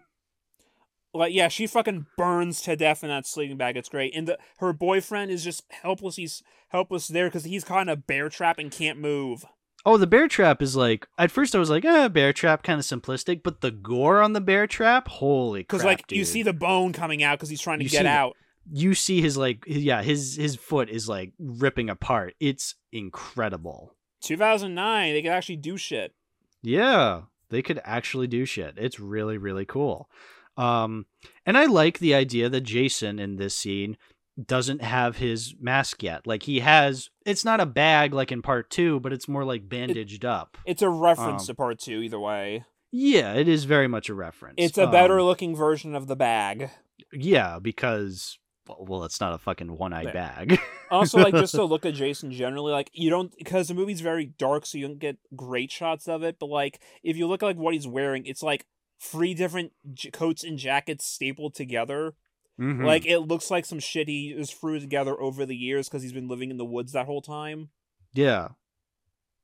Like, 1.14 1.32
yeah, 1.32 1.48
she 1.48 1.66
fucking 1.66 2.06
burns 2.16 2.60
to 2.62 2.76
death 2.76 3.02
in 3.02 3.08
that 3.08 3.26
sleeping 3.26 3.56
bag. 3.56 3.76
It's 3.76 3.88
great, 3.88 4.14
and 4.14 4.28
the, 4.28 4.38
her 4.58 4.72
boyfriend 4.72 5.30
is 5.30 5.42
just 5.42 5.62
helpless. 5.70 6.16
He's 6.16 6.42
helpless 6.68 7.08
there 7.08 7.28
because 7.28 7.44
he's 7.44 7.64
caught 7.64 7.82
in 7.82 7.88
a 7.88 7.96
bear 7.96 8.28
trap 8.28 8.58
and 8.58 8.70
can't 8.70 8.98
move. 8.98 9.44
Oh, 9.86 9.96
the 9.96 10.06
bear 10.06 10.28
trap 10.28 10.60
is 10.60 10.76
like 10.76 11.06
at 11.16 11.30
first 11.30 11.54
I 11.54 11.58
was 11.58 11.70
like, 11.70 11.84
eh, 11.84 12.08
bear 12.08 12.32
trap 12.34 12.62
kind 12.62 12.78
of 12.78 12.84
simplistic, 12.84 13.42
but 13.42 13.62
the 13.62 13.70
gore 13.70 14.20
on 14.20 14.32
the 14.34 14.40
bear 14.40 14.66
trap, 14.66 15.08
holy 15.08 15.64
crap! 15.64 15.68
Because 15.68 15.84
like 15.84 16.12
you 16.12 16.24
see 16.24 16.42
the 16.42 16.52
bone 16.52 16.92
coming 16.92 17.22
out 17.22 17.38
because 17.38 17.48
he's 17.48 17.60
trying 17.60 17.78
to 17.78 17.84
You 17.84 17.90
get 17.90 18.02
see 18.02 18.06
out. 18.08 18.36
you 18.70 18.94
see 18.94 19.22
his 19.22 19.36
like 19.38 19.64
yeah 19.66 20.02
his 20.02 20.36
his 20.36 20.56
foot 20.56 20.90
is 20.90 21.08
like 21.08 21.32
ripping 21.38 21.88
apart. 21.88 22.34
It's 22.38 22.74
incredible. 22.92 23.94
2009, 24.22 25.12
they 25.14 25.22
could 25.22 25.30
actually 25.30 25.56
do 25.56 25.76
shit. 25.76 26.12
Yeah, 26.60 27.22
they 27.50 27.62
could 27.62 27.80
actually 27.84 28.26
do 28.26 28.44
shit. 28.44 28.74
It's 28.76 28.98
really 29.00 29.38
really 29.38 29.64
cool. 29.64 30.10
Um, 30.58 31.06
and 31.46 31.56
I 31.56 31.66
like 31.66 31.98
the 31.98 32.14
idea 32.14 32.48
that 32.48 32.60
Jason 32.62 33.18
in 33.18 33.36
this 33.36 33.54
scene 33.54 33.96
doesn't 34.44 34.82
have 34.82 35.16
his 35.16 35.54
mask 35.60 36.02
yet. 36.02 36.26
Like 36.26 36.42
he 36.44 36.60
has, 36.60 37.10
it's 37.24 37.44
not 37.44 37.60
a 37.60 37.66
bag 37.66 38.12
like 38.12 38.30
in 38.30 38.42
part 38.42 38.68
two, 38.70 39.00
but 39.00 39.12
it's 39.12 39.28
more 39.28 39.44
like 39.44 39.68
bandaged 39.68 40.24
up. 40.24 40.58
It's 40.66 40.82
a 40.82 40.88
reference 40.90 41.42
Um, 41.42 41.46
to 41.46 41.54
part 41.54 41.78
two, 41.78 42.02
either 42.02 42.20
way. 42.20 42.64
Yeah, 42.90 43.34
it 43.34 43.48
is 43.48 43.64
very 43.64 43.88
much 43.88 44.08
a 44.08 44.14
reference. 44.14 44.54
It's 44.58 44.78
a 44.78 44.86
better 44.86 45.18
Um, 45.20 45.26
looking 45.26 45.54
version 45.56 45.94
of 45.94 46.06
the 46.06 46.16
bag. 46.16 46.70
yeah, 47.12 47.58
because 47.58 48.38
well, 48.66 48.84
well, 48.86 49.04
it's 49.04 49.20
not 49.20 49.32
a 49.32 49.38
fucking 49.38 49.76
one 49.78 49.92
eye 49.92 50.10
bag. 50.12 50.58
Also, 50.90 51.18
like 51.18 51.34
just 51.34 51.54
to 51.54 51.64
look 51.64 51.84
at 51.84 51.92
Jason 51.92 52.32
generally, 52.32 52.72
like 52.72 52.90
you 52.94 53.10
don't 53.10 53.30
because 53.36 53.68
the 53.68 53.74
movie's 53.74 54.00
very 54.00 54.24
dark, 54.24 54.64
so 54.64 54.78
you 54.78 54.86
don't 54.88 54.98
get 54.98 55.18
great 55.36 55.70
shots 55.70 56.08
of 56.08 56.22
it. 56.22 56.38
But 56.38 56.46
like 56.46 56.80
if 57.02 57.14
you 57.14 57.26
look 57.28 57.42
at 57.42 57.46
like 57.46 57.58
what 57.58 57.74
he's 57.74 57.86
wearing, 57.86 58.24
it's 58.24 58.42
like 58.42 58.64
three 59.00 59.34
different 59.34 59.72
j- 59.92 60.10
coats 60.10 60.44
and 60.44 60.58
jackets 60.58 61.06
stapled 61.06 61.54
together. 61.54 62.14
Mhm. 62.58 62.84
Like 62.84 63.06
it 63.06 63.20
looks 63.20 63.50
like 63.50 63.64
some 63.64 63.78
shit 63.78 64.08
he 64.08 64.34
just 64.36 64.54
threw 64.54 64.80
together 64.80 65.20
over 65.20 65.46
the 65.46 65.56
years 65.56 65.88
because 65.88 66.02
he's 66.02 66.12
been 66.12 66.28
living 66.28 66.50
in 66.50 66.56
the 66.56 66.64
woods 66.64 66.92
that 66.92 67.06
whole 67.06 67.22
time. 67.22 67.68
Yeah. 68.12 68.48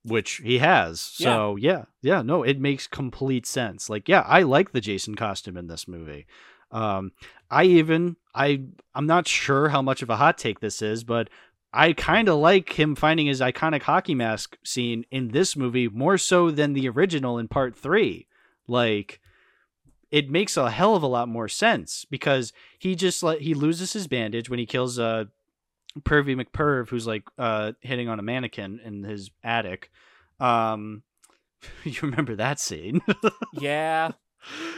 Which 0.03 0.37
he 0.45 0.59
has. 0.59 1.01
So, 1.01 1.57
yeah. 1.57 1.85
yeah. 2.03 2.23
no, 2.23 2.43
it 2.43 2.61
makes 2.61 2.87
complete 2.87 3.47
sense. 3.47 3.89
Like, 3.89 4.09
yeah, 4.09 4.21
I 4.27 4.43
like 4.43 4.73
the 4.73 4.81
Jason 4.81 5.15
costume 5.15 5.57
in 5.57 5.69
this 5.69 5.89
movie. 5.89 6.27
Um, 6.71 7.13
I 7.51 7.65
even 7.65 8.17
I 8.35 8.65
I'm 8.95 9.07
not 9.07 9.29
sure 9.29 9.69
how 9.69 9.81
much 9.81 10.03
of 10.03 10.11
a 10.11 10.17
hot 10.17 10.37
take 10.37 10.59
this 10.61 10.83
is, 10.83 11.05
but 11.05 11.31
I 11.73 11.93
kind 11.93 12.29
of 12.29 12.39
like 12.39 12.73
him 12.79 12.97
finding 12.97 13.27
his 13.27 13.41
iconic 13.41 13.83
hockey 13.83 14.15
mask 14.15 14.59
scene 14.65 15.05
in 15.11 15.29
this 15.29 15.57
movie 15.57 15.89
more 15.89 16.19
so 16.19 16.51
than 16.51 16.73
the 16.73 16.89
original 16.89 17.39
in 17.39 17.49
part 17.49 17.77
3. 17.77 18.27
Like 18.67 19.21
it 20.15 20.31
makes 20.31 20.57
a 20.57 20.71
hell 20.71 20.95
of 20.95 21.03
a 21.03 21.09
lot 21.09 21.29
more 21.29 21.49
sense 21.49 22.05
because 22.09 22.53
he 22.79 22.95
just 22.95 23.23
like 23.23 23.41
he 23.41 23.53
loses 23.53 23.93
his 23.93 24.07
bandage 24.07 24.49
when 24.49 24.61
he 24.61 24.67
kills 24.67 24.97
uh 24.99 25.25
Pervy 26.01 26.35
McPerv, 26.41 26.89
who's 26.89 27.07
like 27.07 27.25
uh 27.37 27.73
hitting 27.81 28.09
on 28.09 28.19
a 28.21 28.23
mannequin 28.23 28.81
in 28.85 29.03
his 29.03 29.31
attic. 29.43 29.91
Um, 30.39 31.03
you 31.85 31.99
remember 32.03 32.37
that 32.37 32.61
scene? 32.61 33.01
Yeah, 33.61 34.13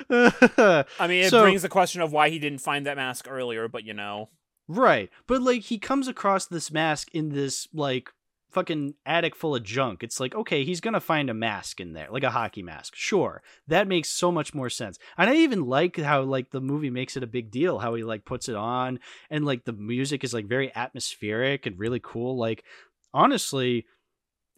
I 0.08 0.84
mean 1.08 1.24
it 1.24 1.30
So- 1.30 1.42
brings 1.42 1.62
the 1.62 1.68
question 1.68 2.00
of 2.00 2.12
why 2.12 2.30
he 2.30 2.38
didn't 2.38 2.60
find 2.60 2.86
that 2.86 2.96
mask 2.96 3.26
earlier, 3.28 3.68
but 3.68 3.84
you 3.84 3.92
know, 3.94 4.30
right, 4.68 5.10
but 5.26 5.42
like 5.42 5.62
he 5.62 5.78
comes 5.78 6.08
across 6.08 6.46
this 6.46 6.70
mask 6.70 7.08
in 7.12 7.30
this 7.30 7.68
like 7.74 8.10
fucking 8.56 8.94
attic 9.04 9.36
full 9.36 9.54
of 9.54 9.62
junk. 9.62 10.02
It's 10.02 10.18
like 10.18 10.34
okay, 10.34 10.64
he's 10.64 10.80
gonna 10.80 10.98
find 10.98 11.28
a 11.28 11.34
mask 11.34 11.78
in 11.78 11.92
there, 11.92 12.08
like 12.10 12.22
a 12.22 12.30
hockey 12.30 12.62
mask. 12.62 12.94
Sure, 12.96 13.42
that 13.68 13.86
makes 13.86 14.08
so 14.08 14.32
much 14.32 14.54
more 14.54 14.70
sense. 14.70 14.98
And 15.18 15.28
I 15.28 15.34
even 15.34 15.66
like 15.66 15.98
how 15.98 16.22
like 16.22 16.50
the 16.50 16.62
movie 16.62 16.88
makes 16.88 17.18
it 17.18 17.22
a 17.22 17.26
big 17.26 17.50
deal, 17.50 17.78
how 17.78 17.94
he 17.94 18.02
like 18.02 18.24
puts 18.24 18.48
it 18.48 18.56
on, 18.56 18.98
and 19.28 19.44
like 19.44 19.66
the 19.66 19.74
music 19.74 20.24
is 20.24 20.32
like 20.32 20.46
very 20.46 20.74
atmospheric 20.74 21.66
and 21.66 21.78
really 21.78 22.00
cool. 22.02 22.38
Like 22.38 22.64
honestly, 23.12 23.84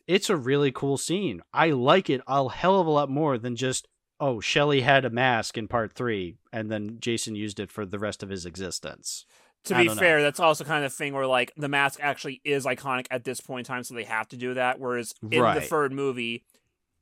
it's 0.07 0.31
a 0.31 0.37
really 0.37 0.71
cool 0.71 0.97
scene. 0.97 1.43
I 1.53 1.71
like 1.71 2.09
it 2.09 2.21
a 2.29 2.49
hell 2.49 2.81
of 2.81 2.87
a 2.87 2.91
lot 2.91 3.11
more 3.11 3.37
than 3.37 3.57
just 3.57 3.89
oh, 4.21 4.41
Shelley 4.41 4.81
had 4.81 5.05
a 5.05 5.11
mask 5.11 5.59
in 5.59 5.67
part 5.67 5.93
three, 5.93 6.37
and 6.53 6.71
then 6.71 6.99
Jason 7.01 7.35
used 7.35 7.59
it 7.59 7.73
for 7.73 7.85
the 7.85 7.99
rest 7.99 8.23
of 8.23 8.31
his 8.31 8.47
existence. 8.47 9.25
To 9.69 9.77
I 9.77 9.83
be 9.83 9.87
don't 9.87 9.97
know. 9.97 10.01
fair, 10.01 10.23
that's 10.23 10.41
also 10.41 10.65
kind 10.65 10.85
of 10.85 10.93
thing 10.93 11.15
where 11.15 11.27
like 11.27 11.53
the 11.57 11.69
mask 11.69 12.01
actually 12.03 12.41
is 12.45 12.65
iconic 12.65 13.07
at 13.11 13.25
this 13.25 13.41
point 13.41 13.69
in 13.69 13.73
time, 13.73 13.85
so 13.85 13.95
they 13.95 14.05
have 14.05 14.29
to 14.29 14.37
do 14.37 14.55
that. 14.55 14.79
Whereas 14.79 15.15
in 15.23 15.43
the 15.43 15.61
third 15.61 15.93
movie, 15.93 16.45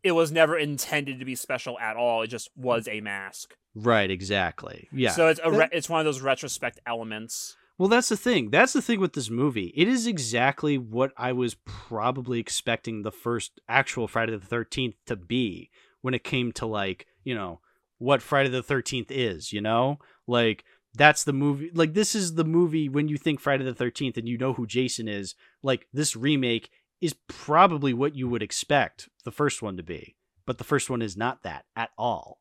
it 0.03 0.13
was 0.13 0.31
never 0.31 0.57
intended 0.57 1.19
to 1.19 1.25
be 1.25 1.35
special 1.35 1.79
at 1.79 1.97
all. 1.97 2.23
It 2.23 2.29
just 2.29 2.51
was 2.57 2.87
a 2.89 3.01
mask. 3.01 3.55
Right, 3.75 4.11
exactly. 4.11 4.89
Yeah. 4.93 5.11
So 5.11 5.29
it's 5.29 5.41
a 5.43 5.51
re- 5.51 5.69
it's 5.73 5.89
one 5.89 6.01
of 6.01 6.05
those 6.07 6.21
retrospect 6.21 6.81
elements. 6.87 7.57
Well, 7.79 7.89
that's 7.89 8.09
the 8.09 8.17
thing. 8.17 8.51
That's 8.51 8.73
the 8.73 8.81
thing 8.81 9.01
with 9.01 9.13
this 9.13 9.29
movie. 9.29 9.73
It 9.77 9.87
is 9.87 10.07
exactly 10.07 10.79
what 10.79 11.13
I 11.17 11.33
was 11.33 11.57
probably 11.67 12.41
expecting 12.41 13.03
the 13.03 13.13
first 13.13 13.61
actual 13.69 14.09
Friday 14.09 14.35
the 14.35 14.47
13th 14.47 14.95
to 15.07 15.17
be 15.17 15.71
when 16.01 16.15
it 16.15 16.25
came 16.25 16.53
to, 16.53 16.65
like, 16.65 17.07
you 17.23 17.35
know, 17.35 17.61
what 17.99 18.23
Friday 18.23 18.49
the 18.49 18.63
13th 18.63 19.11
is, 19.11 19.53
you 19.53 19.61
know? 19.61 19.99
Like, 20.27 20.65
that's 20.97 21.25
the 21.25 21.33
movie. 21.33 21.71
Like, 21.75 21.95
this 21.95 22.15
is 22.15 22.35
the 22.35 22.45
movie 22.45 22.89
when 22.89 23.09
you 23.09 23.17
think 23.17 23.41
Friday 23.41 23.65
the 23.65 23.73
13th 23.75 24.17
and 24.17 24.29
you 24.29 24.39
know 24.39 24.53
who 24.55 24.67
Jason 24.67 25.09
is. 25.09 25.35
Like, 25.63 25.87
this 25.93 26.17
remake 26.17 26.71
is 27.01 27.15
probably 27.29 27.93
what 27.93 28.15
you 28.15 28.29
would 28.29 28.43
expect 28.43 29.09
the 29.25 29.31
first 29.31 29.63
one 29.63 29.77
to 29.77 29.83
be. 29.83 30.17
But 30.47 30.59
the 30.59 30.65
first 30.65 30.89
one 30.89 31.03
is 31.03 31.17
not 31.17 31.43
that 31.43 31.65
at 31.75 31.91
all. 31.99 32.41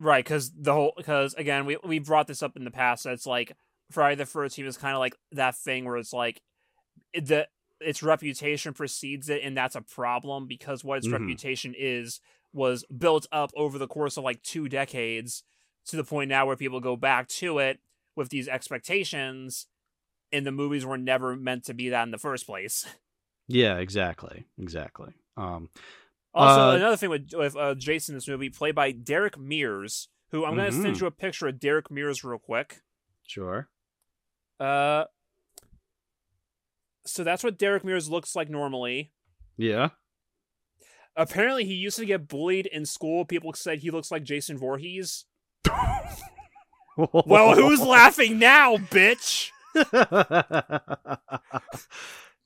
Right, 0.00 0.24
because 0.24 0.50
the 0.50 0.72
whole 0.72 0.94
because 0.96 1.32
again 1.34 1.64
we 1.64 1.76
we 1.84 2.00
brought 2.00 2.26
this 2.26 2.42
up 2.42 2.56
in 2.56 2.64
the 2.64 2.72
past. 2.72 3.04
That 3.04 3.12
it's 3.12 3.26
like 3.26 3.56
Friday 3.90 4.16
the 4.16 4.26
Thirteenth 4.26 4.66
is 4.66 4.76
kind 4.76 4.94
of 4.94 4.98
like 4.98 5.14
that 5.30 5.54
thing 5.56 5.84
where 5.84 5.96
it's 5.96 6.12
like 6.12 6.42
the 7.14 7.46
its 7.80 8.02
reputation 8.02 8.72
precedes 8.72 9.28
it, 9.28 9.42
and 9.44 9.56
that's 9.56 9.76
a 9.76 9.80
problem 9.82 10.48
because 10.48 10.82
what 10.82 10.98
its 10.98 11.06
Mhm. 11.06 11.12
reputation 11.20 11.74
is 11.78 12.20
was 12.52 12.84
built 12.86 13.26
up 13.30 13.52
over 13.54 13.78
the 13.78 13.86
course 13.86 14.16
of 14.16 14.24
like 14.24 14.42
two 14.42 14.68
decades 14.68 15.44
to 15.86 15.96
the 15.96 16.04
point 16.04 16.28
now 16.28 16.46
where 16.46 16.56
people 16.56 16.80
go 16.80 16.96
back 16.96 17.28
to 17.28 17.58
it 17.58 17.80
with 18.16 18.28
these 18.28 18.48
expectations, 18.48 19.66
and 20.30 20.46
the 20.46 20.52
movies 20.52 20.84
were 20.86 20.98
never 20.98 21.34
meant 21.36 21.64
to 21.64 21.74
be 21.74 21.88
that 21.88 22.02
in 22.04 22.10
the 22.10 22.18
first 22.18 22.46
place. 22.46 22.86
Yeah, 23.48 23.78
exactly. 23.78 24.46
Exactly. 24.58 25.12
Um, 25.36 25.68
Also, 26.34 26.60
Uh, 26.70 26.76
another 26.76 26.96
thing 26.96 27.10
with, 27.10 27.30
with 27.34 27.56
uh, 27.56 27.74
Jason 27.74 28.14
in 28.14 28.16
this 28.18 28.28
movie, 28.28 28.48
played 28.48 28.74
by 28.74 28.92
Derek 28.92 29.38
Mears, 29.38 30.08
who 30.30 30.44
I'm 30.44 30.54
going 30.54 30.70
to 30.70 30.80
send 30.82 31.00
you 31.00 31.06
a 31.06 31.10
picture 31.10 31.48
of 31.48 31.58
Derek 31.60 31.90
Mears 31.90 32.24
real 32.24 32.38
quick. 32.38 32.80
sure. 33.26 33.68
Uh, 34.60 35.04
so 37.04 37.24
that's 37.24 37.42
what 37.42 37.58
Derek 37.58 37.84
Mears 37.84 38.08
looks 38.08 38.36
like 38.36 38.48
normally. 38.48 39.12
Yeah. 39.56 39.88
Apparently, 41.16 41.64
he 41.64 41.74
used 41.74 41.98
to 41.98 42.06
get 42.06 42.28
bullied 42.28 42.66
in 42.66 42.86
school. 42.86 43.24
People 43.24 43.52
said 43.54 43.80
he 43.80 43.90
looks 43.90 44.10
like 44.10 44.22
Jason 44.22 44.56
Voorhees. 44.56 45.26
Well, 46.96 47.54
who's 47.54 47.80
laughing 47.80 48.38
now, 48.38 48.76
bitch? 48.76 49.50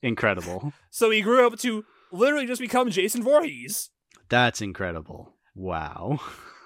incredible. 0.01 0.73
So 0.89 1.09
he 1.11 1.21
grew 1.21 1.45
up 1.45 1.57
to 1.59 1.83
literally 2.11 2.45
just 2.45 2.61
become 2.61 2.89
Jason 2.89 3.23
Voorhees. 3.23 3.89
That's 4.29 4.61
incredible. 4.61 5.33
Wow. 5.53 6.19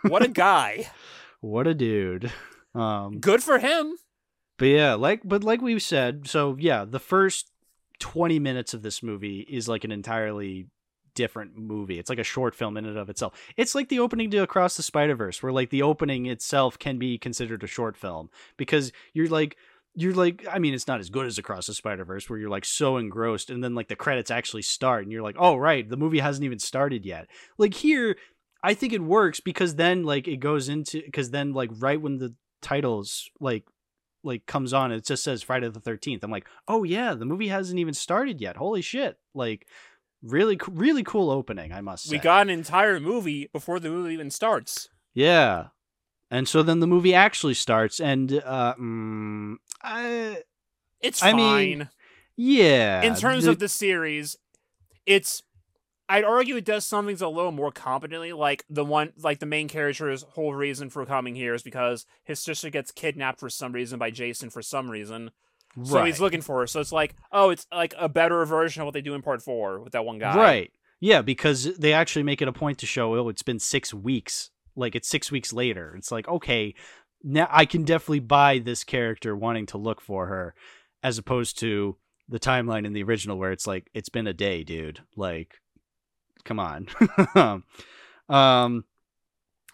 What 0.03 0.23
a 0.23 0.27
guy! 0.47 0.91
what 1.39 1.65
a 1.65 1.73
dude. 1.73 2.31
Um 2.75 3.19
Good 3.19 3.41
for 3.43 3.57
him. 3.57 3.95
but 4.57 4.65
yeah, 4.65 4.93
like 4.93 5.21
but 5.23 5.43
like 5.43 5.61
we've 5.61 5.81
said, 5.81 6.27
so 6.27 6.55
yeah, 6.59 6.85
the 6.85 6.99
first 6.99 7.51
20 7.99 8.37
minutes 8.39 8.73
of 8.75 8.83
this 8.83 9.01
movie 9.01 9.39
is 9.49 9.67
like 9.67 9.83
an 9.83 9.91
entirely 9.91 10.67
different 11.15 11.57
movie. 11.57 11.99
It's 11.99 12.09
like 12.09 12.19
a 12.19 12.23
short 12.23 12.55
film 12.55 12.77
in 12.77 12.85
and 12.85 12.97
of 12.97 13.09
itself. 13.09 13.33
It's 13.57 13.75
like 13.75 13.89
the 13.89 13.99
opening 13.99 14.31
to 14.31 14.39
Across 14.39 14.77
the 14.77 14.83
Spider-Verse 14.83 15.41
where 15.41 15.51
like 15.51 15.69
the 15.69 15.81
opening 15.81 16.25
itself 16.25 16.77
can 16.79 16.97
be 16.97 17.17
considered 17.17 17.63
a 17.63 17.67
short 17.67 17.97
film 17.97 18.29
because 18.57 18.91
you're 19.13 19.27
like 19.27 19.57
you're 19.93 20.13
like 20.13 20.45
I 20.49 20.59
mean 20.59 20.73
it's 20.73 20.87
not 20.87 20.99
as 20.99 21.09
good 21.09 21.25
as 21.25 21.37
Across 21.37 21.67
the 21.67 21.73
Spider-Verse 21.73 22.29
where 22.29 22.39
you're 22.39 22.49
like 22.49 22.65
so 22.65 22.97
engrossed 22.97 23.49
and 23.49 23.63
then 23.63 23.75
like 23.75 23.87
the 23.87 23.95
credits 23.95 24.31
actually 24.31 24.61
start 24.61 25.03
and 25.03 25.11
you're 25.11 25.21
like, 25.21 25.35
"Oh 25.37 25.55
right, 25.55 25.87
the 25.87 25.97
movie 25.97 26.19
hasn't 26.19 26.45
even 26.45 26.59
started 26.59 27.05
yet." 27.05 27.27
Like 27.57 27.73
here 27.73 28.15
I 28.63 28.73
think 28.73 28.93
it 28.93 29.01
works 29.01 29.39
because 29.39 29.75
then 29.75 30.03
like 30.03 30.27
it 30.27 30.37
goes 30.37 30.69
into 30.69 31.01
because 31.03 31.31
then 31.31 31.53
like 31.53 31.71
right 31.79 32.01
when 32.01 32.17
the 32.17 32.35
titles 32.61 33.29
like 33.39 33.65
like 34.23 34.45
comes 34.45 34.71
on 34.71 34.91
it 34.91 35.05
just 35.05 35.23
says 35.23 35.41
Friday 35.41 35.67
the 35.69 35.79
13th. 35.79 36.23
I'm 36.23 36.31
like, 36.31 36.47
"Oh 36.67 36.83
yeah, 36.83 37.13
the 37.13 37.25
movie 37.25 37.47
hasn't 37.47 37.79
even 37.79 37.93
started 37.93 38.39
yet. 38.39 38.57
Holy 38.57 38.81
shit." 38.81 39.17
Like 39.33 39.67
really 40.23 40.59
really 40.69 41.03
cool 41.03 41.29
opening, 41.29 41.71
I 41.71 41.81
must 41.81 42.05
say. 42.05 42.15
We 42.15 42.19
got 42.19 42.43
an 42.43 42.49
entire 42.49 42.99
movie 42.99 43.49
before 43.51 43.79
the 43.79 43.89
movie 43.89 44.13
even 44.13 44.29
starts. 44.29 44.89
Yeah. 45.13 45.67
And 46.29 46.47
so 46.47 46.63
then 46.63 46.79
the 46.79 46.87
movie 46.87 47.13
actually 47.13 47.55
starts 47.55 47.99
and 47.99 48.41
uh 48.45 48.75
mm, 48.75 49.55
I, 49.81 50.43
It's 51.01 51.21
I 51.21 51.31
fine. 51.31 51.37
mean, 51.37 51.89
yeah. 52.37 53.01
in 53.01 53.15
terms 53.15 53.43
the- 53.45 53.51
of 53.51 53.59
the 53.59 53.67
series, 53.67 54.37
it's 55.05 55.43
I'd 56.07 56.25
argue 56.25 56.57
it 56.57 56.65
does 56.65 56.85
some 56.85 57.05
things 57.07 57.21
a 57.21 57.27
little 57.29 57.51
more 57.53 57.71
competently. 57.71 58.33
Like 58.33 58.65
the 58.69 58.83
one, 58.83 59.13
like 59.17 59.39
the 59.39 59.45
main 59.45 59.69
character's 59.69 60.23
whole 60.23 60.53
reason 60.53 60.89
for 60.89 61.05
coming 61.05 61.35
here 61.35 61.53
is 61.53 61.63
because 61.63 62.05
his 62.25 62.37
sister 62.39 62.69
gets 62.69 62.91
kidnapped 62.91 63.39
for 63.39 63.49
some 63.49 63.71
reason 63.71 63.97
by 63.97 64.11
Jason 64.11 64.49
for 64.49 64.61
some 64.61 64.91
reason. 64.91 65.31
So 65.83 65.95
right. 65.95 66.07
he's 66.07 66.19
looking 66.19 66.41
for 66.41 66.59
her. 66.59 66.67
So 66.67 66.79
it's 66.79 66.91
like, 66.91 67.15
oh, 67.31 67.49
it's 67.49 67.65
like 67.71 67.93
a 67.97 68.09
better 68.09 68.45
version 68.45 68.81
of 68.81 68.85
what 68.85 68.93
they 68.93 69.01
do 69.01 69.13
in 69.13 69.21
part 69.21 69.41
four 69.41 69.79
with 69.79 69.93
that 69.93 70.05
one 70.05 70.19
guy. 70.19 70.35
Right. 70.35 70.71
Yeah, 70.99 71.21
because 71.21 71.77
they 71.77 71.93
actually 71.93 72.23
make 72.23 72.41
it 72.41 72.47
a 72.47 72.53
point 72.53 72.77
to 72.79 72.85
show, 72.85 73.15
oh, 73.15 73.29
it's 73.29 73.41
been 73.41 73.59
six 73.59 73.93
weeks. 73.93 74.51
Like 74.75 74.95
it's 74.95 75.09
six 75.09 75.31
weeks 75.31 75.53
later. 75.53 75.95
It's 75.97 76.11
like, 76.11 76.27
okay, 76.27 76.75
now 77.23 77.47
I 77.49 77.65
can 77.65 77.83
definitely 77.83 78.19
buy 78.19 78.59
this 78.59 78.83
character 78.83 79.35
wanting 79.35 79.65
to 79.67 79.77
look 79.77 80.01
for 80.01 80.27
her, 80.27 80.53
as 81.03 81.17
opposed 81.17 81.57
to 81.59 81.97
the 82.29 82.39
timeline 82.39 82.85
in 82.85 82.93
the 82.93 83.03
original 83.03 83.37
where 83.37 83.51
it's 83.51 83.67
like, 83.67 83.89
it's 83.93 84.09
been 84.09 84.27
a 84.27 84.33
day, 84.33 84.63
dude. 84.63 85.01
Like, 85.15 85.55
come 86.43 86.59
on. 86.59 86.87
um 88.29 88.85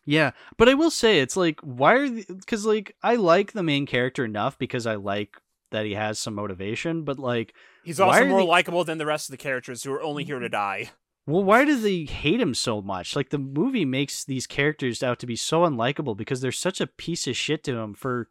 yeah, 0.06 0.32
but 0.56 0.69
I 0.69 0.74
will 0.74 0.90
say 0.90 1.19
it's 1.19 1.35
like 1.35 1.59
why 1.61 1.95
are 1.95 2.09
because 2.09 2.66
like 2.66 2.95
I 3.03 3.16
like 3.16 3.51
the 3.51 3.61
main 3.61 3.85
character 3.85 4.24
enough 4.24 4.58
because 4.58 4.88
I 4.88 4.95
like 4.95 5.35
that 5.72 5.86
he 5.86 5.94
has 5.94 6.20
some 6.20 6.36
motivation, 6.36 7.04
but 7.04 7.20
like 7.20 7.54
He's 7.84 8.00
also 8.00 8.26
more 8.26 8.42
they- 8.42 8.48
likable 8.48 8.84
than 8.84 8.98
the 8.98 9.06
rest 9.06 9.30
of 9.30 9.32
the 9.34 9.38
characters 9.38 9.84
who 9.84 9.92
are 9.94 10.02
only 10.02 10.24
here 10.24 10.40
to 10.40 10.46
mm-hmm. 10.46 10.52
die. 10.52 10.92
Well, 11.26 11.44
why 11.44 11.66
do 11.66 11.78
they 11.78 12.06
hate 12.06 12.40
him 12.40 12.54
so 12.54 12.82
much? 12.82 13.14
Like 13.14 13.30
the 13.32 13.38
movie 13.38 13.84
makes 13.84 14.24
these 14.24 14.48
characters 14.48 15.04
out 15.04 15.20
to 15.20 15.26
be 15.26 15.36
so 15.36 15.62
unlikable 15.64 16.16
because 16.16 16.40
they're 16.40 16.54
such 16.54 16.80
a 16.80 16.88
piece 16.88 17.28
of 17.28 17.36
shit 17.36 17.66
to 17.66 17.76
him 17.78 17.94
for 17.94 18.30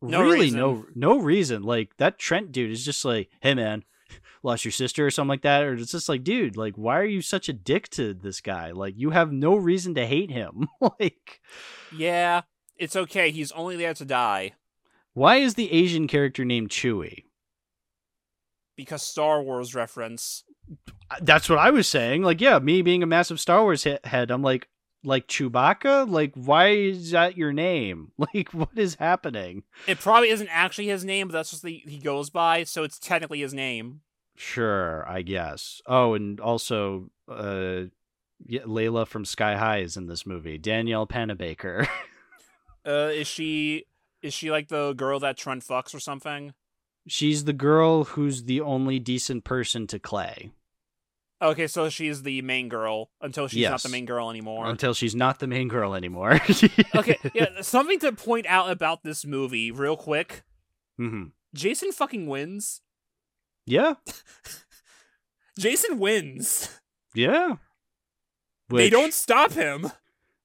No 0.00 0.22
really 0.22 0.40
reason. 0.46 0.58
no 0.58 0.86
no 0.94 1.18
reason. 1.18 1.62
Like 1.62 1.96
that 1.98 2.18
Trent 2.18 2.50
dude 2.50 2.70
is 2.70 2.86
just 2.86 3.04
like, 3.04 3.28
"Hey 3.42 3.52
man, 3.54 3.84
lost 4.42 4.64
your 4.64 4.72
sister 4.72 5.04
or 5.06 5.10
something 5.10 5.28
like 5.28 5.42
that," 5.42 5.62
or 5.62 5.74
it's 5.74 5.92
just 5.92 6.08
like, 6.08 6.24
"Dude, 6.24 6.56
like 6.56 6.74
why 6.76 6.98
are 6.98 7.04
you 7.04 7.20
such 7.20 7.50
a 7.50 7.52
dick 7.52 7.90
to 7.90 8.14
this 8.14 8.40
guy? 8.40 8.70
Like 8.70 8.94
you 8.96 9.10
have 9.10 9.30
no 9.30 9.54
reason 9.54 9.94
to 9.96 10.06
hate 10.06 10.30
him. 10.30 10.68
like 10.80 11.42
Yeah, 11.94 12.42
it's 12.78 12.96
okay. 12.96 13.30
He's 13.30 13.52
only 13.52 13.76
there 13.76 13.92
to 13.92 14.06
die 14.06 14.52
why 15.14 15.36
is 15.36 15.54
the 15.54 15.72
Asian 15.72 16.06
character 16.06 16.44
named 16.44 16.70
Chewie?" 16.70 17.24
because 18.76 19.02
Star 19.02 19.42
Wars 19.42 19.74
reference. 19.74 20.44
That's 21.20 21.48
what 21.48 21.58
I 21.58 21.70
was 21.70 21.88
saying. 21.88 22.22
Like, 22.22 22.40
yeah, 22.40 22.58
me 22.60 22.80
being 22.82 23.02
a 23.02 23.06
massive 23.06 23.40
Star 23.40 23.62
Wars 23.62 23.84
he- 23.84 23.98
head, 24.04 24.30
I'm 24.30 24.42
like, 24.42 24.68
like 25.02 25.26
Chewbacca. 25.26 26.08
Like, 26.08 26.32
why 26.34 26.68
is 26.68 27.10
that 27.10 27.36
your 27.36 27.52
name? 27.52 28.12
Like, 28.34 28.52
what 28.52 28.76
is 28.76 28.94
happening? 28.96 29.64
It 29.86 29.98
probably 29.98 30.28
isn't 30.30 30.48
actually 30.50 30.88
his 30.88 31.04
name, 31.04 31.28
but 31.28 31.32
that's 31.32 31.50
just 31.50 31.62
the 31.62 31.82
he 31.86 31.98
goes 31.98 32.30
by, 32.30 32.64
so 32.64 32.84
it's 32.84 32.98
technically 32.98 33.40
his 33.40 33.54
name. 33.54 34.02
Sure, 34.36 35.04
I 35.08 35.22
guess. 35.22 35.80
Oh, 35.86 36.14
and 36.14 36.38
also, 36.38 37.10
uh, 37.28 37.84
Layla 38.48 39.06
from 39.06 39.24
Sky 39.24 39.56
High 39.56 39.78
is 39.78 39.96
in 39.96 40.06
this 40.06 40.24
movie. 40.26 40.58
Danielle 40.58 41.06
Panabaker. 41.06 41.88
Uh, 42.86 43.10
is 43.12 43.26
she 43.26 43.84
is 44.22 44.34
she 44.34 44.50
like 44.50 44.68
the 44.68 44.92
girl 44.94 45.20
that 45.20 45.36
Trent 45.36 45.64
fucks 45.64 45.94
or 45.94 46.00
something? 46.00 46.54
She's 47.06 47.44
the 47.44 47.52
girl 47.52 48.04
who's 48.04 48.44
the 48.44 48.60
only 48.60 48.98
decent 48.98 49.44
person 49.44 49.86
to 49.88 49.98
Clay 49.98 50.52
Okay, 51.40 51.68
so 51.68 51.88
she's 51.88 52.24
the 52.24 52.42
main 52.42 52.68
girl 52.68 53.10
until 53.20 53.46
she's 53.46 53.68
not 53.68 53.82
the 53.82 53.88
main 53.88 54.06
girl 54.06 54.28
anymore. 54.28 54.66
until 54.66 54.92
she's 54.92 55.14
not 55.14 55.38
the 55.38 55.46
main 55.46 55.68
girl 55.68 55.94
anymore. 55.94 56.40
okay, 56.96 57.16
yeah, 57.32 57.60
something 57.60 58.00
to 58.00 58.10
point 58.12 58.46
out 58.46 58.70
about 58.70 59.04
this 59.04 59.24
movie, 59.24 59.70
real 59.70 59.96
quick. 59.96 60.42
hmm 60.96 61.26
Jason 61.54 61.92
fucking 61.92 62.26
wins. 62.26 62.80
Yeah. 63.66 63.94
Jason 65.58 65.98
wins. 65.98 66.80
Yeah. 67.14 67.56
They 68.68 68.90
don't 68.90 69.14
stop 69.14 69.52
him. 69.52 69.90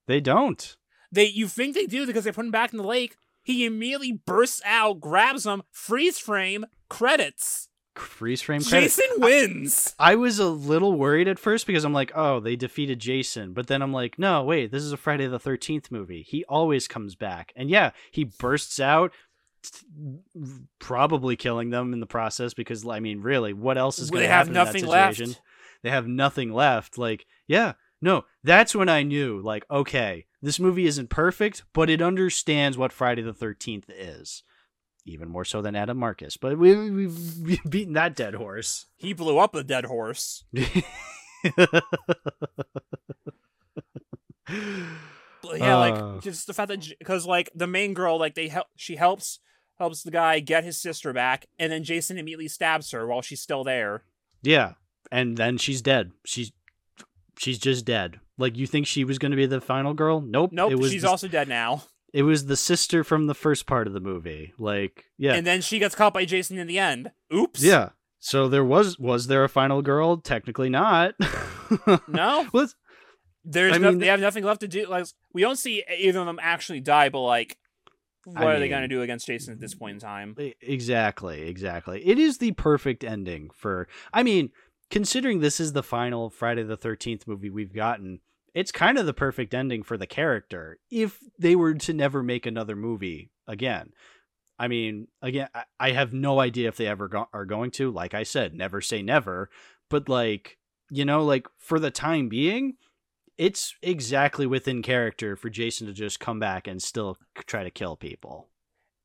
They 0.08 0.22
don't. 0.22 0.78
They 1.12 1.26
you 1.26 1.48
think 1.48 1.76
they 1.76 1.88
do 1.88 2.06
because 2.06 2.24
they 2.24 2.32
put 2.32 2.46
him 2.46 2.52
back 2.52 2.72
in 2.72 2.78
the 2.78 2.84
lake. 2.84 3.18
He 3.44 3.66
immediately 3.66 4.14
bursts 4.14 4.62
out, 4.66 5.02
grabs 5.02 5.46
him, 5.46 5.64
freeze 5.70 6.18
frame, 6.18 6.66
credits. 6.90 7.68
Freeze 7.96 8.42
frame 8.42 8.64
credit. 8.64 8.86
Jason 8.86 9.06
wins. 9.18 9.94
I 10.00 10.16
was 10.16 10.40
a 10.40 10.48
little 10.48 10.94
worried 10.94 11.28
at 11.28 11.38
first 11.38 11.68
because 11.68 11.84
I'm 11.84 11.94
like, 11.94 12.12
oh, 12.16 12.40
they 12.40 12.56
defeated 12.56 13.00
Jason. 13.00 13.54
But 13.54 13.68
then 13.68 13.84
I'm 13.84 13.94
like, 13.94 14.18
no, 14.18 14.44
wait, 14.44 14.72
this 14.72 14.82
is 14.82 14.94
a 14.94 14.98
Friday 14.98 15.28
the 15.28 15.40
13th 15.40 15.92
movie. 15.92 16.24
He 16.24 16.44
always 16.46 16.88
comes 16.88 17.16
back. 17.16 17.54
And 17.56 17.70
yeah, 17.70 17.92
he 18.12 18.24
bursts 18.24 18.80
out, 18.80 19.14
probably 20.80 21.36
killing 21.36 21.70
them 21.70 21.94
in 21.94 22.00
the 22.00 22.08
process 22.08 22.54
because, 22.54 22.88
I 22.88 23.00
mean, 23.00 23.22
really, 23.22 23.54
what 23.54 23.78
else 23.78 24.00
is 24.00 24.10
going 24.10 24.24
to 24.24 24.28
have 24.28 24.48
happen 24.48 24.50
in 24.50 24.54
that 24.54 24.66
nothing 24.66 24.86
left. 24.88 25.18
situation? 25.18 25.44
They 25.84 25.90
have 25.90 26.08
nothing 26.08 26.52
left. 26.52 26.98
Like, 26.98 27.28
yeah, 27.46 27.74
no, 28.04 28.26
that's 28.44 28.76
when 28.76 28.90
I 28.90 29.02
knew, 29.04 29.40
like, 29.42 29.66
okay, 29.72 30.26
this 30.42 30.60
movie 30.60 30.86
isn't 30.86 31.10
perfect, 31.10 31.64
but 31.74 31.90
it 31.90 32.02
understands 32.02 32.78
what 32.78 32.92
Friday 32.92 33.22
the 33.22 33.34
13th 33.34 33.86
is. 33.90 34.44
Even 35.06 35.30
more 35.30 35.44
so 35.46 35.62
than 35.62 35.76
Adam 35.76 35.98
Marcus. 35.98 36.38
But 36.38 36.58
we, 36.58 36.90
we've, 36.90 37.70
beaten 37.70 37.94
that 37.94 38.16
dead 38.16 38.36
horse. 38.36 38.86
He 38.98 39.14
blew 39.14 39.38
up 39.38 39.56
a 39.56 39.64
dead 39.64 39.86
horse. 39.86 40.44
Yeah, 45.56 45.78
Uh. 45.78 45.80
like 46.14 46.22
just 46.24 46.48
the 46.48 46.54
fact 46.54 46.70
that 46.70 46.88
because 47.00 47.26
like 47.26 47.50
the 47.54 47.68
main 47.68 47.94
girl, 47.94 48.18
like 48.18 48.34
they 48.36 48.48
help, 48.48 48.68
she 48.76 48.96
helps 48.96 49.40
helps 49.78 50.02
the 50.04 50.12
guy 50.12 50.40
get 50.40 50.64
his 50.64 50.80
sister 50.82 51.12
back, 51.14 51.46
and 51.60 51.72
then 51.72 51.84
Jason 51.84 52.18
immediately 52.18 52.48
stabs 52.48 52.92
her 52.92 53.06
while 53.08 53.22
she's 53.22 53.42
still 53.42 53.64
there. 53.64 54.04
yeah, 54.42 54.74
and 55.12 55.38
then 55.38 55.58
she's 55.58 55.82
dead. 55.82 56.12
She's 56.26 56.52
she's 57.38 57.60
just 57.60 57.86
dead. 57.86 58.20
Like 58.38 58.58
you 58.58 58.66
think 58.68 58.88
she 58.88 59.04
was 59.04 59.20
going 59.20 59.32
to 59.32 59.36
be 59.38 59.46
the 59.46 59.62
final 59.62 59.94
girl? 59.94 60.22
Nope. 60.22 60.52
Nope, 60.54 60.72
It 60.72 60.80
was 60.80 60.92
she's 60.92 61.04
the, 61.04 61.10
also 61.10 61.28
dead 61.28 61.48
now. 61.48 61.84
It 62.14 62.24
was 62.24 62.46
the 62.46 62.56
sister 62.58 63.04
from 63.04 63.28
the 63.28 63.34
first 63.36 63.66
part 63.66 63.88
of 63.88 63.94
the 63.94 64.00
movie. 64.00 64.54
Like 64.58 65.06
yeah, 65.18 65.34
And 65.34 65.46
then 65.48 65.62
she 65.62 65.80
gets 65.80 65.96
caught 65.96 66.14
by 66.14 66.26
Jason 66.26 66.58
in 66.58 66.68
the 66.68 66.80
end. 66.80 67.12
Oops. 67.34 67.62
yeah. 67.64 67.90
So 68.20 68.48
there 68.48 68.64
was 68.64 68.98
was 68.98 69.28
there 69.28 69.44
a 69.44 69.50
final 69.50 69.82
girl? 69.82 70.18
Technically 70.18 70.70
not. 70.70 71.14
No, 72.08 72.42
it's- 72.54 72.76
there's 73.46 73.74
I 73.74 73.78
no, 73.78 73.90
mean- 73.90 74.00
they 74.00 74.08
have 74.08 74.20
nothing 74.20 74.44
left 74.44 74.62
to 74.62 74.68
do. 74.68 74.86
Like 74.88 75.06
we 75.34 75.42
don't 75.42 75.58
see 75.58 75.84
either 75.98 76.20
of 76.20 76.26
them 76.28 76.40
actually 76.42 76.80
die, 76.82 77.10
but 77.10 77.22
like, 77.22 77.58
what 78.26 78.38
I 78.44 78.54
are 78.56 78.60
they 78.60 78.70
gonna 78.70 78.88
do 78.88 79.02
against 79.02 79.26
Jason 79.28 79.54
at 79.54 79.60
this 79.60 79.74
point 79.74 79.96
in 79.96 80.00
time? 80.00 80.36
Exactly, 80.62 81.42
exactly. 81.42 82.06
It 82.08 82.20
is 82.20 82.38
the 82.38 82.52
perfect 82.54 83.04
ending 83.04 83.50
for 83.54 83.88
I 84.14 84.24
mean, 84.24 84.52
considering 84.94 85.40
this 85.40 85.60
is 85.60 85.74
the 85.74 85.82
final 85.82 86.30
Friday 86.30 86.62
the 86.62 86.78
13th 86.78 87.26
movie 87.26 87.50
we've 87.50 87.74
gotten, 87.74 88.20
it's 88.54 88.72
kind 88.72 89.00
of 89.00 89.08
the 89.08 89.14
perfect 89.14 89.52
ending 89.52 89.82
for 89.82 89.98
the 89.98 90.06
character 90.06 90.78
if 90.92 91.18
they 91.40 91.56
were 91.56 91.74
to 91.74 91.94
never 91.94 92.22
make 92.22 92.46
another 92.46 92.76
movie 92.76 93.32
again. 93.48 93.90
I 94.60 94.68
mean, 94.68 95.08
again, 95.20 95.48
I, 95.80 95.94
have 95.94 96.14
no 96.14 96.40
idea 96.40 96.68
if 96.68 96.78
they 96.78 96.86
ever 96.86 97.08
go- 97.08 97.28
are 97.34 97.46
going 97.46 97.72
to. 97.72 97.90
Like 97.90 98.14
I 98.14 98.22
said, 98.22 98.54
never 98.54 98.82
say 98.82 99.02
never, 99.02 99.50
but 99.90 100.10
like, 100.10 100.60
you 100.92 101.06
know, 101.06 101.24
like 101.24 101.48
for 101.58 101.80
the 101.80 101.90
time 101.90 102.30
being, 102.30 102.76
it's 103.36 103.74
exactly 103.82 104.46
within 104.46 104.84
character 104.84 105.36
for 105.36 105.50
Jason 105.50 105.88
to 105.88 105.94
just 105.94 106.20
come 106.20 106.40
back 106.40 106.68
and 106.68 106.80
still 106.80 107.18
try 107.48 107.64
to 107.64 107.72
kill 107.72 107.96
people. 107.96 108.48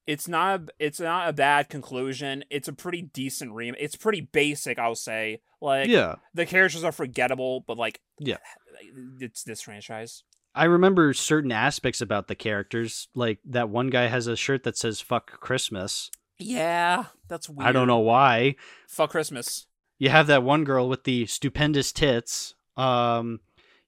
It's 0.09 0.27
not. 0.27 0.61
A, 0.61 0.67
it's 0.79 1.01
not 1.01 1.29
a 1.29 1.35
bad 1.35 1.69
conclusion. 1.69 2.43
It's 2.49 2.67
a 2.67 2.73
pretty 2.73 3.03
decent 3.03 3.53
rem. 3.53 3.75
It's 3.79 3.95
pretty 3.95 4.23
basic, 4.23 4.79
I'll 4.79 4.95
say. 4.95 5.43
Like 5.61 5.89
yeah. 5.89 6.15
the 6.33 6.47
characters 6.47 6.83
are 6.83 6.93
forgettable, 6.93 7.61
but 7.61 7.77
like, 7.77 8.01
Yeah. 8.19 8.39
it's 9.21 9.45
this 9.45 9.61
franchise. 9.61 10.25
I 10.55 10.65
remember 10.65 11.13
certain 11.13 11.53
aspects 11.53 12.01
about 12.01 12.27
the 12.27 12.35
characters, 12.35 13.09
like 13.15 13.39
that 13.45 13.69
one 13.69 13.91
guy 13.91 14.07
has 14.07 14.27
a 14.27 14.35
shirt 14.35 14.63
that 14.65 14.79
says 14.79 15.03
"fuck 15.03 15.41
Christmas." 15.41 16.11
Yeah, 16.39 17.05
that's 17.29 17.51
weird. 17.51 17.69
I 17.69 17.73
don't 17.73 17.87
know 17.87 17.99
why. 17.99 18.57
Fuck 18.89 19.11
Christmas. 19.11 19.67
You 19.99 20.09
have 20.09 20.27
that 20.29 20.43
one 20.43 20.65
girl 20.65 20.89
with 20.89 21.05
the 21.05 21.27
stupendous 21.27 21.93
tits. 21.93 22.55
Um, 22.79 23.41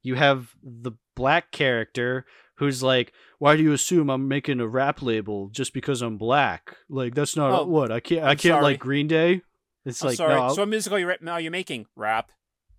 you 0.03 0.17
have 0.17 0.55
the 0.63 0.93
black 1.15 1.51
character 1.51 2.27
who's 2.61 2.83
like, 2.83 3.13
"Why 3.39 3.57
do 3.57 3.63
you 3.65 3.73
assume 3.73 4.09
I'm 4.09 4.29
making 4.29 4.61
a 4.61 4.69
rap 4.69 5.03
label 5.03 5.49
just 5.49 5.75
because 5.75 6.01
I'm 6.03 6.17
black? 6.17 6.77
Like 6.89 7.15
that's 7.17 7.35
not 7.37 7.51
Oh, 7.63 7.65
what 7.67 7.91
I 7.91 7.99
can't. 7.99 8.23
I 8.23 8.31
I'm 8.31 8.37
can't 8.37 8.53
sorry. 8.53 8.63
like 8.63 8.79
Green 8.79 9.09
Day." 9.09 9.43
It's 9.85 10.03
I'm 10.03 10.09
like, 10.09 10.17
sorry. 10.17 10.35
no, 10.35 10.55
so 10.55 10.63
what 10.63 10.69
music 10.69 10.93
are 10.93 10.99
you're 11.41 11.51
making? 11.51 11.87
Rap. 11.97 12.31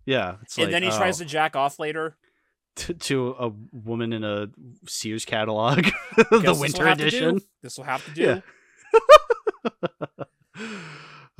yeah. 0.05 0.35
It's 0.43 0.55
and 0.57 0.65
like, 0.67 0.71
then 0.71 0.83
he 0.83 0.89
oh. 0.89 0.97
tries 0.97 1.17
to 1.17 1.25
jack 1.25 1.55
off 1.55 1.79
later. 1.79 2.15
to, 2.75 2.93
to 2.93 3.35
a 3.39 3.51
woman 3.73 4.13
in 4.13 4.23
a 4.23 4.47
Sears 4.87 5.25
catalog, 5.25 5.85
the 6.15 6.55
winter 6.57 6.85
have 6.85 6.99
to 6.99 7.09
do. 7.09 7.17
edition. 7.17 7.41
This 7.63 7.77
will 7.77 7.85
have 7.85 8.05
to 8.05 8.11
do. 8.11 8.21
Yeah. 8.21 8.39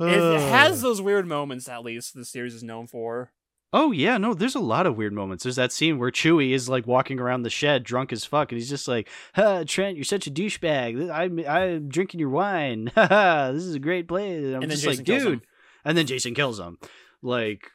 it 0.00 0.40
has 0.50 0.78
Uh, 0.84 0.88
those 0.88 1.00
weird 1.00 1.26
moments, 1.26 1.68
at 1.68 1.84
least 1.84 2.14
the 2.14 2.24
series 2.24 2.54
is 2.54 2.62
known 2.62 2.86
for. 2.86 3.32
Oh 3.74 3.90
yeah, 3.92 4.18
no, 4.18 4.34
there's 4.34 4.54
a 4.54 4.60
lot 4.60 4.86
of 4.86 4.96
weird 4.96 5.12
moments. 5.14 5.44
There's 5.44 5.56
that 5.56 5.72
scene 5.72 5.98
where 5.98 6.10
Chewie 6.10 6.50
is 6.52 6.68
like 6.68 6.86
walking 6.86 7.18
around 7.18 7.42
the 7.42 7.50
shed 7.50 7.84
drunk 7.84 8.12
as 8.12 8.24
fuck, 8.24 8.52
and 8.52 8.58
he's 8.60 8.68
just 8.68 8.86
like, 8.86 9.08
huh, 9.34 9.64
"Trent, 9.66 9.96
you're 9.96 10.04
such 10.04 10.26
a 10.26 10.30
douchebag. 10.30 11.10
I'm 11.10 11.38
I'm 11.48 11.88
drinking 11.88 12.20
your 12.20 12.28
wine. 12.28 12.90
this 12.94 13.62
is 13.64 13.74
a 13.74 13.78
great 13.80 14.06
place." 14.08 14.44
And 14.44 14.56
I'm 14.56 14.62
And 14.62 14.70
just 14.72 14.86
like, 14.86 15.04
"Dude," 15.04 15.40
and 15.84 15.96
then 15.96 16.06
Jason 16.06 16.34
kills 16.34 16.60
him. 16.60 16.78
Like, 17.22 17.70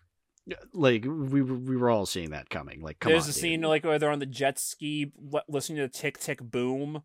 uh, 0.51 0.56
like 0.74 1.03
we 1.06 1.42
were- 1.42 1.56
we 1.58 1.76
were 1.76 1.90
all 1.90 2.06
seeing 2.06 2.30
that 2.30 2.50
coming. 2.50 2.82
Like, 2.82 3.00
come 3.00 3.11
There's 3.11 3.24
on, 3.24 3.30
a 3.30 3.34
dude. 3.34 3.42
scene 3.42 3.61
like 3.61 3.84
where 3.84 3.98
they're 3.98 4.11
on 4.11 4.19
the 4.19 4.26
jet 4.27 4.59
ski 4.59 5.11
listening 5.50 5.77
to 5.80 5.88
Tick 5.90 6.19
Tick 6.19 6.42
Boom, 6.42 7.01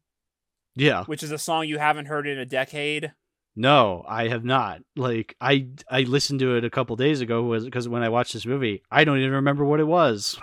Yeah, 0.74 1.04
which 1.04 1.22
is 1.22 1.32
a 1.32 1.38
song 1.38 1.66
you 1.66 1.78
haven't 1.78 2.06
heard 2.06 2.26
in 2.28 2.38
a 2.38 2.44
decade. 2.46 3.12
No, 3.54 4.04
I 4.08 4.28
have 4.28 4.44
not. 4.44 4.80
Like, 4.96 5.36
I 5.40 5.68
I 5.90 6.02
listened 6.02 6.40
to 6.40 6.56
it 6.56 6.64
a 6.64 6.70
couple 6.70 6.96
days 6.96 7.20
ago 7.20 7.42
was 7.42 7.64
because 7.64 7.88
when 7.88 8.02
I 8.02 8.08
watched 8.08 8.32
this 8.32 8.46
movie, 8.46 8.82
I 8.90 9.04
don't 9.04 9.18
even 9.18 9.32
remember 9.32 9.64
what 9.64 9.80
it 9.80 9.84
was. 9.86 10.38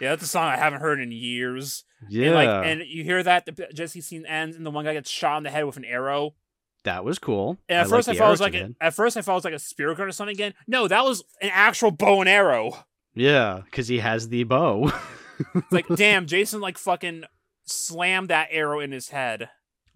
Yeah, 0.00 0.10
that's 0.10 0.22
a 0.22 0.26
song 0.28 0.44
I 0.46 0.56
haven't 0.56 0.80
heard 0.80 1.00
in 1.00 1.10
years. 1.10 1.84
Yeah, 2.08 2.26
And 2.26 2.34
like 2.34 2.66
and 2.66 2.82
you 2.86 3.02
hear 3.02 3.22
that 3.22 3.46
the 3.46 3.68
Jesse 3.74 4.00
scene 4.00 4.24
ends 4.26 4.56
and 4.56 4.64
the 4.64 4.70
one 4.70 4.84
guy 4.84 4.92
gets 4.92 5.10
shot 5.10 5.38
in 5.38 5.42
the 5.42 5.50
head 5.50 5.64
with 5.64 5.76
an 5.76 5.84
arrow. 5.84 6.34
that 6.84 7.04
was 7.04 7.18
cool. 7.18 7.58
And 7.68 7.78
at 7.78 7.88
like 7.88 7.90
first 7.90 8.08
I, 8.08 8.12
the 8.12 8.18
thought 8.18 8.28
it 8.28 8.30
was 8.30 8.40
like 8.40 8.54
a, 8.54 8.70
at 8.80 8.94
first 8.94 9.16
I 9.16 9.22
thought 9.22 9.32
it 9.32 9.34
was 9.34 9.44
like 9.44 9.54
a 9.54 9.58
spear 9.58 9.92
gun 9.96 10.06
or 10.06 10.12
something 10.12 10.36
again. 10.36 10.54
No, 10.68 10.86
that 10.86 11.04
was 11.04 11.24
an 11.42 11.50
actual 11.52 11.90
bow 11.90 12.20
and 12.20 12.28
arrow. 12.28 12.84
Yeah, 13.14 13.62
because 13.64 13.88
he 13.88 13.98
has 13.98 14.28
the 14.28 14.44
bow. 14.44 14.92
Like, 15.70 15.86
damn, 15.94 16.26
Jason 16.26 16.60
like 16.60 16.76
fucking 16.78 17.22
slammed 17.64 18.30
that 18.30 18.48
arrow 18.50 18.80
in 18.80 18.90
his 18.90 19.10
head. 19.10 19.48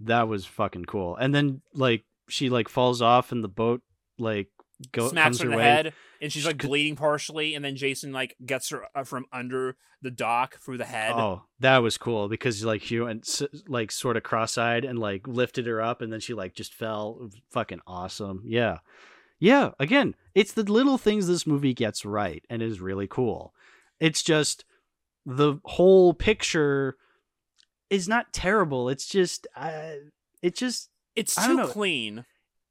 That 0.04 0.28
was 0.28 0.44
fucking 0.46 0.84
cool. 0.86 1.16
And 1.16 1.34
then 1.34 1.62
like 1.74 2.04
she 2.28 2.48
like 2.50 2.68
falls 2.68 3.02
off 3.02 3.32
and 3.32 3.42
the 3.42 3.48
boat 3.48 3.82
like 4.18 4.48
go 4.92 5.08
smacks 5.08 5.38
her 5.38 5.44
in 5.46 5.50
the 5.52 5.56
way. 5.56 5.62
head, 5.62 5.92
and 6.20 6.32
she's 6.32 6.42
She 6.42 6.48
like 6.48 6.58
could- 6.58 6.68
bleeding 6.68 6.96
partially, 6.96 7.54
and 7.54 7.64
then 7.64 7.76
Jason 7.76 8.12
like 8.12 8.36
gets 8.44 8.70
her 8.70 8.86
uh, 8.94 9.04
from 9.04 9.26
under 9.32 9.76
the 10.00 10.10
dock 10.10 10.56
through 10.58 10.78
the 10.78 10.84
head. 10.84 11.12
Oh, 11.14 11.44
that 11.60 11.78
was 11.78 11.96
cool 11.96 12.28
because 12.28 12.64
like 12.64 12.82
he 12.82 12.98
went 13.00 13.24
s- 13.28 13.42
like 13.68 13.92
sort 13.92 14.16
of 14.16 14.24
cross-eyed 14.24 14.84
and 14.84 14.98
like 14.98 15.28
lifted 15.28 15.66
her 15.66 15.80
up 15.80 16.00
and 16.02 16.12
then 16.12 16.18
she 16.20 16.34
like 16.34 16.54
just 16.54 16.74
fell. 16.74 17.30
Fucking 17.52 17.80
awesome. 17.86 18.42
Yeah. 18.44 18.78
Yeah, 19.38 19.70
again, 19.80 20.14
it's 20.36 20.52
the 20.52 20.62
little 20.62 20.98
things 20.98 21.26
this 21.26 21.48
movie 21.48 21.74
gets 21.74 22.04
right 22.04 22.44
and 22.48 22.62
is 22.62 22.80
really 22.80 23.08
cool. 23.08 23.52
It's 23.98 24.22
just 24.22 24.64
the 25.26 25.56
whole 25.64 26.14
picture 26.14 26.96
is 27.92 28.08
not 28.08 28.32
terrible. 28.32 28.88
It's 28.88 29.06
just 29.06 29.46
uh, 29.54 29.92
it 30.42 30.56
just 30.56 30.90
It's 31.14 31.34
too 31.34 31.66
clean. 31.68 32.24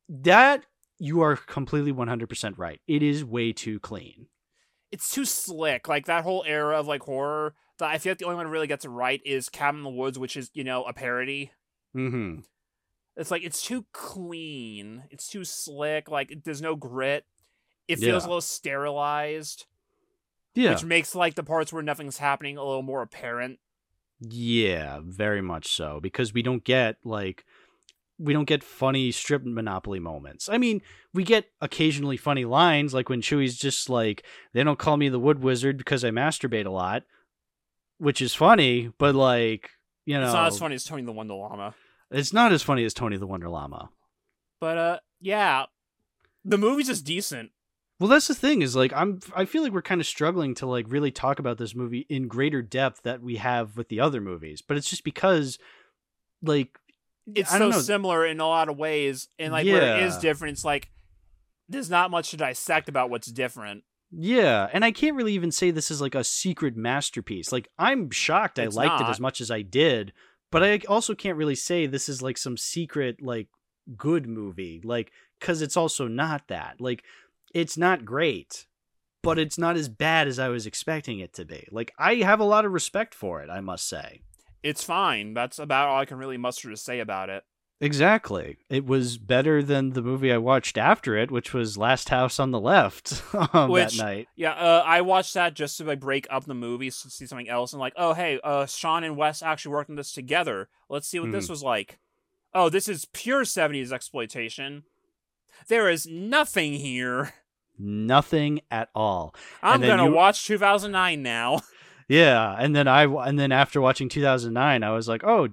that 0.10 0.66
you 1.00 1.22
are 1.22 1.36
completely 1.38 1.94
100% 1.94 2.54
right. 2.58 2.80
It 2.88 3.02
is 3.04 3.24
way 3.24 3.54
too 3.54 3.80
clean. 3.80 4.28
It's 4.92 5.10
too 5.10 5.24
slick. 5.26 5.88
Like 5.88 6.06
that 6.08 6.24
whole 6.24 6.44
era 6.46 6.78
of 6.80 6.88
like 6.88 7.04
horror. 7.04 7.54
That 7.80 7.90
I 7.90 7.98
feel 7.98 8.12
like 8.12 8.18
the 8.20 8.26
only 8.26 8.36
one 8.36 8.46
who 8.48 8.52
really 8.52 8.68
gets 8.68 8.84
it 8.86 8.90
right 8.90 9.22
is 9.26 9.48
Cabin 9.50 9.80
in 9.80 9.84
the 9.84 9.90
Woods, 9.90 10.20
which 10.20 10.36
is 10.36 10.52
you 10.54 10.64
know 10.64 10.84
a 10.84 10.94
parody. 10.94 11.52
Mhm. 11.96 12.44
It's 13.16 13.32
like 13.32 13.44
it's 13.44 13.62
too 13.64 13.86
clean. 13.94 15.04
It's 15.10 15.28
too 15.30 15.44
slick. 15.44 16.10
Like 16.10 16.34
there's 16.44 16.62
no 16.62 16.76
grit. 16.76 17.26
It 17.88 18.00
feels 18.00 18.24
Yeah. 18.24 18.28
a 18.28 18.30
little 18.30 18.42
sterilized, 18.42 19.66
Yeah. 20.56 20.72
which 20.72 20.84
makes 20.84 21.16
like 21.16 21.36
the 21.36 21.44
parts 21.44 21.72
where 21.74 21.82
nothing's 21.84 22.18
happening 22.20 22.58
a 22.58 22.64
little 22.64 22.84
more 22.84 23.02
apparent. 23.02 23.60
Yeah, 24.22 25.00
very 25.04 25.42
much 25.42 25.68
so 25.68 26.00
because 26.00 26.34
we 26.34 26.42
don't 26.44 26.64
get 26.64 26.98
like 27.04 27.44
we 28.20 28.34
don't 28.34 28.46
get 28.46 28.64
funny 28.64 29.12
strip 29.12 29.44
monopoly 29.44 30.00
moments. 30.00 30.48
I 30.48 30.60
mean, 30.60 30.82
we 31.12 31.24
get 31.24 31.46
occasionally 31.60 32.18
funny 32.18 32.46
lines 32.46 32.94
like 32.94 33.10
when 33.10 33.22
Chewie's 33.22 33.58
just 33.58 33.90
like 33.90 34.24
they 34.54 34.64
don't 34.64 34.78
call 34.78 34.96
me 34.98 35.10
the 35.10 35.20
wood 35.20 35.40
wizard 35.44 35.76
because 35.78 36.06
I 36.06 36.12
masturbate 36.12 36.68
a 36.68 36.70
lot, 36.70 37.02
which 37.98 38.22
is 38.22 38.36
funny, 38.36 38.92
but 39.00 39.16
like, 39.16 39.72
you 40.06 40.20
know, 40.20 40.26
It's 40.26 40.34
not 40.34 40.48
as 40.48 40.60
funny 40.60 40.76
as 40.76 40.84
Tony 40.84 41.02
the 41.02 41.12
Wonder 41.12 41.34
Llama. 41.34 41.74
it's 42.12 42.32
not 42.32 42.52
as 42.52 42.62
funny 42.62 42.86
as 42.86 42.94
Tony 42.94 43.18
the 43.18 43.26
Wonder 43.28 43.50
Llama. 43.50 43.90
But 44.60 44.78
uh, 44.78 45.00
yeah, 45.20 45.66
the 46.46 46.60
movie's 46.60 46.88
just 46.88 47.06
decent. 47.06 47.50
Well, 48.02 48.08
that's 48.10 48.28
the 48.28 48.34
thing 48.34 48.64
is 48.64 48.76
like 48.76 48.92
I'm 48.94 49.20
I 49.36 49.46
feel 49.46 49.62
like 49.62 49.74
we're 49.74 49.84
kind 49.84 50.02
of 50.02 50.08
struggling 50.08 50.56
to 50.56 50.66
like 50.66 50.88
really 50.90 51.12
talk 51.12 51.38
about 51.38 51.60
this 51.60 51.76
movie 51.76 52.08
in 52.10 52.28
greater 52.28 52.64
depth 52.64 53.04
that 53.04 53.22
we 53.22 53.36
have 53.36 53.78
with 53.78 53.90
the 53.90 54.00
other 54.00 54.20
movies, 54.20 54.64
but 54.68 54.76
it's 54.76 54.90
just 54.90 55.04
because 55.04 55.60
like 56.42 56.80
It's 57.36 57.54
I 57.54 57.60
so 57.60 57.70
know. 57.70 57.80
similar 57.80 58.26
in 58.26 58.40
a 58.40 58.48
lot 58.48 58.70
of 58.70 58.78
ways, 58.80 59.28
and 59.38 59.54
like 59.54 59.68
where 59.68 60.00
it 60.00 60.04
is 60.06 60.18
different, 60.18 60.54
it's 60.54 60.66
like 60.66 60.90
there's 61.70 61.92
not 61.92 62.10
much 62.10 62.32
to 62.32 62.38
dissect 62.38 62.90
about 62.90 63.12
what's 63.12 63.28
different. 63.32 63.84
Yeah, 64.10 64.68
and 64.74 64.84
I 64.84 64.92
can't 64.92 65.16
really 65.16 65.34
even 65.34 65.52
say 65.52 65.70
this 65.70 65.92
is 65.92 66.02
like 66.02 66.16
a 66.16 66.24
secret 66.24 66.76
masterpiece. 66.76 67.52
Like 67.52 67.68
I'm 67.78 68.10
shocked 68.10 68.58
I 68.58 68.64
It's 68.64 68.76
liked 68.76 69.00
it 69.00 69.10
as 69.10 69.20
much 69.20 69.42
as 69.42 69.52
I 69.52 69.62
did, 69.62 70.12
but 70.52 70.64
I 70.64 70.80
also 70.88 71.14
can't 71.14 71.38
really 71.38 71.54
say 71.54 71.86
this 71.86 72.10
is 72.10 72.24
like 72.24 72.40
some 72.40 72.58
secret 72.58 73.22
like 73.22 73.50
good 73.96 74.26
movie. 74.28 74.82
Like 74.84 75.12
cuz 75.40 75.62
it's 75.62 75.78
also 75.78 76.08
not 76.08 76.48
that. 76.48 76.82
Like 76.82 77.04
it's 77.54 77.78
not 77.78 78.06
great, 78.06 78.66
but 79.22 79.38
it's 79.40 79.58
not 79.58 79.76
as 79.78 79.90
bad 79.90 80.28
as 80.28 80.40
I 80.40 80.50
was 80.50 80.66
expecting 80.66 81.20
it 81.20 81.34
to 81.34 81.46
be. 81.46 81.68
Like 81.72 81.92
I 81.98 82.16
have 82.16 82.40
a 82.40 82.44
lot 82.46 82.66
of 82.66 82.72
respect 82.74 83.14
for 83.14 83.42
it, 83.42 83.50
I 83.50 83.62
must 83.62 83.88
say. 83.88 84.22
It's 84.64 84.84
fine. 84.84 85.34
That's 85.34 85.58
about 85.60 85.88
all 85.90 86.00
I 86.00 86.06
can 86.06 86.18
really 86.18 86.38
muster 86.38 86.70
to 86.70 86.78
say 86.78 87.00
about 87.00 87.30
it. 87.30 87.44
Exactly. 87.84 88.58
It 88.70 88.86
was 88.86 89.18
better 89.18 89.64
than 89.64 89.94
the 89.94 90.04
movie 90.04 90.32
I 90.32 90.38
watched 90.38 90.78
after 90.78 91.18
it, 91.18 91.32
which 91.32 91.52
was 91.52 91.80
Last 91.80 92.10
House 92.10 92.40
on 92.40 92.52
the 92.52 92.60
Left 92.60 93.24
um, 93.56 93.72
Which- 93.72 93.98
that 93.98 94.04
night. 94.04 94.28
Yeah, 94.36 94.52
uh, 94.54 94.84
I 94.86 95.02
watched 95.02 95.34
that 95.34 95.56
just 95.56 95.78
to 95.80 95.84
like 95.86 96.00
break 96.00 96.28
up 96.30 96.46
the 96.46 96.54
movie, 96.54 96.92
to 96.92 96.96
see 97.10 97.26
something 97.26 97.50
else, 97.50 97.74
and 97.74 97.80
like, 97.80 97.94
oh 97.98 98.14
hey, 98.14 98.40
uh, 98.44 98.68
Sean 98.68 99.04
and 99.04 99.18
Wes 99.18 99.42
actually 99.42 99.72
worked 99.74 99.90
on 99.90 99.96
this 99.96 100.12
together. 100.14 100.70
Let's 100.90 101.08
see 101.08 101.20
what 101.20 101.32
this 101.32 101.48
Hmm. 101.48 101.54
was 101.54 101.64
like. 101.64 101.98
Oh, 102.54 102.70
this 102.70 102.88
is 102.88 103.06
pure 103.06 103.46
'70s 103.46 103.92
exploitation. 103.92 104.84
There 105.68 105.90
is 105.90 106.06
nothing 106.06 106.74
here. 106.74 107.34
Nothing 107.82 108.62
at 108.70 108.90
all. 108.94 109.34
I'm 109.64 109.82
then 109.82 109.98
gonna 109.98 110.10
you- 110.10 110.16
watch 110.16 110.46
2009 110.46 111.22
now. 111.24 111.62
Yeah, 112.08 112.58
and 112.60 112.76
then 112.76 112.90
I 112.90 113.04
and 113.06 113.40
then 113.40 113.54
after 113.54 113.80
watching 113.80 114.10
2009, 114.10 114.84
I 114.84 114.90
was 114.92 115.08
like, 115.08 115.24
"Oh, 115.24 115.48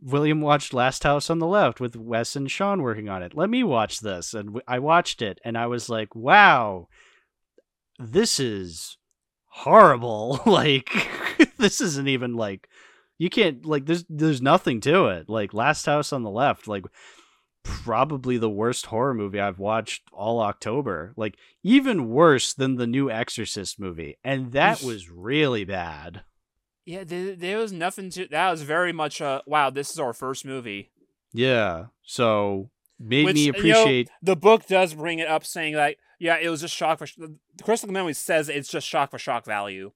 William 0.00 0.40
watched 0.40 0.72
Last 0.72 1.02
House 1.02 1.28
on 1.28 1.38
the 1.38 1.46
Left 1.46 1.80
with 1.80 1.96
Wes 1.96 2.34
and 2.34 2.50
Sean 2.50 2.80
working 2.80 3.10
on 3.10 3.22
it. 3.22 3.34
Let 3.34 3.50
me 3.50 3.62
watch 3.62 4.00
this." 4.00 4.32
And 4.32 4.58
I 4.66 4.78
watched 4.78 5.20
it, 5.20 5.38
and 5.44 5.58
I 5.58 5.66
was 5.66 5.90
like, 5.90 6.14
"Wow, 6.14 6.88
this 7.98 8.40
is 8.40 8.96
horrible. 9.48 10.40
like, 10.46 10.90
this 11.58 11.82
isn't 11.82 12.08
even 12.08 12.36
like 12.36 12.70
you 13.18 13.28
can't 13.28 13.66
like 13.66 13.84
there's 13.84 14.06
there's 14.08 14.40
nothing 14.40 14.80
to 14.82 15.08
it. 15.08 15.28
Like 15.28 15.52
Last 15.52 15.84
House 15.84 16.10
on 16.14 16.22
the 16.22 16.30
Left, 16.30 16.66
like." 16.66 16.86
Probably 17.62 18.38
the 18.38 18.50
worst 18.50 18.86
horror 18.86 19.14
movie 19.14 19.40
I've 19.40 19.58
watched 19.58 20.02
all 20.12 20.40
October. 20.40 21.12
Like, 21.16 21.36
even 21.62 22.08
worse 22.08 22.54
than 22.54 22.76
the 22.76 22.86
new 22.86 23.10
Exorcist 23.10 23.78
movie. 23.80 24.16
And 24.24 24.52
that 24.52 24.82
was 24.82 25.10
really 25.10 25.64
bad. 25.64 26.22
Yeah, 26.84 27.04
there, 27.04 27.34
there 27.36 27.58
was 27.58 27.72
nothing 27.72 28.08
to. 28.10 28.26
That 28.28 28.50
was 28.50 28.62
very 28.62 28.92
much 28.92 29.20
a 29.20 29.42
wow. 29.46 29.68
This 29.68 29.90
is 29.90 29.98
our 29.98 30.14
first 30.14 30.46
movie. 30.46 30.90
Yeah. 31.34 31.86
So 32.02 32.70
made 32.98 33.26
Which, 33.26 33.34
me 33.34 33.42
you 33.42 33.52
know, 33.52 33.58
appreciate. 33.58 34.10
The 34.22 34.36
book 34.36 34.66
does 34.66 34.94
bring 34.94 35.18
it 35.18 35.28
up, 35.28 35.44
saying 35.44 35.74
like, 35.74 35.98
yeah, 36.18 36.38
it 36.40 36.48
was 36.48 36.62
just 36.62 36.74
shock 36.74 36.98
for. 36.98 37.06
The 37.18 37.36
Crystal 37.62 37.90
Memory 37.90 38.14
says 38.14 38.48
it's 38.48 38.70
just 38.70 38.86
shock 38.86 39.10
for 39.10 39.18
shock 39.18 39.44
value, 39.44 39.92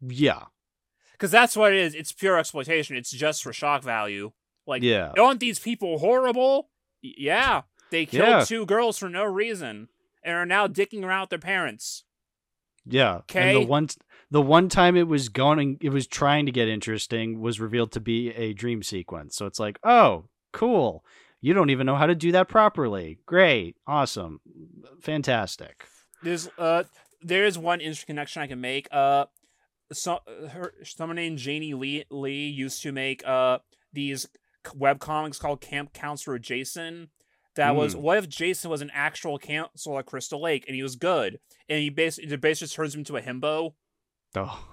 yeah. 0.00 0.44
because 1.12 1.32
that's 1.32 1.56
what 1.56 1.72
it 1.72 1.80
is. 1.80 1.96
It's 1.96 2.12
pure 2.12 2.38
exploitation. 2.38 2.94
It's 2.94 3.10
just 3.10 3.42
for 3.42 3.52
shock 3.52 3.82
value. 3.82 4.30
Like, 4.68 4.82
Yeah. 4.84 5.12
aren't 5.18 5.40
these 5.40 5.58
people 5.58 5.98
horrible? 5.98 6.70
Yeah, 7.02 7.62
they 7.90 8.06
killed 8.06 8.28
Yeah. 8.28 8.44
two 8.44 8.66
girls 8.66 8.98
for 8.98 9.08
no 9.08 9.24
reason 9.24 9.88
and 10.22 10.34
are 10.34 10.46
now 10.46 10.66
dicking 10.66 11.04
around 11.04 11.22
with 11.22 11.30
their 11.30 11.38
parents. 11.38 12.04
Yeah. 12.84 13.20
And 13.34 13.56
the 13.56 13.66
one 13.66 13.88
the 14.30 14.42
one 14.42 14.68
time 14.68 14.96
it 14.96 15.06
was 15.08 15.28
going 15.28 15.78
it 15.80 15.90
was 15.90 16.06
trying 16.06 16.46
to 16.46 16.52
get 16.52 16.68
interesting 16.68 17.40
was 17.40 17.60
revealed 17.60 17.92
to 17.92 18.00
be 18.00 18.30
a 18.30 18.52
dream 18.52 18.82
sequence. 18.82 19.36
So 19.36 19.46
it's 19.46 19.58
like, 19.60 19.78
"Oh, 19.84 20.28
cool. 20.52 21.04
You 21.40 21.52
don't 21.52 21.70
even 21.70 21.86
know 21.86 21.96
how 21.96 22.06
to 22.06 22.14
do 22.14 22.32
that 22.32 22.48
properly. 22.48 23.18
Great. 23.26 23.76
Awesome. 23.86 24.40
Fantastic." 25.00 25.84
There's 26.22 26.48
uh, 26.58 26.84
there 27.22 27.44
is 27.44 27.58
one 27.58 27.80
interesting 27.80 28.06
connection 28.14 28.42
I 28.42 28.46
can 28.46 28.60
make. 28.60 28.88
Uh, 28.90 29.26
so 29.92 30.20
her 30.50 30.74
someone 30.84 31.16
named 31.16 31.38
Janie 31.38 31.74
Lee 31.74 32.04
Lee 32.10 32.48
used 32.48 32.82
to 32.82 32.92
make 32.92 33.26
uh 33.26 33.58
these 33.92 34.26
web 34.74 34.98
comics 35.00 35.38
called 35.38 35.60
Camp 35.60 35.92
Counselor 35.92 36.38
Jason. 36.38 37.08
That 37.54 37.74
was 37.74 37.94
Mm. 37.94 38.00
what 38.00 38.18
if 38.18 38.28
Jason 38.28 38.70
was 38.70 38.82
an 38.82 38.90
actual 38.92 39.38
counselor 39.38 40.00
at 40.00 40.06
Crystal 40.06 40.40
Lake 40.42 40.64
and 40.66 40.74
he 40.76 40.82
was 40.82 40.96
good 40.96 41.38
and 41.68 41.78
he 41.80 41.88
basically 41.88 42.32
it 42.32 42.40
basically 42.40 42.74
turns 42.74 42.94
him 42.94 43.00
into 43.00 43.16
a 43.16 43.22
himbo. 43.22 43.74
Oh. 44.34 44.68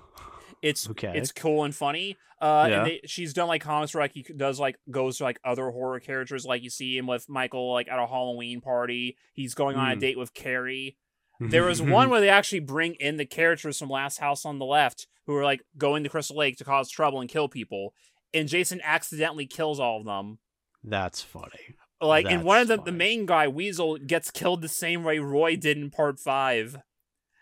It's 0.62 0.90
Okay. 0.90 1.12
it's 1.16 1.32
cool 1.32 1.64
and 1.64 1.76
funny. 1.76 2.18
Uh, 2.42 2.68
Yeah. 2.70 2.78
and 2.80 2.88
they, 2.88 3.02
she's 3.06 3.34
done 3.34 3.48
like 3.48 3.62
comics 3.62 3.94
where 3.94 4.04
like 4.04 4.14
he 4.14 4.24
does 4.24 4.60
like 4.60 4.78
goes 4.92 5.18
to 5.18 5.24
like 5.24 5.40
other 5.46 5.72
horror 5.72 6.00
characters, 6.00 6.46
like 6.46 6.62
you 6.62 6.70
see 6.70 6.98
him 6.98 7.08
with 7.08 7.30
Michael 7.30 7.72
like 7.72 7.88
at 7.88 8.00
a 8.00 8.08
Halloween 8.08 8.60
party. 8.62 9.18
He's 9.34 9.54
going 9.54 9.76
on 9.78 9.92
a 9.92 9.94
Hmm. 9.94 10.00
date 10.00 10.18
with 10.18 10.34
Carrie. 10.34 10.98
There 11.40 11.64
was 11.64 11.82
one 11.82 12.10
where 12.10 12.22
they 12.22 12.30
actually 12.30 12.60
bring 12.62 12.96
in 12.96 13.18
the 13.18 13.26
characters 13.26 13.80
from 13.80 13.90
Last 13.90 14.18
House 14.20 14.46
on 14.46 14.60
the 14.60 14.66
Left 14.66 15.08
who 15.26 15.36
are 15.36 15.44
like 15.44 15.62
going 15.78 16.04
to 16.04 16.10
Crystal 16.10 16.36
Lake 16.38 16.58
to 16.58 16.64
cause 16.66 16.90
trouble 16.90 17.22
and 17.22 17.30
kill 17.30 17.48
people, 17.48 17.94
and 18.34 18.48
Jason 18.48 18.82
accidentally 18.84 19.46
kills 19.46 19.80
all 19.80 20.00
of 20.00 20.06
them. 20.06 20.40
That's 20.84 21.22
funny. 21.22 21.76
Like, 22.02 22.26
and 22.26 22.44
one 22.44 22.60
of 22.60 22.68
them, 22.68 22.82
the 22.84 22.92
main 22.92 23.26
guy, 23.26 23.48
Weasel, 23.48 23.98
gets 23.98 24.30
killed 24.30 24.62
the 24.62 24.68
same 24.68 25.04
way 25.04 25.20
Roy 25.20 25.56
did 25.56 25.78
in 25.78 25.90
part 25.90 26.20
five. 26.20 26.78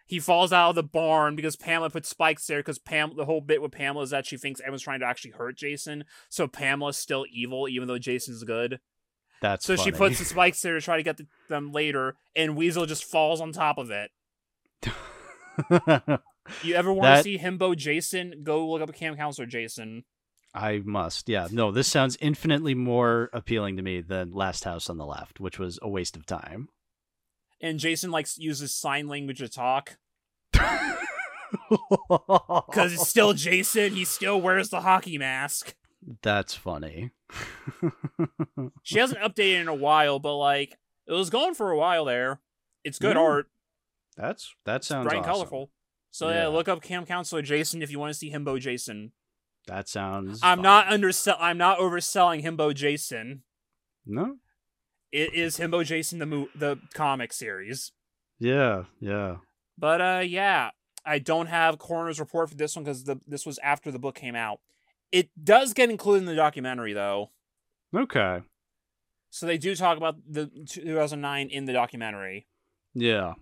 He 0.05 0.19
falls 0.19 0.53
out 0.53 0.69
of 0.69 0.75
the 0.75 0.83
barn 0.83 1.35
because 1.35 1.55
Pamela 1.55 1.89
put 1.89 2.05
spikes 2.05 2.45
there. 2.45 2.59
Because 2.59 2.77
Pam, 2.77 3.13
the 3.15 3.25
whole 3.25 3.41
bit 3.41 3.61
with 3.61 3.71
Pamela 3.71 4.03
is 4.03 4.09
that 4.11 4.27
she 4.27 4.37
thinks 4.37 4.59
everyone's 4.59 4.83
trying 4.83 4.99
to 4.99 5.05
actually 5.05 5.31
hurt 5.31 5.57
Jason. 5.57 6.03
So 6.29 6.47
Pamela's 6.47 6.97
still 6.97 7.25
evil, 7.31 7.67
even 7.67 7.87
though 7.87 7.97
Jason's 7.97 8.43
good. 8.43 8.79
That's 9.41 9.65
So 9.65 9.75
she 9.75 9.91
puts 9.91 10.19
the 10.19 10.25
spikes 10.25 10.61
there 10.61 10.75
to 10.75 10.81
try 10.81 10.97
to 10.97 11.03
get 11.03 11.17
the, 11.17 11.25
them 11.49 11.71
later, 11.71 12.17
and 12.35 12.55
Weasel 12.55 12.85
just 12.85 13.05
falls 13.05 13.41
on 13.41 13.53
top 13.53 13.77
of 13.79 13.89
it. 13.89 14.11
You 16.63 16.75
ever 16.75 16.91
want 16.91 17.05
to 17.05 17.15
That- 17.17 17.23
see 17.23 17.37
Himbo 17.37 17.75
Jason? 17.77 18.41
Go 18.43 18.67
look 18.67 18.81
up 18.81 18.89
a 18.89 18.93
camp 18.93 19.17
Counselor 19.17 19.45
Jason. 19.45 20.03
I 20.53 20.81
must. 20.83 21.29
Yeah. 21.29 21.47
No, 21.51 21.71
this 21.71 21.87
sounds 21.87 22.17
infinitely 22.19 22.75
more 22.75 23.29
appealing 23.33 23.77
to 23.77 23.81
me 23.83 24.01
than 24.01 24.31
Last 24.33 24.63
House 24.65 24.89
on 24.89 24.97
the 24.97 25.05
Left, 25.05 25.39
which 25.39 25.57
was 25.59 25.79
a 25.81 25.87
waste 25.89 26.15
of 26.17 26.25
time. 26.25 26.67
And 27.61 27.79
Jason 27.79 28.11
likes 28.11 28.37
uses 28.37 28.73
sign 28.75 29.07
language 29.07 29.37
to 29.39 29.47
talk 29.47 29.97
because 30.51 30.99
Because 31.69 32.93
it's 32.93 33.07
still 33.07 33.33
Jason. 33.33 33.93
He 33.93 34.03
still 34.05 34.41
wears 34.41 34.69
the 34.69 34.81
hockey 34.81 35.17
mask. 35.17 35.75
That's 36.21 36.53
funny. 36.55 37.11
She 38.83 38.99
hasn't 38.99 39.19
updated 39.21 39.61
in 39.61 39.67
a 39.67 39.73
while, 39.75 40.19
but 40.19 40.35
like 40.35 40.77
it 41.07 41.13
was 41.13 41.29
going 41.29 41.53
for 41.53 41.71
a 41.71 41.77
while 41.77 42.05
there. 42.05 42.41
It's 42.83 42.99
good 42.99 43.15
Yeah. 43.15 43.21
art, 43.21 43.47
That's 44.17 44.53
that 44.65 44.83
sounds 44.83 45.05
bright 45.05 45.17
and 45.17 45.25
awesome. 45.25 45.33
colorful. 45.33 45.71
So 46.11 46.29
Yeah. 46.29 46.41
yeah. 46.41 46.47
look 46.47 46.67
up 46.67 46.81
Camp 46.81 47.07
Counselor 47.07 47.41
Jason 47.41 47.81
if 47.81 47.89
you 47.91 47.99
want 47.99 48.11
to 48.11 48.17
see 48.17 48.31
Himbo 48.31 48.59
Jason. 48.59 49.11
That 49.67 49.87
sounds. 49.87 50.39
I'm 50.43 50.61
not 50.61 50.87
undersell. 50.87 51.37
I'm 51.39 51.57
not 51.57 51.77
overselling 51.79 52.43
Himbo 52.43 52.73
Jason. 52.73 53.43
No. 54.05 54.37
It 55.11 55.33
is 55.33 55.57
Himbo 55.57 55.85
Jason 55.85 56.19
the 56.19 56.25
mo- 56.25 56.49
the 56.55 56.79
comic 56.93 57.31
series. 57.33 57.91
Yeah. 58.39 58.83
Yeah. 58.99 59.37
But 59.77 60.01
uh, 60.01 60.23
yeah, 60.25 60.71
I 61.05 61.19
don't 61.19 61.47
have 61.47 61.77
coroner's 61.79 62.19
report 62.19 62.49
for 62.49 62.55
this 62.55 62.75
one 62.75 62.85
because 62.85 63.03
the 63.03 63.19
this 63.27 63.45
was 63.45 63.59
after 63.59 63.91
the 63.91 63.99
book 63.99 64.15
came 64.15 64.35
out. 64.35 64.59
It 65.11 65.29
does 65.41 65.73
get 65.73 65.89
included 65.89 66.21
in 66.21 66.25
the 66.25 66.35
documentary 66.35 66.93
though, 66.93 67.31
Okay. 67.95 68.39
so 69.29 69.45
they 69.45 69.57
do 69.57 69.75
talk 69.75 69.97
about 69.97 70.15
the 70.27 70.49
2009 70.69 71.49
in 71.49 71.65
the 71.65 71.73
documentary. 71.73 72.47
Yeah. 72.93 73.33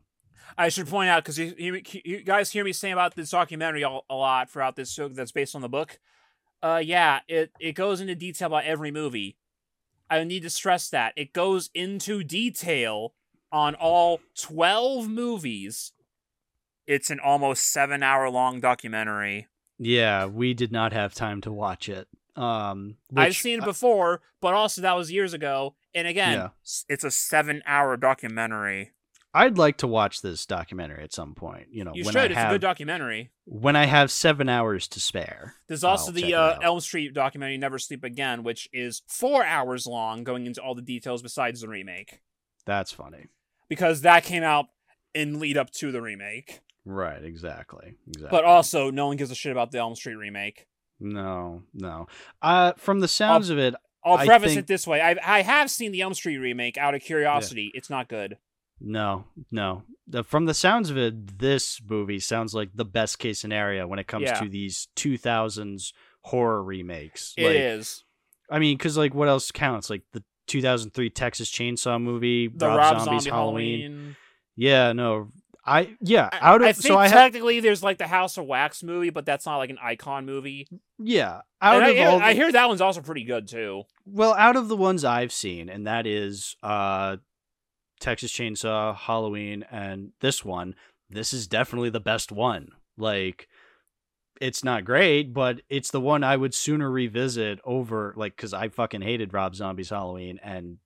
I 0.58 0.70
should 0.70 0.88
point 0.88 1.10
out 1.10 1.24
because 1.24 1.38
you, 1.38 1.54
you, 1.58 1.82
you 2.04 2.22
guys 2.24 2.52
hear 2.52 2.64
me 2.64 2.74
saying 2.74 2.94
about 2.94 3.16
this 3.16 3.30
documentary 3.32 3.84
a, 3.84 4.00
a 4.10 4.16
lot 4.16 4.50
throughout 4.50 4.76
this 4.76 4.92
show 4.92 5.08
that's 5.08 5.32
based 5.32 5.56
on 5.56 5.62
the 5.62 5.70
book. 5.70 6.00
Uh, 6.62 6.82
yeah, 6.84 7.20
it 7.28 7.52
it 7.60 7.74
goes 7.74 8.02
into 8.02 8.16
detail 8.16 8.48
about 8.48 8.66
every 8.66 8.92
movie. 8.92 9.38
I 10.10 10.24
need 10.24 10.42
to 10.42 10.50
stress 10.50 10.90
that 10.90 11.14
it 11.16 11.34
goes 11.34 11.70
into 11.74 12.24
detail 12.24 13.14
on 13.52 13.76
all 13.76 14.20
12 14.38 15.08
movies. 15.08 15.92
It's 16.88 17.10
an 17.10 17.20
almost 17.20 17.72
seven 17.72 18.02
hour 18.04 18.30
long 18.30 18.60
documentary. 18.60 19.48
Yeah. 19.78 20.26
We 20.26 20.54
did 20.54 20.72
not 20.72 20.92
have 20.94 21.14
time 21.14 21.40
to 21.42 21.52
watch 21.52 21.88
it. 21.88 22.08
Um, 22.36 22.96
I've 23.16 23.36
seen 23.36 23.60
it 23.60 23.66
before, 23.66 24.22
but 24.42 24.54
also 24.54 24.82
that 24.82 24.96
was 24.96 25.12
years 25.12 25.34
ago. 25.34 25.76
And 25.94 26.08
again, 26.08 26.34
Yeah. 26.34 26.50
it's 26.88 27.04
a 27.04 27.12
seven 27.12 27.62
hour 27.66 27.96
documentary. 27.98 28.92
I'd 29.34 29.58
like 29.60 29.78
to 29.78 29.88
watch 29.88 30.22
this 30.22 30.46
documentary 30.46 31.04
at 31.04 31.14
some 31.14 31.36
point. 31.36 31.68
You 31.72 31.84
know, 31.84 31.92
You 31.94 32.04
when 32.04 32.14
should. 32.14 32.22
I 32.22 32.26
It's 32.26 32.36
have 32.36 32.50
a 32.52 32.54
good 32.56 32.62
documentary. 32.62 33.30
when 33.46 33.76
I 33.76 33.86
have 33.86 34.10
seven 34.12 34.50
hours 34.50 34.88
to 34.90 35.00
spare. 35.00 35.56
There's 35.68 35.84
also 35.84 36.08
I'll 36.12 36.14
the 36.16 36.34
uh. 36.34 36.60
Elm 36.62 36.80
Street 36.80 37.14
documentary, 37.14 37.58
Never 37.58 37.78
Sleep 37.78 38.04
Again, 38.04 38.44
which 38.44 38.68
is 38.74 39.04
four 39.08 39.44
hours 39.46 39.86
long, 39.86 40.24
going 40.24 40.46
into 40.48 40.62
all 40.62 40.74
the 40.74 40.82
details 40.82 41.22
besides 41.22 41.62
the 41.62 41.68
remake. 41.68 42.22
That's 42.66 42.92
funny. 42.92 43.28
Because 43.68 44.02
that 44.02 44.24
came 44.24 44.42
out 44.44 44.66
in 45.14 45.40
lead 45.40 45.58
up 45.58 45.70
to 45.74 45.92
the 45.92 46.02
remake. 46.02 46.62
Right. 46.86 47.24
Exactly. 47.24 47.96
Exactly. 48.08 48.30
But 48.32 48.46
also, 48.46 48.90
no 48.90 49.08
one 49.08 49.18
gives 49.18 49.30
a 49.32 49.36
shit 49.36 49.52
about 49.52 49.72
the 49.72 49.78
Elm 49.78 49.96
Street 49.96 50.16
remake. 50.16 50.66
no, 51.00 51.62
no. 51.74 52.08
Uh, 52.42 52.74
from 52.78 53.00
the 53.00 53.08
sounds 53.08 53.50
of 53.52 53.60
it, 53.60 53.76
I'll 54.04 54.18
preface 54.26 54.50
think- 54.52 54.60
it 54.62 54.68
this 54.68 54.88
way 54.88 55.02
I, 55.02 55.16
I 55.24 55.42
have 55.44 55.70
seen 55.70 55.92
the 55.92 56.02
Elm 56.02 56.14
Street 56.16 56.38
remake 56.38 56.78
out 56.80 56.96
of 56.96 57.02
curiosity. 57.02 57.70
It's 57.76 57.90
not 57.92 58.08
good. 58.08 58.38
No, 58.82 59.26
no. 59.52 59.84
The, 60.08 60.24
from 60.24 60.46
the 60.46 60.54
sounds 60.54 60.90
of 60.90 60.98
it, 60.98 61.38
this 61.38 61.80
movie 61.88 62.20
sounds 62.20 62.54
like 62.54 62.70
the 62.74 62.86
best 62.86 63.20
case 63.20 63.40
scenario 63.40 63.86
when 63.88 64.00
it 64.00 64.08
comes 64.08 64.24
Yeah. 64.26 64.40
to 64.40 64.50
these 64.50 64.88
2000s 64.96 65.94
horror 66.22 66.64
remakes. 66.64 67.34
It 67.38 67.56
is 67.56 68.04
like, 68.50 68.58
I 68.58 68.60
mean, 68.60 68.78
because 68.78 68.98
like, 68.98 69.14
what 69.14 69.28
else 69.28 69.52
counts? 69.52 69.90
Like 69.90 70.02
the 70.14 70.24
2003 70.48 71.10
Texas 71.12 71.52
Chainsaw 71.52 72.02
movie, 72.02 72.48
The 72.48 72.68
Rob, 72.68 72.78
Rob, 72.78 73.00
Zombie's 73.04 73.24
Zombie 73.24 73.30
Halloween. 73.36 73.82
Halloween. 73.92 74.16
Yeah, 74.56 74.94
no. 74.94 75.30
I 75.66 75.96
yeah. 76.02 76.30
I- 76.32 76.40
Out 76.42 76.62
of 76.62 76.68
I 76.68 76.72
think 76.72 76.88
so 76.88 76.98
I 76.98 77.04
have 77.08 77.14
technically 77.14 77.60
there's 77.60 77.84
like 77.84 78.00
the 78.00 78.08
House 78.08 78.38
of 78.38 78.46
Wax 78.46 78.82
movie, 78.82 79.12
but 79.12 79.26
that's 79.26 79.46
not 79.46 79.58
like 79.58 79.70
an 79.70 79.78
icon 79.82 80.26
movie. 80.26 80.68
yeah. 80.98 81.42
Out 81.62 81.76
And 81.76 81.86
I, 81.86 81.90
of 81.90 81.96
hear- 81.96 82.08
all, 82.08 82.20
I 82.20 82.34
the- 82.34 82.40
hear 82.40 82.52
that 82.54 82.68
one's 82.68 82.82
also 82.82 83.02
pretty 83.02 83.26
good 83.26 83.48
too. 83.48 83.84
Well, 84.06 84.34
out 84.34 84.56
of 84.56 84.70
the 84.70 84.76
ones 84.78 85.06
I've 85.06 85.32
seen, 85.32 85.70
and 85.70 85.86
that 85.86 86.08
is 86.08 86.56
uh 86.64 87.18
Texas 88.00 88.32
Chainsaw, 88.32 88.96
Halloween, 88.96 89.66
and 89.70 90.12
this 90.22 90.44
one, 90.46 90.76
this 91.10 91.34
is 91.34 91.48
definitely 91.48 91.90
the 91.90 92.00
best 92.00 92.32
one. 92.32 92.70
Like 92.98 93.48
it's 94.40 94.64
not 94.64 94.86
great, 94.86 95.34
but 95.34 95.62
it's 95.70 95.92
the 95.92 96.00
one 96.00 96.24
I 96.24 96.38
would 96.38 96.54
sooner 96.54 96.90
revisit 96.90 97.60
over 97.66 98.14
like 98.16 98.38
cuz 98.38 98.54
I 98.54 98.70
fucking 98.70 99.02
hated 99.02 99.34
Rob 99.34 99.56
Zombie's 99.56 99.90
Halloween 99.90 100.40
and 100.42 100.78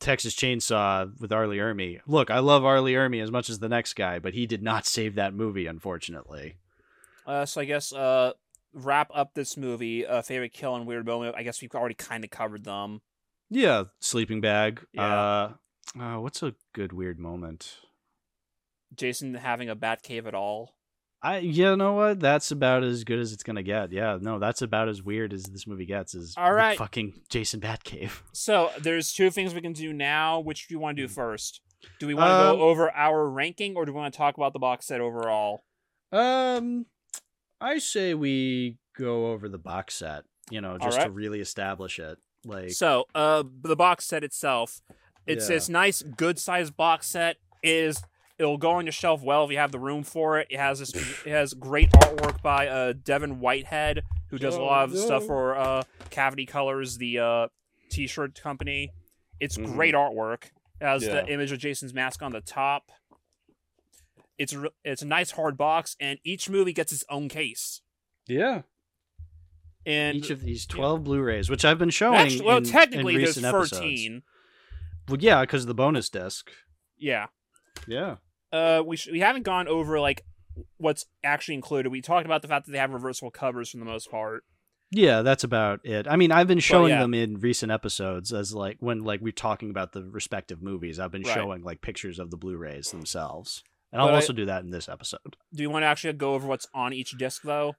Texas 0.00 0.34
Chainsaw 0.34 1.18
with 1.20 1.32
R. 1.32 1.46
Lee 1.46 1.58
Ermey. 1.58 2.00
Look, 2.06 2.30
I 2.30 2.40
love 2.40 2.64
R. 2.64 2.80
Lee 2.80 2.94
Ermey 2.94 3.22
as 3.22 3.30
much 3.30 3.48
as 3.48 3.60
the 3.60 3.68
next 3.68 3.94
guy, 3.94 4.18
but 4.18 4.34
he 4.34 4.46
did 4.46 4.62
not 4.62 4.86
save 4.96 5.14
that 5.14 5.34
movie 5.34 5.66
unfortunately. 5.66 6.56
Uh, 7.26 7.44
so 7.44 7.60
I 7.60 7.64
guess 7.64 7.92
uh, 7.92 8.32
wrap 8.72 9.10
up 9.14 9.34
this 9.34 9.56
movie. 9.56 10.06
Uh, 10.06 10.22
favorite 10.22 10.52
kill 10.52 10.76
and 10.76 10.86
weird 10.86 11.06
moment. 11.06 11.34
I 11.36 11.42
guess 11.42 11.60
we've 11.60 11.74
already 11.74 11.94
kind 11.94 12.24
of 12.24 12.30
covered 12.30 12.64
them. 12.64 13.00
Yeah, 13.50 13.84
sleeping 14.00 14.40
bag. 14.40 14.84
Yeah. 14.92 15.52
Uh, 15.98 16.16
what's 16.16 16.42
a 16.42 16.54
good 16.74 16.92
weird 16.92 17.18
moment? 17.18 17.78
Jason 18.94 19.34
having 19.34 19.68
a 19.68 19.74
bat 19.74 20.02
cave 20.02 20.26
at 20.26 20.34
all. 20.34 20.74
I 21.22 21.38
you 21.38 21.74
know 21.76 21.94
what? 21.94 22.20
That's 22.20 22.50
about 22.50 22.84
as 22.84 23.02
good 23.04 23.18
as 23.18 23.32
it's 23.32 23.42
gonna 23.42 23.62
get. 23.62 23.90
Yeah, 23.90 24.18
no, 24.20 24.38
that's 24.38 24.62
about 24.62 24.88
as 24.88 25.02
weird 25.02 25.32
as 25.32 25.44
this 25.44 25.66
movie 25.66 25.86
gets. 25.86 26.14
Is 26.14 26.34
All 26.36 26.52
right. 26.52 26.76
fucking 26.78 27.20
Jason 27.28 27.60
Batcave. 27.60 28.10
So 28.32 28.70
there's 28.80 29.12
two 29.12 29.30
things 29.30 29.54
we 29.54 29.60
can 29.62 29.72
do 29.72 29.92
now. 29.92 30.38
Which 30.40 30.68
do 30.68 30.74
you 30.74 30.78
want 30.78 30.96
to 30.98 31.02
do 31.04 31.08
first? 31.08 31.62
Do 31.98 32.06
we 32.06 32.14
want 32.14 32.28
to 32.28 32.34
Um, 32.50 32.56
go 32.58 32.62
over 32.62 32.90
our 32.92 33.28
ranking, 33.28 33.76
or 33.76 33.84
do 33.86 33.92
we 33.92 33.98
want 33.98 34.12
to 34.12 34.16
talk 34.18 34.36
about 34.36 34.52
the 34.52 34.58
box 34.58 34.86
set 34.86 35.00
overall? 35.00 35.64
Um, 36.12 36.86
I 37.60 37.78
say 37.78 38.14
we 38.14 38.76
go 38.96 39.32
over 39.32 39.48
the 39.48 39.58
box 39.58 39.94
set. 39.94 40.24
You 40.50 40.60
know, 40.60 40.78
just 40.78 41.00
to 41.00 41.10
really 41.10 41.40
establish 41.40 41.98
it. 41.98 42.18
Like, 42.44 42.70
So, 42.70 43.06
uh, 43.16 43.42
the 43.62 43.74
box 43.74 44.04
set 44.04 44.22
itself, 44.22 44.80
it's 45.26 45.48
Yeah. 45.48 45.56
this 45.56 45.68
nice, 45.68 46.02
good 46.02 46.38
sized 46.38 46.76
box 46.76 47.06
set. 47.08 47.36
It 47.62 47.70
is 47.70 48.02
it'll 48.38 48.58
go 48.58 48.72
on 48.72 48.84
your 48.84 48.92
shelf 48.92 49.22
well 49.22 49.44
if 49.44 49.50
you 49.50 49.56
have 49.56 49.72
the 49.72 49.78
room 49.78 50.02
for 50.02 50.38
it. 50.38 50.46
It 50.50 50.58
has 50.58 50.78
this, 50.78 50.94
it 50.94 51.30
has 51.30 51.54
great 51.54 51.90
artwork 51.92 52.42
by 52.42 52.68
uh 52.68 52.92
Devin 52.92 53.40
Whitehead, 53.40 54.02
who 54.28 54.38
does 54.38 54.54
a 54.56 54.60
lot 54.60 54.84
of 54.90 54.96
stuff 54.98 55.24
for 55.24 55.56
uh 55.56 55.82
Cavity 56.10 56.44
Colors, 56.46 56.98
the 56.98 57.18
uh 57.18 57.48
t-shirt 57.90 58.40
company. 58.40 58.92
It's 59.40 59.56
Mhm. 59.56 59.72
great 59.74 59.94
artwork. 59.94 60.44
It 60.80 60.84
has 60.84 61.04
Yeah. 61.04 61.22
the 61.22 61.28
image 61.32 61.50
of 61.52 61.58
Jason's 61.58 61.94
mask 61.94 62.22
on 62.22 62.32
the 62.32 62.40
top. 62.42 62.90
It's 64.38 64.52
a, 64.52 64.58
re- 64.60 64.70
it's 64.84 65.00
a 65.00 65.06
nice 65.06 65.30
hard 65.30 65.56
box, 65.56 65.96
and 65.98 66.18
each 66.22 66.50
movie 66.50 66.74
gets 66.74 66.92
its 66.92 67.04
own 67.08 67.28
case. 67.30 67.80
yeah, 68.28 68.62
And 69.86 70.16
each 70.16 70.28
of 70.30 70.42
these 70.42 70.66
twelve 70.66 71.04
Blu-rays, 71.04 71.48
which 71.48 71.64
I've 71.64 71.78
been 71.78 71.90
showing. 71.90 72.18
actually, 72.18 72.44
well, 72.44 72.58
in- 72.58 72.64
technically, 72.64 73.14
in 73.14 73.20
there's 73.22 73.36
recent 73.36 73.46
episodes. 73.46 73.80
Well, 75.08 75.18
yeah, 75.20 75.40
because 75.42 75.66
the 75.66 75.74
bonus 75.74 76.08
disc. 76.08 76.50
Yeah. 76.98 77.26
Yeah. 77.86 78.16
uh 78.52 78.82
we 78.84 78.96
sh- 78.96 79.08
we 79.12 79.20
haven't 79.20 79.42
gone 79.42 79.68
over 79.68 80.00
like 80.00 80.22
what's 80.78 81.04
actually 81.22 81.54
included. 81.54 81.90
We 81.90 82.00
talked 82.00 82.26
about 82.26 82.42
the 82.42 82.48
fact 82.48 82.66
that 82.66 82.72
they 82.72 82.78
have 82.78 82.92
reversible 82.92 83.30
covers 83.30 83.70
for 83.70 83.76
the 83.78 83.84
most 83.84 84.10
part. 84.10 84.44
Yeah, 84.90 85.22
that's 85.22 85.42
about 85.44 85.80
it. 85.84 86.06
I 86.08 86.16
mean, 86.16 86.30
I've 86.32 86.46
been 86.46 86.60
showing 86.60 86.90
yeah. 86.90 87.00
them 87.00 87.12
in 87.12 87.40
recent 87.40 87.72
episodes 87.72 88.32
as 88.32 88.54
like 88.54 88.76
when 88.80 89.02
like 89.04 89.20
we're 89.20 89.32
talking 89.32 89.68
about 89.70 89.92
the 89.92 90.04
respective 90.04 90.62
movies. 90.62 90.98
I've 90.98 91.10
been 91.10 91.22
Right. 91.24 91.34
showing 91.34 91.62
like 91.62 91.80
pictures 91.82 92.18
of 92.18 92.30
the 92.30 92.36
Blu-rays 92.36 92.90
themselves, 92.92 93.62
and 93.92 93.98
But 94.00 94.06
I'll 94.06 94.12
I- 94.12 94.14
also 94.14 94.32
do 94.32 94.46
that 94.46 94.62
in 94.62 94.70
this 94.70 94.88
episode. 94.88 95.36
Do 95.52 95.62
you 95.62 95.70
want 95.70 95.82
to 95.82 95.88
actually 95.88 96.12
go 96.14 96.34
over 96.34 96.46
what's 96.46 96.68
on 96.72 96.92
each 96.92 97.10
disc 97.18 97.42
though? 97.42 97.74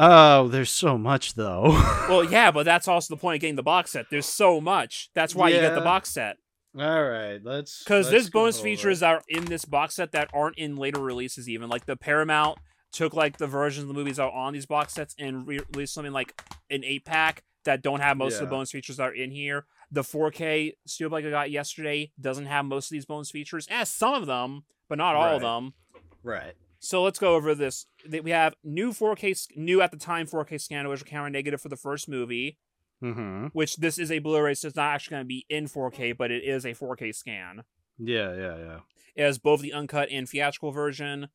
Oh, 0.00 0.48
there's 0.48 0.70
so 0.70 0.98
much 0.98 1.34
though. 1.34 1.68
Well, 2.08 2.24
yeah, 2.30 2.50
but 2.50 2.64
that's 2.64 2.88
also 2.88 3.14
the 3.14 3.20
point 3.20 3.36
of 3.36 3.40
getting 3.40 3.56
the 3.56 3.62
box 3.62 3.92
set. 3.92 4.06
There's 4.10 4.26
so 4.26 4.60
much. 4.60 5.10
That's 5.14 5.34
why 5.34 5.48
you 5.50 5.60
get 5.60 5.74
the 5.74 5.80
box 5.80 6.10
set. 6.10 6.36
All 6.80 7.04
right, 7.04 7.40
let's 7.42 7.82
Because 7.82 8.10
there's 8.10 8.30
bonus 8.30 8.56
features 8.64 9.00
that 9.00 9.10
are 9.14 9.22
in 9.28 9.44
this 9.46 9.64
box 9.64 9.94
set 9.96 10.12
that 10.12 10.28
aren't 10.32 10.56
in 10.58 10.76
later 10.76 11.00
releases. 11.00 11.48
Even 11.48 11.68
like 11.68 11.86
the 11.86 11.96
Paramount 11.96 12.58
took 12.92 13.14
like 13.14 13.38
the 13.38 13.46
versions 13.46 13.82
of 13.82 13.88
the 13.88 13.94
movies 13.94 14.18
are 14.18 14.30
on 14.30 14.52
these 14.52 14.66
box 14.66 14.94
sets 14.94 15.14
and 15.18 15.46
re- 15.46 15.60
released 15.74 15.94
something 15.94 16.12
like 16.12 16.40
an 16.70 16.84
eight 16.84 17.04
pack 17.04 17.42
that 17.64 17.82
don't 17.82 18.00
have 18.00 18.16
most 18.16 18.34
of 18.34 18.48
the 18.48 18.50
bonus 18.50 18.70
features 18.70 18.96
that 18.96 19.08
are 19.08 19.14
in 19.14 19.30
here. 19.30 19.66
The 19.90 20.02
4K 20.02 20.72
Steelbook 20.86 21.26
I 21.26 21.30
got 21.30 21.50
yesterday 21.50 22.12
doesn't 22.20 22.46
have 22.46 22.64
most 22.64 22.86
of 22.86 22.90
these 22.90 23.06
bonus 23.06 23.30
features. 23.30 23.66
Has 23.68 23.88
some 23.88 24.14
of 24.14 24.26
them, 24.26 24.64
but 24.88 24.98
not 24.98 25.16
all 25.16 25.36
of 25.36 25.42
them. 25.42 25.74
right. 26.22 26.54
So 26.80 27.02
let's 27.02 27.18
go 27.18 27.34
over 27.34 27.56
this. 27.56 27.86
We 28.08 28.30
have 28.30 28.54
new 28.62 28.92
4K, 28.92 29.48
new 29.56 29.82
at 29.82 29.90
the 29.90 29.96
time 29.96 30.26
4K 30.26 30.60
scan, 30.60 30.88
which 30.88 31.04
camera 31.04 31.28
negative 31.28 31.60
for 31.60 31.68
the 31.68 31.76
first 31.76 32.08
movie, 32.08 32.56
Mm-hmm. 33.02 33.46
which 33.52 33.76
this 33.76 33.96
is 33.98 34.10
a 34.10 34.18
Blu-ray, 34.18 34.54
so 34.54 34.66
it's 34.68 34.76
not 34.76 34.92
actually 34.94 35.12
going 35.14 35.24
to 35.24 35.28
be 35.28 35.46
in 35.48 35.66
4K, 35.66 36.16
but 36.16 36.30
it 36.32 36.42
is 36.42 36.64
a 36.64 36.74
4K 36.74 37.14
scan. 37.14 37.62
Yeah, 37.96 38.34
yeah, 38.34 38.56
yeah. 38.58 38.78
It 39.14 39.22
has 39.22 39.38
both 39.38 39.60
the 39.60 39.72
uncut 39.72 40.08
and 40.10 40.28
theatrical 40.28 40.72
version. 40.72 41.28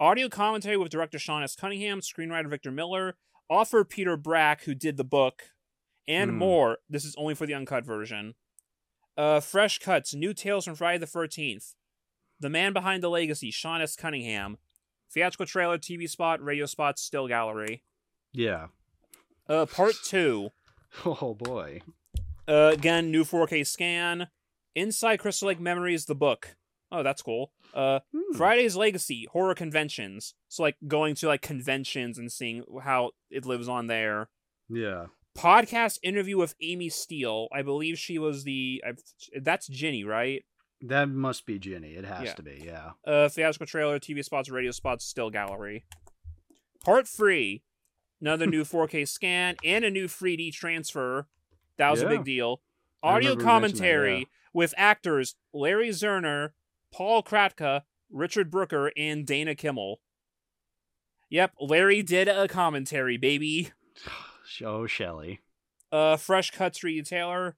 Audio 0.00 0.28
commentary 0.28 0.76
with 0.76 0.90
director 0.90 1.18
Sean 1.20 1.44
S. 1.44 1.54
Cunningham, 1.54 2.00
screenwriter 2.00 2.48
Victor 2.50 2.72
Miller, 2.72 3.16
author 3.48 3.84
Peter 3.84 4.16
Bracke, 4.16 4.62
who 4.64 4.74
did 4.74 4.96
the 4.96 5.04
book, 5.04 5.50
and 6.08 6.32
Hmm. 6.32 6.38
more. 6.38 6.78
This 6.90 7.04
is 7.04 7.14
only 7.16 7.34
for 7.34 7.46
the 7.46 7.54
uncut 7.54 7.84
version. 7.84 8.34
Uh, 9.16 9.38
fresh 9.38 9.78
cuts, 9.78 10.14
new 10.14 10.34
tales 10.34 10.64
from 10.64 10.74
Friday 10.74 10.98
the 10.98 11.06
13th. 11.06 11.74
The 12.40 12.50
man 12.50 12.72
behind 12.72 13.02
the 13.04 13.08
legacy, 13.08 13.52
Sean 13.52 13.80
S. 13.80 13.94
Cunningham. 13.94 14.58
Theatrical 15.12 15.46
trailer, 15.46 15.78
TV 15.78 16.08
spot, 16.08 16.42
radio 16.42 16.66
spot, 16.66 16.98
still 16.98 17.28
gallery. 17.28 17.84
Yeah. 18.32 18.66
Uh, 19.48 19.66
part 19.66 19.94
two. 20.04 20.50
Oh 21.06 21.34
boy. 21.34 21.80
Uh, 22.46 22.70
again, 22.74 23.10
new 23.10 23.24
4K 23.24 23.66
scan. 23.66 24.28
Inside 24.74 25.18
Crystal 25.18 25.48
Lake 25.48 25.60
Memories, 25.60 26.04
the 26.06 26.14
book. 26.14 26.56
Oh, 26.92 27.02
that's 27.02 27.22
cool. 27.22 27.52
Uh, 27.72 28.00
Hmm. 28.14 28.36
Friday's 28.36 28.76
Legacy, 28.76 29.26
horror 29.32 29.54
conventions. 29.54 30.34
So, 30.48 30.62
like, 30.62 30.76
going 30.86 31.14
to, 31.16 31.26
like, 31.28 31.42
conventions 31.42 32.18
and 32.18 32.30
seeing 32.30 32.64
how 32.82 33.10
it 33.30 33.44
lives 33.46 33.68
on 33.68 33.86
there. 33.86 34.28
Yeah. 34.68 35.06
Podcast 35.36 35.98
interview 36.02 36.36
with 36.36 36.54
Amy 36.60 36.88
Steele. 36.90 37.48
I 37.52 37.62
believe 37.62 37.98
she 37.98 38.18
was 38.18 38.44
the. 38.44 38.82
I, 38.86 38.92
that's 39.40 39.66
Ginny, 39.66 40.04
right? 40.04 40.44
That 40.80 41.08
must 41.08 41.46
be 41.46 41.58
Ginny. 41.58 41.94
It 41.94 42.04
has 42.04 42.24
Yeah. 42.26 42.34
to 42.34 42.42
be. 42.42 42.62
Yeah. 42.64 42.90
Uh, 43.06 43.28
theatrical 43.28 43.66
trailer, 43.66 43.98
TV 43.98 44.22
spots, 44.24 44.50
radio 44.50 44.70
spots, 44.70 45.04
still 45.04 45.30
gallery. 45.30 45.84
Part 46.84 47.08
three. 47.08 47.62
Another 48.20 48.46
new 48.46 48.64
4K 48.64 49.06
scan 49.06 49.56
and 49.64 49.84
a 49.84 49.90
new 49.90 50.06
3D 50.06 50.52
transfer. 50.52 51.26
That 51.76 51.90
was 51.90 52.02
a 52.02 52.08
big 52.08 52.24
deal. 52.24 52.60
Audio 53.02 53.30
you 53.30 53.36
mentioned 53.36 53.40
that, 53.40 53.44
commentary 53.44 54.18
yeah. 54.18 54.24
with 54.52 54.74
actors 54.76 55.34
Larry 55.52 55.90
Zerner, 55.90 56.50
Paul 56.92 57.22
Kratka, 57.22 57.82
Richard 58.10 58.50
Brooker, 58.50 58.92
and 58.96 59.26
Dana 59.26 59.54
Kimmel. 59.54 60.00
Yep, 61.30 61.54
Larry 61.60 62.02
did 62.02 62.28
a 62.28 62.46
commentary, 62.48 63.16
baby. 63.16 63.72
Show 64.46 64.86
Shelley. 64.86 65.40
Uh, 65.90 66.16
fresh 66.16 66.50
cuts, 66.50 66.78
3D 66.78 67.06
Taylor, 67.06 67.56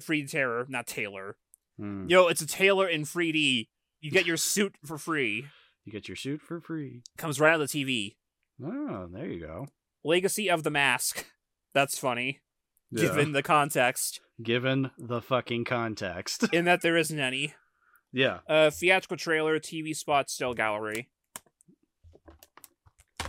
3D 0.00 0.30
Terror, 0.30 0.66
not 0.68 0.86
Taylor. 0.86 1.36
Hmm. 1.78 2.06
Yo, 2.08 2.26
it's 2.28 2.40
a 2.40 2.46
Taylor 2.46 2.88
in 2.88 3.02
3D. 3.02 3.68
You 4.00 4.10
get 4.10 4.26
your 4.26 4.36
suit 4.38 4.74
for 4.84 4.98
free. 4.98 5.46
You 5.84 5.92
get 5.92 6.08
your 6.08 6.16
suit 6.16 6.40
for 6.42 6.60
free. 6.60 7.02
Comes 7.16 7.40
right 7.40 7.54
out 7.54 7.60
of 7.60 7.70
the 7.70 7.84
TV. 7.84 8.16
Oh, 8.62 9.08
there 9.10 9.26
you 9.26 9.40
go. 9.40 9.68
Legacy 10.04 10.48
of 10.50 10.62
the 10.62 10.70
Mask. 10.70 11.26
That's 11.74 11.98
funny, 11.98 12.40
Yeah. 12.90 13.02
given 13.02 13.32
the 13.32 13.42
context, 13.42 14.20
Given 14.42 14.90
the 14.98 15.20
fucking 15.22 15.64
context. 15.64 16.44
in 16.52 16.64
that 16.64 16.82
there 16.82 16.96
isn't 16.96 17.18
any. 17.20 17.54
yeah. 18.12 18.40
Uh, 18.48 18.70
theatrical 18.70 19.16
trailer, 19.16 19.58
TV 19.60 19.94
spot, 19.94 20.28
still 20.30 20.54
gallery. 20.54 21.08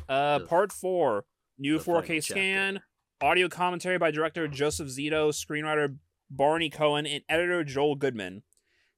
Uh, 0.09 0.40
The- 0.40 0.45
part 0.48 0.72
four, 0.72 1.25
new 1.58 1.77
the 1.77 1.83
4K 1.83 2.22
scan, 2.24 2.74
chapter. 2.75 3.25
audio 3.25 3.50
commentary 3.50 3.98
by 3.98 4.11
director 4.11 4.48
Joseph 4.48 4.88
Zito, 4.88 5.30
screenwriter 5.30 5.98
Barney 6.30 6.69
Cohen, 6.69 7.06
and 7.06 7.24
editor 7.30 7.64
Joel 7.64 7.95
Goodman. 7.95 8.43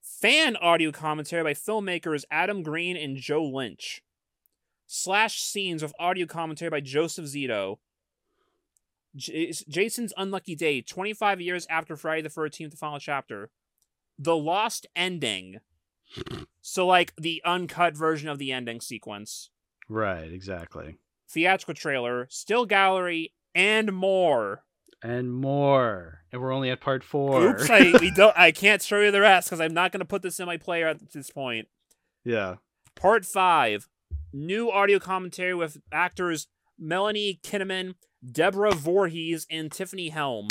Fan 0.01 0.55
audio 0.57 0.91
commentary 0.91 1.43
by 1.43 1.53
filmmakers 1.53 2.23
Adam 2.29 2.61
Green 2.63 2.95
and 2.97 3.17
Joe 3.17 3.43
Lynch. 3.43 4.01
Slash 4.85 5.41
scenes 5.41 5.81
with 5.81 5.93
audio 5.99 6.25
commentary 6.25 6.69
by 6.69 6.79
Joseph 6.81 7.25
Zito. 7.25 7.77
J- 9.15 9.51
Jason's 9.67 10.13
Unlucky 10.17 10.55
Day, 10.55 10.81
25 10.81 11.39
years 11.41 11.65
after 11.69 11.95
Friday 11.95 12.21
the 12.21 12.29
13th, 12.29 12.71
the 12.71 12.77
final 12.77 12.99
chapter. 12.99 13.49
The 14.19 14.35
Lost 14.35 14.85
Ending. 14.95 15.57
So, 16.61 16.85
like 16.85 17.13
the 17.15 17.41
uncut 17.43 17.95
version 17.97 18.29
of 18.29 18.37
the 18.37 18.51
ending 18.51 18.81
sequence. 18.81 19.49
Right, 19.89 20.31
exactly. 20.31 20.97
Theatrical 21.29 21.73
trailer, 21.73 22.27
still 22.29 22.65
gallery, 22.65 23.33
and 23.55 23.91
more. 23.93 24.63
And 25.01 25.33
more. 25.33 26.19
And 26.31 26.41
we're 26.41 26.53
only 26.53 26.69
at 26.69 26.79
part 26.81 27.03
four. 27.03 27.41
Oops, 27.43 27.69
I 27.69 27.93
we 27.99 28.11
don't. 28.15 28.37
I 28.37 28.51
can't 28.51 28.81
show 28.81 28.99
you 29.01 29.11
the 29.11 29.21
rest 29.21 29.47
because 29.49 29.59
I'm 29.59 29.73
not 29.73 29.91
going 29.91 29.99
to 29.99 30.05
put 30.05 30.21
this 30.21 30.39
in 30.39 30.45
my 30.45 30.57
player 30.57 30.87
at 30.87 31.11
this 31.11 31.29
point. 31.31 31.67
yeah. 32.23 32.55
Part 32.95 33.25
five, 33.25 33.89
new 34.33 34.69
audio 34.71 34.99
commentary 34.99 35.53
with 35.53 35.77
actors 35.91 36.47
Melanie 36.77 37.39
Kinnaman, 37.43 37.95
Deborah 38.29 38.73
Voorhees, 38.73 39.45
and 39.49 39.71
Tiffany 39.71 40.09
Helm. 40.09 40.47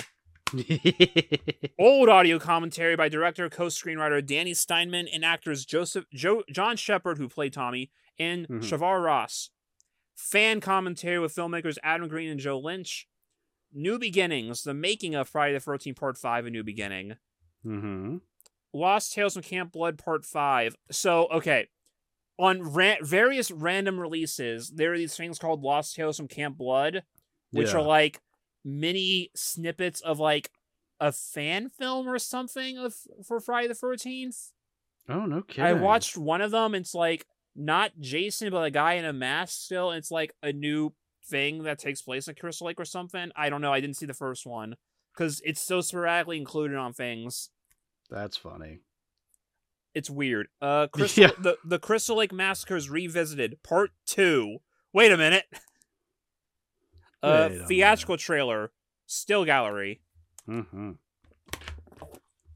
Old 1.78 2.08
audio 2.08 2.38
commentary 2.38 2.94
by 2.96 3.08
director, 3.08 3.48
co-screenwriter 3.48 4.24
Danny 4.24 4.52
Steinmann, 4.52 5.08
and 5.12 5.24
actors 5.24 5.64
Joseph 5.64 6.04
Joe, 6.12 6.42
John 6.52 6.76
Shepherd, 6.76 7.18
who 7.18 7.28
played 7.28 7.52
Tommy, 7.52 7.90
and 8.18 8.46
Mhm. 8.48 8.60
Shavar 8.62 9.02
Ross. 9.02 9.50
Fan 10.14 10.60
commentary 10.60 11.18
with 11.18 11.34
filmmakers 11.34 11.78
Adam 11.82 12.08
Green 12.08 12.28
and 12.30 12.38
Joe 12.40 12.58
Lynch. 12.58 13.08
New 13.72 13.98
Beginnings, 13.98 14.62
the 14.62 14.74
making 14.74 15.14
of 15.14 15.28
Friday 15.28 15.54
the 15.54 15.60
13th 15.60 15.96
Part 15.96 16.18
5, 16.18 16.46
A 16.46 16.50
New 16.50 16.62
Beginning. 16.62 17.16
mm-hmm. 17.64 18.18
Lost 18.74 19.12
Tales 19.12 19.34
from 19.34 19.42
Camp 19.42 19.72
Blood 19.72 19.98
Part 19.98 20.24
5. 20.24 20.76
So, 20.90 21.26
okay. 21.28 21.68
On 22.42 22.60
ra- 22.60 22.96
various 23.02 23.50
random 23.52 24.00
releases, 24.00 24.70
there 24.70 24.92
are 24.92 24.98
these 24.98 25.16
things 25.16 25.38
called 25.38 25.62
Lost 25.62 25.94
Tales 25.94 26.16
from 26.16 26.26
Camp 26.28 26.56
Blood, 26.58 27.04
which 27.52 27.68
Yeah. 27.68 27.76
are 27.78 27.82
like 27.82 28.20
mini 28.64 29.30
snippets 29.36 30.00
of 30.00 30.18
like 30.18 30.50
a 30.98 31.12
fan 31.12 31.68
film 31.68 32.08
or 32.08 32.18
something 32.18 32.78
of 32.78 32.94
for 33.24 33.38
Friday 33.40 33.68
the 33.68 33.74
13th. 33.74 34.52
Oh, 35.08 35.26
no 35.26 35.42
kidding. 35.42 35.64
I 35.64 35.72
watched 35.72 36.16
one 36.16 36.40
of 36.40 36.50
them. 36.50 36.74
It's 36.74 36.94
like 36.94 37.26
not 37.54 37.92
Jason, 38.00 38.50
but 38.50 38.64
a 38.64 38.70
guy 38.70 38.94
in 38.94 39.04
a 39.04 39.12
mask 39.12 39.60
still. 39.60 39.90
It's 39.92 40.10
like 40.10 40.34
a 40.42 40.52
new 40.52 40.94
thing 41.24 41.62
that 41.62 41.78
takes 41.78 42.02
place 42.02 42.26
in 42.26 42.34
Crystal 42.34 42.66
Lake 42.66 42.80
or 42.80 42.84
something. 42.84 43.30
I 43.36 43.50
don't 43.50 43.60
know. 43.60 43.72
I 43.72 43.80
didn't 43.80 43.96
see 43.96 44.06
the 44.06 44.14
first 44.14 44.46
one 44.46 44.76
because 45.12 45.40
it's 45.44 45.60
so 45.60 45.80
sporadically 45.80 46.38
included 46.38 46.76
on 46.76 46.92
things. 46.92 47.50
That's 48.10 48.36
funny. 48.36 48.80
It's 49.94 50.08
weird. 50.10 50.48
Uh, 50.60 50.86
Crystal, 50.92 51.24
Yeah. 51.24 51.30
the 51.38 51.56
the 51.64 51.78
Crystal 51.78 52.16
Lake 52.16 52.32
Massacres 52.32 52.88
revisited, 52.90 53.62
part 53.62 53.90
two. 54.06 54.58
Wait 54.92 55.12
a 55.12 55.16
minute. 55.16 55.44
Uh, 57.22 57.48
Wait 57.50 57.66
theatrical 57.68 58.16
trailer, 58.16 58.72
still 59.06 59.44
gallery 59.44 60.00
Mm-hmm. 60.48 60.92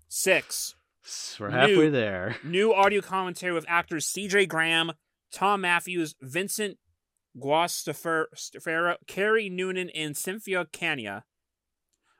six. 0.09 0.75
We're 1.39 1.51
halfway 1.51 1.75
New- 1.77 1.91
there. 1.93 2.37
New 2.45 2.75
audio 2.75 3.01
commentary 3.01 3.53
with 3.53 3.65
actors 3.69 4.07
C.J. 4.07 4.47
Graham, 4.47 4.93
Thom 5.33 5.61
Mathews, 5.61 6.17
Vincent 6.21 6.79
Guastaferro, 7.39 8.97
Kerry 9.07 9.49
Noonan, 9.49 9.91
and 9.91 10.17
Cynthia 10.17 10.65
Kania. 10.73 11.23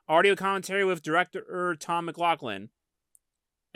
Audio 0.09 0.37
commentary 0.37 0.85
with 0.85 1.03
director 1.03 1.45
Tom 1.75 2.07
McLoughlin. 2.07 2.69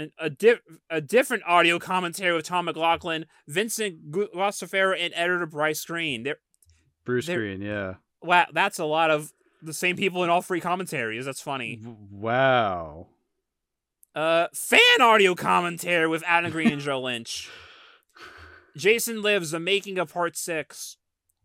And 0.01 0.13
a, 0.19 0.31
di- 0.31 0.55
a 0.89 1.03
different 1.03 1.43
audio 1.47 1.79
commentary 1.79 2.35
with 2.35 2.47
Tom 2.47 2.65
McLoughlin, 2.65 3.27
Vincent 3.47 4.11
Guastaferro, 4.11 4.97
and 4.99 5.13
editor 5.15 5.45
Bryce 5.45 5.85
Green. 5.85 6.23
They're, 6.23 6.39
Bruce 7.05 7.27
There- 7.27 7.37
Green, 7.41 7.61
yeah. 7.61 7.97
wow, 8.23 8.47
that's 8.51 8.79
a 8.79 8.87
lot 8.87 9.11
of 9.11 9.33
the 9.63 9.75
same 9.75 9.97
people 9.97 10.25
in 10.25 10.31
all 10.31 10.41
three 10.41 10.61
commentaries. 10.61 11.27
That's 11.27 11.43
funny. 11.43 11.83
Wow. 12.11 13.09
Uh, 14.15 14.47
fan 14.55 14.81
audio 15.03 15.35
commentary 15.35 16.09
with 16.09 16.25
Adam 16.27 16.51
Green 16.51 16.73
and 16.73 16.81
Joe 16.81 16.99
Lynch. 17.03 17.51
Jason 18.75 19.21
Lives, 19.21 19.51
The 19.51 19.61
Making 19.61 19.99
of 19.99 20.11
Part 20.13 20.35
6. 20.35 20.97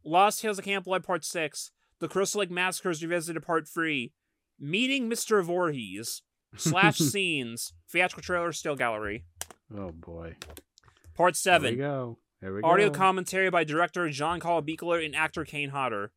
Lost 0.06 0.40
Tales 0.42 0.60
of 0.60 0.64
Camp 0.66 0.86
Blood 0.86 1.04
Part 1.04 1.26
6. 1.26 1.72
The 2.00 2.08
Crystal 2.08 2.40
Lake 2.40 2.52
Massacres 2.52 3.02
Revisited 3.04 3.44
Part 3.44 3.68
3. 3.68 4.14
Meeting 4.60 5.10
Mr. 5.10 5.44
Voorhees. 5.44 6.22
Slash 6.58 6.98
Scenes. 7.12 7.74
Theatrical 7.90 8.24
trailer, 8.24 8.52
still 8.52 8.76
gallery. 8.76 9.26
Oh 9.76 9.92
boy. 9.92 10.36
Part 11.16 11.36
Here 11.38 11.54
we 11.60 11.68
7. 11.70 11.78
go. 11.78 12.18
Here 12.42 12.54
we 12.54 12.62
go. 12.62 12.68
Audio 12.68 12.90
go. 12.90 12.98
commentary 12.98 13.50
by 13.50 13.64
director 13.64 14.10
John 14.10 14.40
Carl 14.40 14.62
Buechler 14.62 15.04
and 15.04 15.16
actor 15.16 15.46
Kane 15.46 15.70
Hodder. 15.70 16.12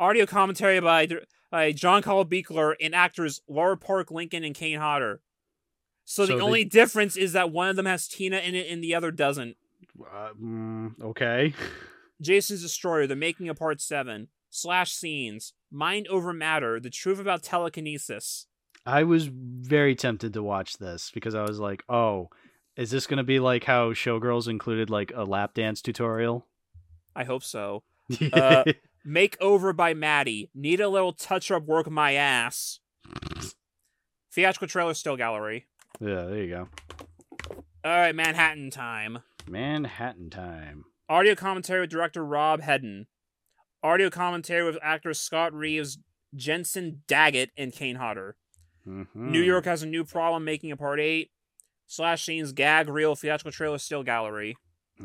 Audio 0.00 0.26
commentary 0.26 0.80
by 0.80 1.08
by 1.50 1.72
John 1.72 2.02
Carl 2.02 2.24
Buechler 2.24 2.74
and 2.80 2.94
actors 2.94 3.40
Laura 3.48 3.76
Park 3.76 4.10
Lincoln 4.10 4.42
and 4.44 4.54
Kane 4.54 4.78
Hodder. 4.78 5.20
So, 6.04 6.24
So 6.24 6.32
the 6.32 6.36
they- 6.38 6.42
only 6.42 6.64
difference 6.64 7.16
is 7.16 7.32
that 7.34 7.50
one 7.52 7.68
of 7.68 7.76
them 7.76 7.86
has 7.86 8.08
Tina 8.08 8.38
in 8.38 8.54
it 8.54 8.70
and 8.70 8.82
the 8.82 8.94
other 8.94 9.10
doesn't. 9.10 9.56
Uh, 10.00 10.30
mm, 10.42 11.00
okay. 11.00 11.52
Jason's 12.20 12.62
Destroyer, 12.62 13.06
The 13.06 13.16
Making 13.16 13.48
of 13.48 13.58
Part 13.58 13.80
7, 13.80 14.28
Slash 14.48 14.92
Scenes, 14.92 15.52
Mind 15.70 16.06
Over 16.08 16.32
Matter, 16.32 16.78
The 16.80 16.90
Truth 16.90 17.18
About 17.18 17.42
Telekinesis. 17.42 18.46
I 18.84 19.04
was 19.04 19.26
very 19.32 19.94
tempted 19.94 20.32
to 20.34 20.42
watch 20.42 20.78
this 20.78 21.10
because 21.12 21.34
I 21.34 21.42
was 21.42 21.60
like, 21.60 21.84
oh, 21.88 22.30
is 22.76 22.90
this 22.90 23.06
going 23.06 23.18
to 23.18 23.22
be 23.24 23.38
like 23.38 23.64
how 23.64 23.90
Showgirls 23.92 24.48
included 24.48 24.90
like 24.90 25.12
a 25.14 25.24
lap 25.24 25.54
dance 25.54 25.82
tutorial? 25.82 26.46
I 27.14 27.24
hope 27.24 27.44
so. 27.44 27.84
Uh, 28.32 28.64
Makeover 29.06 29.74
by 29.74 29.94
Maddie. 29.94 30.50
Need 30.54 30.80
a 30.80 30.88
little 30.88 31.12
touch 31.12 31.50
up 31.50 31.64
work 31.64 31.90
my 31.90 32.14
ass. 32.14 32.80
Theatrical 34.32 34.68
trailer 34.68 34.94
still 34.94 35.16
gallery. 35.16 35.66
Yeah, 36.00 36.22
there 36.22 36.42
you 36.42 36.48
go. 36.48 36.68
All 37.84 37.90
right, 37.90 38.14
Manhattan 38.14 38.70
time. 38.70 39.18
Manhattan 39.48 40.30
time. 40.30 40.84
Audio 41.08 41.34
commentary 41.34 41.82
with 41.82 41.90
director 41.90 42.24
Rob 42.24 42.62
Hedden. 42.62 43.06
Audio 43.82 44.08
commentary 44.08 44.64
with 44.64 44.78
actors 44.82 45.20
Scott 45.20 45.52
Reeves, 45.52 45.98
Jensen 46.34 47.02
Daggett, 47.06 47.50
and 47.56 47.72
Kane 47.72 47.96
Hodder. 47.96 48.36
Mhm. 48.86 49.06
New 49.14 49.40
York 49.42 49.64
has 49.66 49.82
a 49.82 49.86
new 49.86 50.04
problem 50.04 50.44
making 50.44 50.70
a 50.72 50.76
part 50.76 51.00
8. 51.00 51.30
Slash 51.86 52.24
scenes 52.24 52.52
gag 52.52 52.88
reel 52.88 53.14
theatrical 53.14 53.52
trailer 53.52 53.78
still 53.78 54.02
gallery. 54.02 54.56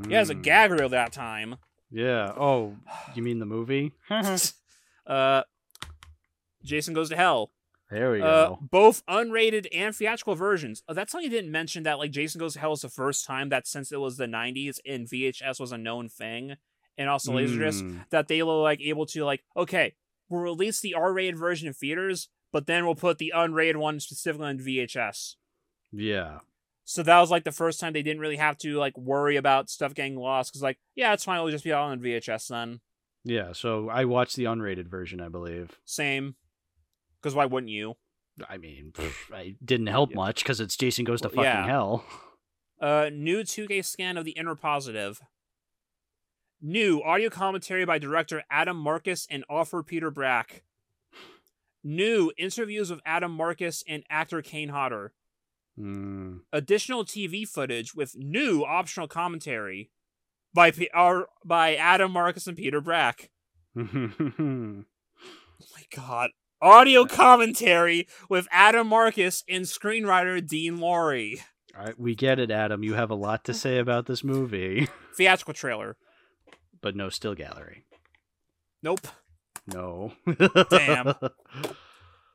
Yeah, 0.07 0.21
it's 0.21 0.29
a 0.29 0.35
Mm. 0.35 0.43
gag 0.43 0.71
reel 0.71 0.89
that 0.89 1.11
time. 1.11 1.55
Yeah. 1.91 2.33
Oh, 2.37 2.77
you 3.15 3.21
mean 3.23 3.39
the 3.39 3.45
movie? 3.45 3.93
uh, 5.07 5.43
Jason 6.63 6.93
Goes 6.93 7.09
to 7.09 7.15
Hell. 7.15 7.51
there 7.89 8.11
we 8.11 8.21
Uh, 8.21 8.49
go. 8.49 8.59
both 8.61 9.05
unrated 9.05 9.67
and 9.73 9.95
theatrical 9.95 10.35
versions. 10.35 10.83
Oh, 10.89 10.93
that's 10.93 11.11
something 11.11 11.29
you 11.29 11.35
didn't 11.35 11.51
mention 11.51 11.83
that 11.83 11.99
like 11.99 12.11
Jason 12.11 12.39
Goes 12.39 12.53
to 12.53 12.59
Hell 12.59 12.73
is 12.73 12.81
the 12.81 12.89
first 12.89 13.25
time 13.25 13.49
that 13.49 13.65
since 13.67 13.91
it 13.91 13.99
was 14.01 14.17
the 14.17 14.27
90s 14.27 14.79
and 14.85 15.07
VHS 15.07 15.59
was 15.59 15.71
a 15.71 15.77
known 15.77 16.09
thing, 16.09 16.55
and 16.97 17.09
also 17.09 17.31
Laserdisc, 17.31 17.81
Mm. 17.81 18.09
that 18.09 18.27
they 18.27 18.43
were 18.43 18.61
like 18.61 18.81
able 18.81 19.05
to 19.07 19.23
like 19.23 19.43
okay, 19.55 19.93
we'll 20.29 20.41
release 20.41 20.81
the 20.81 20.93
R-rated 20.95 21.37
version 21.37 21.67
in 21.67 21.73
theaters, 21.73 22.27
but 22.57 22.65
then 22.65 22.87
we'll 22.87 22.95
put 22.95 23.19
the 23.19 23.31
unrated 23.35 23.75
one 23.75 23.99
specifically 23.99 24.47
on 24.47 24.57
VHS. 24.57 25.35
Yeah. 25.91 26.39
So 26.85 27.03
that 27.03 27.19
was 27.19 27.29
like 27.29 27.43
the 27.43 27.51
first 27.51 27.79
time 27.79 27.93
they 27.93 28.01
didn't 28.01 28.19
really 28.19 28.37
have 28.37 28.57
to 28.57 28.79
like 28.79 28.97
worry 28.97 29.35
about 29.35 29.69
stuff 29.69 29.93
getting 29.93 30.15
lost 30.15 30.51
because 30.51 30.63
like 30.63 30.79
yeah, 30.95 31.13
it's 31.13 31.23
fine, 31.23 31.37
it'll 31.37 31.51
just 31.51 31.63
be 31.63 31.71
all 31.71 31.89
on 31.89 31.99
VHS 31.99 32.47
then. 32.47 32.79
Yeah. 33.23 33.51
So 33.53 33.89
I 33.89 34.05
watched 34.05 34.35
the 34.37 34.45
unrated 34.45 34.87
version, 34.87 35.21
I 35.21 35.29
believe. 35.29 35.77
Same. 35.85 36.33
Because 37.21 37.35
why 37.35 37.45
wouldn't 37.45 37.69
you? 37.69 37.93
I 38.49 38.57
mean, 38.57 38.89
pff, 38.91 39.13
I 39.31 39.53
didn't 39.63 39.85
help 39.85 40.09
Yeah. 40.09 40.15
much 40.15 40.41
because 40.41 40.59
it's 40.59 40.75
Jason 40.75 41.05
Goes 41.05 41.21
to 41.21 41.29
fucking 41.29 41.43
yeah. 41.43 41.63
hell. 41.63 42.05
Uh, 42.81 43.11
new 43.13 43.43
2K 43.43 43.85
scan 43.85 44.17
of 44.17 44.25
the 44.25 44.35
interpositive. 44.35 45.19
New 46.59 47.03
audio 47.03 47.29
commentary 47.29 47.85
by 47.85 47.99
director 47.99 48.41
Adam 48.49 48.77
Marcus 48.77 49.27
and 49.29 49.45
author 49.47 49.83
Peter 49.83 50.09
Bracke. 50.09 50.63
New 51.89 52.33
interviews 52.37 52.89
with 52.89 52.99
Adam 53.05 53.31
Marcus 53.31 53.81
and 53.87 54.03
actor 54.09 54.41
Kane 54.41 54.67
Hodder. 54.69 55.13
Mm. 55.79 56.39
Additional 56.51 57.05
TV 57.05 57.47
footage 57.47 57.95
with 57.95 58.13
new 58.17 58.63
optional 58.65 59.07
commentary 59.07 59.89
by 60.53 60.71
P- 60.71 60.89
or, 60.93 61.27
by 61.45 61.75
Adam 61.75 62.11
Marcus 62.11 62.45
and 62.45 62.57
Peter 62.57 62.81
Bracke. 62.81 63.29
Oh 65.59 65.65
my 65.75 65.83
god. 65.95 66.29
Audio 66.61 67.05
commentary 67.05 68.07
with 68.29 68.47
Adam 68.51 68.87
Marcus 68.87 69.43
and 69.49 69.65
screenwriter 69.65 70.45
Dean 70.45 70.77
Lorey. 70.77 71.41
All 71.77 71.85
right, 71.85 71.99
we 71.99 72.13
get 72.15 72.37
it, 72.37 72.51
Adam. 72.51 72.83
You 72.83 72.93
have 72.93 73.09
a 73.09 73.15
lot 73.15 73.43
to 73.45 73.53
say 73.55 73.79
about 73.79 74.05
this 74.05 74.23
movie, 74.23 74.87
Theatrical 75.17 75.53
trailer. 75.55 75.97
but 76.81 76.95
no 76.95 77.09
still 77.09 77.33
gallery. 77.33 77.85
Nope. 78.83 79.07
No. 79.67 80.13
Damn. 80.69 81.13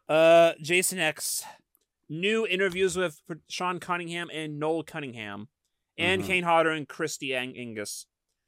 Uh, 0.09 0.53
Jason 0.61 0.99
X. 0.99 1.43
New 2.09 2.47
interviews 2.47 2.97
with 2.97 3.23
Sean 3.49 3.79
Cunningham 3.81 4.29
and 4.31 4.59
Noel 4.59 4.83
Cunningham, 4.83 5.49
and 5.97 6.23
Mhm. 6.23 6.27
Kane 6.27 6.45
Hodder 6.45 6.71
and 6.71 6.87
Kristi 6.87 7.35
Ang- 7.35 7.57
Angus. 7.57 8.07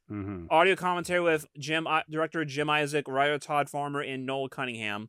hmm 0.08 0.46
Audio 0.50 0.76
commentary 0.76 1.20
with 1.20 1.46
Jim 1.58 1.86
I- 1.86 2.02
director 2.10 2.44
Jim 2.44 2.68
Isaac, 2.68 3.08
writer 3.08 3.38
Todd 3.38 3.70
Farmer, 3.70 4.00
and 4.02 4.26
Noel 4.26 4.48
Cunningham. 4.50 5.08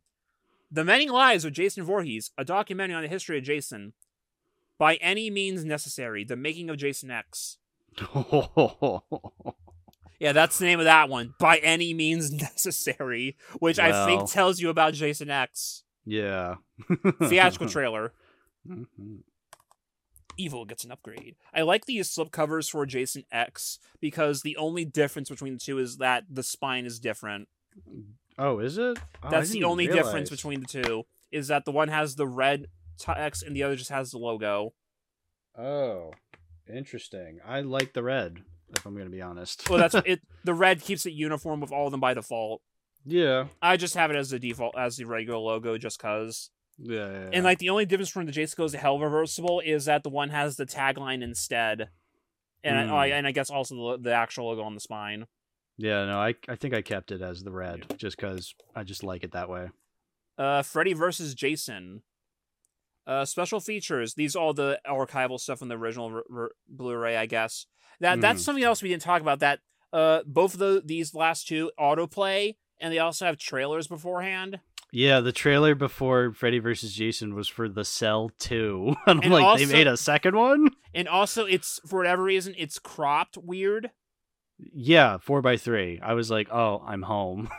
The 0.71 0.85
Many 0.85 1.09
Lives 1.09 1.43
of 1.43 1.51
Jason 1.51 1.83
Voorhees, 1.83 2.31
a 2.37 2.45
documentary 2.45 2.95
on 2.95 3.01
the 3.01 3.09
history 3.09 3.37
of 3.39 3.43
Jason. 3.43 3.91
By 4.77 4.95
any 4.97 5.29
means 5.29 5.65
necessary, 5.65 6.23
the 6.23 6.37
making 6.37 6.69
of 6.69 6.77
Jason 6.77 7.11
X. 7.11 7.57
Yeah, 10.19 10.31
that's 10.31 10.57
the 10.59 10.65
name 10.65 10.79
of 10.79 10.85
that 10.85 11.09
one. 11.09 11.33
By 11.39 11.57
any 11.57 11.93
means 11.93 12.31
necessary, 12.41 13.37
which 13.59 13.79
I 13.79 14.05
think 14.05 14.29
tells 14.31 14.59
you 14.59 14.69
about 14.69 14.93
Jason 14.93 15.29
X. 15.29 15.83
yeah. 16.05 16.55
Theatrical 17.23 17.67
trailer. 17.69 18.13
Mhm. 18.67 19.19
Evil 20.37 20.65
gets 20.65 20.83
an 20.83 20.91
upgrade. 20.91 21.35
I 21.53 21.61
like 21.61 21.85
these 21.85 22.13
slipcovers 22.13 22.69
for 22.69 22.85
Jason 22.85 23.23
X 23.31 23.79
because 24.01 24.41
the 24.41 24.57
only 24.57 24.83
difference 24.83 25.29
between 25.29 25.53
the 25.53 25.59
two 25.59 25.77
is 25.77 25.97
that 25.97 26.25
the 26.29 26.43
spine 26.43 26.85
is 26.85 26.99
different. 26.99 27.47
Oh, 28.37 28.59
is 28.59 28.77
it? 28.77 28.97
Oh, 29.23 29.29
That's 29.29 29.51
the 29.51 29.63
only 29.63 29.87
realize. 29.87 30.05
difference 30.05 30.29
between 30.29 30.59
the 30.59 30.65
two. 30.67 31.05
Is 31.31 31.47
that 31.47 31.63
the 31.63 31.71
one 31.71 31.87
has 31.87 32.15
the 32.15 32.27
red 32.27 32.67
text 32.97 33.43
and 33.43 33.55
the 33.55 33.63
other 33.63 33.77
just 33.77 33.89
has 33.91 34.11
the 34.11 34.17
logo. 34.17 34.73
Oh, 35.57 36.11
interesting. 36.67 37.39
I 37.45 37.61
like 37.61 37.93
the 37.93 38.03
red. 38.03 38.39
If 38.75 38.85
I'm 38.85 38.95
gonna 38.97 39.09
be 39.09 39.21
honest. 39.21 39.69
Well, 39.69 39.79
that's 39.79 39.95
it. 40.05 40.21
The 40.43 40.53
red 40.53 40.81
keeps 40.81 41.05
it 41.05 41.13
uniform 41.13 41.59
with 41.61 41.71
all 41.71 41.85
of 41.87 41.91
them 41.91 41.99
by 41.99 42.13
default. 42.13 42.61
yeah. 43.05 43.45
I 43.61 43.77
just 43.77 43.95
have 43.95 44.09
it 44.11 44.15
as 44.17 44.29
the 44.31 44.39
default 44.39 44.77
as 44.77 44.97
the 44.97 45.05
regular 45.05 45.39
logo 45.39 45.77
just 45.77 45.99
cause. 45.99 46.49
Yeah. 46.77 47.09
yeah, 47.09 47.29
And 47.31 47.43
like 47.45 47.59
the 47.59 47.69
only 47.69 47.85
difference 47.85 48.09
from 48.09 48.25
the 48.25 48.31
Jason 48.33 48.55
Goes 48.57 48.73
to 48.73 48.77
Hell 48.77 48.99
reversible 48.99 49.61
is 49.63 49.85
that 49.85 50.03
the 50.03 50.09
one 50.09 50.29
has 50.29 50.57
the 50.57 50.65
tagline 50.65 51.23
instead, 51.23 51.87
and 52.65 52.77
I, 52.77 52.85
Hmm. 52.87 52.93
I- 52.93 53.07
and 53.07 53.27
I 53.27 53.31
guess 53.31 53.49
also 53.49 53.97
the, 53.97 54.09
the 54.09 54.13
actual 54.13 54.47
logo 54.47 54.61
on 54.63 54.73
the 54.73 54.81
spine. 54.81 55.27
yeah. 55.77 56.03
No, 56.05 56.19
I 56.19 56.35
I 56.49 56.55
think 56.55 56.73
I 56.73 56.81
kept 56.81 57.11
it 57.11 57.21
as 57.21 57.43
the 57.43 57.51
red 57.51 57.85
just 57.97 58.17
because 58.17 58.53
I 58.75 58.83
just 58.83 59.03
like 59.03 59.23
it 59.23 59.31
that 59.31 59.47
way. 59.49 59.69
Uh, 60.37 60.63
Freddy 60.63 60.91
versus 60.93 61.33
Jason. 61.33 62.01
Uh, 63.07 63.23
special 63.23 63.59
features. 63.59 64.15
These 64.15 64.35
are 64.35 64.39
all 64.39 64.53
the 64.53 64.79
archival 64.85 65.39
stuff 65.39 65.59
from 65.59 65.67
the 65.69 65.77
original 65.77 66.07
r- 66.11 66.23
r- 66.35 66.51
Blu-ray, 66.67 67.15
I 67.15 67.27
guess. 67.27 67.67
That 67.99 68.21
that's 68.21 68.41
Mhm. 68.41 68.45
something 68.45 68.63
else 68.63 68.81
we 68.83 68.89
didn't 68.89 69.03
talk 69.03 69.21
about. 69.21 69.39
That 69.39 69.59
uh, 69.93 70.21
both 70.25 70.53
of 70.53 70.59
the, 70.59 70.81
these 70.83 71.13
last 71.15 71.47
two 71.47 71.71
autoplay, 71.79 72.55
and 72.79 72.91
they 72.93 72.99
also 72.99 73.25
have 73.25 73.37
trailers 73.37 73.87
beforehand. 73.87 74.59
Yeah, 74.91 75.19
the 75.21 75.31
trailer 75.31 75.75
before 75.75 76.31
Freddy 76.33 76.59
vs. 76.59 76.93
Jason 76.93 77.33
was 77.35 77.47
for 77.47 77.67
The 77.67 77.83
Cell 77.85 78.31
2. 78.39 78.87
and 78.87 78.97
I'm 79.07 79.19
And 79.23 79.31
like, 79.33 79.43
also- 79.43 79.65
they 79.65 79.71
made 79.71 79.87
a 79.87 79.97
second 79.97 80.35
one? 80.35 80.69
And 80.93 81.07
also, 81.07 81.45
it's 81.45 81.79
for 81.87 81.97
whatever 81.99 82.23
reason, 82.23 82.53
it's 82.57 82.79
cropped 82.79 83.37
weird. 83.37 83.91
Yeah, 84.57 85.17
4x3. 85.17 86.01
I 86.01 86.13
was 86.13 86.31
like, 86.31 86.47
oh, 86.51 86.81
I'm 86.87 87.01
home. 87.01 87.49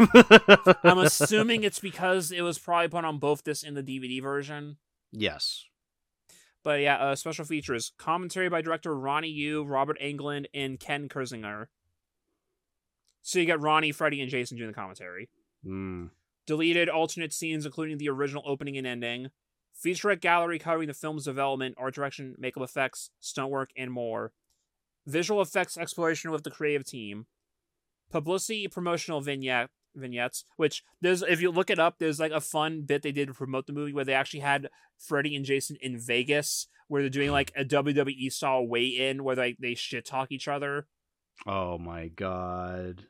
I'm 0.83 0.99
assuming 0.99 1.63
it's 1.63 1.79
because 1.79 2.31
it 2.33 2.41
was 2.41 2.59
probably 2.59 2.89
put 2.89 3.05
on 3.05 3.19
both 3.19 3.45
this 3.45 3.63
and 3.63 3.77
the 3.77 3.83
DVD 3.83 4.23
version. 4.23 4.79
Yes. 5.13 5.65
But 6.67 6.81
yeah, 6.81 6.97
uh, 6.97 7.15
special 7.15 7.45
features: 7.45 7.93
commentary 7.97 8.49
by 8.49 8.61
director 8.61 8.93
Ronny 8.93 9.29
Yu, 9.29 9.63
Robert 9.63 10.01
Englund, 10.03 10.47
and 10.53 10.81
Ken 10.81 11.09
Kirzinger. 11.09 11.67
So 13.23 13.39
you 13.39 13.47
got 13.47 13.63
Ronny, 13.63 13.93
Freddy, 13.93 14.21
and 14.21 14.29
Jason 14.29 14.59
doing 14.59 14.71
the 14.71 14.75
commentary. 14.75 15.29
Mm. 15.65 16.11
Deleted 16.45 16.89
alternate 16.89 17.33
scenes, 17.33 17.67
including 17.67 17.99
the 17.99 18.09
original 18.09 18.43
opening 18.45 18.77
and 18.77 18.85
ending. 18.85 19.29
Featurette 19.81 20.21
gallery 20.21 20.59
covering 20.59 20.89
the 20.89 20.95
film's 20.95 21.27
development, 21.27 21.77
art 21.79 21.95
direction, 21.95 22.35
makeup 22.37 22.65
effects, 22.65 23.11
stunt 23.21 23.51
work, 23.51 23.71
and 23.77 23.93
more. 23.93 24.33
Visual 25.07 25.41
effects 25.41 25.79
exploration 25.79 26.33
with 26.33 26.43
the 26.43 26.51
creative 26.51 26.85
team. 26.85 27.27
Publicity 28.11 28.67
promotional 28.67 29.21
vignette 29.21 29.71
vignettes, 29.97 30.45
which 30.57 30.85
there's 31.01 31.23
if 31.23 31.41
you 31.41 31.51
look 31.51 31.71
it 31.71 31.79
up, 31.79 31.99
there's 31.99 32.21
like 32.21 32.33
a 32.33 32.41
fun 32.41 32.83
bit 32.83 33.03
they 33.03 33.13
did 33.13 33.29
to 33.29 33.35
promote 33.35 33.67
the 33.67 33.73
movie 33.73 33.93
where 33.93 34.05
they 34.05 34.15
actually 34.15 34.41
had 34.41 34.69
Freddy 34.99 35.35
and 35.35 35.45
Jason 35.45 35.77
in 35.81 35.99
Vegas, 35.99 36.69
where 36.89 37.03
they're 37.03 37.11
doing 37.11 37.31
like 37.31 37.53
a 37.57 37.65
WWE 37.65 38.33
style 38.33 38.67
weigh 38.67 38.87
in 38.87 39.25
where 39.25 39.37
they 39.37 39.57
they 39.59 39.75
shit 39.75 40.05
talk 40.07 40.31
each 40.31 40.49
other. 40.49 40.87
Oh 41.47 41.79
my 41.79 42.09
god. 42.09 43.07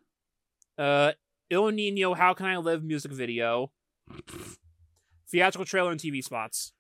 Uh, 0.79 1.13
Ill 1.51 1.71
Niño, 1.71 2.17
How 2.17 2.35
Can 2.35 2.47
I 2.47 2.57
Live 2.57 2.83
music 2.83 3.13
video. 3.13 3.73
Theatrical 5.31 5.65
trailer 5.65 5.91
and 5.91 6.01
TV 6.01 6.23
spots. 6.23 6.73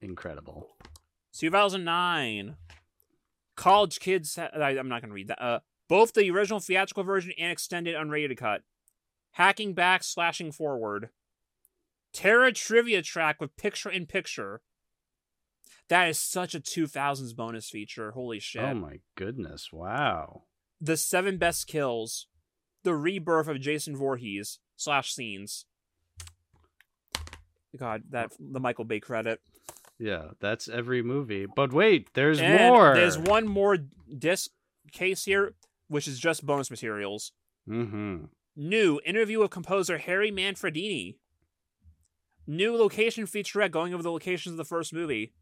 Incredible. 0.00 0.76
2009. 1.34 2.56
College 3.56 4.00
Kids. 4.00 4.38
I, 4.38 4.48
I'm 4.78 4.88
not 4.88 5.02
going 5.02 5.10
to 5.10 5.14
read 5.14 5.28
that. 5.28 5.42
Uh, 5.42 5.60
both 5.88 6.12
the 6.12 6.30
original 6.30 6.60
theatrical 6.60 7.02
version 7.02 7.32
and 7.38 7.50
extended 7.50 7.94
unrated 7.94 8.36
cut. 8.36 8.62
Hacking 9.32 9.74
back, 9.74 10.02
slashing 10.02 10.52
forward. 10.52 11.10
Terror 12.12 12.50
trivia 12.52 13.02
track 13.02 13.40
with 13.40 13.56
picture 13.56 13.90
in 13.90 14.06
picture. 14.06 14.62
That 15.88 16.08
is 16.08 16.18
such 16.18 16.54
a 16.54 16.60
2000s 16.60 17.34
bonus 17.34 17.70
feature. 17.70 18.10
Holy 18.12 18.40
shit. 18.40 18.62
Oh 18.62 18.74
my 18.74 19.00
goodness! 19.16 19.72
Wow. 19.72 20.42
the 20.80 20.96
seven 20.96 21.38
best 21.38 21.66
kills, 21.66 22.26
the 22.84 22.94
rebirth 22.94 23.48
of 23.48 23.60
Jason 23.60 23.96
Voorhees 23.96 24.58
slash 24.76 25.12
scenes. 25.12 25.66
God, 27.78 28.04
that 28.10 28.32
the 28.38 28.60
Michael 28.60 28.84
Bay 28.84 29.00
credit. 29.00 29.40
Yeah, 29.98 30.28
that's 30.40 30.68
every 30.68 31.02
movie. 31.02 31.46
But 31.46 31.72
wait, 31.72 32.08
there's 32.14 32.40
And 32.40 32.58
more. 32.72 32.94
There's 32.94 33.18
one 33.18 33.46
more 33.46 33.78
disc 34.16 34.50
case 34.92 35.24
here, 35.24 35.54
which 35.88 36.08
is 36.08 36.18
just 36.18 36.46
bonus 36.46 36.70
materials. 36.70 37.32
Mm-hmm. 37.68 38.24
New 38.60 39.00
interview 39.06 39.38
with 39.38 39.52
composer 39.52 39.98
Harry 39.98 40.32
Manfredini. 40.32 41.14
New 42.44 42.76
location 42.76 43.24
featurette 43.24 43.70
going 43.70 43.94
over 43.94 44.02
the 44.02 44.10
locations 44.10 44.54
of 44.54 44.56
the 44.56 44.64
first 44.64 44.92
movie. 44.92 45.32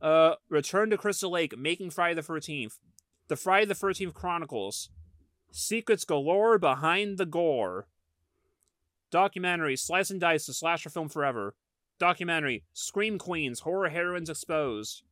Uh, 0.00 0.36
Return 0.48 0.88
to 0.88 0.96
Crystal 0.96 1.30
Lake, 1.30 1.58
making 1.58 1.90
Friday 1.90 2.14
the 2.14 2.22
Thirteenth, 2.22 2.78
the 3.28 3.36
Friday 3.36 3.66
the 3.66 3.74
Thirteenth 3.74 4.14
Chronicles, 4.14 4.88
secrets 5.50 6.06
galore 6.06 6.58
behind 6.58 7.18
the 7.18 7.26
gore. 7.26 7.88
Documentary 9.10 9.76
Slice 9.76 10.08
and 10.08 10.18
Dice, 10.18 10.46
the 10.46 10.54
slasher 10.54 10.88
film 10.88 11.10
forever. 11.10 11.54
Documentary 11.98 12.64
Scream 12.72 13.18
Queens, 13.18 13.60
horror 13.60 13.90
heroines 13.90 14.30
exposed. 14.30 15.02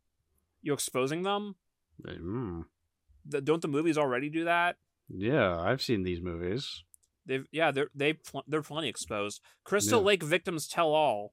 You 0.63 0.73
exposing 0.73 1.25
them? 1.25 1.57
Mm. 2.03 2.65
Th- 3.31 3.45
Don't 3.45 3.61
the 3.61 3.69
movies 3.69 3.99
already 3.99 4.31
do 4.31 4.45
that? 4.45 4.77
Yeah, 5.13 5.59
I've 5.61 5.83
seen 5.83 6.03
these 6.03 6.21
movies. 6.21 6.85
They've 7.27 7.47
yeah, 7.53 7.71
they're 7.71 7.91
they 7.95 8.15
pl- 8.15 8.45
they're 8.47 8.63
plenty 8.63 8.89
exposed. 8.89 9.41
Crystal 9.65 10.01
Yeah. 10.01 10.07
Lake 10.07 10.23
victims 10.23 10.67
tell 10.67 10.93
all. 10.93 11.33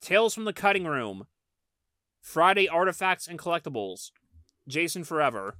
Tales 0.00 0.34
from 0.34 0.44
the 0.44 0.52
cutting 0.52 0.84
room. 0.86 1.26
Friday 2.20 2.68
artifacts 2.68 3.26
and 3.28 3.38
collectibles. 3.38 4.10
Jason 4.66 5.04
Forever. 5.04 5.56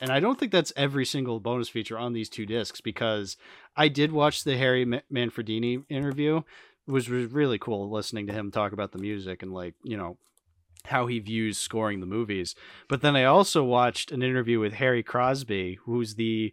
And 0.00 0.10
I 0.10 0.20
don't 0.20 0.38
think 0.38 0.52
that's 0.52 0.72
every 0.76 1.04
single 1.04 1.38
bonus 1.40 1.68
feature 1.68 1.98
on 1.98 2.12
these 2.12 2.28
two 2.28 2.46
discs 2.46 2.80
because 2.80 3.36
I 3.76 3.88
did 3.88 4.10
watch 4.12 4.44
the 4.44 4.56
Harry 4.56 4.84
Manfredini 4.84 5.84
interview. 5.88 6.38
It 6.86 6.90
was 6.90 7.08
was 7.08 7.30
really 7.32 7.58
cool 7.58 7.90
listening 7.90 8.26
to 8.26 8.32
him 8.32 8.50
talk 8.50 8.72
about 8.72 8.92
the 8.92 8.98
music 8.98 9.42
and 9.42 9.52
like, 9.52 9.74
you 9.82 9.96
know, 9.96 10.16
how 10.86 11.06
he 11.06 11.18
views 11.18 11.58
scoring 11.58 12.00
the 12.00 12.06
movies. 12.06 12.54
But 12.88 13.00
then 13.00 13.16
I 13.16 13.24
also 13.24 13.64
watched 13.64 14.12
an 14.12 14.22
interview 14.22 14.60
with 14.60 14.74
Harry 14.74 15.02
Crosby, 15.02 15.78
who's 15.84 16.14
the 16.14 16.52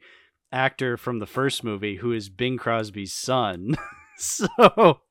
actor 0.51 0.97
from 0.97 1.19
the 1.19 1.25
first 1.25 1.63
movie 1.63 1.97
who 1.97 2.11
is 2.11 2.29
Bing 2.29 2.57
Crosby's 2.57 3.13
son. 3.13 3.75
so 4.17 5.01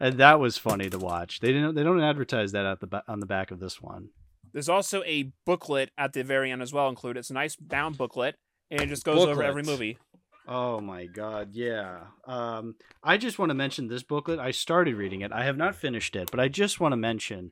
and 0.00 0.18
that 0.18 0.40
was 0.40 0.58
funny 0.58 0.90
to 0.90 0.98
watch. 0.98 1.40
They 1.40 1.52
didn't 1.52 1.74
they 1.74 1.82
don't 1.82 2.00
advertise 2.00 2.52
that 2.52 2.66
at 2.66 2.80
the 2.80 3.02
on 3.08 3.20
the 3.20 3.26
back 3.26 3.50
of 3.50 3.60
this 3.60 3.80
one. 3.80 4.08
There's 4.52 4.68
also 4.68 5.02
a 5.04 5.32
booklet 5.44 5.90
at 5.98 6.12
the 6.12 6.22
very 6.22 6.50
end 6.52 6.62
as 6.62 6.72
well 6.72 6.88
included. 6.88 7.20
It's 7.20 7.30
a 7.30 7.34
nice 7.34 7.56
bound 7.56 7.98
booklet 7.98 8.36
and 8.70 8.80
it 8.80 8.86
just 8.86 9.04
goes 9.04 9.24
over 9.24 9.42
every 9.42 9.62
movie. 9.62 9.98
Oh 10.46 10.80
my 10.80 11.06
god, 11.06 11.50
yeah. 11.52 12.00
Um, 12.26 12.74
I 13.02 13.16
just 13.16 13.38
want 13.38 13.48
to 13.48 13.54
mention 13.54 13.88
this 13.88 14.02
booklet. 14.02 14.38
I 14.38 14.50
started 14.50 14.94
reading 14.94 15.22
it. 15.22 15.32
I 15.32 15.44
have 15.44 15.56
not 15.56 15.74
finished 15.74 16.14
it, 16.16 16.30
but 16.30 16.38
I 16.38 16.48
just 16.48 16.80
want 16.80 16.92
to 16.92 16.96
mention 16.96 17.50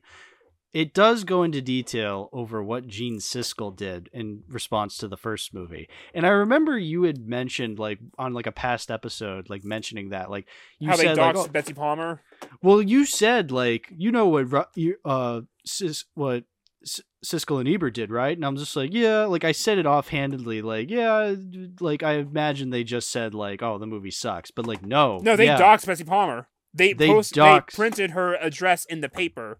it 0.73 0.93
does 0.93 1.23
go 1.23 1.43
into 1.43 1.61
detail 1.61 2.29
over 2.33 2.63
what 2.63 2.87
Gene 2.87 3.17
Siskel 3.17 3.75
did 3.75 4.09
in 4.11 4.41
response 4.47 4.97
to 4.97 5.07
the 5.07 5.17
first 5.17 5.53
movie. 5.53 5.87
And 6.13 6.25
I 6.25 6.29
remember 6.29 6.77
you 6.77 7.03
had 7.03 7.27
mentioned 7.27 7.77
like 7.79 7.99
on 8.17 8.33
like 8.33 8.47
a 8.47 8.51
past 8.51 8.89
episode, 8.89 9.49
like 9.49 9.63
mentioning 9.63 10.09
that, 10.09 10.31
like 10.31 10.47
you 10.79 10.89
How 10.89 10.95
they 10.97 11.03
said, 11.03 11.17
like, 11.17 11.35
oh- 11.35 11.47
Betsy 11.47 11.73
Palmer. 11.73 12.21
well, 12.61 12.81
you 12.81 13.05
said 13.05 13.51
like 13.51 13.87
you 13.95 14.11
know 14.11 14.27
what 14.27 14.69
you- 14.75 14.97
uh 15.05 15.41
Sis 15.65 16.05
what 16.15 16.43
S- 16.83 16.99
Siskel 17.23 17.59
and 17.61 17.69
Ebert 17.69 17.93
did, 17.93 18.11
right? 18.11 18.35
And 18.35 18.45
I'm 18.45 18.57
just 18.57 18.75
like, 18.75 18.93
yeah, 18.93 19.23
like 19.25 19.45
I 19.45 19.53
said 19.53 19.77
it 19.77 19.85
offhandedly, 19.85 20.61
like 20.61 20.89
yeah, 20.89 21.35
like 21.79 22.03
I 22.03 22.15
imagine 22.15 22.71
they 22.71 22.83
just 22.83 23.09
said 23.11 23.33
like, 23.33 23.61
oh, 23.61 23.77
the 23.77 23.85
movie 23.87 24.11
sucks, 24.11 24.51
but 24.51 24.65
like 24.67 24.83
no, 24.85 25.19
No, 25.19 25.35
they 25.35 25.45
yeah, 25.45 25.57
doxed 25.59 25.85
Betsy 25.85 26.03
Palmer. 26.03 26.47
They, 26.73 26.91
They 26.93 27.07
post, 27.07 27.35
doxed- 27.35 27.71
they 27.71 27.75
printed 27.75 28.11
her 28.11 28.33
address 28.35 28.83
in 28.85 29.01
the 29.01 29.07
paper. 29.07 29.59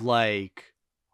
Like 0.00 0.64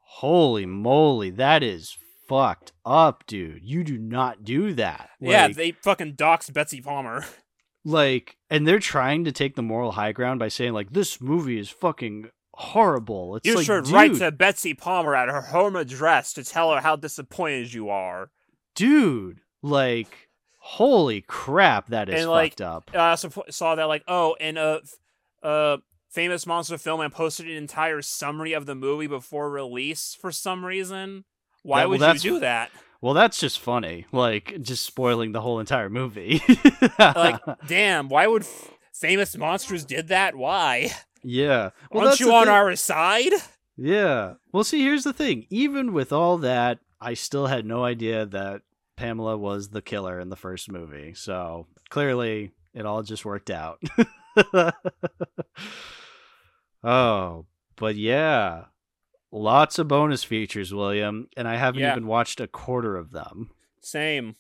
holy 0.07 0.67
moly, 0.67 1.31
that 1.31 1.63
is 1.63 1.97
fucked 2.29 2.73
up, 2.85 3.25
dude. 3.27 3.63
You 3.63 3.85
do 3.85 3.99
not 3.99 4.45
do 4.45 4.73
that. 4.75 5.11
yeah, 5.21 5.49
they 5.49 5.73
fucking 5.73 6.15
doxed 6.15 6.53
Betsy 6.53 6.81
Palmer. 6.81 7.25
like 7.85 8.37
and 8.49 8.67
they're 8.67 8.79
trying 8.79 9.25
to 9.25 9.33
take 9.33 9.57
the 9.57 9.63
moral 9.63 9.93
high 9.93 10.13
ground 10.13 10.39
by 10.39 10.49
saying 10.49 10.73
like 10.73 10.91
this 10.93 11.21
movie 11.21 11.59
is 11.59 11.69
fucking 11.69 12.31
horrible. 12.55 13.37
It's 13.37 13.47
You 13.47 13.57
like, 13.57 13.67
should 13.67 13.85
dude, 13.85 13.93
write 13.93 14.15
to 14.17 14.31
Betsy 14.31 14.75
Palmer 14.75 15.15
at 15.15 15.29
her 15.29 15.41
home 15.43 15.77
address 15.77 16.33
to 16.35 16.45
tell 16.45 16.73
her 16.73 16.81
how 16.81 16.97
disappointed 16.97 17.73
you 17.75 17.89
are. 17.91 18.31
dude, 18.75 19.41
like, 19.63 20.29
holy 20.59 21.21
crap, 21.21 21.89
that 21.89 22.09
is 22.09 22.23
And, 22.23 22.31
like, 22.31 22.53
fucked 22.53 22.61
up. 22.61 22.91
I 22.95 23.11
also 23.11 23.31
saw 23.51 23.75
that 23.75 23.85
like, 23.85 24.05
oh, 24.09 24.37
and 24.41 24.57
uh, 24.57 24.81
uh, 25.43 25.79
famous 26.15 26.47
monster 26.47 26.79
film, 26.79 27.01
and 27.01 27.13
posted 27.13 27.47
an 27.47 27.53
entire 27.57 28.01
summary 28.01 28.53
of 28.53 28.67
the 28.67 28.75
movie 28.75 29.07
before 29.09 29.51
release 29.51 30.17
for 30.19 30.31
some 30.31 30.65
reason. 30.65 31.25
Why 31.63 31.81
Yeah, 31.81 31.87
well, 31.87 31.99
would 31.99 32.25
you 32.25 32.31
do 32.35 32.41
that? 32.41 32.71
Well, 33.01 33.15
that's 33.15 33.39
just 33.41 33.59
funny, 33.59 34.07
like, 34.13 34.63
just 34.63 34.87
spoiling 34.87 35.33
the 35.33 35.41
whole 35.41 35.61
entire 35.61 35.91
movie. 35.91 36.41
Like, 36.99 37.41
damn, 37.67 38.09
why 38.09 38.27
would 38.27 38.43
f- 38.43 38.71
famous 38.93 39.37
monsters 39.37 39.85
did 39.85 40.09
that? 40.09 40.35
Why? 40.37 40.91
yeah, 41.23 41.71
well, 41.91 42.07
Aren't 42.09 42.21
you 42.21 42.33
on 42.33 42.45
thing. 42.47 42.55
our 42.55 42.77
side? 42.77 43.33
Yeah. 43.77 44.35
Well, 44.53 44.63
see, 44.65 44.83
here's 44.83 45.03
the 45.05 45.13
thing. 45.13 45.47
Even 45.51 45.93
with 45.93 46.13
all 46.13 46.39
that, 46.39 46.79
I 47.01 47.15
still 47.15 47.47
had 47.49 47.67
no 47.67 47.83
idea 47.85 48.25
that 48.27 48.63
Pamela 48.97 49.37
was 49.37 49.69
the 49.71 49.83
killer 49.83 50.21
in 50.21 50.29
the 50.31 50.37
first 50.37 50.71
movie. 50.71 51.13
So 51.15 51.67
clearly, 51.91 52.53
it 52.73 52.87
all 52.87 53.03
just 53.03 53.25
worked 53.25 53.51
out. 53.51 53.83
oh, 56.85 57.47
but 57.77 57.97
yeah. 57.97 58.65
Lots 59.33 59.79
of 59.81 59.89
bonus 59.89 60.23
features, 60.23 60.73
William, 60.73 61.29
and 61.37 61.49
I 61.49 61.57
haven't 61.57 61.81
Yeah. 61.81 61.93
even 61.93 62.07
watched 62.07 62.39
a 62.41 62.47
quarter 62.47 62.97
of 62.97 63.11
them. 63.11 63.51
Same. 63.81 64.37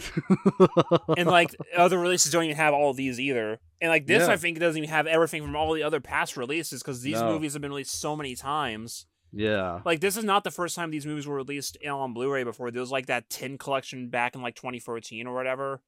and 1.16 1.28
like 1.28 1.54
other 1.76 1.98
releases 1.98 2.32
don't 2.32 2.44
even 2.44 2.56
have 2.56 2.74
all 2.74 2.92
these 2.92 3.20
either. 3.20 3.60
And 3.80 3.90
like 3.90 4.06
this, 4.06 4.26
Yeah. 4.26 4.32
I 4.32 4.36
think 4.36 4.58
doesn't 4.58 4.78
even 4.78 4.90
have 4.90 5.06
everything 5.06 5.42
from 5.42 5.54
all 5.54 5.72
the 5.74 5.82
other 5.82 6.00
past 6.00 6.36
releases 6.36 6.82
because 6.82 7.02
these 7.02 7.20
No. 7.20 7.32
movies 7.32 7.52
have 7.52 7.62
been 7.62 7.70
released 7.70 7.98
so 8.00 8.16
many 8.16 8.34
times. 8.34 9.06
yeah. 9.32 9.80
Like 9.84 10.00
this 10.00 10.16
is 10.16 10.24
not 10.24 10.44
the 10.44 10.50
first 10.50 10.74
time 10.76 10.90
these 10.90 11.06
movies 11.06 11.26
were 11.26 11.36
released 11.36 11.76
on 11.86 12.12
Blu-ray 12.12 12.44
before. 12.44 12.70
There 12.70 12.80
was 12.80 12.90
like 12.90 13.06
that 13.06 13.30
tin 13.30 13.58
collection 13.58 14.08
back 14.10 14.34
in 14.34 14.42
like 14.42 14.56
2014 14.56 15.26
or 15.26 15.34
whatever. 15.34 15.80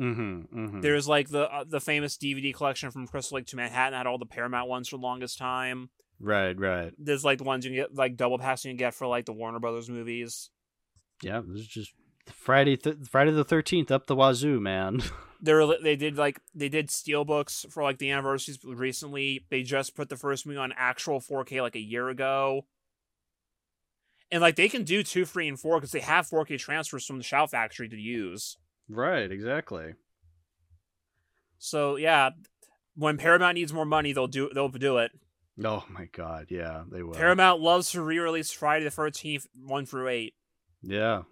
Mm-hmm, 0.00 0.58
mm-hmm. 0.58 0.80
There's 0.80 1.06
like 1.06 1.28
the 1.28 1.52
uh, 1.52 1.64
the 1.68 1.80
famous 1.80 2.16
DVD 2.16 2.54
collection 2.54 2.90
from 2.90 3.06
Crystal 3.06 3.36
Lake 3.36 3.46
to 3.48 3.56
Manhattan 3.56 3.96
had 3.96 4.06
all 4.06 4.18
the 4.18 4.26
Paramount 4.26 4.68
ones 4.68 4.88
for 4.88 4.96
the 4.96 5.02
longest 5.02 5.38
time. 5.38 5.90
Right, 6.18 6.58
right. 6.58 6.92
There's 6.98 7.24
like 7.24 7.38
the 7.38 7.44
ones 7.44 7.64
you 7.64 7.72
can 7.72 7.76
get 7.76 7.94
like 7.94 8.16
double 8.16 8.38
pass 8.38 8.64
you 8.64 8.70
can 8.70 8.76
get 8.76 8.94
for 8.94 9.06
like 9.06 9.26
the 9.26 9.32
Warner 9.32 9.58
Brothers 9.58 9.90
movies. 9.90 10.50
Yeah, 11.22 11.40
this 11.46 11.62
is 11.62 11.66
just 11.66 11.92
Friday, 12.32 12.76
th- 12.76 12.96
Friday 13.10 13.32
the 13.32 13.44
Thirteenth 13.44 13.90
up 13.90 14.06
the 14.06 14.16
wazoo, 14.16 14.60
man. 14.60 15.02
they 15.42 15.52
were 15.52 15.76
they 15.82 15.96
did 15.96 16.16
like 16.16 16.40
they 16.54 16.68
did 16.68 16.90
steel 16.90 17.24
books 17.24 17.66
for 17.68 17.82
like 17.82 17.98
the 17.98 18.10
anniversaries 18.10 18.58
recently. 18.64 19.44
They 19.50 19.62
just 19.62 19.96
put 19.96 20.08
the 20.08 20.16
first 20.16 20.46
movie 20.46 20.58
on 20.58 20.72
actual 20.76 21.20
4K 21.20 21.60
like 21.60 21.76
a 21.76 21.80
year 21.80 22.08
ago. 22.08 22.66
And 24.30 24.40
like 24.40 24.56
they 24.56 24.68
can 24.68 24.84
do 24.84 25.02
two, 25.02 25.26
three, 25.26 25.48
and 25.48 25.60
four 25.60 25.78
because 25.78 25.92
they 25.92 26.00
have 26.00 26.28
4K 26.28 26.58
transfers 26.58 27.04
from 27.04 27.18
the 27.18 27.24
Shout 27.24 27.50
Factory 27.50 27.88
to 27.88 27.96
use. 27.96 28.56
Right, 28.88 29.30
exactly. 29.30 29.94
So 31.58 31.96
yeah, 31.96 32.30
when 32.96 33.18
Paramount 33.18 33.54
needs 33.54 33.72
more 33.72 33.84
money, 33.84 34.12
they'll 34.12 34.26
do 34.26 34.50
they'll 34.54 34.68
do 34.68 34.98
it. 34.98 35.12
Oh 35.64 35.84
my 35.90 36.06
god, 36.12 36.46
yeah, 36.48 36.84
they 36.90 37.02
will. 37.02 37.14
Paramount 37.14 37.60
loves 37.60 37.90
to 37.92 38.02
re-release 38.02 38.50
Friday 38.50 38.84
the 38.84 38.90
Thirteenth 38.90 39.46
one 39.54 39.86
through 39.86 40.08
eight. 40.08 40.34
Yeah. 40.82 41.22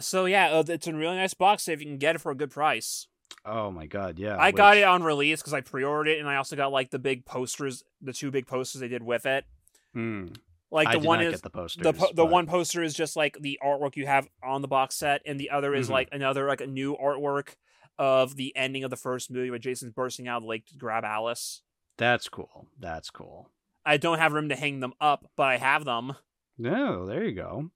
So 0.00 0.24
yeah, 0.24 0.48
uh, 0.50 0.64
it's 0.66 0.86
a 0.86 0.94
really 0.94 1.16
nice 1.16 1.34
box 1.34 1.68
if 1.68 1.80
you 1.80 1.86
can 1.86 1.98
get 1.98 2.16
it 2.16 2.20
for 2.20 2.32
a 2.32 2.36
good 2.36 2.50
price. 2.50 3.06
Oh 3.46 3.70
my 3.70 3.86
god, 3.86 4.18
yeah. 4.18 4.36
I 4.38 4.52
got 4.52 4.76
it 4.76 4.84
on 4.84 5.02
release 5.02 5.40
because 5.40 5.52
I 5.52 5.60
pre-ordered 5.60 6.10
it, 6.10 6.18
and 6.18 6.28
I 6.28 6.36
also 6.36 6.56
got 6.56 6.72
like 6.72 6.90
the 6.90 6.98
big 6.98 7.26
posters, 7.26 7.84
the 8.00 8.12
two 8.12 8.30
big 8.30 8.46
posters 8.46 8.80
they 8.80 8.88
did 8.88 9.02
with 9.02 9.26
it. 9.26 9.44
Hmm. 9.92 10.28
Like 10.74 10.88
I 10.88 10.98
the 10.98 11.06
one 11.06 11.20
is 11.22 11.40
the 11.40 11.48
posters. 11.50 11.82
the 11.84 12.10
the 12.14 12.24
one 12.26 12.46
poster 12.46 12.82
is 12.82 12.92
just 12.94 13.14
like 13.16 13.38
the 13.40 13.58
artwork 13.64 13.94
you 13.96 14.06
have 14.06 14.28
on 14.42 14.60
the 14.60 14.66
box 14.68 14.96
set, 14.96 15.22
and 15.24 15.38
the 15.38 15.50
other 15.50 15.72
is 15.74 15.86
Mhm. 15.88 15.92
like 15.92 16.08
another 16.10 16.48
like 16.48 16.60
a 16.60 16.66
new 16.66 16.96
artwork 16.96 17.54
of 17.96 18.34
the 18.34 18.54
ending 18.56 18.82
of 18.82 18.90
the 18.90 18.96
first 18.96 19.30
movie 19.30 19.50
where 19.50 19.58
Jason's 19.60 19.92
bursting 19.92 20.26
out 20.26 20.38
of 20.38 20.42
the 20.42 20.48
lake 20.48 20.66
to 20.66 20.76
grab 20.76 21.04
Alice. 21.04 21.62
That's 21.96 22.28
cool. 22.28 22.66
That's 22.78 23.08
cool. 23.08 23.50
I 23.86 23.98
don't 23.98 24.18
have 24.18 24.32
room 24.32 24.48
to 24.48 24.56
hang 24.56 24.80
them 24.80 24.94
up, 25.00 25.30
but 25.36 25.44
I 25.44 25.58
have 25.58 25.84
them. 25.84 26.16
No, 26.58 27.06
there 27.06 27.22
you 27.22 27.34
go. 27.36 27.70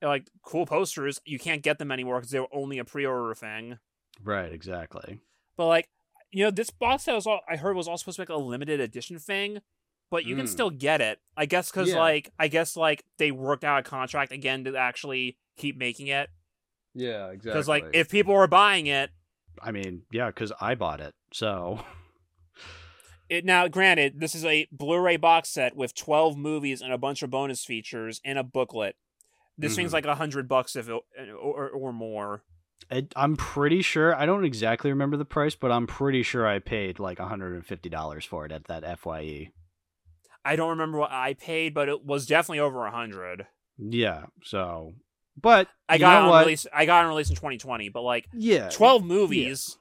They're 0.00 0.10
like 0.10 0.28
cool 0.42 0.66
posters. 0.66 1.18
You 1.24 1.38
can't 1.38 1.62
get 1.62 1.78
them 1.78 1.90
anymore 1.90 2.16
because 2.18 2.30
they 2.32 2.40
were 2.40 2.48
only 2.54 2.78
a 2.78 2.84
pre-order 2.84 3.34
thing. 3.34 3.78
Right, 4.22 4.52
exactly. 4.52 5.20
But 5.56 5.68
like, 5.68 5.88
you 6.30 6.44
know, 6.44 6.50
this 6.50 6.68
box 6.70 7.04
set 7.04 7.14
was 7.14 7.26
all 7.26 7.40
I 7.48 7.56
heard 7.56 7.74
was 7.74 7.88
all 7.88 7.96
supposed 7.96 8.16
to 8.16 8.26
be 8.26 8.32
like 8.32 8.38
a 8.38 8.42
limited 8.42 8.80
edition 8.80 9.18
thing, 9.18 9.60
but 10.12 10.24
you 10.26 10.36
can 10.36 10.44
Mm. 10.44 10.48
still 10.48 10.70
get 10.70 11.00
it. 11.00 11.18
I 11.36 11.46
guess 11.46 11.70
because 11.70 11.88
Yeah. 11.88 11.98
like 11.98 12.30
I 12.38 12.46
guess 12.48 12.76
like 12.76 13.02
they 13.18 13.32
worked 13.32 13.64
out 13.64 13.80
a 13.80 13.82
contract 13.82 14.30
again 14.30 14.62
to 14.64 14.76
actually 14.76 15.38
keep 15.56 15.76
making 15.76 16.06
it. 16.08 16.28
Yeah, 16.94 17.28
exactly. 17.30 17.50
Because 17.52 17.68
like 17.68 17.84
if 17.94 18.10
people 18.10 18.34
were 18.34 18.46
buying 18.46 18.86
it, 18.86 19.10
I 19.60 19.70
mean, 19.72 20.02
yeah, 20.12 20.26
because 20.26 20.52
I 20.60 20.74
bought 20.74 21.00
it, 21.00 21.14
so 21.32 21.80
it 23.28 23.44
now 23.44 23.68
granted 23.68 24.20
this 24.20 24.34
is 24.34 24.44
a 24.44 24.66
Blu-ray 24.70 25.16
box 25.16 25.48
set 25.48 25.74
with 25.76 25.94
twelve 25.94 26.36
movies 26.36 26.82
and 26.82 26.92
a 26.92 26.98
bunch 26.98 27.22
of 27.22 27.30
bonus 27.30 27.64
features 27.64 28.20
and 28.24 28.38
a 28.38 28.42
booklet. 28.44 28.96
This 29.58 29.76
thing's 29.76 29.90
Mhm. 29.90 29.94
like 29.94 30.06
a 30.06 30.14
hundred 30.16 30.48
bucks 30.48 30.76
if 30.76 30.88
it, 30.88 31.02
or, 31.40 31.68
or 31.70 31.92
more. 31.92 32.42
it, 32.90 33.12
I'm 33.16 33.36
pretty 33.36 33.80
sure. 33.80 34.14
I 34.14 34.26
don't 34.26 34.44
exactly 34.44 34.90
remember 34.90 35.16
the 35.16 35.24
price, 35.24 35.54
but 35.54 35.70
I'm 35.70 35.86
pretty 35.86 36.22
sure 36.22 36.46
I 36.46 36.58
paid 36.58 36.98
like 36.98 37.18
150 37.18 37.88
dollars 37.88 38.24
for 38.24 38.44
it 38.44 38.52
at 38.52 38.64
that. 38.64 38.98
Fye. 38.98 39.52
I 40.44 40.56
don't 40.56 40.70
remember 40.70 40.98
what 40.98 41.12
I 41.12 41.34
paid, 41.34 41.74
but 41.74 41.88
it 41.88 42.04
was 42.04 42.26
definitely 42.26 42.60
over 42.60 42.84
a 42.86 42.90
hundred. 42.90 43.46
Yeah, 43.78 44.26
so, 44.44 44.94
but 45.40 45.68
I 45.88 45.98
got 45.98 46.24
on 46.24 46.40
release. 46.40 46.66
I 46.72 46.86
got 46.86 47.04
on 47.04 47.10
release 47.10 47.30
in 47.30 47.36
2020, 47.36 47.88
but 47.88 48.02
like 48.02 48.28
Yeah, 48.32 48.68
12 48.70 49.04
movies. 49.04 49.78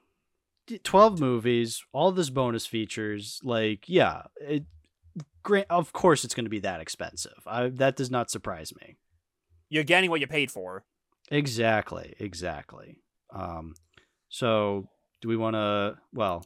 12 0.84 1.20
movies, 1.20 1.84
all 1.92 2.12
this 2.12 2.30
bonus 2.30 2.66
features, 2.66 3.40
like 3.44 3.90
yeah, 3.90 4.24
it 4.40 4.64
grant 5.44 5.68
of 5.70 5.92
course 5.92 6.24
it's 6.24 6.34
going 6.36 6.46
to 6.46 6.50
be 6.50 6.60
that 6.60 6.80
expensive. 6.80 7.44
I 7.46 7.70
that 7.70 7.96
does 7.96 8.12
not 8.12 8.30
surprise 8.30 8.74
me. 8.80 8.98
You're 9.70 9.84
getting 9.84 10.10
what 10.10 10.22
you 10.22 10.28
paid 10.28 10.52
for. 10.52 10.86
Exactly, 11.30 12.14
exactly. 12.20 13.00
Um 13.34 13.74
so 14.30 14.88
do 15.22 15.28
we 15.28 15.38
want 15.38 15.56
to 15.56 15.98
well, 16.14 16.46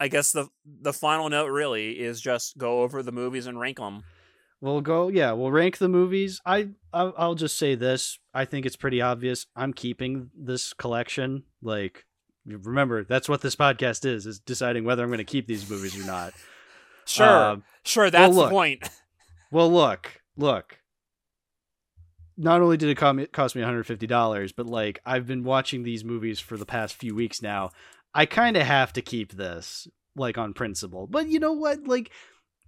I 0.00 0.08
guess 0.08 0.32
the 0.32 0.48
the 0.64 0.94
final 0.94 1.28
note 1.28 1.50
really 1.50 2.00
is 2.00 2.20
just 2.20 2.56
go 2.56 2.80
over 2.82 3.02
the 3.02 3.12
movies 3.12 3.46
and 3.46 3.60
rank 3.60 3.76
them. 3.78 4.02
we'll 4.62 4.80
go 4.80 5.08
yeah, 5.08 5.32
we'll 5.32 5.52
rank 5.52 5.78
the 5.78 5.88
movies. 5.88 6.40
I 6.44 6.70
I'll, 6.92 7.34
just 7.34 7.58
say 7.58 7.74
this, 7.74 8.18
I 8.34 8.46
think 8.46 8.66
it's 8.66 8.76
pretty 8.76 9.00
obvious 9.02 9.46
I'm 9.54 9.72
keeping 9.72 10.30
this 10.36 10.72
collection 10.72 11.44
like 11.62 12.06
remember 12.46 13.04
that's 13.04 13.28
what 13.28 13.42
this 13.42 13.54
podcast 13.54 14.06
is 14.06 14.26
is 14.26 14.40
deciding 14.40 14.84
whether 14.84 15.02
I'm 15.04 15.10
going 15.10 15.18
to 15.18 15.24
keep 15.24 15.46
these 15.46 15.68
movies 15.68 16.02
or 16.02 16.06
not. 16.06 16.32
Sure, 17.06 17.26
Um, 17.26 17.64
sure, 17.84 18.10
that's 18.10 18.34
look. 18.34 18.48
the 18.48 18.54
point. 18.54 18.88
Well, 19.52 19.68
look, 19.72 20.20
look. 20.36 20.78
Not 22.36 22.62
only 22.62 22.76
did 22.76 22.88
it 22.88 22.94
cost 22.94 23.16
me 23.56 23.62
$150, 23.62 24.52
but 24.56 24.66
like 24.66 25.00
I've 25.04 25.26
been 25.26 25.42
watching 25.42 25.82
these 25.82 26.04
movies 26.04 26.38
for 26.38 26.56
the 26.56 26.64
past 26.64 26.94
few 26.94 27.16
weeks 27.16 27.42
now. 27.42 27.70
I 28.14 28.26
kind 28.26 28.56
of 28.56 28.64
have 28.64 28.92
to 28.94 29.02
keep 29.02 29.32
this 29.32 29.88
like 30.16 30.38
on 30.38 30.52
principle. 30.52 31.06
But 31.06 31.28
you 31.28 31.38
know 31.38 31.52
what? 31.52 31.86
Like 31.86 32.10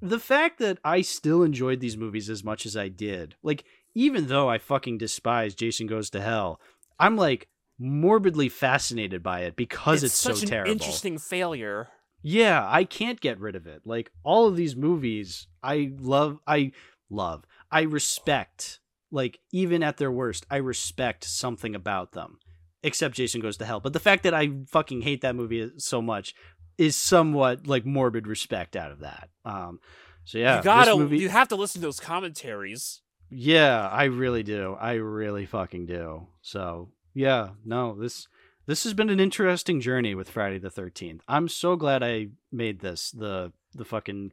the 0.01 0.19
fact 0.19 0.59
that 0.59 0.79
I 0.85 1.01
still 1.01 1.43
enjoyed 1.43 1.81
these 1.81 1.97
movies 1.97 2.29
as 2.29 2.45
much 2.45 2.67
as 2.67 2.77
I 2.77 2.89
did. 2.89 3.37
Like 3.43 3.65
even 3.95 4.29
though 4.29 4.49
I 4.49 4.59
fucking 4.59 4.99
despise 4.99 5.55
Jason 5.55 5.87
Goes 5.87 6.11
to 6.11 6.21
Hell, 6.21 6.61
I'm 6.99 7.17
like 7.17 7.49
morbidly 7.79 8.49
fascinated 8.49 9.23
by 9.23 9.41
it 9.41 9.57
because 9.57 10.03
it's, 10.03 10.15
such 10.15 10.37
so 10.37 10.43
an 10.43 10.49
terrible. 10.49 10.73
interesting 10.73 11.19
failure. 11.19 11.89
Yeah, 12.23 12.67
I 12.69 12.85
can't 12.85 13.21
get 13.21 13.41
rid 13.41 13.57
of 13.57 13.67
it. 13.67 13.83
Like 13.85 14.11
all 14.23 14.47
of 14.47 14.57
these 14.57 14.77
movies, 14.77 15.47
I 15.63 15.93
love 15.99 16.39
I 16.47 16.73
love. 17.11 17.45
I 17.71 17.83
respect. 17.83 18.81
Like 19.11 19.41
even 19.53 19.83
at 19.83 19.99
their 19.99 20.13
worst, 20.13 20.47
I 20.51 20.57
respect 20.57 21.25
something 21.25 21.75
about 21.75 22.13
them. 22.13 22.39
Except 22.83 23.15
Jason 23.15 23.41
Goes 23.41 23.57
to 23.59 23.65
Hell. 23.65 23.81
But 23.81 23.93
the 23.93 24.01
fact 24.01 24.23
that 24.25 24.35
I 24.35 24.51
fucking 24.69 25.03
hate 25.03 25.21
that 25.21 25.37
movie 25.37 25.71
so 25.79 26.03
much 26.03 26.35
is 26.79 26.97
somewhat 26.97 27.67
like 27.67 27.85
morbid 27.87 28.27
respect 28.27 28.77
out 28.77 28.91
of 28.91 29.01
that. 29.01 29.29
Um 29.45 29.79
so 30.25 30.39
yeah, 30.39 30.59
you 30.59 30.63
gotta, 30.63 30.91
this 30.93 30.99
movie, 30.99 31.19
you 31.19 31.29
have 31.29 31.49
to 31.49 31.57
listen 31.57 31.81
to 31.81 31.87
those 31.87 32.01
commentaries. 32.01 33.01
yeah, 33.31 33.89
I 33.89 34.05
really 34.05 34.43
do. 34.43 34.77
I 34.81 34.95
really 34.95 35.47
fucking 35.47 35.87
do. 35.87 36.27
So 36.43 36.91
yeah, 37.15 37.51
no, 37.65 37.95
this 37.99 38.27
this 38.67 38.85
has 38.85 38.95
been 38.95 39.11
an 39.11 39.19
interesting 39.21 39.81
journey 39.81 40.15
with 40.15 40.31
Friday 40.31 40.59
the 40.59 40.71
Thirteenth. 40.71 41.23
I'm 41.29 41.49
so 41.49 41.75
glad 41.77 42.03
I 42.03 42.29
made 42.53 42.81
this 42.81 43.11
the 43.11 43.53
the 43.75 43.85
fucking 43.85 44.33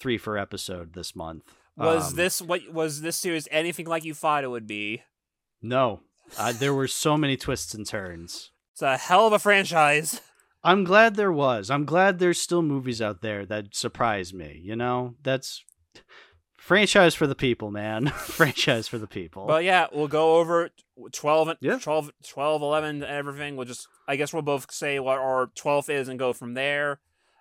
three 0.00 0.18
for 0.18 0.38
episode 0.38 0.94
this 0.94 1.14
month. 1.14 1.44
Was 1.76 2.10
Um, 2.12 2.16
this 2.16 2.40
what 2.42 2.72
was 2.72 3.02
this 3.02 3.16
series 3.16 3.46
anything 3.50 3.86
like 3.86 4.04
you 4.04 4.14
thought 4.14 4.44
it 4.44 4.48
would 4.50 4.66
be? 4.66 5.02
no? 5.62 6.00
Uh, 6.38 6.52
there 6.52 6.74
were 6.74 6.88
so 6.88 7.16
many 7.16 7.36
twists 7.36 7.72
and 7.74 7.86
turns. 7.86 8.50
It's 8.72 8.82
a 8.82 8.96
hell 8.96 9.26
of 9.26 9.32
a 9.32 9.38
franchise. 9.38 10.20
I'm 10.64 10.84
glad 10.84 11.14
there 11.14 11.32
was. 11.32 11.70
I'm 11.70 11.84
glad 11.84 12.18
there's 12.18 12.40
still 12.40 12.62
movies 12.62 13.00
out 13.00 13.22
there 13.22 13.46
that 13.46 13.74
surprise 13.76 14.34
me. 14.34 14.60
You 14.62 14.74
know, 14.76 15.14
that's 15.22 15.64
franchise 16.56 17.14
for 17.14 17.26
the 17.26 17.34
people, 17.34 17.70
man. 17.70 18.06
franchise 18.16 18.88
for 18.88 18.98
the 18.98 19.06
people. 19.06 19.46
But 19.46 19.64
yeah, 19.64 19.86
we'll 19.92 20.08
go 20.08 20.36
over 20.36 20.70
12 21.12 21.48
and 21.48 21.58
Yeah. 21.60 21.78
12, 21.78 22.10
12 22.26 22.62
11 22.62 23.02
everything. 23.04 23.56
We'll 23.56 23.66
just 23.66 23.86
I 24.08 24.16
guess 24.16 24.32
we'll 24.32 24.42
both 24.42 24.70
say 24.72 24.98
what 24.98 25.18
our 25.18 25.46
12th 25.56 25.88
is 25.88 26.08
and 26.08 26.18
go 26.18 26.32
from 26.32 26.54
there. 26.54 27.00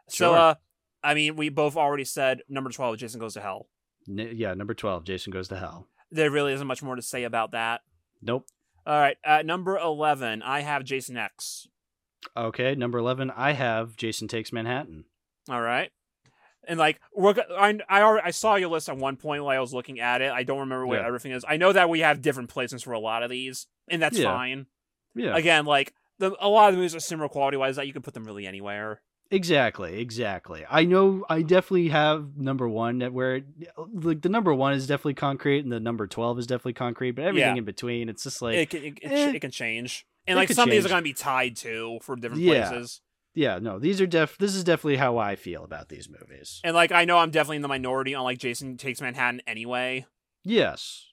So 0.09 0.29
Sure. 0.31 0.37
uh 0.37 0.55
I 1.03 1.13
mean, 1.13 1.35
we 1.35 1.49
both 1.49 1.75
already 1.75 2.05
said 2.05 2.41
number 2.47 2.69
12 2.69 2.97
Jason 2.97 3.19
goes 3.19 3.33
to 3.33 3.41
hell. 3.41 3.67
N- 4.07 4.33
yeah, 4.35 4.53
number 4.53 4.75
twelve, 4.75 5.03
Jason 5.03 5.31
Goes 5.33 5.47
to 5.47 5.57
Hell. 5.57 5.87
There 6.11 6.29
really 6.29 6.53
isn't 6.53 6.67
much 6.67 6.83
more 6.83 6.95
to 6.95 7.01
say 7.01 7.23
about 7.23 7.53
that. 7.53 7.81
Nope. 8.21 8.45
All 8.85 8.99
right, 8.99 9.17
at 9.23 9.45
number 9.45 9.77
11, 9.77 10.41
I 10.43 10.61
have 10.61 10.83
Jason 10.83 11.17
X. 11.17 11.67
Okay, 12.35 12.73
number 12.75 12.97
eleven. 12.97 13.31
I 13.35 13.51
have 13.53 13.95
Jason 13.97 14.27
Takes 14.27 14.51
Manhattan. 14.51 15.05
All 15.49 15.61
right. 15.61 15.91
And 16.67 16.79
like 16.79 16.99
we're 17.13 17.35
I 17.55 17.77
I 17.87 18.01
already, 18.01 18.25
I 18.25 18.31
saw 18.31 18.55
your 18.55 18.69
list 18.69 18.89
at 18.89 18.97
one 18.97 19.15
point 19.15 19.43
while 19.43 19.55
I 19.55 19.59
was 19.59 19.73
looking 19.75 19.99
at 19.99 20.21
it. 20.23 20.31
I 20.31 20.41
don't 20.41 20.59
remember 20.61 20.87
what 20.87 20.99
Yeah. 20.99 21.05
everything 21.05 21.31
is. 21.33 21.45
I 21.47 21.57
know 21.57 21.71
that 21.71 21.87
we 21.87 21.99
have 21.99 22.21
different 22.23 22.49
placements 22.53 22.83
for 22.83 22.93
a 22.93 22.99
lot 22.99 23.21
of 23.21 23.29
these, 23.29 23.67
and 23.87 24.01
that's 24.01 24.17
Yeah. 24.17 24.33
fine. 24.33 24.65
Yeah, 25.13 25.35
Again, 25.37 25.65
like 25.65 25.93
the 26.17 26.35
a 26.39 26.49
lot 26.49 26.69
of 26.69 26.73
the 26.73 26.77
movies 26.77 26.95
are 26.95 26.99
similar 26.99 27.29
quality 27.29 27.57
wise 27.57 27.75
that 27.75 27.85
you 27.85 27.93
can 27.93 28.01
put 28.01 28.15
them 28.15 28.25
really 28.25 28.47
anywhere. 28.47 29.01
Exactly, 29.31 29.99
exactly. 29.99 30.65
I 30.69 30.85
know. 30.85 31.25
I 31.29 31.41
definitely 31.41 31.89
have 31.89 32.37
number 32.37 32.67
one 32.67 32.99
that 32.99 33.13
where 33.13 33.41
like 33.93 34.21
the 34.21 34.29
number 34.29 34.53
one 34.53 34.73
is 34.73 34.87
definitely 34.87 35.15
concrete, 35.15 35.59
and 35.63 35.71
the 35.71 35.79
number 35.79 36.07
twelve 36.07 36.39
is 36.39 36.47
definitely 36.47 36.73
concrete. 36.73 37.11
But 37.11 37.25
everything 37.25 37.55
Yeah. 37.55 37.59
in 37.59 37.65
between, 37.65 38.09
it's 38.09 38.23
just 38.23 38.41
like 38.41 38.55
it 38.55 38.69
can 38.69 38.83
it, 38.85 38.99
eh. 39.03 39.31
it 39.35 39.39
can 39.41 39.51
change, 39.51 40.05
and 40.27 40.35
like 40.37 40.49
some 40.49 40.69
of 40.69 40.71
these 40.71 40.85
are 40.85 40.89
going 40.89 40.99
to 41.01 41.03
be 41.03 41.13
tied 41.13 41.55
to 41.57 41.99
for 42.01 42.15
different 42.15 42.41
Yeah. 42.43 42.69
places. 42.69 43.01
yeah, 43.33 43.59
no. 43.59 43.79
These 43.79 43.99
are 44.01 44.07
def. 44.07 44.37
This 44.37 44.55
is 44.55 44.63
definitely 44.63 44.95
how 44.97 45.17
I 45.17 45.35
feel 45.35 45.63
about 45.63 45.89
these 45.89 46.07
movies. 46.09 46.61
And 46.63 46.73
like 46.75 46.91
I 46.91 47.03
know 47.05 47.17
I'm 47.17 47.31
definitely 47.31 47.57
in 47.57 47.61
the 47.63 47.67
minority 47.67 48.15
on 48.15 48.23
like 48.23 48.37
Jason 48.37 48.77
Takes 48.77 49.01
Manhattan 49.01 49.41
anyway. 49.45 50.05
Yes, 50.43 51.07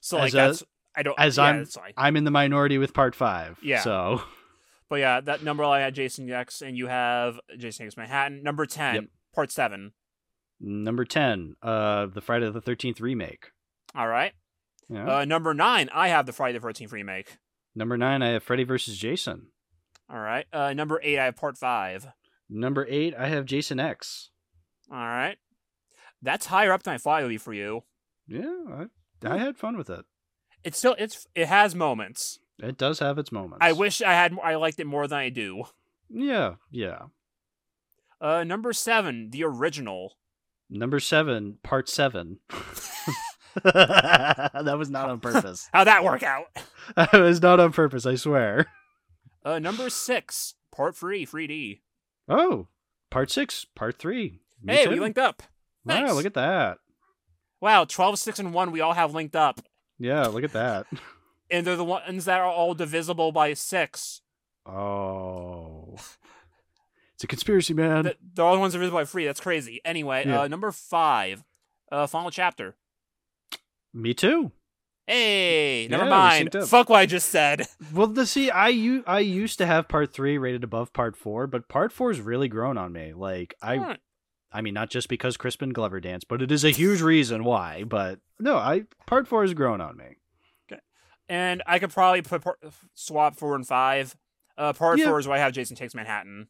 So 0.00 0.16
like 0.18 0.26
As 0.28 0.32
that's 0.32 0.64
I 0.96 1.02
don't 1.02 1.18
as 1.18 1.36
yeah, 1.38 1.44
I'm-. 1.44 1.66
I'm 1.96 2.16
in 2.16 2.24
the 2.24 2.30
minority 2.30 2.78
with 2.78 2.94
part 2.94 3.14
five. 3.16 3.58
Yeah. 3.62 3.80
So 3.80 4.22
But 4.90 4.96
yeah, 4.96 5.20
that 5.22 5.42
number 5.42 5.64
I 5.64 5.80
had 5.80 5.94
Jason 5.94 6.30
X, 6.30 6.60
and 6.62 6.76
you 6.76 6.86
have 6.88 7.40
Jason 7.58 7.86
Takes 7.86 7.96
Manhattan. 7.96 8.42
Number 8.42 8.66
ten, 8.66 8.94
Yep. 8.94 9.04
part 9.34 9.50
seven. 9.52 9.92
number 10.60 11.04
ten, 11.04 11.54
uh, 11.62 12.06
the 12.06 12.20
Friday 12.20 12.50
the 12.50 12.60
Thirteenth 12.60 13.00
remake. 13.00 13.50
All 13.94 14.08
right. 14.08 14.32
Yeah. 14.88 15.18
Uh, 15.18 15.24
number 15.24 15.54
nine, 15.54 15.88
I 15.92 16.08
have 16.08 16.26
the 16.26 16.32
Friday 16.32 16.58
the 16.58 16.62
Thirteenth 16.62 16.92
remake. 16.92 17.38
number 17.74 17.96
nine, 17.96 18.22
I 18.22 18.28
have 18.30 18.42
Freddy 18.42 18.64
versus 18.64 18.96
Jason. 18.98 19.48
All 20.10 20.18
right. 20.20 20.46
Uh, 20.52 20.74
number 20.74 21.00
eight, 21.02 21.18
I 21.18 21.24
have 21.24 21.36
part 21.36 21.56
five. 21.56 22.06
Number 22.50 22.86
eight, 22.88 23.14
I 23.18 23.28
have 23.28 23.46
Jason 23.46 23.80
X. 23.80 24.30
All 24.92 24.98
right. 24.98 25.38
That's 26.20 26.46
higher 26.46 26.72
up 26.72 26.82
than 26.82 26.94
I 26.94 26.98
thought 26.98 27.20
it 27.20 27.24
would 27.24 27.30
be 27.30 27.38
for 27.38 27.54
you. 27.54 27.84
Yeah, 28.26 28.52
I, 28.70 28.86
I 29.26 29.38
had 29.38 29.56
fun 29.56 29.76
with 29.78 29.88
it. 29.90 30.04
It's 30.62 30.78
still 30.78 30.94
it's 30.98 31.26
it 31.34 31.48
has 31.48 31.74
moments. 31.74 32.38
It 32.60 32.78
does 32.78 32.98
have 33.00 33.18
its 33.18 33.32
moments. 33.32 33.58
I 33.60 33.72
wish 33.72 34.00
I 34.02 34.12
had 34.12 34.36
I 34.42 34.54
liked 34.56 34.78
it 34.80 34.86
more 34.86 35.06
than 35.06 35.18
I 35.18 35.28
do. 35.28 35.64
Yeah, 36.08 36.54
yeah. 36.70 37.02
Uh, 38.20 38.44
number 38.44 38.72
seven, 38.72 39.30
the 39.30 39.44
original. 39.44 40.16
Number 40.70 41.00
seven, 41.00 41.58
part 41.62 41.88
seven. 41.88 42.38
that 43.62 44.74
was 44.76 44.90
not 44.90 45.10
on 45.10 45.20
purpose. 45.20 45.68
How'd 45.72 45.86
that 45.86 46.04
work 46.04 46.22
out? 46.22 46.46
that 46.96 47.12
was 47.12 47.40
not 47.40 47.60
on 47.60 47.72
purpose, 47.72 48.04
I 48.06 48.16
swear. 48.16 48.66
Uh, 49.44 49.58
number 49.58 49.90
six, 49.90 50.54
part 50.74 50.96
three, 50.96 51.24
3D. 51.24 51.80
Oh, 52.28 52.66
part 53.10 53.30
six, 53.30 53.64
part 53.76 53.98
three. 53.98 54.40
Me 54.62 54.74
hey, 54.74 54.84
too. 54.84 54.90
we 54.90 55.00
linked 55.00 55.18
up. 55.18 55.42
Wow, 55.84 56.00
Nice. 56.00 56.14
look 56.14 56.26
at 56.26 56.34
that. 56.34 56.78
Wow, 57.60 57.84
12, 57.84 58.18
6, 58.18 58.38
and 58.40 58.54
1 58.54 58.72
we 58.72 58.80
all 58.80 58.92
have 58.94 59.14
linked 59.14 59.36
up. 59.36 59.60
Yeah, 59.98 60.26
look 60.26 60.44
at 60.44 60.52
that. 60.52 60.86
And 61.54 61.64
they're 61.66 61.76
the 61.76 61.84
ones 61.84 62.24
that 62.24 62.40
are 62.40 62.46
all 62.50 62.74
divisible 62.74 63.30
by 63.30 63.54
6. 63.54 64.20
Oh. 64.66 65.94
It's 67.14 67.22
a 67.22 67.26
conspiracy, 67.28 67.74
man. 67.74 68.04
The, 68.04 68.16
they're 68.34 68.44
all 68.44 68.54
the 68.54 68.60
ones 68.60 68.72
divisible 68.72 68.98
by 68.98 69.04
3. 69.04 69.24
That's 69.24 69.40
crazy. 69.40 69.80
Anyway, 69.84 70.24
Yeah. 70.26 70.42
uh, 70.42 70.48
number 70.48 70.72
5, 70.72 71.44
uh, 71.92 72.06
final 72.08 72.30
chapter. 72.30 72.74
Me 73.92 74.14
too. 74.14 74.50
Hey, 75.06 75.86
never 75.90 76.04
Yeah, 76.04 76.10
mind. 76.10 76.56
Fuck 76.66 76.88
what 76.88 76.98
I 76.98 77.06
just 77.06 77.28
said. 77.28 77.66
Well, 77.92 78.06
the 78.08 78.26
see, 78.26 78.50
I 78.50 78.68
u- 78.68 79.04
I 79.06 79.20
used 79.20 79.58
to 79.58 79.66
have 79.66 79.86
part 79.86 80.12
three 80.12 80.38
rated 80.38 80.64
above 80.64 80.92
part 80.92 81.14
four, 81.16 81.46
but 81.46 81.68
part 81.68 81.92
four's 81.92 82.20
really 82.20 82.48
grown 82.48 82.76
on 82.78 82.92
me. 82.92 83.12
Like 83.12 83.54
I. 83.62 83.98
I 84.50 84.60
mean, 84.62 84.72
not 84.74 84.88
just 84.88 85.08
because 85.08 85.36
Crispin 85.36 85.70
Glover 85.70 86.00
danced, 86.00 86.26
but 86.28 86.40
it 86.40 86.50
is 86.52 86.64
a 86.64 86.70
huge 86.70 87.02
reason 87.02 87.42
why. 87.44 87.82
But 87.84 88.20
no, 88.40 88.56
I 88.56 88.84
part 89.06 89.28
four 89.28 89.42
has 89.42 89.52
grown 89.52 89.80
on 89.80 89.96
me. 89.96 90.16
And 91.28 91.62
I 91.66 91.78
could 91.78 91.90
probably 91.90 92.22
put 92.22 92.42
part, 92.42 92.58
swap 92.94 93.36
four 93.36 93.54
and 93.54 93.66
five. 93.66 94.16
Uh, 94.58 94.72
part 94.72 94.98
Yeah. 94.98 95.06
four 95.06 95.18
is 95.18 95.26
where 95.26 95.36
I 95.36 95.40
have 95.40 95.52
Jason 95.52 95.76
Takes 95.76 95.94
Manhattan. 95.94 96.48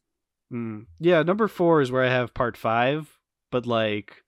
Mm. 0.53 0.85
Yeah, 0.99 1.23
number 1.23 1.47
four 1.47 1.81
is 1.81 1.91
where 1.91 2.03
I 2.03 2.09
have 2.09 2.33
part 2.33 2.55
five, 2.57 3.17
but 3.51 3.65
like, 3.65 4.23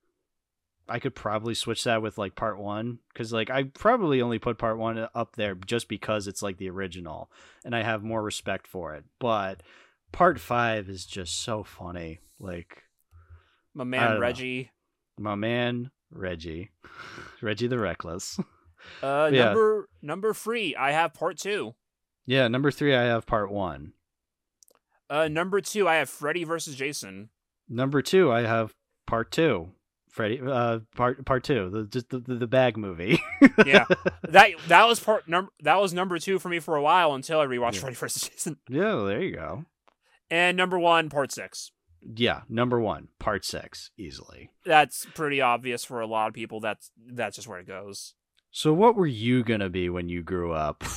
I 0.89 0.99
could 0.99 1.13
probably 1.15 1.53
switch 1.53 1.83
that 1.83 2.01
with 2.01 2.17
like 2.17 2.35
part 2.35 2.57
one 2.57 2.99
because 3.11 3.33
like 3.33 3.49
I 3.49 3.63
probably 3.63 4.21
only 4.21 4.39
put 4.39 4.57
part 4.57 4.77
one 4.77 5.07
up 5.13 5.35
there 5.35 5.53
just 5.53 5.89
because 5.89 6.27
it's 6.27 6.41
like 6.41 6.57
the 6.57 6.69
original, 6.69 7.29
and 7.65 7.75
I 7.75 7.83
have 7.83 8.03
more 8.03 8.23
respect 8.23 8.65
for 8.67 8.95
it. 8.95 9.03
But 9.19 9.61
part 10.13 10.39
five 10.39 10.87
is 10.89 11.05
just 11.05 11.41
so 11.41 11.63
funny. 11.63 12.19
Like 12.39 12.83
My 13.73 13.83
man 13.83 14.01
don't 14.03 14.13
know. 14.15 14.19
Reggie. 14.21 14.71
my 15.19 15.35
man 15.35 15.91
Reggie, 16.09 16.71
Reggie 17.41 17.67
the 17.67 17.77
Reckless. 17.79 18.39
Uh, 19.01 19.29
Yeah. 19.31 19.45
number 19.45 19.89
number 20.01 20.33
three, 20.33 20.75
I 20.75 20.91
have 20.91 21.13
part 21.13 21.37
two. 21.37 21.75
yeah, 22.25 22.47
number 22.47 22.71
three 22.71 22.95
I 22.95 23.03
have 23.03 23.25
part 23.25 23.51
one. 23.51 23.93
Uh, 25.09 25.27
number 25.27 25.61
two, 25.61 25.87
I 25.87 25.95
have 25.95 26.09
Freddy 26.09 26.43
versus 26.43 26.75
Jason. 26.75 27.29
Number 27.69 28.01
two 28.01 28.31
I 28.31 28.41
have 28.41 28.73
part 29.05 29.31
two. 29.31 29.69
Freddy, 30.09 30.41
uh, 30.43 30.79
part 30.95 31.23
part 31.25 31.43
two, 31.43 31.69
the 31.69 31.83
just 31.83 32.09
the, 32.09 32.19
the, 32.19 32.47
bag 32.47 32.75
movie. 32.75 33.19
Yeah, 33.65 33.85
that 34.23 34.51
that 34.67 34.87
was 34.87 34.99
part 34.99 35.27
number 35.27 35.51
that 35.61 35.79
was 35.79 35.93
number 35.93 36.17
two 36.17 36.39
for 36.39 36.49
me 36.49 36.59
for 36.59 36.75
a 36.75 36.81
while 36.81 37.13
until 37.13 37.39
I 37.39 37.45
rewatched 37.45 37.75
Yeah. 37.75 37.79
Freddy 37.81 37.95
versus 37.95 38.29
Jason. 38.29 38.57
yeah, 38.69 39.03
there 39.05 39.21
you 39.21 39.35
go. 39.35 39.65
And 40.31 40.57
number 40.57 40.79
one, 40.79 41.09
part 41.09 41.31
six. 41.31 41.71
Yeah, 42.01 42.41
number 42.49 42.79
one, 42.79 43.09
part 43.19 43.45
six, 43.45 43.91
easily. 43.97 44.49
That's 44.65 45.05
pretty 45.13 45.39
obvious 45.41 45.83
for 45.85 45.99
a 46.01 46.07
lot 46.07 46.27
of 46.29 46.33
people. 46.33 46.59
That's 46.61 46.89
that's 46.97 47.35
just 47.35 47.47
where 47.47 47.59
it 47.59 47.67
goes. 47.67 48.13
So, 48.57 48.73
what 48.73 48.95
were 48.95 49.05
you 49.05 49.43
gonna 49.43 49.69
be 49.69 49.87
when 49.87 50.09
you 50.09 50.23
grew 50.23 50.51
up? 50.51 50.83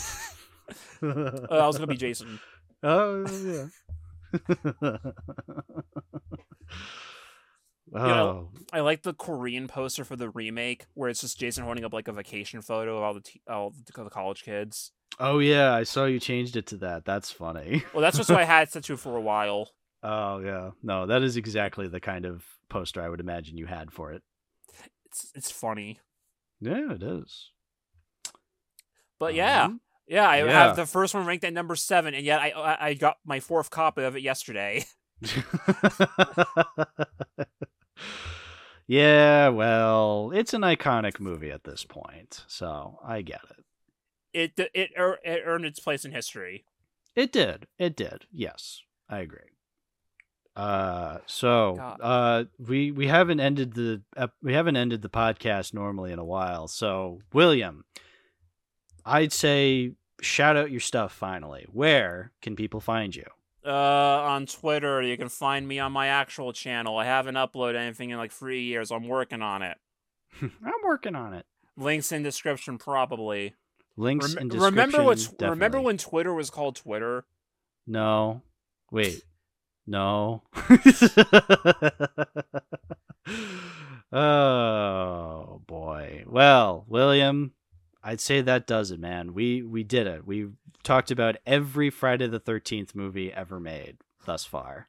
Uh, 1.03 1.47
I 1.51 1.67
was 1.67 1.77
gonna 1.77 1.87
be 1.87 1.97
Jason. 1.97 2.39
oh 2.83 3.25
yeah. 3.43 3.67
oh, 7.95 7.95
know, 7.95 8.49
I 8.71 8.81
like 8.81 9.03
the 9.03 9.15
Korean 9.15 9.67
poster 9.67 10.05
for 10.05 10.15
the 10.15 10.29
remake 10.29 10.85
where 10.93 11.09
it's 11.09 11.23
just 11.23 11.41
Jason 11.41 11.65
holding 11.65 11.85
up 11.85 11.95
like 11.95 12.07
a 12.07 12.13
vacation 12.13 12.61
photo 12.61 12.99
of 12.99 13.03
all 13.03 13.15
the 13.15 13.23
t- 13.23 13.41
all 13.49 13.71
the 13.71 14.05
the 14.05 14.11
college 14.11 14.45
kids. 14.45 14.93
oh 15.19 15.39
yeah, 15.39 15.73
I 15.73 15.85
saw 15.85 16.05
you 16.05 16.21
changed 16.21 16.57
it 16.57 16.67
to 16.67 16.77
that. 16.79 17.07
That's 17.07 17.33
funny. 17.33 17.83
Well, 17.95 18.03
that's 18.03 18.19
just 18.19 18.29
what 18.29 18.41
I 18.41 18.45
had 18.45 18.71
set 18.71 18.85
to 18.85 18.97
for 18.99 19.17
a 19.17 19.23
while. 19.23 19.71
Oh 20.03 20.39
yeah, 20.41 20.71
no, 20.83 21.07
that 21.07 21.23
is 21.23 21.39
exactly 21.39 21.89
the 21.89 22.01
kind 22.01 22.27
of 22.27 22.45
poster 22.69 23.03
I 23.03 23.09
would 23.09 23.21
imagine 23.21 23.57
you 23.57 23.67
had 23.67 23.91
for 23.91 24.13
it. 24.13 24.23
It's 25.07 25.33
it's 25.35 25.51
funny, 25.51 25.99
Yeah, 26.61 26.93
it 26.93 27.03
is. 27.03 27.51
but 29.19 29.35
yeah, 29.35 29.65
Um, 29.65 29.81
yeah. 30.07 30.29
I 30.29 30.45
yeah. 30.45 30.67
have 30.67 30.77
the 30.77 30.87
first 30.87 31.15
one 31.15 31.27
ranked 31.27 31.45
at 31.45 31.53
number 31.53 31.77
seven, 31.77 32.15
and 32.15 32.25
yet 32.25 32.41
I 32.41 32.77
I 32.81 32.95
got 32.95 33.19
my 33.25 33.41
fourth 33.41 33.71
copy 33.71 34.03
of 34.03 34.17
it 34.17 34.23
yesterday. 34.23 34.85
yeah, 38.87 39.49
well, 39.49 40.33
it's 40.35 40.55
an 40.55 40.63
iconic 40.63 41.21
movie 41.21 41.51
at 41.51 41.65
this 41.65 41.85
point, 41.85 42.45
so 42.49 42.99
I 43.05 43.23
get 43.23 43.41
it. 43.51 43.65
It 44.33 44.53
it 44.75 44.91
it 45.25 45.43
earned 45.47 45.65
its 45.65 45.81
place 45.81 46.05
in 46.05 46.13
history. 46.13 46.65
It 47.17 47.33
did. 47.33 47.67
It 47.79 47.97
did. 47.97 48.27
Yes, 48.33 48.83
I 49.09 49.19
agree. 49.21 49.41
Uh, 50.61 51.19
so 51.25 51.75
God. 51.77 52.01
uh, 52.03 52.45
we 52.59 52.91
we 52.93 53.07
haven't 53.07 53.41
ended 53.41 53.73
the 53.73 54.03
ep- 54.15 54.35
we 54.43 54.53
haven't 54.53 54.77
ended 54.77 55.01
the 55.01 55.09
podcast 55.09 55.73
normally 55.73 56.13
in 56.13 56.19
a 56.19 56.25
while. 56.25 56.69
So 56.69 57.21
William, 57.33 57.85
I'd 59.07 59.33
say 59.33 59.93
shout 60.21 60.59
out 60.59 60.71
your 60.71 60.81
stuff 60.81 61.13
finally. 61.15 61.67
Where 61.73 62.33
can 62.43 62.57
people 62.57 62.81
find 62.81 63.17
you? 63.17 63.25
Uh, 63.65 63.71
on 63.73 64.45
Twitter, 64.45 65.01
you 65.01 65.17
can 65.17 65.31
find 65.31 65.67
me 65.67 65.79
on 65.79 65.93
my 65.93 66.09
actual 66.09 66.53
channel. 66.53 66.99
I 66.99 67.07
haven't 67.07 67.37
uploaded 67.37 67.77
anything 67.77 68.11
in 68.11 68.19
like 68.19 68.33
three 68.33 68.63
years. 68.63 68.91
I'm 68.91 69.09
working 69.09 69.41
on 69.41 69.63
it. 69.63 69.79
I'm 70.43 70.51
working 70.85 71.15
on 71.15 71.33
it. 71.33 71.47
Links 71.79 72.13
in 72.13 72.23
description, 72.23 72.77
probably. 72.77 73.55
Links 73.97 74.35
Rem- 74.35 74.43
in 74.43 74.49
description. 74.49 74.75
remember 74.77 75.03
what? 75.03 75.33
Remember 75.41 75.81
when 75.81 75.97
Twitter 75.97 76.35
was 76.35 76.51
called 76.51 76.77
Twitter? 76.77 77.25
No. 77.87 78.43
Wait. 78.91 79.23
No. 79.91 80.44
oh 84.12 85.62
boy. 85.67 86.23
Well, 86.28 86.85
William, 86.89 87.55
I'd 88.05 88.20
say 88.20 88.41
that 88.41 88.69
does 88.69 88.93
it, 88.93 89.01
man. 89.01 89.35
We 89.35 89.62
we 89.62 89.83
did 89.83 90.07
it. 90.07 90.25
We 90.25 90.51
talked 90.85 91.10
about 91.10 91.39
every 91.44 91.91
Friday 91.91 92.28
the 92.28 92.39
13th 92.39 92.94
movie 92.94 93.33
ever 93.33 93.59
made 93.59 93.97
thus 94.27 94.44
far. 94.44 94.86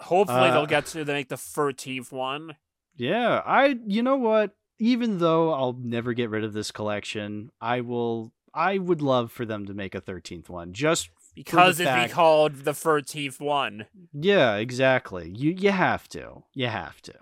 Hopefully, 0.00 0.48
Uh, 0.48 0.52
they'll 0.52 0.66
get 0.78 0.86
to 0.86 1.04
the, 1.04 1.12
make 1.12 1.28
the 1.28 1.36
thirteenth 1.36 2.10
one. 2.10 2.56
Yeah, 2.96 3.40
I 3.46 3.76
you 3.86 4.02
know 4.02 4.16
what? 4.16 4.56
Even 4.80 5.18
though 5.18 5.52
I'll 5.52 5.78
never 5.80 6.12
get 6.12 6.30
rid 6.30 6.42
of 6.42 6.54
this 6.54 6.72
collection, 6.72 7.52
I 7.60 7.82
will 7.82 8.32
I 8.52 8.78
would 8.78 9.00
love 9.00 9.30
for 9.30 9.44
them 9.44 9.66
to 9.66 9.74
make 9.74 9.94
a 9.94 10.00
13th 10.00 10.48
one. 10.48 10.72
Just 10.72 11.10
Because 11.34 11.80
it'd 11.80 11.90
fact- 11.90 12.10
be 12.10 12.14
called 12.14 12.54
the 12.64 12.74
thirteenth 12.74 13.40
one. 13.40 13.86
Yeah, 14.12 14.56
exactly. 14.56 15.30
You 15.34 15.52
you 15.52 15.70
have 15.70 16.08
to. 16.10 16.42
You 16.54 16.66
have 16.66 17.00
to. 17.02 17.14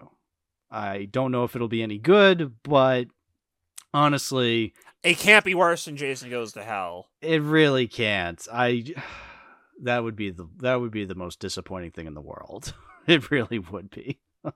I 0.71 1.07
don't 1.11 1.33
know 1.33 1.45
if 1.45 1.55
it'll 1.57 1.69
be 1.69 1.83
any 1.83 1.99
good, 1.99 2.55
but 2.63 3.07
honestly, 3.95 4.75
It 5.03 5.17
can't 5.19 5.45
be 5.45 5.55
worse 5.55 5.85
than 5.87 5.97
Jason 5.97 6.29
Goes 6.31 6.53
to 6.53 6.63
Hell. 6.65 7.07
it 7.23 7.41
really 7.43 7.87
can't. 7.89 8.47
I 8.53 8.85
that 9.83 10.03
would 10.05 10.17
be 10.17 10.31
the 10.31 10.49
that 10.59 10.81
would 10.81 10.91
be 10.91 11.05
the 11.05 11.15
most 11.15 11.39
disappointing 11.41 11.93
thing 11.93 12.07
in 12.07 12.15
the 12.15 12.21
world. 12.21 12.75
It 13.07 13.31
really 13.31 13.59
would 13.59 13.89
be. 13.91 14.21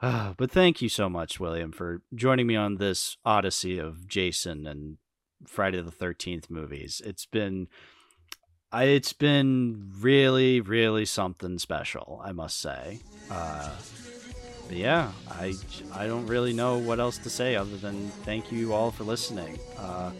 But 0.00 0.50
thank 0.50 0.82
you 0.82 0.88
so 0.88 1.08
much, 1.08 1.40
William, 1.40 1.72
for 1.72 2.02
joining 2.14 2.46
me 2.46 2.56
on 2.56 2.76
this 2.76 3.16
odyssey 3.24 3.78
of 3.78 4.06
Jason 4.06 4.66
and 4.66 4.98
Friday 5.46 5.80
the 5.80 5.90
Thirteenth 5.90 6.50
movies. 6.50 7.00
It's 7.04 7.24
been, 7.26 7.68
I, 8.74 8.84
it's 8.86 9.12
been 9.12 9.92
really, 10.00 10.60
really 10.60 11.04
something 11.04 11.60
special, 11.60 12.20
I 12.24 12.32
must 12.32 12.60
say. 12.60 12.98
Uh, 13.30 13.70
but 14.66 14.76
yeah, 14.76 15.12
I, 15.30 15.54
I 15.92 16.08
don't 16.08 16.26
really 16.26 16.52
know 16.52 16.78
what 16.78 16.98
else 16.98 17.18
to 17.18 17.30
say 17.30 17.54
other 17.54 17.76
than 17.76 18.08
thank 18.24 18.50
you 18.50 18.72
all 18.72 18.90
for 18.90 19.04
listening. 19.04 19.60
Uh, 19.78 20.10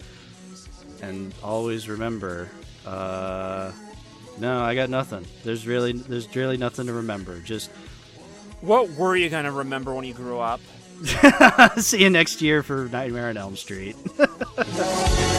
and 1.03 1.35
always 1.43 1.89
remember, 1.89 2.49
uh, 2.87 3.73
no, 4.39 4.63
I 4.63 4.77
got 4.77 4.89
nothing. 4.89 5.27
There's 5.43 5.67
really, 5.67 5.91
there's 5.91 6.33
really 6.37 6.57
nothing 6.57 6.87
to 6.87 6.93
remember. 6.93 7.41
Just 7.41 7.73
What 8.61 8.89
were 8.91 9.17
you 9.17 9.31
gonna 9.31 9.51
remember 9.51 9.93
when 9.93 10.05
you 10.05 10.15
grew 10.15 10.39
up? 10.39 10.61
see 11.79 12.03
you 12.05 12.11
next 12.11 12.41
year 12.41 12.63
for 12.63 12.89
Nightmare 12.93 13.31
on 13.31 13.37
Elm 13.37 13.57
Street. 13.57 13.97